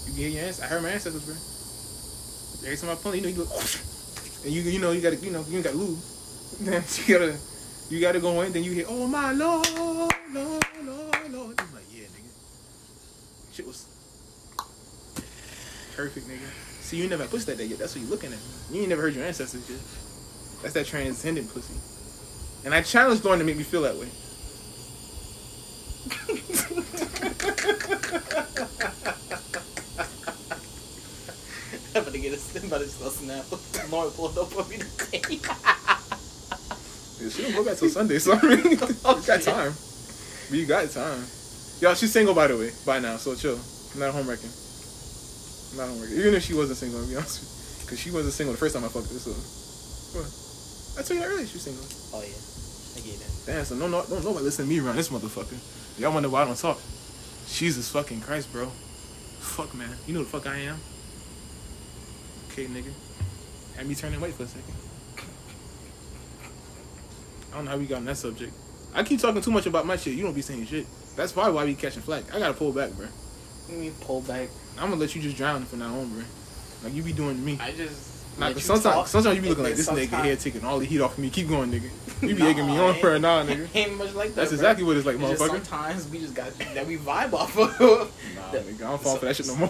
You 0.09 0.13
can 0.13 0.21
hear 0.21 0.29
your 0.29 0.43
ancestors. 0.49 0.65
I 0.65 0.75
heard 0.75 0.83
my 0.83 0.91
ancestors, 0.91 1.25
bro. 1.25 1.37
Every 2.67 2.77
time 2.77 2.91
I 2.91 2.95
pull, 2.97 3.15
you 3.15 3.23
know, 3.23 3.29
you 3.29 3.37
go, 3.37 3.47
and 4.45 4.53
you, 4.53 4.63
you 4.63 4.81
know, 4.81 4.91
you 4.91 5.01
gotta, 5.01 5.17
you 5.17 5.31
know, 5.31 5.45
you 5.49 5.63
got 5.63 5.77
lube. 5.77 5.99
Then 6.61 6.83
you 7.07 7.19
gotta, 7.19 7.39
you 7.91 8.01
gotta 8.01 8.21
go 8.21 8.41
in, 8.43 8.53
then 8.53 8.63
you 8.63 8.73
hear, 8.73 8.85
oh 8.89 9.07
my 9.07 9.33
lord, 9.33 9.69
lord, 9.75 10.13
lord, 10.33 10.65
lord. 11.33 11.61
I'm 11.61 11.75
like, 11.75 11.85
yeah, 11.93 12.05
nigga. 12.05 12.31
Shit 13.53 13.67
was 13.67 13.87
perfect, 15.97 16.29
nigga. 16.29 16.49
See, 16.83 16.99
you 16.99 17.09
never 17.09 17.27
pushed 17.27 17.47
that 17.47 17.59
day 17.59 17.65
yet. 17.65 17.79
That's 17.81 17.95
what 17.95 18.03
you're 18.03 18.11
looking 18.11 18.33
at. 18.33 18.39
You 18.71 18.81
ain't 18.81 18.89
never 18.89 19.03
heard 19.03 19.15
your 19.15 19.25
ancestors 19.25 19.69
yet. 19.69 19.81
That's 20.63 20.75
that 20.75 20.87
transcendent 20.87 21.53
pussy. 21.53 21.75
And 22.65 22.75
I 22.75 22.83
challenged 22.83 23.25
Lauren 23.25 23.41
to 23.41 23.45
make 23.45 23.57
me 23.57 23.65
feel 23.65 23.83
that 23.83 23.97
way. 23.97 24.09
I'm 31.95 32.03
about 32.03 32.13
to 32.13 32.19
get 32.19 32.33
a, 32.35 32.59
I'm 32.61 32.67
about 32.67 32.81
to 32.83 32.89
snap. 32.89 33.45
Lauren 33.91 34.11
pulled 34.13 34.39
up 34.39 34.57
on 34.57 34.69
me 34.69 34.79
today. 34.79 35.41
Yeah, 37.21 37.29
she 37.29 37.43
don't 37.43 37.53
go 37.55 37.65
back 37.65 37.77
till 37.77 37.89
Sunday, 37.89 38.19
so 38.19 38.33
I 38.33 38.43
mean, 38.43 38.71
you 38.71 38.77
got 38.77 39.43
time. 39.43 39.73
But 40.49 40.59
you 40.59 40.67
got 40.67 40.89
time. 40.91 41.23
Y'all, 41.81 41.95
she's 41.95 42.13
single 42.13 42.35
by 42.35 42.47
the 42.47 42.57
way, 42.57 42.71
by 42.87 42.99
now, 42.99 43.17
so 43.17 43.35
chill. 43.35 43.59
I'm 43.95 44.01
not 44.01 44.15
homewrecking. 44.15 44.53
I'm 45.73 45.79
not 45.79 45.89
homewrecking. 45.89 46.19
Even 46.19 46.35
if 46.35 46.43
she 46.45 46.55
wasn't 46.55 46.79
single, 46.79 47.03
to 47.03 47.09
be 47.09 47.17
honest 47.17 47.41
with 47.41 47.51
you. 47.51 47.85
Because 47.85 48.01
she 48.01 48.11
wasn't 48.11 48.33
single 48.33 48.53
the 48.53 48.59
first 48.59 48.75
time 48.75 48.85
I 48.85 48.89
fucked 48.89 49.13
her, 49.13 49.19
so. 49.19 49.33
What? 50.17 50.27
I 50.99 51.03
told 51.07 51.21
you 51.21 51.27
earlier 51.27 51.47
she 51.47 51.55
was 51.55 51.63
single. 51.63 51.85
oh 52.15 52.23
yeah, 52.25 52.35
I 52.97 53.01
get 53.05 53.21
that. 53.21 53.53
Damn, 53.53 53.65
so 53.65 53.75
no, 53.77 53.87
no, 53.87 54.03
don't 54.09 54.25
nobody 54.25 54.45
listen 54.45 54.65
to 54.65 54.71
me 54.71 54.81
around 54.81 54.97
this 54.97 55.09
motherfucker. 55.09 55.59
Y'all 55.99 56.13
wonder 56.13 56.29
why 56.29 56.43
I 56.43 56.45
don't 56.47 56.57
talk. 56.57 56.79
Jesus 57.49 57.91
fucking 57.91 58.21
Christ, 58.21 58.53
bro. 58.53 58.67
Fuck, 59.41 59.75
man. 59.75 59.91
You 60.07 60.15
know 60.15 60.23
the 60.23 60.29
fuck 60.31 60.47
I 60.47 60.57
am? 60.71 60.79
Okay, 62.51 62.67
nigga. 62.67 62.93
Had 63.77 63.87
me 63.87 63.95
turning 63.95 64.21
white 64.21 64.35
for 64.35 64.45
a 64.45 64.47
second. 64.47 64.80
I 67.53 67.57
don't 67.57 67.65
know 67.65 67.71
how 67.73 67.77
we 67.79 67.87
got 67.87 67.97
on 67.99 68.05
that 68.07 68.17
subject. 68.17 68.53
I 68.95 69.03
keep 69.03 69.21
talking 69.21 69.41
too 69.43 69.51
much 69.51 69.67
about 69.67 69.87
my 69.87 69.97
shit. 69.97 70.15
You 70.15 70.23
don't 70.25 70.35
be 70.35 70.43
saying 70.43 70.67
shit. 70.67 70.87
That's 71.17 71.33
probably 71.33 71.53
why 71.53 71.65
we 71.65 71.75
catching 71.75 72.03
flack. 72.03 72.33
I 72.35 72.39
gotta 72.39 72.55
pull 72.55 72.73
back, 72.73 72.93
bro. 72.93 73.07
You 73.69 73.77
mean 73.77 73.95
pull 74.01 74.21
back? 74.23 74.49
I'm 74.79 74.89
gonna 74.91 75.01
let 75.01 75.15
you 75.15 75.23
just 75.23 75.37
drown 75.37 75.65
from 75.65 75.81
now 75.81 75.95
on, 75.99 76.09
bro. 76.11 76.23
Like 76.85 76.95
you 76.95 77.03
be 77.03 77.13
doing 77.13 77.37
to 77.37 77.41
me. 77.43 77.59
I 77.61 77.73
just. 77.73 78.09
Nah, 78.39 78.47
let 78.47 78.55
'cause 78.55 78.65
sometimes, 78.65 78.95
talk, 78.95 79.09
sometimes 79.09 79.37
you 79.37 79.43
be 79.43 79.49
looking 79.49 79.65
like 79.65 79.73
then 79.75 79.79
this 79.79 79.89
nigga 79.89 80.01
sometimes- 80.11 80.25
here 80.25 80.37
taking 80.37 80.65
all 80.65 80.79
the 80.79 80.87
heat 80.87 81.01
off 81.01 81.13
of 81.15 81.19
me. 81.19 81.31
Keep 81.31 81.49
going, 81.49 81.71
nigga. 81.71 81.91
You 82.23 82.35
be 82.35 82.43
Nah, 82.43 82.49
egging 82.49 82.67
me 82.67 82.79
on 82.79 82.91
ain't- 82.93 83.01
for 83.01 83.15
a 83.15 83.19
nah, 83.19 83.43
nigga. 83.45 83.67
Ain't 83.75 83.97
much 83.99 84.15
like 84.15 84.29
that. 84.29 84.37
That's 84.37 84.51
bro. 84.51 84.57
exactly 84.57 84.85
what 84.85 84.97
it's 84.97 85.05
like, 85.07 85.17
It's 85.17 85.29
just 85.31 85.43
motherfucker. 85.43 85.49
sometimes 85.65 86.09
we 86.09 86.19
just 86.21 86.35
got 86.35 86.57
that 86.59 86.87
we 86.87 86.97
vibe 86.99 87.33
off 87.33 87.57
of. 87.59 87.81
Nah, 88.37 88.53
That- 88.53 88.67
nigga, 88.67 88.83
I 88.87 88.91
don't 88.91 89.03
fall 89.03 89.17
for 89.17 89.27
that 89.27 89.37
shit 89.37 89.47
no 89.49 89.57
more. 89.57 89.69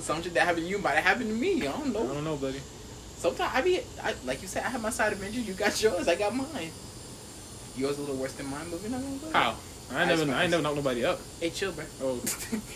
Some 0.00 0.22
shit 0.22 0.32
that 0.34 0.44
happened 0.46 0.64
to 0.64 0.70
you 0.70 0.78
might 0.78 0.94
have 0.94 1.04
happened 1.04 1.28
to 1.30 1.34
me. 1.36 1.66
I 1.66 1.72
don't 1.72 1.92
know. 1.92 2.04
I 2.10 2.14
don't 2.14 2.24
know, 2.24 2.36
buddy. 2.36 2.60
Sometimes 3.18 3.50
I 3.54 3.60
be, 3.62 3.80
I, 4.02 4.14
like 4.24 4.40
you 4.42 4.48
said, 4.48 4.64
I 4.64 4.68
have 4.70 4.80
my 4.82 4.90
side 4.90 5.12
of 5.12 5.18
adventures. 5.20 5.46
You 5.46 5.54
got 5.54 5.80
yours. 5.82 6.06
I 6.08 6.14
got 6.14 6.34
mine. 6.34 6.70
Yours 7.78 7.96
a 7.96 8.00
little 8.00 8.16
worse 8.16 8.32
than 8.32 8.46
mine, 8.46 8.66
but 8.70 8.82
we're 8.82 8.88
not 8.88 9.00
gonna 9.00 9.16
go. 9.18 9.30
How? 9.30 9.54
I 9.92 10.00
ain't 10.00 10.08
never, 10.08 10.32
I 10.32 10.42
ain't 10.42 10.50
never 10.50 10.62
knocked 10.62 10.76
nobody 10.76 11.04
up. 11.04 11.20
Hey, 11.40 11.50
chill, 11.50 11.70
bro. 11.70 11.84
Oh, 12.02 12.20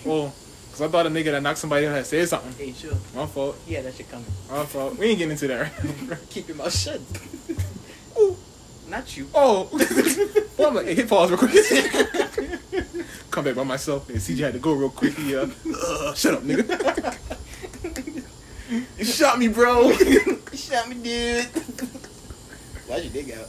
well, 0.04 0.34
cause 0.70 0.80
I 0.80 0.86
thought 0.88 1.06
a 1.06 1.10
nigga 1.10 1.32
that 1.32 1.42
knocked 1.42 1.58
somebody 1.58 1.86
out 1.86 1.94
had 1.96 2.06
said 2.06 2.28
something. 2.28 2.52
Hey, 2.52 2.72
chill. 2.72 2.96
My 3.14 3.26
fault. 3.26 3.58
Yeah, 3.66 3.82
that 3.82 3.94
shit 3.94 4.08
coming. 4.08 4.26
My 4.48 4.64
fault. 4.64 4.96
We 4.96 5.06
ain't 5.06 5.18
getting 5.18 5.32
into 5.32 5.48
that. 5.48 5.72
Right? 6.08 6.18
Keep 6.30 6.48
your 6.48 6.56
mouth 6.56 6.72
shut. 6.72 7.00
Ooh. 8.18 8.36
Not 8.88 9.16
you. 9.16 9.26
Oh. 9.34 9.68
well, 10.56 10.68
I'm 10.68 10.74
like, 10.76 10.86
hey, 10.86 10.94
hit 10.94 11.08
pause 11.08 11.30
real 11.30 11.38
quick. 11.38 11.52
Come 13.30 13.44
back 13.44 13.56
by 13.56 13.64
myself. 13.64 14.08
And 14.08 14.18
CJ 14.18 14.38
had 14.38 14.52
to 14.52 14.58
go 14.60 14.72
real 14.74 14.90
quick. 14.90 15.14
He, 15.14 15.34
uh, 15.34 15.48
uh, 15.82 16.14
shut 16.14 16.34
up, 16.34 16.42
nigga. 16.42 17.18
you 18.98 19.04
shot 19.04 19.38
me, 19.38 19.48
bro. 19.48 19.90
You 19.90 20.38
shot 20.54 20.88
me, 20.88 20.94
dude. 20.96 21.48
Why'd 22.92 23.04
you 23.04 23.10
dig 23.10 23.30
out? 23.30 23.46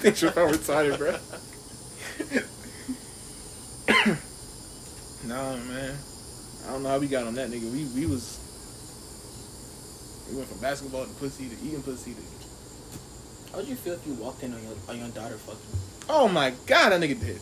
Think 0.00 0.22
you're 0.22 0.30
retarded, 0.30 0.96
bro. 0.96 1.12
nah, 5.28 5.56
man. 5.56 5.94
I 6.66 6.70
don't 6.70 6.82
know 6.82 6.88
how 6.88 6.98
we 6.98 7.08
got 7.08 7.26
on 7.26 7.34
that 7.34 7.50
nigga. 7.50 7.70
We 7.70 7.84
we 7.94 8.06
was 8.06 8.38
we 10.30 10.36
went 10.36 10.48
from 10.48 10.58
basketball 10.60 11.04
to 11.04 11.12
pussy 11.16 11.50
to 11.50 11.56
eating 11.62 11.82
pussy 11.82 12.14
to 12.14 12.20
How 13.52 13.58
would 13.58 13.68
you 13.68 13.76
feel 13.76 13.92
if 13.92 14.06
you 14.06 14.14
walked 14.14 14.42
in 14.42 14.54
on 14.54 14.62
your 14.62 14.76
on 14.88 14.98
your 14.98 15.08
daughter 15.08 15.36
fucking? 15.36 15.60
oh 16.08 16.26
my 16.26 16.54
god, 16.64 16.88
that 16.88 17.02
nigga 17.02 17.20
did. 17.20 17.38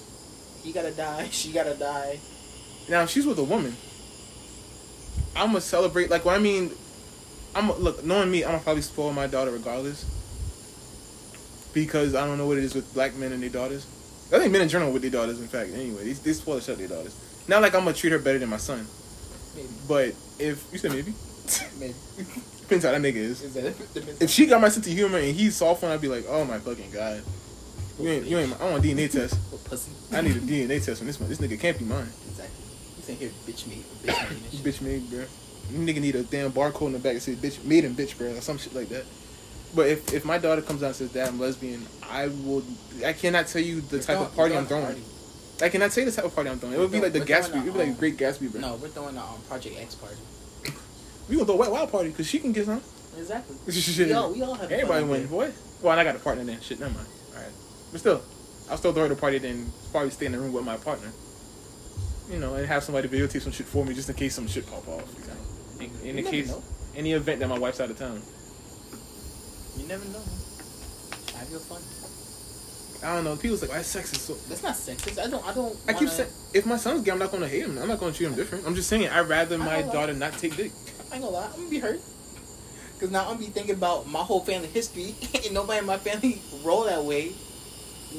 He 0.65 0.73
gotta 0.73 0.91
die. 0.91 1.29
She 1.31 1.53
gotta 1.53 1.75
die. 1.75 2.19
Now 2.89 3.03
if 3.03 3.11
she's 3.11 3.27
with 3.27 3.39
a 3.39 3.45
woman. 3.45 3.77
I'm 5.37 5.51
gonna 5.51 5.61
celebrate. 5.61 6.11
Like, 6.11 6.25
what 6.25 6.35
I 6.35 6.41
mean, 6.41 6.73
I'm 7.55 7.71
look 7.81 8.05
knowing 8.05 8.31
me. 8.31 8.45
I'm 8.45 8.53
gonna 8.53 8.63
probably 8.63 8.83
spoil 8.83 9.13
my 9.13 9.27
daughter 9.27 9.51
regardless. 9.51 10.05
Because 11.73 12.15
I 12.15 12.27
don't 12.27 12.39
know 12.39 12.47
what 12.47 12.59
it 12.59 12.65
is 12.65 12.75
with 12.75 12.93
black 12.95 13.15
men 13.17 13.33
and 13.33 13.43
their 13.43 13.51
daughters. 13.51 13.87
I 14.33 14.39
think 14.39 14.53
men 14.53 14.63
in 14.63 14.69
general 14.69 14.93
with 14.93 15.03
their 15.03 15.11
daughters. 15.11 15.41
In 15.41 15.49
fact, 15.49 15.71
anyway, 15.75 16.05
they, 16.05 16.13
they 16.13 16.33
spoil 16.33 16.57
the 16.57 16.61
shit 16.63 16.79
their 16.79 16.89
daughters. 16.89 17.15
Not 17.49 17.63
like 17.63 17.75
I'm 17.75 17.85
gonna 17.85 17.95
treat 17.95 18.13
her 18.13 18.19
better 18.19 18.39
than 18.39 18.49
my 18.49 18.57
son. 18.57 18.87
Maybe. 19.55 19.69
But 19.89 20.09
if 20.39 20.65
you 20.73 20.79
said 20.79 20.93
maybe, 20.93 21.15
Maybe. 21.79 21.95
depends 22.61 22.85
how 22.85 22.93
that 22.93 23.03
nigga 23.03 23.17
is. 23.17 23.43
Is 23.43 23.55
that 23.55 24.23
If 24.23 24.31
she 24.31 24.47
got 24.47 24.61
my 24.61 24.69
sense 24.69 24.87
of 24.87 24.93
humor 24.93 25.19
and 25.19 25.35
he's 25.35 25.57
soft 25.57 25.83
one, 25.83 25.93
I'd 25.93 26.01
be 26.01 26.09
like, 26.09 26.25
oh 26.29 26.45
my 26.45 26.59
fucking 26.59 26.91
god. 26.91 27.23
You 28.01 28.09
ain't, 28.09 28.27
you 28.27 28.39
ain't. 28.39 28.61
I 28.61 28.71
want 28.71 28.85
a 28.85 28.89
DNA 28.89 29.11
test. 29.11 29.37
What 29.53 29.65
pussy? 29.65 29.93
I 30.13 30.21
need 30.21 30.37
a 30.37 30.41
DNA 30.41 30.85
test 30.85 31.01
on 31.01 31.07
this 31.07 31.21
one. 31.21 31.29
This 31.29 31.39
nigga 31.39 31.61
can't 31.61 31.79
be 31.79 31.85
mine. 31.85 32.09
Exactly. 32.29 32.65
He's 32.97 33.09
in 33.09 33.17
here, 33.17 33.31
bitch 33.47 33.67
me, 33.69 33.85
bitch 34.03 34.31
me. 34.31 34.59
Bitch 34.65 34.81
made, 34.81 35.11
bro. 35.11 35.25
You 35.71 35.79
nigga 35.79 36.01
need 36.01 36.15
a 36.15 36.23
damn 36.23 36.53
barcode 36.53 36.87
in 36.87 36.93
the 36.93 36.99
back 36.99 37.15
that 37.15 37.21
says 37.21 37.37
bitch 37.37 37.65
made 37.65 37.85
in 37.85 37.95
bitch, 37.95 38.17
bro, 38.19 38.29
or 38.29 38.41
some 38.41 38.59
shit 38.59 38.75
like 38.75 38.89
that. 38.91 39.05
But 39.75 39.89
if, 39.89 40.12
if 40.15 40.25
my 40.25 40.39
daughter 40.39 40.62
comes 40.62 40.83
out 40.83 40.89
and 40.89 40.97
says, 40.97 41.12
Dad, 41.12 41.29
I'm 41.29 41.41
lesbian, 41.41 41.85
I 42.09 42.29
will. 42.29 42.62
I 43.05 43.12
cannot 43.12 43.49
tell 43.49 43.62
you 43.62 43.81
the 43.81 44.01
type 44.01 44.19
of 44.19 44.35
party 44.35 44.57
I'm 44.57 44.67
throwing. 44.67 45.03
I 45.62 45.69
cannot 45.69 45.91
tell 45.91 46.05
you 46.05 46.11
the 46.11 46.17
type 46.17 46.25
of 46.25 46.35
party 46.35 46.51
I'm 46.51 46.59
throwing. 46.59 46.75
It 46.75 46.79
would 46.79 46.93
be 46.93 47.01
like 47.01 47.12
the 47.12 47.21
Gatsby. 47.21 47.57
It 47.57 47.65
would 47.65 47.73
be 47.73 47.79
like 47.79 47.89
um, 47.89 47.95
a 47.95 47.99
great 47.99 48.17
Gatsby, 48.17 48.53
bro. 48.53 48.61
No, 48.61 48.75
we're 48.77 48.89
throwing 48.89 49.17
a 49.17 49.21
um, 49.21 49.41
Project 49.49 49.77
X 49.79 49.95
party. 49.95 50.17
We 51.27 51.37
gonna 51.37 51.47
throw 51.47 51.55
a 51.55 51.59
wet 51.59 51.71
wild 51.71 51.91
party 51.91 52.11
because 52.11 52.29
she 52.29 52.39
can 52.39 52.53
get 52.53 52.67
some. 52.67 52.83
Exactly. 53.17 53.57
Shit. 53.73 54.09
We 54.09 54.12
all, 54.12 54.33
we 54.33 54.43
all 54.43 54.55
have 54.55 54.71
Everybody 54.71 55.05
win, 55.07 55.27
boy. 55.27 55.53
Well, 55.81 55.93
and 55.93 56.01
I 56.01 56.05
got 56.05 56.17
a 56.17 56.19
partner 56.19 56.45
then. 56.45 56.61
Shit, 56.61 56.79
never 56.81 56.93
mind. 56.93 57.07
All 57.35 57.41
right, 57.41 57.53
but 57.91 58.01
still, 58.01 58.23
I'll 58.71 58.77
still 58.77 58.93
throw 58.93 59.09
the 59.09 59.17
party 59.17 59.39
then. 59.39 59.73
Probably 59.91 60.11
stay 60.11 60.27
in 60.27 60.33
the 60.33 60.39
room 60.39 60.53
with 60.53 60.65
my 60.67 60.77
partner. 60.77 61.09
You 62.31 62.39
know, 62.39 62.55
and 62.55 62.67
have 62.67 62.85
somebody 62.85 63.09
videotape 63.09 63.41
some 63.41 63.53
shit 63.53 63.67
for 63.67 63.87
me 63.87 63.95
just 63.95 64.09
in 64.11 64.17
case 64.17 64.35
some 64.35 64.47
shit 64.47 64.67
pop 64.67 64.87
off. 64.87 65.05
In, 66.05 66.16
the 66.16 66.22
case, 66.22 66.49
know. 66.49 66.62
any 66.97 67.12
event 67.12 67.41
that 67.41 67.49
my 67.49 67.59
wife's 67.59 67.80
out 67.80 67.91
of 67.91 67.99
town. 67.99 68.20
You 69.76 69.87
never 69.89 70.05
know. 70.07 70.22
Have 71.39 71.51
your 71.51 71.61
fun. 71.61 71.82
I 73.03 73.14
don't 73.16 73.24
know. 73.24 73.37
People's 73.37 73.61
like, 73.62 73.70
why 73.70 73.82
sex 73.82 74.12
is 74.12 74.20
so. 74.22 74.35
That's 74.49 74.62
not 74.62 74.74
sexist. 74.74 75.18
I 75.18 75.28
don't. 75.28 75.45
I 75.47 75.53
don't. 75.53 75.76
I 75.87 75.93
keep 75.93 76.03
wanna- 76.03 76.11
saying, 76.11 76.30
if 76.55 76.64
my 76.66 76.76
son's 76.76 77.03
gay, 77.05 77.11
I'm 77.12 77.18
not 77.18 77.30
gonna 77.30 77.49
hate 77.49 77.62
him. 77.64 77.76
I'm 77.78 77.89
not 77.89 78.01
gonna 78.01 78.12
treat 78.12 78.26
him 78.28 78.35
different. 78.35 78.66
I'm 78.66 78.74
just 78.74 78.89
saying, 78.89 79.09
I'd 79.09 79.28
rather 79.28 79.59
my 79.59 79.82
daughter 79.82 80.14
not 80.14 80.32
take 80.39 80.57
dick. 80.57 80.72
I 81.11 81.16
ain't 81.16 81.24
gonna 81.24 81.37
lie. 81.37 81.47
I'm 81.47 81.57
gonna 81.59 81.68
be 81.70 81.78
hurt. 81.80 82.01
Cause 83.01 83.11
now 83.11 83.22
I'm 83.22 83.35
gonna 83.35 83.39
be 83.41 83.47
thinking 83.47 83.74
about 83.74 84.07
my 84.09 84.20
whole 84.20 84.41
family 84.41 84.68
history, 84.68 85.14
and 85.45 85.53
nobody 85.53 85.80
in 85.80 85.87
my 85.87 85.99
family 85.99 86.41
roll 86.62 86.85
that 86.85 87.03
way. 87.05 87.30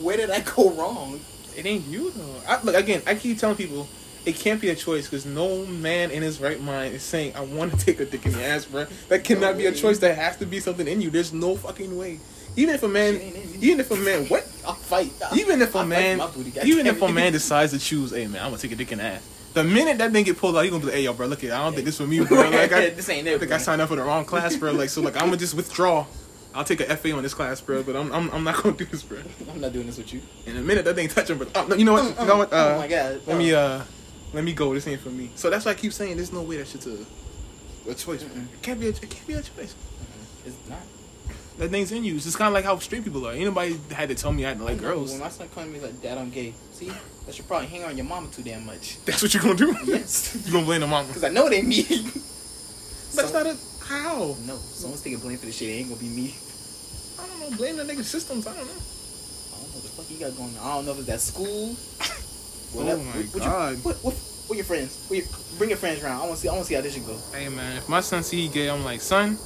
Where 0.02 0.18
did 0.18 0.30
I 0.30 0.42
go 0.42 0.70
wrong? 0.78 1.20
It 1.56 1.66
ain't 1.66 1.86
you 1.88 2.12
though. 2.12 2.36
I, 2.48 2.62
look 2.62 2.76
again. 2.76 3.02
I 3.08 3.16
keep 3.16 3.40
telling 3.40 3.56
people 3.56 3.88
it 4.26 4.36
can't 4.36 4.60
be 4.62 4.70
a 4.70 4.76
choice 4.76 5.06
because 5.08 5.26
no 5.26 5.66
man 5.66 6.12
in 6.12 6.22
his 6.24 6.40
right 6.40 6.60
mind 6.62 6.94
is 6.96 7.04
saying 7.04 7.36
I 7.36 7.42
want 7.42 7.78
to 7.78 7.78
take 7.86 8.00
a 8.00 8.06
dick 8.06 8.26
in 8.26 8.32
the 8.34 8.44
ass, 8.46 8.66
bro. 8.66 8.86
That 9.10 9.24
cannot 9.24 9.54
No 9.54 9.58
be 9.58 9.66
a 9.68 9.72
choice. 9.72 10.00
That 10.00 10.16
has 10.16 10.38
to 10.38 10.46
be 10.46 10.60
something 10.60 10.88
in 10.88 11.02
you. 11.02 11.10
There's 11.10 11.34
no 11.34 11.56
fucking 11.56 11.98
way. 11.98 12.20
Even 12.58 12.76
if 12.76 12.84
a 12.84 12.88
man, 12.88 13.14
Shit 13.16 13.22
ain't 13.24 13.36
in 13.36 13.52
me. 13.52 13.58
even 13.68 13.80
if 13.82 13.92
a 13.92 13.96
man, 13.98 14.26
what? 14.28 14.48
I'll 14.68 14.74
fight. 14.74 15.12
I'll- 15.24 15.38
Even 15.38 15.62
if 15.62 15.76
a 15.76 15.80
I'll 15.80 15.86
man, 15.86 16.22
even 16.64 16.88
if 16.88 17.02
a 17.02 17.10
man 17.10 17.32
decides 17.34 17.72
to 17.74 17.80
choose, 17.80 18.12
hey 18.12 18.28
man, 18.28 18.42
I'm 18.44 18.50
gonna 18.52 18.62
take 18.62 18.72
a 18.72 18.76
dick 18.76 18.92
in 18.92 19.00
the 19.00 19.04
ass. 19.04 19.28
The 19.54 19.64
minute 19.64 19.98
that 20.00 20.12
thing 20.12 20.26
get 20.26 20.38
pulled 20.38 20.58
out, 20.58 20.64
he 20.66 20.70
gonna 20.70 20.80
be 20.82 20.88
like, 20.88 20.96
hey 20.96 21.04
yo, 21.04 21.14
bro, 21.14 21.28
look 21.28 21.44
at, 21.44 21.52
I 21.52 21.64
don't 21.64 21.74
think 21.74 21.86
this 21.86 21.98
for 21.98 22.08
me, 22.08 22.20
bro. 22.24 22.38
Like 22.52 22.72
I, 22.74 22.90
this 22.90 23.08
ain't 23.10 23.28
I 23.28 23.32
it. 23.32 23.40
think 23.40 23.50
bro. 23.50 23.56
I 23.56 23.60
signed 23.60 23.82
up 23.82 23.90
for 23.90 23.96
the 23.96 24.04
wrong 24.04 24.26
class, 24.26 24.56
bro. 24.56 24.72
Like 24.72 24.90
so, 24.90 25.02
like 25.02 25.16
I'm 25.16 25.26
gonna 25.28 25.38
just 25.38 25.54
withdraw. 25.54 26.06
I'll 26.54 26.64
take 26.64 26.80
a 26.80 26.96
FA 26.96 27.12
on 27.12 27.22
this 27.24 27.34
class, 27.34 27.60
bro. 27.60 27.84
But 27.84 27.98
I'm, 27.98 28.12
I'm, 28.14 28.30
I'm 28.32 28.44
not 28.46 28.62
gonna 28.64 28.78
do 28.78 28.86
this, 28.86 29.04
bro. 29.04 29.18
I'm 29.52 29.60
not 29.60 29.74
doing 29.74 29.86
this 29.88 29.98
with 29.98 30.14
you. 30.14 30.22
In 30.46 30.56
a 30.56 30.62
minute, 30.62 30.86
that 30.86 30.96
thing 30.96 31.10
touch 31.10 31.30
him, 31.30 31.38
but 31.38 31.50
oh, 31.56 31.68
no, 31.68 31.76
you 31.76 31.84
know 31.84 31.92
what? 31.94 32.18
You 32.20 32.26
know 32.26 32.38
what? 32.38 32.54
Uh, 32.54 32.74
oh 32.76 32.80
my 32.80 32.88
god. 32.88 33.22
let 33.28 33.38
me 33.38 33.54
uh, 33.54 33.82
let 34.36 34.44
me 34.44 34.54
go. 34.54 34.74
This 34.74 34.86
ain't 34.88 35.00
for 35.00 35.10
me. 35.10 35.32
So 35.36 35.50
that's 35.50 35.66
why 35.66 35.72
I 35.72 35.76
keep 35.76 35.94
saying 35.94 36.18
there's 36.18 36.34
no 36.34 36.42
way 36.42 36.58
that 36.58 36.68
shit's 36.68 36.88
a, 36.88 36.98
a 37.90 37.96
choice. 37.96 38.24
Mm-mm. 38.24 38.54
It 38.54 38.62
can't 38.62 38.80
be. 38.80 38.88
A, 38.88 38.90
it 38.90 39.10
can't 39.10 39.28
be 39.28 39.34
a 39.34 39.42
choice. 39.42 39.74
It's 40.46 40.70
not. 40.70 40.80
That 41.58 41.72
thing's 41.72 41.92
in 41.94 42.04
you. 42.04 42.16
It's 42.16 42.26
just 42.26 42.38
kind 42.38 42.50
of 42.50 42.54
like 42.54 42.66
how 42.66 42.78
straight 42.80 43.06
people 43.06 43.26
are. 43.26 43.32
Anybody 43.32 43.80
had 43.92 44.10
to 44.10 44.16
tell 44.16 44.34
me 44.34 44.46
I 44.46 44.50
had 44.50 44.58
to 44.58 44.66
like 44.66 44.78
girls. 44.78 45.12
When 45.12 45.22
my 45.22 45.30
son 45.30 45.48
to 45.48 45.66
me 45.66 45.80
like, 45.80 46.02
Dad, 46.02 46.18
I'm 46.18 46.30
gay. 46.30 46.54
See, 46.74 46.92
that 47.26 47.34
should 47.34 47.48
probably 47.48 47.68
hang 47.68 47.86
on 47.86 47.96
your 47.96 48.06
mama 48.06 48.28
too 48.28 48.44
damn 48.44 48.66
much. 48.66 48.98
That's 49.06 49.22
what 49.22 49.34
you're 49.34 49.42
gonna 49.42 49.56
do. 49.56 49.74
Yes. 49.86 50.44
you 50.46 50.52
gonna 50.52 50.66
blame 50.66 50.82
the 50.82 50.88
mama. 50.88 51.08
Because 51.08 51.24
I 51.24 51.30
know 51.30 51.50
they 51.50 51.62
me. 51.62 51.84
That's 51.84 53.32
not 53.32 53.46
a 53.46 53.56
how. 53.86 54.36
No, 54.46 54.58
someone's 54.58 55.02
taking 55.02 55.20
blame 55.20 55.38
for 55.38 55.46
this 55.46 55.56
shit. 55.56 55.70
It 55.70 55.74
ain't 55.74 55.90
gonna 55.90 56.02
be 56.02 56.10
me. 56.10 56.36
I 57.18 57.26
don't 57.26 57.40
know. 57.40 57.58
Blame 57.58 57.78
the 57.78 57.84
nigga 57.84 58.04
systems. 58.04 58.46
I 58.46 58.54
don't 58.54 58.68
know. 58.68 58.74
I 58.74 59.62
don't 59.62 59.70
know 59.70 59.76
what 59.76 59.84
the 59.84 59.90
fuck 59.90 60.12
you 60.12 60.18
got 60.18 60.36
going 60.36 60.58
on. 60.58 60.68
I 60.68 60.76
don't 60.76 60.86
know 60.86 60.92
if 60.92 61.00
it's 61.00 61.10
at 61.10 61.22
school. 61.22 61.78
What 62.74 62.88
Oh 62.88 62.92
up? 62.92 63.00
my 63.00 63.22
what, 63.22 63.44
God. 63.44 63.72
You, 63.72 63.78
what, 63.84 63.96
what, 64.04 64.14
what 64.48 64.56
your 64.56 64.66
friends? 64.66 65.06
What 65.08 65.18
your, 65.18 65.28
bring 65.58 65.70
your 65.70 65.78
friends 65.78 66.04
around. 66.04 66.22
I 66.22 66.26
want 66.26 66.36
to 66.36 66.38
see. 66.38 66.50
I 66.50 66.54
want 66.54 66.64
to 66.64 66.68
see 66.68 66.76
how 66.76 66.82
this 66.82 66.94
should 66.94 67.06
go. 67.06 67.18
Hey 67.34 67.50
man, 67.50 67.78
if 67.78 67.90
my 67.90 68.02
son 68.02 68.24
see 68.24 68.48
he 68.48 68.54
gay, 68.54 68.70
I'm 68.70 68.84
like, 68.84 69.02
son, 69.02 69.38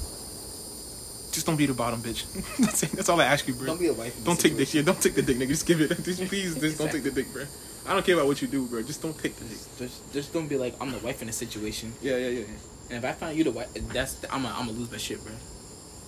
just 1.32 1.46
don't 1.46 1.58
be 1.58 1.66
the 1.66 1.74
bottom 1.74 2.02
bitch. 2.02 2.26
that's, 2.60 2.84
it. 2.84 2.92
That's 2.92 3.10
all 3.10 3.20
I 3.22 3.26
ask 3.26 3.48
you, 3.48 3.54
bro. 3.54 3.68
Don't 3.68 3.80
be 3.80 3.88
a 3.88 3.94
wife. 3.94 4.24
Don't 4.24 4.40
take 4.40 4.58
this 4.58 4.72
shit. 4.72 4.86
Don't 4.86 5.02
take 5.02 5.16
the 5.16 5.22
dick, 5.22 5.38
nigga. 5.38 5.50
Just 5.50 5.66
give 5.66 5.82
it. 5.82 5.90
Just 6.04 6.26
please, 6.26 6.56
just 6.60 6.78
don't 6.78 6.92
take 6.92 7.04
the 7.04 7.12
dick, 7.12 7.32
bro. 7.32 7.44
I 7.88 7.94
don't 7.94 8.06
care 8.06 8.16
about 8.16 8.28
what 8.28 8.42
you 8.42 8.48
do, 8.48 8.68
bro. 8.68 8.82
Just 8.82 9.02
don't 9.02 9.18
take 9.18 9.36
the 9.36 9.46
dick. 9.46 9.58
Just, 9.78 10.14
just 10.14 10.34
don't 10.34 10.48
be 10.48 10.58
like 10.58 10.76
I'm 10.82 10.92
the 10.92 11.00
wife 11.00 11.22
in 11.22 11.28
the 11.28 11.34
situation. 11.34 11.94
Yeah, 12.02 12.18
yeah, 12.18 12.28
yeah. 12.28 12.40
yeah. 12.40 12.46
And 12.90 13.04
if 13.04 13.06
I 13.06 13.14
find 13.14 13.38
you 13.38 13.44
the 13.44 13.52
wife, 13.52 13.74
that's 13.94 14.24
I'm 14.26 14.44
gonna 14.44 14.54
I'm 14.56 14.66
gonna 14.68 14.78
lose 14.78 14.92
my 14.92 14.98
shit, 14.98 15.24
bro. 15.24 15.34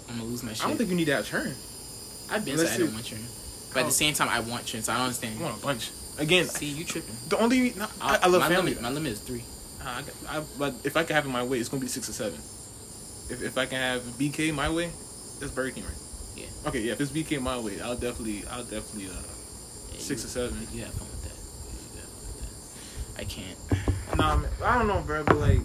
I'm 0.10 0.18
gonna 0.18 0.30
lose 0.30 0.44
my 0.44 0.54
shit. 0.54 0.66
I 0.66 0.68
don't 0.68 0.78
think 0.78 0.90
you 0.90 0.96
need 0.96 1.08
that 1.08 1.26
turn. 1.26 1.54
I've 2.30 2.46
been 2.46 2.58
said 2.58 2.70
I 2.70 2.78
don't 2.78 2.94
want 2.94 3.06
children, 3.06 3.28
but 3.74 3.82
at 3.82 3.86
the 3.86 3.92
same 3.92 4.14
time 4.14 4.30
I 4.30 4.40
want 4.40 4.66
children. 4.66 4.84
So 4.84 4.94
I 4.94 4.98
don't 4.98 5.06
understand. 5.06 5.40
I 5.40 5.44
want 5.44 5.58
a 5.58 5.62
bunch. 5.62 5.92
Again, 6.18 6.46
See, 6.46 6.66
you 6.68 6.84
tripping? 6.86 7.16
the 7.30 7.38
only 7.40 7.72
no, 7.74 7.88
I, 8.02 8.20
I 8.24 8.28
love 8.28 8.42
my 8.42 8.50
family. 8.50 8.72
Limit, 8.76 8.82
my 8.84 8.90
limit 8.90 9.12
is 9.14 9.20
three. 9.22 9.44
I, 9.84 10.04
I, 10.30 10.38
I, 10.38 10.44
but 10.60 10.76
if 10.84 10.96
I 10.98 11.04
can 11.04 11.16
have 11.16 11.26
it 11.26 11.30
my 11.30 11.44
way, 11.44 11.60
it's 11.60 11.70
gonna 11.70 11.82
be 11.82 11.88
six 11.88 12.10
or 12.10 12.14
seven. 12.14 12.38
If 13.30 13.42
if 13.42 13.58
I 13.58 13.66
can 13.66 13.80
have 13.80 14.02
BK 14.20 14.54
my 14.54 14.70
way, 14.70 14.92
that's 15.40 15.52
Burger 15.52 15.72
King, 15.72 15.84
right? 15.86 15.94
Yeah. 16.36 16.46
Okay, 16.68 16.82
yeah. 16.82 16.94
If 16.94 17.02
it's 17.02 17.12
BK 17.12 17.42
my 17.42 17.58
way, 17.58 17.80
I'll 17.82 17.96
definitely, 17.98 18.44
I'll 18.52 18.64
definitely 18.64 19.08
uh, 19.08 19.14
Yeah, 19.94 20.00
six 20.00 20.22
you- 20.22 20.28
or 20.28 20.32
seven. 20.32 20.68
You 20.74 20.84
have 20.84 20.94
fun 20.94 21.08
with 21.10 21.24
that. 21.24 21.38
You 21.96 22.02
have 22.02 22.10
fun 22.12 22.24
with 22.28 23.16
that. 23.16 23.22
I 23.22 23.24
can't. 23.26 24.18
Nah, 24.18 24.36
man, 24.38 24.50
I 24.64 24.78
don't 24.78 24.88
know, 24.88 25.02
bro, 25.02 25.24
but 25.24 25.38
like, 25.38 25.62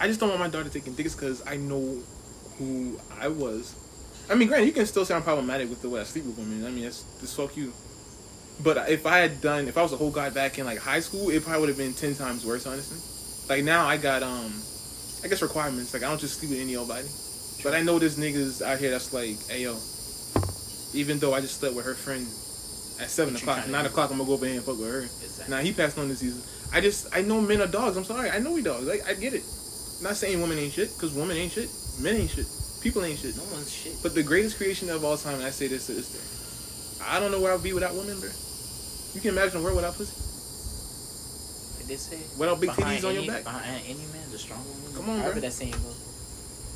I 0.00 0.08
just 0.08 0.18
don't 0.20 0.28
want 0.30 0.40
my 0.40 0.48
daughter 0.48 0.68
taking 0.68 0.94
dicks 0.94 1.14
because 1.14 1.46
I 1.46 1.56
know 1.56 1.98
who 2.58 2.98
I 3.20 3.28
was. 3.28 3.74
I 4.30 4.34
mean, 4.34 4.48
granted, 4.48 4.66
you 4.66 4.72
can 4.72 4.86
still 4.86 5.04
sound 5.04 5.24
problematic 5.24 5.68
with 5.68 5.82
the 5.82 5.90
way 5.90 6.00
I 6.00 6.04
sleep 6.04 6.24
with 6.24 6.38
women. 6.38 6.64
I 6.64 6.70
mean, 6.70 6.84
that's 6.84 7.04
just 7.20 7.36
fuck 7.36 7.56
you. 7.56 7.72
But 8.62 8.88
if 8.88 9.04
I 9.06 9.18
had 9.18 9.40
done, 9.40 9.68
if 9.68 9.76
I 9.76 9.82
was 9.82 9.92
a 9.92 9.96
whole 9.96 10.10
guy 10.12 10.30
back 10.30 10.58
in 10.58 10.64
like 10.64 10.78
high 10.78 11.00
school, 11.00 11.30
it 11.30 11.42
probably 11.42 11.60
would 11.60 11.68
have 11.70 11.78
been 11.78 11.92
ten 11.92 12.14
times 12.14 12.46
worse, 12.46 12.66
honestly. 12.66 12.98
Like 13.54 13.64
now, 13.64 13.86
I 13.86 13.96
got 13.96 14.22
um, 14.22 14.52
I 15.24 15.28
guess 15.28 15.42
requirements. 15.42 15.92
Like 15.92 16.02
I 16.02 16.08
don't 16.08 16.20
just 16.20 16.38
sleep 16.38 16.50
with 16.50 16.60
any 16.60 16.76
old 16.76 16.88
body. 16.88 17.06
But 17.62 17.74
I 17.74 17.82
know 17.82 17.98
there's 17.98 18.18
niggas 18.18 18.60
out 18.60 18.78
here 18.78 18.90
that's 18.90 19.12
like, 19.12 19.40
hey 19.48 19.62
yo, 19.62 19.76
Even 20.92 21.18
though 21.18 21.32
I 21.32 21.40
just 21.40 21.60
slept 21.60 21.74
with 21.74 21.86
her 21.86 21.94
friend 21.94 22.22
at 23.00 23.10
seven 23.10 23.34
o'clock, 23.34 23.66
nine 23.68 23.86
o'clock, 23.86 24.10
I'm 24.10 24.18
gonna 24.18 24.28
go 24.28 24.34
over 24.34 24.46
here 24.46 24.56
and 24.56 24.64
fuck 24.64 24.78
with 24.78 24.90
her. 24.90 25.00
Exactly. 25.00 25.54
Nah, 25.54 25.62
he 25.62 25.72
passed 25.72 25.98
on 25.98 26.08
this 26.08 26.20
season. 26.20 26.42
I 26.72 26.80
just 26.80 27.08
I 27.14 27.22
know 27.22 27.40
men 27.40 27.60
are 27.60 27.66
dogs. 27.66 27.96
I'm 27.96 28.04
sorry. 28.04 28.30
I 28.30 28.38
know 28.38 28.52
we 28.52 28.62
dogs. 28.62 28.86
Like 28.86 29.08
I 29.08 29.14
get 29.14 29.34
it. 29.34 29.42
not 30.02 30.16
saying 30.16 30.40
women 30.40 30.58
ain't 30.58 30.72
shit, 30.72 30.90
cause 30.98 31.14
women 31.14 31.36
ain't 31.36 31.52
shit. 31.52 31.70
Men 32.00 32.16
ain't 32.16 32.30
shit. 32.30 32.46
People 32.84 33.02
ain't 33.02 33.18
shit. 33.18 33.34
No 33.34 33.44
one's 33.44 33.72
shit. 33.72 33.96
But 34.02 34.14
the 34.14 34.22
greatest 34.22 34.58
creation 34.58 34.90
of 34.90 35.02
all 35.02 35.16
time, 35.16 35.36
and 35.36 35.44
I 35.44 35.50
say 35.50 35.68
this 35.68 35.86
to 35.86 35.94
this 35.94 36.12
day, 36.12 37.08
I 37.08 37.18
don't 37.18 37.32
know 37.32 37.40
where 37.40 37.54
I'd 37.54 37.62
be 37.62 37.72
without 37.72 37.94
women, 37.94 38.20
bro. 38.20 38.28
You 39.14 39.20
can 39.22 39.30
imagine 39.30 39.60
a 39.60 39.62
world 39.64 39.76
without 39.76 39.96
pussy, 39.96 40.12
Like 41.80 41.88
they 41.88 41.96
say, 41.96 42.20
without 42.38 42.60
big 42.60 42.70
titties 42.70 43.02
on 43.08 43.16
any, 43.16 43.24
your 43.24 43.32
back, 43.32 43.44
Behind 43.44 43.82
any 43.88 44.04
man's 44.12 44.34
a 44.34 44.38
strong 44.38 44.60
woman. 44.68 44.92
Come 44.94 45.08
on, 45.08 45.32
bro. 45.32 45.40
that 45.40 45.52
saying 45.52 45.72
goes. 45.72 45.96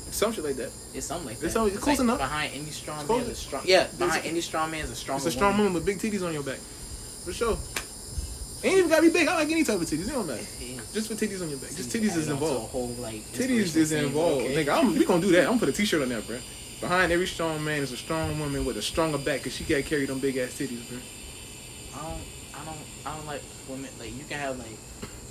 some 0.09 0.33
shit 0.33 0.43
like 0.43 0.55
that. 0.55 0.71
It's 0.95 1.05
something 1.05 1.27
like 1.27 1.37
that. 1.39 1.45
It's 1.45 1.55
always- 1.55 1.77
close 1.77 1.99
like 1.99 1.99
enough. 1.99 2.17
Behind 2.17 2.53
any 2.55 2.71
strong 2.71 3.07
man 3.07 3.19
a 3.21 3.35
strong. 3.35 3.61
Yeah, 3.65 3.85
behind 3.99 4.25
any 4.25 4.41
strong 4.41 4.71
man 4.71 4.85
is 4.85 4.89
a 4.89 4.95
strong. 4.95 5.17
It's 5.17 5.27
a 5.27 5.31
strong 5.31 5.57
woman 5.57 5.73
with 5.73 5.85
big 5.85 5.99
titties 5.99 6.25
on 6.25 6.33
your 6.33 6.41
back, 6.41 6.57
for 7.23 7.33
sure. 7.33 7.55
Ain't 8.61 8.77
even 8.77 8.89
gotta 8.89 9.03
be 9.03 9.09
big. 9.09 9.27
I 9.27 9.35
like 9.35 9.49
any 9.49 9.63
type 9.63 9.79
of 9.79 9.87
titties. 9.87 10.09
It 10.09 10.11
don't 10.11 10.27
matter. 10.27 10.43
Just 10.91 11.07
for 11.07 11.15
titties 11.15 11.41
on 11.41 11.49
your 11.49 11.59
back. 11.59 11.69
Just 11.69 11.89
titties 11.89 12.17
is 12.17 12.27
involved. 12.27 12.71
Whole, 12.71 12.87
like, 12.99 13.21
Titties 13.31 13.75
is 13.75 13.91
involved, 13.93 14.45
nigga. 14.47 14.69
I'm, 14.77 14.93
we 14.93 15.05
gonna 15.05 15.21
do 15.21 15.31
that. 15.31 15.41
I'm 15.41 15.51
gonna 15.51 15.59
put 15.59 15.69
a 15.69 15.73
T-shirt 15.73 16.01
on 16.01 16.09
that, 16.09 16.27
bro. 16.27 16.37
Behind 16.81 17.11
every 17.11 17.27
strong 17.27 17.63
man 17.63 17.81
is 17.81 17.91
a 17.91 17.97
strong 17.97 18.37
woman 18.39 18.65
with 18.65 18.77
a 18.77 18.81
stronger 18.81 19.17
back, 19.17 19.43
cause 19.43 19.53
she 19.53 19.63
gotta 19.63 19.83
carry 19.83 20.05
them 20.05 20.19
big 20.19 20.35
ass 20.37 20.49
titties, 20.59 20.87
bro. 20.89 20.97
I 21.93 22.03
don't, 22.03 22.21
I 22.53 22.65
don't, 22.65 22.77
I 23.05 23.15
don't 23.15 23.27
like 23.27 23.43
women. 23.69 23.89
Like 23.97 24.13
you 24.17 24.25
can 24.27 24.39
have 24.39 24.57
like 24.57 24.77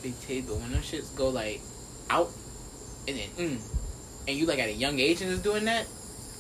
big 0.03 0.15
titties, 0.15 0.47
but 0.47 0.57
when 0.57 0.73
them 0.73 0.83
shits 0.83 1.15
go 1.15 1.29
like 1.29 1.61
out 2.09 2.31
and 3.07 3.19
then 3.19 3.29
mm, 3.37 3.61
and 4.27 4.37
you 4.37 4.47
like 4.47 4.59
at 4.59 4.69
a 4.69 4.73
young 4.73 4.99
age 5.01 5.21
and 5.21 5.31
is 5.31 5.43
doing 5.43 5.67
that, 5.67 5.87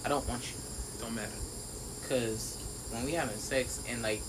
I 0.06 0.08
don't 0.08 0.26
want 0.26 0.42
you. 0.42 0.56
Don't 1.00 1.14
matter. 1.14 1.32
Cause 2.08 2.88
when 2.92 3.04
we 3.04 3.12
having 3.12 3.36
sex 3.36 3.84
and 3.90 4.02
like 4.02 4.20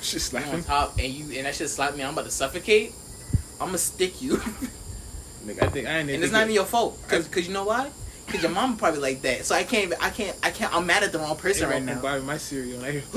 Shit 0.00 0.32
you 0.32 0.38
on 0.38 0.62
top 0.62 0.96
and 0.98 1.12
you 1.12 1.36
and 1.38 1.46
that 1.46 1.54
shit 1.54 1.68
slap 1.68 1.96
me, 1.96 2.02
I'm 2.04 2.12
about 2.12 2.24
to 2.26 2.30
suffocate. 2.30 2.92
I'm 3.60 3.68
gonna 3.68 3.78
stick 3.78 4.22
you, 4.22 4.36
Nigga, 5.44 5.62
I 5.62 5.68
think 5.68 5.88
I 5.88 5.98
ain't. 5.98 6.10
and 6.10 6.22
it's 6.22 6.32
not 6.32 6.42
even 6.42 6.54
your 6.54 6.64
fault. 6.64 6.98
Cause, 7.08 7.26
cause 7.28 7.46
you 7.46 7.52
know 7.52 7.64
why? 7.64 7.90
Cause 8.28 8.42
your 8.42 8.52
mom 8.52 8.76
probably 8.76 9.00
like 9.00 9.22
that. 9.22 9.44
So 9.46 9.54
I 9.54 9.64
can't. 9.64 9.84
even- 9.86 9.98
I 10.00 10.10
can't. 10.10 10.36
I 10.42 10.50
can't. 10.50 10.72
I'm 10.74 10.86
mad 10.86 11.02
at 11.02 11.12
the 11.12 11.18
wrong 11.18 11.36
person 11.36 11.68
right 11.68 11.82
now. 11.82 12.00
Buy 12.00 12.18
my 12.20 12.36
cereal, 12.36 12.80
hear, 12.82 13.02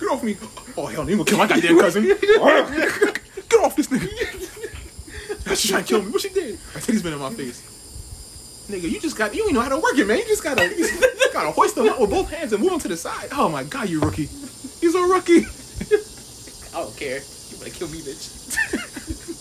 get 0.00 0.08
off 0.10 0.22
me! 0.22 0.36
Oh 0.76 0.86
hell, 0.86 1.08
you 1.08 1.16
gonna 1.16 1.28
kill 1.28 1.38
my 1.38 1.46
goddamn 1.46 1.78
cousin? 1.80 2.02
get 2.06 3.60
off 3.60 3.76
this 3.76 3.88
nigga! 3.88 4.48
She's 5.56 5.70
trying 5.70 5.84
to 5.84 5.88
kill 5.88 6.02
me. 6.02 6.10
What 6.10 6.20
she 6.22 6.30
did? 6.30 6.58
Her 6.72 6.80
titties 6.80 7.02
been 7.02 7.12
in 7.12 7.18
my 7.18 7.30
face. 7.32 7.60
Nigga, 8.70 8.90
you 8.90 8.98
just 9.00 9.16
got. 9.18 9.34
You 9.34 9.44
ain't 9.44 9.52
know 9.52 9.60
how 9.60 9.68
to 9.68 9.76
work 9.76 9.96
it, 9.98 10.06
man. 10.06 10.18
You 10.18 10.24
just 10.24 10.42
gotta. 10.42 10.64
You 10.64 10.86
just 10.88 11.32
gotta 11.32 11.50
hoist 11.50 11.74
them 11.74 11.88
up 11.88 12.00
with 12.00 12.10
both 12.10 12.30
hands 12.32 12.52
and 12.54 12.62
move 12.62 12.70
them 12.70 12.80
to 12.80 12.88
the 12.88 12.96
side. 12.96 13.28
Oh 13.32 13.48
my 13.50 13.64
god, 13.64 13.88
you 13.90 14.00
rookie. 14.00 14.26
He's 14.80 14.94
a 14.94 15.00
rookie. 15.02 15.44
I 16.74 16.80
don't 16.80 16.96
care. 16.96 17.20
You 17.50 17.56
better 17.58 17.70
kill 17.70 17.88
me, 17.88 17.98
bitch. 18.00 18.28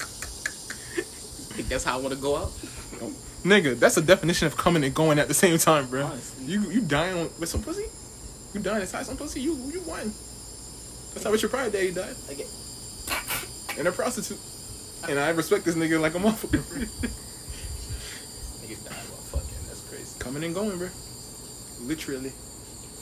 Think 1.54 1.68
that's 1.68 1.84
how 1.84 1.98
I 1.98 2.02
want 2.02 2.14
to 2.14 2.20
go 2.20 2.38
out? 2.38 2.52
Nigga, 3.44 3.80
that's 3.80 3.98
a 3.98 4.02
definition 4.02 4.46
of 4.46 4.56
coming 4.56 4.84
and 4.84 4.94
going 4.94 5.18
at 5.18 5.28
the 5.28 5.34
same 5.34 5.58
time, 5.58 5.88
bro. 5.88 6.06
Honestly. 6.06 6.46
You 6.46 6.62
you 6.70 6.82
dying 6.82 7.18
on, 7.18 7.30
with 7.39 7.50
some 7.50 7.64
pussy? 7.64 7.86
You 8.54 8.62
dying 8.62 8.82
inside 8.82 9.06
some 9.06 9.18
pussy? 9.18 9.42
You 9.42 9.56
you 9.74 9.82
won. 9.82 10.14
That's 11.14 11.24
how 11.24 11.32
much 11.32 11.42
your 11.42 11.50
pride 11.50 11.72
daddy 11.72 11.92
died. 11.92 12.16
Like, 12.28 12.46
And 13.78 13.88
a 13.88 13.92
prostitute. 13.92 14.38
And 15.10 15.18
I 15.20 15.30
respect 15.32 15.66
this 15.66 15.74
nigga 15.76 16.00
like 16.00 16.14
a 16.14 16.20
motherfucker. 16.20 16.62
nigga 18.62 18.78
died 18.86 19.06
while 19.10 19.26
fucking. 19.34 19.68
That's 19.68 19.82
crazy. 19.89 20.20
Coming 20.20 20.44
and 20.44 20.54
going, 20.54 20.78
bro. 20.78 20.89
Literally. 21.82 22.32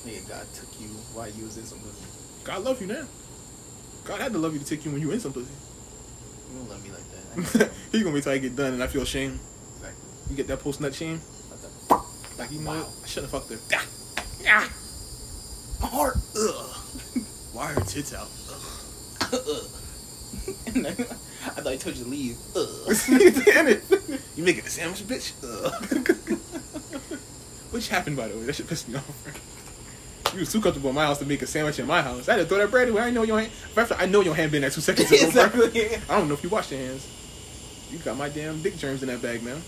Nigga, 0.07 0.29
God 0.29 0.47
took 0.53 0.71
you 0.79 0.87
while 1.13 1.29
you 1.29 1.43
was 1.43 1.57
in 1.57 1.65
some 1.65 1.79
pussy. 1.79 2.05
God 2.45 2.63
love 2.63 2.79
you 2.79 2.87
now. 2.87 3.05
God 4.09 4.21
had 4.21 4.33
to 4.33 4.39
love 4.39 4.53
you 4.53 4.59
to 4.59 4.65
take 4.65 4.83
you 4.85 4.91
when 4.91 5.01
you 5.01 5.11
in 5.11 5.19
some 5.19 5.31
pussy. 5.31 5.51
You 6.51 6.57
don't 6.57 6.67
love 6.67 6.83
me 6.83 6.89
like 6.89 7.53
that. 7.59 7.71
he 7.91 8.01
gonna 8.01 8.15
be 8.15 8.21
till 8.21 8.31
I 8.31 8.39
get 8.39 8.55
done 8.55 8.73
and 8.73 8.81
I 8.81 8.87
feel 8.87 9.05
shame. 9.05 9.39
Exactly. 9.75 10.09
You 10.31 10.35
get 10.35 10.47
that 10.47 10.61
post 10.61 10.81
nut 10.81 10.95
shame? 10.95 11.21
Like 12.39 12.51
you 12.51 12.59
know 12.61 12.71
Wow. 12.71 12.87
I 13.03 13.07
shouldn't 13.07 13.31
have 13.31 13.43
fucked 13.43 13.51
her. 13.51 13.59
My 15.79 15.87
heart. 15.87 16.17
Ugh. 16.35 16.75
Why 17.53 17.65
are 17.69 17.73
her 17.75 17.81
tits 17.81 18.15
out? 18.15 18.29
Then- 20.73 20.85
I 21.45 21.61
thought 21.61 21.71
he 21.73 21.77
told 21.77 21.95
you 21.95 22.03
to 22.05 22.09
leave. 22.09 22.35
Ugh. 22.55 22.65
Damn 23.45 23.67
it. 23.67 23.83
You 24.35 24.43
making 24.43 24.65
a 24.65 24.69
sandwich, 24.71 25.03
bitch? 25.03 25.33
Ugh. 25.43 26.07
Which 27.69 27.89
happened, 27.89 28.17
by 28.17 28.27
the 28.27 28.35
way? 28.37 28.45
That 28.45 28.55
shit 28.55 28.67
pissed 28.67 28.89
me 28.89 28.95
off. 28.95 29.05
You 30.33 30.41
was 30.41 30.51
too 30.51 30.61
comfortable 30.61 30.89
in 30.89 30.95
my 30.95 31.05
house 31.05 31.17
to 31.19 31.25
make 31.25 31.41
a 31.41 31.47
sandwich 31.47 31.79
in 31.79 31.87
my 31.87 32.01
house. 32.01 32.29
I 32.29 32.33
had 32.33 32.39
to 32.39 32.45
throw 32.45 32.59
that 32.59 32.69
bread 32.69 32.87
away. 32.87 33.01
I 33.01 33.09
know 33.09 33.23
your 33.23 33.39
hand. 33.39 33.51
First, 33.51 33.91
I 33.97 34.05
know 34.05 34.21
your 34.21 34.35
hand 34.35 34.51
been 34.51 34.61
there 34.61 34.69
two 34.69 34.81
seconds 34.81 35.11
ago. 35.11 35.25
exactly. 35.27 35.95
I 36.09 36.17
don't 36.17 36.27
know 36.27 36.35
if 36.35 36.43
you 36.43 36.49
washed 36.49 36.71
your 36.71 36.79
hands. 36.79 37.07
You 37.91 37.97
got 37.99 38.17
my 38.17 38.29
damn 38.29 38.61
dick 38.61 38.77
germs 38.77 39.01
in 39.01 39.09
that 39.09 39.21
bag, 39.21 39.41
man. 39.41 39.61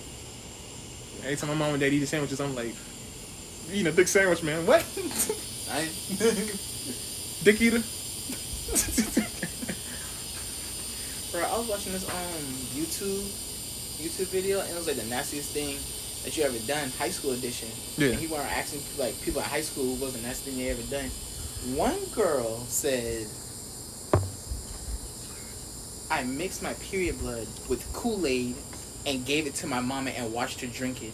Every 1.24 1.36
time 1.36 1.50
my 1.50 1.56
mom 1.56 1.72
and 1.72 1.80
dad 1.80 1.92
eat 1.92 2.00
the 2.00 2.06
sandwiches, 2.06 2.40
I'm 2.40 2.54
like, 2.54 2.76
eating 3.72 3.88
a 3.88 3.92
dick 3.92 4.08
sandwich, 4.08 4.44
man. 4.44 4.66
What? 4.68 4.82
I, 5.72 5.82
dick 7.44 7.62
eater? 7.62 7.82
bro, 11.32 11.42
I 11.42 11.58
was 11.58 11.68
watching 11.68 11.92
this 11.94 12.08
um 12.08 12.44
YouTube 12.76 13.24
YouTube 14.02 14.28
video 14.28 14.60
and 14.62 14.70
it 14.70 14.76
was 14.76 14.88
like 14.88 14.98
the 14.98 15.06
nastiest 15.06 15.52
thing 15.52 15.78
that 16.24 16.38
you 16.38 16.44
ever 16.44 16.60
done, 16.68 16.90
high 16.98 17.10
school 17.10 17.32
edition. 17.32 17.70
Yeah. 17.98 18.10
And 18.10 18.20
he 18.20 18.28
were 18.28 18.38
asking 18.38 18.82
like 18.98 19.20
people 19.22 19.42
at 19.42 19.48
high 19.48 19.62
school 19.62 19.96
what 19.96 20.14
was 20.14 20.14
the 20.14 20.28
nastiest 20.28 20.44
thing 20.44 20.58
they 20.58 20.70
ever 20.70 20.84
done. 20.84 21.10
One 21.76 22.00
girl 22.16 22.58
said 22.68 23.28
I 26.12 26.24
mixed 26.24 26.62
my 26.62 26.74
period 26.74 27.20
blood 27.20 27.48
with 27.70 27.88
Kool-Aid 27.94 28.56
and 29.06 29.26
gave 29.26 29.48
it 29.48 29.56
to 29.56 29.68
my 29.68 29.80
mama 29.80 30.10
and 30.12 30.34
watched 30.34 30.62
her 30.62 30.68
drink 30.68 31.02
it. 31.02 31.14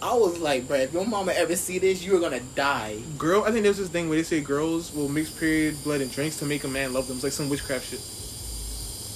I 0.00 0.14
was 0.14 0.38
like, 0.38 0.68
bro, 0.68 0.76
if 0.76 0.92
your 0.92 1.06
mama 1.06 1.32
ever 1.32 1.56
see 1.56 1.78
this, 1.78 2.04
you 2.04 2.16
are 2.16 2.20
gonna 2.20 2.40
die. 2.54 3.00
Girl, 3.16 3.42
I 3.42 3.50
think 3.50 3.64
there's 3.64 3.78
this 3.78 3.88
thing 3.88 4.08
where 4.08 4.16
they 4.16 4.22
say 4.22 4.40
girls 4.40 4.94
will 4.94 5.08
mix 5.08 5.30
period 5.30 5.82
blood 5.82 6.00
and 6.00 6.12
drinks 6.12 6.36
to 6.38 6.44
make 6.44 6.64
a 6.64 6.68
man 6.68 6.92
love 6.92 7.08
them. 7.08 7.16
It's 7.16 7.24
like 7.24 7.32
some 7.32 7.48
witchcraft 7.48 7.86
shit. 7.88 8.00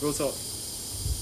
Real 0.03 0.13
talk. 0.13 0.35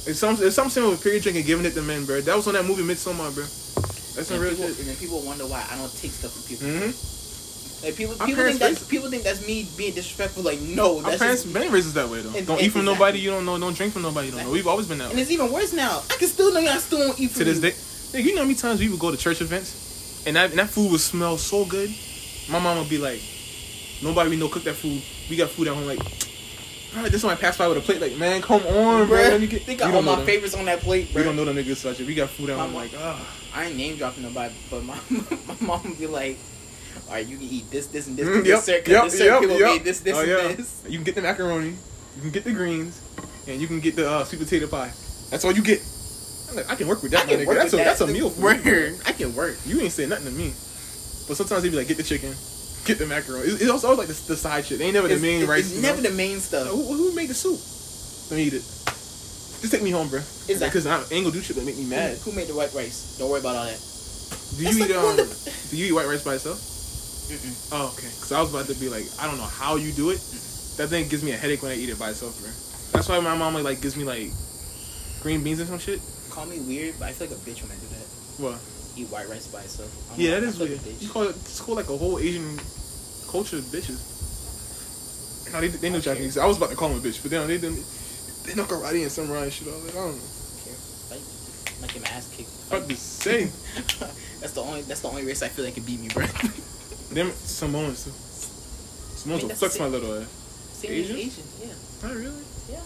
It's 0.07 0.18
some 0.18 0.36
it's 0.40 0.55
something 0.57 0.70
similar 0.70 0.92
with 0.92 1.03
period 1.03 1.22
drinking 1.22 1.44
giving 1.46 1.64
it 1.66 1.74
to 1.74 1.82
men, 1.82 2.05
bro. 2.05 2.20
That 2.20 2.36
was 2.36 2.46
on 2.48 2.55
that 2.55 2.64
movie 2.64 2.82
Midsommar, 2.82 3.34
bro. 3.34 3.44
That's 3.44 4.26
some 4.28 4.40
real 4.40 4.51
people, 4.51 4.68
shit. 4.68 4.78
and 4.80 4.88
then 4.88 4.96
people 4.96 5.20
wonder 5.22 5.46
why 5.46 5.64
I 5.70 5.76
don't 5.76 5.92
take 5.96 6.11
stuff 6.11 6.32
from 6.32 6.42
people. 6.48 6.66
Mm-hmm. 6.66 7.86
Like 7.86 7.96
people, 7.96 8.14
people 8.26 8.44
think 8.44 8.59
that's 8.59 8.84
people 8.88 9.09
think 9.09 9.22
that's 9.22 9.46
me 9.46 9.68
being 9.76 9.94
disrespectful. 9.94 10.42
Like 10.42 10.61
no, 10.61 10.98
Our 10.98 11.03
that's 11.03 11.18
parents 11.18 11.42
just, 11.44 11.55
been 11.55 11.70
raised 11.72 11.94
that 11.94 12.09
way 12.09 12.20
though. 12.22 12.36
And- 12.36 12.46
don't 12.46 12.59
and- 12.59 12.66
eat 12.66 12.70
from 12.72 12.82
exactly. 12.82 12.94
nobody 12.94 13.18
you 13.20 13.30
don't 13.30 13.44
know. 13.46 13.59
Don't 13.59 13.76
drink 13.76 13.92
from 13.92 14.03
nobody 14.03 14.28
you 14.28 14.32
don't 14.34 14.44
know. 14.44 14.51
We've 14.51 14.66
always 14.66 14.86
been 14.86 14.98
that 14.98 15.09
and 15.09 15.14
way. 15.16 15.22
it's 15.22 15.30
even 15.30 15.51
worse 15.53 15.72
now. 15.72 16.03
I 16.11 16.16
can 16.16 16.28
still 16.28 16.53
know 16.53 16.61
y'all 16.61 16.78
still 16.80 16.98
don't 16.98 17.18
eat 17.20 17.30
To 17.34 17.44
this 17.44 17.57
you. 17.57 17.62
day, 17.62 17.70
nigga, 17.70 18.24
you 18.24 18.34
know 18.34 18.40
how 18.42 18.46
many 18.48 18.57
times 18.57 18.80
we 18.80 18.88
would 18.88 18.98
go 19.01 19.11
to 19.11 19.16
church 19.16 19.40
events, 19.40 20.24
and 20.26 20.36
that 20.36 20.51
and 20.51 20.59
that 20.59 20.68
food 20.70 20.90
would 20.92 21.01
smell 21.01 21.38
so 21.38 21.64
good. 21.64 21.88
My 22.51 22.59
mom 22.59 22.78
would 22.78 22.88
be 22.90 22.98
like, 22.98 23.20
"Nobody 24.03 24.28
we 24.30 24.36
know 24.36 24.48
cook 24.48 24.64
that 24.64 24.74
food. 24.74 25.01
We 25.30 25.36
got 25.36 25.48
food 25.51 25.68
at 25.68 25.74
home." 25.74 25.86
Like, 25.86 26.01
bro, 26.93 27.03
this 27.09 27.22
one 27.22 27.36
pass 27.36 27.57
by 27.57 27.68
with 27.68 27.78
a 27.78 27.80
plate. 27.80 28.01
Like, 28.01 28.16
man, 28.16 28.43
come 28.43 28.62
on, 28.66 29.07
bro. 29.09 29.38
Me 29.38 29.47
get. 29.47 29.66
they 29.66 29.72
We 29.74 29.78
got 29.78 29.86
don't 29.93 29.97
all 29.97 30.03
my 30.03 30.16
them. 30.16 30.26
favorites 30.26 30.55
on 30.55 30.64
that 30.66 30.80
plate, 30.80 31.09
We 31.09 31.14
bro. 31.14 31.24
don't 31.24 31.36
know 31.36 31.45
them 31.45 31.57
niggas 31.57 31.76
such. 31.76 31.99
We 32.01 32.14
got 32.14 32.30
food 32.30 32.51
at 32.51 32.59
I'm 32.59 32.74
Like, 32.74 32.93
ah. 32.97 33.36
I 33.55 33.64
ain't 33.66 33.76
name 33.76 33.97
dropping 33.97 34.22
nobody, 34.22 34.55
but 34.70 34.84
my 34.84 34.99
my 35.49 35.57
mom 35.61 35.82
would 35.82 35.99
be 35.99 36.07
like, 36.07 36.38
"All 37.09 37.14
right, 37.14 37.26
you 37.26 37.36
can 37.36 37.47
eat 37.47 37.70
this, 37.70 37.88
this, 37.88 38.07
and 38.07 38.16
this. 38.16 38.28
Mm, 38.28 38.43
Mm, 38.43 38.47
yep, 38.47 38.59
this 38.64 38.68
yep, 38.68 39.05
this 39.11 39.20
yep, 39.20 39.41
people 39.41 39.59
yep. 39.59 39.68
made 39.72 39.84
this, 39.84 40.01
this, 40.01 40.16
Oh, 40.16 40.20
and 40.20 40.28
yeah. 40.28 40.53
this." 40.55 40.82
You 40.88 40.99
can 40.99 41.05
get 41.05 41.14
the 41.16 41.22
macaroni, 41.22 41.70
you 42.16 42.20
can 42.22 42.30
get 42.30 42.45
the 42.45 42.53
greens, 42.53 43.01
and 43.49 43.61
you 43.61 43.66
can 43.66 43.80
get 43.80 43.97
the 43.97 44.09
uh, 44.09 44.24
sweet 44.24 44.38
potato 44.41 44.68
pie. 44.68 44.93
That's 45.30 45.45
all 45.45 45.53
you 45.53 45.62
get. 45.62 45.80
I'm 46.51 46.57
like, 46.57 46.70
I 46.70 46.74
can 46.76 46.86
work 46.88 47.03
with 47.03 47.11
that, 47.12 47.22
I 47.22 47.26
my 47.26 47.30
can 47.32 47.41
nigga. 47.41 47.47
work 47.47 47.57
That's 47.59 47.72
a 47.72 47.76
that's 47.76 48.01
a 48.03 48.07
meal 48.07 48.30
for 48.30 48.55
me. 48.55 48.97
I 49.07 49.12
can 49.12 49.34
work. 49.34 49.57
You 49.66 49.80
ain't 49.80 49.93
saying 49.93 50.09
nothing 50.11 50.26
to 50.26 50.32
me. 50.32 50.49
But 51.26 51.36
sometimes 51.36 51.62
they 51.62 51.70
be 51.70 51.76
like, 51.76 51.86
get 51.88 51.97
the 51.97 52.03
chicken, 52.03 52.30
get 52.84 52.98
the 52.98 53.06
macaroni. 53.06 53.44
It's, 53.46 53.60
it's 53.62 53.84
always 53.84 53.98
like 53.98 54.08
the, 54.08 54.20
the 54.28 54.36
side 54.36 54.64
shit. 54.64 54.78
They 54.78 54.86
ain't 54.86 54.94
never 54.94 55.08
the 55.08 55.14
It's, 55.14 55.22
main 55.22 55.40
it's, 55.42 55.48
rice. 55.48 55.72
it's 55.72 55.82
never 55.82 56.02
know? 56.02 56.10
the 56.10 56.16
main 56.16 56.38
stuff. 56.40 56.68
Who, 56.68 56.82
who 56.82 57.14
made 57.14 57.28
the 57.28 57.34
soup? 57.34 57.60
Let 58.30 58.36
me 58.38 58.44
eat 58.44 58.54
it. 58.54 58.62
Just 59.60 59.72
take 59.72 59.82
me 59.82 59.90
home, 59.90 60.08
bro. 60.08 60.20
That- 60.20 60.60
Because 60.60 60.86
I 60.86 60.96
ain't 61.12 61.24
gonna 61.24 61.32
do 61.32 61.40
shit 61.42 61.56
that 61.56 61.64
make 61.66 61.76
me 61.76 61.84
mad. 61.84 62.16
Who, 62.18 62.30
who 62.30 62.36
made 62.36 62.48
the 62.48 62.54
white 62.54 62.72
rice? 62.72 63.16
Don't 63.18 63.30
worry 63.30 63.40
about 63.40 63.56
all 63.56 63.64
that. 63.66 63.80
Do 64.56 64.62
you 64.64 64.80
like 64.80 64.90
eat 64.90 64.96
one 64.96 65.20
um? 65.20 65.20
of 65.20 65.68
Do 65.70 65.76
you 65.76 65.86
eat 65.86 65.92
white 65.92 66.06
rice 66.08 66.24
by 66.24 66.34
itself? 66.34 66.58
Mm-mm. 66.58 67.68
Oh, 67.72 67.92
okay. 67.94 68.08
Because 68.08 68.32
I 68.32 68.40
was 68.40 68.50
about 68.52 68.66
to 68.66 68.74
be 68.80 68.88
like, 68.88 69.04
I 69.20 69.26
don't 69.26 69.36
know 69.36 69.44
how 69.46 69.76
you 69.76 69.92
do 69.92 70.10
it. 70.10 70.18
That 70.78 70.88
thing 70.88 71.08
gives 71.08 71.22
me 71.22 71.32
a 71.32 71.36
headache 71.36 71.62
when 71.62 71.70
I 71.72 71.76
eat 71.76 71.90
it 71.90 71.98
by 71.98 72.10
itself, 72.10 72.40
bro. 72.40 72.50
That's 72.92 73.08
why 73.08 73.20
my 73.20 73.36
mom 73.36 73.54
like 73.62 73.80
gives 73.82 73.96
me 73.96 74.04
like 74.04 74.30
green 75.22 75.44
beans 75.44 75.60
and 75.60 75.68
some 75.68 75.78
shit. 75.78 76.00
Call 76.30 76.46
me 76.46 76.58
weird, 76.60 76.94
but 76.98 77.06
I 77.08 77.12
feel 77.12 77.28
like 77.28 77.36
a 77.36 77.40
bitch 77.42 77.62
when 77.62 77.70
I 77.70 77.78
do 77.78 77.86
that. 77.94 78.06
What? 78.42 78.58
Eat 78.97 79.09
white 79.09 79.28
rice 79.28 79.47
by 79.47 79.61
itself. 79.61 79.91
I'm 80.12 80.20
Yeah, 80.20 80.32
like- 80.32 80.41
that 80.41 80.47
I 80.47 80.51
is 80.51 80.59
weird. 80.59 80.80
You 81.01 81.09
call 81.09 81.22
it 81.24 81.36
it's 81.36 81.61
called 81.61 81.76
like 81.76 81.88
a 81.88 81.97
whole 81.97 82.18
Asian 82.18 82.59
culture 83.30 83.57
of 83.59 83.64
bitches. 83.64 84.01
No, 85.53 85.61
they 85.61 85.68
they 85.68 85.91
know 85.91 85.97
Okay. 85.97 86.05
Japanese. 86.11 86.38
I 86.38 86.47
was 86.47 86.57
about 86.57 86.70
to 86.70 86.76
call 86.76 86.88
them 86.91 86.99
a 86.99 87.01
bitch, 87.03 87.20
but 87.22 87.30
they 87.30 87.36
don't. 87.36 87.49
They. 87.49 87.57
They 87.59 88.55
know 88.55 88.64
karate 88.64 89.03
and 89.03 89.12
samurai 89.12 89.45
and 89.45 89.53
shit. 89.53 89.68
I 89.68 89.72
was 89.72 89.84
like, 89.84 89.95
I 89.95 89.99
don't 89.99 90.16
know. 90.16 90.22
Like, 91.11 91.20
like 91.82 91.91
him 91.93 92.05
ass 92.07 92.28
kicked. 92.34 92.49
Fuck 92.70 92.86
to 92.88 92.97
say. 92.97 93.45
that's 94.41 94.53
the 94.55 94.61
only. 94.62 94.82
That's 94.82 95.01
the 95.01 95.09
only 95.09 95.24
race 95.26 95.43
I 95.43 95.49
feel 95.49 95.64
like 95.64 95.74
can 95.74 95.82
beat 95.84 96.01
me, 96.01 96.09
bro. 96.09 96.26
Them 97.12 97.32
Samoans 97.32 98.07
I 99.26 99.28
mean, 99.28 99.43
will 99.49 99.55
flex 99.55 99.78
my 99.78 99.86
little 99.86 100.14
ass. 100.22 100.28
Same 100.72 100.93
Asian? 100.93 101.16
Asian, 101.16 101.45
yeah. 101.61 101.74
Not 102.03 102.14
really. 102.16 102.45
Yeah. 102.70 102.80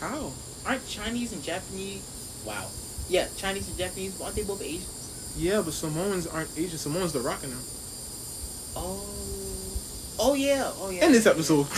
How? 0.00 0.32
Aren't 0.64 0.86
Chinese 0.88 1.32
and 1.32 1.42
Japanese? 1.42 2.02
Wow. 2.46 2.68
Yeah, 3.08 3.26
Chinese 3.36 3.68
and 3.68 3.76
Japanese. 3.76 4.18
Aren't 4.20 4.36
they 4.36 4.44
both 4.44 4.62
Asian? 4.62 4.86
Yeah, 5.36 5.62
but 5.64 5.72
Samoans 5.72 6.26
aren't 6.26 6.50
Asian. 6.58 6.78
Samoans 6.78 7.12
the 7.12 7.20
rocking 7.20 7.50
them. 7.50 7.60
Oh. 8.76 9.06
Oh 10.18 10.34
yeah. 10.34 10.70
Oh 10.76 10.90
yeah. 10.90 11.06
In 11.06 11.12
this 11.12 11.26
episode. 11.26 11.66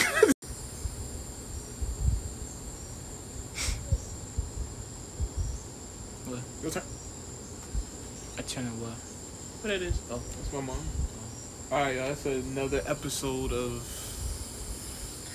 What? 6.27 6.41
Your 6.63 6.71
turn. 6.71 6.83
I 8.39 8.43
turn 8.43 8.67
it 8.67 8.71
what? 8.81 8.91
What 9.63 9.69
that 9.71 9.83
is? 9.83 9.99
Oh. 10.11 10.17
That's 10.37 10.53
my 10.53 10.61
mom. 10.61 10.77
Oh. 10.79 11.75
Alright, 11.77 11.97
y'all. 11.97 12.09
That's 12.09 12.27
another 12.27 12.83
episode 12.87 13.53
of 13.53 13.83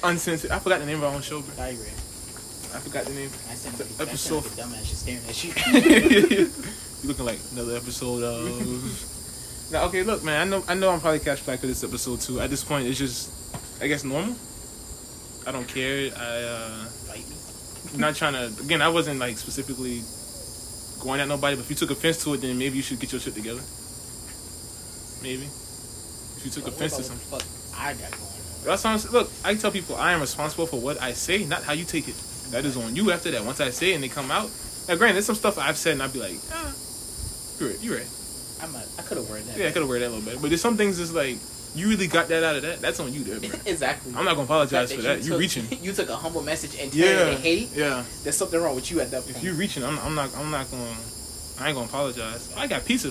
Uncensored. 0.03 0.51
I 0.51 0.59
forgot 0.59 0.79
the 0.79 0.85
name 0.85 0.97
of 0.97 1.03
our 1.05 1.13
own 1.15 1.21
show, 1.21 1.41
bro. 1.41 1.55
Diagram. 1.55 1.87
I 1.87 2.79
forgot 2.79 3.05
the 3.05 3.13
name. 3.13 3.29
I 3.49 3.53
sound 3.55 3.77
The 3.77 3.83
like, 3.85 3.99
I 3.99 4.03
episode- 4.11 4.43
sound 4.43 4.57
like 4.71 4.75
a 4.75 4.81
dumbass 4.81 4.89
just 4.89 5.01
staring 5.01 5.25
at 5.27 5.43
you. 5.43 6.51
you 7.07 7.13
looking 7.13 7.25
like 7.25 7.39
another 7.53 7.75
episode 7.77 8.23
of. 8.23 9.69
now, 9.71 9.85
okay, 9.85 10.03
look, 10.03 10.23
man. 10.23 10.41
I 10.41 10.49
know, 10.49 10.63
I 10.67 10.73
know, 10.73 10.89
I'm 10.91 10.99
probably 10.99 11.19
catch 11.19 11.45
back 11.45 11.59
for 11.59 11.67
this 11.67 11.83
episode 11.83 12.19
too. 12.21 12.39
At 12.41 12.49
this 12.49 12.63
point, 12.63 12.87
it's 12.87 12.97
just, 12.99 13.31
I 13.81 13.87
guess, 13.87 14.03
normal. 14.03 14.35
I 15.45 15.51
don't 15.51 15.67
care. 15.67 16.11
I, 16.15 16.43
uh, 16.43 16.85
Fight 17.07 17.27
me. 17.29 17.35
I'm 17.93 17.99
not 18.01 18.15
trying 18.15 18.33
to. 18.33 18.61
Again, 18.61 18.81
I 18.81 18.89
wasn't 18.89 19.19
like 19.19 19.37
specifically 19.37 20.03
going 21.01 21.21
at 21.21 21.27
nobody. 21.27 21.55
But 21.55 21.63
if 21.63 21.69
you 21.69 21.75
took 21.75 21.91
offense 21.91 22.23
to 22.25 22.33
it, 22.33 22.41
then 22.41 22.57
maybe 22.57 22.75
you 22.75 22.83
should 22.83 22.99
get 22.99 23.11
your 23.11 23.21
shit 23.21 23.33
together. 23.33 23.61
Maybe. 25.23 25.45
If 25.45 26.41
you 26.43 26.51
took 26.51 26.65
What 26.65 26.73
offense 26.73 26.97
to 26.97 27.01
about 27.03 27.07
something. 27.07 27.31
what 27.31 27.39
the 27.41 27.45
fuck 27.47 27.79
I 27.79 27.93
got 27.93 28.11
going? 28.11 28.21
That's 28.65 28.83
what 28.83 28.85
I'm 28.91 28.99
saying. 28.99 29.13
Look, 29.13 29.31
I 29.45 29.55
tell 29.55 29.71
people 29.71 29.95
I 29.95 30.11
am 30.11 30.19
responsible 30.19 30.65
for 30.67 30.79
what 30.81 31.01
I 31.01 31.13
say, 31.13 31.45
not 31.45 31.63
how 31.63 31.73
you 31.73 31.85
take 31.85 32.07
it. 32.09 32.15
That 32.51 32.65
is 32.65 32.75
on 32.75 32.95
you 32.95 33.11
after 33.11 33.31
that. 33.31 33.45
Once 33.45 33.61
I 33.61 33.69
say 33.69 33.91
it 33.91 33.95
and 33.95 34.03
they 34.03 34.09
come 34.09 34.29
out. 34.31 34.49
Now, 34.87 34.95
granted, 34.95 35.15
there's 35.15 35.25
some 35.25 35.35
stuff 35.35 35.57
I've 35.57 35.77
said 35.77 35.93
and 35.93 36.03
I'd 36.03 36.13
be 36.13 36.19
like, 36.19 36.37
ah, 36.51 36.73
you're 37.59 37.69
right. 37.69 37.79
You're 37.81 37.97
right. 37.97 38.07
I 38.61 38.65
might. 38.67 38.85
I 38.97 39.01
could 39.03 39.17
have 39.17 39.29
worded 39.29 39.45
that. 39.47 39.57
Yeah, 39.57 39.67
I 39.67 39.71
could 39.71 39.81
have 39.81 39.89
worded 39.89 40.03
that 40.03 40.09
a 40.09 40.15
little 40.15 40.25
bit. 40.31 40.41
But 40.41 40.49
there's 40.49 40.61
some 40.61 40.77
things 40.77 40.97
that's 40.97 41.13
like, 41.13 41.37
you 41.75 41.89
really 41.89 42.07
got 42.07 42.27
that 42.29 42.43
out 42.43 42.55
of 42.55 42.61
that. 42.63 42.81
That's 42.81 42.99
on 42.99 43.13
you 43.13 43.23
there, 43.23 43.39
bro. 43.39 43.59
exactly. 43.65 44.13
I'm 44.15 44.25
not 44.25 44.31
gonna 44.35 44.43
apologize 44.43 44.91
for 44.93 45.01
that. 45.03 45.23
You 45.23 45.31
took, 45.31 45.39
reaching. 45.39 45.65
You 45.81 45.93
took 45.93 46.09
a 46.09 46.15
humble 46.15 46.41
message 46.41 46.71
and 46.81 46.91
turned 46.91 47.03
it 47.03 47.17
Yeah. 47.17 47.31
to 47.31 47.35
hate. 47.37 47.69
Yeah. 47.75 48.03
There's 48.23 48.37
something 48.37 48.59
wrong 48.59 48.75
with 48.75 48.89
you 48.89 48.99
at 49.01 49.11
that 49.11 49.23
point. 49.23 49.37
If 49.37 49.43
you 49.43 49.53
reaching, 49.53 49.83
I'm, 49.83 49.99
I'm 49.99 50.15
not. 50.15 50.35
I'm 50.35 50.49
not 50.49 50.69
gonna. 50.71 50.95
I 51.59 51.67
ain't 51.69 51.75
gonna 51.75 51.87
apologize. 51.87 52.53
I 52.57 52.67
got 52.67 52.85
pizza 52.85 53.09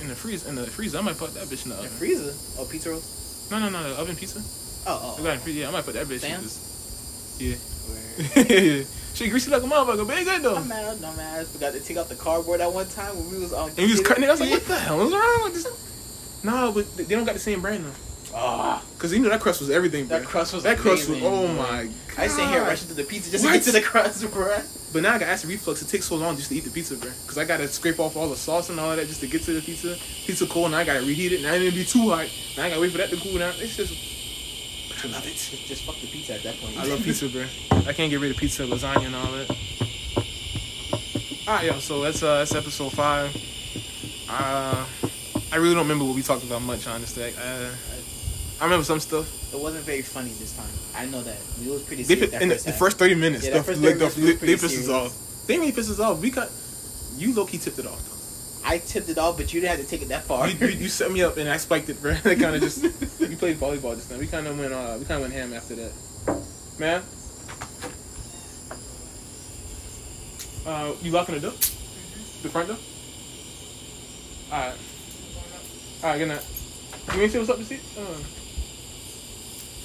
in 0.00 0.08
the 0.08 0.14
freezer. 0.14 0.48
In 0.48 0.54
the 0.54 0.66
freezer, 0.66 0.98
I 0.98 1.00
might 1.00 1.16
put 1.18 1.34
that 1.34 1.44
bitch 1.48 1.64
in 1.64 1.70
the 1.70 1.76
the 1.76 1.82
oven. 1.84 1.96
freezer. 1.98 2.32
Oh, 2.58 2.64
pizza 2.70 2.90
rolls. 2.90 3.48
No, 3.50 3.58
no, 3.58 3.68
no, 3.70 3.82
the 3.82 3.98
oven 4.00 4.16
pizza. 4.16 4.40
Oh, 4.86 5.00
oh. 5.02 5.14
I 5.16 5.20
oh. 5.20 5.22
got 5.24 5.30
it 5.30 5.34
in 5.34 5.40
freezer. 5.40 5.60
Yeah, 5.60 5.68
I 5.68 5.70
might 5.72 5.84
put 5.84 5.94
that 5.94 6.06
bitch. 6.06 6.12
in 6.14 6.20
Sam's? 6.20 6.42
this- 6.44 7.40
Yeah. 7.40 7.56
She 9.14 9.28
greasy 9.28 9.50
like 9.50 9.64
a 9.64 9.66
motherfucker, 9.66 10.06
but 10.06 10.22
good 10.22 10.42
though. 10.42 10.54
I'm 10.54 10.68
mad. 10.68 10.94
I'm 11.02 11.16
mad. 11.16 11.40
I 11.40 11.44
forgot 11.44 11.72
to 11.72 11.80
take 11.80 11.96
out 11.96 12.08
the 12.08 12.14
cardboard 12.14 12.60
at 12.60 12.72
one 12.72 12.86
time 12.86 13.16
when 13.16 13.28
we 13.32 13.38
was 13.40 13.52
on. 13.52 13.70
And 13.70 13.78
he 13.80 13.90
was 13.90 14.00
cutting 14.00 14.22
it. 14.22 14.28
I 14.28 14.30
was 14.30 14.40
like, 14.40 14.50
what 14.50 14.64
the 14.66 14.78
hell 14.78 15.04
is 15.04 15.12
wrong 15.12 15.40
with 15.42 15.54
this? 15.54 16.44
No, 16.44 16.70
but 16.70 16.96
they 16.96 17.02
don't 17.16 17.24
got 17.24 17.32
the 17.34 17.40
same 17.40 17.60
brand 17.60 17.84
though. 17.84 18.32
Ah, 18.32 18.80
Cause 18.98 19.12
you 19.12 19.18
know 19.18 19.28
that 19.30 19.40
crust 19.40 19.60
was 19.60 19.70
everything, 19.70 20.06
bro. 20.06 20.18
that 20.20 20.26
crust 20.28 20.52
was 20.54 20.62
That 20.62 20.78
crust 20.78 21.08
was. 21.08 21.18
Oh 21.20 21.46
bro. 21.46 21.54
my 21.54 21.84
god. 21.86 21.94
I 22.18 22.26
sit 22.28 22.46
here 22.48 22.60
rushing 22.62 22.88
to 22.88 22.94
the 22.94 23.02
pizza 23.02 23.30
just 23.30 23.42
What? 23.42 23.52
to 23.52 23.58
get 23.58 23.64
to 23.64 23.72
the 23.72 23.80
crust, 23.80 24.22
bruh. 24.26 24.92
But 24.92 25.02
now 25.02 25.14
I 25.14 25.18
got 25.18 25.30
acid 25.30 25.48
reflux. 25.50 25.82
It 25.82 25.88
takes 25.88 26.04
so 26.06 26.14
long 26.14 26.36
just 26.36 26.50
to 26.50 26.54
eat 26.54 26.64
the 26.64 26.70
pizza, 26.70 26.94
bro. 26.96 27.10
Cause 27.26 27.38
I 27.38 27.44
gotta 27.44 27.66
scrape 27.66 27.98
off 27.98 28.16
all 28.16 28.28
the 28.28 28.36
sauce 28.36 28.70
and 28.70 28.78
all 28.78 28.92
of 28.92 28.98
that 28.98 29.08
just 29.08 29.20
to 29.22 29.26
get 29.26 29.42
to 29.44 29.52
the 29.54 29.62
pizza. 29.62 29.96
Pizza 30.26 30.46
cold, 30.46 30.66
and 30.66 30.76
I 30.76 30.84
gotta 30.84 31.00
reheat 31.00 31.32
it. 31.32 31.42
Now 31.42 31.54
it 31.54 31.58
didn't 31.58 31.74
be 31.74 31.84
too 31.84 32.10
hot. 32.10 32.28
Now 32.56 32.66
I 32.66 32.68
gotta 32.68 32.80
wait 32.80 32.92
for 32.92 32.98
that 32.98 33.10
to 33.10 33.16
cool 33.16 33.38
down. 33.38 33.54
It's 33.56 33.74
just. 33.74 33.92
I 35.04 35.06
love 35.08 35.26
it. 35.26 35.34
Just, 35.66 35.84
fuck 35.84 36.00
the 36.00 36.06
pizza 36.08 36.34
at 36.34 36.42
that 36.42 36.56
point. 36.60 36.76
I 36.76 36.84
love 36.86 37.02
pizza, 37.04 37.28
bro. 37.28 37.44
I 37.86 37.92
can't 37.92 38.10
get 38.10 38.20
rid 38.20 38.30
of 38.32 38.36
pizza, 38.36 38.64
lasagna, 38.64 39.06
and 39.06 39.14
all 39.14 39.30
that. 39.32 39.48
Alright, 41.46 41.64
yo. 41.66 41.78
So 41.78 42.02
that's 42.02 42.22
uh 42.22 42.38
that's 42.38 42.54
episode 42.54 42.92
five. 42.92 43.34
Uh, 44.28 44.84
I 45.50 45.56
really 45.56 45.74
don't 45.74 45.84
remember 45.84 46.04
what 46.04 46.14
we 46.16 46.22
talked 46.22 46.44
about 46.44 46.60
much, 46.62 46.86
honestly. 46.86 47.32
Uh, 47.40 47.70
I 48.60 48.64
remember 48.64 48.84
some 48.84 49.00
stuff. 49.00 49.54
It 49.54 49.58
wasn't 49.60 49.84
very 49.84 50.02
funny 50.02 50.30
this 50.30 50.54
time. 50.56 50.68
I 50.94 51.06
know 51.06 51.22
that. 51.22 51.36
It 51.62 51.70
was 51.70 51.82
pretty 51.84 52.02
They 52.02 52.16
put, 52.16 52.34
in 52.34 52.48
the, 52.48 52.54
first 52.56 52.64
the 52.66 52.70
half. 52.72 52.78
first 52.78 52.98
thirty 52.98 53.14
minutes, 53.14 53.46
Yeah, 53.46 53.54
the, 53.58 53.62
first 53.62 53.80
30 53.80 53.94
the, 53.94 54.04
minutes 54.04 54.40
they, 54.40 54.56
pissed 54.56 54.78
us 54.78 54.88
off. 54.88 55.46
They 55.46 55.56
made 55.56 55.74
piss 55.74 55.90
us 55.90 56.00
off. 56.00 56.20
We 56.20 56.30
got 56.30 56.50
you 57.16 57.32
low 57.34 57.46
key 57.46 57.58
tipped 57.58 57.78
it 57.78 57.86
off. 57.86 58.02
Though. 58.08 58.17
I 58.70 58.76
tipped 58.78 59.08
it 59.08 59.16
off, 59.16 59.38
but 59.38 59.52
you 59.54 59.60
didn't 59.62 59.76
have 59.78 59.84
to 59.84 59.90
take 59.90 60.02
it 60.02 60.08
that 60.08 60.24
far. 60.24 60.46
You, 60.46 60.58
you, 60.66 60.74
you 60.82 60.88
set 60.90 61.10
me 61.10 61.22
up 61.22 61.38
and 61.38 61.48
I 61.48 61.56
spiked 61.56 61.88
it, 61.88 62.02
bro. 62.02 62.12
That 62.22 62.38
kind 62.38 62.54
of 62.54 62.60
just 62.60 62.82
we 63.20 63.34
played 63.34 63.56
volleyball 63.56 63.94
just 63.96 64.10
now. 64.10 64.18
We 64.18 64.26
kind 64.26 64.46
of 64.46 64.58
went 64.58 64.74
uh 64.74 64.96
we 64.98 65.06
kind 65.06 65.22
of 65.22 65.22
went 65.22 65.32
ham 65.32 65.54
after 65.54 65.74
that. 65.76 65.92
Man, 66.78 67.02
uh, 70.66 70.92
you 71.02 71.10
locking 71.10 71.34
the 71.36 71.40
door? 71.40 71.52
The 72.42 72.48
front 72.50 72.68
door? 72.68 72.76
All 74.52 74.58
right. 74.58 74.74
All 76.02 76.10
right, 76.10 76.18
good 76.18 76.28
night. 76.28 76.44
You 77.14 77.22
ain't 77.22 77.32
say 77.32 77.38
what's 77.38 77.50
up 77.50 77.56
to 77.58 77.64
see? 77.64 77.80
Uh, 77.98 78.02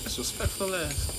that's 0.03 0.17
respectful 0.19 0.75
ass. 0.75 1.09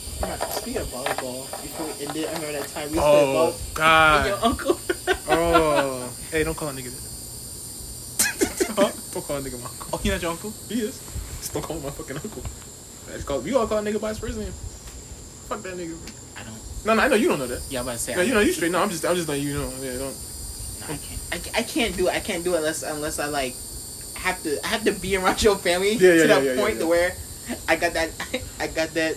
Speaking 0.60 0.82
of 0.82 0.88
volleyball, 0.88 1.50
before 1.62 1.86
we 1.86 2.06
ended, 2.06 2.26
I 2.26 2.32
remember 2.34 2.52
that 2.52 2.68
time 2.68 2.92
we 2.92 2.98
Oh 3.00 3.52
played 3.52 3.74
God. 3.74 4.24
ball 4.24 4.32
with 4.32 4.42
your 4.42 4.44
uncle. 4.50 4.80
Oh, 5.26 6.12
hey, 6.30 6.44
don't 6.44 6.54
call 6.56 6.68
a 6.68 6.72
nigga 6.72 6.90
that. 6.90 7.13
Don't 8.74 9.24
call 9.24 9.36
a 9.36 9.40
nigga 9.40 9.60
my 9.60 9.68
uncle. 9.68 9.88
oh, 9.92 10.00
you 10.02 10.10
not 10.12 10.22
your 10.22 10.30
uncle? 10.32 10.52
He 10.68 10.80
is. 10.80 10.98
Just 11.38 11.52
don't 11.52 11.62
call 11.62 11.76
him 11.76 11.84
my 11.84 11.90
fucking 11.90 12.16
uncle. 12.16 12.42
I 13.08 13.12
just 13.14 13.26
call, 13.26 13.46
you 13.46 13.58
all 13.58 13.66
call 13.66 13.78
a 13.78 13.82
nigga 13.82 14.00
by 14.00 14.08
his 14.10 14.18
first 14.18 14.38
name. 14.38 14.52
Fuck 15.48 15.62
that 15.62 15.74
nigga, 15.76 15.94
bro. 15.94 16.14
I 16.36 16.44
don't. 16.44 16.86
No, 16.86 16.94
no, 16.94 17.02
I 17.02 17.08
know 17.08 17.16
you 17.16 17.28
don't 17.28 17.38
know 17.38 17.46
that. 17.46 17.62
Yeah, 17.70 17.80
I'm 17.80 17.86
about 17.86 17.92
to 17.92 17.98
say. 17.98 18.14
No, 18.14 18.20
I 18.22 18.24
you 18.24 18.34
know 18.34 18.40
you 18.40 18.52
straight. 18.52 18.72
No, 18.72 18.80
I'm 18.82 18.90
just, 18.90 19.04
I'm 19.04 19.14
just 19.14 19.28
letting 19.28 19.44
you 19.44 19.54
know. 19.54 19.70
Yeah, 19.80 19.98
don't. 19.98 20.16
I 20.84 20.96
can't. 20.96 21.20
I, 21.32 21.60
I 21.60 21.62
can't 21.62 21.96
do 21.96 22.08
it. 22.08 22.14
I 22.14 22.20
can't 22.20 22.44
do 22.44 22.54
it 22.54 22.58
unless 22.58 22.82
unless 22.82 23.18
I 23.18 23.26
like 23.26 23.54
have 24.16 24.42
to. 24.42 24.64
I 24.64 24.68
have 24.68 24.84
to 24.84 24.92
be 24.92 25.16
around 25.16 25.42
your 25.42 25.56
family 25.56 25.94
Yeah, 25.94 26.14
yeah, 26.14 26.22
to 26.22 26.28
that 26.28 26.44
yeah, 26.44 26.52
yeah, 26.54 26.60
point 26.60 26.78
to 26.80 26.86
where 26.86 27.12
I 27.68 27.76
got 27.76 27.92
that. 27.94 28.10
I 28.60 28.66
got 28.68 28.90
that. 28.94 29.16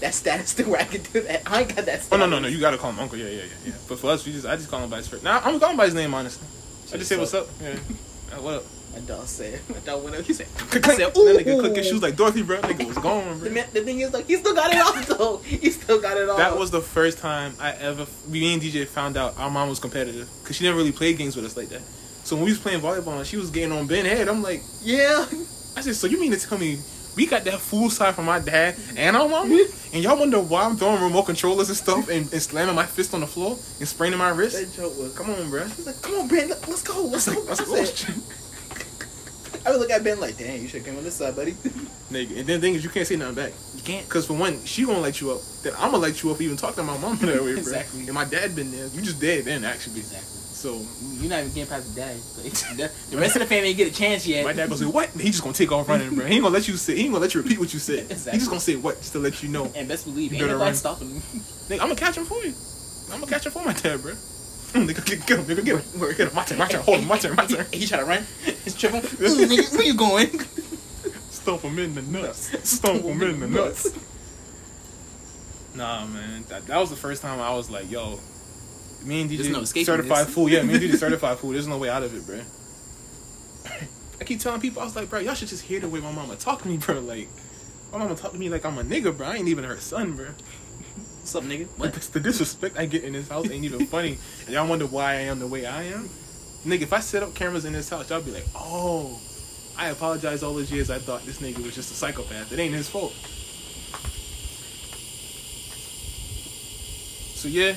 That 0.00 0.14
status 0.14 0.54
to 0.54 0.64
where 0.64 0.80
I 0.80 0.84
can 0.84 1.02
do 1.02 1.20
that. 1.20 1.42
I 1.44 1.60
ain't 1.60 1.76
got 1.76 1.84
that. 1.84 2.08
Oh 2.10 2.16
no, 2.16 2.24
no, 2.24 2.38
no. 2.38 2.48
You 2.48 2.58
gotta 2.58 2.78
call 2.78 2.90
him 2.90 2.98
uncle. 3.00 3.18
Yeah, 3.18 3.26
yeah, 3.26 3.42
yeah, 3.42 3.44
yeah. 3.66 3.72
But 3.86 3.98
for 3.98 4.10
us, 4.10 4.24
we 4.24 4.32
just, 4.32 4.46
I 4.46 4.56
just 4.56 4.70
call 4.70 4.82
him 4.82 4.88
by 4.88 4.96
his 4.96 5.08
first. 5.08 5.22
Nah, 5.22 5.42
I'm 5.44 5.60
calling 5.60 5.76
by 5.76 5.84
his 5.84 5.92
name 5.92 6.14
honestly. 6.14 6.48
I 6.92 6.96
just 6.96 7.10
say 7.10 7.18
what's 7.18 7.34
up. 7.34 7.48
Yeah. 7.60 7.76
Uh, 8.32 8.40
what 8.40 8.54
up? 8.54 8.64
Dog 9.00 9.26
said. 9.26 9.60
Dog 9.84 10.02
went 10.04 10.16
up. 10.16 10.22
He 10.24 10.32
said. 10.32 10.46
Click, 10.56 10.86
I 10.88 10.96
said, 10.96 11.06
That 11.14 11.14
nigga 11.14 11.56
"Ooh." 11.56 11.60
click 11.60 11.76
his 11.76 11.86
shoes 11.88 12.02
like 12.02 12.16
Dorothy, 12.16 12.42
bro. 12.42 12.60
That 12.60 12.70
nigga 12.70 12.86
was 12.88 12.98
gone, 12.98 13.38
The, 13.40 13.44
bro. 13.46 13.54
man, 13.54 13.66
the 13.72 13.80
thing 13.82 14.00
is, 14.00 14.12
like, 14.12 14.26
he 14.26 14.36
still 14.36 14.54
got 14.54 14.72
it 14.72 14.78
off 14.78 15.06
though. 15.18 15.38
He 15.38 15.70
still 15.70 16.00
got 16.00 16.16
it 16.16 16.28
off. 16.28 16.38
That 16.38 16.56
was 16.58 16.70
the 16.70 16.80
first 16.80 17.18
time 17.18 17.54
I 17.60 17.72
ever, 17.72 18.06
me 18.28 18.52
and 18.54 18.62
DJ 18.62 18.86
found 18.86 19.16
out 19.16 19.38
our 19.38 19.50
mom 19.50 19.68
was 19.68 19.78
competitive 19.80 20.28
because 20.42 20.56
she 20.56 20.64
never 20.64 20.76
really 20.76 20.92
played 20.92 21.18
games 21.18 21.36
with 21.36 21.44
us 21.44 21.56
like 21.56 21.68
that. 21.68 21.82
So 22.24 22.36
when 22.36 22.46
we 22.46 22.52
was 22.52 22.58
playing 22.60 22.80
volleyball 22.80 23.18
and 23.18 23.26
she 23.26 23.36
was 23.36 23.50
getting 23.50 23.72
on 23.72 23.86
Ben 23.86 24.04
head, 24.06 24.28
I'm 24.28 24.42
like, 24.42 24.62
yeah. 24.82 25.26
I 25.76 25.80
said, 25.82 25.94
so 25.96 26.06
you 26.06 26.18
mean 26.20 26.30
to 26.32 26.38
tell 26.40 26.56
me 26.58 26.78
we 27.16 27.26
got 27.26 27.44
that 27.44 27.60
fool 27.60 27.90
side 27.90 28.14
from 28.14 28.24
my 28.24 28.38
dad 28.40 28.76
and 28.96 29.16
our 29.16 29.28
mama? 29.28 29.64
And 29.94 30.02
y'all 30.02 30.18
wonder 30.18 30.40
why 30.40 30.64
I'm 30.64 30.76
throwing 30.76 31.00
remote 31.00 31.22
controllers 31.26 31.68
and 31.68 31.78
stuff 31.78 32.08
and, 32.08 32.32
and 32.32 32.42
slamming 32.42 32.74
my 32.74 32.84
fist 32.84 33.14
on 33.14 33.20
the 33.20 33.28
floor 33.28 33.56
and 33.78 33.86
spraining 33.86 34.18
my 34.18 34.30
wrist? 34.30 34.58
That 34.58 34.72
joke 34.74 34.98
was. 34.98 35.16
Come 35.16 35.30
on, 35.30 35.48
bro. 35.50 35.62
He's 35.66 35.86
like, 35.86 36.02
come 36.02 36.14
on, 36.16 36.26
Ben, 36.26 36.48
let's 36.48 36.82
go, 36.82 37.04
let's 37.04 37.28
I 37.28 37.34
go. 37.34 37.44
was 37.44 37.70
like, 37.70 38.16
I, 39.66 39.70
would 39.70 39.80
look 39.80 39.90
at 39.90 40.04
Ben 40.04 40.20
like, 40.20 40.36
damn, 40.36 40.60
you 40.60 40.68
should 40.68 40.78
have 40.82 40.86
came 40.86 40.98
on 40.98 41.04
this 41.04 41.14
side, 41.14 41.34
buddy. 41.36 41.52
Nigga. 42.12 42.38
And 42.38 42.46
then 42.46 42.46
the 42.46 42.58
thing 42.60 42.74
is, 42.74 42.84
you 42.84 42.90
can't 42.90 43.06
say 43.06 43.16
nothing 43.16 43.34
back. 43.34 43.52
You 43.74 43.82
can't. 43.82 44.04
Because 44.06 44.26
for 44.26 44.34
one, 44.34 44.62
she 44.64 44.84
won't 44.84 45.02
light 45.02 45.20
you 45.20 45.32
up. 45.32 45.40
Then 45.62 45.72
I'm 45.78 45.90
gonna 45.90 45.98
light 45.98 46.22
you 46.22 46.30
up 46.30 46.40
even 46.40 46.56
talking 46.56 46.76
to 46.76 46.82
my 46.82 46.98
mom 46.98 47.16
that 47.18 47.26
way, 47.42 47.52
bro. 47.52 47.60
Exactly. 47.60 48.04
And 48.04 48.12
my 48.14 48.24
dad 48.24 48.54
been 48.54 48.70
there. 48.70 48.86
You 48.88 49.02
just 49.02 49.20
dead 49.20 49.44
then, 49.44 49.64
actually. 49.64 50.00
Exactly. 50.00 50.28
So 50.64 50.80
You're 51.20 51.28
not 51.28 51.40
even 51.40 51.52
getting 51.52 51.66
past 51.66 51.94
the 51.94 52.00
dad. 52.00 52.16
The 52.76 52.90
the 53.10 53.16
rest 53.18 53.36
of 53.36 53.40
the 53.40 53.46
family 53.46 53.68
ain't 53.68 53.76
get 53.76 53.88
a 53.92 53.94
chance 53.94 54.26
yet. 54.26 54.44
my 54.44 54.54
dad 54.54 54.72
say 54.74 54.86
what? 54.86 55.10
He 55.10 55.30
just 55.30 55.42
gonna 55.42 55.52
take 55.52 55.70
off 55.70 55.88
running, 55.88 56.14
bro. 56.14 56.24
He 56.24 56.34
ain't 56.36 56.42
gonna 56.42 56.54
let 56.54 56.66
you 56.66 56.76
say. 56.76 56.94
He 56.96 57.02
ain't 57.02 57.12
gonna 57.12 57.20
let 57.20 57.34
you 57.34 57.42
repeat 57.42 57.58
what 57.58 57.72
you 57.74 57.80
said. 57.80 58.10
Exactly. 58.10 58.32
He 58.32 58.38
just 58.38 58.50
gonna 58.50 58.60
say 58.60 58.76
what 58.76 58.96
just 58.98 59.12
to 59.12 59.18
let 59.18 59.42
you 59.42 59.50
know. 59.50 59.70
And 59.76 59.88
best 59.88 60.06
believe, 60.06 60.32
You 60.32 60.38
ain't 60.38 60.48
nobody 60.48 60.74
stopping 60.76 61.10
him. 61.10 61.20
Nigga, 61.68 61.72
I'm 61.72 61.88
gonna 61.88 61.96
catch 61.96 62.16
him 62.16 62.24
for 62.24 62.42
you. 62.42 62.54
I'm 63.12 63.20
gonna 63.20 63.30
catch 63.30 63.44
him 63.44 63.52
for 63.52 63.62
my 63.64 63.74
dad, 63.74 64.00
bro. 64.00 64.14
Mm, 64.74 64.88
nigga, 64.88 65.06
get, 65.06 65.26
get 65.26 65.38
him, 65.38 65.44
nigga, 65.44 65.64
get 65.64 65.80
him. 65.80 66.00
Get 66.16 66.28
him. 66.28 66.34
My 66.34 66.44
turn, 66.44 66.58
my 66.58 66.66
turn. 66.66 66.82
Hold 66.82 66.98
him, 67.00 67.06
my 67.06 67.16
turn, 67.16 67.36
my 67.36 67.46
turn. 67.46 67.64
He, 67.72 67.78
he 67.80 67.86
try 67.86 67.98
to 67.98 68.04
run. 68.04 68.26
He's 68.64 68.74
tripping. 68.74 69.04
Ooh, 69.04 69.46
nigga, 69.46 69.72
where 69.72 69.82
you 69.86 69.94
going? 69.94 70.28
Stomp 71.30 71.62
him 71.62 71.78
in 71.78 71.94
the 71.94 72.02
nuts. 72.02 72.68
Stomp 72.68 73.04
him 73.04 73.22
in 73.22 73.40
the 73.40 73.46
nuts. 73.46 73.92
Nah, 75.76 76.06
man. 76.06 76.44
That, 76.48 76.66
that 76.66 76.78
was 76.78 76.90
the 76.90 76.96
first 76.96 77.22
time 77.22 77.40
I 77.40 77.54
was 77.54 77.70
like, 77.70 77.88
yo, 77.90 78.18
me 79.04 79.22
and 79.22 79.30
There's 79.30 79.48
DJ 79.48 79.52
no 79.52 79.60
escaping 79.60 79.86
certified 79.86 80.26
this. 80.26 80.34
fool. 80.34 80.48
Yeah, 80.48 80.62
me 80.62 80.74
and 80.74 80.82
DJ 80.82 80.96
certified 80.96 81.38
fool. 81.38 81.50
There's 81.50 81.68
no 81.68 81.78
way 81.78 81.88
out 81.88 82.02
of 82.02 82.14
it, 82.14 82.26
bro. 82.26 82.40
I 84.20 84.24
keep 84.24 84.40
telling 84.40 84.60
people, 84.60 84.80
I 84.82 84.84
was 84.84 84.96
like, 84.96 85.10
bro, 85.10 85.20
y'all 85.20 85.34
should 85.34 85.48
just 85.48 85.62
hear 85.64 85.80
the 85.80 85.88
way 85.88 86.00
my 86.00 86.10
mama 86.12 86.36
talk 86.36 86.62
to 86.62 86.68
me, 86.68 86.78
bro. 86.78 87.00
Like, 87.00 87.28
my 87.92 87.98
mama 87.98 88.14
talk 88.16 88.32
to 88.32 88.38
me 88.38 88.48
like 88.48 88.64
I'm 88.64 88.78
a 88.78 88.82
nigga, 88.82 89.16
bro. 89.16 89.26
I 89.26 89.36
ain't 89.36 89.48
even 89.48 89.64
her 89.64 89.78
son, 89.78 90.16
bro. 90.16 90.28
What's 91.24 91.36
up, 91.36 91.44
nigga? 91.44 91.66
What? 91.78 91.94
The 91.94 92.20
disrespect 92.20 92.78
I 92.78 92.84
get 92.84 93.02
in 93.02 93.14
this 93.14 93.30
house 93.30 93.50
ain't 93.50 93.64
even 93.64 93.86
funny. 93.94 94.18
And 94.44 94.50
y'all 94.50 94.68
wonder 94.68 94.84
why 94.84 95.12
I 95.12 95.20
am 95.22 95.38
the 95.38 95.46
way 95.46 95.64
I 95.64 95.84
am? 95.84 96.10
Nigga, 96.66 96.82
if 96.82 96.92
I 96.92 97.00
set 97.00 97.22
up 97.22 97.34
cameras 97.34 97.64
in 97.64 97.72
this 97.72 97.88
house, 97.88 98.10
y'all 98.10 98.20
be 98.20 98.30
like, 98.30 98.44
oh, 98.54 99.18
I 99.74 99.88
apologize 99.88 100.42
all 100.42 100.52
those 100.52 100.70
years 100.70 100.90
I 100.90 100.98
thought 100.98 101.24
this 101.24 101.40
nigga 101.40 101.64
was 101.64 101.74
just 101.74 101.90
a 101.92 101.94
psychopath. 101.94 102.52
It 102.52 102.58
ain't 102.58 102.74
his 102.74 102.90
fault. 102.90 103.14
So, 107.40 107.48
yeah. 107.48 107.74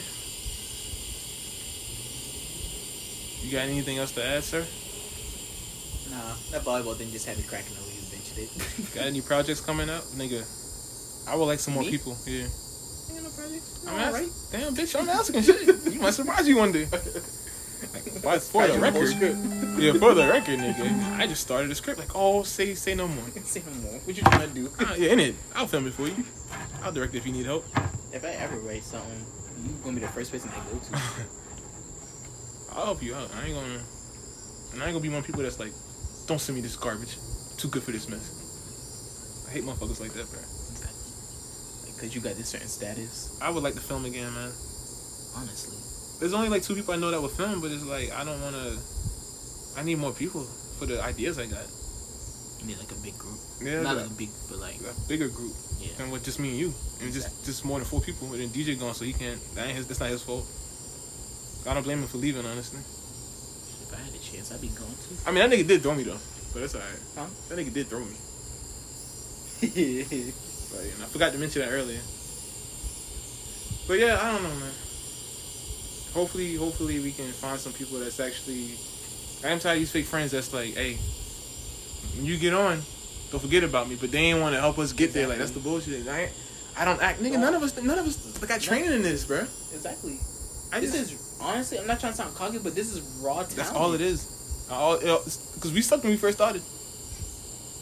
You 3.42 3.50
got 3.50 3.70
anything 3.70 3.98
else 3.98 4.12
to 4.12 4.26
add, 4.26 4.44
sir? 4.44 4.60
Nah, 6.12 6.36
that 6.52 6.66
volleyball 6.66 6.98
thing 6.98 7.12
just 7.12 7.26
had 7.26 7.38
me 7.38 7.44
cracking 7.44 7.76
the 7.76 7.82
leaves, 7.84 8.12
bitch. 8.12 8.94
Got 8.94 9.06
any 9.06 9.22
projects 9.22 9.62
coming 9.62 9.90
up? 9.90 10.04
Nigga, 10.18 10.44
I 11.30 11.38
would 11.38 11.46
like 11.46 11.60
some 11.62 11.76
Me? 11.76 11.80
more 11.80 11.90
people. 11.90 12.18
Yeah. 12.26 12.48
Ain't. 13.40 13.64
I'm 13.88 13.94
I'm 13.94 14.00
asking, 14.00 14.30
alright. 14.30 14.32
Damn, 14.52 14.76
bitch, 14.76 15.00
I'm 15.00 15.10
asking 15.10 15.42
shit. 15.44 15.94
You 15.94 16.00
might 16.00 16.14
surprise 16.14 16.48
you 16.48 16.58
one 16.58 16.72
day. 16.72 16.86
Like, 16.92 17.04
but 18.24 18.42
for 18.42 18.68
the 18.68 18.74
Write 18.74 18.74
your 18.74 18.92
whole 18.92 19.02
record, 19.02 19.08
script. 19.10 19.38
yeah, 19.80 19.94
for 19.94 20.14
the 20.14 20.28
record, 20.28 20.60
nigga, 20.60 21.18
I 21.18 21.28
just 21.28 21.42
started 21.42 21.70
a 21.72 21.76
script. 21.76 22.00
Like, 22.00 22.16
oh, 22.16 22.44
say, 22.44 22.74
say 22.74 22.96
no 22.96 23.08
more. 23.08 23.24
Say 23.44 23.62
no 23.66 23.74
more. 23.82 24.00
What 24.00 24.16
you 24.18 24.24
trying 24.24 24.48
to 24.50 24.54
do? 24.54 24.70
Uh, 24.80 24.96
yeah, 24.98 25.12
in 25.14 25.20
it, 25.20 25.36
I'll 25.56 25.68
film 25.68 25.88
it 25.88 25.94
for 25.94 26.08
you. 26.08 26.24
I'll 26.84 26.92
direct 26.92 27.14
it 27.14 27.20
if 27.20 27.26
you 27.28 27.34
need 27.34 27.46
help. 27.46 27.66
If 28.12 28.24
I 28.26 28.30
ever 28.30 28.58
write 28.58 28.84
something, 28.84 29.26
you 29.64 29.70
gonna 29.84 29.96
be 29.96 30.02
the 30.02 30.08
first 30.08 30.32
person 30.32 30.50
I 30.50 30.60
go 30.72 30.80
to. 30.80 30.94
I'll 32.76 32.86
help 32.86 33.02
you 33.04 33.16
out. 33.16 33.30
I 33.36 33.46
ain't 33.46 33.56
gonna, 33.56 33.82
and 34.74 34.82
I 34.84 34.86
ain't 34.86 34.94
gonna 34.94 35.00
be 35.00 35.10
one 35.10 35.20
of 35.20 35.24
the 35.24 35.28
people 35.28 35.44
that's 35.44 35.60
like, 35.60 35.72
don't 36.28 36.40
send 36.40 36.56
me 36.56 36.62
this 36.62 36.76
garbage. 36.76 37.18
Too 37.58 37.68
good 37.70 37.84
for 37.84 37.92
this 37.92 38.08
mess. 38.10 39.46
I 39.48 39.52
hate 39.54 39.64
motherfuckers 39.64 40.00
like 40.02 40.14
that, 40.14 40.30
bro. 40.30 40.40
Because 41.98 42.14
you 42.14 42.22
got 42.22 42.38
this 42.38 42.50
certain 42.50 42.68
status. 42.70 43.34
I 43.42 43.50
would 43.50 43.64
like 43.64 43.74
to 43.74 43.82
film 43.82 44.06
again, 44.06 44.30
man. 44.30 44.54
Honestly. 45.34 45.74
There's 46.20 46.34
only 46.34 46.50
like 46.50 46.62
two 46.62 46.76
people 46.76 46.94
I 46.94 46.98
know 46.98 47.10
that 47.10 47.20
would 47.20 47.32
film, 47.32 47.60
but 47.60 47.72
it's 47.72 47.86
like 47.86 48.14
I 48.14 48.24
don't 48.24 48.40
want 48.40 48.54
to. 48.54 48.78
I 49.78 49.84
need 49.84 49.98
more 49.98 50.14
people 50.14 50.46
for 50.78 50.86
the 50.86 51.02
ideas 51.02 51.40
I 51.42 51.48
got. 51.48 51.66
You 52.62 52.68
need 52.70 52.78
like 52.78 52.92
a 52.92 53.02
big 53.02 53.18
group. 53.18 53.38
Yeah, 53.62 53.82
Not 53.82 53.98
like 53.98 54.06
a 54.06 54.14
big, 54.14 54.30
but 54.50 54.60
like, 54.60 54.78
a 54.82 54.94
bigger 55.10 55.28
group 55.28 55.54
yeah. 55.80 55.90
than 55.98 56.12
with 56.12 56.24
just 56.24 56.40
me 56.40 56.50
and 56.50 56.58
you, 56.58 56.74
and 57.02 57.12
just 57.12 57.46
just 57.46 57.66
more 57.66 57.80
than 57.80 57.88
four 57.88 58.02
people. 58.02 58.32
And 58.34 58.42
then 58.42 58.50
DJ 58.50 58.80
gone, 58.80 58.94
so 58.94 59.06
he 59.06 59.14
can't. 59.14 59.42
That 59.56 59.66
ain't 59.66 59.78
his. 59.78 59.88
That's 59.88 60.00
not 60.00 60.10
his 60.10 60.22
fault. 60.22 60.46
I 61.66 61.74
don't 61.74 61.84
blame 61.84 62.00
him 62.00 62.08
for 62.08 62.18
leaving, 62.18 62.46
honestly. 62.46 62.80
If 62.80 63.90
I 63.94 63.98
had 63.98 64.14
a 64.14 64.22
chance, 64.22 64.54
I'd 64.54 64.62
be 64.62 64.70
going 64.70 64.94
to. 64.94 65.10
I 65.26 65.32
mean, 65.34 65.42
that 65.42 65.50
nigga 65.50 65.68
did 65.68 65.82
throw 65.82 65.96
me 65.96 66.04
though, 66.04 66.22
but 66.54 66.62
that's 66.62 66.76
alright. 66.76 67.02
Huh? 67.18 67.26
That 67.50 67.58
nigga 67.58 67.74
did 67.74 67.88
throw 67.88 68.06
me. 68.06 68.18
But 70.72 70.82
and 70.82 71.04
I 71.04 71.06
forgot 71.06 71.34
to 71.34 71.38
mention 71.38 71.62
that 71.62 71.72
earlier. 71.72 72.00
But 73.88 74.00
yeah, 74.00 74.20
I 74.22 74.32
don't 74.32 74.44
know, 74.44 74.56
man. 74.60 74.72
Hopefully, 76.14 76.56
hopefully 76.56 77.00
we 77.00 77.12
can 77.12 77.32
find 77.32 77.60
some 77.60 77.74
people 77.74 78.00
that's 78.00 78.20
actually. 78.20 78.78
I'm 79.46 79.60
tired 79.60 79.76
of 79.76 79.80
these 79.80 79.92
fake 79.92 80.06
friends 80.06 80.32
that's 80.32 80.52
like, 80.52 80.74
hey, 80.74 80.98
when 82.16 82.26
you 82.26 82.38
get 82.38 82.54
on, 82.54 82.82
don't 83.32 83.40
forget 83.40 83.64
about 83.64 83.88
me. 83.88 83.98
But 84.00 84.12
they 84.12 84.20
ain't 84.20 84.42
want 84.42 84.56
to 84.56 84.60
help 84.60 84.80
us 84.80 84.94
get 84.94 85.14
there. 85.14 85.28
Like 85.28 85.38
that's 85.38 85.52
the 85.52 85.60
bullshit. 85.60 86.08
I, 86.08 86.30
I 86.76 86.86
don't 86.86 87.02
act, 87.02 87.22
nigga. 87.22 87.40
None 87.40 87.54
of 87.54 87.64
us, 87.64 87.82
none 87.82 87.98
of 88.00 88.06
us 88.06 88.38
got 88.40 88.62
training 88.62 88.92
in 88.92 89.02
this, 89.02 89.26
bro. 89.26 89.40
exactly. 89.74 90.20
I 90.72 90.80
this 90.80 90.92
just, 90.92 91.14
is 91.14 91.38
honestly, 91.40 91.80
I'm 91.80 91.88
not 91.88 92.00
trying 92.00 92.14
to 92.14 92.18
sound 92.18 92.36
cocky, 92.36 92.58
but 92.60 92.76
this 92.76 92.94
is 92.94 93.02
raw 93.24 93.36
talent. 93.36 93.56
that's 93.56 93.72
all 93.72 93.94
it 93.94 94.02
is. 94.02 94.68
All 94.70 94.98
because 94.98 95.72
we 95.72 95.82
sucked 95.82 96.04
when 96.04 96.12
we 96.12 96.18
first 96.18 96.38
started. 96.38 96.62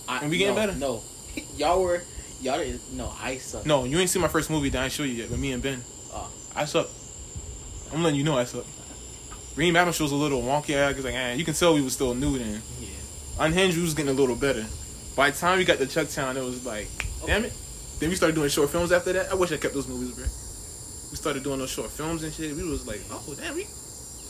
I, 0.08 0.20
And 0.20 0.30
we 0.30 0.38
getting 0.38 0.56
no, 0.56 0.62
better. 0.62 0.76
No, 0.78 1.02
y'all 1.58 1.82
were, 1.82 2.02
y'all 2.46 2.58
didn't. 2.60 2.94
No, 2.94 3.12
I 3.22 3.38
suck. 3.38 3.66
No, 3.66 3.84
you 3.86 3.98
ain't 4.00 4.10
seen 4.10 4.22
my 4.22 4.28
first 4.28 4.50
movie 4.50 4.70
that 4.70 4.82
I 4.84 4.88
show 4.88 5.04
you 5.04 5.14
yet. 5.14 5.30
With 5.30 5.40
me 5.40 5.52
and 5.52 5.62
Ben, 5.64 5.82
Oh. 6.14 6.32
I 6.56 6.66
suck. 6.66 6.88
I'm 7.94 8.04
letting 8.04 8.18
you 8.18 8.24
know 8.24 8.38
I 8.38 8.46
suck. 8.46 8.66
Reem 9.56 9.76
Adams 9.76 10.00
was 10.00 10.12
a 10.12 10.16
little 10.16 10.42
wonky. 10.42 10.78
I 10.78 10.92
was 10.92 11.04
like, 11.04 11.14
eh, 11.14 11.34
you 11.34 11.46
can 11.46 11.54
tell 11.54 11.74
we 11.74 11.82
was 11.82 11.94
still 11.94 12.14
new 12.14 12.38
then. 12.38 12.62
Yeah. 12.80 12.88
Unhinged, 13.40 13.78
we 13.78 13.84
was 13.84 13.94
getting 13.94 14.12
a 14.12 14.14
little 14.20 14.36
better. 14.36 14.66
By 15.16 15.30
the 15.32 15.38
time 15.38 15.58
we 15.58 15.66
got 15.66 15.78
to 15.80 15.86
Chucktown, 15.86 16.36
it 16.36 16.44
was 16.44 16.66
like, 16.66 16.88
damn 17.26 17.46
it. 17.46 17.54
Then 18.00 18.10
we 18.10 18.16
started 18.16 18.36
doing 18.36 18.50
short 18.50 18.70
films 18.70 18.92
after 18.92 19.14
that. 19.14 19.32
I 19.32 19.36
wish 19.36 19.52
I 19.52 19.58
kept 19.58 19.74
those 19.74 19.88
movies, 19.88 20.12
bro. 20.14 20.24
We 21.12 21.16
started 21.18 21.44
doing 21.44 21.60
those 21.60 21.70
short 21.72 21.90
films 21.90 22.24
and 22.24 22.34
shit. 22.34 22.54
We 22.56 22.64
was 22.70 22.86
like, 22.86 23.00
oh 23.12 23.34
damn, 23.38 23.56
we 23.56 23.66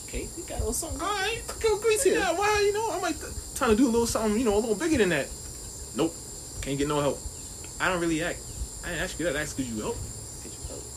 Okay, 0.06 0.28
we 0.36 0.42
got 0.44 0.56
a 0.56 0.58
little 0.58 0.72
something. 0.72 1.00
all 1.00 1.08
right. 1.08 1.42
Go 1.60 1.78
Grease 1.80 2.04
here. 2.04 2.18
Yeah, 2.18 2.32
why? 2.38 2.62
You 2.64 2.72
know, 2.72 2.92
I 2.92 3.00
might 3.00 3.16
t- 3.18 3.26
trying 3.56 3.70
to 3.70 3.76
do 3.76 3.86
a 3.86 3.90
little 3.90 4.06
something, 4.06 4.38
you 4.38 4.44
know, 4.44 4.54
a 4.54 4.60
little 4.62 4.76
bigger 4.76 4.98
than 4.98 5.08
that. 5.08 5.26
Nope, 5.96 6.14
can't 6.62 6.78
get 6.78 6.86
no 6.86 7.00
help. 7.00 7.18
I 7.80 7.88
don't 7.88 8.00
really 8.00 8.22
act. 8.22 8.38
I 8.84 8.88
didn't 8.90 9.02
ask 9.02 9.18
you 9.18 9.26
that. 9.26 9.36
I 9.36 9.40
asked, 9.42 9.56
could 9.56 9.66
you 9.66 9.80
help? 9.82 9.96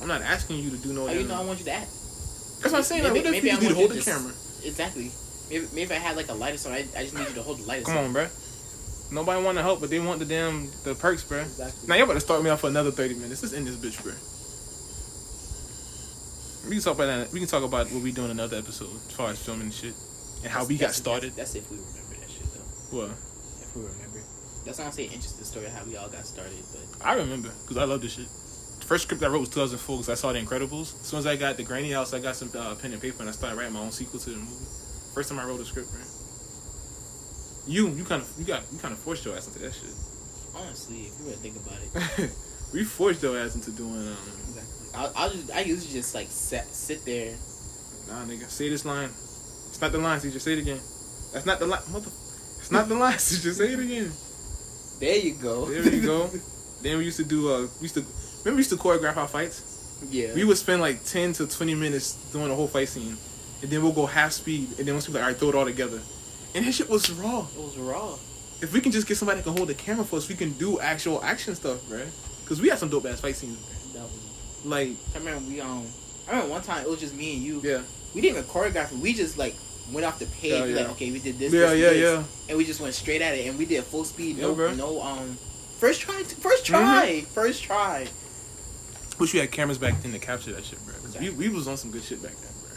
I'm 0.02 0.08
not 0.08 0.22
asking 0.22 0.60
you 0.60 0.70
to 0.72 0.78
do 0.78 0.94
no. 0.94 1.08
How 1.08 1.14
you 1.14 1.28
know 1.28 1.36
I 1.36 1.44
want 1.44 1.60
you 1.60 1.66
to 1.66 1.72
act? 1.74 1.90
That's 2.62 2.72
what 2.72 2.76
I'm 2.76 2.84
saying. 2.84 3.04
Like, 3.04 3.14
Maybe- 3.14 3.26
what 3.26 3.36
if 3.36 3.44
maybe 3.44 3.48
you 3.50 3.58
I 3.58 3.60
need 3.60 3.70
to 3.70 3.76
hold 3.76 3.92
the 3.92 4.02
camera? 4.02 4.32
Exactly. 4.64 5.12
Maybe, 5.50 5.66
maybe 5.74 5.82
if 5.82 5.92
I 5.92 5.96
had 5.96 6.16
like 6.16 6.30
a 6.30 6.34
lighter, 6.34 6.58
so 6.58 6.70
I, 6.72 6.86
I 6.96 7.04
just 7.04 7.14
need 7.16 7.28
you 7.28 7.34
to 7.36 7.42
hold 7.42 7.60
the 7.60 7.64
lighter. 7.68 7.86
Come 7.86 7.98
on, 7.98 8.14
bruh. 8.14 8.30
Nobody 9.12 9.44
want 9.44 9.58
to 9.58 9.64
help, 9.64 9.82
but 9.82 9.90
they 9.90 10.00
want 10.00 10.20
the 10.20 10.26
damn 10.26 10.70
the 10.84 10.94
perks, 10.96 11.24
bruh. 11.24 11.42
Exactly. 11.42 11.88
Now 11.88 11.96
you 11.96 12.04
about 12.04 12.14
to 12.14 12.20
start 12.20 12.44
me 12.44 12.50
off 12.52 12.62
for 12.62 12.68
another 12.68 12.92
thirty 12.92 13.16
minutes. 13.16 13.42
Let's 13.42 13.56
end 13.56 13.66
this 13.68 13.76
bitch, 13.76 13.98
bruh. 14.04 14.16
We 16.70 16.76
can 16.76 16.84
talk 16.84 16.96
about 16.96 17.08
that. 17.08 17.32
We 17.34 17.40
can 17.40 17.48
talk 17.48 17.64
about 17.64 17.90
what 17.92 18.04
we 18.04 18.12
do 18.12 18.24
in 18.26 18.32
another 18.32 18.58
episode 18.58 18.94
as 18.94 19.12
far 19.14 19.30
as 19.32 19.40
filming 19.44 19.64
and 19.64 19.74
shit, 19.74 19.96
and 20.44 20.52
how 20.52 20.66
we 20.66 20.76
got 20.76 20.94
That's- 20.94 20.98
started. 20.98 21.34
That's, 21.36 21.54
that's 21.54 21.66
if 21.66 21.72
we 21.72 21.78
remember 21.78 22.16
that 22.20 22.30
shit 22.30 22.46
though. 22.54 22.98
Well, 22.98 23.10
If 23.62 23.76
we 23.76 23.82
remember. 23.84 24.09
That's 24.70 24.78
not 24.78 24.94
say 24.94 25.06
interesting 25.06 25.44
story 25.46 25.66
of 25.66 25.74
how 25.74 25.84
we 25.84 25.98
all 25.98 26.10
got 26.10 26.28
started, 26.28 26.62
but 26.72 27.04
I 27.04 27.16
remember 27.16 27.50
because 27.64 27.78
I 27.78 27.86
love 27.86 28.02
this 28.02 28.14
shit. 28.14 28.28
The 28.80 28.86
first 28.86 29.06
script 29.06 29.24
I 29.24 29.28
wrote 29.28 29.40
was 29.40 29.50
2004 29.50 29.98
because 29.98 30.10
I 30.10 30.14
saw 30.14 30.32
The 30.32 30.38
Incredibles. 30.38 30.94
As 30.94 31.08
soon 31.10 31.18
as 31.18 31.26
I 31.26 31.38
got 31.38 31.58
the 31.58 31.64
Granny 31.64 31.90
House, 31.90 32.14
I 32.14 32.20
got 32.20 32.36
some 32.36 32.52
uh, 32.56 32.76
pen 32.76 32.94
and 32.94 33.02
paper 33.02 33.18
and 33.22 33.30
I 33.30 33.32
started 33.32 33.58
writing 33.58 33.74
my 33.74 33.80
own 33.80 33.90
sequel 33.90 34.20
to 34.20 34.30
the 34.30 34.38
movie. 34.38 34.70
First 35.16 35.30
time 35.30 35.40
I 35.40 35.46
wrote 35.46 35.60
a 35.60 35.66
script, 35.66 35.92
man. 35.92 36.06
You, 37.66 37.90
you 37.98 38.06
kind 38.06 38.22
of, 38.22 38.30
you 38.38 38.46
got, 38.46 38.62
you 38.72 38.78
kind 38.78 38.94
of 38.94 39.00
forced 39.00 39.26
your 39.26 39.36
ass 39.36 39.48
into 39.48 39.58
that 39.58 39.74
shit. 39.74 39.90
honestly, 40.54 41.10
if 41.10 41.18
you 41.18 41.26
really 41.26 41.42
think 41.42 41.56
about 41.58 41.82
it, 41.82 42.30
we 42.74 42.84
forced 42.84 43.24
your 43.24 43.40
ass 43.40 43.56
into 43.56 43.72
doing 43.72 43.90
um. 43.90 44.18
exactly. 44.54 44.88
I'll, 44.94 45.14
I'll 45.16 45.32
just 45.32 45.50
I 45.50 45.62
usually 45.62 45.94
just 45.94 46.14
like 46.14 46.28
sit 46.30 46.66
sit 46.70 47.04
there. 47.06 47.34
Nah, 48.08 48.22
nigga, 48.26 48.48
say 48.48 48.70
this 48.70 48.86
line. 48.86 49.10
It's 49.10 49.82
not 49.82 49.92
the 49.92 49.98
line, 49.98 50.22
you 50.24 50.30
just 50.30 50.46
Say 50.46 50.54
it 50.54 50.60
again. 50.60 50.80
That's 51.34 51.48
not 51.48 51.58
the 51.58 51.66
line, 51.66 51.82
mother. 51.92 52.12
It's 52.60 52.70
not 52.70 52.88
the 52.88 52.94
line, 52.94 53.14
you 53.34 53.38
just 53.42 53.58
Say 53.58 53.74
it 53.74 53.80
again. 53.80 54.14
There 55.00 55.16
you 55.18 55.34
go. 55.34 55.66
There 55.66 55.94
you 55.94 56.02
go. 56.02 56.30
then 56.82 56.98
we 56.98 57.06
used 57.06 57.18
to 57.18 57.24
do. 57.26 57.52
Uh, 57.52 57.62
we 57.80 57.84
used 57.84 57.96
to 57.96 58.02
remember 58.44 58.56
we 58.56 58.58
used 58.58 58.70
to 58.72 58.76
choreograph 58.78 59.18
our 59.18 59.28
fights. 59.28 59.64
yeah. 60.10 60.34
We 60.34 60.44
would 60.44 60.58
spend 60.58 60.82
like 60.82 61.04
ten 61.04 61.34
to 61.34 61.48
twenty 61.48 61.76
minutes 61.76 62.14
doing 62.34 62.52
a 62.52 62.56
whole 62.56 62.68
fight 62.68 62.90
scene, 62.90 63.18
and 63.62 63.72
then 63.72 63.82
we'll 63.84 63.92
go 63.94 64.06
half 64.06 64.32
speed, 64.34 64.68
and 64.78 64.88
then 64.88 64.96
once 64.96 65.08
we 65.08 65.14
like, 65.14 65.24
all 65.24 65.30
right, 65.30 65.38
throw 65.38 65.50
it 65.50 65.56
all 65.56 65.66
together. 65.66 66.00
And 66.56 66.66
that 66.66 66.74
shit 66.74 66.90
was 66.90 67.10
raw. 67.12 67.46
It 67.56 67.60
was 67.62 67.78
raw. 67.78 68.16
If 68.62 68.74
we 68.74 68.82
can 68.82 68.92
just 68.92 69.08
get 69.08 69.16
somebody 69.18 69.38
that 69.40 69.44
can 69.44 69.56
hold 69.56 69.70
the 69.70 69.74
camera 69.76 70.04
for 70.04 70.18
us, 70.18 70.28
we 70.28 70.36
can 70.36 70.52
do 70.54 70.80
actual 70.80 71.24
action 71.24 71.56
stuff, 71.56 71.88
bro. 71.88 72.02
Cause 72.46 72.60
we 72.60 72.68
had 72.70 72.80
some 72.80 72.90
dope 72.90 73.06
ass 73.06 73.20
fight 73.22 73.36
scenes. 73.36 73.56
bruh. 73.58 73.94
That 73.94 74.02
was, 74.04 74.66
Like, 74.66 74.90
I 75.16 75.20
remember 75.20 75.48
we 75.48 75.62
um. 75.62 75.86
I 76.28 76.32
remember 76.32 76.52
one 76.52 76.62
time 76.64 76.84
it 76.84 76.90
was 76.90 77.00
just 77.00 77.16
me 77.16 77.36
and 77.36 77.44
you. 77.44 77.62
yeah, 77.64 77.82
We 78.14 78.22
didn't 78.22 78.38
even 78.38 78.50
choreograph 78.50 78.92
it. 78.92 78.98
We 78.98 79.14
just 79.14 79.38
like 79.38 79.56
went 79.94 80.06
off 80.06 80.20
the 80.20 80.26
page. 80.28 80.52
Yeah, 80.52 80.66
yeah. 80.66 80.76
Like 80.78 80.90
okay, 80.92 81.12
we 81.12 81.20
did 81.20 81.40
this. 81.40 81.54
yeah, 81.54 81.68
this, 81.68 81.80
yeah, 81.80 81.90
this, 81.90 82.02
yeah. 82.02 82.24
And 82.50 82.58
we 82.58 82.66
just 82.66 82.80
went 82.80 82.94
straight 82.94 83.22
at 83.22 83.36
it, 83.36 83.48
and 83.48 83.58
we 83.58 83.66
did 83.66 83.84
full 83.84 84.04
speed. 84.04 84.40
No, 84.40 84.56
bro. 84.56 84.74
no 84.74 85.02
um. 85.02 85.38
First 85.80 86.02
try. 86.02 86.24
First 86.24 86.66
try. 86.66 87.22
First 87.34 87.64
try. 87.64 88.08
Wish 89.20 89.34
we 89.34 89.40
had 89.40 89.52
cameras 89.52 89.78
back 89.78 90.02
then 90.02 90.14
to 90.14 90.20
capture 90.20 90.54
that 90.54 90.64
shit, 90.64 90.80
bro. 90.86 90.96
Exactly. 90.96 91.30
we, 91.32 91.50
we 91.50 91.56
was 91.56 91.68
on 91.68 91.78
some 91.78 91.92
good 91.92 92.04
shit 92.04 92.22
back 92.24 92.32
then, 92.32 92.52
bro. 92.62 92.72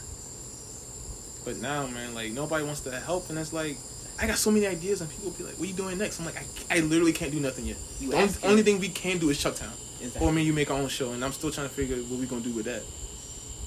But 1.45 1.57
now, 1.61 1.87
man, 1.87 2.13
like 2.13 2.31
nobody 2.31 2.65
wants 2.65 2.81
to 2.81 2.91
help, 2.91 3.29
and 3.29 3.39
it's 3.39 3.53
like 3.53 3.77
I 4.19 4.27
got 4.27 4.37
so 4.37 4.51
many 4.51 4.67
ideas, 4.67 5.01
and 5.01 5.09
people 5.09 5.31
be 5.31 5.43
like, 5.43 5.55
"What 5.55 5.63
are 5.63 5.67
you 5.67 5.73
doing 5.73 5.97
next?" 5.97 6.19
I'm 6.19 6.25
like, 6.25 6.37
I, 6.37 6.77
I 6.77 6.79
literally 6.81 7.13
can't 7.13 7.31
do 7.31 7.39
nothing 7.39 7.65
yet. 7.65 7.77
You 7.99 8.11
the 8.11 8.17
only, 8.17 8.33
only 8.43 8.63
thing 8.63 8.79
we 8.79 8.89
can 8.89 9.17
do 9.17 9.29
is 9.29 9.43
Chucktown, 9.43 9.71
Exactly. 10.01 10.27
or 10.27 10.31
me, 10.31 10.43
you 10.43 10.53
make 10.53 10.69
our 10.69 10.77
own 10.77 10.87
show, 10.87 11.11
and 11.11 11.23
I'm 11.23 11.31
still 11.31 11.51
trying 11.51 11.67
to 11.67 11.73
figure 11.73 11.97
what 11.97 12.19
we 12.19 12.25
gonna 12.25 12.41
do 12.41 12.53
with 12.53 12.65
that. 12.65 12.83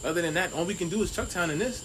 Other 0.04 0.22
than 0.22 0.34
that, 0.34 0.52
all 0.52 0.64
we 0.64 0.74
can 0.74 0.88
do 0.88 1.02
is 1.02 1.10
Chucktown 1.10 1.50
and 1.50 1.60
this. 1.60 1.82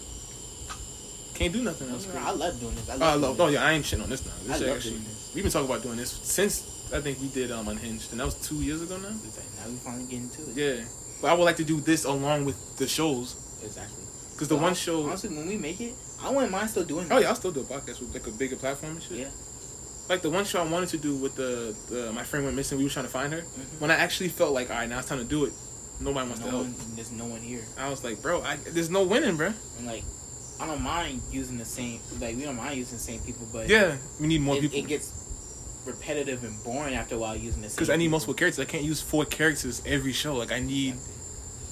Can't 1.34 1.54
do 1.54 1.64
nothing 1.64 1.90
else. 1.90 2.08
I 2.16 2.32
love 2.32 2.60
doing 2.60 2.76
this. 2.76 2.90
I 2.90 2.94
Oh, 2.96 2.98
love. 2.98 3.02
I 3.02 3.16
love. 3.16 3.38
doing 3.38 3.50
Oh 3.50 3.52
yeah, 3.54 3.64
I 3.66 3.72
ain't 3.74 3.86
shit 3.86 4.00
on 4.02 4.10
this 4.10 4.26
now. 4.26 4.32
I 4.32 4.48
This 4.48 4.58
shit 4.60 4.68
love 4.68 4.76
actually, 4.78 4.92
doing 4.92 5.04
this. 5.04 5.32
we've 5.34 5.44
been 5.44 5.52
talking 5.52 5.70
about 5.70 5.84
doing 5.84 5.98
this 5.98 6.12
since 6.12 6.90
I 6.94 7.00
think 7.02 7.20
we 7.22 7.28
did 7.30 7.52
um 7.52 7.68
Unhinged, 7.68 8.12
and 8.12 8.20
that 8.20 8.26
was 8.26 8.36
two 8.36 8.56
years 8.56 8.82
ago 8.82 8.98
now. 8.98 9.08
Like, 9.08 9.20
now 9.58 9.70
we 9.70 9.76
finally 9.78 10.04
getting 10.06 10.30
to 10.30 10.42
it. 10.42 10.56
Yeah, 10.80 10.86
but 11.22 11.32
I 11.32 11.34
would 11.34 11.44
like 11.46 11.56
to 11.58 11.64
do 11.64 11.80
this 11.80 12.04
along 12.06 12.46
with 12.46 12.78
the 12.78 12.88
shows 12.88 13.36
Exactly. 13.64 14.04
because 14.34 14.48
the 14.50 14.56
Well, 14.56 14.66
one 14.66 14.76
show. 14.76 15.06
Honestly, 15.06 15.30
when 15.36 15.48
we 15.48 15.58
make 15.58 15.80
it, 15.82 15.94
I 16.22 16.30
wouldn't 16.30 16.52
mind 16.52 16.70
still 16.70 16.84
doing. 16.84 17.08
Oh 17.10 17.18
yeah, 17.18 17.30
I'll 17.30 17.36
still 17.36 17.52
do 17.52 17.62
a 17.62 17.64
podcast 17.64 18.02
with 18.02 18.14
like 18.14 18.28
a 18.28 18.32
bigger 18.32 18.56
platform 18.58 18.94
and 18.94 19.04
shit. 19.04 19.18
Yeah. 19.18 19.30
Like 20.10 20.22
the 20.22 20.30
one 20.30 20.44
show 20.44 20.62
I 20.62 20.68
wanted 20.68 20.90
to 20.90 20.98
do 20.98 21.16
with 21.16 21.36
the, 21.36 21.74
the 21.90 22.12
my 22.12 22.24
friend 22.24 22.44
went 22.44 22.58
missing. 22.58 22.78
We 22.78 22.84
were 22.84 22.90
trying 22.90 23.06
to 23.06 23.12
find 23.12 23.32
her. 23.32 23.40
Mhm. 23.42 23.80
When 23.80 23.90
I 23.92 23.96
actually 23.96 24.28
felt 24.30 24.52
like, 24.54 24.70
all 24.70 24.76
right, 24.76 24.90
now 24.90 25.00
it's 25.00 25.08
time 25.08 25.20
to 25.20 25.24
do 25.24 25.46
it. 25.46 25.54
Nobody 26.02 26.28
wants 26.28 26.40
to 26.44 26.46
No 26.48 26.52
help. 26.52 26.64
one, 26.66 26.96
there's 26.96 27.12
no 27.12 27.26
one 27.26 27.40
here, 27.42 27.62
I 27.78 27.88
was 27.90 28.04
like, 28.04 28.22
bro, 28.24 28.42
I, 28.42 28.58
there's 28.58 28.90
no 28.90 29.04
winning, 29.04 29.38
bro. 29.38 29.54
and 29.78 29.86
like, 29.88 30.04
I 30.62 30.68
don't 30.68 30.82
mind 30.84 31.22
using 31.32 31.58
the 31.58 31.66
same. 31.66 32.00
Like, 32.20 32.36
we 32.38 32.44
don't 32.44 32.56
mind 32.56 32.78
using 32.78 32.98
the 32.98 33.04
same 33.04 33.20
people, 33.22 33.48
but 33.52 33.68
Yeah, 33.68 33.98
we 34.20 34.28
need 34.28 34.42
more 34.42 34.56
it, 34.58 34.62
people. 34.62 34.78
it 34.78 34.88
gets 34.88 35.12
repetitive 35.86 36.44
and 36.44 36.64
boring 36.64 36.94
after 36.94 37.16
a 37.16 37.18
while 37.18 37.36
using 37.36 37.64
the 37.64 37.70
same. 37.70 37.76
Because 37.78 37.90
I 37.90 37.96
need 37.96 38.06
people. 38.06 38.12
multiple 38.12 38.34
characters. 38.36 38.60
I 38.60 38.66
can't 38.66 38.84
use 38.84 39.02
four 39.02 39.26
characters 39.26 39.82
every 39.88 40.14
show. 40.14 40.36
Like 40.36 40.52
I 40.52 40.60
need, 40.60 40.96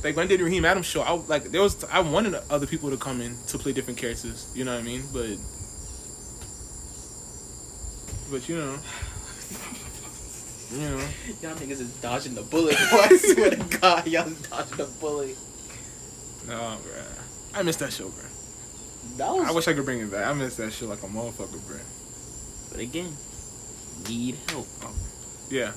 like 0.04 0.16
when 0.16 0.26
I 0.26 0.28
did 0.28 0.42
Raheem 0.42 0.66
Adams 0.66 0.88
show, 0.88 1.02
I 1.02 1.12
like 1.12 1.44
there 1.52 1.62
was 1.62 1.84
I 1.84 2.00
wanted 2.00 2.34
other 2.50 2.66
people 2.66 2.90
to 2.90 2.98
come 2.98 3.22
in 3.22 3.38
to 3.48 3.60
play 3.60 3.74
different 3.74 4.00
characters. 4.00 4.52
You 4.56 4.66
know 4.66 4.74
what 4.74 4.82
I 4.82 4.84
mean? 4.84 5.04
But, 5.14 5.38
but 8.32 8.50
you 8.50 8.56
know, 8.58 8.76
you 10.72 10.80
know, 10.80 10.98
Y'all 11.44 11.56
niggas 11.56 11.80
is 11.82 11.94
dodging 12.02 12.34
the 12.34 12.42
bullet. 12.42 12.76
Boy, 12.76 12.82
I 13.04 13.18
swear 13.18 13.52
to 13.52 13.78
God, 13.80 14.08
y'all 14.08 14.28
is 14.28 14.42
dodging 14.50 14.78
the 14.78 14.86
bullet. 15.00 15.36
No, 16.48 16.78
bro. 16.84 17.04
I 17.54 17.62
miss 17.62 17.76
that 17.78 17.94
show, 17.94 18.10
bro. 18.10 18.24
That 19.18 19.32
was. 19.34 19.48
I 19.48 19.52
wish 19.52 19.68
I 19.68 19.74
could 19.74 19.86
bring 19.86 20.00
it 20.00 20.12
back. 20.12 20.28
I 20.28 20.34
miss 20.34 20.56
that 20.58 20.72
shit 20.72 20.88
like 20.88 21.04
a 21.04 21.08
motherfucker, 21.08 21.60
bro. 21.68 21.78
but 22.72 22.80
again, 22.80 23.12
need 24.08 24.36
help. 24.50 24.68
Yeah. 25.50 25.72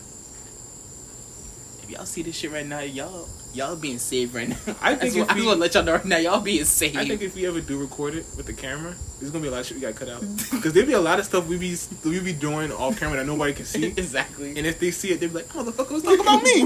If 1.82 1.90
y'all 1.90 2.04
see 2.06 2.22
this 2.22 2.36
shit 2.36 2.52
right 2.52 2.66
now, 2.66 2.80
y'all 2.80 3.28
y'all 3.54 3.76
being 3.76 3.98
saved 3.98 4.34
right 4.34 4.48
now. 4.48 4.56
I 4.80 4.94
think 4.94 5.14
just, 5.14 5.16
if 5.16 5.24
I 5.30 5.34
just 5.34 5.40
we- 5.40 5.46
want 5.46 5.56
to 5.56 5.60
let 5.60 5.74
y'all 5.74 5.82
know 5.82 5.92
right 5.94 6.04
now, 6.04 6.16
y'all 6.18 6.40
being 6.40 6.64
saved. 6.64 6.96
I 6.96 7.04
think 7.06 7.20
if 7.22 7.34
we 7.34 7.46
ever 7.46 7.60
do 7.60 7.78
record 7.80 8.14
it 8.14 8.24
with 8.36 8.46
the 8.46 8.52
camera, 8.52 8.94
there's 9.18 9.30
gonna 9.32 9.42
be 9.42 9.48
a 9.48 9.50
lot 9.50 9.60
of 9.60 9.66
shit 9.66 9.76
we 9.76 9.80
gotta 9.82 9.94
cut 9.94 10.08
out. 10.08 10.22
Because 10.52 10.72
there'd 10.74 10.86
be 10.86 10.92
a 10.92 11.00
lot 11.00 11.18
of 11.18 11.24
stuff 11.24 11.46
we 11.48 11.58
be 11.58 11.76
we 12.04 12.20
be 12.20 12.32
doing 12.32 12.70
off 12.72 12.98
camera 13.00 13.16
that 13.18 13.26
nobody 13.26 13.52
can 13.52 13.64
see. 13.64 13.84
exactly. 13.96 14.50
And 14.56 14.66
if 14.66 14.78
they 14.78 14.90
see 14.92 15.10
it, 15.10 15.20
they'll 15.20 15.28
be 15.30 15.36
like, 15.36 15.48
"Motherfucker 15.48 15.90
was 15.90 16.02
talking 16.02 16.20
about 16.20 16.42
me." 16.42 16.60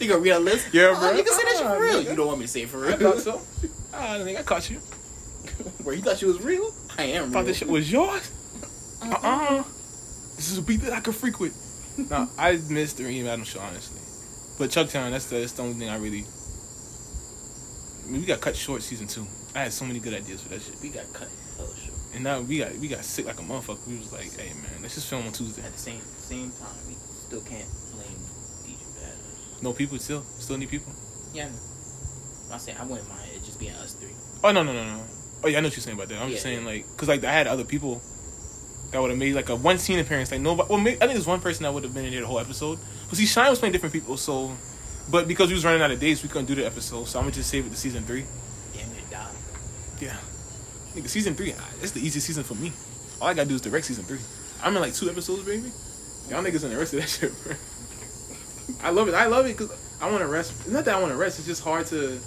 you 0.00 0.08
gonna 0.08 0.20
read 0.20 0.30
a 0.30 0.38
list? 0.38 0.68
Yeah, 0.72 0.94
oh, 0.96 0.98
bro. 1.00 1.12
You 1.12 1.22
can 1.24 1.32
say 1.34 1.42
that 1.44 1.56
shit 1.58 1.66
Ah, 1.66 1.74
for 1.74 1.82
real. 1.82 2.00
nigga. 2.02 2.10
You 2.10 2.16
don't 2.16 2.26
want 2.26 2.38
me 2.40 2.46
to 2.46 2.50
say 2.52 2.62
it 2.62 2.68
for 2.70 2.84
I 2.86 2.94
real? 2.96 3.12
thought 3.12 3.20
so. 3.20 3.40
I 3.96 4.22
think 4.24 4.38
I 4.38 4.42
caught 4.42 4.68
you. 4.70 4.78
Where 5.84 5.94
you 5.94 6.02
thought 6.02 6.18
she 6.18 6.26
was 6.26 6.42
real? 6.42 6.72
I 6.98 7.04
am 7.04 7.24
real. 7.24 7.32
thought 7.32 7.46
this 7.46 7.58
shit 7.58 7.68
was 7.68 7.90
yours. 7.90 8.30
Uh 9.02 9.18
uh 9.22 9.62
This 10.36 10.50
is 10.50 10.58
a 10.58 10.62
beat 10.62 10.80
that 10.82 10.92
I 10.92 11.00
could 11.00 11.14
freak 11.14 11.38
with. 11.40 11.54
no, 12.10 12.28
I 12.38 12.58
missed 12.68 12.96
the 12.98 13.04
Reem 13.04 13.26
Adams 13.26 13.48
show 13.48 13.60
honestly, 13.60 14.00
but 14.58 14.70
Chucktown 14.70 15.10
that's 15.12 15.26
the, 15.26 15.36
that's 15.36 15.52
the 15.52 15.62
only 15.62 15.74
thing 15.74 15.88
I 15.88 15.96
really. 15.96 16.24
I 18.04 18.10
mean, 18.10 18.20
we 18.20 18.26
got 18.26 18.40
cut 18.40 18.56
short 18.56 18.82
season 18.82 19.06
two. 19.06 19.26
I 19.54 19.60
had 19.60 19.72
so 19.72 19.84
many 19.84 20.00
good 20.00 20.12
ideas 20.14 20.42
for 20.42 20.48
that 20.50 20.60
shit, 20.62 20.74
We 20.82 20.88
got 20.88 21.10
cut 21.12 21.28
hella 21.56 21.68
short. 21.76 21.94
and 22.14 22.24
now 22.24 22.40
we 22.40 22.58
got 22.58 22.74
we 22.76 22.88
got 22.88 23.04
sick 23.04 23.26
like 23.26 23.38
a 23.38 23.42
motherfucker. 23.42 23.86
We 23.86 23.96
was 23.98 24.12
like, 24.12 24.32
hey 24.38 24.52
man, 24.54 24.82
let's 24.82 24.94
just 24.96 25.08
film 25.08 25.26
on 25.26 25.32
Tuesday. 25.32 25.62
At 25.62 25.72
the 25.72 25.78
same 25.78 26.00
same 26.18 26.50
time, 26.52 26.74
we 26.88 26.94
still 26.94 27.40
can't 27.42 27.68
blame 27.92 28.18
DJ 28.64 28.82
Badass. 28.98 29.62
No 29.62 29.72
people 29.72 29.98
still, 29.98 30.22
still 30.38 30.56
need 30.58 30.68
people. 30.70 30.92
Yeah, 31.32 31.44
I 31.46 31.48
know. 31.50 31.54
I'm 32.52 32.58
saying 32.58 32.78
I 32.78 32.84
wouldn't 32.84 33.08
mind 33.08 33.28
it 33.33 33.33
just 33.54 33.60
being 33.60 33.72
us 33.82 33.94
three. 33.94 34.10
Oh 34.42 34.52
no 34.52 34.62
no 34.62 34.72
no 34.72 34.84
no. 34.84 35.00
Oh 35.42 35.48
yeah, 35.48 35.58
I 35.58 35.60
know 35.60 35.68
what 35.68 35.76
you're 35.76 35.82
saying 35.82 35.96
about 35.96 36.08
that. 36.08 36.20
I'm 36.20 36.30
just 36.30 36.42
saying 36.42 36.60
yeah. 36.60 36.66
like, 36.66 36.96
cause 36.96 37.08
like 37.08 37.22
I 37.24 37.32
had 37.32 37.46
other 37.46 37.64
people 37.64 38.02
that 38.90 39.00
would 39.00 39.10
have 39.10 39.18
made 39.18 39.34
like 39.34 39.48
a 39.48 39.56
one 39.56 39.78
scene 39.78 39.98
appearance. 39.98 40.30
Like 40.30 40.40
nobody. 40.40 40.68
Well, 40.68 40.78
maybe, 40.78 40.96
I 40.96 41.00
think 41.00 41.12
there's 41.12 41.26
one 41.26 41.40
person 41.40 41.62
that 41.64 41.72
would 41.72 41.84
have 41.84 41.94
been 41.94 42.04
in 42.04 42.12
there 42.12 42.22
the 42.22 42.26
whole 42.26 42.40
episode. 42.40 42.78
Cause 43.08 43.18
see, 43.18 43.26
Shine 43.26 43.50
was 43.50 43.58
playing 43.58 43.72
different 43.72 43.92
people, 43.92 44.16
so. 44.16 44.56
But 45.10 45.28
because 45.28 45.48
we 45.48 45.54
was 45.54 45.64
running 45.64 45.82
out 45.82 45.90
of 45.90 46.00
days, 46.00 46.22
we 46.22 46.30
couldn't 46.30 46.46
do 46.46 46.54
the 46.54 46.64
episode. 46.64 47.06
So 47.06 47.18
I'm 47.18 47.26
gonna 47.26 47.34
just 47.34 47.50
save 47.50 47.66
it 47.66 47.70
to 47.70 47.76
season 47.76 48.04
three. 48.04 48.24
Damn 48.72 48.88
it, 48.90 49.10
die. 49.10 49.30
Yeah. 50.00 50.16
Nigga, 50.94 51.08
season 51.08 51.34
three, 51.34 51.52
ah, 51.58 51.70
it's 51.82 51.92
the 51.92 52.00
easiest 52.00 52.26
season 52.26 52.42
for 52.42 52.54
me. 52.54 52.72
All 53.20 53.28
I 53.28 53.34
gotta 53.34 53.48
do 53.48 53.54
is 53.54 53.60
direct 53.60 53.86
season 53.86 54.04
three. 54.04 54.20
I'm 54.62 54.74
in 54.74 54.80
like 54.80 54.94
two 54.94 55.10
episodes, 55.10 55.44
baby. 55.44 55.70
Y'all 56.30 56.42
niggas 56.42 56.64
in 56.64 56.70
the 56.70 56.78
rest 56.78 56.94
of 56.94 57.00
that 57.00 57.08
shit, 57.08 57.32
bro. 57.44 57.54
I 58.82 58.90
love 58.90 59.08
it. 59.08 59.14
I 59.14 59.26
love 59.26 59.46
it 59.46 59.56
because 59.56 59.70
I 60.00 60.10
want 60.10 60.22
to 60.22 60.28
rest. 60.28 60.52
It's 60.60 60.70
not 60.70 60.84
that 60.86 60.94
I 60.96 61.00
want 61.00 61.12
to 61.12 61.18
rest. 61.18 61.38
It's 61.38 61.46
just 61.46 61.62
hard 61.62 61.86
to. 61.88 62.18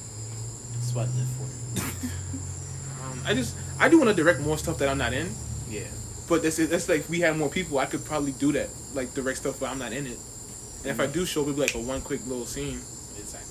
That's 1.06 1.10
what 1.10 1.10
I 1.10 1.18
live 1.20 1.30
for. 1.30 3.04
Um, 3.12 3.22
I 3.26 3.34
just 3.34 3.56
I 3.80 3.90
do 3.90 3.98
want 3.98 4.10
to 4.10 4.16
direct 4.16 4.40
more 4.42 4.58
stuff 4.58 4.78
that 4.80 4.90
I'm 4.90 4.98
not 4.98 5.14
in. 5.14 5.30
yeah. 5.70 5.82
But 6.28 6.44
that's 6.44 6.58
that's 6.58 6.90
like 6.90 7.00
if 7.02 7.10
we 7.10 7.20
had 7.22 7.38
more 7.38 7.50
people, 7.50 7.78
I 7.80 7.86
could 7.86 8.04
probably 8.04 8.34
do 8.34 8.52
that, 8.54 8.70
like 8.94 9.14
direct 9.14 9.38
stuff, 9.40 9.60
but 9.62 9.70
I'm 9.70 9.80
not 9.80 9.94
in 9.94 10.06
it. 10.08 10.18
And 10.84 10.92
if 10.92 11.00
I 11.00 11.08
do 11.08 11.26
show, 11.26 11.42
it'll 11.42 11.54
be 11.54 11.62
like 11.62 11.76
a 11.76 11.80
one 11.80 12.02
quick 12.02 12.20
little 12.28 12.46
scene. 12.46 12.80
Exactly. 13.18 13.48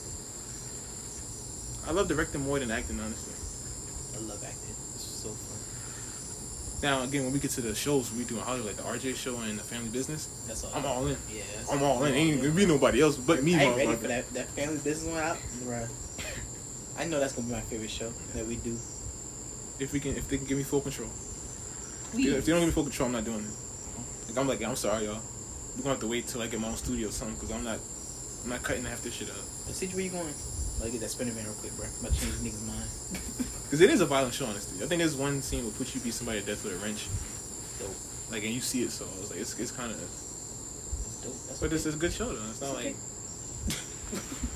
I 1.88 1.92
love 1.92 2.08
directing 2.08 2.42
more 2.42 2.58
than 2.58 2.70
acting, 2.70 3.00
honestly. 3.00 3.32
I 4.16 4.20
love 4.28 4.42
acting. 4.44 4.74
It's 4.94 5.02
so 5.04 5.28
fun. 5.30 6.82
Now 6.82 7.02
again, 7.04 7.24
when 7.24 7.32
we 7.32 7.38
get 7.38 7.50
to 7.52 7.62
the 7.62 7.74
shows 7.74 8.12
we 8.12 8.24
do 8.24 8.36
in 8.36 8.42
Hollywood, 8.42 8.66
like 8.66 8.76
the 8.76 8.82
RJ 8.82 9.16
show 9.16 9.38
and 9.40 9.58
the 9.58 9.62
Family 9.62 9.88
Business, 9.88 10.28
That's 10.46 10.64
all. 10.64 10.72
I'm 10.74 10.84
all 10.84 11.06
in. 11.06 11.16
Yeah. 11.32 11.42
I'm 11.72 11.82
all 11.82 12.04
in. 12.04 12.12
Ain't 12.14 12.42
gonna 12.42 12.52
be 12.52 12.66
nobody 12.66 13.00
else 13.00 13.16
but 13.16 13.42
me. 13.42 13.54
I 13.56 13.62
ain't 13.62 13.76
ready 13.76 13.94
for 13.96 14.08
that. 14.08 14.30
That 14.34 14.48
family 14.50 14.78
business 14.84 15.10
one 15.14 15.22
out, 15.22 15.38
bruh. 15.64 15.88
I 16.98 17.04
know 17.04 17.20
that's 17.20 17.32
gonna 17.34 17.48
be 17.48 17.52
my 17.54 17.60
favorite 17.60 17.90
show 17.90 18.10
that 18.34 18.46
we 18.46 18.56
do. 18.56 18.76
If 19.78 19.92
we 19.92 20.00
can, 20.00 20.16
if 20.16 20.28
they 20.28 20.38
can 20.38 20.46
give 20.46 20.56
me 20.56 20.64
full 20.64 20.80
control. 20.80 21.10
Please. 22.12 22.32
If 22.32 22.44
they 22.46 22.52
don't 22.52 22.60
give 22.60 22.68
me 22.68 22.72
full 22.72 22.84
control, 22.84 23.06
I'm 23.08 23.12
not 23.12 23.24
doing 23.24 23.44
it. 23.44 23.54
Like 24.28 24.38
I'm 24.38 24.48
like, 24.48 24.62
I'm 24.62 24.76
sorry, 24.76 25.04
y'all. 25.04 25.20
We're 25.76 25.82
gonna 25.82 25.94
have 25.94 26.00
to 26.00 26.08
wait 26.08 26.26
till 26.26 26.40
I 26.40 26.46
get 26.46 26.60
my 26.60 26.68
own 26.68 26.76
studio 26.76 27.08
or 27.08 27.12
something, 27.12 27.36
cause 27.36 27.52
I'm 27.52 27.64
not, 27.64 27.78
I'm 28.44 28.50
not 28.50 28.62
cutting 28.62 28.84
half 28.84 29.02
this 29.02 29.14
shit 29.14 29.28
up. 29.28 29.36
Let's 29.66 29.76
see 29.76 29.86
where 29.88 30.00
you 30.00 30.10
going. 30.10 30.32
Let 30.80 30.92
get 30.92 31.00
that 31.00 31.10
spinner 31.10 31.32
van 31.32 31.44
real 31.44 31.54
quick, 31.54 31.74
bro. 31.76 31.86
I'm 31.86 32.00
about 32.00 32.12
to 32.12 32.20
change 32.20 32.34
nigga's 32.44 32.66
mind. 32.68 32.88
Cause 33.70 33.80
it 33.80 33.88
is 33.88 34.00
a 34.02 34.06
violent 34.06 34.34
show, 34.34 34.44
honestly. 34.44 34.84
I 34.84 34.88
think 34.88 35.00
there's 35.00 35.16
one 35.16 35.40
scene 35.40 35.64
where 35.64 35.72
Poochie 35.72 36.04
beat 36.04 36.12
somebody 36.12 36.40
to 36.40 36.46
death 36.46 36.62
with 36.64 36.74
a 36.74 36.84
wrench. 36.84 37.08
Dope. 37.80 37.96
Like, 38.30 38.44
and 38.44 38.52
you 38.52 38.60
see 38.60 38.82
it, 38.82 38.90
so 38.90 39.06
it's 39.20 39.30
like 39.30 39.40
it's, 39.40 39.58
it's 39.58 39.72
kind 39.72 39.90
of. 39.90 39.98
Dope. 39.98 41.32
That's 41.48 41.58
But 41.60 41.66
okay. 41.66 41.74
this 41.76 41.86
is 41.86 41.94
a 41.94 41.98
good 41.98 42.12
show 42.12 42.26
though. 42.28 42.44
It's 42.50 42.60
not 42.60 42.76
It's 42.78 42.84
like. 42.84 44.52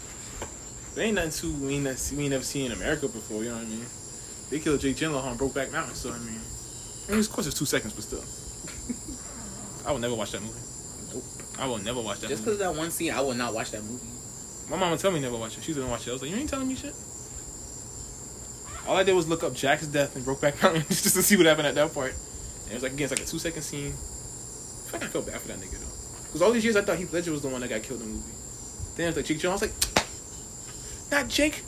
there 0.94 1.04
ain't 1.04 1.14
nothing 1.14 1.30
too 1.30 1.52
we 1.64 1.74
ain't, 1.76 1.84
not- 1.84 2.12
we 2.16 2.22
ain't 2.24 2.30
never 2.32 2.44
seen 2.44 2.66
in 2.66 2.72
America 2.72 3.08
before. 3.08 3.42
You 3.42 3.50
know 3.50 3.56
what 3.56 3.64
I 3.66 3.68
mean? 3.68 3.86
They 4.50 4.58
killed 4.58 4.80
Jake 4.80 4.96
Gyllenhaal 4.96 5.24
on 5.24 5.38
Brokeback 5.38 5.70
Mountain, 5.72 5.94
so 5.94 6.10
I 6.10 6.18
mean, 6.18 6.40
I 7.08 7.10
mean, 7.12 7.20
of 7.20 7.30
course 7.30 7.46
it's 7.46 7.58
two 7.58 7.64
seconds, 7.66 7.92
but 7.94 8.02
still, 8.02 8.24
I 9.86 9.92
will 9.92 10.00
never 10.00 10.14
watch 10.14 10.32
that 10.32 10.42
movie. 10.42 10.58
Nope. 11.14 11.22
I 11.58 11.66
will 11.66 11.78
never 11.78 12.00
watch 12.00 12.20
that. 12.20 12.28
Just 12.28 12.44
because 12.44 12.58
that 12.58 12.74
one 12.74 12.90
scene, 12.90 13.12
I 13.12 13.20
will 13.20 13.34
not 13.34 13.54
watch 13.54 13.70
that 13.70 13.82
movie. 13.84 14.06
My 14.68 14.76
mama 14.76 14.96
tell 14.96 15.10
me 15.10 15.20
never 15.20 15.36
watch 15.36 15.56
it. 15.58 15.62
She's 15.64 15.76
gonna 15.76 15.88
watch 15.88 16.06
it. 16.06 16.10
I 16.10 16.12
was 16.14 16.22
like, 16.22 16.30
you 16.30 16.36
ain't 16.36 16.48
telling 16.50 16.66
me 16.68 16.74
shit. 16.74 16.94
All 18.86 18.96
I 18.96 19.04
did 19.04 19.14
was 19.14 19.28
look 19.28 19.44
up 19.44 19.54
Jack's 19.54 19.86
death 19.86 20.16
and 20.16 20.24
Brokeback 20.24 20.60
Mountain 20.62 20.82
just 20.88 21.14
to 21.14 21.22
see 21.22 21.36
what 21.36 21.46
happened 21.46 21.68
at 21.68 21.74
that 21.76 21.94
part. 21.94 22.12
And 22.64 22.70
it 22.70 22.74
was 22.74 22.82
like 22.82 22.92
again, 22.92 23.04
it's 23.04 23.12
like 23.12 23.26
a 23.26 23.30
two 23.30 23.38
second 23.38 23.62
scene. 23.62 23.92
I 23.92 24.90
feel 24.90 25.00
like 25.00 25.02
I 25.04 25.12
felt 25.12 25.26
bad 25.26 25.40
for 25.40 25.48
that 25.48 25.58
nigga 25.58 25.78
though, 25.78 26.26
because 26.26 26.42
all 26.42 26.50
these 26.50 26.64
years 26.64 26.74
I 26.76 26.82
thought 26.82 26.98
Heath 26.98 27.12
Ledger 27.12 27.30
was 27.30 27.42
the 27.42 27.48
one 27.48 27.60
that 27.60 27.70
got 27.70 27.82
killed 27.82 28.00
in 28.02 28.08
the 28.08 28.14
movie. 28.14 28.32
Then 28.96 29.08
it's 29.08 29.16
like 29.16 29.26
Jake 29.26 29.38
Jones. 29.38 29.62
I 29.62 29.66
was 29.66 29.72
like, 29.72 29.99
not 31.10 31.28
Jake. 31.28 31.62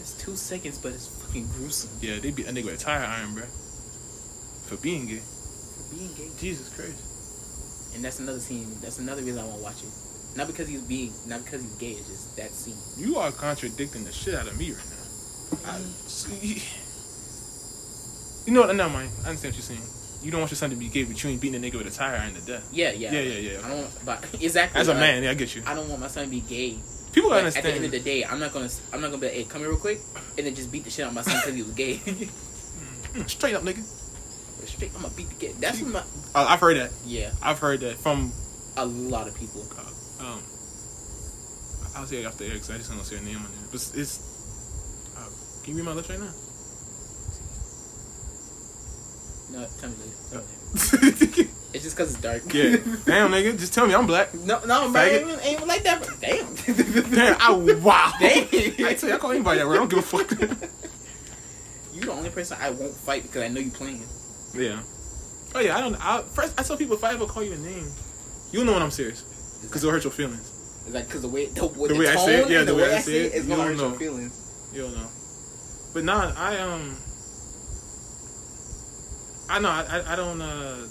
It's 0.00 0.14
two 0.18 0.36
seconds, 0.36 0.78
but 0.78 0.92
it's 0.92 1.06
fucking 1.06 1.48
gruesome. 1.56 1.90
Yeah, 2.00 2.18
they 2.18 2.30
beat 2.30 2.46
a 2.46 2.52
nigga 2.52 2.66
with 2.66 2.80
a 2.80 2.84
tire 2.84 3.04
iron, 3.04 3.34
bro, 3.34 3.44
for 4.66 4.76
being 4.76 5.06
gay. 5.06 5.20
For 5.20 5.96
being 5.96 6.12
gay. 6.14 6.30
Jesus 6.38 6.74
Christ. 6.74 7.94
And 7.94 8.04
that's 8.04 8.20
another 8.20 8.40
scene. 8.40 8.68
That's 8.80 8.98
another 8.98 9.22
reason 9.22 9.40
I 9.40 9.44
want 9.44 9.58
to 9.58 9.62
watch 9.62 9.82
it. 9.82 9.90
Not 10.36 10.46
because 10.46 10.68
he's 10.68 10.82
being, 10.82 11.12
not 11.26 11.44
because 11.44 11.62
he's 11.62 11.74
gay. 11.74 11.92
It's 11.92 12.06
just 12.08 12.36
that 12.36 12.50
scene. 12.50 12.76
You 12.96 13.16
are 13.16 13.32
contradicting 13.32 14.04
the 14.04 14.12
shit 14.12 14.34
out 14.34 14.46
of 14.46 14.58
me 14.58 14.72
right 14.72 14.84
now. 14.90 15.72
I, 15.72 15.78
see, 16.06 16.62
you 18.46 18.52
know 18.52 18.60
what? 18.62 18.74
Never 18.74 18.92
mind. 18.92 19.10
I 19.24 19.28
understand 19.28 19.54
what 19.54 19.56
you're 19.56 19.76
saying. 19.76 19.82
You 20.22 20.30
don't 20.30 20.40
want 20.40 20.50
your 20.50 20.56
son 20.56 20.70
to 20.70 20.76
be 20.76 20.88
gay, 20.88 21.04
but 21.04 21.22
you 21.22 21.30
ain't 21.30 21.40
beating 21.40 21.62
a 21.62 21.66
nigga 21.66 21.78
with 21.78 21.86
a 21.86 21.90
tire 21.90 22.16
iron 22.16 22.34
to 22.34 22.40
death. 22.40 22.68
Yeah, 22.72 22.92
yeah, 22.92 23.12
Yeah, 23.12 23.20
yeah, 23.20 23.52
yeah. 23.52 23.66
I 23.66 23.68
don't. 23.68 24.04
But 24.04 24.24
exactly. 24.40 24.80
As 24.80 24.88
a 24.88 24.92
like, 24.92 25.00
man, 25.00 25.22
yeah, 25.22 25.30
I 25.30 25.34
get 25.34 25.54
you. 25.54 25.62
I 25.66 25.74
don't 25.74 25.88
want 25.88 26.00
my 26.00 26.08
son 26.08 26.24
to 26.24 26.30
be 26.30 26.40
gay. 26.40 26.78
People 27.12 27.30
But 27.30 27.38
understand. 27.38 27.66
At 27.66 27.70
the 27.70 27.76
end 27.76 27.84
of 27.86 27.90
the 27.90 28.00
day, 28.00 28.24
I'm 28.24 28.38
not 28.38 28.52
gonna. 28.52 28.68
I'm 28.92 29.00
not 29.00 29.08
gonna 29.10 29.20
be 29.20 29.26
like, 29.28 29.36
hey, 29.36 29.44
come 29.44 29.60
here 29.62 29.70
real 29.70 29.78
quick, 29.78 30.00
and 30.36 30.46
then 30.46 30.54
just 30.54 30.70
beat 30.70 30.84
the 30.84 30.90
shit 30.90 31.04
out 31.04 31.08
of 31.08 31.14
my 31.14 31.22
son 31.22 31.36
because 31.40 31.54
he 31.54 31.62
was 31.62 31.72
gay. 31.72 32.00
Mm, 33.14 33.26
Straight 33.26 33.54
up, 33.54 33.62
nigga. 33.62 33.82
Straight, 34.68 34.90
I'm 34.94 35.00
gonna 35.00 35.14
beat 35.14 35.30
the 35.30 35.34
kid. 35.36 35.56
That's 35.60 35.80
what 35.80 35.90
my. 35.92 36.02
I've 36.34 36.60
heard 36.60 36.76
that. 36.76 36.90
Yeah, 37.06 37.30
I've 37.42 37.58
heard 37.58 37.80
that 37.80 37.96
from. 37.96 38.32
a 38.76 38.84
lot 38.84 39.26
of 39.26 39.34
people. 39.34 39.64
Uh, 39.72 40.24
um, 40.24 40.42
I'll 41.96 42.04
say 42.04 42.18
it 42.20 42.26
after 42.26 42.44
Eric, 42.44 42.56
I 42.68 42.76
just 42.76 42.90
don't 42.90 43.02
see 43.02 43.16
her 43.16 43.22
name 43.24 43.38
on 43.38 43.44
there. 43.44 43.64
But 43.72 43.76
it's. 43.76 43.94
it's 43.94 45.14
uh, 45.16 45.24
can 45.64 45.72
you 45.72 45.78
read 45.78 45.86
my 45.86 45.92
lips 45.94 46.10
right 46.10 46.20
now? 46.20 46.32
No, 49.50 49.66
tell 49.80 49.88
me 49.88 49.96
later. 51.32 51.48
It's 51.78 51.84
just 51.84 51.96
because 51.96 52.12
it's 52.12 52.20
dark. 52.20 52.42
Yeah. 52.52 52.70
Damn, 53.04 53.30
nigga. 53.30 53.56
Just 53.56 53.72
tell 53.72 53.86
me 53.86 53.94
I'm 53.94 54.04
black. 54.04 54.34
No, 54.34 54.58
no, 54.64 54.90
bro, 54.90 55.00
ain't, 55.00 55.22
even- 55.28 55.40
ain't 55.42 55.52
even 55.58 55.68
like 55.68 55.84
that. 55.84 56.02
Bro. 56.04 56.12
Damn. 56.20 56.54
Damn. 57.14 57.36
I, 57.40 57.52
wow. 57.52 58.12
Damn. 58.20 58.48
I 58.84 58.94
tell 58.94 59.08
you, 59.10 59.14
I 59.14 59.18
call 59.18 59.30
anybody 59.30 59.60
that 59.60 59.66
word. 59.68 59.74
I 59.74 59.76
don't 59.76 59.88
give 59.88 60.00
a 60.00 60.02
fuck. 60.02 60.28
you 61.94 62.00
the 62.00 62.10
only 62.10 62.30
person 62.30 62.58
I 62.60 62.70
won't 62.70 62.96
fight 62.96 63.22
because 63.22 63.42
I 63.44 63.48
know 63.48 63.60
you 63.60 63.70
playing. 63.70 64.02
yeah. 64.54 64.80
Oh 65.54 65.60
yeah. 65.60 65.76
I 65.76 65.80
don't. 65.80 65.94
I, 66.04 66.22
first, 66.22 66.58
I 66.58 66.64
tell 66.64 66.76
people 66.76 66.96
if 66.96 67.04
I 67.04 67.12
ever 67.12 67.26
call 67.26 67.44
you 67.44 67.52
a 67.52 67.58
name, 67.58 67.86
you'll 68.50 68.64
know 68.64 68.72
when 68.72 68.82
I'm 68.82 68.90
serious. 68.90 69.22
Because 69.62 69.84
it'll 69.84 69.92
hurt 69.92 70.02
your 70.02 70.12
feelings. 70.12 70.82
It's 70.84 70.92
like 70.96 71.06
because 71.06 71.22
the 71.22 71.28
way 71.28 71.46
the, 71.46 71.60
the, 71.60 71.68
The 71.68 71.94
way 71.96 72.08
I 72.08 72.16
say 72.16 72.40
it, 72.42 72.50
yeah, 72.50 72.64
the, 72.64 72.74
way, 72.74 72.92
I 72.92 72.98
say 72.98 73.26
it, 73.26 73.34
it's 73.34 73.46
gonna 73.46 73.62
don't 73.68 73.78
hurt 73.78 73.88
your 73.90 73.98
feelings. 74.00 74.68
You'll 74.72 74.90
know. 74.90 75.06
But 75.94 76.02
nah, 76.02 76.32
I 76.36 76.58
um. 76.58 76.96
I 79.48 79.60
know. 79.60 79.70
I 79.70 79.84
I, 79.88 80.12
I 80.14 80.16
don't. 80.16 80.42
uh 80.42 80.88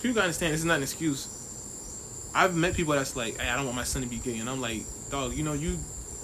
People 0.00 0.14
gotta 0.14 0.24
understand. 0.26 0.52
This 0.52 0.60
is 0.60 0.66
not 0.66 0.76
an 0.78 0.82
excuse. 0.82 1.28
I've 2.34 2.54
met 2.54 2.74
people 2.74 2.94
that's 2.94 3.16
like, 3.16 3.38
hey, 3.38 3.48
I 3.48 3.56
don't 3.56 3.64
want 3.64 3.76
my 3.76 3.84
son 3.84 4.02
to 4.02 4.08
be 4.08 4.18
gay, 4.18 4.38
and 4.38 4.48
I'm 4.48 4.60
like, 4.60 4.82
dog, 5.10 5.32
you 5.34 5.42
know, 5.42 5.54
you 5.54 5.76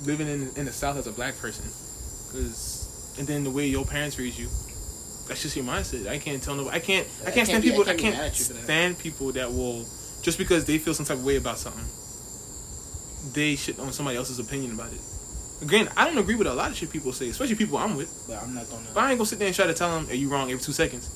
living 0.04 0.28
in 0.28 0.50
in 0.56 0.64
the 0.66 0.72
South 0.72 0.96
as 0.96 1.06
a 1.06 1.12
black 1.12 1.36
person, 1.38 1.64
because 1.64 3.14
and 3.18 3.26
then 3.26 3.44
the 3.44 3.50
way 3.50 3.66
your 3.66 3.84
parents 3.84 4.18
raised 4.18 4.38
you, 4.38 4.46
that's 5.28 5.42
just 5.42 5.56
your 5.56 5.64
mindset. 5.64 6.06
I 6.08 6.18
can't 6.18 6.42
tell 6.42 6.54
nobody. 6.54 6.76
I 6.76 6.80
can't. 6.80 7.06
I 7.06 7.20
I 7.20 7.24
can't 7.24 7.34
can't 7.34 7.46
stand 7.48 7.62
be- 7.62 7.70
people. 7.70 7.82
I 7.84 7.86
can't 7.86 7.96
be 7.98 8.02
can't 8.04 8.16
mad 8.16 8.26
at 8.26 8.38
you 8.38 8.44
that. 8.54 8.64
stand 8.64 8.98
people 8.98 9.32
that 9.32 9.50
will 9.50 9.84
just 10.22 10.38
because 10.38 10.64
they 10.66 10.78
feel 10.78 10.94
some 10.94 11.06
type 11.06 11.18
of 11.18 11.24
way 11.24 11.36
about 11.36 11.58
something. 11.58 11.84
They 13.32 13.56
shit 13.56 13.78
on 13.80 13.92
somebody 13.92 14.16
else's 14.18 14.38
opinion 14.38 14.72
about 14.74 14.92
it. 14.92 15.00
Again, 15.62 15.88
I 15.96 16.04
don't 16.04 16.18
agree 16.18 16.34
with 16.34 16.46
a 16.46 16.52
lot 16.54 16.70
of 16.70 16.76
shit 16.76 16.90
people 16.90 17.12
say, 17.12 17.28
especially 17.30 17.54
people 17.54 17.78
I'm 17.78 17.96
with. 17.96 18.12
But 18.28 18.42
I'm 18.42 18.54
not 18.54 18.68
gonna. 18.68 18.86
But 18.92 19.00
I 19.04 19.10
ain't 19.10 19.18
gonna 19.18 19.26
sit 19.26 19.38
there 19.38 19.48
and 19.48 19.56
try 19.56 19.66
to 19.66 19.74
tell 19.74 19.90
them, 19.98 20.08
"Are 20.10 20.14
you 20.14 20.28
wrong?" 20.28 20.50
Every 20.50 20.62
two 20.62 20.72
seconds. 20.72 21.08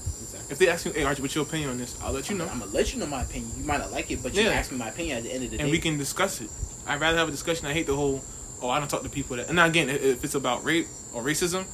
If 0.51 0.59
they 0.59 0.69
ask 0.69 0.87
me, 0.87 0.93
"Hey, 0.93 1.05
Archie, 1.05 1.23
what's 1.23 1.35
your 1.35 1.45
opinion 1.45 1.71
on 1.71 1.79
this?" 1.79 1.95
I'll 2.03 2.13
let 2.13 2.31
you 2.31 2.37
know, 2.37 2.47
I'm 2.49 2.61
gonna 2.61 2.71
let 2.73 2.93
you 2.93 3.01
know 3.01 3.07
my 3.07 3.23
opinion. 3.23 3.51
You 3.59 3.65
might 3.65 3.79
not 3.79 3.93
like 3.93 4.11
it, 4.11 4.23
but 4.23 4.35
you 4.35 4.43
Yeah. 4.45 4.51
ask 4.51 4.71
me 4.73 4.79
my 4.79 4.89
opinion 4.89 5.19
at 5.19 5.25
the 5.25 5.33
end 5.33 5.45
of 5.45 5.51
the 5.51 5.57
day. 5.59 5.63
and 5.63 5.71
we 5.71 5.79
can 5.79 5.99
discuss 5.99 6.41
it. 6.41 6.49
I'd 6.87 7.01
rather 7.01 7.19
have 7.19 7.29
a 7.29 7.31
discussion. 7.31 7.67
I 7.67 7.73
hate 7.75 7.87
the 7.87 7.95
whole, 7.97 8.23
oh, 8.63 8.71
I 8.71 8.79
don't 8.79 8.89
talk 8.89 9.03
to 9.03 9.09
people 9.11 9.37
that. 9.37 9.49
And 9.49 9.57
now 9.57 9.67
again, 9.67 9.89
if 9.91 10.25
it's 10.25 10.35
about 10.35 10.65
rape 10.65 10.87
or 11.13 11.23
racism, 11.23 11.65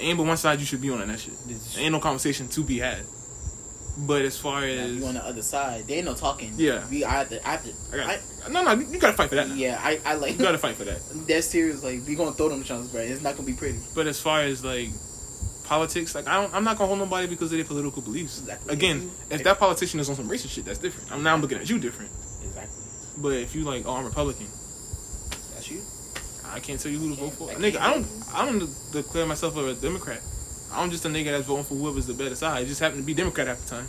ain't 0.00 0.18
but 0.18 0.26
one 0.26 0.36
side 0.36 0.58
you 0.60 0.66
should 0.66 0.80
be 0.82 0.90
on 0.90 1.00
in 1.02 1.08
that 1.08 1.20
shit. 1.20 1.34
This- 1.46 1.78
Ain't 1.78 1.92
no 1.92 2.00
conversation 2.00 2.48
to 2.48 2.62
be 2.64 2.78
had. 2.80 2.98
But 3.98 4.22
as 4.22 4.36
far 4.36 4.62
as 4.62 4.90
you 4.90 5.06
on 5.06 5.14
the 5.14 5.24
other 5.24 5.40
side. 5.40 5.86
There 5.86 5.96
ain't 5.96 6.04
no 6.04 6.12
talking. 6.14 6.52
Yeah. 6.56 6.84
We 6.90 7.02
I 7.04 7.12
have 7.12 7.30
to 7.30 7.48
I 7.48 7.52
have 7.52 7.64
to 7.64 7.70
I 7.94 8.04
I, 8.04 8.18
got, 8.42 8.52
no, 8.52 8.62
no, 8.62 8.72
you 8.74 8.98
gotta 8.98 9.16
fight 9.16 9.30
for 9.30 9.36
that. 9.36 9.48
Now. 9.48 9.54
yeah, 9.54 9.80
I, 9.82 9.98
I 10.04 10.14
like 10.16 10.32
You 10.32 10.44
gotta 10.44 10.58
fight 10.58 10.74
for 10.76 10.84
that. 10.84 10.98
That's 11.26 11.46
serious, 11.46 11.82
like 11.82 12.00
we 12.06 12.14
gonna 12.14 12.32
throw 12.32 12.50
them 12.50 12.62
chunks, 12.62 12.88
bro. 12.88 13.00
It's 13.00 13.22
not 13.22 13.36
gonna 13.36 13.46
be 13.46 13.54
pretty. 13.54 13.78
But 13.94 14.06
as 14.06 14.20
far 14.20 14.42
as 14.42 14.62
like 14.62 14.90
politics, 15.66 16.14
like 16.14 16.26
I 16.26 16.40
don't, 16.40 16.54
I'm 16.54 16.64
not 16.64 16.78
gonna 16.78 16.88
hold 16.88 16.98
nobody 16.98 17.26
because 17.26 17.52
of 17.52 17.58
their 17.58 17.64
political 17.64 18.00
beliefs. 18.00 18.40
Exactly. 18.40 18.72
Again, 18.72 19.10
If 19.30 19.42
that 19.44 19.58
politician 19.58 20.00
is 20.00 20.08
on 20.08 20.16
some 20.16 20.28
racist 20.28 20.50
shit, 20.50 20.64
that's 20.64 20.78
different. 20.78 21.12
I'm 21.12 21.22
now 21.22 21.34
I'm 21.34 21.42
looking 21.42 21.58
at 21.58 21.68
you 21.68 21.78
different. 21.78 22.10
Exactly. 22.42 22.84
But 23.18 23.32
if 23.34 23.54
you 23.54 23.64
like, 23.64 23.84
oh, 23.86 23.96
I'm 23.96 24.04
Republican, 24.04 24.46
That's 25.54 25.70
you. 25.70 25.82
I 26.52 26.60
can't 26.60 26.80
tell 26.80 26.92
you 26.92 26.98
who 26.98 27.14
to 27.14 27.20
vote 27.20 27.32
for. 27.32 27.50
I 27.50 27.54
Nigga, 27.54 27.76
I 27.78 27.94
don't. 27.94 28.06
I 28.32 28.44
don't 28.46 28.70
declare 28.92 29.26
myself 29.26 29.56
a 29.56 29.74
Democrat. 29.74 30.20
I'm 30.72 30.90
just 30.90 31.04
a 31.04 31.08
nigga 31.08 31.26
that's 31.26 31.46
voting 31.46 31.64
for 31.64 31.74
whoever's 31.74 32.06
the 32.06 32.14
better 32.14 32.34
side. 32.34 32.62
It 32.62 32.66
just 32.66 32.80
happened 32.80 33.02
to 33.02 33.06
be 33.06 33.14
Democrat 33.14 33.48
at 33.48 33.58
the 33.58 33.68
time. 33.68 33.86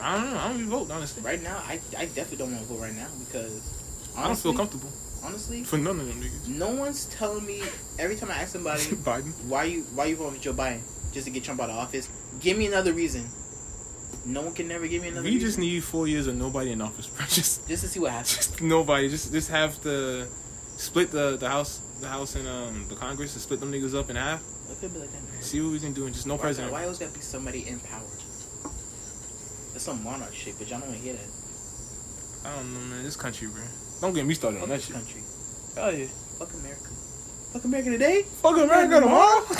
Um, 0.00 0.02
I 0.02 0.16
don't 0.16 0.32
know. 0.32 0.38
I 0.38 0.48
don't 0.48 0.56
even 0.58 0.70
vote 0.70 0.90
honestly. 0.90 1.22
Right 1.22 1.42
now, 1.42 1.56
I, 1.66 1.80
I 1.96 2.06
definitely 2.06 2.36
don't 2.36 2.52
want 2.52 2.62
to 2.66 2.72
vote 2.72 2.80
right 2.80 2.94
now 2.94 3.08
because 3.26 4.12
honestly, 4.16 4.22
I 4.22 4.26
don't 4.26 4.36
feel 4.36 4.54
comfortable 4.54 4.92
honestly, 5.24 5.64
for 5.64 5.78
none 5.78 5.98
of 6.00 6.06
them 6.06 6.20
niggas. 6.22 6.48
no 6.48 6.70
one's 6.70 7.06
telling 7.06 7.44
me 7.46 7.62
every 7.98 8.16
time 8.16 8.30
I 8.30 8.34
ask 8.42 8.52
somebody 8.52 8.80
Biden. 9.04 9.32
why 9.46 9.64
you 9.64 9.82
why 9.94 10.06
you 10.06 10.16
voting 10.16 10.38
for 10.38 10.42
Joe 10.44 10.52
Biden 10.54 10.80
just 11.12 11.26
to 11.26 11.30
get 11.32 11.44
Trump 11.44 11.60
out 11.60 11.70
of 11.70 11.76
office. 11.76 12.08
Give 12.40 12.56
me 12.56 12.66
another 12.66 12.92
reason. 12.92 13.26
No 14.26 14.42
one 14.42 14.52
can 14.54 14.68
never 14.68 14.86
give 14.86 15.02
me 15.02 15.08
another. 15.08 15.24
We 15.24 15.32
reason. 15.34 15.46
just 15.48 15.58
need 15.58 15.82
four 15.84 16.06
years 16.06 16.26
of 16.26 16.34
nobody 16.36 16.72
in 16.72 16.82
office, 16.82 17.06
bro. 17.06 17.24
Just, 17.28 17.66
just 17.68 17.82
to 17.84 17.88
see 17.88 18.00
what 18.00 18.10
happens. 18.12 18.36
just 18.36 18.60
nobody. 18.62 19.08
Just, 19.08 19.32
just 19.32 19.48
have 19.50 19.80
to 19.82 20.26
split 20.76 21.10
the 21.10 21.36
the 21.38 21.48
house, 21.48 21.80
the 22.00 22.08
house 22.08 22.34
and 22.34 22.46
um 22.46 22.86
the 22.88 22.94
Congress, 22.96 23.32
and 23.34 23.40
split 23.42 23.60
them 23.60 23.72
niggas 23.72 23.94
up 23.98 24.10
in 24.10 24.16
half. 24.16 24.42
It 24.70 24.80
could 24.80 24.92
be 24.92 25.00
like 25.00 25.10
that. 25.10 25.42
See 25.44 25.60
what 25.62 25.72
we 25.72 25.78
can 25.80 25.94
do, 25.94 26.04
and 26.04 26.14
just 26.14 26.26
no 26.26 26.34
Why- 26.34 26.40
president. 26.40 26.72
Why 26.72 26.82
always 26.82 26.98
gotta 26.98 27.12
be 27.12 27.20
somebody 27.20 27.66
in 27.66 27.80
power? 27.80 28.02
That's 29.72 29.84
some 29.84 30.02
monarch 30.04 30.34
shit, 30.34 30.58
but 30.58 30.68
y'all 30.68 30.80
don't 30.80 30.88
want 30.90 31.00
to 31.00 31.04
hear 31.04 31.14
that. 31.14 32.48
I 32.50 32.56
don't 32.56 32.74
know, 32.74 32.80
man. 32.80 33.04
This 33.04 33.16
country, 33.16 33.48
bro. 33.48 33.62
Don't 34.00 34.12
get 34.14 34.26
me 34.26 34.34
started 34.34 34.62
on 34.62 34.68
that 34.68 34.80
shit. 34.82 34.94
country. 34.94 35.22
Hell 35.74 35.92
yeah. 35.94 36.06
Fuck 36.38 36.52
America. 36.54 36.88
Fuck 37.52 37.64
America 37.64 37.90
today. 37.90 38.22
Fuck 38.42 38.56
America 38.58 39.00
tomorrow. 39.00 39.44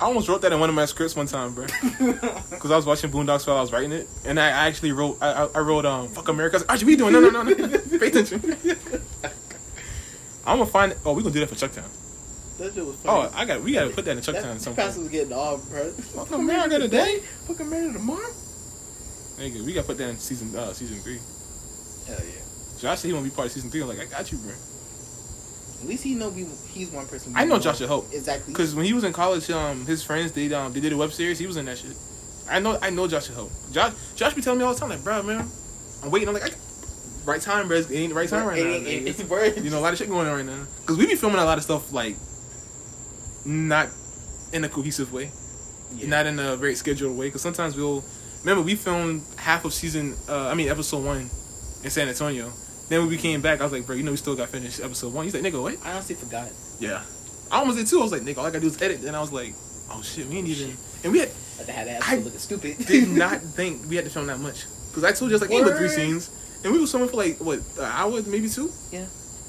I 0.00 0.04
almost 0.04 0.28
wrote 0.28 0.40
that 0.42 0.52
in 0.52 0.58
one 0.60 0.70
of 0.70 0.74
my 0.74 0.86
scripts 0.86 1.14
one 1.14 1.26
time, 1.26 1.52
bro. 1.54 1.66
Because 2.50 2.70
I 2.70 2.76
was 2.76 2.86
watching 2.86 3.10
Boondocks 3.10 3.46
while 3.46 3.56
I 3.58 3.60
was 3.60 3.70
writing 3.72 3.92
it, 3.92 4.08
and 4.24 4.40
I 4.40 4.48
actually 4.48 4.92
wrote, 4.92 5.18
I, 5.20 5.44
I, 5.44 5.48
I 5.56 5.58
wrote, 5.60 5.84
um, 5.84 6.08
"Fuck 6.08 6.28
America." 6.28 6.56
I 6.68 6.72
was 6.74 6.82
like, 6.82 6.82
what 6.82 6.90
you 6.90 6.96
doing? 6.96 7.12
No, 7.12 7.20
no, 7.20 7.30
no, 7.30 7.42
no. 7.42 7.54
Pay 7.98 8.06
attention. 8.08 8.42
I'm 10.46 10.58
gonna 10.58 10.66
find. 10.66 10.94
Oh, 11.04 11.12
we 11.12 11.22
gonna 11.22 11.34
do 11.34 11.40
that 11.40 11.48
for 11.50 11.54
Chucktown. 11.54 11.84
that 12.58 12.72
shit 12.74 12.84
was 12.84 12.96
Oh. 13.04 13.30
I 13.34 13.44
got. 13.44 13.62
We 13.62 13.72
gotta 13.72 13.90
put 13.90 14.04
that 14.06 14.16
in 14.16 14.22
Chucktown 14.22 14.54
at 14.54 14.60
some 14.62 14.74
point. 14.74 14.96
was 14.96 15.08
getting 15.08 15.32
off, 15.34 15.68
bro. 15.68 15.90
Fuck 15.90 16.30
America 16.32 16.78
today. 16.78 17.18
Fuck 17.46 17.60
America 17.60 17.94
tomorrow. 17.98 18.30
Nigga, 19.38 19.62
we 19.62 19.72
gotta 19.74 19.86
put 19.86 19.98
that 19.98 20.08
in 20.08 20.18
season, 20.18 20.54
uh, 20.56 20.72
season 20.72 20.98
three. 21.00 21.18
Josh 22.80 23.00
said 23.00 23.08
he 23.08 23.12
wanna 23.14 23.24
be 23.24 23.30
part 23.30 23.46
of 23.46 23.52
season 23.52 23.70
three. 23.70 23.82
I'm 23.82 23.88
like, 23.88 24.00
I 24.00 24.06
got 24.06 24.30
you, 24.32 24.38
bro. 24.38 24.52
At 25.82 25.86
least 25.88 26.02
he 26.04 26.14
know 26.14 26.28
we, 26.28 26.44
he's 26.68 26.90
one 26.90 27.06
person. 27.06 27.32
we 27.32 27.40
I 27.40 27.44
know 27.44 27.58
Josh 27.58 27.78
should 27.78 27.88
hope. 27.88 28.06
Exactly. 28.12 28.52
Because 28.52 28.74
when 28.74 28.84
he 28.84 28.92
was 28.92 29.04
in 29.04 29.12
college, 29.12 29.50
um, 29.50 29.86
his 29.86 30.02
friends 30.02 30.32
they 30.32 30.52
um 30.52 30.72
they 30.72 30.80
did 30.80 30.92
a 30.92 30.96
web 30.96 31.12
series. 31.12 31.38
He 31.38 31.46
was 31.46 31.56
in 31.56 31.64
that 31.66 31.78
shit. 31.78 31.96
I 32.48 32.58
know 32.60 32.78
I 32.82 32.90
know 32.90 33.06
Josh 33.06 33.26
should 33.26 33.34
help. 33.34 33.50
Josh 33.72 33.92
Josh 34.16 34.34
be 34.34 34.42
telling 34.42 34.58
me 34.58 34.64
all 34.64 34.74
the 34.74 34.80
time 34.80 34.90
like, 34.90 35.02
bro, 35.04 35.22
man, 35.22 35.48
I'm 36.02 36.10
waiting. 36.10 36.28
I'm 36.28 36.34
like, 36.34 36.44
I, 36.44 36.54
right 37.24 37.40
time, 37.40 37.68
bro. 37.68 37.78
It 37.78 37.90
ain't 37.90 38.10
the 38.10 38.14
right 38.14 38.28
time 38.28 38.46
right 38.46 38.58
It 38.58 38.64
now. 38.64 38.70
ain't- 38.70 38.86
it- 38.86 39.08
It's- 39.08 39.20
it's 39.20 39.64
you 39.64 39.70
know, 39.70 39.78
a 39.78 39.80
lot 39.80 39.92
of 39.92 39.98
shit 39.98 40.08
going 40.08 40.26
on 40.26 40.34
right 40.36 40.44
now. 40.46 40.66
Because 40.80 40.96
we 40.98 41.06
be 41.06 41.14
filming 41.14 41.38
a 41.40 41.44
lot 41.44 41.58
of 41.58 41.64
stuff 41.64 41.92
like 41.92 42.16
not 43.44 43.88
in 44.52 44.64
a 44.64 44.68
cohesive 44.68 45.12
way, 45.12 45.30
Yeah. 45.94 46.08
not 46.08 46.26
in 46.26 46.38
a 46.38 46.56
very 46.56 46.74
scheduled 46.74 47.16
way. 47.16 47.26
Because 47.28 47.42
sometimes 47.42 47.76
we'll 47.76 48.04
remember 48.42 48.62
we 48.62 48.74
filmed 48.74 49.22
half 49.36 49.64
of 49.64 49.72
season, 49.72 50.16
uh, 50.28 50.48
I 50.48 50.54
mean 50.54 50.68
episode 50.68 51.04
one 51.04 51.30
in 51.84 51.90
San 51.90 52.08
Antonio. 52.08 52.52
Then 52.90 53.00
when 53.00 53.08
we 53.08 53.16
came 53.16 53.40
back, 53.40 53.60
I 53.60 53.62
was 53.64 53.72
like, 53.72 53.86
bro, 53.86 53.94
you 53.96 54.02
know, 54.02 54.10
we 54.10 54.16
still 54.18 54.34
got 54.36 54.48
finished 54.50 54.80
episode 54.80 55.14
one. 55.14 55.24
He's 55.24 55.32
like, 55.32 55.44
nigga, 55.44 55.62
what? 55.62 55.76
I 55.84 55.92
honestly 55.92 56.16
forgot. 56.16 56.48
Yeah. 56.80 57.02
I 57.50 57.58
almost 57.60 57.78
did 57.78 57.86
too. 57.86 58.00
I 58.00 58.02
was 58.02 58.12
like, 58.12 58.22
nigga, 58.22 58.38
all 58.38 58.46
I 58.46 58.50
gotta 58.50 58.60
do 58.60 58.66
is 58.66 58.82
edit. 58.82 59.04
And 59.04 59.16
I 59.16 59.20
was 59.20 59.32
like, 59.32 59.54
oh 59.90 60.02
shit, 60.02 60.26
we 60.26 60.36
ain't 60.38 60.48
even. 60.48 60.76
And 61.04 61.12
we 61.12 61.20
had 61.20 61.30
I 61.66 61.70
had 61.70 61.86
that 61.88 62.08
I 62.08 62.16
looking 62.16 62.38
stupid. 62.38 62.78
did 62.86 63.08
not 63.24 63.40
think 63.40 63.88
we 63.88 63.96
had 63.96 64.04
to 64.04 64.10
film 64.10 64.26
that 64.26 64.38
much 64.40 64.64
because 64.88 65.04
I 65.04 65.12
told 65.12 65.30
you 65.30 65.36
it's 65.36 65.42
like 65.42 65.52
eight 65.52 65.64
or 65.66 65.76
three 65.76 65.88
scenes, 65.88 66.30
and 66.64 66.72
we 66.72 66.80
were 66.80 66.86
filming 66.86 67.08
for 67.08 67.16
like 67.16 67.38
what 67.38 67.58
an 67.78 67.84
hour, 67.84 68.20
maybe 68.22 68.48
two. 68.48 68.70
Yeah. 68.90 69.06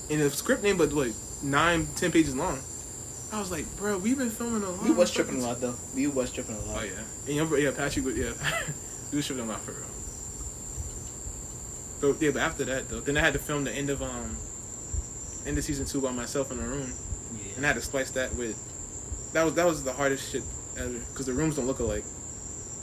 And 0.10 0.22
the 0.22 0.30
script 0.30 0.62
name, 0.62 0.78
but 0.78 0.92
like 0.94 1.14
nine, 1.44 1.88
ten 1.96 2.12
pages 2.12 2.36
long. 2.36 2.60
I 3.34 3.40
was 3.40 3.50
like, 3.50 3.66
bro, 3.78 3.98
we've 3.98 4.18
been 4.18 4.30
filming 4.30 4.62
a 4.62 4.70
lot. 4.70 4.84
we 4.84 4.92
was 4.92 5.10
tripping 5.10 5.42
a 5.42 5.48
lot 5.48 5.62
though. 5.62 5.76
We 5.96 6.08
was 6.08 6.32
tripping 6.32 6.56
a 6.56 6.60
lot. 6.60 6.82
Oh 6.82 6.84
yeah, 6.84 7.42
and 7.42 7.60
yeah, 7.60 7.72
Patrick, 7.72 8.06
was- 8.06 8.18
yeah, 8.18 8.34
we 9.12 9.18
was 9.18 9.26
tripping 9.26 9.46
a 9.46 9.48
lot 9.48 9.62
for 9.62 9.72
real. 9.72 9.91
But 12.02 12.22
yeah, 12.22 12.32
but 12.32 12.42
after 12.42 12.66
that 12.66 12.90
though, 12.90 13.00
then 13.00 13.16
I 13.18 13.22
had 13.22 13.34
to 13.34 13.40
film 13.40 13.64
the 13.64 13.72
end 13.72 13.90
of 13.90 14.02
um, 14.02 14.36
end 15.46 15.58
of 15.58 15.64
season 15.64 15.86
two 15.86 16.02
by 16.02 16.12
myself 16.12 16.52
in 16.52 16.60
a 16.60 16.64
room. 16.64 16.92
Yeah. 17.34 17.54
and 17.58 17.66
I 17.66 17.68
had 17.70 17.76
to 17.76 17.82
splice 17.82 18.12
that 18.12 18.36
with. 18.36 18.58
That 19.34 19.44
was 19.44 19.54
that 19.54 19.66
was 19.66 19.84
the 19.84 19.94
hardest 19.94 20.32
shit 20.32 20.44
ever 20.78 20.90
because 21.10 21.26
the 21.28 21.34
rooms 21.34 21.56
don't 21.56 21.68
look 21.68 21.80
alike, 21.80 22.04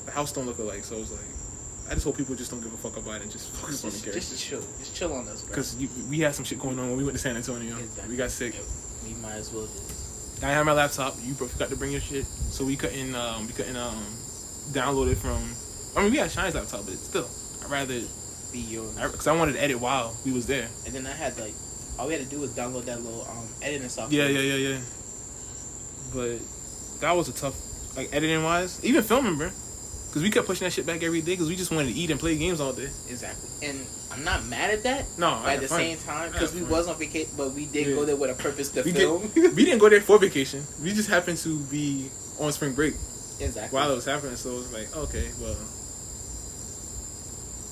the 0.07 0.13
house 0.13 0.33
don't 0.33 0.47
look 0.47 0.59
alike. 0.59 0.85
So 0.85 0.97
it 0.97 1.01
was 1.01 1.13
like, 1.13 1.91
I 1.91 1.95
just 1.95 2.05
hope 2.05 2.17
people 2.17 2.35
just 2.37 2.51
don't 2.51 2.63
give 2.63 2.73
a 2.73 2.77
fuck 2.77 2.97
about 2.97 3.17
it 3.17 3.23
and 3.23 3.31
just 3.31 3.51
focus 3.57 3.85
on 3.85 3.91
the 3.91 3.99
characters. 3.99 4.31
just 4.31 4.45
chill. 4.45 4.61
Just 4.61 4.95
chill 4.97 5.13
on 5.13 5.27
us, 5.29 5.43
bro. 5.43 5.51
Because 5.51 5.77
we 6.09 6.21
had 6.21 6.35
some 6.35 6.45
shit 6.45 6.59
going 6.59 6.79
on 6.79 6.89
when 6.89 6.97
we 6.97 7.05
went 7.05 7.17
to 7.17 7.23
San 7.23 7.37
Antonio. 7.37 7.77
Exactly. 7.77 8.11
We 8.11 8.17
got 8.17 8.31
sick. 8.31 8.55
We 9.05 9.15
might 9.15 9.35
as 9.35 9.53
well 9.53 9.67
just. 9.67 10.43
I 10.43 10.51
had 10.51 10.65
my 10.65 10.73
laptop. 10.73 11.17
You 11.21 11.35
both 11.35 11.53
forgot 11.53 11.69
to 11.71 11.77
bring 11.77 11.91
your 11.91 12.01
shit, 12.01 12.25
so 12.25 12.65
we 12.65 12.77
couldn't 12.77 13.13
um 13.15 13.47
we 13.47 13.53
couldn't 13.53 13.77
um 13.77 14.01
download 14.71 15.11
it 15.11 15.17
from. 15.17 15.43
I 15.97 16.03
mean, 16.03 16.13
we 16.13 16.19
had 16.19 16.31
Shine's 16.31 16.55
laptop, 16.55 16.85
but 16.87 16.95
still, 16.95 17.29
I'd 17.65 17.71
rather 17.71 18.01
Be 18.53 18.61
yours. 18.61 18.95
because 18.95 19.27
I 19.27 19.37
wanted 19.37 19.53
to 19.55 19.63
edit 19.63 19.79
while 19.81 20.17
we 20.25 20.33
was 20.33 20.47
there. 20.47 20.69
And 20.87 20.95
then 20.95 21.07
I 21.07 21.13
had 21.13 21.39
like, 21.39 21.55
all 21.99 22.07
we 22.07 22.15
had 22.15 22.23
to 22.23 22.29
do 22.29 22.41
was 22.41 22.51
download 22.53 22.85
that 22.87 23.03
little 23.03 23.23
um 23.29 23.47
editing 23.63 23.89
software. 23.89 24.29
Yeah, 24.29 24.41
yeah, 24.41 24.55
yeah, 24.55 24.69
yeah. 24.75 24.79
But 26.15 26.39
that 27.01 27.13
was 27.17 27.29
a 27.29 27.33
tough, 27.33 27.57
like 27.97 28.09
editing 28.13 28.43
wise, 28.43 28.83
even 28.85 29.03
filming, 29.03 29.37
bro. 29.37 29.49
Because 30.09 30.23
we 30.23 30.31
kept 30.31 30.47
pushing 30.47 30.65
that 30.65 30.73
shit 30.73 30.87
back 30.87 31.03
every 31.03 31.21
day 31.21 31.33
because 31.33 31.49
we 31.49 31.57
just 31.57 31.71
wanted 31.71 31.89
to 31.89 31.95
eat 31.95 32.11
and 32.11 32.19
play 32.19 32.37
games 32.39 32.61
all 32.63 32.73
day. 32.73 32.89
Exactly. 33.11 33.69
And 33.69 33.79
I'm 34.11 34.25
not 34.25 34.47
mad 34.47 34.71
at 34.71 34.83
that. 34.85 35.05
No, 35.19 35.39
But 35.43 35.49
I 35.51 35.55
at 35.57 35.61
the 35.61 35.69
fun. 35.69 35.79
same 35.81 35.99
time, 35.99 36.33
because 36.33 36.55
we 36.55 36.61
fun. 36.63 36.71
was 36.71 36.89
on 36.89 36.97
vacation, 36.99 37.31
but 37.37 37.53
we 37.53 37.67
did 37.67 37.89
Yeah. 37.89 37.95
go 37.95 38.05
there 38.07 38.17
with 38.17 38.31
a 38.31 38.35
purpose 38.43 38.71
to 38.71 38.83
We, 38.83 38.93
film. 38.93 39.29
did, 39.35 39.55
we 39.57 39.65
didn't 39.67 39.81
go 39.81 39.91
there 39.91 40.01
for 40.01 40.19
vacation. 40.19 40.65
We 40.83 40.95
just 40.95 41.11
happened 41.11 41.37
to 41.39 41.59
be 41.65 42.09
on 42.41 42.51
spring 42.53 42.73
break 42.73 42.95
exactly. 43.39 43.77
while 43.77 43.93
it 43.93 43.97
was 43.97 44.07
happening. 44.07 44.37
So 44.37 44.53
it 44.53 44.55
was 44.55 44.73
like, 44.73 44.97
okay, 44.97 45.29
well, 45.43 45.57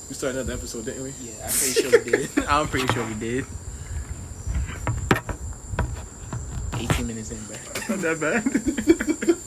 we 0.08 0.14
started 0.14 0.38
another 0.38 0.52
episode, 0.54 0.84
didn't 0.84 1.02
we? 1.02 1.12
Yeah, 1.20 1.32
I'm 1.44 1.50
pretty 1.50 1.74
sure 1.82 1.90
we 2.04 2.10
did. 2.10 2.30
I'm 2.48 2.68
pretty 2.68 2.92
sure 2.92 3.06
we 3.06 3.14
did. 3.14 3.44
18 6.74 7.06
minutes 7.06 7.30
in, 7.30 7.38
bro. 7.46 7.56
Not 7.88 8.00
that 8.02 8.20
bad. 8.20 8.42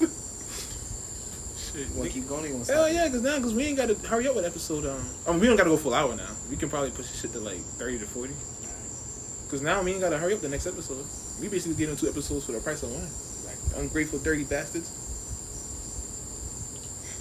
Shit. 1.59 1.87
To 2.03 2.09
keep 2.09 2.27
going? 2.27 2.43
Or 2.43 2.47
you 2.47 2.53
want 2.55 2.65
to 2.65 2.73
Hell 2.73 2.83
stop? 2.85 2.93
yeah, 2.93 3.05
because 3.05 3.21
now, 3.21 3.37
because 3.37 3.53
we 3.53 3.63
ain't 3.65 3.77
got 3.77 3.87
to 3.89 3.95
hurry 4.07 4.27
up 4.27 4.35
with 4.35 4.45
episode. 4.45 4.85
Um, 4.85 5.07
I 5.27 5.31
mean, 5.31 5.39
we 5.39 5.47
don't 5.47 5.55
got 5.55 5.63
to 5.65 5.69
go 5.69 5.77
full 5.77 5.93
hour 5.93 6.15
now. 6.15 6.29
We 6.49 6.55
can 6.57 6.69
probably 6.69 6.91
push 6.91 7.07
the 7.09 7.17
shit 7.17 7.31
to 7.33 7.39
like 7.39 7.59
30 7.77 7.99
to 7.99 8.05
40. 8.05 8.33
Because 9.45 9.61
now 9.61 9.81
we 9.81 9.91
ain't 9.91 10.01
got 10.01 10.09
to 10.09 10.17
hurry 10.17 10.33
up 10.33 10.41
the 10.41 10.49
next 10.49 10.67
episode. 10.67 11.05
We 11.41 11.47
basically 11.47 11.75
getting 11.77 11.95
two 11.95 12.09
episodes 12.09 12.45
for 12.45 12.51
the 12.51 12.59
price 12.59 12.83
of 12.83 12.91
one. 12.91 13.03
Exactly. 13.03 13.81
Ungrateful, 13.81 14.19
dirty 14.19 14.43
bastards. 14.43 14.89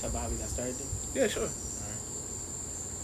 Tell 0.00 0.10
Bobby 0.10 0.36
got 0.36 0.48
started. 0.48 0.74
Then? 0.74 0.88
Yeah, 1.14 1.28
sure. 1.28 1.48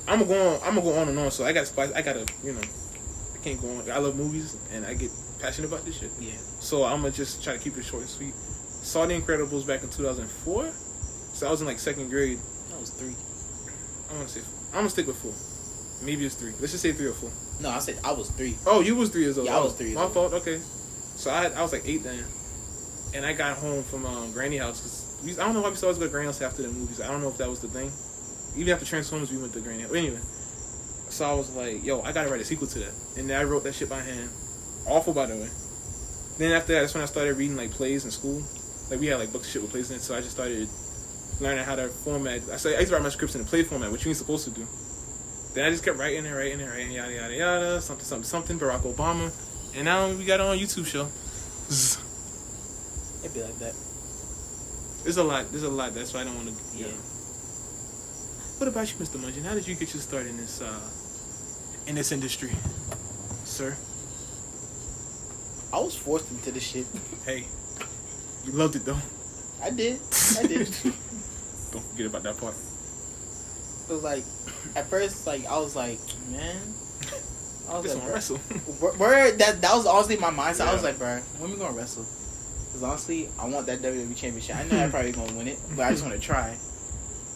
I'm 0.06 0.18
gonna 0.20 0.26
go 0.26 0.48
on. 0.55 0.60
I'm 0.62 0.74
gonna 0.74 0.82
go 0.82 0.98
on 0.98 1.09
and 1.09 1.18
on. 1.18 1.31
So 1.31 1.44
I 1.44 1.52
got 1.52 1.66
to. 1.66 1.97
I 1.97 2.02
gotta. 2.02 2.26
You 2.43 2.52
know, 2.52 2.60
I 2.60 3.39
can't 3.44 3.60
go 3.60 3.68
on. 3.70 3.90
I 3.90 3.98
love 3.98 4.16
movies 4.16 4.56
and 4.72 4.85
I 4.85 4.94
get 4.94 5.10
passionate 5.40 5.68
about 5.68 5.85
this 5.85 5.98
shit. 5.98 6.10
Yeah. 6.20 6.32
So 6.60 6.85
I'm 6.85 7.01
gonna 7.01 7.10
just 7.12 7.43
try 7.43 7.55
to 7.56 7.59
keep 7.59 7.76
it 7.76 7.85
short 7.85 8.02
and 8.02 8.10
sweet. 8.10 8.35
Saw 8.35 9.06
The 9.06 9.14
Incredibles 9.18 9.66
back 9.66 9.82
in 9.82 9.89
2004. 9.89 10.70
So 11.32 11.47
I 11.47 11.51
was 11.51 11.60
in 11.62 11.66
like 11.66 11.78
second 11.78 12.10
grade. 12.10 12.39
That 12.70 12.78
was 12.81 12.90
three. 12.90 13.14
I'm 14.10 14.16
gonna 14.16 14.28
say. 14.28 14.40
I'm 14.72 14.81
gonna 14.81 14.90
stick 14.90 15.06
with 15.06 15.16
four. 15.16 15.32
Maybe 16.05 16.26
it's 16.26 16.35
three. 16.35 16.52
Let's 16.60 16.72
just 16.72 16.82
say 16.82 16.93
three 16.93 17.06
or 17.06 17.14
four. 17.14 17.31
No, 17.60 17.70
I 17.70 17.78
said 17.78 17.98
I 18.05 18.12
was 18.12 18.28
three. 18.31 18.56
Oh, 18.66 18.81
you 18.81 18.94
was 18.97 19.09
three 19.10 19.22
years 19.22 19.39
old. 19.39 19.47
Yeah, 19.47 19.56
I 19.56 19.60
Oh, 19.60 19.64
was 19.64 19.72
three 19.74 19.86
years 19.89 19.97
My 19.97 20.02
old. 20.05 20.12
fault. 20.12 20.32
Okay. 20.35 20.59
So 21.16 21.31
I 21.31 21.47
I 21.47 21.62
was 21.62 21.72
like 21.72 21.82
eight 21.86 22.02
then, 22.02 22.24
and 23.14 23.24
I 23.24 23.32
got 23.32 23.56
home 23.56 23.82
from 23.85 24.05
um, 24.05 24.32
Granny 24.32 24.59
house. 24.59 24.81
'cause 24.81 25.20
we, 25.24 25.32
I 25.32 25.44
don't 25.47 25.55
know 25.55 25.62
why 25.62 25.70
we 25.70 25.76
always 25.81 25.98
go 25.98 26.05
to 26.05 26.10
Granny 26.10 26.26
house 26.26 26.43
after 26.43 26.62
the 26.62 26.68
movies. 26.68 27.01
I 27.01 27.06
don't 27.09 27.22
know 27.22 27.28
if 27.28 27.39
that 27.39 27.48
was 27.48 27.60
the 27.60 27.68
thing. 27.68 27.90
Even 28.56 28.72
after 28.72 28.85
Transformers, 28.85 29.31
we 29.32 29.39
went 29.39 29.52
to 29.55 29.60
Granny 29.60 29.82
house. 29.82 29.94
Anyway, 29.94 30.20
so 31.09 31.24
I 31.24 31.35
was 31.35 31.55
like, 31.55 31.85
yo, 31.85 32.01
I 32.02 32.12
gotta 32.12 32.31
write 32.31 32.40
a 32.40 32.44
sequel 32.44 32.68
to 32.68 32.78
that, 32.81 32.93
and 33.16 33.28
then 33.28 33.40
I 33.40 33.44
wrote 33.44 33.64
that 33.64 33.74
shit 33.74 33.89
by 33.89 34.01
hand. 34.01 34.31
Awful, 34.86 35.12
by 35.12 35.26
the 35.26 35.36
way. 35.36 35.48
Then 36.39 36.52
after 36.52 36.74
that, 36.74 36.81
that's 36.81 36.94
when 36.94 37.02
I 37.02 37.06
started 37.06 37.36
reading 37.36 37.56
like 37.56 37.70
plays 37.70 38.05
in 38.05 38.10
school. 38.10 38.43
Like 38.90 39.01
we 39.01 39.06
had 39.06 39.18
like 39.18 39.32
books 39.32 39.47
of 39.47 39.52
shit 39.52 39.62
with 39.62 39.70
plays 39.70 39.90
in 39.90 39.97
it, 39.97 40.02
so 40.02 40.14
I 40.14 40.20
just 40.20 40.32
started 40.32 40.68
learning 41.40 41.64
how 41.64 41.76
to 41.76 41.89
format. 41.89 42.43
I 42.52 42.56
say 42.56 42.76
I 42.76 42.81
used 42.81 42.90
to 42.90 42.97
write 42.97 43.02
my 43.02 43.09
scripts 43.09 43.35
in 43.35 43.40
a 43.40 43.44
play 43.44 43.62
format, 43.62 43.90
which 43.90 44.05
you 44.05 44.10
ain't 44.10 44.18
supposed 44.18 44.44
to 44.44 44.51
do. 44.51 44.66
Then 45.55 45.66
I 45.66 45.70
just 45.70 45.85
kept 45.85 45.98
writing 45.98 46.26
and 46.26 46.35
writing 46.35 46.60
and 46.60 46.68
writing, 46.68 46.93
yada 46.93 47.12
yada 47.12 47.35
yada, 47.35 47.81
something 47.81 48.05
something 48.05 48.26
something. 48.26 48.59
Barack 48.59 48.82
Obama, 48.82 49.32
and 49.74 49.85
now 49.85 50.10
we 50.12 50.24
got 50.24 50.40
on 50.40 50.59
YouTube 50.59 50.86
show. 50.86 51.09
Zzz. 51.70 51.98
It'd 53.24 53.35
be 53.35 53.43
like 53.43 53.59
that. 53.60 53.74
There's 55.05 55.16
a 55.16 55.24
lot. 55.24 55.51
There's 55.51 55.62
a 55.62 55.70
lot. 55.70 55.94
That's 55.94 56.12
why 56.12 56.20
I 56.20 56.24
don't 56.24 56.35
want 56.35 56.48
to. 56.48 56.55
Yeah. 56.76 56.86
What 58.59 58.68
about 58.68 58.89
you, 58.93 58.98
Mr. 59.05 59.18
Mungeon? 59.18 59.44
How 59.44 59.55
did 59.55 59.66
you 59.66 59.74
get 59.74 59.93
your 59.93 60.01
start 60.01 60.26
in 60.26 60.36
this 60.36 60.60
uh 60.60 60.81
in 61.86 61.94
this 61.94 62.12
industry, 62.12 62.51
sir? 63.44 63.76
I 65.72 65.78
was 65.81 65.97
forced 65.97 66.31
into 66.31 66.52
this 66.52 66.62
shit. 66.62 66.86
Hey, 67.26 67.47
you 68.44 68.52
loved 68.52 68.76
it 68.76 68.85
though. 68.85 68.98
I 69.62 69.70
did. 69.70 69.98
I 70.39 70.47
did. 70.47 70.68
Don't 71.72 71.85
forget 71.90 72.06
about 72.06 72.22
that 72.22 72.39
part. 72.39 72.55
It 73.89 73.93
was 73.93 74.02
like, 74.02 74.24
at 74.76 74.89
first, 74.89 75.26
like 75.26 75.44
I 75.47 75.59
was 75.59 75.74
like, 75.76 75.98
man. 76.31 76.56
I 77.68 77.74
was 77.78 77.82
This 77.85 77.94
like, 77.94 78.02
one 78.05 78.12
wrestle. 78.12 78.36
where, 78.78 78.93
where- 78.93 79.32
that 79.32 79.60
that 79.60 79.74
was 79.74 79.86
honestly 79.86 80.16
my 80.16 80.31
mindset. 80.31 80.68
I 80.68 80.72
was 80.74 80.82
like, 80.85 80.98
bro, 80.98 81.18
when 81.39 81.51
we 81.51 81.56
gonna 81.56 81.76
wrestle? 81.76 82.06
Because 82.66 82.82
honestly, 82.82 83.28
I 83.39 83.47
want 83.48 83.66
that 83.66 83.81
WWE 83.82 84.16
championship. 84.16 84.56
I 84.56 84.62
know 84.64 84.78
I'm 84.78 84.90
probably 84.94 85.12
gonna 85.12 85.32
win 85.32 85.48
it, 85.48 85.59
but 85.76 85.82
I 85.82 85.90
just 85.90 86.05
want 86.05 86.14
to 86.14 86.20
try. 86.20 86.56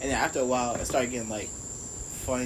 And 0.00 0.10
then 0.10 0.16
after 0.18 0.40
a 0.40 0.44
while, 0.44 0.74
it 0.76 0.84
started 0.86 1.10
getting 1.10 1.28
like 1.28 1.48
fun, 2.24 2.42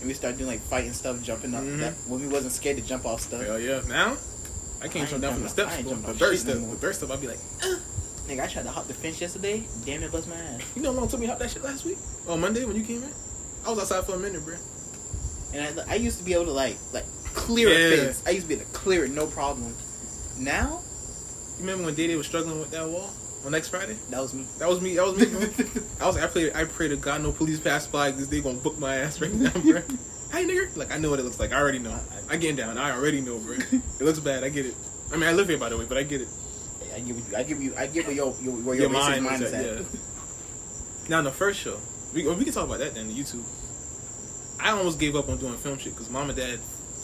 and 0.00 0.06
we 0.08 0.14
started 0.14 0.38
doing 0.38 0.50
like 0.50 0.60
fighting 0.60 0.92
stuff, 0.92 1.22
jumping 1.22 1.54
up. 1.54 1.62
Mhm. 1.62 1.80
That 1.80 1.94
when 2.08 2.20
we 2.20 2.26
wasn't 2.28 2.52
scared 2.52 2.76
to 2.78 2.82
jump 2.82 3.06
off 3.06 3.20
stuff. 3.22 3.42
Hell 3.44 3.60
yeah! 3.60 3.80
Now 3.86 4.16
I 4.80 4.84
I 4.84 4.88
can't 4.88 4.96
ain't 5.02 5.10
jump 5.10 5.22
down 5.22 5.34
from 5.34 5.42
the 5.44 5.48
steps. 5.48 5.72
I 5.72 5.76
ain't 5.76 5.84
bro. 5.86 5.92
jumping 5.94 6.12
The 6.12 6.18
third 6.18 6.38
step, 6.38 6.54
the 6.56 6.76
third 6.76 6.94
step, 6.94 7.10
I'd 7.10 7.20
be 7.20 7.28
like, 7.28 7.38
Nigga, 8.28 8.42
I 8.44 8.46
tried 8.46 8.64
to 8.64 8.70
hop 8.70 8.86
the 8.86 8.94
fence 8.94 9.20
yesterday. 9.20 9.64
Damn 9.86 10.02
it, 10.02 10.12
bust 10.12 10.28
my 10.28 10.36
ass. 10.36 10.60
you 10.74 10.82
know 10.82 10.92
it 11.02 11.10
took 11.10 11.20
me 11.20 11.26
to 11.26 11.32
hop 11.32 11.38
that 11.40 11.50
shit 11.50 11.62
last 11.64 11.84
week? 11.84 11.96
On 12.28 12.38
Monday 12.40 12.64
when 12.64 12.76
you 12.76 12.82
came 12.84 13.02
in, 13.02 13.10
I 13.66 13.70
was 13.70 13.78
outside 13.78 14.04
for 14.04 14.16
a 14.16 14.18
minute, 14.18 14.44
bro. 14.44 14.54
And 15.54 15.80
I, 15.80 15.92
I 15.92 15.94
used 15.94 16.18
to 16.18 16.24
be 16.24 16.34
able 16.34 16.44
to 16.46 16.52
like 16.52 16.76
like 16.92 17.04
clear 17.34 17.68
Yeah. 17.70 17.94
a 17.94 18.04
fence. 18.04 18.22
I 18.26 18.30
used 18.30 18.42
to 18.44 18.48
be 18.48 18.54
able 18.60 18.66
to 18.66 18.72
clear 18.72 19.04
it 19.04 19.12
no 19.12 19.26
problem. 19.26 19.74
Now 20.38 20.82
You 21.56 21.60
remember 21.64 21.84
when 21.86 21.94
Day 21.94 22.14
was 22.16 22.26
struggling 22.26 22.60
with 22.60 22.70
that 22.72 22.86
wall 22.88 23.10
on 23.44 23.52
next 23.52 23.68
Friday? 23.68 23.96
that 24.10 24.20
was 24.20 24.34
me. 24.34 24.44
That 24.58 24.68
was 24.68 24.80
me. 24.80 24.94
That 24.96 25.06
was 25.06 25.18
me. 25.18 25.82
I 26.00 26.06
was 26.06 26.16
I 26.16 26.26
pray, 26.26 26.52
I 26.52 26.64
pray 26.64 26.88
to 26.88 26.96
God 26.96 27.22
no 27.22 27.32
police 27.32 27.60
pass 27.60 27.86
by 27.86 28.10
because 28.10 28.28
they 28.28 28.40
gonna 28.40 28.58
book 28.58 28.78
my 28.78 28.96
ass 28.96 29.20
right 29.20 29.32
now, 29.32 29.50
bro. 29.50 29.82
Hey 30.30 30.44
nigga, 30.44 30.76
like 30.76 30.92
I 30.92 30.98
know 30.98 31.08
what 31.08 31.18
it 31.18 31.22
looks 31.22 31.40
like. 31.40 31.52
I 31.52 31.56
already 31.56 31.78
know. 31.78 31.90
I, 31.90 32.34
I 32.34 32.36
getting 32.36 32.56
down. 32.56 32.76
I 32.76 32.90
already 32.90 33.22
know, 33.22 33.38
bro. 33.38 33.54
It 33.54 34.00
looks 34.00 34.20
bad. 34.20 34.44
I 34.44 34.50
get 34.50 34.66
it. 34.66 34.74
I 35.10 35.16
mean, 35.16 35.26
I 35.26 35.32
live 35.32 35.48
here 35.48 35.56
by 35.56 35.70
the 35.70 35.78
way, 35.78 35.86
but 35.86 35.96
I 35.96 36.02
get 36.02 36.20
it. 36.20 36.28
I 36.94 37.00
give 37.00 37.16
you, 37.16 37.36
I 37.36 37.42
give 37.44 37.62
you, 37.62 37.74
I 37.76 37.86
give 37.86 38.06
where 38.06 38.14
your 38.14 38.34
your, 38.42 38.54
where 38.56 38.74
Your 38.74 38.90
your, 38.90 39.00
mind 39.00 39.24
mind 39.24 39.42
is 39.42 39.52
at, 39.52 39.64
at. 39.64 39.86
Now, 41.08 41.20
in 41.20 41.24
the 41.24 41.30
first 41.30 41.58
show, 41.58 41.78
we, 42.12 42.28
we 42.28 42.44
can 42.44 42.52
talk 42.52 42.66
about 42.66 42.80
that 42.80 42.94
then, 42.94 43.08
the 43.08 43.14
YouTube. 43.14 43.42
I 44.60 44.72
almost 44.72 44.98
gave 45.00 45.16
up 45.16 45.30
on 45.30 45.38
doing 45.38 45.56
film 45.56 45.78
shit 45.78 45.94
because 45.94 46.10
mom 46.10 46.28
and 46.28 46.36
dad 46.36 46.58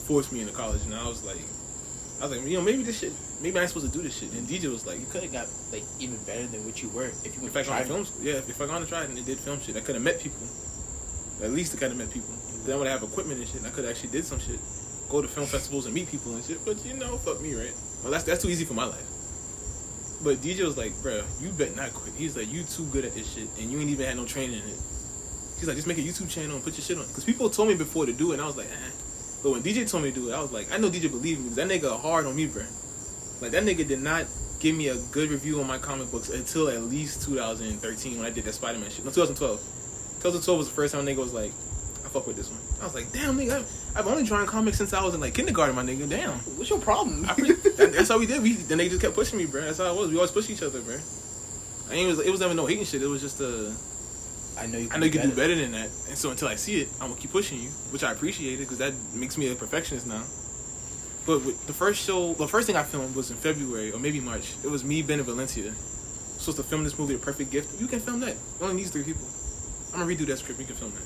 forced 0.05 0.31
me 0.31 0.41
into 0.41 0.53
college, 0.53 0.83
and 0.83 0.93
I 0.93 1.07
was 1.07 1.23
like, 1.23 1.41
I 2.19 2.27
was 2.27 2.37
like, 2.37 2.47
you 2.47 2.57
know, 2.57 2.63
maybe 2.63 2.83
this 2.83 2.99
shit, 2.99 3.11
maybe 3.41 3.57
I 3.59 3.61
ain't 3.61 3.69
supposed 3.69 3.91
to 3.91 3.97
do 3.97 4.03
this 4.03 4.17
shit. 4.17 4.31
And 4.31 4.47
DJ 4.47 4.71
was 4.71 4.85
like, 4.85 4.99
You 4.99 5.05
could 5.05 5.23
have 5.23 5.31
got 5.31 5.47
like 5.71 5.83
even 5.99 6.17
better 6.23 6.47
than 6.47 6.65
what 6.65 6.81
you 6.81 6.89
were 6.89 7.11
if 7.23 7.35
you 7.35 7.41
would 7.41 7.51
try 7.51 7.81
on 7.81 7.85
film 7.85 8.05
school, 8.05 8.23
yeah, 8.23 8.35
if 8.35 8.61
I 8.61 8.65
gonna 8.65 8.85
try 8.85 9.03
it 9.03 9.09
and 9.09 9.17
it 9.17 9.25
did 9.25 9.39
film 9.39 9.59
shit, 9.59 9.75
I 9.75 9.81
could 9.81 9.95
have 9.95 10.03
met 10.03 10.19
people. 10.19 10.39
At 11.43 11.51
least 11.51 11.75
I 11.75 11.77
could 11.77 11.89
have 11.89 11.97
met 11.97 12.11
people. 12.11 12.33
Then 12.63 12.75
I 12.75 12.77
would 12.79 12.87
have 12.87 13.03
equipment 13.03 13.39
and 13.39 13.47
shit, 13.47 13.57
and 13.57 13.67
I 13.67 13.69
could 13.71 13.85
actually 13.85 14.09
did 14.09 14.25
some 14.25 14.39
shit. 14.39 14.59
Go 15.09 15.21
to 15.21 15.27
film 15.27 15.45
festivals 15.45 15.85
and 15.85 15.93
meet 15.93 16.09
people 16.09 16.33
and 16.33 16.43
shit. 16.43 16.63
But 16.63 16.83
you 16.85 16.93
know, 16.93 17.17
fuck 17.17 17.41
me, 17.41 17.53
right? 17.53 17.73
Well, 18.01 18.11
that's 18.11 18.23
that's 18.23 18.41
too 18.41 18.49
easy 18.49 18.63
for 18.65 18.73
my 18.73 18.85
life. 18.85 19.05
But 20.23 20.37
DJ 20.37 20.63
was 20.63 20.77
like, 20.77 20.93
bro, 21.03 21.21
you 21.41 21.49
bet 21.51 21.75
not 21.75 21.93
quit. 21.93 22.15
He's 22.15 22.37
like, 22.37 22.51
you 22.51 22.63
too 22.63 22.85
good 22.85 23.03
at 23.03 23.13
this 23.13 23.33
shit, 23.35 23.49
and 23.59 23.69
you 23.69 23.79
ain't 23.79 23.89
even 23.89 24.05
had 24.05 24.15
no 24.15 24.25
training 24.25 24.57
in 24.63 24.69
it. 24.69 24.79
He's 25.59 25.67
like, 25.67 25.75
just 25.75 25.87
make 25.87 25.97
a 25.97 26.01
YouTube 26.01 26.29
channel 26.29 26.55
and 26.55 26.63
put 26.63 26.73
your 26.73 26.83
shit 26.83 26.97
on. 26.97 27.05
Because 27.05 27.23
people 27.25 27.49
told 27.49 27.67
me 27.69 27.75
before 27.75 28.05
to 28.05 28.13
do 28.13 28.31
it, 28.31 28.35
and 28.35 28.41
I 28.41 28.47
was 28.47 28.57
like, 28.57 28.67
eh. 28.67 28.91
But 29.45 29.51
when 29.51 29.61
DJ 29.61 29.87
told 29.87 30.01
me 30.01 30.09
to 30.09 30.15
do 30.19 30.29
it, 30.31 30.33
I 30.33 30.41
was 30.41 30.51
like, 30.51 30.71
I 30.71 30.77
know 30.77 30.89
DJ 30.89 31.03
believed 31.03 31.39
me 31.39 31.49
because 31.49 31.57
that 31.57 31.69
nigga 31.69 32.01
hard 32.01 32.25
on 32.25 32.35
me, 32.35 32.47
bro. 32.47 32.63
Like 33.41 33.51
that 33.51 33.61
nigga 33.61 33.87
did 33.87 34.01
not 34.01 34.25
give 34.59 34.75
me 34.75 34.87
a 34.87 34.95
good 35.11 35.29
review 35.29 35.61
on 35.61 35.67
my 35.67 35.77
comic 35.77 36.09
books 36.09 36.31
until 36.31 36.67
at 36.67 36.81
least 36.81 37.23
2013 37.27 38.17
when 38.17 38.25
I 38.25 38.31
did 38.31 38.43
that 38.45 38.53
Spider 38.53 38.79
Man 38.79 38.89
shit. 38.89 39.05
No, 39.05 39.11
2012. 39.11 39.59
2012 40.17 40.57
was 40.57 40.67
the 40.67 40.73
first 40.73 40.95
time 40.95 41.05
nigga 41.05 41.17
was 41.17 41.31
like, 41.31 41.51
I 42.03 42.09
fuck 42.09 42.25
with 42.25 42.37
this 42.37 42.49
one. 42.49 42.59
I 42.81 42.85
was 42.85 42.95
like, 42.95 43.11
damn 43.11 43.37
nigga, 43.37 43.59
I've, 43.59 43.97
I've 43.97 44.07
only 44.07 44.23
drawn 44.23 44.47
comics 44.47 44.79
since 44.79 44.93
I 44.93 45.03
was 45.03 45.13
in 45.13 45.21
like 45.21 45.35
kindergarten, 45.35 45.75
my 45.75 45.83
nigga. 45.83 46.09
Damn. 46.09 46.39
What's 46.57 46.71
your 46.71 46.79
problem? 46.79 47.29
That, 47.75 47.91
that's 47.91 48.07
how 48.07 48.17
we 48.17 48.25
did. 48.25 48.41
We 48.41 48.53
then 48.53 48.79
they 48.79 48.87
just 48.87 49.01
kept 49.01 49.13
pushing 49.13 49.37
me, 49.37 49.45
bro. 49.45 49.59
That's 49.59 49.77
how 49.77 49.93
it 49.93 49.99
was. 49.99 50.09
We 50.09 50.15
always 50.15 50.31
push 50.31 50.49
each 50.49 50.63
other, 50.63 50.81
bro. 50.81 50.95
I 51.89 51.93
ain't 51.93 52.05
it 52.05 52.07
was 52.07 52.19
it 52.21 52.31
was 52.31 52.39
never 52.39 52.53
no 52.53 52.65
hating 52.65 52.85
shit. 52.85 53.03
It 53.03 53.07
was 53.07 53.21
just 53.21 53.41
uh, 53.41 53.69
I 54.57 54.67
know 54.67 54.77
you. 54.77 54.89
I 54.91 54.97
know 54.97 55.05
you 55.05 55.11
can 55.11 55.29
do 55.29 55.35
better 55.35 55.55
than 55.55 55.71
that. 55.73 55.89
And 56.07 56.17
so 56.17 56.31
until 56.31 56.47
I 56.47 56.55
see 56.55 56.81
it, 56.81 56.89
I'm 57.01 57.09
gonna 57.09 57.19
keep 57.19 57.31
pushing 57.31 57.59
you, 57.59 57.69
which 57.91 58.03
I 58.03 58.11
appreciate 58.11 58.55
it 58.55 58.59
because 58.59 58.77
that 58.79 58.93
makes 59.13 59.37
me 59.37 59.51
a 59.51 59.55
perfectionist 59.55 60.07
now. 60.07 60.23
But 61.25 61.43
with 61.43 61.65
the 61.65 61.73
first 61.73 62.05
show, 62.05 62.33
the 62.33 62.47
first 62.47 62.67
thing 62.67 62.75
I 62.75 62.83
filmed 62.83 63.15
was 63.15 63.31
in 63.31 63.37
February 63.37 63.91
or 63.91 63.99
maybe 63.99 64.19
March. 64.19 64.53
It 64.63 64.69
was 64.69 64.83
me, 64.83 65.01
Ben, 65.01 65.19
and 65.19 65.27
Valencia. 65.27 65.73
Supposed 66.37 66.57
to 66.57 66.63
film 66.63 66.83
this 66.83 66.99
movie, 66.99 67.15
A 67.15 67.17
Perfect 67.17 67.51
Gift. 67.51 67.81
You 67.81 67.87
can 67.87 67.99
film 67.99 68.19
that. 68.19 68.31
It 68.31 68.61
only 68.61 68.75
needs 68.75 68.91
three 68.91 69.03
people. 69.03 69.27
I'm 69.93 69.99
gonna 69.99 70.13
redo 70.13 70.25
that 70.27 70.37
script. 70.37 70.59
You 70.59 70.67
can 70.67 70.75
film 70.75 70.91
that. 70.91 71.03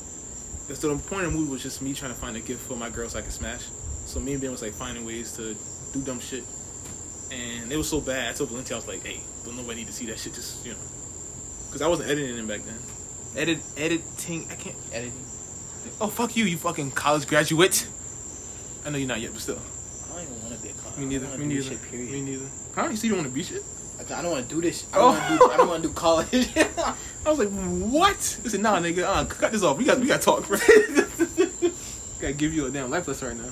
And 0.70 0.78
so 0.78 0.94
the 0.94 1.02
point 1.10 1.26
of 1.26 1.32
the 1.32 1.38
movie 1.38 1.52
was 1.52 1.64
just 1.64 1.82
me 1.82 1.94
trying 1.94 2.14
to 2.14 2.20
find 2.20 2.36
a 2.36 2.42
gift 2.42 2.68
for 2.68 2.76
my 2.76 2.90
girl 2.90 3.08
so 3.10 3.20
I 3.20 3.22
could 3.22 3.32
smash. 3.32 3.66
So 4.06 4.20
me 4.20 4.34
and 4.34 4.42
Ben 4.42 4.52
was 4.52 4.62
like 4.62 4.74
finding 4.74 5.06
ways 5.06 5.34
to 5.38 5.56
do 5.94 6.02
dumb 6.04 6.20
shit. 6.20 6.44
And 7.32 7.72
it 7.72 7.78
was 7.78 7.90
so 7.90 8.02
bad. 8.02 8.30
I 8.30 8.34
told 8.34 8.50
Valencia, 8.50 8.76
I 8.76 8.80
was 8.80 8.88
like, 8.88 9.06
hey, 9.06 9.22
don't 9.46 9.56
nobody 9.56 9.82
need 9.82 9.88
to 9.88 9.94
see 9.94 10.08
that 10.08 10.20
shit. 10.20 10.34
Just, 10.34 10.66
you 10.66 10.74
know. 10.74 10.80
Because 11.68 11.82
I 11.82 11.88
wasn't 11.88 12.10
editing 12.10 12.38
it 12.38 12.48
back 12.48 12.62
then. 12.62 12.78
Edit, 13.36 13.60
editing, 13.78 14.48
I 14.52 14.56
can't. 14.56 14.76
editing. 14.92 15.26
Oh, 16.02 16.08
fuck 16.08 16.36
you, 16.36 16.46
you 16.46 16.58
fucking 16.58 16.92
college 16.92 17.28
graduate. 17.28 17.88
I 18.86 18.90
know 18.90 18.98
you're 18.98 19.08
not 19.08 19.20
yet, 19.22 19.32
but 19.34 19.42
still. 19.42 19.60
I 20.12 20.16
don't 20.16 20.24
even 20.24 20.42
want 20.44 20.56
to 20.56 20.62
be 20.64 20.70
a 20.70 20.74
cop. 20.74 20.98
Me 20.98 21.06
neither. 21.06 21.28
I 21.28 21.38
Me 21.38 21.46
neither. 21.46 21.62
Shit, 21.64 21.82
period. 21.90 22.12
Me 22.12 22.22
neither. 22.22 22.46
Huh? 22.76 22.88
You 22.90 22.96
see, 22.98 23.08
you 23.08 23.14
don't 23.14 23.24
want 23.24 23.30
to 23.32 23.36
be 23.36 23.44
shit? 23.44 23.64
I 24.16 24.22
don't 24.22 24.32
want 24.32 24.48
to 24.50 24.56
do 24.56 24.62
this. 24.62 24.88
I 24.94 24.98
Oh. 24.98 25.12
don't 25.12 25.14
want 25.14 25.28
to 25.28 25.48
do. 25.48 25.58
Don't 25.58 25.68
want 25.70 25.84
to 25.84 25.90
do 25.90 25.94
college. 25.94 26.50
I 27.26 27.30
was 27.30 27.40
like, 27.40 27.50
what? 27.50 28.16
I 28.16 28.48
said, 28.48 28.62
nah, 28.62 28.80
nigga, 28.80 29.04
uh, 29.04 29.26
cut 29.26 29.52
this 29.52 29.62
off. 29.64 29.78
We 29.78 29.84
got, 29.86 30.00
we 30.00 30.08
got 30.08 30.22
to 30.22 30.26
talk. 30.26 30.48
Gotta 32.20 32.34
give 32.34 32.54
you 32.54 32.66
a 32.66 32.70
damn 32.72 32.90
life 32.90 33.08
lesson 33.08 33.28
right 33.30 33.38
now. 33.38 33.52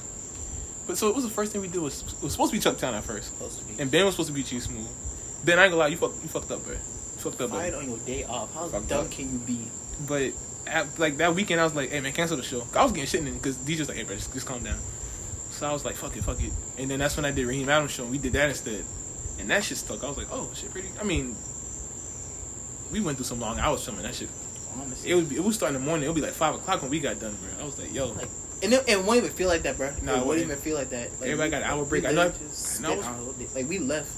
But 0.87 0.97
so 0.97 1.07
it 1.09 1.15
was 1.15 1.23
the 1.23 1.29
first 1.29 1.51
thing 1.51 1.61
we 1.61 1.67
did 1.67 1.81
was 1.81 2.01
it 2.01 2.23
was 2.23 2.31
supposed 2.33 2.51
to 2.51 2.57
be 2.57 2.61
Chuck 2.61 2.77
Town 2.77 2.93
at 2.95 3.03
first, 3.03 3.29
supposed 3.33 3.59
to 3.59 3.65
be. 3.65 3.81
and 3.81 3.89
Ben 3.91 4.03
was 4.05 4.13
supposed 4.15 4.27
to 4.29 4.33
be 4.33 4.43
Chief 4.43 4.63
Smooth. 4.63 4.87
Ben, 5.45 5.57
I 5.59 5.63
ain't 5.63 5.71
gonna 5.71 5.79
lie, 5.79 5.87
you 5.87 5.97
fuck, 5.97 6.11
you 6.21 6.27
fucked 6.29 6.51
up, 6.51 6.63
bro. 6.65 6.75
Fucked 7.17 7.41
up, 7.41 7.49
Fired 7.51 7.73
on 7.73 7.89
your 7.89 7.97
day 7.99 8.23
off. 8.23 8.53
How 8.53 8.67
Fucked 8.67 8.89
dumb 8.89 9.05
up. 9.05 9.11
can 9.11 9.31
you 9.33 9.39
be? 9.39 9.67
But 10.07 10.31
at, 10.67 10.99
like 10.99 11.17
that 11.17 11.33
weekend, 11.35 11.59
I 11.59 11.63
was 11.63 11.73
like, 11.75 11.89
hey 11.91 11.99
man, 12.01 12.13
cancel 12.13 12.37
the 12.37 12.43
show. 12.43 12.63
I 12.75 12.83
was 12.83 12.91
getting 12.91 13.07
shit 13.07 13.25
in 13.27 13.33
because 13.33 13.57
DJ's 13.57 13.87
like, 13.89 13.97
hey 13.97 14.03
bro, 14.03 14.15
just, 14.15 14.33
just 14.33 14.45
calm 14.45 14.63
down. 14.63 14.77
So 15.49 15.67
I 15.67 15.73
was 15.73 15.83
like, 15.85 15.95
fuck 15.95 16.15
it, 16.15 16.23
fuck 16.23 16.41
it. 16.43 16.51
And 16.77 16.89
then 16.91 16.99
that's 16.99 17.15
when 17.15 17.25
I 17.25 17.31
did 17.31 17.47
Raheem 17.47 17.67
Adams 17.69 17.91
show. 17.91 18.03
and 18.03 18.11
We 18.11 18.17
did 18.19 18.33
that 18.33 18.49
instead, 18.49 18.83
and 19.39 19.49
that 19.49 19.63
shit 19.63 19.77
stuck. 19.77 20.03
I 20.03 20.07
was 20.07 20.17
like, 20.17 20.27
oh 20.31 20.51
shit, 20.53 20.69
pretty. 20.71 20.89
I 20.99 21.03
mean, 21.03 21.35
we 22.91 23.01
went 23.01 23.17
through 23.17 23.25
some 23.25 23.39
long 23.39 23.59
hours 23.59 23.83
filming 23.83 24.03
that 24.03 24.15
shit. 24.15 24.29
Honestly. 24.79 25.09
It 25.11 25.15
would 25.15 25.29
be, 25.29 25.35
it 25.37 25.43
would 25.43 25.53
start 25.55 25.73
in 25.73 25.79
the 25.81 25.85
morning. 25.85 26.05
It 26.05 26.09
would 26.09 26.15
be 26.15 26.21
like 26.21 26.33
five 26.33 26.53
o'clock 26.55 26.81
when 26.81 26.91
we 26.91 26.99
got 26.99 27.19
done, 27.19 27.35
bro. 27.35 27.49
I 27.63 27.65
was 27.65 27.79
like, 27.79 27.91
yo, 27.93 28.09
Like, 28.09 28.27
and 28.61 28.73
it, 28.73 28.83
it 28.87 29.03
won't 29.03 29.17
even 29.17 29.31
feel 29.31 29.47
like 29.47 29.63
that, 29.63 29.77
bro. 29.77 29.91
Nah, 30.03 30.13
it 30.13 30.17
it 30.19 30.25
wouldn't 30.25 30.45
even 30.45 30.57
feel 30.57 30.75
like 30.77 30.89
that. 30.91 31.11
Like, 31.13 31.29
Everybody 31.29 31.49
got 31.51 31.61
an 31.63 31.69
hour 31.69 31.85
break. 31.85 32.03
we 32.03 32.09
I 32.09 32.11
know- 32.11 32.21
I 32.21 32.81
know 32.81 32.91
I 32.91 32.95
was- 32.95 33.05
our 33.05 33.13
whole 33.13 33.33
day- 33.33 33.47
Like 33.55 33.67
we 33.69 33.79
left, 33.79 34.09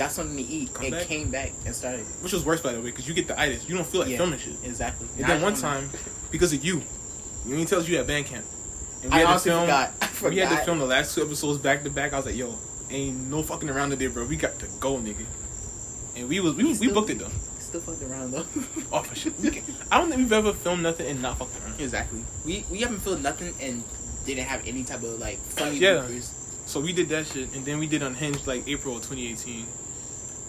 got 0.00 0.10
something 0.12 0.36
to 0.36 0.42
eat, 0.42 0.72
Come 0.74 0.84
and 0.86 0.94
back. 0.94 1.06
came 1.06 1.30
back 1.30 1.52
and 1.66 1.74
started. 1.74 2.04
which 2.22 2.32
was 2.32 2.44
worse 2.44 2.60
by 2.60 2.72
the 2.72 2.78
way, 2.80 2.86
because 2.90 3.06
you 3.06 3.14
get 3.14 3.26
the 3.28 3.38
itis. 3.38 3.68
You 3.68 3.76
don't 3.76 3.86
feel 3.86 4.00
like 4.00 4.10
Yeah. 4.10 4.16
filming 4.16 4.38
shit. 4.40 4.56
Exactly. 4.64 5.06
And 5.18 5.26
then 5.28 5.42
one 5.42 5.54
time, 5.54 5.90
because 6.30 6.52
of 6.52 6.64
you, 6.64 6.82
you 7.46 7.56
didn't 7.56 7.68
tell 7.68 7.80
us 7.80 7.88
you 7.88 7.98
at 7.98 8.06
band 8.06 8.26
camp. 8.26 8.44
And 9.02 9.12
I 9.14 9.18
had 9.20 9.32
to 9.34 9.38
film- 9.40 9.60
forgot. 9.62 9.92
I 10.24 10.28
We 10.28 10.36
had 10.38 10.50
to 10.58 10.64
film 10.64 10.78
the 10.78 10.86
last 10.86 11.14
two 11.14 11.22
episodes 11.22 11.58
back 11.60 11.84
to 11.84 11.90
back. 11.90 12.12
I 12.12 12.16
was 12.16 12.26
like, 12.26 12.36
yo, 12.36 12.54
ain't 12.90 13.16
no 13.30 13.42
fucking 13.42 13.68
around 13.70 13.90
today, 13.90 14.08
bro. 14.08 14.24
We 14.26 14.36
got 14.36 14.58
to 14.58 14.66
go, 14.78 14.96
nigga. 14.98 15.24
And 16.16 16.28
we 16.28 16.40
was 16.40 16.54
we, 16.54 16.64
we 16.64 16.74
Still- 16.74 16.94
booked 16.94 17.10
it 17.10 17.18
though. 17.18 17.30
Still 17.58 17.80
fucked 17.82 18.02
around 18.02 18.32
though. 18.32 18.44
Oh 18.92 19.02
for 19.02 19.14
shit. 19.14 19.32
I 19.92 19.98
don't 19.98 20.08
think 20.08 20.18
we've 20.22 20.32
ever 20.32 20.52
filmed 20.52 20.82
nothing 20.82 21.06
and 21.06 21.22
not 21.22 21.38
fucked 21.38 21.54
around. 21.62 21.78
exactly. 21.80 22.22
We 22.44 22.64
we 22.70 22.78
haven't 22.80 23.00
filmed 23.00 23.22
nothing 23.22 23.54
and 23.60 23.84
didn't 24.26 24.44
have 24.46 24.66
any 24.66 24.82
type 24.84 25.02
of 25.02 25.18
like 25.20 25.38
funny 25.38 25.76
Yeah. 25.78 26.02
bloopers. 26.08 26.32
So 26.66 26.80
we 26.80 26.92
did 26.92 27.08
that 27.08 27.26
shit, 27.26 27.52
and 27.54 27.64
then 27.64 27.78
we 27.78 27.86
did 27.86 28.02
Unhinged 28.02 28.46
like 28.46 28.66
April 28.68 28.96
of 28.96 29.02
2018. 29.02 29.66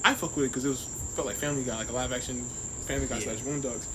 I 0.04 0.14
fuck 0.14 0.36
with 0.36 0.46
it 0.46 0.50
because 0.50 0.66
it 0.66 0.70
was 0.70 0.86
felt 1.16 1.28
like 1.28 1.36
Family 1.38 1.64
Guy, 1.64 1.76
like 1.78 1.90
a 1.90 1.94
live 1.94 2.12
action 2.14 2.44
Family 2.88 3.08
Guy 3.08 3.18
Yeah. 3.18 3.36
slash 3.36 3.40
Boondocks. 3.40 3.86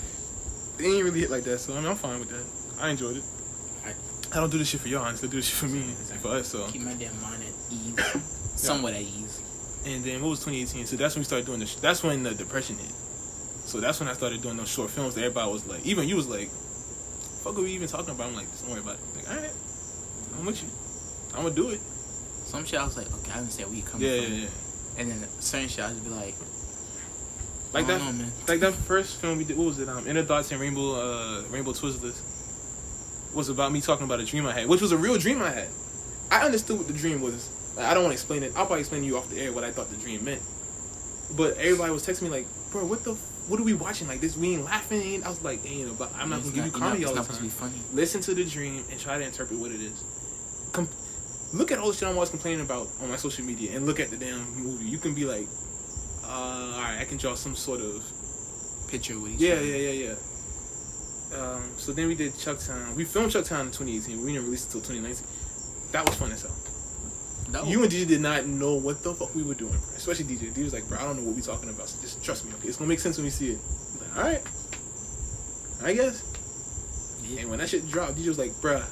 They 0.78 0.86
ain't 0.86 1.04
really 1.04 1.20
hit 1.20 1.30
like 1.30 1.44
that, 1.44 1.58
so 1.58 1.72
I 1.74 1.76
mean 1.80 1.86
I'm 1.86 1.96
fine 1.96 2.20
with 2.20 2.28
that. 2.30 2.44
I 2.82 2.90
enjoyed 2.90 3.16
it. 3.16 3.24
I- 3.84 3.94
I 4.36 4.40
don't 4.40 4.50
do 4.50 4.58
this 4.58 4.68
shit 4.68 4.80
for 4.80 4.88
y'all, 4.88 5.04
honestly. 5.04 5.28
I 5.28 5.30
do 5.30 5.36
this 5.38 5.46
shit 5.46 5.56
for 5.56 5.66
me 5.66 5.82
and 6.10 6.20
for 6.20 6.28
us. 6.28 6.48
So 6.48 6.66
Keep 6.68 6.82
my 6.82 6.94
damn 6.94 7.20
mind 7.22 7.42
at 7.42 7.72
ease, 7.72 8.22
somewhat 8.56 8.92
at 8.94 9.00
ease. 9.02 9.40
and 9.86 10.04
then 10.04 10.20
what 10.20 10.30
was 10.30 10.40
2018? 10.40 10.86
So 10.86 10.96
that's 10.96 11.14
when 11.14 11.20
we 11.20 11.24
started 11.24 11.46
doing 11.46 11.60
this. 11.60 11.74
That's 11.76 12.02
when 12.02 12.22
the 12.22 12.34
depression 12.34 12.76
hit. 12.76 12.90
So 13.64 13.80
that's 13.80 13.98
when 14.00 14.08
I 14.08 14.12
started 14.14 14.42
doing 14.42 14.56
those 14.56 14.68
short 14.68 14.90
films. 14.90 15.14
That 15.14 15.22
everybody 15.24 15.50
was 15.52 15.66
like, 15.66 15.84
even 15.86 16.08
you 16.08 16.16
was 16.16 16.28
like, 16.28 16.50
"Fuck, 17.42 17.56
are 17.58 17.62
we 17.62 17.72
even 17.72 17.88
talking 17.88 18.10
about?" 18.10 18.28
I'm 18.28 18.34
like, 18.36 18.46
"Don't 18.60 18.70
worry 18.70 18.80
about 18.80 18.94
it." 18.94 19.00
Like, 19.16 19.30
all 19.30 19.36
right, 19.42 19.50
I'm 20.38 20.44
with 20.46 20.62
you. 20.62 20.68
I'm 21.34 21.42
gonna 21.44 21.54
do 21.54 21.70
it. 21.70 21.80
Some 22.46 22.64
shit 22.64 22.78
I 22.78 22.84
was 22.84 22.96
like, 22.96 23.12
okay, 23.12 23.32
I 23.32 23.38
understand 23.38 23.68
where 23.70 23.76
you 23.78 23.82
coming 23.84 24.06
Yeah, 24.06 24.22
from. 24.22 24.32
yeah, 24.34 24.38
yeah. 24.42 24.48
And 24.98 25.10
then 25.10 25.28
certain 25.40 25.68
shit 25.68 25.84
I 25.84 25.88
just 25.90 26.04
be 26.04 26.10
like, 26.10 26.34
Like 27.72 27.86
that. 27.86 28.00
know. 28.14 28.24
Like 28.48 28.60
that 28.60 28.72
first 28.74 29.20
film 29.20 29.38
we 29.38 29.44
did. 29.44 29.56
What 29.58 29.66
was 29.66 29.78
it? 29.78 29.88
Um, 29.88 30.06
Inner 30.06 30.22
Thoughts 30.24 30.50
and 30.52 30.60
Rainbow, 30.60 30.94
uh, 30.94 31.42
Rainbow 31.50 31.72
Twizzlers. 31.72 32.20
was 33.34 33.48
about 33.50 33.70
me 33.72 33.80
talking 33.82 34.04
about 34.06 34.18
a 34.20 34.24
dream 34.24 34.46
I 34.46 34.52
had, 34.52 34.66
which 34.68 34.80
was 34.80 34.92
a 34.92 34.96
real 34.96 35.18
dream 35.18 35.42
I 35.42 35.50
had. 35.50 35.68
I 36.30 36.44
understood 36.44 36.78
what 36.78 36.86
the 36.86 36.94
dream 36.94 37.20
was. 37.20 37.50
Like, 37.76 37.84
I 37.86 37.92
don't 37.94 38.04
want 38.04 38.12
to 38.12 38.14
explain 38.14 38.42
it. 38.42 38.48
I'll 38.56 38.64
probably 38.64 38.80
explain 38.80 39.02
to 39.02 39.06
you 39.06 39.18
off 39.18 39.28
the 39.28 39.38
air 39.38 39.52
what 39.52 39.62
I 39.64 39.70
thought 39.70 39.90
the 39.90 39.96
dream 39.96 40.24
meant. 40.24 40.40
But 41.36 41.58
everybody 41.58 41.92
was 41.92 42.06
texting 42.06 42.22
me 42.22 42.30
like, 42.30 42.46
"Bro, 42.72 42.86
what 42.86 43.04
the? 43.04 43.12
F- 43.12 43.18
what 43.48 43.60
are 43.60 43.64
we 43.64 43.74
watching? 43.74 44.08
Like 44.08 44.20
this? 44.20 44.36
We 44.36 44.54
ain't 44.54 44.64
laughing." 44.64 45.22
I 45.24 45.28
was 45.28 45.42
like, 45.42 45.60
"Ain't 45.66 45.98
but 45.98 46.10
I'm 46.16 46.30
not 46.30 46.38
It's 46.38 46.48
gonna 46.50 46.62
give 46.62 46.74
you 46.74 46.80
comedy 46.80 47.02
it's 47.02 47.10
all 47.10 47.16
the 47.16 47.20
not 47.22 47.30
time. 47.30 47.42
be 47.42 47.48
funny. 47.50 47.80
Listen 47.92 48.20
to 48.22 48.34
the 48.34 48.44
dream 48.44 48.84
and 48.90 48.98
try 48.98 49.18
to 49.18 49.24
interpret 49.24 49.58
what 49.58 49.70
it 49.72 49.80
is. 49.82 50.02
Com- 50.72 50.88
look 51.52 51.72
at 51.72 51.78
all 51.78 51.88
the 51.88 51.96
shit 51.96 52.08
I'm 52.08 52.14
always 52.14 52.30
complaining 52.30 52.64
about 52.64 52.88
on 53.00 53.08
my 53.08 53.16
social 53.16 53.44
media, 53.44 53.76
and 53.76 53.86
look 53.86 54.00
at 54.00 54.10
the 54.10 54.16
damn 54.16 54.44
movie. 54.62 54.86
You 54.86 54.98
can 54.98 55.14
be 55.14 55.24
like, 55.24 55.46
uh, 56.24 56.28
all 56.28 56.82
right, 56.82 56.98
I 57.00 57.04
can 57.04 57.18
draw 57.18 57.34
some 57.34 57.54
sort 57.54 57.80
of 57.80 58.02
Picture 58.88 59.18
with 59.18 59.32
he's 59.32 59.40
yeah, 59.40 59.60
yeah, 59.60 59.76
yeah, 59.76 60.10
yeah. 60.10 61.38
Um, 61.38 61.62
so 61.76 61.92
then 61.92 62.06
we 62.06 62.14
did 62.14 62.32
Chucktown. 62.34 62.94
We 62.94 63.04
filmed 63.04 63.32
Chucktown 63.32 63.62
in 63.62 63.72
2018. 63.72 64.24
We 64.24 64.32
didn't 64.32 64.44
release 64.44 64.62
it 64.62 64.74
until 64.74 64.94
2019. 64.94 65.26
That 65.92 66.06
was 66.06 66.14
fun 66.14 66.30
as 66.30 66.42
hell. 66.42 67.66
You 67.66 67.82
and 67.82 67.90
DJ 67.90 68.06
did 68.06 68.20
not 68.20 68.46
know 68.46 68.74
what 68.74 69.02
the 69.02 69.12
fuck 69.12 69.34
we 69.34 69.42
were 69.42 69.54
doing, 69.54 69.72
bro. 69.72 69.96
Especially 69.96 70.24
DJ. 70.24 70.52
DJ 70.52 70.64
was 70.64 70.72
like, 70.72 70.88
bro, 70.88 70.98
I 70.98 71.02
don't 71.02 71.16
know 71.16 71.22
what 71.24 71.34
we're 71.34 71.42
talking 71.42 71.68
about. 71.68 71.88
So 71.88 72.00
just 72.00 72.24
trust 72.24 72.44
me, 72.44 72.52
okay? 72.58 72.68
It's 72.68 72.76
gonna 72.76 72.88
make 72.88 73.00
sense 73.00 73.18
when 73.18 73.24
we 73.24 73.30
see 73.30 73.50
it. 73.50 73.58
Like, 74.00 74.16
all 74.16 74.22
right. 74.22 74.42
I 75.82 75.92
guess. 75.92 76.22
Yeah. 77.26 77.40
And 77.40 77.50
when 77.50 77.58
that 77.58 77.68
shit 77.68 77.88
dropped, 77.88 78.14
DJ 78.16 78.28
was 78.28 78.38
like, 78.38 78.52
bruh, 78.62 78.82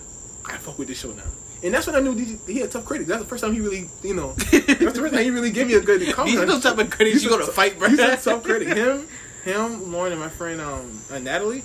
I 0.45 0.57
fuck 0.59 0.79
with 0.79 0.89
this 0.89 1.01
show 1.01 1.13
now. 1.13 1.23
And 1.65 1.73
that's 1.73 1.87
when 1.87 1.97
I 1.97 2.01
knew 2.01 2.15
DJ, 2.15 2.47
he 2.47 2.61
had 2.61 2.71
tough 2.71 2.85
critics. 2.85 3.09
That's 3.09 3.23
the 3.23 3.29
first 3.29 3.43
time 3.43 3.55
he 3.55 3.61
really, 3.61 3.89
you 4.03 4.15
know, 4.15 4.33
that's 4.53 4.67
the 4.67 4.77
first 4.77 5.15
time 5.15 5.23
he 5.23 5.31
really 5.31 5.51
gave 5.51 5.67
me 5.67 5.75
a 5.75 5.81
good 5.81 6.13
comment. 6.13 6.47
These 6.47 6.63
type 6.63 6.77
of 6.77 6.91
critics 6.91 7.15
He's 7.15 7.25
you 7.25 7.31
go 7.31 7.39
to 7.39 7.51
fight, 7.51 7.79
bro. 7.79 7.89
He's 7.89 7.99
a 7.99 8.17
tough 8.19 8.43
critic. 8.43 8.69
Him, 8.69 9.09
him, 9.45 9.91
Lauren, 9.91 10.13
and 10.13 10.21
my 10.21 10.29
friend 10.29 10.61
um 10.61 11.01
uh, 11.11 11.19
Natalie 11.19 11.63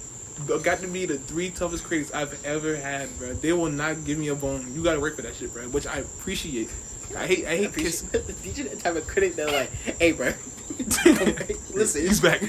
got 0.63 0.79
to 0.79 0.87
be 0.87 1.05
the 1.05 1.17
three 1.17 1.49
toughest 1.49 1.83
critics 1.83 2.13
I've 2.13 2.45
ever 2.45 2.77
had, 2.77 3.09
bro. 3.17 3.33
They 3.33 3.51
will 3.51 3.69
not 3.69 4.05
give 4.05 4.17
me 4.17 4.29
a 4.29 4.35
bone. 4.35 4.73
You 4.73 4.83
got 4.83 4.93
to 4.93 5.01
work 5.01 5.17
for 5.17 5.21
that 5.23 5.35
shit, 5.35 5.53
bro. 5.53 5.63
Which 5.63 5.85
I 5.85 5.97
appreciate. 5.97 6.69
I 7.17 7.27
hate. 7.27 7.45
I 7.45 7.57
hate 7.57 7.75
kiss. 7.75 8.03
DJ 8.03 8.69
that 8.69 8.79
type 8.79 8.95
of 8.95 9.05
critic 9.05 9.35
that 9.35 9.51
like, 9.51 9.69
hey, 9.97 10.13
bro, 10.13 10.27
listen, 11.73 12.01
He's 12.03 12.21
back. 12.21 12.41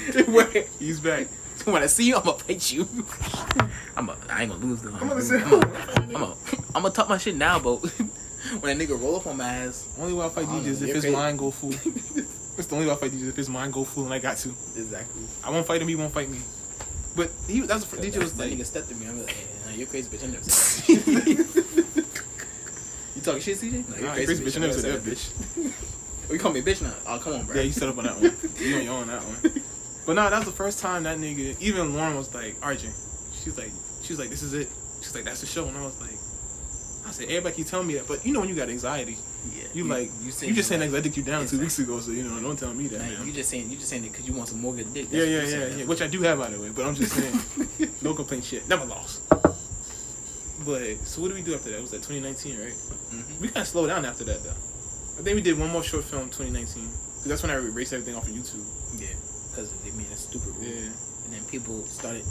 He's 0.79 0.99
back. 1.01 1.27
when 1.65 1.83
I 1.83 1.87
see 1.87 2.05
you, 2.07 2.15
I'm 2.17 2.23
gonna 2.23 2.37
fight 2.39 2.71
you. 2.71 2.87
I'm 3.97 4.09
a, 4.09 4.17
I 4.29 4.43
ain't 4.43 4.51
gonna 4.51 4.65
lose 4.65 4.81
though. 4.81 4.93
I'm 4.93 5.07
gonna 5.07 5.21
say, 5.21 5.41
I'm 5.41 5.49
gonna, 5.49 5.77
I'm 6.01 6.11
gonna, 6.13 6.35
I'm 6.75 6.81
gonna 6.83 6.91
talk 6.93 7.09
my 7.09 7.17
shit 7.17 7.35
now, 7.35 7.59
but 7.59 7.77
when 8.61 8.79
a 8.79 8.85
nigga 8.85 8.99
roll 8.99 9.17
up 9.17 9.27
on 9.27 9.37
my 9.37 9.47
ass, 9.47 9.87
Only 9.99 10.13
way 10.13 10.25
I 10.25 10.29
fight 10.29 10.45
DJ 10.47 10.65
is 10.67 10.81
if 10.81 11.03
his 11.03 11.11
mind 11.13 11.39
go 11.39 11.51
full. 11.51 11.71
That's 11.71 12.67
the 12.67 12.75
only 12.75 12.87
way 12.87 12.93
I 12.93 12.95
fight 12.95 13.11
DJ 13.11 13.21
is 13.23 13.27
if 13.29 13.35
his 13.35 13.49
mind 13.49 13.73
go 13.73 13.83
full 13.83 14.05
and 14.05 14.13
I 14.13 14.19
got 14.19 14.37
to. 14.37 14.49
exactly. 14.75 15.23
I 15.43 15.49
won't 15.49 15.65
fight 15.65 15.81
him. 15.81 15.87
He 15.87 15.95
won't 15.95 16.13
fight 16.13 16.29
me. 16.29 16.39
But 17.15 17.29
he 17.47 17.59
that's 17.61 17.85
the 17.85 17.97
DJ 17.97 18.17
was 18.19 18.33
that 18.33 18.43
like. 18.49 18.53
nigga 18.57 18.65
stepped 18.65 18.89
to 18.89 18.95
me. 18.95 19.07
I'm 19.07 19.19
like, 19.19 19.35
nah, 19.65 19.73
you're 19.73 19.87
crazy, 19.87 20.09
bitch. 20.09 20.23
I 20.23 20.27
never 20.27 20.43
said 20.43 20.97
you 23.15 23.21
talking 23.21 23.41
shit, 23.41 23.57
CJ? 23.57 23.89
No, 23.89 24.07
Nah, 24.07 24.13
crazy 24.13 24.43
bitch. 24.43 24.57
I 24.57 24.59
never 24.61 24.73
said 24.73 25.03
that 25.03 25.11
bitch. 25.11 25.73
Oh, 26.29 26.33
you 26.33 26.39
call 26.39 26.51
me 26.53 26.61
a 26.61 26.63
bitch 26.63 26.81
now? 26.81 26.93
Oh, 27.05 27.19
come 27.19 27.33
on, 27.33 27.45
bro. 27.45 27.55
Yeah, 27.55 27.63
you 27.63 27.71
set 27.73 27.89
up 27.89 27.97
on 27.97 28.05
that 28.05 28.15
one. 28.15 28.35
You 28.57 28.77
on 28.77 28.83
your 28.83 28.93
own 28.93 29.01
on 29.01 29.07
that 29.07 29.21
one. 29.21 29.63
But 30.05 30.13
nah, 30.13 30.29
that's 30.29 30.45
the 30.45 30.51
first 30.51 30.79
time 30.79 31.03
that 31.03 31.17
nigga. 31.17 31.59
Even 31.61 31.93
Lauren 31.93 32.15
was 32.15 32.33
like, 32.33 32.59
RJ. 32.61 32.89
She's 33.43 33.57
like, 33.57 33.71
she's 34.01 34.19
like, 34.19 34.29
this 34.29 34.41
is 34.43 34.53
it. 34.53 34.69
She's 35.01 35.15
like, 35.15 35.25
that's 35.25 35.41
the 35.41 35.47
show. 35.47 35.67
And 35.67 35.77
I 35.77 35.81
was 35.81 35.99
like, 36.01 36.17
I 37.07 37.11
said, 37.11 37.25
everybody 37.29 37.55
keep 37.55 37.67
telling 37.67 37.87
me 37.87 37.95
that. 37.95 38.07
But 38.07 38.25
you 38.25 38.33
know 38.33 38.39
when 38.39 38.49
you 38.49 38.55
got 38.55 38.69
anxiety, 38.69 39.17
yeah. 39.53 39.63
you, 39.73 39.85
like, 39.85 40.09
you, 40.21 40.31
saying 40.31 40.53
just 40.53 40.69
saying 40.69 40.81
like, 40.81 40.93
I 40.93 41.01
think 41.01 41.17
you 41.17 41.23
down 41.23 41.45
two 41.47 41.59
weeks 41.59 41.79
ago. 41.79 41.99
So 41.99 42.11
you 42.11 42.23
know, 42.23 42.39
don't 42.39 42.57
tell 42.57 42.73
me 42.73 42.87
that. 42.87 42.99
Nah, 42.99 43.05
man. 43.05 43.27
you 43.27 43.33
just 43.33 43.49
saying 43.49 43.69
you 43.69 43.77
just 43.77 43.89
saying 43.89 44.05
it 44.05 44.11
because 44.11 44.27
you 44.27 44.33
want 44.33 44.49
some 44.49 44.61
more 44.61 44.73
good 44.73 44.93
dick. 44.93 45.07
yeah, 45.09 45.19
That's 45.19 45.31
yeah, 45.31 45.41
yeah, 45.41 45.45
saying. 45.67 45.79
yeah. 45.79 45.85
Which 45.85 46.01
I 46.01 46.07
do 46.07 46.21
have 46.21 46.37
by 46.37 46.49
the 46.49 46.61
way. 46.61 46.69
But 46.69 46.85
I'm 46.85 46.95
just 46.95 47.13
saying, 47.13 47.91
no 48.01 48.13
complaint 48.13 48.43
shit. 48.43 48.67
Never 48.69 48.85
lost. 48.85 49.27
But 50.63 50.97
so 51.01 51.21
what 51.21 51.29
did 51.29 51.37
we 51.37 51.41
do 51.41 51.55
after 51.55 51.71
that? 51.71 51.77
It 51.77 51.81
was 51.81 51.91
that 51.91 52.03
2019, 52.03 52.59
right? 52.59 52.69
Mhm. 52.69 53.41
We 53.41 53.47
kind 53.47 53.61
of 53.65 53.67
slowed 53.67 53.89
down 53.89 54.05
after 54.05 54.23
that 54.25 54.43
though. 54.43 54.49
I 55.19 55.23
think 55.23 55.35
we 55.35 55.41
did 55.41 55.57
one 55.57 55.69
more 55.71 55.83
short 55.83 56.03
film 56.05 56.29
2019 56.29 56.85
because 56.85 57.25
that's 57.25 57.41
when 57.41 57.51
I 57.51 57.55
erased 57.55 57.93
everything 57.93 58.15
off 58.15 58.27
of 58.29 58.33
YouTube. 58.33 58.61
Yeah, 59.01 59.09
because 59.49 59.73
they 59.73 59.77
made 59.80 59.80
a 59.80 59.80
stupid 60.31 60.55
rule, 60.55 60.63
Yeah. 60.63 60.89
and 61.25 61.33
then 61.33 61.43
people 61.51 61.83
started. 61.85 62.23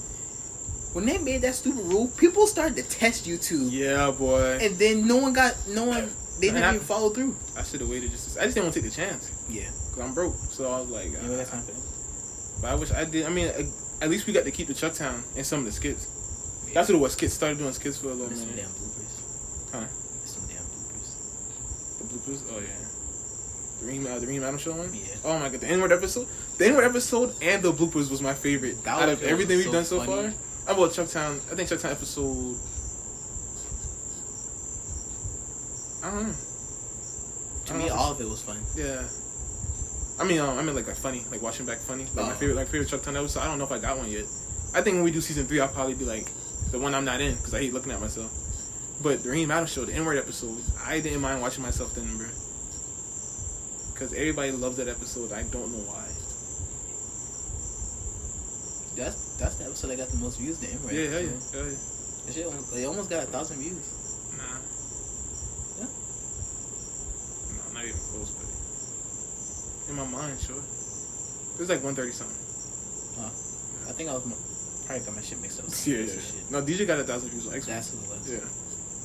When 0.93 1.07
they 1.07 1.19
made 1.19 1.43
that 1.43 1.55
stupid 1.55 1.85
rule, 1.87 2.09
people 2.17 2.47
started 2.49 2.77
to 2.77 2.83
test 2.83 3.27
YouTube, 3.27 3.71
Yeah, 3.71 4.11
boy. 4.11 4.59
and 4.61 4.77
then 4.79 5.07
no 5.07 5.17
one 5.17 5.33
got 5.33 5.55
no 5.69 5.85
one. 5.85 6.11
They 6.41 6.49
didn't 6.49 6.65
I- 6.65 6.75
even 6.75 6.81
follow 6.87 7.11
through. 7.11 7.37
I 7.57 7.63
should 7.63 7.81
have 7.81 7.91
waited 7.91 8.11
just. 8.11 8.35
To, 8.35 8.41
I 8.41 8.45
just 8.45 8.55
didn't 8.55 8.65
want 8.73 8.75
to 8.75 8.81
take 8.81 8.91
the 8.91 8.97
chance 8.97 9.31
Yeah, 9.49 9.69
because 9.91 10.03
I'm 10.09 10.15
broke. 10.15 10.35
So 10.51 10.73
I 10.73 10.81
was 10.81 10.89
like, 10.89 11.13
you 11.13 11.19
uh, 11.19 11.23
know 11.23 11.37
that's 11.37 11.51
for 11.51 11.57
that. 11.57 12.61
but 12.63 12.71
I 12.73 12.75
wish 12.75 12.91
I 12.91 13.05
did. 13.05 13.27
I 13.27 13.29
mean, 13.29 13.49
at 14.01 14.09
least 14.09 14.27
we 14.27 14.33
got 14.33 14.45
to 14.45 14.51
keep 14.51 14.67
the 14.67 14.73
Chucktown 14.75 15.21
and 15.37 15.45
some 15.47 15.61
of 15.61 15.67
the 15.67 15.73
skits. 15.73 16.09
That's 16.73 16.89
what 16.89 16.97
it 16.97 16.99
was. 17.01 17.13
Skits 17.13 17.35
started 17.35 17.59
doing 17.59 17.73
skits 17.75 17.99
for 17.99 18.09
a 18.09 18.15
little 18.15 18.29
There's 18.29 18.41
some 18.41 18.57
damn 18.57 18.71
bloopers. 18.71 19.13
Huh? 19.75 19.87
Some 20.25 20.47
damn 20.49 20.65
bloopers. 20.65 21.99
The 21.99 22.05
bloopers. 22.09 22.41
Oh 22.51 22.59
yeah. 22.59 22.87
The 23.81 23.87
Reem, 23.87 24.07
uh, 24.07 24.19
the 24.19 24.27
Reem 24.27 24.43
Adam 24.43 24.59
show 24.59 24.73
one. 24.73 24.93
Yeah. 24.93 25.05
Oh 25.25 25.39
my 25.39 25.49
god, 25.49 25.61
the 25.61 25.67
N 25.69 25.81
word 25.81 25.93
episode. 25.93 26.27
The 26.59 26.67
N 26.67 26.75
word 26.77 26.85
episode 26.85 27.35
and 27.43 27.63
the 27.63 27.73
bloopers 27.73 28.11
was 28.11 28.21
my 28.21 28.35
favorite 28.35 28.83
That 28.85 29.03
out 29.03 29.09
of 29.09 29.23
everything 29.23 29.57
we've 29.57 29.67
so 29.67 29.73
done 29.73 29.85
so 29.85 30.01
funny. 30.01 30.31
far. 30.33 30.73
I 30.75 30.77
bought 30.77 30.91
Chucktown. 30.91 31.37
I 31.51 31.55
think 31.57 31.69
Chucktown 31.69 31.93
episode. 31.93 32.57
I 36.03 36.11
don't 36.11 36.29
know. 36.29 36.35
To 37.67 37.75
me, 37.75 37.87
know. 37.87 37.95
all 37.95 38.13
of 38.13 38.21
it 38.21 38.29
was 38.29 38.43
fun. 38.43 38.59
Yeah. 38.77 39.03
I 40.19 40.25
mean, 40.29 40.41
um, 40.41 40.59
I 40.59 40.63
mean, 40.63 40.75
like, 40.75 40.87
like 40.87 40.97
funny, 40.97 41.25
like 41.31 41.41
watching 41.43 41.65
back 41.67 41.79
funny, 41.79 42.05
like 42.15 42.27
my 42.27 42.33
Oh. 42.33 42.35
favorite, 42.35 42.57
like 42.57 42.69
favorite 42.69 42.89
Chuck 42.89 43.03
Town 43.03 43.17
episode. 43.17 43.41
I 43.41 43.47
don't 43.47 43.59
know 43.59 43.65
if 43.65 43.73
I 43.73 43.79
got 43.79 43.97
one 43.97 44.11
yet. 44.11 44.25
I 44.75 44.83
think 44.83 44.97
when 44.97 45.05
we 45.05 45.11
do 45.11 45.21
season 45.21 45.47
three, 45.47 45.61
I'll 45.61 45.69
probably 45.69 45.95
be 45.95 46.05
like 46.05 46.29
the 46.71 46.79
one 46.79 46.95
I'm 46.95 47.05
not 47.05 47.21
in 47.21 47.35
because 47.37 47.55
I 47.55 47.61
hate 47.61 47.73
looking 47.73 47.93
at 47.93 48.01
myself. 48.01 48.31
But 49.03 49.23
the 49.23 49.31
Reem 49.31 49.51
Adams 49.51 49.73
show, 49.73 49.85
the 49.85 49.95
N 49.95 50.05
word 50.05 50.19
episode, 50.19 50.59
I 50.85 51.01
didn't 51.01 51.21
mind 51.23 51.41
watching 51.41 51.63
myself 51.63 51.95
then, 51.95 52.17
bro. 52.19 52.27
Because 54.01 54.17
everybody 54.17 54.51
loves 54.51 54.81
that 54.81 54.89
episode. 54.89 55.29
I 55.29 55.45
don't 55.53 55.69
know 55.77 55.85
why. 55.85 56.09
That's 58.97 59.37
that's 59.37 59.61
the 59.61 59.69
episode 59.69 59.93
that 59.93 60.01
got 60.01 60.09
the 60.09 60.17
most 60.25 60.41
views. 60.41 60.57
Then, 60.57 60.73
right? 60.89 60.97
Yeah, 60.97 61.13
hell 61.13 61.21
yeah, 61.21 61.37
hell 61.53 61.69
yeah. 61.69 61.77
That 62.25 62.33
shit 62.33 62.49
almost, 62.49 62.73
they 62.73 62.89
almost 62.89 63.13
got 63.13 63.25
a 63.25 63.27
thousand 63.29 63.61
views. 63.61 63.77
Nah. 64.41 64.57
Yeah. 65.85 65.93
No, 67.53 67.77
not 67.77 67.85
even 67.85 68.01
close, 68.09 68.33
but 68.41 68.49
in 69.93 70.01
my 70.01 70.09
mind, 70.09 70.41
sure. 70.41 70.57
It 70.57 71.61
was 71.61 71.69
like 71.69 71.85
130 71.85 72.17
something. 72.17 72.41
I 73.21 73.93
think 73.93 74.09
I 74.09 74.17
was 74.17 74.25
probably 74.89 75.05
got 75.05 75.13
my 75.13 75.21
shit 75.21 75.45
mixed 75.45 75.61
up. 75.61 75.69
Yeah, 75.85 76.09
yeah. 76.09 76.25
shit. 76.25 76.49
No, 76.49 76.65
DJ 76.65 76.89
got 76.89 76.97
a 76.97 77.05
thousand 77.05 77.37
views 77.37 77.45
on 77.45 77.53
X. 77.53 77.69
That's 77.69 77.93
what 77.93 78.01
it 78.01 78.17
was. 78.17 78.25
Yeah. 78.33 78.49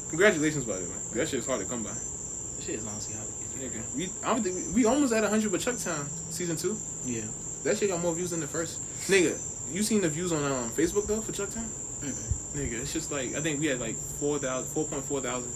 Congratulations, 0.08 0.64
by 0.64 0.80
the 0.80 0.88
way. 0.88 1.20
That 1.20 1.28
shit 1.28 1.44
is 1.44 1.48
hard 1.52 1.60
to 1.60 1.68
come 1.68 1.84
by. 1.84 1.92
That 1.92 2.64
shit 2.64 2.80
is 2.80 2.88
honestly 2.88 3.20
hard. 3.20 3.35
Nigga, 3.66 3.96
we 3.96 4.10
I 4.24 4.36
don't 4.38 4.74
we, 4.76 4.86
almost 4.86 5.14
at 5.14 5.24
hundred 5.24 5.52
with 5.52 5.66
Chucktown 5.66 6.08
season 6.32 6.56
two. 6.56 6.78
Yeah. 7.06 7.26
That 7.64 7.78
shit 7.78 7.90
got 7.90 8.00
more 8.02 8.14
views 8.14 8.30
than 8.30 8.40
the 8.42 8.48
first. 8.48 8.80
Nigga, 9.10 9.34
you 9.74 9.82
seen 9.82 10.02
the 10.02 10.10
views 10.10 10.32
on 10.32 10.44
um, 10.44 10.70
Facebook 10.70 11.08
though 11.08 11.22
for 11.22 11.32
Chucktown? 11.32 11.66
Mm-mm. 12.04 12.56
Nigga, 12.56 12.82
it's 12.82 12.94
just 12.94 13.12
like 13.12 13.34
I 13.36 13.42
think 13.42 13.60
we 13.60 13.66
had 13.66 13.80
like 13.80 13.96
4,000, 14.20 14.70
4.4 14.76 15.24
thousand. 15.24 15.52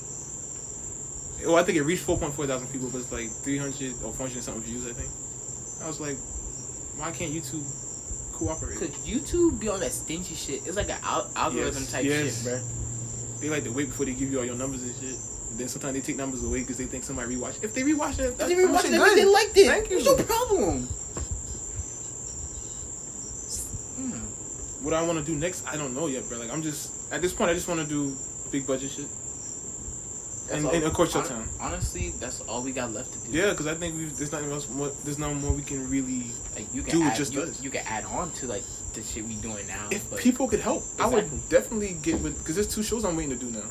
Well, 1.45 1.56
I 1.56 1.64
think 1.64 1.77
it 1.77 1.84
reached 1.84 2.03
four 2.03 2.18
point 2.18 2.34
four 2.34 2.48
thousand 2.48 2.68
people, 2.69 2.90
but 2.91 2.99
it's 2.99 3.11
like 3.11 3.30
three 3.30 3.57
hundred 3.57 3.94
or 4.03 4.11
four 4.11 4.27
hundred 4.27 4.44
something 4.44 4.64
views. 4.64 4.86
I 4.90 4.94
think. 4.94 5.10
I 5.84 5.88
was 5.88 5.99
like, 6.02 6.18
why 6.99 7.11
can't 7.11 7.31
YouTube 7.31 7.64
cooperate? 8.34 8.77
Could 8.77 8.91
YouTube 9.07 9.60
be 9.60 9.69
on 9.69 9.80
that 9.80 9.91
stingy 9.94 10.36
shit? 10.36 10.65
It's 10.68 10.76
like 10.76 10.90
an 10.90 10.98
al- 11.03 11.31
algorithm 11.36 11.84
Yes, 11.84 11.91
type 11.91 12.03
yes. 12.06 12.44
shit, 12.44 12.52
bro. 12.52 12.60
They 13.40 13.49
like 13.49 13.64
to 13.64 13.72
wait 13.72 13.88
before 13.88 14.06
they 14.06 14.14
give 14.14 14.30
you 14.31 14.40
all 14.40 14.45
your 14.45 14.56
numbers 14.57 14.84
and 14.84 14.94
shit. 14.99 15.15
Then 15.52 15.68
sometimes 15.68 15.94
they 15.94 16.02
take 16.02 16.16
numbers 16.18 16.44
away 16.44 16.60
because 16.62 16.78
they 16.78 16.86
think 16.86 17.04
somebody 17.04 17.36
rewatched. 17.36 17.64
If 17.64 17.74
they 17.74 17.82
rewatch 17.82 18.20
it, 18.20 18.26
If 18.32 18.38
that's 18.38 18.50
they 18.50 18.56
rewatched 18.56 18.82
shit 18.84 18.94
it, 18.94 19.16
they 19.16 19.26
liked 19.26 19.58
it. 19.58 19.68
Thank 19.68 19.90
you. 19.90 19.98
What's 19.98 20.06
your 20.08 20.24
problem? 20.24 20.88
Mm. 24.00 24.84
what 24.84 24.94
I 24.94 25.02
want 25.02 25.20
to 25.20 25.26
do 25.26 25.36
next, 25.38 25.68
I 25.68 25.76
don't 25.76 25.94
know 25.96 26.08
yet, 26.08 26.28
bro. 26.30 26.38
Like 26.40 26.52
I'm 26.52 26.62
just 26.62 27.12
at 27.12 27.22
this 27.22 27.34
point, 27.34 27.50
I 27.50 27.54
just 27.54 27.68
want 27.68 27.82
to 27.82 27.86
do 27.88 28.16
big 28.52 28.66
budget 28.66 28.92
shit. 28.92 29.08
And, 30.52 30.66
all- 30.66 30.72
and 30.74 30.84
of 30.84 30.94
course, 30.94 31.14
Showtime. 31.14 31.46
Honestly, 31.62 32.10
that's 32.20 32.42
all 32.42 32.64
we 32.64 32.72
got 32.72 32.92
left 32.92 33.14
to 33.14 33.20
do. 33.32 33.38
Yeah, 33.38 33.52
because 33.52 33.68
I 33.68 33.76
think 33.76 33.96
we've, 33.96 34.16
there's 34.18 34.32
nothing 34.32 34.52
else. 34.52 34.68
More, 34.70 34.90
there's 35.04 35.20
no 35.20 35.34
more 35.34 35.52
we 35.52 35.62
can 35.62 35.90
really. 35.90 36.32
Like 36.56 36.74
you 36.74 36.82
can 36.82 37.00
Do 37.00 37.04
add, 37.06 37.16
just 37.16 37.34
you, 37.34 37.42
us. 37.42 37.62
you 37.62 37.70
can 37.70 37.86
add 37.86 38.06
on 38.06 38.32
to 38.34 38.48
like 38.48 38.64
the 38.94 39.04
shit 39.04 39.26
we 39.26 39.36
doing 39.36 39.68
now. 39.68 39.88
If 39.92 40.10
but 40.10 40.20
people 40.20 40.48
could 40.48 40.60
help, 40.60 40.84
I 41.00 41.08
would 41.08 41.30
definitely 41.50 41.98
get 42.02 42.20
with. 42.22 42.38
Because 42.40 42.56
there's 42.56 42.74
two 42.74 42.84
shows 42.84 43.06
I'm 43.06 43.16
waiting 43.16 43.38
to 43.38 43.46
do 43.46 43.52
now. 43.52 43.66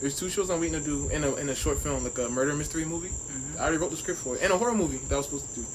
There's 0.00 0.18
two 0.18 0.28
shows 0.28 0.50
I'm 0.50 0.60
waiting 0.60 0.78
to 0.80 0.84
do 0.84 1.08
in 1.10 1.22
a 1.24 1.34
in 1.36 1.48
a 1.48 1.54
short 1.54 1.78
film, 1.78 2.02
like 2.04 2.18
a 2.18 2.28
murder 2.28 2.54
mystery 2.54 2.84
movie. 2.84 3.08
Mhm. 3.08 3.56
I 3.58 3.62
already 3.62 3.78
wrote 3.78 3.90
the 3.92 3.96
script 3.96 4.20
for 4.20 4.34
it, 4.36 4.42
and 4.42 4.52
a 4.52 4.58
horror 4.58 4.74
movie 4.74 4.98
that 5.08 5.14
I 5.14 5.18
was 5.18 5.26
supposed 5.26 5.48
to 5.54 5.60
do. 5.60 5.66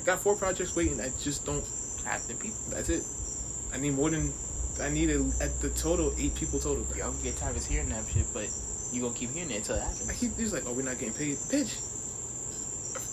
I 0.00 0.04
got 0.04 0.20
four 0.22 0.34
projects 0.36 0.74
waiting. 0.74 1.00
I 1.00 1.10
just 1.22 1.44
don't. 1.46 1.64
have 2.04 2.26
the 2.26 2.34
people, 2.34 2.56
That's 2.70 2.88
it. 2.88 3.02
I 3.74 3.78
need 3.78 3.94
more 3.94 4.10
than. 4.10 4.32
I 4.80 4.88
need 4.88 5.10
a, 5.10 5.18
at 5.42 5.60
the 5.60 5.70
total 5.76 6.14
eight 6.18 6.34
people 6.34 6.58
total. 6.58 6.84
bro. 6.84 6.96
y'all 6.96 7.12
can 7.12 7.22
get 7.22 7.36
tired 7.36 7.56
of 7.56 7.64
hearing 7.66 7.88
that 7.90 8.04
shit, 8.12 8.24
but 8.32 8.48
you 8.92 9.02
gonna 9.02 9.14
keep 9.14 9.30
hearing 9.30 9.50
it 9.50 9.56
until 9.56 9.76
it 9.76 9.82
happens. 9.82 10.08
I 10.08 10.14
keep 10.14 10.34
he's 10.36 10.52
like, 10.52 10.64
oh, 10.66 10.72
we're 10.72 10.82
not 10.82 10.98
getting 10.98 11.14
paid. 11.14 11.36
Bitch, 11.52 11.74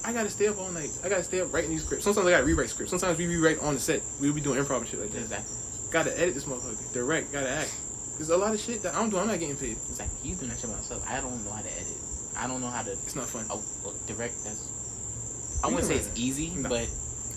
I 0.06 0.14
gotta 0.14 0.30
stay 0.30 0.48
up 0.48 0.58
all 0.58 0.72
night. 0.72 0.90
I 1.04 1.10
gotta 1.10 1.24
stay 1.24 1.42
up 1.42 1.52
writing 1.54 1.72
these 1.72 1.84
scripts. 1.84 2.06
Sometimes 2.06 2.28
I 2.28 2.32
gotta 2.32 2.46
rewrite 2.46 2.70
scripts. 2.70 2.92
Sometimes 2.92 3.18
we 3.18 3.28
rewrite 3.28 3.60
on 3.62 3.74
the 3.74 3.80
set. 3.80 4.02
We'll 4.22 4.34
be 4.34 4.42
doing 4.42 4.64
improv 4.64 4.78
and 4.82 4.88
shit 4.88 5.00
like 5.02 5.12
that. 5.12 5.22
exactly. 5.22 5.56
Gotta 5.92 6.20
edit 6.20 6.34
this 6.36 6.46
motherfucker. 6.46 6.94
Direct. 6.94 7.34
Gotta 7.34 7.50
act. 7.50 7.74
There's 8.18 8.30
a 8.30 8.38
lot 8.38 8.54
of 8.54 8.60
shit 8.60 8.82
that 8.84 8.96
I'm 8.96 9.10
doing. 9.10 9.22
I'm 9.24 9.28
not 9.28 9.40
getting 9.40 9.56
paid. 9.58 9.72
It's 9.74 10.00
like 10.00 10.10
he's 10.24 10.40
doing 10.40 10.50
that 10.52 10.60
shit 10.60 10.70
by 10.70 10.76
himself. 10.78 11.06
I 11.10 11.20
don't 11.22 11.44
know 11.44 11.52
how 11.52 11.62
to 11.62 11.72
edit. 11.72 11.98
I 12.38 12.48
don't 12.48 12.62
know 12.62 12.68
how 12.70 12.82
to 12.84 12.92
It's 12.92 13.16
not 13.16 13.26
fun. 13.26 13.46
oh, 13.50 13.62
well, 13.84 13.94
direct. 14.08 14.34
That's 14.44 15.62
I 15.64 15.68
wouldn't 15.68 15.86
say 15.86 15.96
it's 15.96 16.12
easy, 16.16 16.52
No. 16.56 16.70
but 16.70 16.88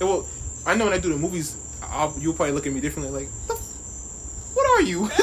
Well, 0.01 0.29
I 0.67 0.75
know 0.75 0.85
when 0.85 0.93
I 0.93 0.99
do 0.99 1.09
the 1.11 1.17
movies, 1.19 1.57
I'll, 1.83 2.15
you'll 2.19 2.35
probably 2.35 2.53
look 2.53 2.67
at 2.67 2.73
me 2.73 2.81
differently. 2.81 3.13
Like, 3.25 3.29
what 4.55 4.67
are 4.79 4.83
you? 4.83 5.03
What's 5.03 5.19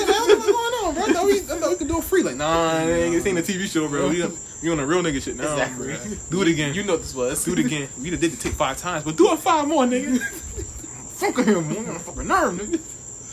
going 0.46 0.74
on, 0.86 0.94
bro? 0.94 1.04
I 1.08 1.14
thought 1.14 1.26
we, 1.26 1.42
I 1.66 1.70
we 1.70 1.76
could 1.76 1.88
do 1.88 1.98
it 2.00 2.04
free. 2.06 2.24
Like, 2.24 2.36
nah, 2.36 2.80
ain't, 2.80 3.14
this 3.14 3.26
ain't 3.26 3.38
a 3.38 3.42
TV 3.42 3.66
show, 3.72 3.88
bro. 3.88 4.10
We, 4.10 4.24
we 4.64 4.70
on 4.72 4.80
a 4.80 4.86
real 4.86 5.02
nigga 5.04 5.22
shit 5.22 5.36
now. 5.36 5.52
Exactly. 5.54 5.88
bro. 5.94 6.16
Do 6.32 6.42
it 6.42 6.48
again. 6.48 6.74
you 6.74 6.84
know 6.84 6.98
this 6.98 7.14
was. 7.14 7.44
do 7.44 7.54
it 7.54 7.60
again. 7.60 7.90
We 8.02 8.10
done 8.12 8.20
did 8.20 8.32
the 8.32 8.38
take 8.38 8.54
five 8.54 8.78
times, 8.78 9.04
but 9.04 9.18
do 9.18 9.32
it 9.34 9.40
five 9.40 9.68
more, 9.68 9.84
nigga. 9.86 10.20
Fuck 11.16 11.38
him, 11.46 11.68
man. 11.68 11.90
On 11.90 11.96
a 11.96 12.00
fucking 12.00 12.28
nerve, 12.28 12.54
nigga. 12.56 12.80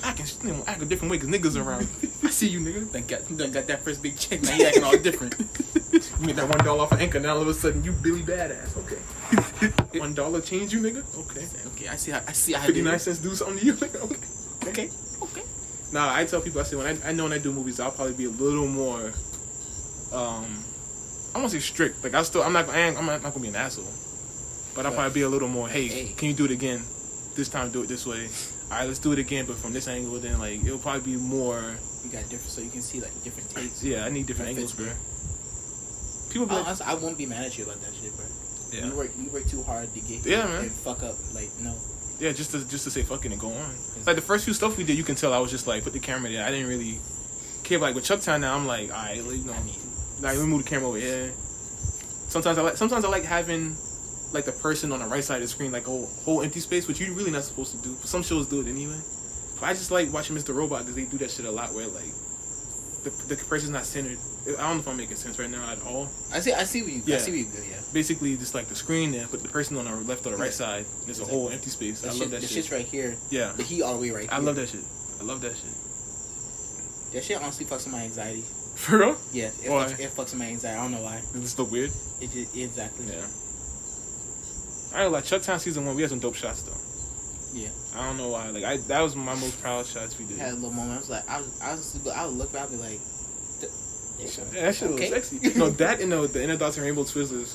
I 0.04 0.12
can 0.12 0.26
you 0.44 0.52
know, 0.52 0.64
act 0.66 0.82
a 0.82 0.84
different 0.84 1.10
way 1.10 1.18
because 1.18 1.30
niggas 1.30 1.64
around. 1.64 1.88
I 2.24 2.30
see 2.30 2.48
you, 2.48 2.60
nigga. 2.60 2.92
Done 2.92 3.06
got, 3.06 3.36
done 3.36 3.52
got 3.52 3.66
that 3.66 3.82
first 3.82 4.02
big 4.02 4.16
check. 4.18 4.42
Now 4.42 4.50
he 4.52 4.64
acting 4.66 4.84
all 4.84 4.98
different. 4.98 5.34
You 6.20 6.28
get 6.28 6.36
that 6.36 6.48
one 6.48 6.64
dollar 6.64 6.82
off 6.84 6.92
of 6.92 7.00
Anchor, 7.00 7.20
now 7.20 7.34
all 7.34 7.42
of 7.42 7.48
a 7.48 7.54
sudden 7.54 7.84
you 7.84 7.92
Billy 7.92 8.22
Badass. 8.22 8.76
Okay. 8.78 9.98
one 10.00 10.14
dollar 10.14 10.40
change 10.40 10.72
you, 10.72 10.80
nigga. 10.80 11.04
Okay. 11.18 11.46
okay, 11.66 11.88
I 11.88 11.96
see 11.96 12.12
how 12.12 12.22
I 12.26 12.32
see 12.32 12.54
how 12.54 12.62
I 12.62 12.66
Fifty 12.66 12.80
nine 12.82 12.98
cents 12.98 13.18
do 13.18 13.34
something 13.34 13.58
to 13.58 13.64
you. 13.66 13.74
Like, 13.74 13.94
okay. 13.96 14.16
Okay, 14.68 14.90
okay. 15.22 15.42
Nah, 15.92 16.14
I 16.14 16.24
tell 16.24 16.40
people 16.40 16.60
I 16.60 16.64
say 16.64 16.76
when 16.76 16.86
I, 16.86 17.10
I 17.10 17.12
know 17.12 17.24
when 17.24 17.34
I 17.34 17.38
do 17.38 17.52
movies, 17.52 17.78
I'll 17.78 17.90
probably 17.90 18.14
be 18.14 18.24
a 18.24 18.30
little 18.30 18.66
more. 18.66 19.12
Um, 20.12 20.64
I 21.34 21.38
won't 21.38 21.50
say 21.50 21.58
strict. 21.60 22.02
Like 22.02 22.14
I 22.14 22.22
still, 22.22 22.42
I'm 22.42 22.52
not, 22.54 22.68
I 22.70 22.86
I'm 22.86 22.94
not, 23.06 23.22
not 23.22 23.34
gonna 23.34 23.40
be 23.40 23.48
an 23.48 23.56
asshole, 23.56 23.84
but 24.74 24.86
I'll 24.86 24.94
probably 24.94 25.12
be 25.12 25.22
a 25.22 25.28
little 25.28 25.48
more. 25.48 25.68
Hey, 25.68 25.88
Hey. 25.88 26.14
can 26.16 26.28
you 26.28 26.34
do 26.34 26.46
it 26.46 26.50
again? 26.52 26.82
This 27.34 27.48
time, 27.48 27.70
do 27.70 27.82
it 27.82 27.88
this 27.88 28.06
way. 28.06 28.28
All 28.72 28.78
right, 28.78 28.86
let's 28.88 29.00
do 29.00 29.12
it 29.12 29.18
again, 29.18 29.44
but 29.44 29.56
from 29.56 29.74
this 29.74 29.86
angle. 29.86 30.18
Then 30.18 30.38
like 30.38 30.64
it'll 30.64 30.78
probably 30.78 31.12
be 31.12 31.18
more. 31.20 31.60
You 32.04 32.10
got 32.10 32.22
different, 32.30 32.48
so 32.56 32.62
you 32.62 32.70
can 32.70 32.80
see 32.80 33.02
like 33.02 33.12
different 33.22 33.50
takes. 33.50 33.84
Yeah, 33.84 34.06
I 34.06 34.08
need 34.08 34.24
different 34.26 34.48
angles, 34.48 34.72
bro. 34.72 34.86
People 36.32 36.46
be 36.46 36.54
like, 36.54 36.64
honestly, 36.64 36.86
I 36.88 36.94
won't 36.94 37.18
be 37.18 37.26
mad 37.26 37.44
at 37.44 37.58
you 37.58 37.64
about 37.64 37.82
that 37.82 37.92
shit, 37.92 38.16
bro. 38.16 38.24
yeah, 38.72 38.86
You 38.86 38.96
work, 38.96 39.10
you 39.20 39.28
work 39.28 39.44
too 39.44 39.62
hard 39.62 39.92
to 39.92 40.00
get 40.00 40.24
Yeah, 40.24 40.46
man. 40.46 40.62
and 40.62 40.72
fuck 40.72 41.02
up. 41.02 41.16
Like 41.34 41.50
no, 41.60 41.76
yeah, 42.18 42.32
just 42.32 42.52
to 42.52 42.66
just 42.66 42.84
to 42.84 42.90
say 42.90 43.02
fucking 43.02 43.30
and 43.30 43.38
go 43.38 43.52
on. 43.52 43.74
Like 44.06 44.16
the 44.16 44.22
first 44.22 44.46
few 44.46 44.54
stuff 44.54 44.78
we 44.78 44.84
did, 44.84 44.96
you 44.96 45.04
can 45.04 45.16
tell 45.16 45.34
I 45.34 45.38
was 45.38 45.50
just 45.50 45.66
like 45.66 45.84
put 45.84 45.92
the 45.92 46.00
camera 46.00 46.30
there. 46.30 46.42
I 46.46 46.50
didn't 46.50 46.68
really 46.68 46.98
care. 47.64 47.78
But, 47.78 47.92
like 47.92 47.94
with 47.94 48.04
Chucktown 48.04 48.40
now, 48.40 48.56
I'm 48.56 48.66
like, 48.66 48.88
all 48.90 48.96
right, 48.96 49.22
like, 49.22 49.36
you 49.36 49.44
know, 49.44 49.52
I 49.52 49.62
mean, 49.64 49.76
Like 50.22 50.38
we 50.38 50.44
move 50.46 50.64
the 50.64 50.70
camera 50.70 50.88
over 50.88 50.98
here. 50.98 51.30
Sometimes 52.32 52.56
I 52.56 52.62
like 52.62 52.78
sometimes 52.78 53.04
I 53.04 53.08
like 53.10 53.24
having 53.24 53.76
like 54.32 54.44
the 54.44 54.52
person 54.52 54.92
on 54.92 55.00
the 55.00 55.06
right 55.06 55.22
side 55.24 55.36
of 55.36 55.42
the 55.42 55.48
screen, 55.48 55.72
like 55.72 55.86
a 55.86 55.90
whole, 55.90 56.06
whole 56.24 56.42
empty 56.42 56.60
space, 56.60 56.88
which 56.88 57.00
you're 57.00 57.14
really 57.14 57.30
not 57.30 57.44
supposed 57.44 57.72
to 57.72 57.82
do. 57.82 57.94
But 58.00 58.08
some 58.08 58.22
shows 58.22 58.46
do 58.46 58.60
it 58.60 58.66
anyway. 58.68 58.98
But 59.60 59.66
I 59.66 59.72
just 59.74 59.90
like 59.90 60.12
watching 60.12 60.36
Mr. 60.36 60.54
Robot 60.54 60.80
because 60.80 60.94
they 60.96 61.04
do 61.04 61.18
that 61.18 61.30
shit 61.30 61.44
a 61.46 61.50
lot 61.50 61.72
where 61.74 61.86
like 61.86 62.12
the 63.04 63.10
the 63.28 63.36
person's 63.44 63.70
not 63.70 63.84
centered. 63.84 64.18
I 64.46 64.62
don't 64.62 64.74
know 64.76 64.80
if 64.80 64.88
I'm 64.88 64.96
making 64.96 65.16
sense 65.16 65.38
right 65.38 65.48
now 65.50 65.64
at 65.70 65.78
all. 65.86 66.08
I 66.32 66.40
see, 66.40 66.52
I 66.52 66.64
see 66.64 66.82
what 66.82 66.92
you, 66.92 67.02
Yeah. 67.06 67.14
I 67.16 67.18
see 67.18 67.30
what 67.30 67.38
you. 67.40 67.46
Yeah, 67.70 67.76
Basically, 67.92 68.36
just 68.36 68.54
like 68.54 68.66
the 68.66 68.74
screen 68.74 69.12
there, 69.12 69.26
but 69.30 69.40
the 69.42 69.48
person 69.48 69.76
on 69.76 69.84
the 69.84 69.94
left 70.08 70.26
or 70.26 70.30
the 70.30 70.36
right 70.36 70.46
Yeah. 70.46 70.50
side, 70.82 70.84
there's 71.04 71.20
a 71.20 71.24
whole 71.24 71.48
empty 71.50 71.70
space. 71.70 72.00
the 72.00 72.08
I 72.08 72.10
shit, 72.12 72.20
love 72.22 72.30
that 72.30 72.40
shit. 72.40 72.48
the 72.48 72.54
shit. 72.54 72.64
shit's 72.64 72.72
right 72.72 72.84
here. 72.86 73.14
Yeah, 73.30 73.52
The 73.52 73.62
heat 73.62 73.82
all 73.82 73.94
the 73.94 74.00
way 74.00 74.10
right. 74.10 74.26
There. 74.28 74.34
I 74.34 74.38
here. 74.38 74.46
love 74.46 74.56
that 74.56 74.68
shit. 74.68 74.80
I 75.20 75.24
love 75.24 75.40
that 75.42 75.54
shit. 75.56 77.12
That 77.12 77.22
shit 77.24 77.36
honestly 77.40 77.66
fucks 77.66 77.84
with 77.84 77.92
my 77.92 78.00
anxiety. 78.02 78.42
For 78.74 78.98
real? 78.98 79.16
Yeah, 79.32 79.50
it, 79.62 79.70
Why? 79.70 79.84
fucks, 79.84 80.00
it 80.00 80.10
fucks 80.10 80.30
with 80.32 80.36
my 80.36 80.46
anxiety. 80.46 80.78
I 80.78 80.82
don't 80.82 80.92
know 80.92 81.02
why. 81.02 81.16
Is 81.16 81.32
This 81.32 81.42
is 81.44 81.50
still 81.50 81.66
weird. 81.66 81.90
It 82.20 82.32
just, 82.32 82.56
exactly. 82.56 83.06
Yeah. 83.06 83.26
I 84.94 85.04
ain't 85.04 85.12
like 85.12 85.24
Chucktown 85.24 85.58
season 85.58 85.86
one. 85.86 85.94
We 85.96 86.02
had 86.02 86.10
some 86.10 86.20
dope 86.20 86.34
shots 86.34 86.62
though. 86.62 87.58
Yeah. 87.58 87.68
I 87.94 88.06
don't 88.06 88.16
know 88.16 88.28
why. 88.28 88.48
Like 88.50 88.64
I, 88.64 88.76
that 88.88 89.00
was 89.00 89.14
my 89.16 89.34
most 89.34 89.60
proud 89.60 89.86
shots 89.86 90.18
we 90.18 90.24
did. 90.26 90.38
Had 90.38 90.52
a 90.52 90.54
little 90.54 90.70
moment. 90.72 90.94
I 90.94 90.98
was 90.98 91.10
like, 91.10 91.28
I 91.28 91.38
was, 91.38 91.60
I 91.62 91.72
was, 91.72 92.08
I 92.08 92.26
would 92.26 92.34
look 92.34 92.52
back, 92.52 92.68
and 92.70 92.78
be 92.78 92.84
like, 92.84 93.00
Yeah, 94.18 94.26
that 94.62 94.74
shit 94.74 94.90
Okay. 94.90 95.10
was 95.10 95.28
sexy. 95.28 95.58
no, 95.58 95.68
that 95.70 96.00
and 96.00 96.12
the 96.12 96.26
the 96.26 96.42
Inner 96.42 96.56
Dots 96.56 96.76
and 96.76 96.84
Rainbow 96.86 97.04
Twizzlers. 97.04 97.54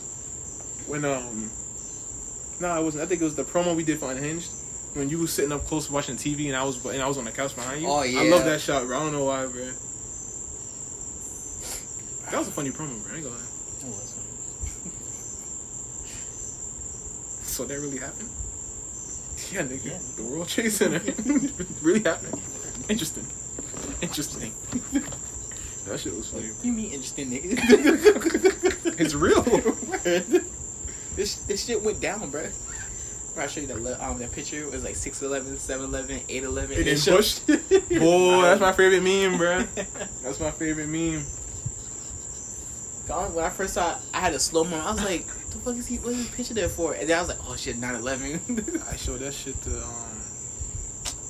When 0.87 1.03
um, 1.05 1.49
no, 2.59 2.79
it 2.79 2.83
wasn't. 2.83 3.03
I 3.03 3.07
think 3.07 3.21
it 3.21 3.25
was 3.25 3.35
the 3.35 3.43
promo 3.43 3.75
we 3.75 3.83
did 3.83 3.99
for 3.99 4.11
Unhinged. 4.11 4.49
When 4.93 5.09
you 5.09 5.19
was 5.19 5.31
sitting 5.33 5.51
up 5.51 5.65
close 5.67 5.89
watching 5.91 6.15
TV 6.15 6.47
and 6.47 6.55
I 6.55 6.63
was 6.63 6.83
and 6.85 7.01
I 7.01 7.07
was 7.07 7.17
on 7.17 7.25
the 7.25 7.31
couch 7.31 7.55
behind 7.55 7.81
you. 7.81 7.87
Oh, 7.89 8.01
yeah. 8.03 8.21
I 8.21 8.29
love 8.29 8.45
that 8.45 8.61
shot, 8.61 8.85
bro. 8.87 8.97
I 8.97 8.99
don't 9.03 9.11
know 9.13 9.25
why, 9.25 9.45
bro. 9.45 9.65
That 12.31 12.39
was 12.39 12.47
a 12.47 12.51
funny 12.51 12.71
promo, 12.71 13.01
bro. 13.03 13.13
I 13.13 13.15
ain't 13.17 13.23
gonna 13.25 13.35
lie. 13.35 13.41
It 13.81 13.85
was 13.85 14.13
funny. 14.13 14.27
So 17.57 17.65
that 17.65 17.79
really 17.79 17.97
happened? 17.97 18.29
Yeah, 19.51 19.63
nigga. 19.63 19.85
Yeah. 19.85 19.97
The 20.15 20.23
World 20.29 20.47
Trade 20.47 20.71
Center 20.71 21.01
really 21.81 22.03
happened. 22.03 22.39
Interesting. 22.87 23.25
Interesting. 23.99 24.51
that 25.87 25.99
shit 25.99 26.13
was 26.13 26.29
funny. 26.29 26.51
You 26.61 26.71
mean 26.71 26.91
interesting, 26.91 27.31
nigga? 27.31 28.93
It's 28.99 29.15
real. 29.15 29.41
this 31.15 31.35
this 31.47 31.65
shit 31.65 31.81
went 31.81 31.99
down, 31.99 32.29
bro. 32.29 32.47
I 33.39 33.47
show 33.47 33.61
you 33.61 33.67
that 33.67 34.05
um 34.05 34.19
that 34.19 34.31
picture. 34.33 34.61
It 34.61 34.71
was 34.71 34.83
like 34.83 34.93
6'11", 34.93 35.57
7'11", 35.57 36.27
8'11". 36.29 36.29
It 36.29 36.77
It 36.77 36.83
didn't 36.83 37.05
push. 37.05 37.39
Boy, 37.99 38.41
that's 38.43 38.61
my 38.61 38.71
favorite 38.71 39.01
meme, 39.01 39.37
bro. 39.39 39.63
That's 40.23 40.39
my 40.39 40.51
favorite 40.51 40.89
meme. 40.89 41.25
Gone- 43.07 43.33
When 43.33 43.45
I 43.45 43.49
first 43.49 43.73
saw 43.73 43.91
it, 43.91 43.97
I 44.13 44.19
had 44.19 44.33
a 44.33 44.39
slow 44.39 44.63
mo. 44.63 44.77
I 44.77 44.91
was 44.91 45.03
like, 45.03 45.25
"What 45.27 45.51
the 45.51 45.57
fuck 45.59 45.75
is 45.75 45.87
he? 45.87 45.97
What 45.97 46.13
is 46.13 46.27
he 46.29 46.35
pitching 46.35 46.55
there 46.55 46.69
for?" 46.69 46.93
And 46.93 47.07
then 47.09 47.17
I 47.17 47.21
was 47.21 47.29
like, 47.29 47.39
"Oh 47.47 47.55
shit, 47.55 47.77
9/11." 47.77 48.83
I 48.91 48.95
showed 48.97 49.19
that 49.21 49.33
shit 49.33 49.55
to 49.63 49.69
um, 49.69 50.21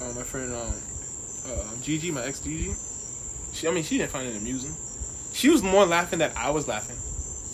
uh, 0.02 0.14
my 0.16 0.24
friend 0.24 0.54
um, 0.54 0.74
uh, 1.48 1.76
Gigi, 1.84 2.12
my 2.12 2.24
ex 2.26 2.40
Gigi. 2.40 2.74
She, 3.54 3.68
I 3.68 3.72
mean, 3.72 3.84
she 3.84 3.98
didn't 3.98 4.12
find 4.12 4.28
it 4.28 4.36
amusing. 4.38 4.76
She 5.34 5.50
was 5.50 5.62
more 5.62 5.86
laughing 5.86 6.20
that 6.20 6.36
I 6.36 6.50
was 6.52 6.68
laughing. 6.68 6.98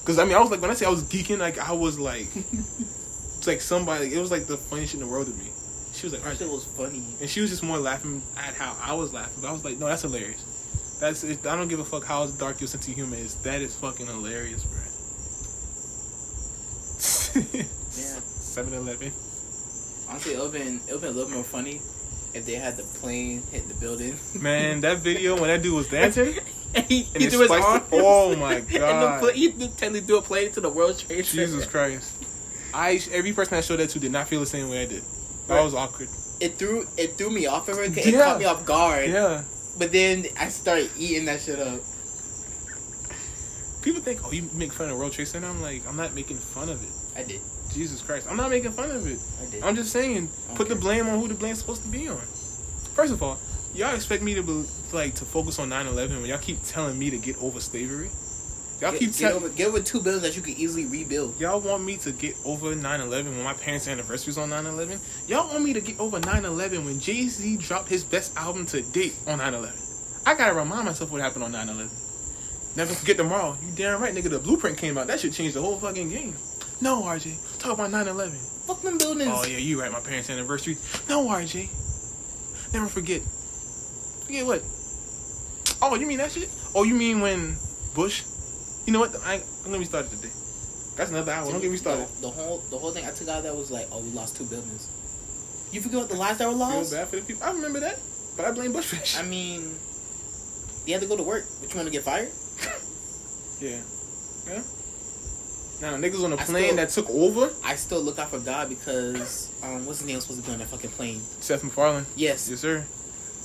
Cause 0.05 0.19
I 0.19 0.25
mean, 0.25 0.35
I 0.35 0.39
was 0.41 0.51
like, 0.51 0.61
when 0.61 0.69
I 0.69 0.73
say 0.73 0.85
I 0.85 0.89
was 0.89 1.03
geeking, 1.03 1.39
like 1.39 1.57
I 1.59 1.71
was 1.71 1.97
like, 1.99 2.27
it's 2.35 3.47
like 3.47 3.61
somebody. 3.61 4.13
It 4.13 4.19
was 4.19 4.31
like 4.31 4.47
the 4.47 4.57
funniest 4.57 4.91
shit 4.93 5.01
in 5.01 5.07
the 5.07 5.11
world 5.11 5.27
to 5.27 5.33
me. 5.33 5.49
She 5.93 6.05
was 6.07 6.13
like, 6.13 6.21
that 6.23 6.27
"Alright." 6.27 6.37
shit 6.39 6.49
was 6.49 6.65
funny. 6.65 7.03
and 7.21 7.29
she 7.29 7.39
was 7.41 7.49
just 7.51 7.61
more 7.63 7.77
laughing 7.77 8.21
at 8.37 8.53
how 8.55 8.75
I 8.81 8.93
was 8.95 9.13
laughing. 9.13 9.41
But 9.41 9.49
I 9.49 9.51
was 9.53 9.63
like, 9.63 9.77
no, 9.77 9.85
that's 9.87 10.01
hilarious. 10.01 10.43
That's 11.03 11.21
it, 11.25 11.45
I 11.45 11.57
don't 11.57 11.67
give 11.67 11.79
a 11.81 11.83
fuck 11.83 12.05
how 12.05 12.25
dark 12.27 12.61
your 12.61 12.69
sense 12.69 12.87
of 12.87 12.93
humor 12.95 13.17
is. 13.17 13.35
That 13.43 13.59
is 13.59 13.75
fucking 13.75 14.05
hilarious, 14.07 14.63
bro. 14.63 14.79
Yeah. 17.35 18.19
7-Eleven. 18.23 19.11
Honestly, 20.09 20.33
it 20.35 20.39
would 20.39 20.53
been 20.53 20.79
it 20.87 20.93
would 20.93 21.01
been 21.01 21.09
a 21.09 21.13
little 21.13 21.29
more 21.31 21.43
funny 21.43 21.81
if 22.33 22.45
they 22.45 22.53
had 22.55 22.77
the 22.77 22.83
plane 23.01 23.41
hit 23.51 23.67
the 23.67 23.73
building. 23.75 24.15
Man, 24.39 24.79
that 24.81 24.99
video 25.09 25.33
when 25.35 25.49
that 25.49 25.61
dude 25.61 25.73
was 25.73 25.89
dancing. 25.89 26.37
and 26.73 26.85
he, 26.85 27.05
And 27.13 27.23
he 27.23 27.29
threw 27.29 27.39
his 27.41 27.49
spiked 27.49 27.65
arm. 27.65 27.83
the- 27.89 27.97
oh 28.01 28.35
my 28.37 28.53
And 28.55 28.65
the 28.69 28.79
God. 28.79 29.33
he 29.35 29.51
technically 29.51 30.01
threw 30.01 30.19
a 30.19 30.21
plane 30.21 30.47
into 30.47 30.61
the 30.61 30.69
World 30.69 30.97
Trade 30.99 31.25
Center. 31.25 31.45
Jesus 31.47 31.65
Christ. 31.65 32.13
I 32.73 33.01
every 33.11 33.33
person 33.33 33.57
I 33.57 33.61
showed 33.61 33.77
that 33.81 33.89
to 33.89 33.99
did 33.99 34.13
not 34.13 34.29
feel 34.29 34.39
the 34.39 34.45
same 34.45 34.69
way 34.69 34.83
I 34.83 34.85
did. 34.85 35.03
That 35.47 35.61
was 35.63 35.73
awkward. 35.73 36.07
It 36.39 36.57
threw 36.57 36.85
it 36.97 37.17
threw 37.17 37.29
me 37.29 37.45
off 37.47 37.67
of 37.67 37.77
it. 37.79 37.97
It 37.97 38.05
Yeah. 38.13 38.23
caught 38.23 38.39
me 38.39 38.45
off 38.45 38.65
guard. 38.65 39.09
Yeah. 39.09 39.43
But 39.77 39.91
then 39.91 40.25
I 40.39 40.49
started 40.49 40.89
eating 40.97 41.25
that 41.25 41.41
shit 41.41 41.59
up. 41.59 41.81
People 43.81 44.01
think, 44.01 44.21
oh, 44.23 44.31
you 44.31 44.47
make 44.53 44.71
fun 44.71 44.89
of 44.89 44.97
World 44.97 45.11
Trade 45.11 45.27
Center. 45.27 45.47
I'm 45.47 45.61
like, 45.61 45.85
I'm 45.87 45.97
not 45.97 46.13
making 46.13 46.37
fun 46.37 46.69
of 46.69 46.81
it. 46.81 47.19
I 47.19 47.23
did. 47.23 47.41
Jesus 47.73 48.01
Christ, 48.01 48.27
I'm 48.29 48.37
not 48.37 48.49
making 48.49 48.71
fun 48.71 48.91
of 48.91 49.05
it. 49.07 49.19
I 49.41 49.51
did. 49.51 49.63
I'm 49.63 49.75
just 49.75 49.91
saying, 49.91 50.29
put 50.55 50.69
the 50.69 50.75
blame 50.75 51.07
on 51.07 51.19
who 51.19 51.27
the 51.27 51.33
blame's 51.33 51.59
supposed 51.59 51.81
to 51.83 51.89
be 51.89 52.07
on. 52.07 52.21
First 52.95 53.11
of 53.11 53.21
all, 53.23 53.39
y'all 53.73 53.95
expect 53.95 54.23
me 54.23 54.35
to 54.35 54.43
be, 54.43 54.65
like 54.93 55.15
to 55.15 55.25
focus 55.25 55.57
on 55.59 55.69
9/11 55.69 56.21
when 56.21 56.25
y'all 56.25 56.37
keep 56.37 56.61
telling 56.63 56.97
me 56.97 57.09
to 57.09 57.17
get 57.17 57.35
over 57.41 57.59
slavery. 57.59 58.09
Y'all 58.83 58.91
get, 58.91 58.99
keep 58.99 59.11
get, 59.11 59.19
telling 59.19 59.35
over, 59.37 59.49
get 59.49 59.67
over 59.69 59.79
two 59.79 60.01
billions 60.01 60.23
that 60.23 60.35
you 60.35 60.41
could 60.41 60.55
easily 60.55 60.85
rebuild. 60.85 61.39
y'all 61.39 61.61
want 61.61 61.85
me 61.85 61.95
to 61.95 62.11
get 62.11 62.35
over 62.43 62.75
9/11 62.75 63.23
when 63.23 63.41
my 63.41 63.53
parents' 63.53 63.87
anniversary 63.87 64.31
is 64.31 64.37
on 64.37 64.49
9/11. 64.49 64.99
Y'all 65.29 65.47
want 65.47 65.63
me 65.63 65.71
to 65.71 65.79
get 65.79 65.97
over 66.01 66.19
9/11 66.19 66.83
when 66.83 66.99
Jay 66.99 67.29
Z 67.29 67.55
dropped 67.57 67.87
his 67.87 68.03
best 68.03 68.35
album 68.35 68.65
to 68.65 68.81
date 68.81 69.15
on 69.25 69.39
9/11. 69.39 69.71
I 70.25 70.35
gotta 70.35 70.53
remind 70.53 70.83
myself 70.83 71.11
what 71.11 71.21
happened 71.21 71.45
on 71.45 71.53
9/11. 71.53 71.89
Never 72.75 72.93
forget 72.93 73.15
tomorrow. 73.15 73.55
You 73.65 73.71
damn 73.73 74.01
right, 74.01 74.13
nigga. 74.13 74.29
The 74.29 74.39
blueprint 74.39 74.77
came 74.77 74.97
out. 74.97 75.07
That 75.07 75.21
should 75.21 75.31
change 75.31 75.53
the 75.53 75.61
whole 75.61 75.79
fucking 75.79 76.09
game. 76.09 76.35
No, 76.81 77.03
RJ. 77.03 77.37
Talk 77.59 77.79
about 77.79 77.89
9/11. 77.89 78.35
Fuck 78.67 78.81
them 78.81 78.97
buildings. 78.97 79.31
Oh 79.33 79.45
yeah, 79.45 79.59
you 79.59 79.79
right. 79.79 79.93
My 79.93 80.01
parents' 80.01 80.29
anniversary. 80.29 80.77
No, 81.07 81.25
RJ. 81.29 81.69
Never 82.73 82.87
forget. 82.87 83.21
Forget 84.25 84.45
what? 84.45 84.61
Oh, 85.81 85.95
you 85.95 86.05
mean 86.05 86.17
that 86.17 86.33
shit? 86.33 86.49
Oh, 86.75 86.83
you 86.83 86.95
mean 86.95 87.21
when 87.21 87.55
Bush? 87.95 88.23
You 88.85 88.93
know 88.93 88.99
what? 88.99 89.15
I 89.25 89.37
don't 89.63 89.71
get 89.71 89.79
me 89.79 89.85
started 89.85 90.11
today. 90.11 90.31
That's 90.95 91.09
another 91.09 91.31
hour. 91.31 91.49
Don't 91.51 91.61
get 91.61 91.71
me 91.71 91.77
started. 91.77 92.07
The, 92.17 92.21
the 92.27 92.29
whole 92.29 92.59
the 92.69 92.77
whole 92.77 92.91
thing 92.91 93.05
I 93.05 93.11
took 93.11 93.27
out 93.27 93.37
of 93.39 93.43
that 93.43 93.55
was 93.55 93.71
like, 93.71 93.87
oh, 93.91 94.01
we 94.01 94.09
lost 94.11 94.35
two 94.37 94.45
buildings. 94.45 94.89
You 95.71 95.81
forget 95.81 95.99
what 95.99 96.09
the 96.09 96.15
lives 96.15 96.37
that 96.37 96.45
were 96.47 96.51
Feel 96.53 96.59
lost? 96.59 96.91
bad 96.93 97.07
for 97.07 97.15
the 97.15 97.21
people. 97.23 97.43
I 97.43 97.51
remember 97.51 97.79
that, 97.79 97.97
but 98.37 98.45
I 98.45 98.51
blame 98.51 98.73
Bush 98.73 98.85
for 98.85 98.95
that 98.97 99.17
I 99.19 99.27
mean, 99.27 99.73
you 100.85 100.93
had 100.93 101.01
to 101.01 101.07
go 101.07 101.17
to 101.17 101.23
work. 101.23 101.45
But 101.61 101.71
you 101.71 101.77
want 101.77 101.87
to 101.87 101.91
get 101.91 102.03
fired? 102.03 102.29
Yeah. 103.59 103.79
Yeah. 104.47 104.61
Now 105.81 105.95
niggas 105.97 106.23
on 106.23 106.33
a 106.33 106.37
plane 106.37 106.65
still- 106.65 106.75
that 106.75 106.89
took 106.89 107.09
over. 107.09 107.49
I 107.63 107.75
still 107.75 108.01
look 108.01 108.19
out 108.19 108.29
for 108.29 108.39
God 108.39 108.69
because 108.69 109.49
um, 109.63 109.85
what's 109.85 109.99
his 109.99 110.07
name 110.07 110.15
was 110.17 110.25
supposed 110.25 110.41
to 110.43 110.47
be 110.47 110.53
on 110.53 110.59
that 110.59 110.67
fucking 110.67 110.91
plane? 110.91 111.19
Seth 111.19 111.63
MacFarlane. 111.63 112.05
Yes, 112.15 112.49
Yes, 112.49 112.59
sir. 112.59 112.85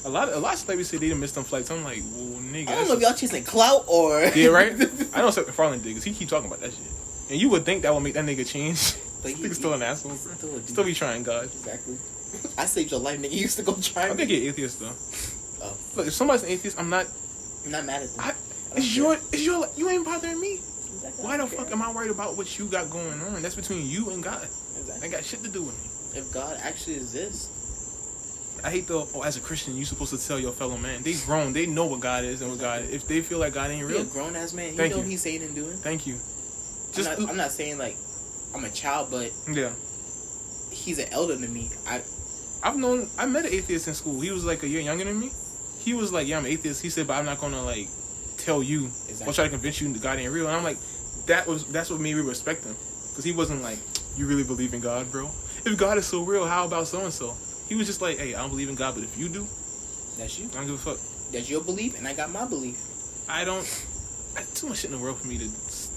A 0.08 0.10
lot, 0.10 0.32
a 0.32 0.38
lot 0.38 0.54
of 0.54 0.58
celebrities 0.60 0.88
say 0.88 0.96
they 0.96 1.10
done 1.10 1.20
missed 1.20 1.34
some 1.34 1.44
flights. 1.44 1.70
I'm 1.70 1.84
like, 1.84 2.02
well, 2.14 2.40
nigga. 2.40 2.68
I 2.68 2.76
don't 2.76 2.88
know 2.88 2.94
if 2.94 3.02
y'all 3.02 3.12
chasing 3.12 3.44
clout 3.44 3.84
or 3.86 4.22
Yeah, 4.34 4.48
right. 4.48 4.72
I 5.14 5.20
know 5.20 5.30
Seth 5.30 5.46
MacFarlane 5.46 5.80
did 5.80 5.88
because 5.90 6.04
he 6.04 6.14
keep 6.14 6.30
talking 6.30 6.46
about 6.46 6.60
that 6.62 6.72
shit, 6.72 6.80
and 7.30 7.38
you 7.38 7.50
would 7.50 7.66
think 7.66 7.82
that 7.82 7.92
would 7.92 8.00
make 8.02 8.14
that 8.14 8.24
nigga 8.24 8.46
change. 8.48 8.94
But 9.20 9.32
he- 9.32 9.42
Nigga 9.42 9.54
still 9.54 9.74
an 9.74 9.82
asshole. 9.82 10.14
Still. 10.14 10.60
Still 10.60 10.84
be 10.84 10.94
trying 10.94 11.24
God. 11.24 11.44
Exactly. 11.44 11.96
I 12.56 12.66
saved 12.66 12.92
your 12.92 13.00
life, 13.00 13.18
nigga. 13.20 13.32
You 13.32 13.40
used 13.40 13.56
to 13.56 13.64
go 13.64 13.74
try. 13.74 14.08
I 14.10 14.14
think 14.14 14.30
you're 14.30 14.48
atheist 14.48 14.78
though. 14.78 14.94
Oh, 15.66 15.76
Look, 15.96 16.06
if 16.06 16.12
somebody's 16.12 16.44
an 16.44 16.50
atheist, 16.50 16.78
I'm 16.78 16.88
not. 16.88 17.06
I'm 17.64 17.72
not 17.72 17.84
mad 17.84 18.02
at 18.04 18.10
them. 18.10 18.20
I, 18.24 18.30
it's 18.76 18.94
care. 18.94 19.02
your, 19.02 19.14
it's 19.14 19.42
your. 19.44 19.66
You 19.76 19.88
ain't 19.90 20.04
bothering 20.04 20.40
me. 20.40 20.54
Exactly. 20.54 21.24
Why 21.24 21.32
the 21.36 21.38
don't 21.42 21.52
fuck 21.52 21.70
am 21.72 21.82
I 21.82 21.92
worried 21.92 22.12
about 22.12 22.36
what 22.36 22.58
you 22.60 22.66
got 22.66 22.90
going 22.90 23.20
on? 23.22 23.42
That's 23.42 23.56
between 23.56 23.86
you 23.90 24.10
and 24.10 24.22
God. 24.22 24.44
Exactly. 24.44 25.08
That 25.08 25.16
got 25.16 25.24
shit 25.24 25.42
to 25.42 25.50
do 25.50 25.62
with 25.64 25.74
me. 25.74 26.20
If 26.20 26.32
God 26.32 26.56
actually 26.62 26.94
exists, 26.94 27.50
I 28.64 28.70
hate 28.70 28.86
the. 28.86 29.06
Oh, 29.14 29.22
as 29.22 29.36
a 29.36 29.40
Christian, 29.40 29.76
you're 29.76 29.86
supposed 29.86 30.10
to 30.18 30.26
tell 30.26 30.38
your 30.38 30.52
fellow 30.52 30.76
man. 30.76 31.02
They 31.02 31.14
grown. 31.26 31.52
They 31.52 31.66
know 31.66 31.86
what 31.86 32.00
God 32.00 32.24
is 32.24 32.42
and 32.42 32.50
what 32.50 32.60
God. 32.60 32.82
If 32.90 33.06
they 33.06 33.20
feel 33.22 33.38
like 33.38 33.54
God 33.54 33.70
ain't 33.70 33.78
he 33.78 33.84
real, 33.84 34.02
a 34.02 34.04
grown 34.04 34.34
ass 34.36 34.52
man. 34.52 34.74
Thank 34.74 34.90
know 34.90 34.96
you. 34.96 35.02
what 35.02 35.10
he's 35.10 35.22
saying 35.22 35.42
and 35.42 35.54
doing. 35.54 35.76
thank 35.76 36.06
you. 36.06 36.14
Just 36.92 37.08
I'm, 37.10 37.20
not, 37.20 37.30
I'm 37.30 37.36
not 37.36 37.52
saying 37.52 37.78
like 37.78 37.96
I'm 38.54 38.64
a 38.64 38.70
child, 38.70 39.10
but 39.10 39.30
yeah. 39.52 39.70
he's 40.70 40.98
an 40.98 41.08
elder 41.12 41.36
to 41.36 41.48
me. 41.48 41.70
I 41.86 42.02
I've 42.62 42.76
known. 42.76 43.08
I 43.18 43.26
met 43.26 43.44
an 43.44 43.52
atheist 43.52 43.88
in 43.88 43.94
school. 43.94 44.20
He 44.20 44.30
was 44.30 44.44
like 44.44 44.62
a 44.62 44.68
year 44.68 44.80
younger 44.80 45.04
than 45.04 45.18
me. 45.18 45.30
He 45.78 45.94
was 45.94 46.12
like, 46.12 46.26
"Yeah, 46.26 46.38
I'm 46.38 46.46
atheist." 46.46 46.82
He 46.82 46.90
said, 46.90 47.06
"But 47.06 47.14
I'm 47.14 47.24
not 47.24 47.38
gonna 47.40 47.62
like 47.62 47.88
tell 48.38 48.62
you 48.62 48.84
or 48.86 49.10
Exactly. 49.10 49.34
try 49.34 49.44
to 49.44 49.50
convince 49.50 49.80
you 49.80 49.92
that 49.92 50.02
God 50.02 50.18
ain't 50.18 50.32
real." 50.32 50.46
And 50.46 50.56
I'm 50.56 50.64
like, 50.64 50.78
that 51.26 51.46
was 51.46 51.64
that's 51.66 51.90
what 51.90 52.00
made 52.00 52.16
me 52.16 52.22
respect 52.22 52.64
him 52.64 52.74
because 53.10 53.24
he 53.24 53.32
wasn't 53.32 53.62
like, 53.62 53.78
"You 54.16 54.26
really 54.26 54.44
believe 54.44 54.74
in 54.74 54.80
God, 54.80 55.10
bro? 55.12 55.30
If 55.64 55.76
God 55.76 55.98
is 55.98 56.06
so 56.06 56.22
real, 56.24 56.46
how 56.46 56.64
about 56.64 56.88
so 56.88 57.00
and 57.04 57.12
so?" 57.12 57.36
He 57.68 57.74
was 57.74 57.86
just 57.86 58.00
like, 58.00 58.18
"Hey, 58.18 58.34
I 58.34 58.40
don't 58.40 58.50
believe 58.50 58.68
in 58.68 58.74
God, 58.74 58.94
but 58.94 59.04
if 59.04 59.16
you 59.18 59.28
do, 59.28 59.46
that's 60.16 60.38
you. 60.38 60.48
I 60.52 60.54
don't 60.54 60.66
give 60.66 60.74
a 60.74 60.78
fuck. 60.78 60.98
That's 61.32 61.48
your 61.50 61.62
belief, 61.62 61.98
and 61.98 62.08
I 62.08 62.14
got 62.14 62.30
my 62.30 62.46
belief. 62.46 62.78
I 63.28 63.44
don't. 63.44 63.66
I, 64.36 64.42
too 64.54 64.68
much 64.68 64.78
shit 64.78 64.90
in 64.90 64.96
the 64.96 65.02
world 65.02 65.18
for 65.20 65.26
me 65.26 65.38
to 65.38 65.48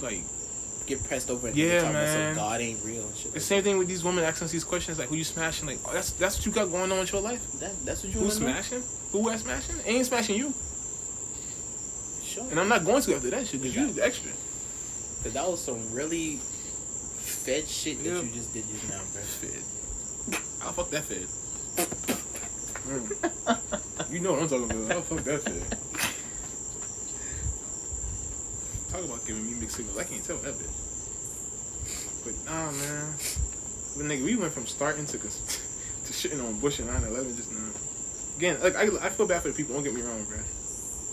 like." 0.02 0.20
Get 0.84 1.04
pressed 1.04 1.30
over. 1.30 1.46
and 1.46 1.56
Yeah, 1.56 1.92
man. 1.92 2.34
God 2.34 2.60
ain't 2.60 2.84
real 2.84 3.06
and 3.06 3.14
shit. 3.16 3.30
The 3.30 3.38
Like 3.38 3.42
same 3.42 3.62
thing 3.62 3.78
with 3.78 3.86
these 3.86 4.02
women 4.02 4.24
asking 4.24 4.46
us 4.46 4.50
these 4.52 4.64
questions, 4.64 4.98
like, 4.98 5.08
"Who 5.08 5.14
you 5.14 5.22
smashing?" 5.24 5.66
Like, 5.68 5.78
oh, 5.86 5.92
that's 5.92 6.10
that's 6.12 6.36
what 6.38 6.46
you 6.46 6.50
got 6.52 6.70
going 6.72 6.90
on 6.90 6.98
with 6.98 7.12
your 7.12 7.22
life. 7.22 7.40
that. 7.60 7.72
That's 7.86 8.02
what 8.02 8.12
you 8.12 8.18
Who 8.18 8.26
want 8.26 8.34
to 8.34 8.40
know. 8.40 8.46
smashing? 8.52 8.82
Who 9.12 9.30
else 9.30 9.42
smashing? 9.42 9.76
Ain't 9.86 10.06
smashing 10.06 10.36
you. 10.36 10.52
Sure. 12.24 12.44
And 12.50 12.58
I'm 12.58 12.68
not 12.68 12.84
going 12.84 13.00
to 13.02 13.14
after 13.14 13.30
that 13.30 13.46
shit 13.46 13.62
because 13.62 13.76
you 13.76 13.92
the 13.92 14.04
extra. 14.04 14.30
Cause 15.22 15.32
that 15.34 15.46
was 15.48 15.60
some 15.62 15.92
really 15.94 16.38
fed 16.38 17.68
shit 17.68 18.02
that 18.02 18.10
Yeah. 18.10 18.20
you 18.22 18.30
just 18.34 18.52
did 18.52 18.64
just 18.68 18.88
now, 18.90 18.98
bro. 19.12 19.22
Fed. 19.22 19.62
I'll 20.66 20.72
fuck 20.72 20.90
that 20.90 21.04
fed. 21.04 21.26
Mm. 21.76 23.58
you 24.12 24.20
know 24.20 24.32
what 24.32 24.42
I'm 24.42 24.48
talking 24.48 24.70
about. 24.70 24.92
I'll 24.92 25.02
fuck 25.02 25.24
that 25.24 25.42
shit. 25.42 25.70
Talk 28.92 29.04
about 29.04 29.26
giving 29.26 29.46
me 29.46 29.54
mixed 29.60 29.76
signals. 29.76 29.98
I 29.98 30.04
can't 30.04 30.24
tell 30.24 30.36
that 30.38 30.54
bitch. 30.54 32.24
But 32.24 32.34
nah, 32.44 32.70
man. 32.72 33.14
But 33.96 34.06
nigga, 34.06 34.24
we 34.24 34.36
went 34.36 34.52
from 34.52 34.66
starting 34.66 35.06
to 35.06 35.18
cons- 35.18 35.40
to 36.04 36.12
shitting 36.12 36.44
on 36.44 36.58
Bush 36.60 36.78
and 36.78 36.88
9/11 36.88 37.36
just 37.36 37.52
now. 37.52 37.70
Again, 38.36 38.60
like 38.60 38.76
I, 38.76 39.06
I 39.06 39.10
feel 39.10 39.26
bad 39.26 39.42
for 39.42 39.48
the 39.48 39.54
people. 39.54 39.74
Don't 39.74 39.84
get 39.84 39.94
me 39.94 40.02
wrong, 40.02 40.24
bro. 40.24 40.38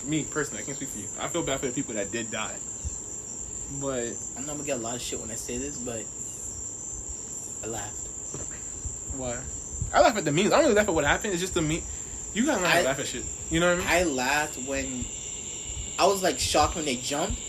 Me 0.10 0.26
personally, 0.30 0.64
I 0.64 0.66
can't 0.66 0.78
speak 0.78 0.90
for 0.90 1.00
you. 1.00 1.08
I 1.20 1.28
feel 1.28 1.44
bad 1.44 1.60
for 1.60 1.68
the 1.68 1.74
people 1.74 1.94
that 1.96 2.12
did 2.12 2.32
die. 2.32 2.56
But 3.80 4.14
I 4.38 4.42
know 4.42 4.52
I'm 4.52 4.58
gonna 4.58 4.64
get 4.64 4.78
a 4.78 4.82
lot 4.82 4.96
of 4.96 5.02
shit 5.02 5.20
when 5.20 5.30
I 5.30 5.36
say 5.36 5.58
this, 5.58 5.78
but 5.78 6.04
I 7.64 7.68
laughed. 7.72 8.08
Why? 9.16 9.40
I 9.94 10.02
laugh 10.02 10.18
at 10.18 10.26
the 10.26 10.32
memes. 10.32 10.48
I 10.48 10.58
don't 10.58 10.62
really 10.64 10.76
laugh 10.76 10.88
at 10.88 10.94
what 10.94 11.04
happened. 11.06 11.34
It's 11.34 11.42
just 11.42 11.54
the 11.54 11.62
meme. 11.62 11.82
You 12.34 12.46
gotta 12.46 12.62
learn 12.62 12.70
how 12.70 12.78
to 12.80 12.84
laugh 12.86 13.00
at 13.00 13.08
shit. 13.08 13.26
You 13.50 13.60
know 13.60 13.76
what 13.76 13.86
I 13.86 14.04
mean? 14.04 14.08
I 14.10 14.12
laughed 14.12 14.58
when 14.68 15.06
I 15.98 16.06
was 16.06 16.22
like 16.22 16.40
shocked 16.40 16.76
when 16.76 16.86
they 16.86 16.96
jumped, 16.98 17.40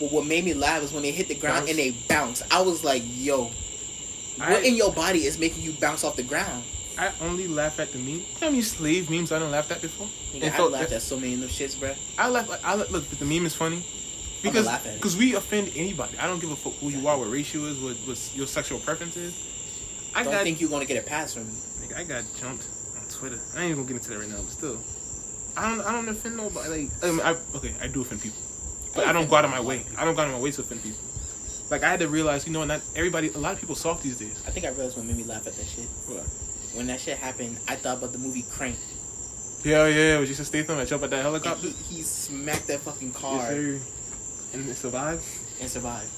but 0.00 0.10
what 0.12 0.26
made 0.26 0.44
me 0.44 0.54
laugh 0.54 0.82
is 0.82 0.92
when 0.92 1.02
they 1.02 1.12
hit 1.12 1.28
the 1.28 1.34
ground 1.36 1.60
Bounce. 1.66 1.70
and 1.70 1.78
they 1.78 1.90
bounce. 2.08 2.42
I 2.50 2.60
was 2.62 2.82
like, 2.84 3.02
yo, 3.04 3.50
I- 4.40 4.52
what 4.52 4.64
in 4.64 4.74
your 4.74 4.92
body 4.92 5.24
is 5.24 5.38
making 5.38 5.62
you 5.62 5.72
bounce 5.80 6.02
off 6.04 6.16
the 6.16 6.22
ground? 6.24 6.64
I 6.98 7.12
only 7.20 7.46
laugh 7.46 7.78
at 7.78 7.92
the 7.92 7.98
meme. 7.98 8.08
You 8.08 8.16
know 8.18 8.24
how 8.40 8.50
many 8.50 8.62
slave 8.62 9.08
memes 9.08 9.30
I 9.30 9.38
done 9.38 9.52
laughed 9.52 9.70
at 9.70 9.80
before? 9.80 10.08
And 10.34 10.42
I 10.44 10.50
felt- 10.50 10.72
laughed 10.72 10.90
at 10.90 11.00
so 11.02 11.16
many 11.16 11.34
of 11.34 11.40
them 11.40 11.48
shits, 11.48 11.78
bro. 11.78 11.94
I 12.18 12.28
laugh. 12.28 12.48
Like, 12.48 12.64
I 12.64 12.74
laugh, 12.74 12.90
look. 12.90 13.08
The 13.08 13.24
meme 13.24 13.46
is 13.46 13.54
funny 13.54 13.84
because 14.42 14.66
laugh 14.66 14.82
because 14.94 15.16
we 15.16 15.34
offend 15.36 15.70
anybody. 15.76 16.18
I 16.18 16.26
don't 16.26 16.40
give 16.40 16.50
a 16.50 16.56
fuck 16.56 16.74
who 16.80 16.88
you 16.88 17.06
are, 17.06 17.16
what 17.16 17.30
race 17.30 17.54
you 17.54 17.66
is, 17.66 17.78
what, 17.78 17.94
what 17.98 18.30
your 18.34 18.48
sexual 18.48 18.80
preference 18.80 19.16
is. 19.16 19.32
I 20.14 20.22
Don't 20.24 20.32
got 20.32 20.42
think 20.42 20.60
you're 20.60 20.70
gonna 20.70 20.84
get 20.86 21.02
a 21.04 21.06
pass 21.06 21.34
from 21.34 21.46
me. 21.46 21.54
nigga, 21.86 21.96
I 21.98 22.04
got 22.04 22.24
jumped 22.40 22.66
on 22.96 23.06
Twitter. 23.08 23.38
I 23.54 23.62
ain't 23.62 23.70
even 23.72 23.84
gonna 23.84 23.88
get 23.88 23.96
into 23.98 24.10
that 24.10 24.18
right 24.18 24.28
now, 24.28 24.36
but 24.36 24.50
still, 24.50 24.78
I 25.56 25.70
don't 25.70 25.84
I 25.86 25.92
don't 25.92 26.08
offend 26.08 26.36
nobody. 26.36 26.68
Like 26.88 26.90
I 27.02 27.10
mean, 27.10 27.20
I, 27.20 27.36
okay, 27.56 27.74
I 27.80 27.86
do 27.88 28.02
offend 28.02 28.22
people, 28.22 28.38
but 28.94 29.06
I 29.06 29.12
don't 29.12 29.28
go 29.28 29.36
out 29.36 29.44
of 29.44 29.50
my 29.50 29.60
way. 29.60 29.84
I 29.96 30.04
don't 30.04 30.14
go 30.14 30.22
out 30.22 30.28
of 30.28 30.34
my 30.34 30.40
way 30.40 30.50
to 30.52 30.60
offend 30.60 30.82
people. 30.82 30.98
Like 31.70 31.82
I 31.82 31.90
had 31.90 32.00
to 32.00 32.08
realize, 32.08 32.46
you 32.46 32.52
know, 32.52 32.64
not 32.64 32.80
everybody. 32.96 33.28
A 33.34 33.38
lot 33.38 33.52
of 33.52 33.60
people 33.60 33.74
soft 33.74 34.02
these 34.02 34.18
days. 34.18 34.42
I 34.46 34.50
think 34.50 34.64
I 34.66 34.70
realized 34.70 34.96
what 34.96 35.04
made 35.06 35.16
me 35.16 35.24
laugh 35.24 35.46
at 35.46 35.52
that 35.54 35.66
shit. 35.66 35.84
What? 36.06 36.24
When 36.76 36.86
that 36.88 37.00
shit 37.00 37.18
happened, 37.18 37.58
I 37.68 37.76
thought 37.76 37.98
about 37.98 38.12
the 38.12 38.18
movie 38.18 38.44
Crank. 38.50 38.76
Yeah, 39.64 39.86
yeah. 39.88 40.18
Was 40.18 40.28
Jason 40.28 40.44
Statham? 40.44 40.78
I 40.78 40.84
jump 40.84 41.02
at 41.02 41.10
that 41.10 41.22
helicopter. 41.22 41.66
he, 41.66 41.72
he 41.96 42.02
smacked 42.02 42.68
that 42.68 42.80
fucking 42.80 43.12
car 43.12 43.52
Yes. 43.52 44.50
And 44.54 44.66
it 44.68 44.74
survived. 44.76 45.24
and 45.60 45.68
survived. 45.68 46.08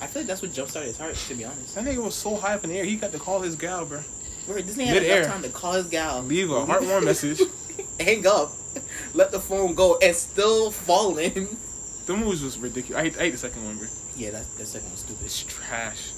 I 0.00 0.06
feel 0.06 0.22
like 0.22 0.28
that's 0.28 0.42
what 0.42 0.52
jumpstarted 0.52 0.84
his 0.86 0.98
heart, 0.98 1.14
to 1.14 1.34
be 1.34 1.44
honest. 1.44 1.74
That 1.74 1.84
nigga 1.84 2.02
was 2.02 2.14
so 2.14 2.36
high 2.36 2.54
up 2.54 2.64
in 2.64 2.70
the 2.70 2.78
air, 2.78 2.84
he 2.84 2.96
got 2.96 3.12
to 3.12 3.18
call 3.18 3.40
his 3.40 3.54
gal, 3.54 3.84
bro. 3.84 4.00
Word, 4.48 4.66
this 4.66 4.76
nigga 4.76 4.86
had 4.86 5.02
enough 5.02 5.32
time 5.32 5.42
to 5.42 5.48
call 5.50 5.72
his 5.74 5.86
gal, 5.86 6.22
Leave 6.22 6.50
a 6.50 6.66
heartwarm 6.66 7.04
message. 7.04 7.40
hang 8.00 8.26
up, 8.26 8.50
let 9.14 9.30
the 9.30 9.40
phone 9.40 9.74
go, 9.74 9.98
and 10.02 10.14
still 10.16 10.70
falling. 10.70 11.48
The 12.06 12.16
movies 12.16 12.42
was 12.42 12.58
ridiculous. 12.58 12.98
I 12.98 13.04
hate, 13.04 13.16
I 13.18 13.20
hate 13.24 13.30
the 13.30 13.38
second 13.38 13.64
one, 13.64 13.76
bro. 13.76 13.86
yeah, 14.16 14.30
that 14.30 14.44
that 14.58 14.66
second 14.66 14.90
was 14.90 15.00
stupid. 15.00 15.24
It's 15.26 15.44
trash. 15.44 16.12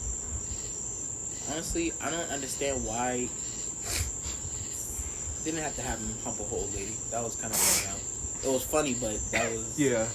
Honestly, 1.50 1.92
I 2.00 2.10
don't 2.10 2.30
understand 2.30 2.84
why 2.86 3.28
didn't 5.44 5.62
have 5.62 5.74
to 5.76 5.82
have 5.82 5.98
him 5.98 6.14
hump 6.24 6.38
a 6.38 6.44
whole 6.44 6.68
lady. 6.74 6.94
That 7.10 7.22
was 7.22 7.36
kind 7.36 7.52
of 7.52 7.58
out. 7.90 8.00
It 8.44 8.52
was 8.52 8.64
funny, 8.64 8.94
but 8.94 9.18
that 9.32 9.50
was 9.52 9.78
Yeah. 9.78 10.06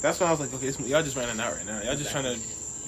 That's 0.00 0.20
why 0.20 0.28
I 0.28 0.30
was 0.30 0.40
like, 0.40 0.54
okay, 0.54 0.70
y'all 0.86 1.02
just 1.02 1.16
running 1.16 1.38
out 1.40 1.56
right 1.56 1.66
now. 1.66 1.82
Y'all 1.82 1.96
just 1.96 2.10
trying 2.10 2.24
to. 2.24 2.40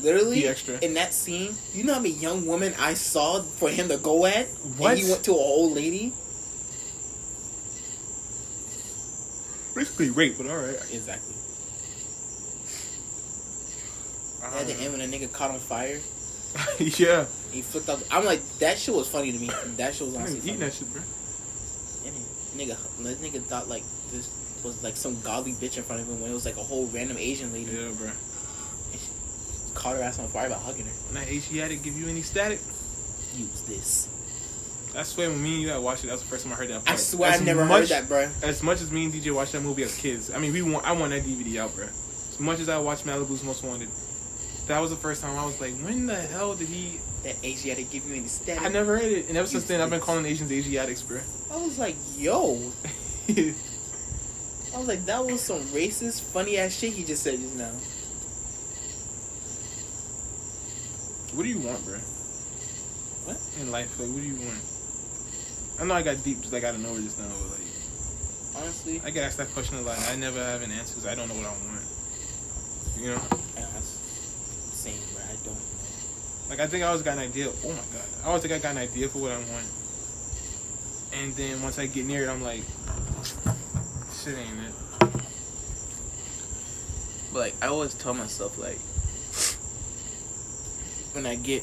Literally 0.03 0.47
in 0.83 0.95
that 0.95 1.15
scene. 1.15 1.55
You 1.73 1.85
know 1.85 1.95
how 1.95 2.01
many 2.01 2.15
young 2.15 2.47
women 2.47 2.75
I 2.79 2.95
saw 2.95 3.43
for 3.43 3.69
him 3.69 3.89
to 3.89 3.97
go 3.97 4.27
at? 4.27 4.47
What? 4.77 4.93
And 4.93 5.01
he 5.01 5.11
went 5.11 5.25
to 5.25 5.33
an 5.33 5.39
old 5.39 5.75
lady. 5.75 6.13
Basically 9.75 10.11
rape, 10.11 10.37
but 10.37 10.47
alright. 10.47 10.77
Exactly. 10.93 11.35
At 14.43 14.67
the 14.67 14.75
um. 14.75 14.81
end, 14.81 14.93
when 14.93 15.01
a 15.01 15.05
nigga 15.05 15.33
caught 15.33 15.51
on 15.51 15.61
fire, 15.61 16.01
yeah. 16.79 17.27
he 17.53 17.63
flipped 17.63 17.89
up. 17.89 18.01
I'm 18.11 18.25
like, 18.25 18.43
that 18.59 18.79
shit 18.79 18.95
was 18.95 19.09
funny 19.09 19.33
to 19.33 19.39
me. 19.39 19.51
That 19.77 19.95
shit 19.95 20.07
was 20.07 20.17
I 20.17 20.21
honestly 20.21 20.39
ain't 20.39 20.47
eating 20.47 20.59
funny. 20.59 20.71
that 20.71 20.75
shit, 20.75 20.93
bro. 20.93 21.03
Nigga, 22.57 22.77
that 23.05 23.19
nigga 23.23 23.41
thought 23.43 23.69
like 23.69 23.85
this 24.11 24.29
was 24.65 24.83
like 24.83 24.97
some 24.97 25.21
godly 25.21 25.53
bitch 25.53 25.77
in 25.77 25.85
front 25.85 26.03
of 26.03 26.09
him 26.09 26.21
when 26.21 26.31
it 26.31 26.35
was 26.35 26.45
like 26.45 26.57
a 26.57 26.63
whole 26.63 26.87
random 26.89 27.17
Asian 27.19 27.53
lady. 27.53 27.71
Yeah, 27.71 27.91
bro. 27.97 28.11
Caught 29.75 29.97
her 29.97 30.03
ass 30.03 30.19
on 30.19 30.29
fire 30.29 30.49
by 30.49 30.57
hugging 30.57 30.85
her. 30.87 30.93
When 31.09 31.15
that 31.15 31.29
Asiatic 31.31 31.83
give 31.83 31.97
you 31.97 32.09
any 32.09 32.23
static, 32.23 32.61
Use 33.37 33.63
this. 33.63 34.09
I 34.97 35.05
swear 35.05 35.31
when 35.31 35.41
me 35.41 35.53
and 35.55 35.63
you 35.63 35.69
had 35.69 35.79
watched 35.81 36.03
it, 36.03 36.09
that 36.09 36.15
was 36.15 36.23
the 36.23 36.29
first 36.29 36.43
time 36.45 36.53
I 36.53 36.57
heard 36.57 36.69
that 36.71 36.79
I 36.79 36.85
part. 36.85 36.99
swear 36.99 37.31
As 37.31 37.41
I 37.41 37.45
never 37.45 37.65
much- 37.65 37.83
heard 37.83 37.89
that, 37.91 38.09
bro. 38.09 38.29
As 38.43 38.61
much 38.63 38.81
as 38.83 38.91
me 38.91 39.05
and 39.05 39.13
DJ 39.15 39.33
watched 39.33 39.53
that 39.53 39.61
movie 39.63 39.85
as 39.85 39.95
kids, 39.97 40.33
I 40.33 40.39
mean, 40.41 40.53
we 40.53 40.63
want 40.63 40.85
I 40.85 40.93
want 40.93 41.11
that 41.13 41.23
DVD 41.23 41.59
out, 41.61 41.75
bro. 41.77 41.85
As 41.87 42.41
much 42.41 42.59
as 42.59 42.69
I 42.69 42.79
watched 42.79 43.07
Malibu's 43.07 43.45
Most 43.45 43.63
Wanted, 43.63 43.89
that 44.67 44.81
was 44.81 44.91
the 44.91 44.97
first 44.97 45.23
time 45.23 45.39
I 45.39 45.45
was 45.45 45.61
like, 45.61 45.75
when 45.79 46.07
the 46.07 46.17
hell 46.17 46.55
did 46.55 46.69
he? 46.69 46.99
That 47.23 47.37
Asiatic 47.45 47.91
give 47.91 48.05
you 48.09 48.15
any 48.17 48.27
static. 48.27 48.63
I 48.65 48.69
never 48.69 48.97
heard 48.99 49.13
it, 49.13 49.29
and 49.29 49.37
ever 49.37 49.47
since 49.47 49.65
then, 49.67 49.81
I've 49.81 49.91
been 49.91 50.01
calling 50.01 50.25
Asians 50.27 50.51
Asiatics, 50.51 51.03
bro. 51.03 51.21
I 51.53 51.57
was 51.59 51.79
like, 51.79 51.95
yo. 52.17 52.59
I 53.29 54.79
was 54.79 54.89
like, 54.89 55.05
that 55.07 55.25
was 55.25 55.41
some 55.41 55.61
racist, 55.67 56.23
funny 56.23 56.57
ass 56.59 56.75
shit 56.77 56.95
he 56.95 57.05
just 57.05 57.23
said 57.23 57.39
just 57.41 57.55
now. 57.57 57.71
What 61.35 61.43
do 61.43 61.49
you 61.49 61.59
want, 61.59 61.85
bro? 61.85 61.99
What? 63.25 63.39
in 63.61 63.71
life? 63.71 63.99
Like, 63.99 64.09
what 64.09 64.21
do 64.21 64.27
you 64.27 64.41
want? 64.47 64.61
I 65.79 65.85
know 65.85 65.95
I 65.95 66.03
got 66.03 66.23
deep, 66.25 66.41
just 66.41 66.53
like 66.53 66.65
out 66.65 66.75
of 66.75 66.81
nowhere 66.81 67.01
just 67.01 67.19
now, 67.19 67.29
but 67.29 67.59
like, 67.59 67.71
Honestly, 68.57 69.01
I 69.05 69.11
get 69.11 69.25
asked 69.25 69.39
that 69.39 69.53
question 69.53 69.79
a 69.79 69.83
lot. 69.83 69.97
I 70.11 70.17
never 70.17 70.43
have 70.43 70.63
an 70.63 70.73
answer 70.73 70.97
because 70.97 71.07
I 71.07 71.15
don't 71.15 71.29
know 71.29 71.35
what 71.35 71.47
I 71.47 71.51
want. 71.51 71.87
You 72.99 73.15
know, 73.15 73.23
yeah, 73.55 73.67
that's 73.73 73.87
same, 74.75 74.99
bro. 75.15 75.23
I 75.23 75.37
don't. 75.45 76.51
like 76.51 76.61
I 76.61 76.67
think 76.67 76.83
I 76.83 76.89
always 76.89 77.03
got 77.03 77.13
an 77.13 77.21
idea. 77.21 77.49
Oh 77.49 77.69
my 77.69 77.77
god, 77.77 78.09
I 78.25 78.27
always 78.27 78.43
think 78.43 78.53
I 78.55 78.59
got 78.59 78.73
an 78.73 78.79
idea 78.79 79.09
for 79.09 79.19
what 79.21 79.31
I 79.31 79.39
want, 79.39 79.67
and 81.15 81.33
then 81.35 81.63
once 81.63 81.79
I 81.79 81.87
get 81.87 82.07
near 82.07 82.25
it, 82.25 82.29
I'm 82.29 82.43
like, 82.43 82.65
shit 84.13 84.37
ain't 84.37 84.59
it. 84.67 84.75
But 87.33 87.39
like, 87.39 87.55
I 87.63 87.69
always 87.69 87.95
tell 87.95 88.15
myself 88.15 88.59
like, 88.59 88.81
when 91.13 91.27
I 91.27 91.35
get 91.35 91.63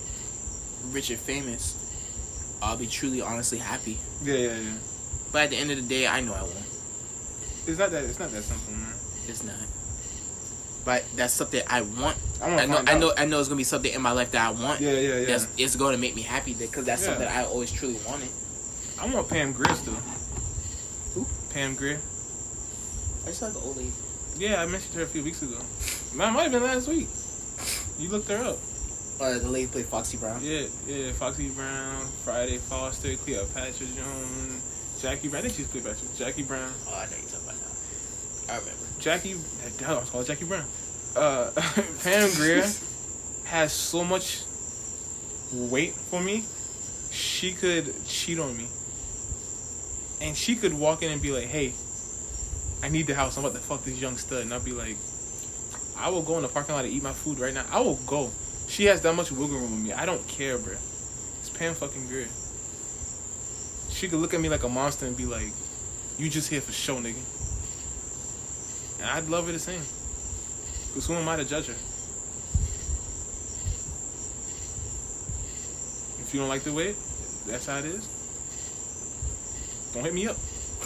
rich 0.92 1.10
and 1.10 1.20
famous, 1.20 1.76
I'll 2.62 2.78
be 2.78 2.88
truly, 2.88 3.22
honestly 3.22 3.58
happy. 3.60 3.98
Yeah, 4.24 4.36
yeah, 4.36 4.58
yeah. 4.58 4.74
But 5.32 5.44
at 5.44 5.50
the 5.52 5.58
end 5.58 5.72
of 5.72 5.78
the 5.78 5.84
day, 5.88 6.08
I 6.08 6.22
know 6.22 6.34
I 6.34 6.42
won't. 6.42 6.56
It's 7.68 7.78
not 7.80 7.92
that. 7.92 8.04
It's 8.06 8.20
not 8.20 8.32
that 8.32 8.44
simple, 8.44 8.74
man. 8.74 8.94
It's 9.28 9.44
not. 9.44 9.56
But 10.86 11.04
that's 11.18 11.34
something 11.34 11.62
I 11.68 11.82
want. 11.82 12.18
I 12.42 12.50
I 12.62 12.66
know. 12.66 12.84
I 12.88 12.98
know. 12.98 13.14
I 13.18 13.26
know 13.26 13.40
it's 13.40 13.50
gonna 13.50 13.58
be 13.58 13.66
something 13.66 13.94
in 13.94 14.02
my 14.02 14.12
life 14.12 14.32
that 14.32 14.48
I 14.48 14.52
want. 14.52 14.80
Yeah, 14.80 14.94
yeah, 14.94 15.20
yeah. 15.20 15.26
That's 15.26 15.48
it's 15.58 15.76
going 15.76 15.94
to 15.94 16.00
make 16.00 16.16
me 16.16 16.22
happy 16.22 16.54
because 16.54 16.86
that's 16.86 17.02
Yeah. 17.02 17.10
something 17.10 17.28
I 17.28 17.44
always 17.44 17.72
truly 17.72 18.00
wanted. 18.08 18.30
I 19.00 19.06
want 19.14 19.28
Pam 19.28 19.52
Grier 19.52 19.76
still. 19.76 19.94
Who? 21.14 21.26
Pam 21.54 21.76
Grier. 21.76 22.00
I 23.26 23.28
just 23.28 23.42
like 23.42 23.52
an 23.52 23.58
old 23.64 23.76
lady. 23.78 23.92
Yeah, 24.38 24.62
I 24.62 24.66
mentioned 24.66 24.96
her 24.96 25.02
a 25.04 25.08
few 25.08 25.24
weeks 25.24 25.42
ago. 25.42 25.58
That 26.16 26.32
might 26.32 26.44
have 26.44 26.52
been 26.54 26.64
last 26.64 26.88
week. 26.88 27.08
You 28.00 28.10
looked 28.10 28.30
her 28.30 28.42
up. 28.44 28.58
Uh, 29.20 29.40
the 29.40 29.50
lady 29.50 29.68
played 29.68 29.86
Foxy 29.86 30.18
Brown. 30.18 30.40
Yeah, 30.44 30.68
yeah. 30.86 31.12
Foxy 31.14 31.50
Brown, 31.50 32.06
Friday 32.24 32.58
Foster, 32.60 33.16
Cleopatra 33.16 33.88
Jones, 33.96 35.00
Jackie 35.02 35.28
Brown. 35.28 35.40
I 35.40 35.48
think 35.48 35.56
she's 35.56 35.68
Cleopatra. 35.68 36.08
Jackie 36.16 36.44
Brown. 36.44 36.72
Oh, 36.88 36.94
I 36.94 37.06
know 37.06 37.18
you're 37.18 37.30
talking 37.30 37.50
about 37.50 37.56
now. 37.56 38.54
I 38.54 38.58
remember. 38.60 38.86
Jackie. 39.00 39.34
That 39.80 40.00
was 40.00 40.10
called 40.12 40.28
Jackie 40.28 40.46
Brown. 40.46 40.66
Uh, 41.16 41.50
Pam 42.04 42.30
Grier 42.36 42.64
has 43.46 43.74
so 43.74 44.04
much 44.04 44.44
weight 45.52 45.94
for 45.94 46.22
me. 46.22 46.44
She 47.10 47.54
could 47.54 47.92
cheat 48.06 48.38
on 48.38 48.56
me, 48.56 48.68
and 50.22 50.38
she 50.38 50.56
could 50.56 50.74
walk 50.74 51.02
in 51.02 51.10
and 51.12 51.20
be 51.20 51.32
like, 51.32 51.46
"Hey, 51.46 51.74
I 52.84 52.90
need 52.90 53.08
the 53.08 53.16
house. 53.16 53.36
I'm 53.36 53.46
about 53.46 53.56
to 53.56 53.64
fuck 53.64 53.84
this 53.84 54.00
young 54.00 54.18
stud," 54.18 54.44
and 54.44 54.54
I'll 54.54 54.60
be 54.60 54.74
like, 54.74 54.98
"I 55.98 56.10
will 56.10 56.22
go 56.22 56.36
in 56.36 56.44
the 56.44 56.50
parking 56.50 56.76
lot 56.76 56.86
and 56.86 56.94
eat 56.94 57.02
my 57.02 57.14
food 57.14 57.40
right 57.40 57.54
now. 57.54 57.66
I 57.72 57.80
will 57.80 58.00
go." 58.06 58.30
She 58.68 58.86
has 58.86 59.02
that 59.02 59.14
much 59.16 59.32
wiggle 59.32 59.58
room 59.58 59.72
with 59.72 59.82
me. 59.82 59.94
I 59.94 60.06
don't 60.06 60.26
care, 60.28 60.58
bruh. 60.58 60.78
It's 61.40 61.50
Pam 61.50 61.74
fucking 61.74 62.08
Grier. 62.08 62.28
She 63.90 64.08
could 64.10 64.20
look 64.20 64.34
at 64.34 64.42
me 64.42 64.50
like 64.50 64.64
a 64.64 64.70
monster 64.70 65.06
and 65.06 65.16
be 65.16 65.26
like, 65.26 65.54
"You 66.18 66.30
just 66.30 66.50
here 66.50 66.62
for 66.62 66.72
show, 66.72 66.98
nigga." 66.98 67.18
And 69.00 69.10
I'd 69.10 69.30
love 69.30 69.48
her 69.48 69.52
the 69.52 69.60
same. 69.60 69.82
Cause 70.94 71.08
who 71.08 71.14
am 71.14 71.28
I 71.30 71.38
to 71.38 71.46
judge 71.46 71.68
her? 71.68 71.74
If 76.20 76.34
you 76.34 76.40
don't 76.40 76.50
like 76.50 76.64
the 76.64 76.74
way, 76.74 76.96
that's 77.46 77.68
how 77.68 77.78
it 77.78 77.86
is. 77.86 78.08
Don't 79.94 80.04
hit 80.04 80.14
me 80.14 80.28
up. 80.28 80.38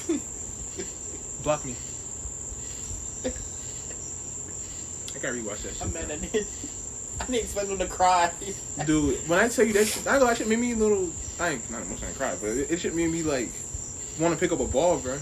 Block 1.44 1.66
me. 1.66 1.76
I 3.26 5.20
gotta 5.20 5.36
rewatch 5.36 5.64
that 5.64 5.74
shit. 5.74 5.82
I'm 5.82 5.94
mad 5.94 6.12
at 6.12 6.24
it. 6.36 6.48
I 7.28 7.32
didn't 7.32 7.44
expect 7.44 7.70
him 7.70 7.78
to 7.78 7.88
cry. 7.88 8.32
Dude, 8.86 9.18
when 9.28 9.40
I 9.40 9.48
tell 9.48 9.66
you 9.66 9.74
that 9.74 9.86
shit, 9.86 10.08
I 10.08 10.18
know 10.18 10.28
that 10.28 10.38
shit 10.38 10.48
made 10.48 10.60
me 10.60 10.74
a 10.74 10.76
little. 10.76 11.12
I 11.40 11.50
ain't 11.50 11.72
not 11.72 11.82
emotionally 11.82 12.14
cry, 12.14 12.36
but 12.40 12.50
it, 12.50 12.72
it 12.72 12.80
shit 12.80 12.96
made 12.96 13.12
me 13.12 13.24
like 13.24 13.50
want 14.20 14.34
to 14.34 14.40
pick 14.40 14.52
up 14.52 14.60
a 14.60 14.68
ball, 14.68 15.00
bro. 15.00 15.18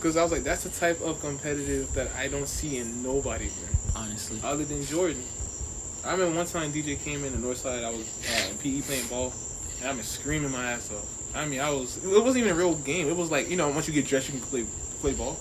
Cause 0.00 0.18
I 0.18 0.22
was 0.22 0.32
like, 0.32 0.42
that's 0.42 0.64
the 0.64 0.70
type 0.70 1.00
of 1.00 1.20
competitive 1.20 1.90
that 1.94 2.10
I 2.14 2.28
don't 2.28 2.48
see 2.48 2.76
in 2.76 3.02
nobody, 3.02 3.48
bro. 3.48 4.02
Honestly. 4.02 4.38
other 4.44 4.64
than 4.64 4.84
Jordan. 4.84 5.22
I 6.04 6.12
remember 6.12 6.36
one 6.36 6.46
time 6.46 6.72
DJ 6.72 7.02
came 7.02 7.24
in 7.24 7.32
the 7.32 7.38
north 7.38 7.58
side. 7.58 7.82
I 7.82 7.90
was 7.90 8.06
uh, 8.28 8.50
in 8.50 8.58
PE 8.58 8.82
playing 8.82 9.06
ball, 9.06 9.32
and 9.80 9.88
I've 9.88 9.96
been 9.96 10.04
screaming 10.04 10.50
my 10.50 10.72
ass 10.72 10.90
off. 10.92 11.08
I 11.34 11.46
mean, 11.46 11.60
I 11.60 11.70
was. 11.70 12.04
It 12.04 12.22
wasn't 12.22 12.44
even 12.44 12.52
a 12.52 12.54
real 12.54 12.74
game. 12.74 13.08
It 13.08 13.16
was 13.16 13.30
like 13.30 13.48
you 13.48 13.56
know, 13.56 13.70
once 13.70 13.88
you 13.88 13.94
get 13.94 14.06
dressed, 14.06 14.28
you 14.28 14.38
can 14.38 14.46
play 14.48 14.66
play 15.00 15.14
ball. 15.14 15.38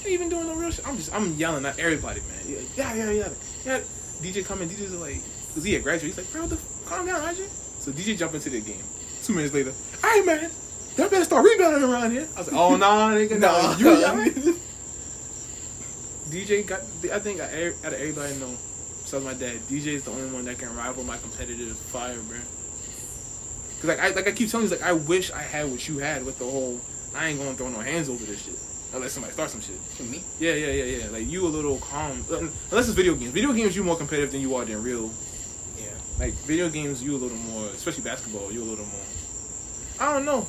I 0.00 0.08
ain't 0.08 0.12
even 0.12 0.28
doing 0.28 0.46
no 0.46 0.54
real 0.54 0.70
shit. 0.72 0.86
I'm 0.88 0.96
just 0.96 1.14
I'm 1.14 1.34
yelling 1.34 1.64
at 1.64 1.78
everybody, 1.78 2.20
man. 2.20 2.58
Yeah, 2.76 2.94
yeah, 2.94 3.10
yeah, 3.10 3.28
yeah. 3.64 3.80
DJ 4.22 4.44
coming. 4.44 4.68
DJ's 4.68 4.92
like, 4.94 5.20
cause 5.54 5.64
he 5.64 5.74
had 5.74 5.82
graduated. 5.82 6.16
He's 6.16 6.18
like, 6.18 6.32
bro, 6.32 6.46
the, 6.46 6.58
calm 6.86 7.06
down, 7.06 7.20
RJ. 7.22 7.46
So 7.80 7.92
DJ 7.92 8.16
jump 8.16 8.34
into 8.34 8.50
the 8.50 8.60
game. 8.60 8.82
Two 9.22 9.34
minutes 9.34 9.54
later, 9.54 9.72
all 10.02 10.10
right, 10.10 10.24
man. 10.26 10.50
Y'all 10.96 11.08
better 11.08 11.24
start 11.24 11.44
rebounding 11.44 11.82
around 11.82 12.12
here. 12.12 12.28
I 12.36 12.38
was 12.38 12.52
like, 12.52 12.60
oh 12.60 12.76
nah, 12.76 13.10
nigga, 13.10 13.38
no, 13.38 13.50
Nah. 13.50 13.76
you 13.76 13.90
yelling. 13.98 14.58
DJ 16.30 16.66
got. 16.66 16.80
I 17.12 17.18
think 17.18 17.40
out 17.40 17.52
of 17.52 17.92
everybody 17.94 18.32
I 18.34 18.36
know, 18.36 18.50
besides 19.02 19.24
my 19.24 19.34
dad, 19.34 19.56
DJ 19.68 19.88
is 19.88 20.04
the 20.04 20.10
only 20.12 20.30
one 20.30 20.44
that 20.44 20.58
can 20.58 20.74
rival 20.76 21.04
my 21.04 21.16
competitive 21.18 21.76
fire, 21.76 22.16
bro. 22.28 22.38
Cause 23.80 23.84
like 23.84 23.98
I 24.00 24.10
like 24.10 24.28
I 24.28 24.32
keep 24.32 24.50
telling 24.50 24.66
you, 24.66 24.72
like 24.72 24.82
I 24.82 24.92
wish 24.92 25.30
I 25.32 25.42
had 25.42 25.70
what 25.70 25.86
you 25.88 25.98
had 25.98 26.24
with 26.24 26.38
the 26.38 26.44
whole. 26.44 26.80
I 27.16 27.28
ain't 27.28 27.38
gonna 27.38 27.54
throw 27.54 27.68
no 27.68 27.80
hands 27.80 28.08
over 28.08 28.24
this 28.24 28.42
shit 28.44 28.58
unless 28.94 29.12
somebody 29.12 29.32
starts 29.32 29.52
some 29.52 29.60
shit. 29.60 29.76
For 29.76 30.04
me? 30.04 30.22
Yeah, 30.38 30.54
yeah, 30.54 30.70
yeah, 30.70 30.84
yeah. 30.84 31.10
Like 31.10 31.26
you 31.28 31.46
a 31.46 31.48
little 31.48 31.78
calm. 31.78 32.24
uh, 32.30 32.38
Unless 32.70 32.88
it's 32.88 32.96
video 32.96 33.14
games. 33.14 33.32
Video 33.32 33.52
games, 33.52 33.76
you 33.76 33.84
more 33.84 33.96
competitive 33.96 34.32
than 34.32 34.40
you 34.40 34.54
are 34.56 34.64
than 34.64 34.82
real. 34.82 35.10
Yeah. 35.78 35.90
Like 36.18 36.34
video 36.46 36.68
games, 36.68 37.02
you 37.02 37.14
a 37.14 37.18
little 37.18 37.36
more, 37.38 37.66
especially 37.68 38.04
basketball. 38.04 38.52
You 38.52 38.62
a 38.62 38.64
little 38.64 38.86
more. 38.86 39.04
I 40.00 40.12
don't 40.12 40.24
know. 40.24 40.46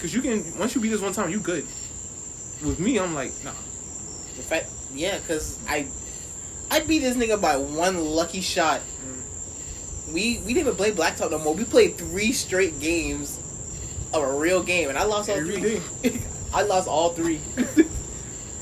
Cause 0.00 0.14
you 0.14 0.22
can 0.22 0.42
once 0.58 0.74
you 0.74 0.80
beat 0.80 0.88
this 0.88 1.02
one 1.02 1.12
time, 1.12 1.30
you 1.30 1.40
good. 1.40 1.64
With 2.64 2.80
me, 2.80 2.98
I'm 2.98 3.14
like, 3.14 3.32
nah. 3.44 3.50
In 3.50 4.42
fact, 4.42 4.70
yeah, 4.94 5.18
because 5.18 5.58
I 5.68 5.86
I 6.70 6.80
beat 6.80 7.00
this 7.00 7.16
nigga 7.16 7.40
by 7.40 7.56
one 7.56 7.98
lucky 8.02 8.40
shot. 8.40 8.80
We 10.12 10.38
we 10.38 10.54
didn't 10.54 10.58
even 10.68 10.74
play 10.74 10.92
Blacktop 10.92 11.30
no 11.30 11.38
more. 11.38 11.54
We 11.54 11.64
played 11.64 11.96
three 11.96 12.32
straight 12.32 12.80
games 12.80 13.38
of 14.14 14.22
a 14.22 14.32
real 14.32 14.62
game, 14.62 14.88
and 14.88 14.96
I 14.98 15.04
lost 15.04 15.28
all 15.28 15.36
Every 15.36 15.60
three. 15.60 15.80
I 16.52 16.62
lost 16.62 16.88
all 16.88 17.10
three. 17.10 17.40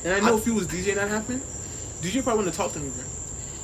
And 0.01 0.13
I 0.13 0.21
know 0.21 0.35
I- 0.35 0.37
if 0.37 0.47
it 0.47 0.51
was 0.53 0.65
DJ 0.65 0.95
that 0.95 1.09
happened, 1.09 1.41
DJ 2.01 2.23
probably 2.23 2.45
wouldn't 2.45 2.55
have 2.55 2.65
talked 2.65 2.73
to 2.75 2.79
me, 2.79 2.87
bro. 2.89 3.03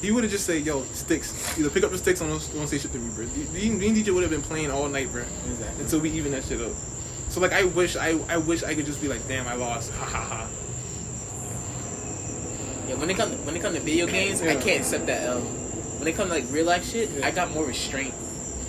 He 0.02 0.12
would 0.12 0.24
have 0.26 0.32
just 0.32 0.46
said, 0.46 0.66
"Yo, 0.66 0.84
sticks. 0.92 1.58
Either 1.58 1.70
pick 1.70 1.82
up 1.86 1.92
the 1.92 1.98
sticks 1.98 2.20
on 2.22 2.30
those 2.30 2.50
don't 2.50 2.68
say 2.68 2.78
shit 2.78 2.92
to 2.92 2.98
me, 3.00 3.10
bro." 3.16 3.24
Me 3.54 3.68
and 3.70 3.96
DJ 3.96 4.14
would 4.14 4.22
have 4.22 4.30
been 4.32 4.42
playing 4.42 4.70
all 4.70 4.90
night, 4.90 5.10
bro, 5.14 5.24
Exactly. 5.50 5.84
until 5.86 6.02
we 6.02 6.10
even 6.12 6.34
that 6.34 6.44
shit 6.44 6.60
up. 6.60 6.74
So 7.30 7.40
like, 7.40 7.54
I 7.54 7.64
wish 7.64 7.96
I 7.96 8.20
I 8.28 8.36
wish 8.36 8.64
I 8.64 8.76
could 8.76 8.86
just 8.86 9.02
be 9.02 9.08
like, 9.08 9.26
"Damn, 9.30 9.48
I 9.48 9.56
lost." 9.56 9.92
Ha 9.94 10.06
ha 10.06 10.20
ha. 10.22 10.48
Yeah, 12.90 12.96
when 12.96 13.10
it 13.10 13.16
come 13.16 13.32
to, 13.32 13.38
when 13.38 13.56
it 13.56 13.62
come 13.62 13.74
to 13.74 13.80
video 13.80 14.06
games, 14.06 14.42
I 14.42 14.56
can't 14.56 14.82
accept 14.82 15.06
that 15.08 15.24
L. 15.24 15.40
When 15.40 16.08
it 16.08 16.16
come 16.18 16.28
to 16.28 16.34
like 16.34 16.46
real 16.52 16.66
life 16.66 16.86
shit, 16.86 17.10
Yeah. 17.12 17.26
I 17.28 17.32
got 17.32 17.52
more 17.52 17.64
restraint. 17.66 18.14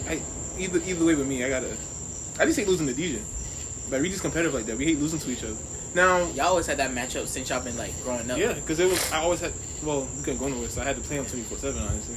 I 0.09 0.23
either 0.57 0.81
either 0.87 1.05
way 1.05 1.17
with 1.17 1.27
me, 1.27 1.45
I 1.45 1.49
gotta. 1.49 1.77
I 2.39 2.47
just 2.47 2.57
hate 2.59 2.69
losing 2.69 2.87
to 2.87 2.95
DJ. 2.95 3.19
We 3.91 4.09
just 4.11 4.23
competitive 4.23 4.55
like 4.55 4.67
that. 4.67 4.77
We 4.77 4.85
hate 4.85 4.99
losing 4.99 5.19
to 5.21 5.31
each 5.31 5.43
other. 5.45 5.57
Now, 5.95 6.27
Y'all 6.33 6.47
always 6.49 6.67
had 6.67 6.77
that 6.79 6.91
matchup 6.91 7.27
since 7.27 7.49
y'all 7.49 7.63
been 7.63 7.77
like 7.79 7.93
growing 8.03 8.31
up. 8.31 8.37
yeah, 8.39 8.53
because 8.53 8.79
it 8.81 8.89
was 8.91 9.13
I 9.13 9.19
always 9.23 9.41
had. 9.41 9.53
Well, 9.83 10.07
we 10.17 10.23
couldn't 10.23 10.39
go 10.41 10.49
nowhere, 10.49 10.69
so 10.69 10.83
I 10.83 10.85
had 10.85 10.97
to 10.97 11.03
play 11.03 11.17
him 11.17 11.25
twenty 11.27 11.45
four 11.45 11.57
seven, 11.59 11.83
honestly. 11.83 12.17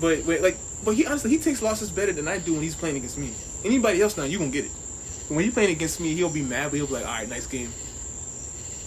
But 0.00 0.24
wait, 0.26 0.42
like, 0.42 0.56
but 0.84 0.92
he 0.94 1.06
honestly 1.06 1.30
he 1.30 1.38
takes 1.38 1.62
losses 1.62 1.90
better 1.90 2.12
than 2.12 2.28
I 2.28 2.38
do 2.38 2.52
when 2.52 2.62
he's 2.62 2.74
playing 2.76 2.96
against 2.96 3.18
me. 3.18 3.32
Anybody 3.64 4.00
else 4.02 4.16
now, 4.16 4.24
you 4.24 4.38
gonna 4.38 4.50
get 4.50 4.64
it. 4.66 4.70
But 5.28 5.34
when 5.36 5.44
he's 5.44 5.54
playing 5.54 5.70
against 5.70 6.00
me, 6.00 6.14
he'll 6.14 6.28
be 6.30 6.42
mad, 6.42 6.70
but 6.70 6.76
he'll 6.76 6.86
be 6.86 6.92
like, 6.94 7.06
"All 7.06 7.12
right, 7.12 7.28
nice 7.28 7.46
game." 7.46 7.72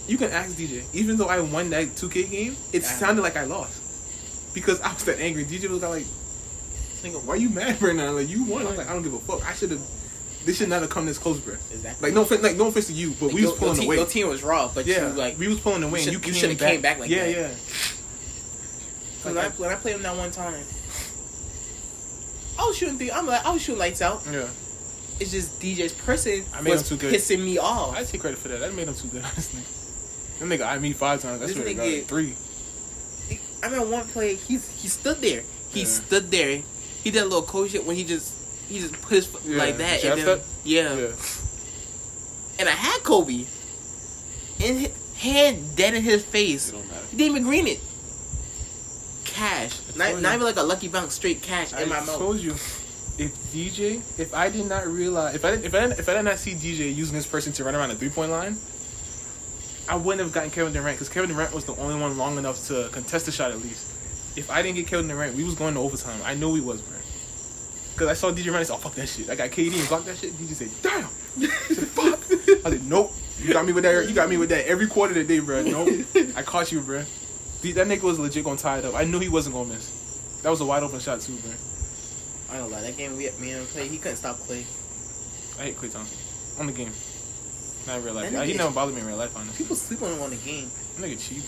You 0.06 0.16
can 0.16 0.30
ask 0.30 0.52
DJ. 0.56 0.84
Even 0.94 1.16
though 1.18 1.26
I 1.28 1.40
won 1.40 1.70
that 1.70 1.94
two 1.96 2.08
K 2.08 2.24
game, 2.24 2.56
it 2.72 2.82
Yeah. 2.82 2.88
sounded 2.88 3.22
like 3.22 3.36
I 3.36 3.44
lost 3.44 4.54
because 4.54 4.80
I 4.80 4.92
was 4.94 5.04
that 5.04 5.18
angry. 5.18 5.44
DJ 5.44 5.68
was 5.68 5.82
like, 5.82 6.06
"Nigga, 7.02 7.22
why 7.24 7.34
you 7.34 7.50
mad 7.50 7.80
right 7.82 7.94
now? 7.94 8.12
Like 8.12 8.28
you 8.28 8.44
won." 8.44 8.66
I'm 8.66 8.76
like, 8.76 8.88
"I 8.88 8.92
don't 8.94 9.02
give 9.02 9.12
a 9.14 9.18
fuck. 9.18 9.44
I 9.46 9.52
should 9.54 9.70
have. 9.72 9.80
This 10.48 10.56
should 10.56 10.68
not 10.70 10.80
have 10.80 10.90
come 10.90 11.04
this 11.04 11.18
close, 11.18 11.38
bro." 11.40 11.54
Exactly. 11.70 12.08
Like 12.08 12.14
no, 12.14 12.22
offense, 12.22 12.42
like 12.42 12.56
no 12.56 12.68
offense 12.68 12.86
to 12.86 12.92
you, 12.94 13.10
but 13.20 13.26
Like, 13.26 13.34
we 13.34 13.40
your, 13.42 13.50
was 13.50 13.58
pulling 13.58 13.74
your, 13.74 13.80
team, 13.82 13.88
away. 13.88 13.96
your 13.96 14.06
team 14.06 14.28
was 14.28 14.42
raw, 14.42 14.70
but 14.74 14.86
yeah, 14.86 15.08
you 15.08 15.12
like 15.14 15.38
we 15.38 15.46
was 15.48 15.60
pulling 15.60 15.82
away, 15.82 16.00
you 16.00 16.06
you, 16.06 16.12
should- 16.14 16.26
you 16.26 16.32
should've 16.34 16.58
came 16.58 16.80
back 16.80 16.98
like 16.98 17.10
yeah, 17.10 17.24
that. 17.26 17.30
yeah. 17.36 17.48
when 19.24 19.34
Like, 19.34 19.44
I, 19.46 19.48
when 19.62 19.70
I 19.70 19.74
played 19.74 19.96
him 19.96 20.02
that 20.02 20.16
one 20.16 20.30
time, 20.30 20.54
I 22.58 22.64
was 22.66 22.76
shooting 22.76 22.98
three. 22.98 23.10
I'm 23.12 23.26
like 23.26 23.44
I 23.44 23.50
was 23.52 23.62
shooting 23.62 23.78
lights 23.78 24.02
out. 24.02 24.22
yeah. 24.30 24.46
It's 25.20 25.32
just 25.32 25.60
DJ's 25.60 25.92
person 25.94 26.44
I 26.54 26.60
made 26.62 26.70
was 26.72 26.90
him 26.90 26.96
too 26.98 27.08
good. 27.10 27.14
pissing 27.14 27.44
me 27.44 27.58
off. 27.58 27.96
I 27.96 28.04
take 28.04 28.20
credit 28.20 28.38
for 28.38 28.48
that. 28.48 28.60
That 28.60 28.72
made 28.74 28.86
him 28.88 28.94
too 28.94 29.08
good, 29.08 29.22
honestly. 29.24 29.60
That 30.38 30.46
nigga 30.58 30.66
I 30.66 30.78
me 30.78 30.92
five 30.92 31.20
times. 31.20 31.40
That's 31.40 31.54
what 31.54 31.66
nigga- 31.66 32.00
got 32.00 32.08
three. 32.08 32.34
I 33.62 33.66
remember 33.66 33.90
one 33.90 34.06
play. 34.08 34.34
He's 34.36 34.68
he 34.80 34.88
stood 34.88 35.18
there. 35.20 35.42
He 35.70 35.80
Yeah. 35.80 35.86
stood 35.86 36.30
there. 36.30 36.62
He 37.02 37.10
did 37.10 37.22
a 37.22 37.24
little 37.24 37.42
coach 37.42 37.70
shit 37.72 37.84
when 37.84 37.96
he 37.96 38.04
just 38.04 38.32
he 38.68 38.80
just 38.80 39.00
put 39.02 39.14
his 39.14 39.26
foot 39.26 39.42
Yeah, 39.44 39.58
like 39.58 39.78
that 39.78 40.04
and 40.04 40.20
then 40.20 40.40
yeah. 40.64 40.94
Yeah. 40.94 41.08
And 42.58 42.68
I 42.68 42.72
had 42.72 43.02
Kobe 43.02 43.46
in 44.60 44.76
his 44.76 45.14
hand 45.16 45.76
dead 45.76 45.94
in 45.94 46.02
his 46.02 46.24
face. 46.24 46.68
It 46.68 46.72
don't 46.72 46.88
matter. 46.88 47.06
He 47.10 47.16
didn't 47.16 47.36
even 47.36 47.42
green 47.44 47.66
it. 47.66 47.80
Cash. 49.24 49.80
Not, 49.96 50.20
not 50.20 50.34
even 50.34 50.44
like 50.44 50.56
a 50.56 50.62
lucky 50.62 50.88
bounce, 50.88 51.14
straight 51.14 51.42
cash 51.42 51.72
in 51.72 51.88
my 51.88 52.00
mouth. 52.00 52.08
I 52.10 52.18
told 52.18 52.38
you, 52.40 52.52
if 52.52 53.32
DJ, 53.52 53.96
if 54.18 54.34
I 54.34 54.48
did 54.48 54.66
not 54.66 54.86
realize, 54.86 55.34
if 55.34 55.44
I 55.44 55.50
didn't, 55.52 55.64
if 55.64 55.74
I 55.74 55.80
didn't, 55.80 55.98
if 55.98 56.08
I 56.08 56.14
did 56.14 56.22
not 56.24 56.38
see 56.38 56.54
DJ 56.54 56.94
using 56.94 57.14
this 57.16 57.26
person 57.26 57.52
to 57.54 57.64
run 57.64 57.74
around 57.74 57.90
the 57.90 57.94
three 57.94 58.08
point 58.08 58.30
line, 58.30 58.56
I 59.88 59.96
wouldn't 59.96 60.20
have 60.20 60.32
gotten 60.32 60.50
Kevin 60.50 60.72
Durant 60.72 60.96
because 60.96 61.08
Kevin 61.08 61.30
Durant 61.30 61.54
was 61.54 61.64
the 61.64 61.74
only 61.76 62.00
one 62.00 62.16
long 62.18 62.36
enough 62.38 62.66
to 62.66 62.88
contest 62.92 63.26
the 63.26 63.32
shot 63.32 63.50
at 63.50 63.58
least. 63.60 63.94
If 64.36 64.50
I 64.50 64.62
didn't 64.62 64.76
get 64.76 64.86
Kevin 64.86 65.08
Durant, 65.08 65.34
we 65.34 65.44
was 65.44 65.54
going 65.54 65.74
to 65.74 65.80
overtime. 65.80 66.20
I 66.24 66.34
know 66.34 66.50
we 66.50 66.60
was, 66.60 66.80
bro. 66.82 66.97
Because 67.98 68.10
I 68.10 68.14
saw 68.14 68.30
DJ 68.30 68.52
run, 68.52 68.60
I 68.60 68.62
said, 68.62 68.74
"Oh 68.74 68.78
fuck 68.78 68.94
that 68.94 69.08
shit." 69.08 69.28
I 69.28 69.34
got 69.34 69.50
KD 69.50 69.76
and 69.76 69.88
blocked 69.88 70.06
that 70.06 70.16
shit. 70.16 70.32
DJ 70.34 70.54
said, 70.54 70.70
"Damn." 70.82 71.02
I 71.42 71.74
said, 71.74 71.88
"Fuck." 71.88 72.20
I 72.64 72.70
said, 72.70 72.84
"Nope." 72.86 73.12
You 73.40 73.52
got 73.52 73.66
me 73.66 73.72
with 73.72 73.82
that. 73.82 74.08
You 74.08 74.14
got 74.14 74.28
me 74.28 74.36
with 74.36 74.50
that 74.50 74.68
every 74.68 74.86
quarter 74.86 75.10
of 75.10 75.16
the 75.16 75.24
day, 75.24 75.40
bro. 75.40 75.62
Nope. 75.62 76.06
I 76.36 76.42
caught 76.42 76.70
you, 76.70 76.80
bro. 76.80 76.98
That 76.98 77.88
nigga 77.88 78.02
was 78.02 78.20
legit 78.20 78.44
gonna 78.44 78.56
tie 78.56 78.78
it 78.78 78.84
up. 78.84 78.94
I 78.94 79.02
knew 79.02 79.18
he 79.18 79.28
wasn't 79.28 79.56
gonna 79.56 79.70
miss. 79.70 79.90
That 80.44 80.50
was 80.50 80.60
a 80.60 80.64
wide 80.64 80.84
open 80.84 81.00
shot 81.00 81.20
too, 81.20 81.34
bro. 81.38 81.50
I 82.52 82.58
don't 82.58 82.70
know 82.70 82.80
that 82.80 82.96
game 82.96 83.16
we 83.16 83.28
me 83.40 83.50
and 83.50 83.66
played. 83.66 83.90
He 83.90 83.98
couldn't 83.98 84.18
stop 84.18 84.36
Klay. 84.36 84.62
I 85.58 85.64
hate 85.64 85.76
Klay 85.76 85.92
Thompson 85.92 86.18
on 86.60 86.68
the 86.68 86.72
game. 86.72 86.92
Not 87.88 87.98
in 87.98 88.04
real 88.04 88.14
life. 88.14 88.46
He 88.46 88.54
never 88.54 88.70
bothered 88.70 88.94
me 88.94 89.00
in 89.00 89.08
real 89.08 89.16
life, 89.16 89.36
honestly. 89.36 89.64
People 89.64 89.74
sleep 89.74 90.02
on 90.02 90.12
him 90.12 90.22
on 90.22 90.30
the 90.30 90.36
game. 90.36 90.70
That 91.00 91.08
nigga 91.10 91.18
cheap. 91.18 91.42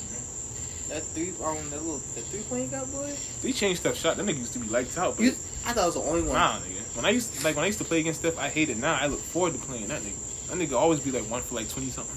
That 0.91 1.03
three, 1.15 1.31
um, 1.45 1.57
that 1.71 1.81
little, 1.81 1.99
that 2.15 2.25
three 2.25 2.41
point 2.43 2.65
you 2.65 2.69
got, 2.69 2.91
boy. 2.91 3.15
He 3.43 3.53
changed 3.53 3.81
stuff 3.81 3.97
shot. 3.97 4.17
That 4.17 4.27
nigga 4.27 4.39
used 4.39 4.53
to 4.55 4.59
be 4.59 4.69
lights 4.69 4.99
out, 4.99 5.17
but 5.17 5.23
You, 5.25 5.31
I 5.65 5.73
thought 5.73 5.85
it 5.85 5.87
was 5.87 5.95
the 5.95 6.01
only 6.03 6.23
one. 6.23 6.35
nah, 6.35 6.59
nigga. 6.59 6.97
When 6.97 7.05
I 7.05 7.11
used 7.11 7.45
like 7.45 7.55
when 7.55 7.63
I 7.63 7.67
used 7.67 7.79
to 7.79 7.85
play 7.85 8.01
against 8.01 8.21
Steph, 8.21 8.37
I 8.39 8.49
hated. 8.49 8.79
Now 8.79 8.95
I 9.01 9.07
look 9.07 9.21
forward 9.21 9.53
to 9.55 9.59
playing 9.61 9.87
that 9.89 10.03
nigga. 10.03 10.49
That 10.49 10.59
nigga 10.59 10.73
always 10.73 10.99
be 10.99 11.13
like 11.13 11.31
one 11.31 11.43
for 11.43 11.55
like 11.55 11.69
twenty 11.69 11.91
something, 11.91 12.17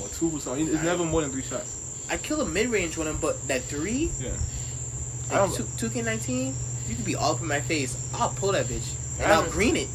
or 0.00 0.08
two 0.08 0.34
or 0.34 0.40
something. 0.40 0.66
It's 0.66 0.82
never 0.82 1.04
more 1.04 1.20
than 1.20 1.30
three 1.30 1.42
shots. 1.42 2.06
I 2.10 2.16
kill 2.16 2.40
a 2.40 2.46
mid 2.46 2.68
range 2.70 2.96
with 2.96 3.06
him, 3.06 3.18
but 3.20 3.46
that 3.48 3.62
three, 3.62 4.10
Yeah. 4.18 4.30
I 5.30 5.44
like 5.44 5.76
two 5.76 5.90
K 5.90 6.00
nineteen, 6.00 6.54
you 6.88 6.94
could 6.96 7.04
be 7.04 7.14
all 7.14 7.34
up 7.34 7.40
in 7.42 7.46
my 7.48 7.60
face. 7.60 7.94
I'll 8.14 8.30
pull 8.30 8.52
that 8.52 8.66
bitch 8.66 8.94
and 9.20 9.30
I 9.30 9.34
I'll 9.36 9.50
green 9.50 9.76
it. 9.76 9.88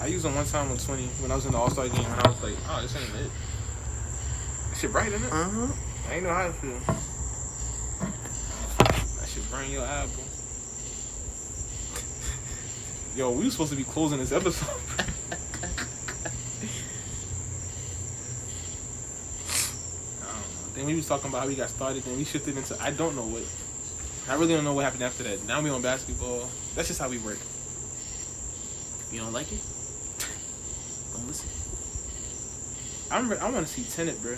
I 0.00 0.06
used 0.06 0.24
him 0.24 0.34
one 0.34 0.46
time 0.46 0.70
on 0.70 0.78
twenty 0.78 1.04
when 1.20 1.30
I 1.30 1.34
was 1.36 1.44
in 1.44 1.52
the 1.52 1.58
All 1.58 1.70
Star 1.70 1.86
game, 1.88 2.04
and 2.04 2.20
I 2.26 2.28
was 2.28 2.42
like, 2.42 2.54
oh, 2.70 2.80
this 2.80 2.96
ain't 2.96 3.04
it. 3.14 3.30
That 4.70 4.78
shit 4.78 4.90
bright, 4.92 5.12
isn't 5.12 5.22
it? 5.26 5.32
Uh 5.32 5.44
huh. 5.44 5.66
I 6.08 6.14
ain't 6.14 6.24
know 6.24 6.34
how 6.34 6.46
to 6.46 6.52
feel. 6.52 6.78
That 9.18 9.28
shit 9.28 9.50
burn 9.50 9.70
your 9.70 9.86
bro. 9.86 10.24
Yo, 13.16 13.30
we 13.30 13.44
were 13.44 13.50
supposed 13.50 13.70
to 13.70 13.76
be 13.76 13.84
closing 13.84 14.18
this 14.18 14.32
episode. 14.32 14.68
I 20.20 20.26
don't 20.26 20.32
know. 20.32 20.74
Then 20.74 20.86
we 20.86 20.94
was 20.94 21.06
talking 21.06 21.28
about 21.28 21.42
how 21.42 21.48
we 21.48 21.54
got 21.54 21.70
started, 21.70 22.02
then 22.02 22.16
we 22.16 22.24
shifted 22.24 22.56
into 22.56 22.76
I 22.82 22.90
don't 22.90 23.16
know 23.16 23.26
what. 23.26 23.42
I 24.28 24.34
really 24.34 24.54
don't 24.54 24.64
know 24.64 24.74
what 24.74 24.84
happened 24.84 25.02
after 25.02 25.22
that. 25.24 25.44
Now 25.46 25.60
we 25.60 25.70
on 25.70 25.82
basketball. 25.82 26.48
That's 26.74 26.88
just 26.88 27.00
how 27.00 27.08
we 27.08 27.18
work. 27.18 27.38
You 29.10 29.20
don't 29.20 29.32
like 29.32 29.52
it? 29.52 29.60
Don't 31.12 31.26
listen. 31.26 31.48
I'm 33.10 33.28
re- 33.28 33.36
I 33.36 33.50
want 33.50 33.66
to 33.66 33.72
see 33.72 33.84
Tenet, 33.84 34.22
bro. 34.22 34.36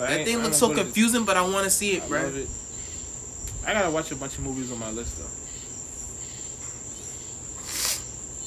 But 0.00 0.08
That 0.08 0.24
thing 0.24 0.38
looks 0.42 0.56
so 0.56 0.68
go 0.68 0.72
to 0.72 0.78
the- 0.78 0.84
confusing, 0.84 1.24
but 1.26 1.36
I 1.36 1.42
want 1.42 1.64
to 1.64 1.70
see 1.70 1.92
I 1.92 1.96
it, 2.02 2.08
bro. 2.08 2.22
love 2.22 2.36
it. 2.38 2.48
I 3.66 3.74
gotta 3.74 3.90
watch 3.90 4.10
a 4.10 4.16
bunch 4.16 4.38
of 4.38 4.44
movies 4.44 4.72
on 4.72 4.78
my 4.78 4.90
list 4.90 5.18
though. 5.18 5.28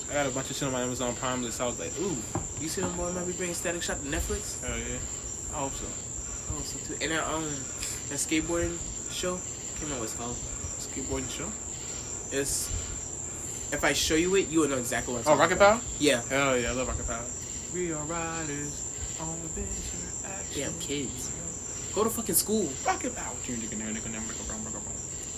I 0.10 0.16
got 0.16 0.26
a 0.26 0.32
bunch 0.32 0.50
of 0.50 0.56
shit 0.56 0.66
on 0.68 0.74
my 0.74 0.82
Amazon 0.82 1.14
Prime 1.16 1.44
list. 1.44 1.62
I 1.62 1.66
was 1.66 1.80
like, 1.80 1.92
ooh, 2.00 2.16
You 2.60 2.68
see 2.70 2.82
them 2.82 2.96
boy 2.98 3.12
might 3.12 3.28
be 3.28 3.34
bringing 3.34 3.54
Static 3.56 3.84
Shock 3.84 4.00
to 4.02 4.06
Netflix? 4.08 4.62
hell 4.66 4.78
yeah. 4.78 4.98
I 5.56 5.60
hope 5.60 5.74
so. 5.74 5.86
I 5.86 6.56
hope 6.58 6.66
so 6.66 6.80
too. 6.88 6.98
And 7.04 7.12
that 7.12 7.24
um, 7.28 7.44
that 8.10 8.18
skateboarding 8.18 8.78
show. 9.12 9.36
I 9.36 9.38
can't 9.78 9.82
remember 9.94 10.02
what 10.02 10.10
it's 10.10 10.16
called. 10.18 10.36
Skateboarding 10.82 11.30
show. 11.30 11.50
It's 12.36 12.70
if 13.72 13.84
I 13.84 13.94
show 13.94 14.16
you 14.16 14.34
it, 14.36 14.48
you 14.50 14.62
will 14.62 14.70
know 14.70 14.78
exactly 14.78 15.14
what 15.14 15.20
I'm 15.28 15.34
Oh, 15.34 15.38
talking 15.38 15.40
Rocket 15.40 15.56
about. 15.58 15.82
Power. 15.82 15.90
Yeah. 16.00 16.22
Hell 16.30 16.58
yeah, 16.58 16.70
I 16.70 16.72
love 16.74 16.88
Rocket 16.88 17.08
Power. 17.08 17.26
We 17.74 17.92
are 17.94 18.04
riders 18.06 19.18
on 19.22 19.30
adventure 19.46 20.28
action. 20.28 20.62
Damn 20.62 20.80
kids. 20.80 21.32
Go 21.96 22.04
to 22.04 22.10
fucking 22.10 22.36
school. 22.36 22.70
Rocket 22.86 23.16
Power. 23.16 23.34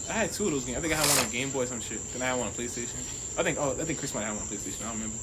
I 0.08 0.14
had 0.14 0.32
two 0.32 0.46
of 0.46 0.52
those 0.52 0.64
games. 0.66 0.78
I 0.78 0.82
think 0.82 0.94
I 0.94 0.98
had 0.98 1.08
one 1.08 1.26
on 1.26 1.32
Game 1.32 1.50
Boy 1.50 1.64
or 1.64 1.66
some 1.66 1.82
shit. 1.82 2.00
Then 2.14 2.22
I 2.22 2.28
had 2.28 2.38
one 2.38 2.48
on 2.48 2.54
PlayStation. 2.54 2.96
I 3.38 3.44
think 3.44 3.58
oh, 3.60 3.76
I 3.80 3.84
think 3.84 4.00
Chris 4.00 4.14
might 4.14 4.24
have 4.24 4.36
one 4.36 4.44
on 4.44 4.50
PlayStation. 4.50 4.82
I 4.82 4.90
don't 4.90 5.02
remember. 5.02 5.18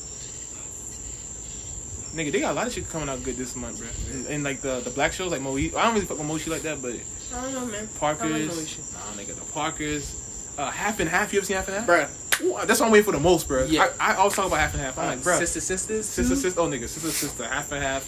Nigga, 2.13 2.33
they 2.33 2.41
got 2.41 2.53
a 2.53 2.55
lot 2.55 2.67
of 2.67 2.73
shit 2.75 2.89
coming 2.91 3.09
out 3.09 3.23
good 3.23 3.37
this 3.37 3.57
month, 3.57 3.79
bro. 3.79 3.89
And, 4.13 4.27
and 4.27 4.45
like 4.45 4.61
the 4.61 4.81
the 4.81 4.91
black 4.91 5.13
shows, 5.13 5.31
like 5.31 5.41
Moe. 5.41 5.57
I 5.57 5.69
don't 5.69 5.95
really 5.95 6.05
fuck 6.05 6.19
with 6.19 6.27
Moesha 6.27 6.49
like 6.49 6.63
that, 6.63 6.83
but 6.83 6.95
I 7.35 7.43
don't 7.43 7.55
know, 7.55 7.67
man. 7.67 7.89
Parkers. 7.99 8.31
I 8.31 8.37
like 8.37 9.17
nah, 9.17 9.23
nigga, 9.23 9.39
the 9.39 9.53
Parkers. 9.53 10.55
Uh, 10.59 10.71
half 10.71 11.01
and 11.01 11.09
half. 11.09 11.33
You 11.33 11.39
ever 11.39 11.47
seen 11.47 11.57
half 11.57 11.69
and 11.69 11.77
half? 11.79 11.87
Bruh. 11.87 12.43
Ooh, 12.43 12.67
that's 12.67 12.81
what 12.81 12.87
I'm 12.87 12.93
waiting 12.93 13.07
for 13.07 13.13
the 13.13 13.21
most, 13.21 13.49
bro. 13.49 13.65
Yeah. 13.65 13.89
I, 14.01 14.13
I 14.13 14.17
always 14.17 14.35
talk 14.35 14.47
about 14.47 14.59
half 14.59 14.75
and 14.75 14.83
half. 14.83 14.99
I'm 14.99 15.07
like, 15.07 15.23
bro, 15.23 15.39
Sister 15.39 15.61
Sisters. 15.61 16.07
sister, 16.07 16.37
sister. 16.37 16.61
Oh, 16.61 16.67
nigga, 16.67 16.89
sister, 16.89 17.11
sister. 17.11 17.47
Half 17.47 17.73
and 17.73 17.83
half. 17.83 18.07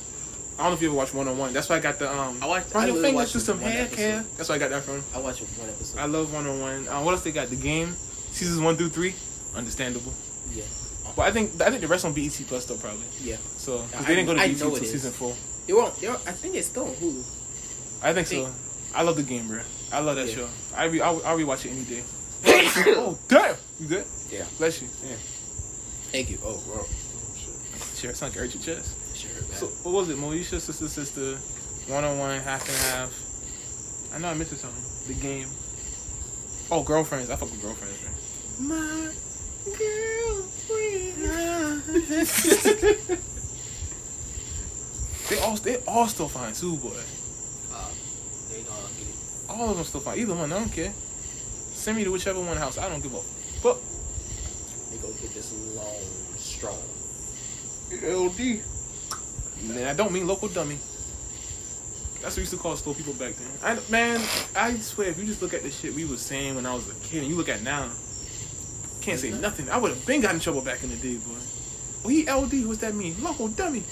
I 0.59 0.63
don't 0.63 0.71
know 0.71 0.75
if 0.75 0.83
you 0.83 0.89
ever 0.89 0.97
watched 0.97 1.15
one 1.15 1.27
on 1.27 1.37
one. 1.37 1.53
That's 1.53 1.69
why 1.69 1.77
I 1.77 1.81
got 1.81 1.99
the 1.99 2.11
um. 2.13 2.39
I 2.43 2.47
watched- 2.47 2.73
Run 2.75 2.85
I 2.85 2.87
your 2.87 3.03
fingers 3.03 3.33
through 3.33 3.41
some 3.41 3.59
hair 3.61 3.87
care. 3.89 4.25
That's 4.37 4.49
why 4.49 4.55
I 4.55 4.59
got 4.59 4.71
that 4.71 4.83
from. 4.85 5.03
I 5.15 5.19
watched 5.19 5.41
one 5.59 5.69
episode. 5.69 5.99
I 5.99 6.07
love 6.07 6.33
one 6.33 6.47
on 6.47 6.61
one. 6.61 6.89
Uh, 6.89 7.03
what 7.03 7.13
else 7.13 7.23
they 7.25 7.33
got? 7.33 7.49
The 7.51 7.57
game, 7.57 7.93
seasons 8.31 8.61
one 8.61 8.77
through 8.77 8.91
three. 8.91 9.15
Understandable. 9.57 10.13
yeah. 10.53 10.65
But 11.17 11.23
I 11.23 11.31
think 11.33 11.61
I 11.61 11.71
think 11.71 11.81
the 11.81 11.89
rest 11.89 12.05
on 12.05 12.13
BET 12.13 12.33
Plus 12.49 12.65
though 12.67 12.77
probably. 12.77 13.05
Yeah. 13.21 13.37
So 13.57 13.79
'cause 13.79 13.95
I- 13.95 14.03
they 14.05 14.15
didn't 14.17 14.27
go 14.27 14.35
to 14.35 14.41
I 14.41 14.49
BET 14.49 14.61
until 14.63 14.77
season 14.77 15.13
four. 15.13 15.35
It 15.67 15.75
won't. 15.75 15.95
I 16.05 16.33
think 16.33 16.55
it's 16.57 16.69
still 16.69 16.85
on 16.89 16.95
Hulu. 16.95 17.25
I 18.03 18.13
think 18.13 18.27
so. 18.27 18.45
Think- 18.45 18.55
I 18.95 19.03
love 19.03 19.17
the 19.17 19.23
game, 19.23 19.49
bro. 19.49 19.61
I 19.93 19.99
love 20.01 20.17
that 20.17 20.29
Yeah. 20.29 20.35
show. 20.37 20.49
I 20.77 20.85
re, 20.85 21.01
I'll, 21.01 21.21
I'll 21.25 21.37
rewatch 21.39 21.65
it 21.67 21.71
any 21.73 21.83
day. 21.85 22.03
oh 22.97 23.19
damn! 23.29 23.57
You 23.81 23.87
good? 23.89 24.05
Yeah. 24.31 24.45
Bless 24.59 24.83
you. 24.83 24.89
Yeah. 25.05 25.17
Thank 26.13 26.31
you. 26.31 26.39
Oh, 26.45 26.59
bro. 26.67 26.85
Sure, 27.97 28.11
it 28.11 28.17
sounds 28.17 28.23
like 28.23 28.37
it 28.37 28.39
hurt 28.39 28.55
your 28.67 28.77
chest. 28.77 28.95
So 29.55 29.67
what 29.83 29.93
was 29.95 30.09
it? 30.11 30.17
Moesha, 30.17 30.61
sister, 30.61 30.89
sister, 30.89 31.37
one 31.93 32.05
on 32.05 32.19
one, 32.19 32.41
half 32.41 32.69
and 32.69 32.77
half. 32.93 33.13
I 34.15 34.19
know 34.19 34.29
I 34.29 34.35
missed 34.35 34.57
something. 34.57 34.85
The 35.09 35.15
game. 35.21 35.49
Oh, 36.71 36.83
girlfriends. 36.83 37.31
I 37.31 37.37
fuck 37.37 37.51
with 37.51 37.63
girlfriends, 37.63 38.03
man. 38.03 38.13
My 38.69 39.13
girlfriend. 39.65 41.85
they 45.29 45.39
all 45.41 45.57
they 45.57 45.77
all 45.87 46.07
still 46.07 46.29
fine 46.29 46.53
too, 46.53 46.77
boy. 46.77 46.91
Uh, 47.73 47.89
they 48.51 48.63
gonna 48.63 48.89
get 48.99 49.09
it. 49.09 49.15
All 49.49 49.71
of 49.71 49.77
them 49.77 49.85
still 49.85 50.01
fine. 50.01 50.19
Either 50.19 50.35
one, 50.35 50.53
I 50.53 50.59
don't 50.59 50.73
care. 50.73 50.93
Send 50.93 51.97
me 51.97 52.05
to 52.05 52.13
whichever 52.13 52.41
one 52.41 52.57
house. 52.57 52.79
I 52.79 52.89
don't 52.89 53.03
give 53.03 53.15
a 53.15 53.21
fuck. 53.21 53.79
They 54.91 54.99
go 54.99 55.09
get 55.21 55.35
this 55.35 55.53
long, 55.75 56.05
strong. 56.39 56.79
LD. 57.93 58.61
Man, 59.69 59.87
I 59.87 59.95
don't 59.95 60.13
mean 60.13 60.27
local 60.27 60.49
dummy. 60.49 60.79
That's 62.21 62.37
what 62.37 62.37
we 62.37 62.43
used 62.43 62.53
to 62.53 62.59
call 62.59 62.77
slow 62.77 62.95
people 62.95 63.13
back 63.15 63.35
then. 63.35 63.49
I, 63.63 63.91
man, 63.91 64.21
I 64.57 64.75
swear, 64.79 65.09
if 65.09 65.19
you 65.19 65.27
just 65.27 65.43
look 65.43 65.53
at 65.53 65.63
the 65.63 65.71
shit 65.71 65.95
we 65.95 66.05
was 66.05 66.21
saying 66.23 66.55
when 66.55 66.65
I 66.65 66.75
was 66.75 66.89
a 66.91 66.95
kid, 67.07 67.23
and 67.23 67.29
you 67.29 67.37
look 67.37 67.49
at 67.49 67.63
now, 67.63 67.91
can't 69.03 69.21
say 69.21 69.31
nothing. 69.31 69.69
I 69.69 69.77
would 69.77 69.91
have 69.91 70.07
been 70.07 70.23
got 70.23 70.35
in 70.35 70.41
trouble 70.41 70.63
back 70.63 70.83
in 70.83 70.89
the 70.89 70.97
day, 70.97 71.17
boy. 71.17 71.37
Oh, 72.05 72.09
he 72.09 72.31
LD. 72.31 72.67
What's 72.67 72.81
that 72.81 72.95
mean? 72.95 73.15
Local 73.23 73.49
dummy. 73.49 73.83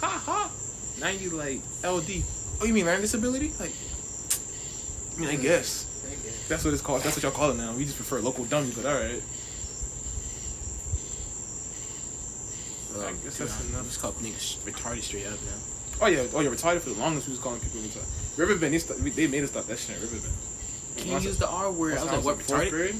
Ha 0.00 0.08
ha. 0.08 0.50
Now 1.00 1.08
you 1.08 1.30
like 1.30 1.60
LD. 1.84 2.24
Oh, 2.60 2.64
you 2.64 2.72
mean 2.72 2.86
learning 2.86 3.02
disability? 3.02 3.52
Like, 3.60 3.72
I 5.16 5.20
mean, 5.20 5.30
I 5.30 5.36
guess 5.36 5.86
I 6.06 6.14
guess. 6.14 6.48
that's 6.48 6.64
what 6.64 6.72
it's 6.72 6.82
called. 6.82 7.02
That's 7.02 7.16
what 7.16 7.22
y'all 7.22 7.32
call 7.32 7.50
it 7.50 7.56
now. 7.56 7.74
We 7.74 7.84
just 7.84 7.96
prefer 7.96 8.20
local 8.20 8.44
dummy, 8.44 8.72
but 8.74 8.86
all 8.86 8.94
right. 13.02 13.08
I 13.08 13.24
guess 13.24 13.38
that's 13.38 13.68
enough. 13.70 13.84
Just 13.84 14.00
called 14.00 14.14
niggas 14.16 14.58
retarded 14.64 15.02
straight 15.02 15.26
up 15.26 15.38
now. 15.44 15.58
Oh 16.02 16.06
yeah, 16.06 16.24
oh 16.34 16.40
yeah, 16.40 16.50
retarded 16.50 16.80
for 16.80 16.90
the 16.90 17.00
longest. 17.00 17.28
We 17.28 17.32
was 17.32 17.40
calling 17.40 17.60
people 17.60 17.80
retarded. 17.80 18.38
Riverbend, 18.38 18.74
they, 19.14 19.26
made 19.26 19.44
us 19.44 19.50
stop 19.50 19.66
that 19.66 19.78
shit 19.78 19.96
at 19.96 20.02
Riverbend. 20.02 20.32
Can 20.96 21.08
you 21.08 21.18
use 21.18 21.38
the 21.38 21.48
R 21.48 21.70
word? 21.70 21.98
I 21.98 22.02
was 22.02 22.12
like, 22.12 22.24
what 22.24 22.42
fourth 22.42 22.62
retarded? 22.62 22.70
grade. 22.70 22.96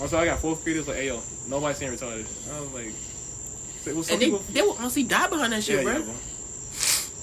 Also, 0.00 0.18
I 0.18 0.24
got 0.24 0.40
fourth 0.40 0.64
graders 0.64 0.88
like, 0.88 0.96
hey 0.96 1.06
yo, 1.08 1.20
nobody's 1.48 1.78
saying 1.78 1.92
retarded. 1.92 2.26
I 2.52 2.60
was 2.60 2.72
like, 2.72 2.92
well, 3.86 4.04
And 4.10 4.20
they 4.20 4.26
people, 4.26 4.42
they 4.52 4.62
will 4.62 4.76
honestly 4.78 5.02
die 5.04 5.26
behind 5.28 5.52
that 5.52 5.62
shit, 5.62 5.76
yeah, 5.78 5.82
bro. 5.82 5.92
yeah, 5.92 5.98
bro. 6.00 6.14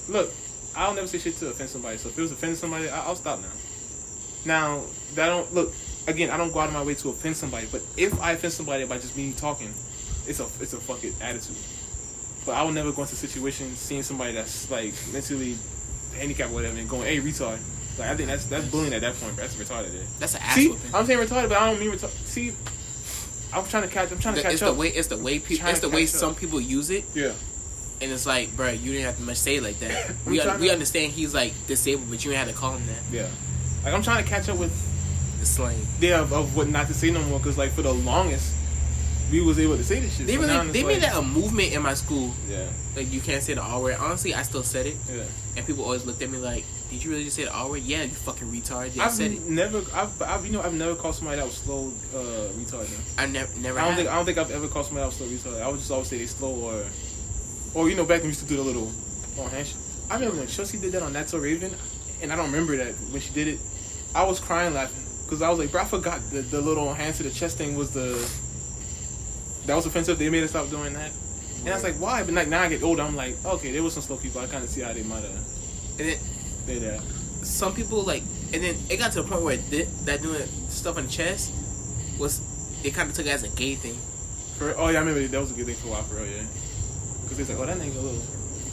Look, 0.08 0.32
I'll 0.76 0.94
never 0.94 1.06
say 1.06 1.18
shit 1.18 1.36
to 1.36 1.48
offend 1.48 1.68
somebody. 1.70 1.98
So 1.98 2.08
if 2.08 2.18
it 2.18 2.22
was 2.22 2.32
offending 2.32 2.56
somebody, 2.56 2.88
I- 2.88 3.04
I'll 3.04 3.16
stop 3.16 3.40
now. 3.40 3.48
Now 4.44 4.82
that 5.14 5.28
I 5.28 5.28
don't 5.28 5.52
look 5.54 5.72
again. 6.06 6.30
I 6.30 6.36
don't 6.36 6.52
go 6.52 6.60
out 6.60 6.68
of 6.68 6.74
my 6.74 6.82
way 6.82 6.94
to 6.94 7.10
offend 7.10 7.36
somebody. 7.36 7.66
But 7.70 7.82
if 7.96 8.20
I 8.20 8.32
offend 8.32 8.52
somebody 8.52 8.84
by 8.84 8.98
just 8.98 9.16
me 9.16 9.32
talking, 9.32 9.72
it's 10.26 10.40
a 10.40 10.46
it's 10.60 10.72
a 10.72 10.78
fucking 10.80 11.14
attitude. 11.20 11.56
But 12.44 12.52
I 12.56 12.62
will 12.62 12.72
never 12.72 12.90
go 12.92 13.02
into 13.02 13.14
a 13.14 13.16
situation 13.16 13.74
seeing 13.76 14.02
somebody 14.02 14.32
that's 14.32 14.70
like 14.70 14.94
mentally 15.12 15.56
handicapped 16.16 16.50
or 16.50 16.54
whatever 16.54 16.76
and 16.76 16.88
going, 16.88 17.04
"Hey, 17.06 17.18
retard." 17.20 17.58
Like 17.98 18.08
I 18.08 18.16
think 18.16 18.28
that's 18.28 18.46
that's 18.46 18.66
bullying 18.66 18.94
at 18.94 19.00
that 19.02 19.14
point. 19.20 19.36
Bro. 19.36 19.44
That's 19.46 19.56
retarded. 19.56 19.92
There. 19.92 20.02
That's 20.18 20.34
an 20.34 20.40
ass 20.42 20.54
See, 20.54 20.68
whooping. 20.68 20.94
I'm 20.94 21.06
saying 21.06 21.18
retarded, 21.20 21.48
but 21.50 21.58
I 21.58 21.70
don't 21.70 21.78
mean 21.80 21.90
retarded. 21.90 22.24
See, 22.26 22.52
I'm 23.54 23.64
trying 23.66 23.82
to 23.84 23.88
catch. 23.88 24.10
I'm 24.10 24.18
trying 24.18 24.34
to 24.34 24.40
The- 24.40 24.42
catch 24.44 24.52
it's 24.54 24.62
up. 24.62 24.74
the 24.74 24.80
way 24.80 24.88
it's 24.88 25.08
the 25.08 25.18
way 25.18 25.38
people 25.38 25.68
it's 25.68 25.80
the 25.80 25.88
way 25.88 26.02
up. 26.04 26.08
some 26.08 26.34
people 26.34 26.60
use 26.60 26.90
it, 26.90 27.04
yeah. 27.14 27.32
and 28.00 28.10
it's 28.10 28.24
like, 28.26 28.56
bro, 28.56 28.70
you 28.70 28.92
didn't 28.92 29.04
have 29.06 29.16
to 29.18 29.22
much 29.22 29.36
say 29.36 29.56
it 29.56 29.62
like 29.62 29.78
that. 29.80 30.10
We 30.26 30.40
trying 30.40 30.58
we 30.60 30.70
understand 30.70 31.12
he's 31.12 31.34
like 31.34 31.52
disabled, 31.66 32.08
but 32.10 32.24
you 32.24 32.30
didn't 32.32 32.46
have 32.46 32.54
to 32.56 32.60
call 32.60 32.72
him 32.76 32.86
that. 32.86 33.02
Yeah. 33.12 33.28
Like 33.84 33.92
I'm 33.94 34.02
trying 34.02 34.24
to 34.24 34.28
catch 34.28 34.48
up 34.48 34.56
with 34.58 34.72
The 35.40 35.46
slang. 35.46 35.76
yeah 36.00 36.20
of, 36.20 36.32
of 36.32 36.56
what 36.56 36.68
not 36.68 36.86
to 36.88 36.94
say 36.94 37.10
no 37.10 37.20
more 37.24 37.38
because 37.38 37.58
like 37.58 37.72
for 37.72 37.82
the 37.82 37.92
longest 37.92 38.54
we 39.32 39.40
was 39.40 39.58
able 39.58 39.76
to 39.76 39.82
say 39.84 39.98
this 39.98 40.16
shit. 40.16 40.26
They 40.26 40.36
really 40.36 40.48
they 40.70 40.82
like- 40.84 40.86
made 40.94 41.02
that 41.02 41.16
a 41.16 41.22
movement 41.22 41.72
in 41.72 41.82
my 41.82 41.94
school. 41.94 42.32
Yeah. 42.48 42.66
Like 42.94 43.10
you 43.12 43.20
can't 43.20 43.42
say 43.42 43.54
the 43.54 43.62
R 43.62 43.80
word. 43.80 43.96
Honestly, 43.98 44.34
I 44.34 44.42
still 44.42 44.62
said 44.62 44.86
it, 44.86 44.96
Yeah. 45.10 45.22
and 45.56 45.66
people 45.66 45.82
always 45.84 46.04
looked 46.04 46.20
at 46.22 46.30
me 46.30 46.36
like, 46.38 46.64
"Did 46.90 47.02
you 47.02 47.10
really 47.10 47.24
just 47.24 47.36
say 47.36 47.44
the 47.44 47.52
R 47.52 47.70
word?" 47.70 47.82
Yeah, 47.82 48.02
you 48.02 48.10
fucking 48.10 48.52
retard. 48.52 48.94
Yeah, 48.94 49.02
I 49.02 49.06
I've 49.06 49.12
said 49.12 49.32
it. 49.32 49.42
never, 49.48 49.78
I've, 49.94 50.20
I've, 50.22 50.44
you 50.46 50.52
know, 50.52 50.60
I've 50.60 50.74
never 50.74 50.94
called 50.94 51.14
somebody 51.14 51.38
that 51.38 51.46
was 51.46 51.56
slow 51.56 51.90
uh, 52.14 52.52
retarded. 52.60 52.94
I 53.16 53.26
never 53.26 53.50
never. 53.58 53.78
I 53.78 53.82
don't 53.82 53.92
had. 53.92 53.96
think, 53.96 54.08
I 54.10 54.14
don't 54.16 54.24
think 54.26 54.38
I've 54.38 54.50
ever 54.50 54.68
called 54.68 54.86
somebody 54.86 55.02
that 55.10 55.18
was 55.18 55.42
slow 55.42 55.52
retarded. 55.52 55.62
I 55.62 55.68
would 55.68 55.78
just 55.80 55.90
always 55.90 56.08
say 56.08 56.18
they 56.18 56.26
slow 56.26 56.52
or, 56.54 56.84
or 57.74 57.88
you 57.88 57.96
know, 57.96 58.04
back 58.04 58.18
when 58.18 58.24
we 58.24 58.28
used 58.28 58.40
to 58.40 58.46
do 58.46 58.56
the 58.56 58.62
little, 58.62 58.92
oh, 59.38 59.46
handshake. 59.48 59.76
I 60.10 60.14
remember 60.16 60.36
when 60.38 60.46
Chelsea 60.48 60.76
did 60.76 60.92
that 60.92 61.02
on 61.02 61.14
That's 61.14 61.30
So 61.30 61.38
Raven, 61.38 61.72
and 62.20 62.30
I 62.32 62.36
don't 62.36 62.52
remember 62.52 62.76
that 62.76 62.92
when 63.10 63.22
she 63.22 63.32
did 63.32 63.48
it. 63.48 63.58
I 64.14 64.24
was 64.24 64.38
crying 64.40 64.74
laughing 64.74 65.02
because 65.24 65.40
I 65.40 65.48
was 65.48 65.58
like, 65.58 65.72
bro, 65.72 65.80
I 65.80 65.84
forgot 65.86 66.20
the, 66.30 66.42
the 66.42 66.60
little 66.60 66.92
hand 66.92 67.14
to 67.14 67.22
the 67.22 67.30
chest 67.30 67.56
thing 67.56 67.76
was 67.76 67.92
the. 67.92 68.12
That 69.66 69.74
was 69.76 69.86
offensive. 69.86 70.18
They 70.18 70.28
made 70.30 70.42
us 70.44 70.50
stop 70.50 70.68
doing 70.70 70.92
that. 70.94 71.10
And 71.60 71.68
I 71.70 71.74
was 71.74 71.84
like, 71.84 71.94
why? 71.96 72.22
But 72.24 72.34
like 72.34 72.48
now 72.48 72.62
I 72.62 72.68
get 72.68 72.82
older, 72.82 73.02
I'm 73.02 73.14
like, 73.14 73.36
okay, 73.44 73.70
there 73.72 73.82
was 73.82 73.94
some 73.94 74.02
slow 74.02 74.16
people. 74.16 74.40
I 74.40 74.46
kind 74.46 74.64
of 74.64 74.70
see 74.70 74.80
how 74.80 74.92
they 74.92 75.02
might 75.04 75.22
have 75.22 75.30
and 75.98 76.08
then 76.08 76.18
did 76.66 76.82
that. 76.82 77.00
some 77.44 77.74
people 77.74 78.02
like, 78.02 78.22
and 78.52 78.62
then 78.64 78.74
it 78.90 78.96
got 78.98 79.12
to 79.12 79.20
a 79.20 79.22
point 79.22 79.42
where 79.42 79.56
th- 79.58 79.86
that 80.04 80.22
doing 80.22 80.42
stuff 80.68 80.96
on 80.96 81.04
the 81.06 81.10
chest 81.10 81.52
was 82.18 82.40
they 82.82 82.90
kind 82.90 83.08
of 83.10 83.14
took 83.14 83.26
it 83.26 83.30
as 83.30 83.44
a 83.44 83.48
gay 83.48 83.74
thing. 83.76 83.94
For, 84.58 84.74
oh 84.78 84.88
yeah, 84.88 84.96
I 84.98 85.00
remember 85.00 85.26
that 85.26 85.38
was 85.40 85.50
a 85.52 85.54
good 85.54 85.66
thing 85.66 85.76
for 85.76 85.88
a 85.88 85.90
while, 85.92 86.02
for 86.02 86.16
real, 86.16 86.26
yeah. 86.26 86.42
Because 87.22 87.38
it's 87.38 87.50
like, 87.50 87.58
oh, 87.58 87.66
that 87.66 87.76
nigga 87.76 87.96
a 87.96 88.00
little, 88.00 88.22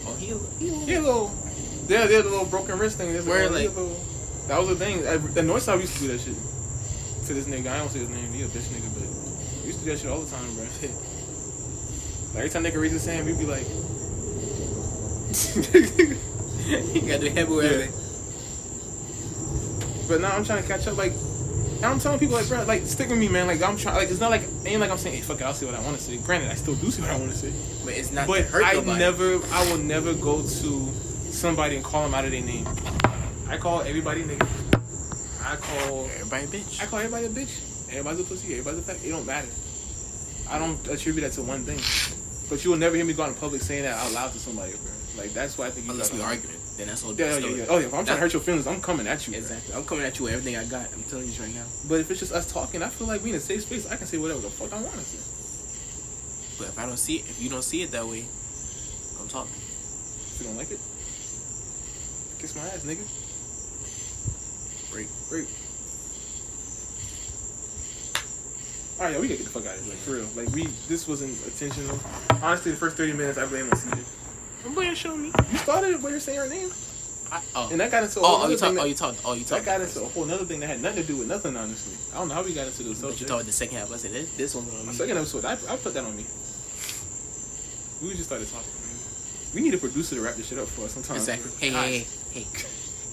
Oh, 0.08 0.16
he, 0.16 0.28
he, 0.66 0.74
he 0.86 0.94
a 0.96 1.02
little, 1.02 1.32
yeah, 1.88 2.08
they're 2.08 2.22
the 2.24 2.30
little 2.30 2.46
broken 2.46 2.80
wrist 2.80 2.98
thing. 2.98 3.10
It's 3.14 3.26
Where, 3.28 3.48
oh, 3.50 3.52
like- 3.52 3.70
little- 3.76 4.00
that 4.48 4.58
was 4.60 4.70
the 4.70 4.76
thing. 4.78 5.06
I, 5.08 5.18
the 5.18 5.42
Northside 5.42 5.80
used 5.82 5.94
to 5.98 6.00
do 6.00 6.08
that 6.08 6.22
shit. 6.22 6.34
To 7.28 7.34
this 7.36 7.46
nigga, 7.46 7.68
I 7.70 7.78
don't 7.78 7.90
say 7.90 8.00
his 8.00 8.10
name. 8.10 8.32
He 8.34 8.42
a 8.42 8.48
bitch 8.48 8.66
nigga, 8.74 8.90
but 8.96 9.06
used 9.70 9.80
to 9.80 9.86
do 9.86 9.92
that 9.92 10.00
shit 10.00 10.10
all 10.10 10.20
the 10.20 10.30
time, 10.30 10.54
bro. 10.56 10.66
Like, 12.30 12.38
every 12.38 12.50
time 12.52 12.62
they 12.62 12.70
could 12.70 12.80
read 12.80 12.92
the 12.92 13.00
same, 13.00 13.26
we'd 13.26 13.40
be 13.40 13.48
like, 13.48 13.66
he 16.94 17.02
got 17.02 17.22
the 17.22 17.30
head 17.34 17.50
with 17.50 17.66
Yeah. 17.66 17.88
But 20.08 20.22
now 20.22 20.36
I'm 20.36 20.44
trying 20.44 20.62
to 20.62 20.68
catch 20.68 20.86
up. 20.86 20.96
Like, 20.96 21.14
I'm 21.84 21.98
telling 22.00 22.20
people, 22.20 22.36
like, 22.36 22.48
bro, 22.48 22.64
like, 22.66 22.86
stick 22.86 23.10
with 23.10 23.18
me, 23.18 23.30
man. 23.30 23.48
Like, 23.48 23.64
I'm 23.64 23.78
trying. 23.78 23.96
Like, 23.96 24.12
it's 24.12 24.20
not 24.20 24.30
like 24.30 24.44
ain't 24.66 24.80
like 24.80 24.92
I'm 24.92 25.00
saying, 25.00 25.16
hey, 25.16 25.24
fuck 25.24 25.42
it, 25.42 25.44
I'll 25.44 25.56
say 25.56 25.66
what 25.66 25.74
I 25.74 25.80
want 25.82 25.98
to 25.98 26.04
say. 26.04 26.18
Granted, 26.18 26.52
I 26.52 26.54
still 26.54 26.76
do 26.76 26.92
say 26.92 27.02
what 27.02 27.10
I 27.10 27.18
want 27.18 27.32
to 27.32 27.38
say. 27.38 27.52
But 27.84 27.96
it's 27.96 28.12
not 28.12 28.28
But 28.28 28.54
I 28.54 28.74
nobody. 28.74 29.00
never, 29.00 29.40
I 29.52 29.64
will 29.72 29.80
never 29.80 30.14
go 30.14 30.44
to 30.44 30.92
somebody 31.32 31.78
and 31.78 31.84
call 31.84 32.04
them 32.04 32.14
out 32.14 32.26
of 32.26 32.32
their 32.32 32.42
name. 32.42 32.68
I 33.48 33.58
call 33.58 33.82
everybody 33.82 34.24
nigga. 34.24 34.46
I 35.44 35.56
call, 35.56 36.06
Everybody 36.20 36.46
bitch. 36.46 36.80
I 36.80 36.86
call 36.86 37.00
everybody 37.00 37.26
a 37.26 37.30
bitch. 37.30 37.50
Everybody's 37.90 38.20
a 38.22 38.24
pussy. 38.24 38.52
Everybody's 38.54 38.80
a 38.80 38.84
fact. 38.84 39.04
It 39.04 39.10
don't 39.10 39.26
matter. 39.26 39.50
I 40.50 40.58
don't 40.58 40.80
attribute 40.88 41.24
that 41.24 41.34
to 41.34 41.44
one 41.44 41.64
thing. 41.64 41.78
But 42.50 42.64
you 42.64 42.72
will 42.72 42.78
never 42.78 42.96
hear 42.96 43.06
me 43.06 43.14
go 43.14 43.24
out 43.24 43.30
in 43.30 43.36
public 43.36 43.62
saying 43.62 43.84
that 43.84 43.98
out 43.98 44.12
loud 44.14 44.32
to 44.34 44.40
somebody, 44.40 44.74
bro. 44.74 44.92
Like 45.18 45.34
that's 45.34 45.58
why 45.58 45.68
I 45.68 45.70
think 45.70 45.86
you 45.86 45.92
Unless 45.92 46.14
we 46.14 46.22
arguing, 46.22 46.56
then 46.78 46.88
that's 46.88 47.04
all. 47.04 47.14
Yeah, 47.14 47.26
yeah, 47.26 47.40
that's 47.40 47.46
yeah. 47.46 47.66
Oh 47.70 47.78
yeah. 47.78 47.88
If 47.88 47.94
I'm 47.94 48.06
trying 48.06 48.18
to 48.18 48.22
hurt 48.22 48.34
your 48.34 48.42
feelings, 48.42 48.66
I'm 48.66 48.82
coming 48.82 49.06
at 49.06 49.28
you. 49.28 49.34
bro. 49.34 49.40
Exactly. 49.40 49.76
I'm 49.76 49.84
coming 49.86 50.06
at 50.06 50.18
you 50.18 50.26
with 50.26 50.34
everything 50.34 50.58
I 50.58 50.66
got. 50.66 50.88
I'm 50.94 51.04
telling 51.04 51.28
you 51.28 51.42
right 51.42 51.54
now. 51.54 51.66
But 51.88 52.00
if 52.00 52.10
it's 52.10 52.20
just 52.20 52.32
us 52.32 52.52
talking, 52.52 52.82
I 52.82 52.90
feel 52.90 53.08
like 53.08 53.24
we 53.24 53.30
in 53.30 53.36
a 53.36 53.40
safe 53.40 53.64
space. 53.64 53.86
I 53.90 53.96
can 53.98 54.08
say 54.08 54.18
whatever 54.18 54.42
the 54.42 54.50
fuck 54.50 54.74
I 54.74 54.82
want 54.82 54.94
to 54.94 55.06
say. 55.06 55.22
But 56.58 56.70
if 56.70 56.80
I 56.80 56.86
don't 56.86 56.98
see 56.98 57.18
it, 57.18 57.30
if 57.30 57.42
you 57.42 57.50
don't 57.50 57.64
see 57.64 57.84
it 57.84 57.92
that 57.92 58.06
way, 58.06 58.26
I'm 59.22 59.28
talking. 59.28 59.54
If 59.54 60.38
you 60.42 60.48
don't 60.48 60.58
like 60.58 60.72
it, 60.72 60.80
kiss 62.40 62.56
my 62.56 62.64
ass, 62.64 62.84
nigga. 62.84 63.06
Break. 64.92 65.08
Break. 65.30 65.69
All 69.00 69.06
right, 69.06 69.14
yeah, 69.14 69.22
we 69.22 69.30
gotta 69.30 69.38
get 69.38 69.46
the 69.46 69.50
fuck 69.52 69.66
out 69.66 69.78
of 69.78 69.82
here, 69.82 69.94
like 69.94 70.00
for 70.04 70.12
real. 70.12 70.28
Like 70.36 70.54
we, 70.54 70.68
this 70.90 71.08
wasn't 71.08 71.32
intentional. 71.46 71.98
Honestly, 72.44 72.72
the 72.72 72.78
first 72.78 72.98
thirty 72.98 73.14
minutes 73.14 73.38
I 73.38 73.46
blame 73.46 73.66
on 73.66 73.72
CJ. 73.72 74.66
Nobody 74.66 74.94
show 74.94 75.16
me. 75.16 75.32
You 75.52 75.58
started 75.58 75.92
it 75.96 76.04
by 76.04 76.10
you're 76.10 76.20
saying 76.20 76.38
her 76.38 76.50
name, 76.50 76.70
I, 77.32 77.42
oh. 77.56 77.70
and 77.72 77.80
that 77.80 77.92
got 77.92 78.04
into 78.04 78.20
a 78.20 78.24
oh, 78.24 78.26
oh 78.26 78.28
whole 78.28 78.38
oh, 78.40 78.44
other 78.44 78.52
you 78.52 78.58
thing. 78.58 78.76
talk. 78.76 78.84
Oh, 78.84 78.86
you 78.86 78.96
talk. 78.96 79.16
Oh, 79.24 79.34
you 79.34 79.46
talk. 79.46 79.60
that 79.60 79.66
got 79.66 79.80
into 79.80 80.02
a 80.02 80.06
whole 80.06 80.30
other 80.30 80.44
thing 80.44 80.60
that 80.60 80.68
had 80.68 80.82
nothing 80.82 81.02
to 81.02 81.08
do 81.08 81.16
with 81.16 81.30
nothing. 81.30 81.56
Honestly, 81.56 81.96
I 82.14 82.20
don't 82.20 82.28
know 82.28 82.34
how 82.34 82.44
we 82.44 82.54
got 82.54 82.68
into 82.68 82.84
the 82.84 82.90
But 82.90 82.96
you 82.96 83.10
subject. 83.12 83.30
talk 83.30 83.44
the 83.44 83.52
second 83.54 83.78
half. 83.78 83.94
I 83.94 83.96
said 83.96 84.12
this, 84.12 84.36
this 84.36 84.54
one's 84.56 84.74
on 84.74 84.88
me. 84.88 84.94
second 84.94 85.16
episode, 85.18 85.46
I, 85.46 85.54
I 85.54 85.78
put 85.78 85.94
that 85.94 86.04
on 86.04 86.18
me. 86.18 86.26
We 88.02 88.12
just 88.16 88.26
started 88.26 88.48
talking. 88.50 88.68
We 89.56 89.62
need 89.62 89.74
a 89.74 89.78
producer 89.78 90.16
to 90.16 90.22
wrap 90.22 90.36
this 90.36 90.48
shit 90.48 90.60
up 90.60 90.68
for 90.68 90.86
us 90.86 90.94
sometimes. 90.94 91.28
Exactly. 91.28 91.52
Hey, 91.60 91.72
Guys, 91.72 92.30
hey, 92.32 92.46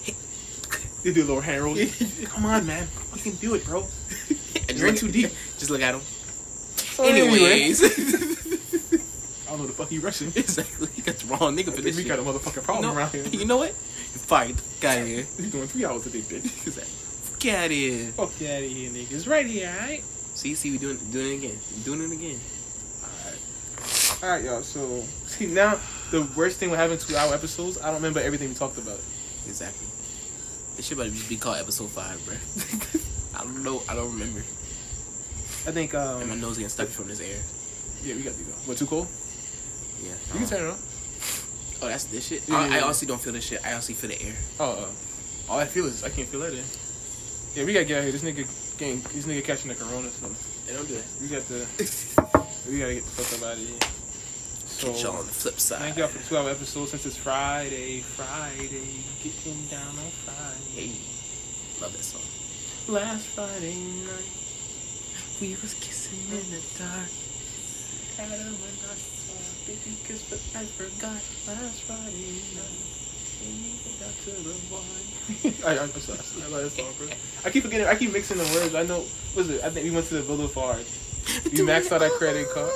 hey, 0.03 0.13
They 1.03 1.13
do 1.13 1.21
a 1.21 1.27
little 1.27 1.41
hand 1.41 1.63
rolls. 1.63 1.79
Come 2.25 2.45
on, 2.45 2.67
man. 2.67 2.87
You 3.15 3.21
can 3.21 3.35
do 3.35 3.55
it, 3.55 3.63
bro. 3.65 3.87
hey. 4.59 4.65
And 4.69 4.77
You're 4.77 4.89
in 4.89 4.95
too 4.95 5.11
deep. 5.11 5.29
Just 5.57 5.69
look 5.69 5.81
at 5.81 5.95
him. 5.95 6.01
Anyways. 6.99 7.83
I 9.47 9.51
don't 9.51 9.59
know 9.61 9.67
the 9.67 9.73
fuck 9.73 9.91
you 9.91 10.01
rushing. 10.01 10.27
exactly. 10.35 10.89
You 10.95 11.03
got 11.03 11.15
the 11.15 11.27
wrong 11.27 11.55
nigga 11.55 11.59
I 11.59 11.63
for 11.63 11.71
think 11.71 11.83
this 11.85 11.95
we 11.97 12.03
shit. 12.03 12.09
got 12.09 12.19
a 12.19 12.21
motherfucking 12.21 12.63
problem 12.63 12.85
no, 12.85 12.95
around 12.95 13.11
here. 13.11 13.23
You 13.31 13.45
know 13.45 13.57
what? 13.57 13.69
You're 13.69 14.23
fired. 14.27 14.55
Get 14.81 14.97
out 14.97 15.01
of 15.01 15.07
here. 15.07 15.25
He's 15.37 15.51
doing 15.51 15.67
three 15.67 15.85
hours 15.85 16.05
a 16.05 16.09
day, 16.09 16.19
bitch. 16.19 16.67
Exactly. 16.67 17.39
Get 17.39 17.55
out 17.59 17.65
of 17.65 17.71
here. 17.71 18.05
Fuck 18.11 18.41
you 18.41 18.47
out 18.47 18.63
of 18.63 18.69
here, 18.69 18.89
niggas. 18.91 19.29
Right 19.29 19.45
here, 19.45 19.71
alright? 19.73 20.03
See, 20.03 20.53
see, 20.55 20.71
we 20.71 20.77
doing 20.77 20.97
doing 21.11 21.33
it 21.33 21.45
again. 21.45 21.57
Doing 21.85 22.01
it 22.01 22.11
again. 22.11 22.39
Alright. 23.03 24.23
Alright, 24.23 24.43
y'all. 24.43 24.63
So, 24.63 25.01
see, 25.27 25.45
now, 25.45 25.79
the 26.11 26.27
worst 26.35 26.57
thing 26.57 26.69
with 26.69 26.79
having 26.79 26.97
two 26.97 27.15
hour 27.15 27.33
episodes, 27.33 27.79
I 27.79 27.85
don't 27.85 27.95
remember 27.95 28.19
everything 28.19 28.49
we 28.49 28.55
talked 28.55 28.77
about. 28.77 28.99
Exactly. 29.47 29.87
It 30.77 30.83
should 30.83 30.97
better 30.97 31.09
just 31.09 31.29
be 31.29 31.37
called 31.37 31.57
episode 31.57 31.89
five, 31.89 32.23
bro. 32.25 32.35
Don't 33.47 33.63
know. 33.63 33.81
I 33.87 33.95
don't 33.95 34.11
remember. 34.11 34.39
I 34.39 35.71
think, 35.71 35.93
um, 35.95 36.21
And 36.21 36.29
my 36.29 36.35
nose 36.35 36.57
getting 36.57 36.69
stuck 36.69 36.87
from 36.89 37.07
this 37.07 37.19
air. 37.21 37.39
yeah, 38.03 38.15
we 38.15 38.21
got 38.21 38.33
to 38.35 38.43
go. 38.43 38.51
What, 38.65 38.77
too 38.77 38.85
cold? 38.85 39.07
Yeah. 40.01 40.11
You 40.33 40.39
can 40.39 40.47
turn 40.47 40.65
it 40.65 40.69
on. 40.69 40.77
Oh, 41.81 41.87
that's 41.87 42.05
this 42.05 42.27
shit. 42.27 42.43
Yeah, 42.47 42.55
I, 42.57 42.67
yeah, 42.67 42.73
I 42.73 42.77
yeah. 42.79 42.83
honestly 42.85 43.07
don't 43.07 43.21
feel 43.21 43.33
this 43.33 43.45
shit. 43.45 43.65
I 43.65 43.73
honestly 43.73 43.95
feel 43.95 44.09
the 44.09 44.21
air. 44.21 44.35
Oh, 44.59 44.71
uh, 44.71 45.51
all 45.51 45.59
I 45.59 45.65
feel 45.65 45.85
is 45.85 46.03
I 46.03 46.09
can't 46.09 46.27
feel 46.27 46.39
that 46.41 46.53
in. 46.53 46.63
Yeah, 47.55 47.65
we 47.65 47.73
gotta 47.73 47.85
get 47.85 47.97
out 47.99 48.03
here. 48.03 48.11
This 48.11 48.23
nigga 48.23 48.45
getting, 48.77 49.01
this 49.13 49.25
nigga 49.25 49.43
catching 49.43 49.69
the 49.69 49.75
corona, 49.75 50.09
so 50.09 50.27
They 50.65 50.73
don't 50.73 50.87
do 50.87 50.95
that. 50.95 51.05
we 51.21 51.27
got 51.27 51.45
to, 51.47 51.65
we 52.69 52.79
gotta 52.79 52.93
get 52.95 53.03
the 53.05 53.11
fuck 53.11 53.39
up 53.41 53.47
out 53.47 53.53
of 53.53 53.59
here. 53.59 53.77
So, 54.67 54.91
Catch 54.91 55.03
y'all 55.03 55.15
on 55.17 55.25
the 55.25 55.31
flip 55.33 55.59
side. 55.59 55.79
thank 55.79 55.97
y'all 55.97 56.07
for 56.07 56.17
the 56.19 56.23
12 56.25 56.47
episodes 56.49 56.91
since 56.91 57.05
it's 57.05 57.17
Friday. 57.17 58.01
Friday, 58.01 59.03
getting 59.23 59.65
down 59.69 59.87
on 59.87 60.11
Friday. 60.25 60.91
Hey, 60.91 61.81
love 61.81 61.93
that 61.93 62.03
song. 62.03 62.21
Last 62.87 63.27
Friday 63.35 63.75
night, 64.07 64.31
We 65.41 65.57
was 65.61 65.73
kissing 65.75 66.23
in 66.31 66.45
the 66.51 66.61
dark. 66.79 67.11
had 68.15 68.31
a 68.39 68.43
when 68.47 68.75
I 68.87 68.95
saw 68.95 69.35
a 69.35 69.67
baby 69.67 69.97
kiss, 70.07 70.23
but 70.29 70.39
I 70.55 70.63
forgot. 70.63 71.19
Last 71.47 71.83
Friday 71.83 72.39
night, 72.55 72.79
we 73.43 73.91
got 73.99 74.15
to 74.23 74.31
the 74.39 74.55
bar. 74.71 75.67
I, 75.67 75.73
I 75.73 75.79
love 75.83 75.93
that 75.93 76.71
song, 76.71 76.93
bro. 76.97 77.07
I 77.43 77.49
keep 77.49 77.63
forgetting. 77.63 77.87
I 77.87 77.95
keep 77.95 78.13
mixing 78.13 78.37
the 78.37 78.45
words. 78.55 78.73
I 78.73 78.83
know. 78.83 78.99
What 79.33 79.35
was 79.35 79.49
it? 79.49 79.63
I 79.65 79.69
think 79.69 79.83
we 79.83 79.91
went 79.91 80.07
to 80.07 80.15
the 80.15 80.21
Boulevard. 80.21 80.85
We 81.43 81.59
maxed 81.59 81.91
out 81.91 82.01
our 82.01 82.09
credit 82.11 82.47
card. 82.51 82.71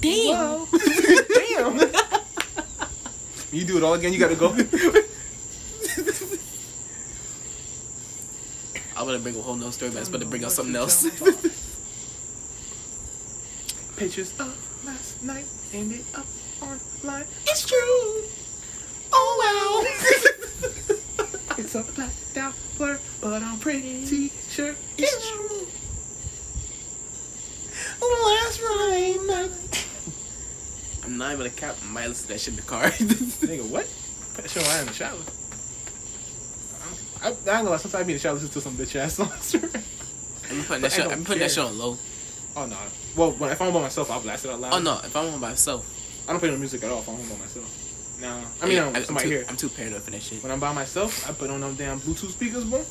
Damn. 0.00 0.66
Damn. 1.34 1.90
you 3.52 3.64
do 3.64 3.76
it 3.78 3.82
all 3.82 3.94
again. 3.94 4.12
You 4.12 4.20
gotta 4.20 4.36
go. 4.36 4.54
I'm 9.14 9.20
gonna 9.20 9.30
bring 9.30 9.40
a 9.40 9.46
whole 9.46 9.54
nother 9.54 9.70
story, 9.70 9.92
but 9.92 9.98
I 9.98 10.00
was 10.00 10.08
about 10.08 10.22
to 10.22 10.26
bring 10.26 10.44
out 10.44 10.50
something 10.50 10.74
else. 10.74 11.04
Pictures 13.96 14.32
of 14.40 14.84
last 14.84 15.22
night 15.22 15.44
ended 15.72 16.04
up 16.16 16.26
online. 16.60 17.24
it's 17.46 17.64
true. 17.64 18.24
Oh 19.12 19.86
It's 21.58 21.76
a 21.76 21.84
blacked 21.84 22.36
out 22.36 22.54
blur, 22.76 22.98
but 23.20 23.40
I'm 23.40 23.60
pretty 23.60 24.30
sure 24.48 24.74
it's 24.98 25.30
true. 25.30 25.68
Last 28.02 28.58
Friday 28.58 29.16
night. 29.28 29.86
I'm 31.04 31.16
not 31.18 31.34
even 31.34 31.38
gonna 31.46 31.50
cap. 31.50 31.76
I 31.84 31.86
might 31.92 32.08
listen 32.08 32.26
to 32.26 32.32
that 32.32 32.40
shit 32.40 32.54
in 32.54 32.56
the 32.56 32.62
car. 32.62 32.82
Nigga, 32.90 33.64
what? 33.70 33.88
Put 34.34 34.42
that 34.42 34.50
shit 34.50 34.66
on 34.68 34.80
in 34.80 34.86
the 34.86 34.92
shower. 34.92 35.18
I, 37.24 37.28
I, 37.28 37.32
gonna 37.32 37.70
lie, 37.70 37.76
sometimes 37.78 37.94
I 37.94 38.02
be 38.02 38.12
in 38.12 38.16
the 38.16 38.20
shower 38.20 38.34
listening 38.34 38.52
to 38.52 38.60
some 38.60 38.74
bitch 38.74 38.96
ass 38.96 39.14
songs. 39.14 39.54
I'm 40.50 40.62
putting 40.64 40.82
that 40.82 40.92
shit. 40.92 41.04
don't 41.04 41.12
I'm 41.12 41.24
putting 41.24 41.40
that 41.40 41.50
shit 41.50 41.64
on 41.64 41.78
low. 41.78 41.96
oh 42.54 42.66
no. 42.66 42.76
Well, 43.16 43.32
when, 43.32 43.50
if 43.50 43.62
I'm 43.62 43.72
by 43.72 43.80
myself, 43.80 44.10
I'll 44.10 44.20
blast 44.20 44.44
it 44.44 44.50
out 44.50 44.60
loud. 44.60 44.74
Oh 44.74 44.78
no, 44.78 45.00
if 45.02 45.16
I'm 45.16 45.32
on 45.32 45.40
by 45.40 45.48
myself. 45.48 45.90
I 46.28 46.32
don't 46.32 46.40
play 46.40 46.50
no 46.50 46.58
music 46.58 46.84
at 46.84 46.90
all 46.90 47.00
if 47.00 47.08
I'm 47.08 47.16
by 47.16 47.36
myself. 47.38 48.20
Now, 48.20 48.42
I 48.62 48.66
mean, 48.66 48.78
I'm, 48.78 48.94
I'm, 48.94 49.04
somebody 49.04 49.28
too, 49.28 49.34
here. 49.36 49.46
I'm 49.48 49.56
too 49.56 49.70
paranoid 49.70 50.02
for 50.02 50.10
that 50.10 50.20
shit. 50.20 50.42
When 50.42 50.52
I'm 50.52 50.60
by 50.60 50.72
myself, 50.74 51.28
I 51.28 51.32
put 51.32 51.48
on 51.48 51.60
them 51.60 51.74
damn 51.76 51.98
Bluetooth 52.00 52.30
speakers, 52.30 52.64
bro. 52.64 52.84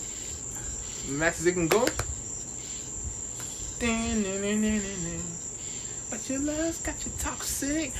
Max 1.15 1.39
as 1.39 1.45
it 1.45 1.53
can 1.53 1.67
go. 1.67 1.85
But 6.09 6.29
your 6.29 6.39
love's 6.39 6.79
got 6.79 7.05
you 7.05 7.11
toxic. 7.19 7.93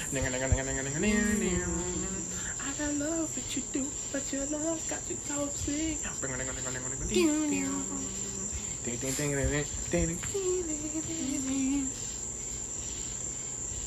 I 2.94 2.96
love 2.98 3.36
what 3.36 3.56
you 3.56 3.64
do, 3.74 3.88
but 4.12 4.22
your 4.32 4.46
love's 4.46 4.88
got 4.88 5.00
you 5.10 5.18
toxic. 5.28 5.98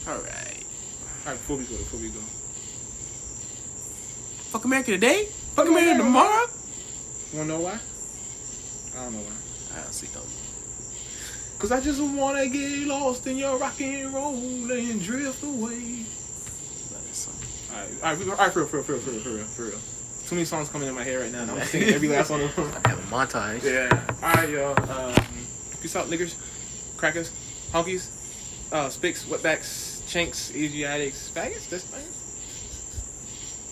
All 0.09 0.19
right. 0.19 0.65
Alright, 1.23 1.39
before 1.39 1.57
we 1.57 1.65
go, 1.65 1.77
before 1.77 2.01
we 2.01 2.09
go. 2.09 2.19
Fuck 4.51 4.65
America 4.65 4.91
today. 4.91 5.27
Fuck 5.55 5.69
America 5.69 5.99
tomorrow. 5.99 6.47
You 7.33 7.39
wanna 7.39 7.53
know 7.53 7.61
why? 7.61 7.79
I 8.99 9.05
don't 9.05 9.13
know 9.13 9.21
why. 9.21 9.79
I 9.79 9.83
don't. 9.85 9.95
See 9.95 10.09
no. 10.17 10.23
Cause 11.61 11.71
I 11.71 11.81
just 11.81 12.03
wanna 12.03 12.49
get 12.49 12.89
lost 12.89 13.25
in 13.29 13.37
your 13.37 13.57
rock 13.57 13.81
and 13.81 14.13
roll 14.13 14.35
and 14.35 15.01
drift 15.01 15.45
away. 15.45 16.07
Alright, 17.77 18.29
alright, 18.29 18.53
for 18.53 18.61
real, 18.61 18.67
for 18.69 18.77
real, 18.79 18.85
for 18.85 18.93
real, 18.93 19.01
for 19.01 19.11
real, 19.11 19.21
for 19.21 19.31
real, 19.31 19.45
for 19.45 19.63
real. 19.65 19.81
Too 20.27 20.35
many 20.35 20.45
songs 20.45 20.69
coming 20.69 20.89
in 20.89 20.95
my 20.95 21.05
head 21.05 21.21
right 21.21 21.31
now, 21.33 21.43
and 21.43 21.51
I'm 21.53 21.63
singing 21.67 21.91
every 21.91 22.09
last 22.09 22.31
one 22.31 22.41
of 22.41 22.55
them. 22.57 22.71
I 22.85 22.89
have 22.89 22.99
a 22.99 23.03
montage. 23.03 23.63
Yeah. 23.63 24.27
Alright, 24.27 24.49
y'all. 24.51 24.91
Um, 24.91 25.15
peace 25.81 25.95
out, 25.95 26.07
niggers, 26.09 26.35
crackers, 26.97 27.31
honkies. 27.73 28.11
Uh, 28.73 28.89
Spicks, 28.89 29.25
wetbacks, 29.27 30.05
chinks, 30.09 30.51
Asiatics, 30.53 31.31
faggots. 31.33 31.69
That's 31.69 31.85
fine. 31.85 32.03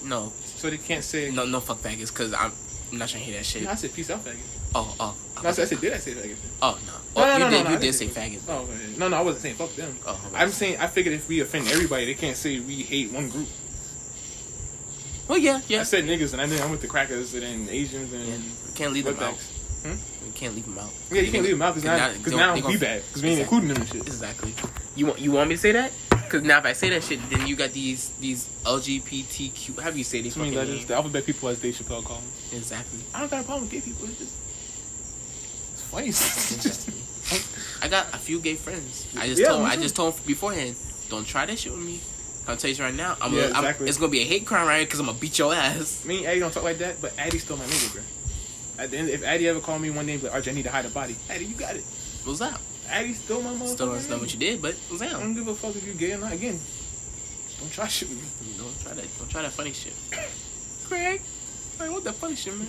No, 0.09 0.32
So 0.44 0.70
they 0.70 0.76
can't 0.78 1.02
say. 1.02 1.31
no, 1.31 1.47
no, 1.47 1.59
fuck 1.60 1.78
faggots, 1.78 2.12
cause 2.14 2.32
I'm, 2.35 2.52
I'm 2.93 2.98
not 2.98 3.09
trying 3.09 3.24
to 3.24 3.31
hear 3.31 3.39
that 3.39 3.44
shit. 3.47 3.64
No, 3.64 3.70
I 3.70 3.74
said 3.74 3.93
peace 3.93 4.10
out, 4.10 4.24
faggot. 4.24 4.36
Oh, 4.76 4.94
oh, 5.01 5.16
No, 5.43 5.48
I 5.48 5.52
said, 5.52 5.62
I 5.62 5.66
said 5.66 5.81
did 5.81 5.93
I 5.94 5.97
say 5.98 6.12
faggot? 6.12 6.36
oh 6.62 6.78
no. 6.86 6.93
No, 6.93 6.98
Oh, 7.16 7.26
no, 7.26 7.32
you 7.32 7.39
no, 7.39 7.51
did, 7.51 7.56
no, 7.56 7.62
no, 7.64 7.70
you 7.70 7.76
I 7.76 7.81
did 7.81 7.94
say 7.94 8.09
say- 8.09 8.20
faggot. 8.31 8.40
Oh, 8.48 8.59
okay. 8.62 8.98
no, 8.98 9.09
no, 9.09 9.16
I 9.16 9.20
wasn't 9.22 9.43
saying 9.43 9.55
fuck 9.56 9.74
them. 9.74 9.97
Oh, 10.06 10.31
I'm 10.35 10.51
saying 10.51 10.78
I 10.78 10.86
figured 10.86 11.14
if 11.14 11.28
we 11.28 11.40
offend 11.40 11.66
everybody, 11.68 12.05
they 12.06 12.14
can't 12.14 12.36
say 12.36 12.60
we 12.60 12.82
hate 12.82 13.10
one 13.10 13.28
group. 13.31 13.48
Well, 15.28 15.38
yeah, 15.38 15.60
yeah. 15.68 15.80
I 15.80 15.84
said 15.84 16.05
niggas, 16.05 16.32
and 16.32 16.42
I 16.42 16.46
think 16.46 16.60
I'm 16.62 16.70
with 16.70 16.82
the 16.82 16.86
crackers 16.88 17.32
and 17.34 17.42
then 17.42 17.68
Asians 17.70 18.12
and 18.12 18.26
yeah. 18.26 18.36
Can't 18.74 18.92
leave 18.92 19.05
them 19.06 19.18
out. 19.18 19.34
Hmm? 19.34 19.88
wetbacks. 19.90 20.24
We 20.26 20.30
can't 20.32 20.55
leave 20.55 20.64
them 20.64 20.78
out. 20.78 20.90
Yeah, 21.10 21.20
you 21.22 21.32
can't 21.32 21.42
leave 21.44 21.52
them 21.52 21.62
out 21.62 21.74
because 21.74 21.84
now, 21.84 22.12
cause 22.22 22.32
now 22.34 22.55
we 22.55 22.76
bad 22.76 23.02
because 23.06 23.22
we 23.22 23.28
ain't 23.30 23.40
Exactly. 23.40 23.40
including 23.40 23.68
them 23.68 23.76
and 23.78 23.88
shit. 23.88 24.06
Exactly. 24.06 24.55
You 24.96 25.06
want 25.06 25.20
you 25.20 25.32
want 25.32 25.48
me 25.48 25.55
to 25.56 25.60
say 25.60 25.72
that? 25.72 25.92
Because 26.10 26.42
now 26.42 26.59
if 26.59 26.64
I 26.66 26.72
say 26.72 26.90
that 26.90 27.05
shit, 27.05 27.20
then 27.30 27.46
you 27.46 27.56
got 27.56 27.70
these 27.72 28.10
these 28.20 28.48
LGBTQ. 28.64 29.78
How 29.80 29.90
do 29.90 29.98
you 29.98 30.05
say 30.05 30.20
these 30.22 30.36
I 30.36 30.40
mean, 30.40 30.55
fucking 30.55 30.68
that 30.68 30.76
is 30.80 30.86
the 30.86 30.94
alphabet 30.94 31.24
people 31.26 31.48
as 31.48 31.60
Dave 31.60 31.74
Chappelle 31.74 32.05
call 32.05 32.16
them. 32.16 32.24
Exactly. 32.52 33.01
I 33.14 33.20
don't 33.20 33.30
got 33.30 33.40
a 33.40 33.44
problem 33.44 33.64
with 33.64 33.72
gay 33.72 33.80
people. 33.80 34.06
It's 34.06 34.18
just 34.18 34.34
it's 35.72 35.82
funny. 35.82 36.09
It's 36.09 36.62
just- 36.62 36.90
I 37.82 37.88
got 37.88 38.12
a 38.14 38.18
few 38.18 38.40
gay 38.40 38.55
friends. 38.55 39.06
I 39.16 39.26
just 39.28 39.40
Yeah, 39.40 39.48
told 39.48 39.62
I 39.66 39.76
just 39.76 39.96
told 39.96 40.26
beforehand, 40.26 40.76
don't 41.09 41.26
try 41.26 41.46
that 41.46 41.59
shit 41.59 41.72
with 41.72 41.80
me. 41.84 42.01
I'll 42.46 42.56
tell 42.56 42.70
you 42.70 42.82
right 42.84 42.94
now. 42.94 43.16
I'm, 43.20 43.32
Yeah, 43.32 43.42
gonna, 43.42 43.54
I'm 43.54 43.64
exactly. 43.64 43.88
it's 43.88 43.98
gonna 43.98 44.12
be 44.12 44.20
a 44.20 44.24
hate 44.24 44.46
crime 44.46 44.66
right 44.66 44.76
here 44.78 44.86
because 44.86 45.00
I'm 45.00 45.06
gonna 45.06 45.18
beat 45.18 45.38
your 45.38 45.54
ass. 45.54 46.04
me 46.04 46.18
and 46.18 46.26
Addy 46.26 46.40
don't 46.40 46.52
talk 46.52 46.62
like 46.64 46.78
that, 46.78 47.00
but 47.00 47.18
Addy's 47.18 47.42
still 47.44 47.56
my 47.56 47.64
nigga, 47.64 47.92
bro. 47.94 48.02
At 48.84 48.90
the 48.90 48.96
end, 48.98 49.08
if 49.08 49.22
Addy 49.24 49.48
ever 49.48 49.60
called 49.60 49.80
me 49.80 49.90
one 49.90 50.04
day, 50.06 50.18
like, 50.18 50.32
RJ, 50.32 50.48
I 50.50 50.52
need 50.54 50.64
to 50.64 50.70
hide 50.70 50.84
a 50.84 50.90
body. 50.90 51.16
Addy, 51.30 51.44
you 51.46 51.54
got 51.54 51.76
it. 51.76 51.84
What's 52.24 52.40
up? 52.40 52.60
Addy 52.90 53.14
still 53.14 53.40
my 53.40 53.50
motherfucker. 53.50 53.68
Still 53.68 53.86
don't 53.86 53.94
understand 53.94 54.20
what 54.20 54.32
you 54.34 54.38
did, 54.40 54.60
but 54.60 54.74
what's 54.88 55.00
I 55.02 55.08
don't 55.08 55.34
give 55.34 55.48
a 55.48 55.54
fuck 55.54 55.74
if 55.76 55.86
you 55.86 55.94
gay 55.94 56.12
or 56.12 56.18
not. 56.18 56.32
Again, 56.32 56.58
don't 57.60 57.72
try 57.72 57.86
shit 57.88 58.08
with 58.08 58.18
me. 58.18 58.52
Don't 58.58 58.82
try 58.82 58.92
that. 58.92 59.18
Don't 59.18 59.30
try 59.30 59.42
that 59.42 59.52
funny 59.52 59.72
shit. 59.72 59.94
Craig, 60.88 61.22
man, 61.78 61.92
what 61.92 62.04
that 62.04 62.14
funny 62.14 62.34
shit, 62.36 62.56
man? 62.58 62.66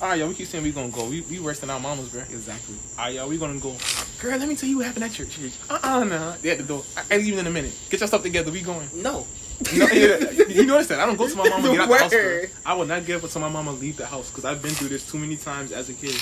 All 0.00 0.08
right, 0.08 0.18
y'all. 0.18 0.28
We 0.28 0.34
keep 0.34 0.46
saying 0.48 0.64
we 0.64 0.72
gonna 0.72 0.88
go. 0.88 1.04
We 1.04 1.20
we 1.22 1.40
worse 1.40 1.60
than 1.60 1.68
our 1.68 1.78
mamas, 1.80 2.08
bro. 2.08 2.20
Exactly. 2.22 2.74
All 2.98 3.04
right, 3.04 3.14
y'all. 3.14 3.28
We 3.28 3.36
gonna 3.36 3.58
go. 3.58 3.76
Girl, 4.20 4.38
let 4.38 4.48
me 4.48 4.56
tell 4.56 4.68
you 4.68 4.78
what 4.78 4.86
happened 4.86 5.04
at 5.04 5.12
church. 5.12 5.38
Uh 5.68 5.78
uh 5.82 6.04
nah. 6.04 6.32
They 6.40 6.50
at 6.50 6.58
the 6.58 6.64
door. 6.64 6.82
I, 6.96 7.14
I 7.14 7.18
leave 7.18 7.36
in 7.36 7.46
a 7.46 7.50
minute. 7.50 7.72
Get 7.90 8.00
your 8.00 8.06
stuff 8.06 8.22
together. 8.22 8.50
We 8.50 8.62
going. 8.62 8.88
No. 8.94 9.26
No, 9.76 9.86
yeah, 9.88 10.16
you 10.48 10.64
notice 10.64 10.86
that 10.86 11.00
I 11.00 11.04
don't 11.04 11.16
go 11.18 11.28
to 11.28 11.36
my 11.36 11.46
mama 11.46 11.68
get 11.70 11.80
out 11.80 12.10
the 12.10 12.48
house. 12.48 12.50
I 12.64 12.72
will 12.72 12.86
not 12.86 13.04
get 13.04 13.16
up 13.16 13.24
until 13.24 13.42
my 13.42 13.50
mama 13.50 13.72
leave 13.72 13.98
the 13.98 14.06
house 14.06 14.30
because 14.30 14.46
I've 14.46 14.62
been 14.62 14.70
through 14.70 14.88
this 14.88 15.06
too 15.10 15.18
many 15.18 15.36
times 15.36 15.70
as 15.70 15.90
a 15.90 15.92
kid. 15.92 16.14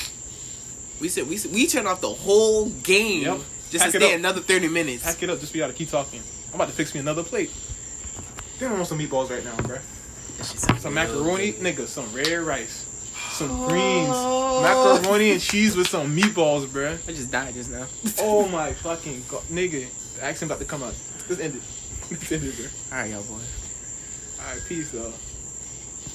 We 1.00 1.08
said 1.08 1.28
we 1.28 1.36
said, 1.36 1.52
we 1.52 1.68
turned 1.68 1.86
off 1.86 2.00
the 2.00 2.08
whole 2.08 2.68
game 2.68 3.22
Yep. 3.22 3.38
just 3.70 3.84
Pack 3.84 3.92
to 3.92 3.98
stay 4.00 4.12
up. 4.14 4.18
another 4.18 4.40
thirty 4.40 4.66
minutes. 4.66 5.04
Pack 5.04 5.22
it 5.22 5.30
up, 5.30 5.38
just 5.38 5.52
be 5.52 5.60
able 5.60 5.70
to 5.70 5.78
keep 5.78 5.88
talking. 5.88 6.20
I'm 6.48 6.56
about 6.56 6.66
to 6.66 6.74
fix 6.74 6.92
me 6.94 6.98
another 6.98 7.22
plate. 7.22 7.52
Damn, 8.58 8.72
I 8.72 8.74
want 8.74 8.88
some 8.88 8.98
meatballs 8.98 9.30
right 9.30 9.44
now, 9.44 9.54
bro. 9.58 9.78
That 10.38 10.44
shit 10.44 10.58
sounds 10.58 10.82
Some 10.82 10.94
macaroni, 10.94 11.52
nigga. 11.52 11.86
Some 11.86 12.12
red 12.12 12.26
rice. 12.40 12.87
Some 13.38 13.68
greens. 13.68 14.08
Macaroni 14.08 15.30
and 15.30 15.40
cheese 15.40 15.76
with 15.76 15.86
some 15.86 16.16
meatballs, 16.16 16.66
bruh. 16.66 16.98
I 17.08 17.12
just 17.12 17.30
died 17.30 17.54
just 17.54 17.70
now. 17.70 17.86
Oh 18.18 18.48
my 18.48 18.72
fucking 18.72 19.22
god, 19.28 19.42
nigga. 19.42 19.86
The 20.16 20.24
accent 20.24 20.50
about 20.50 20.58
to 20.58 20.64
come 20.64 20.82
out. 20.82 20.92
Let's 21.28 21.40
end 21.40 21.54
it. 21.54 21.62
Let's 22.10 22.32
end 22.32 22.42
it, 22.42 22.56
bro. 22.56 22.66
All 22.90 22.98
right, 22.98 23.10
y'all 23.12 23.22
boy. 23.22 23.38
Alright, 24.40 24.62
peace, 24.68 24.90
though. 24.90 25.12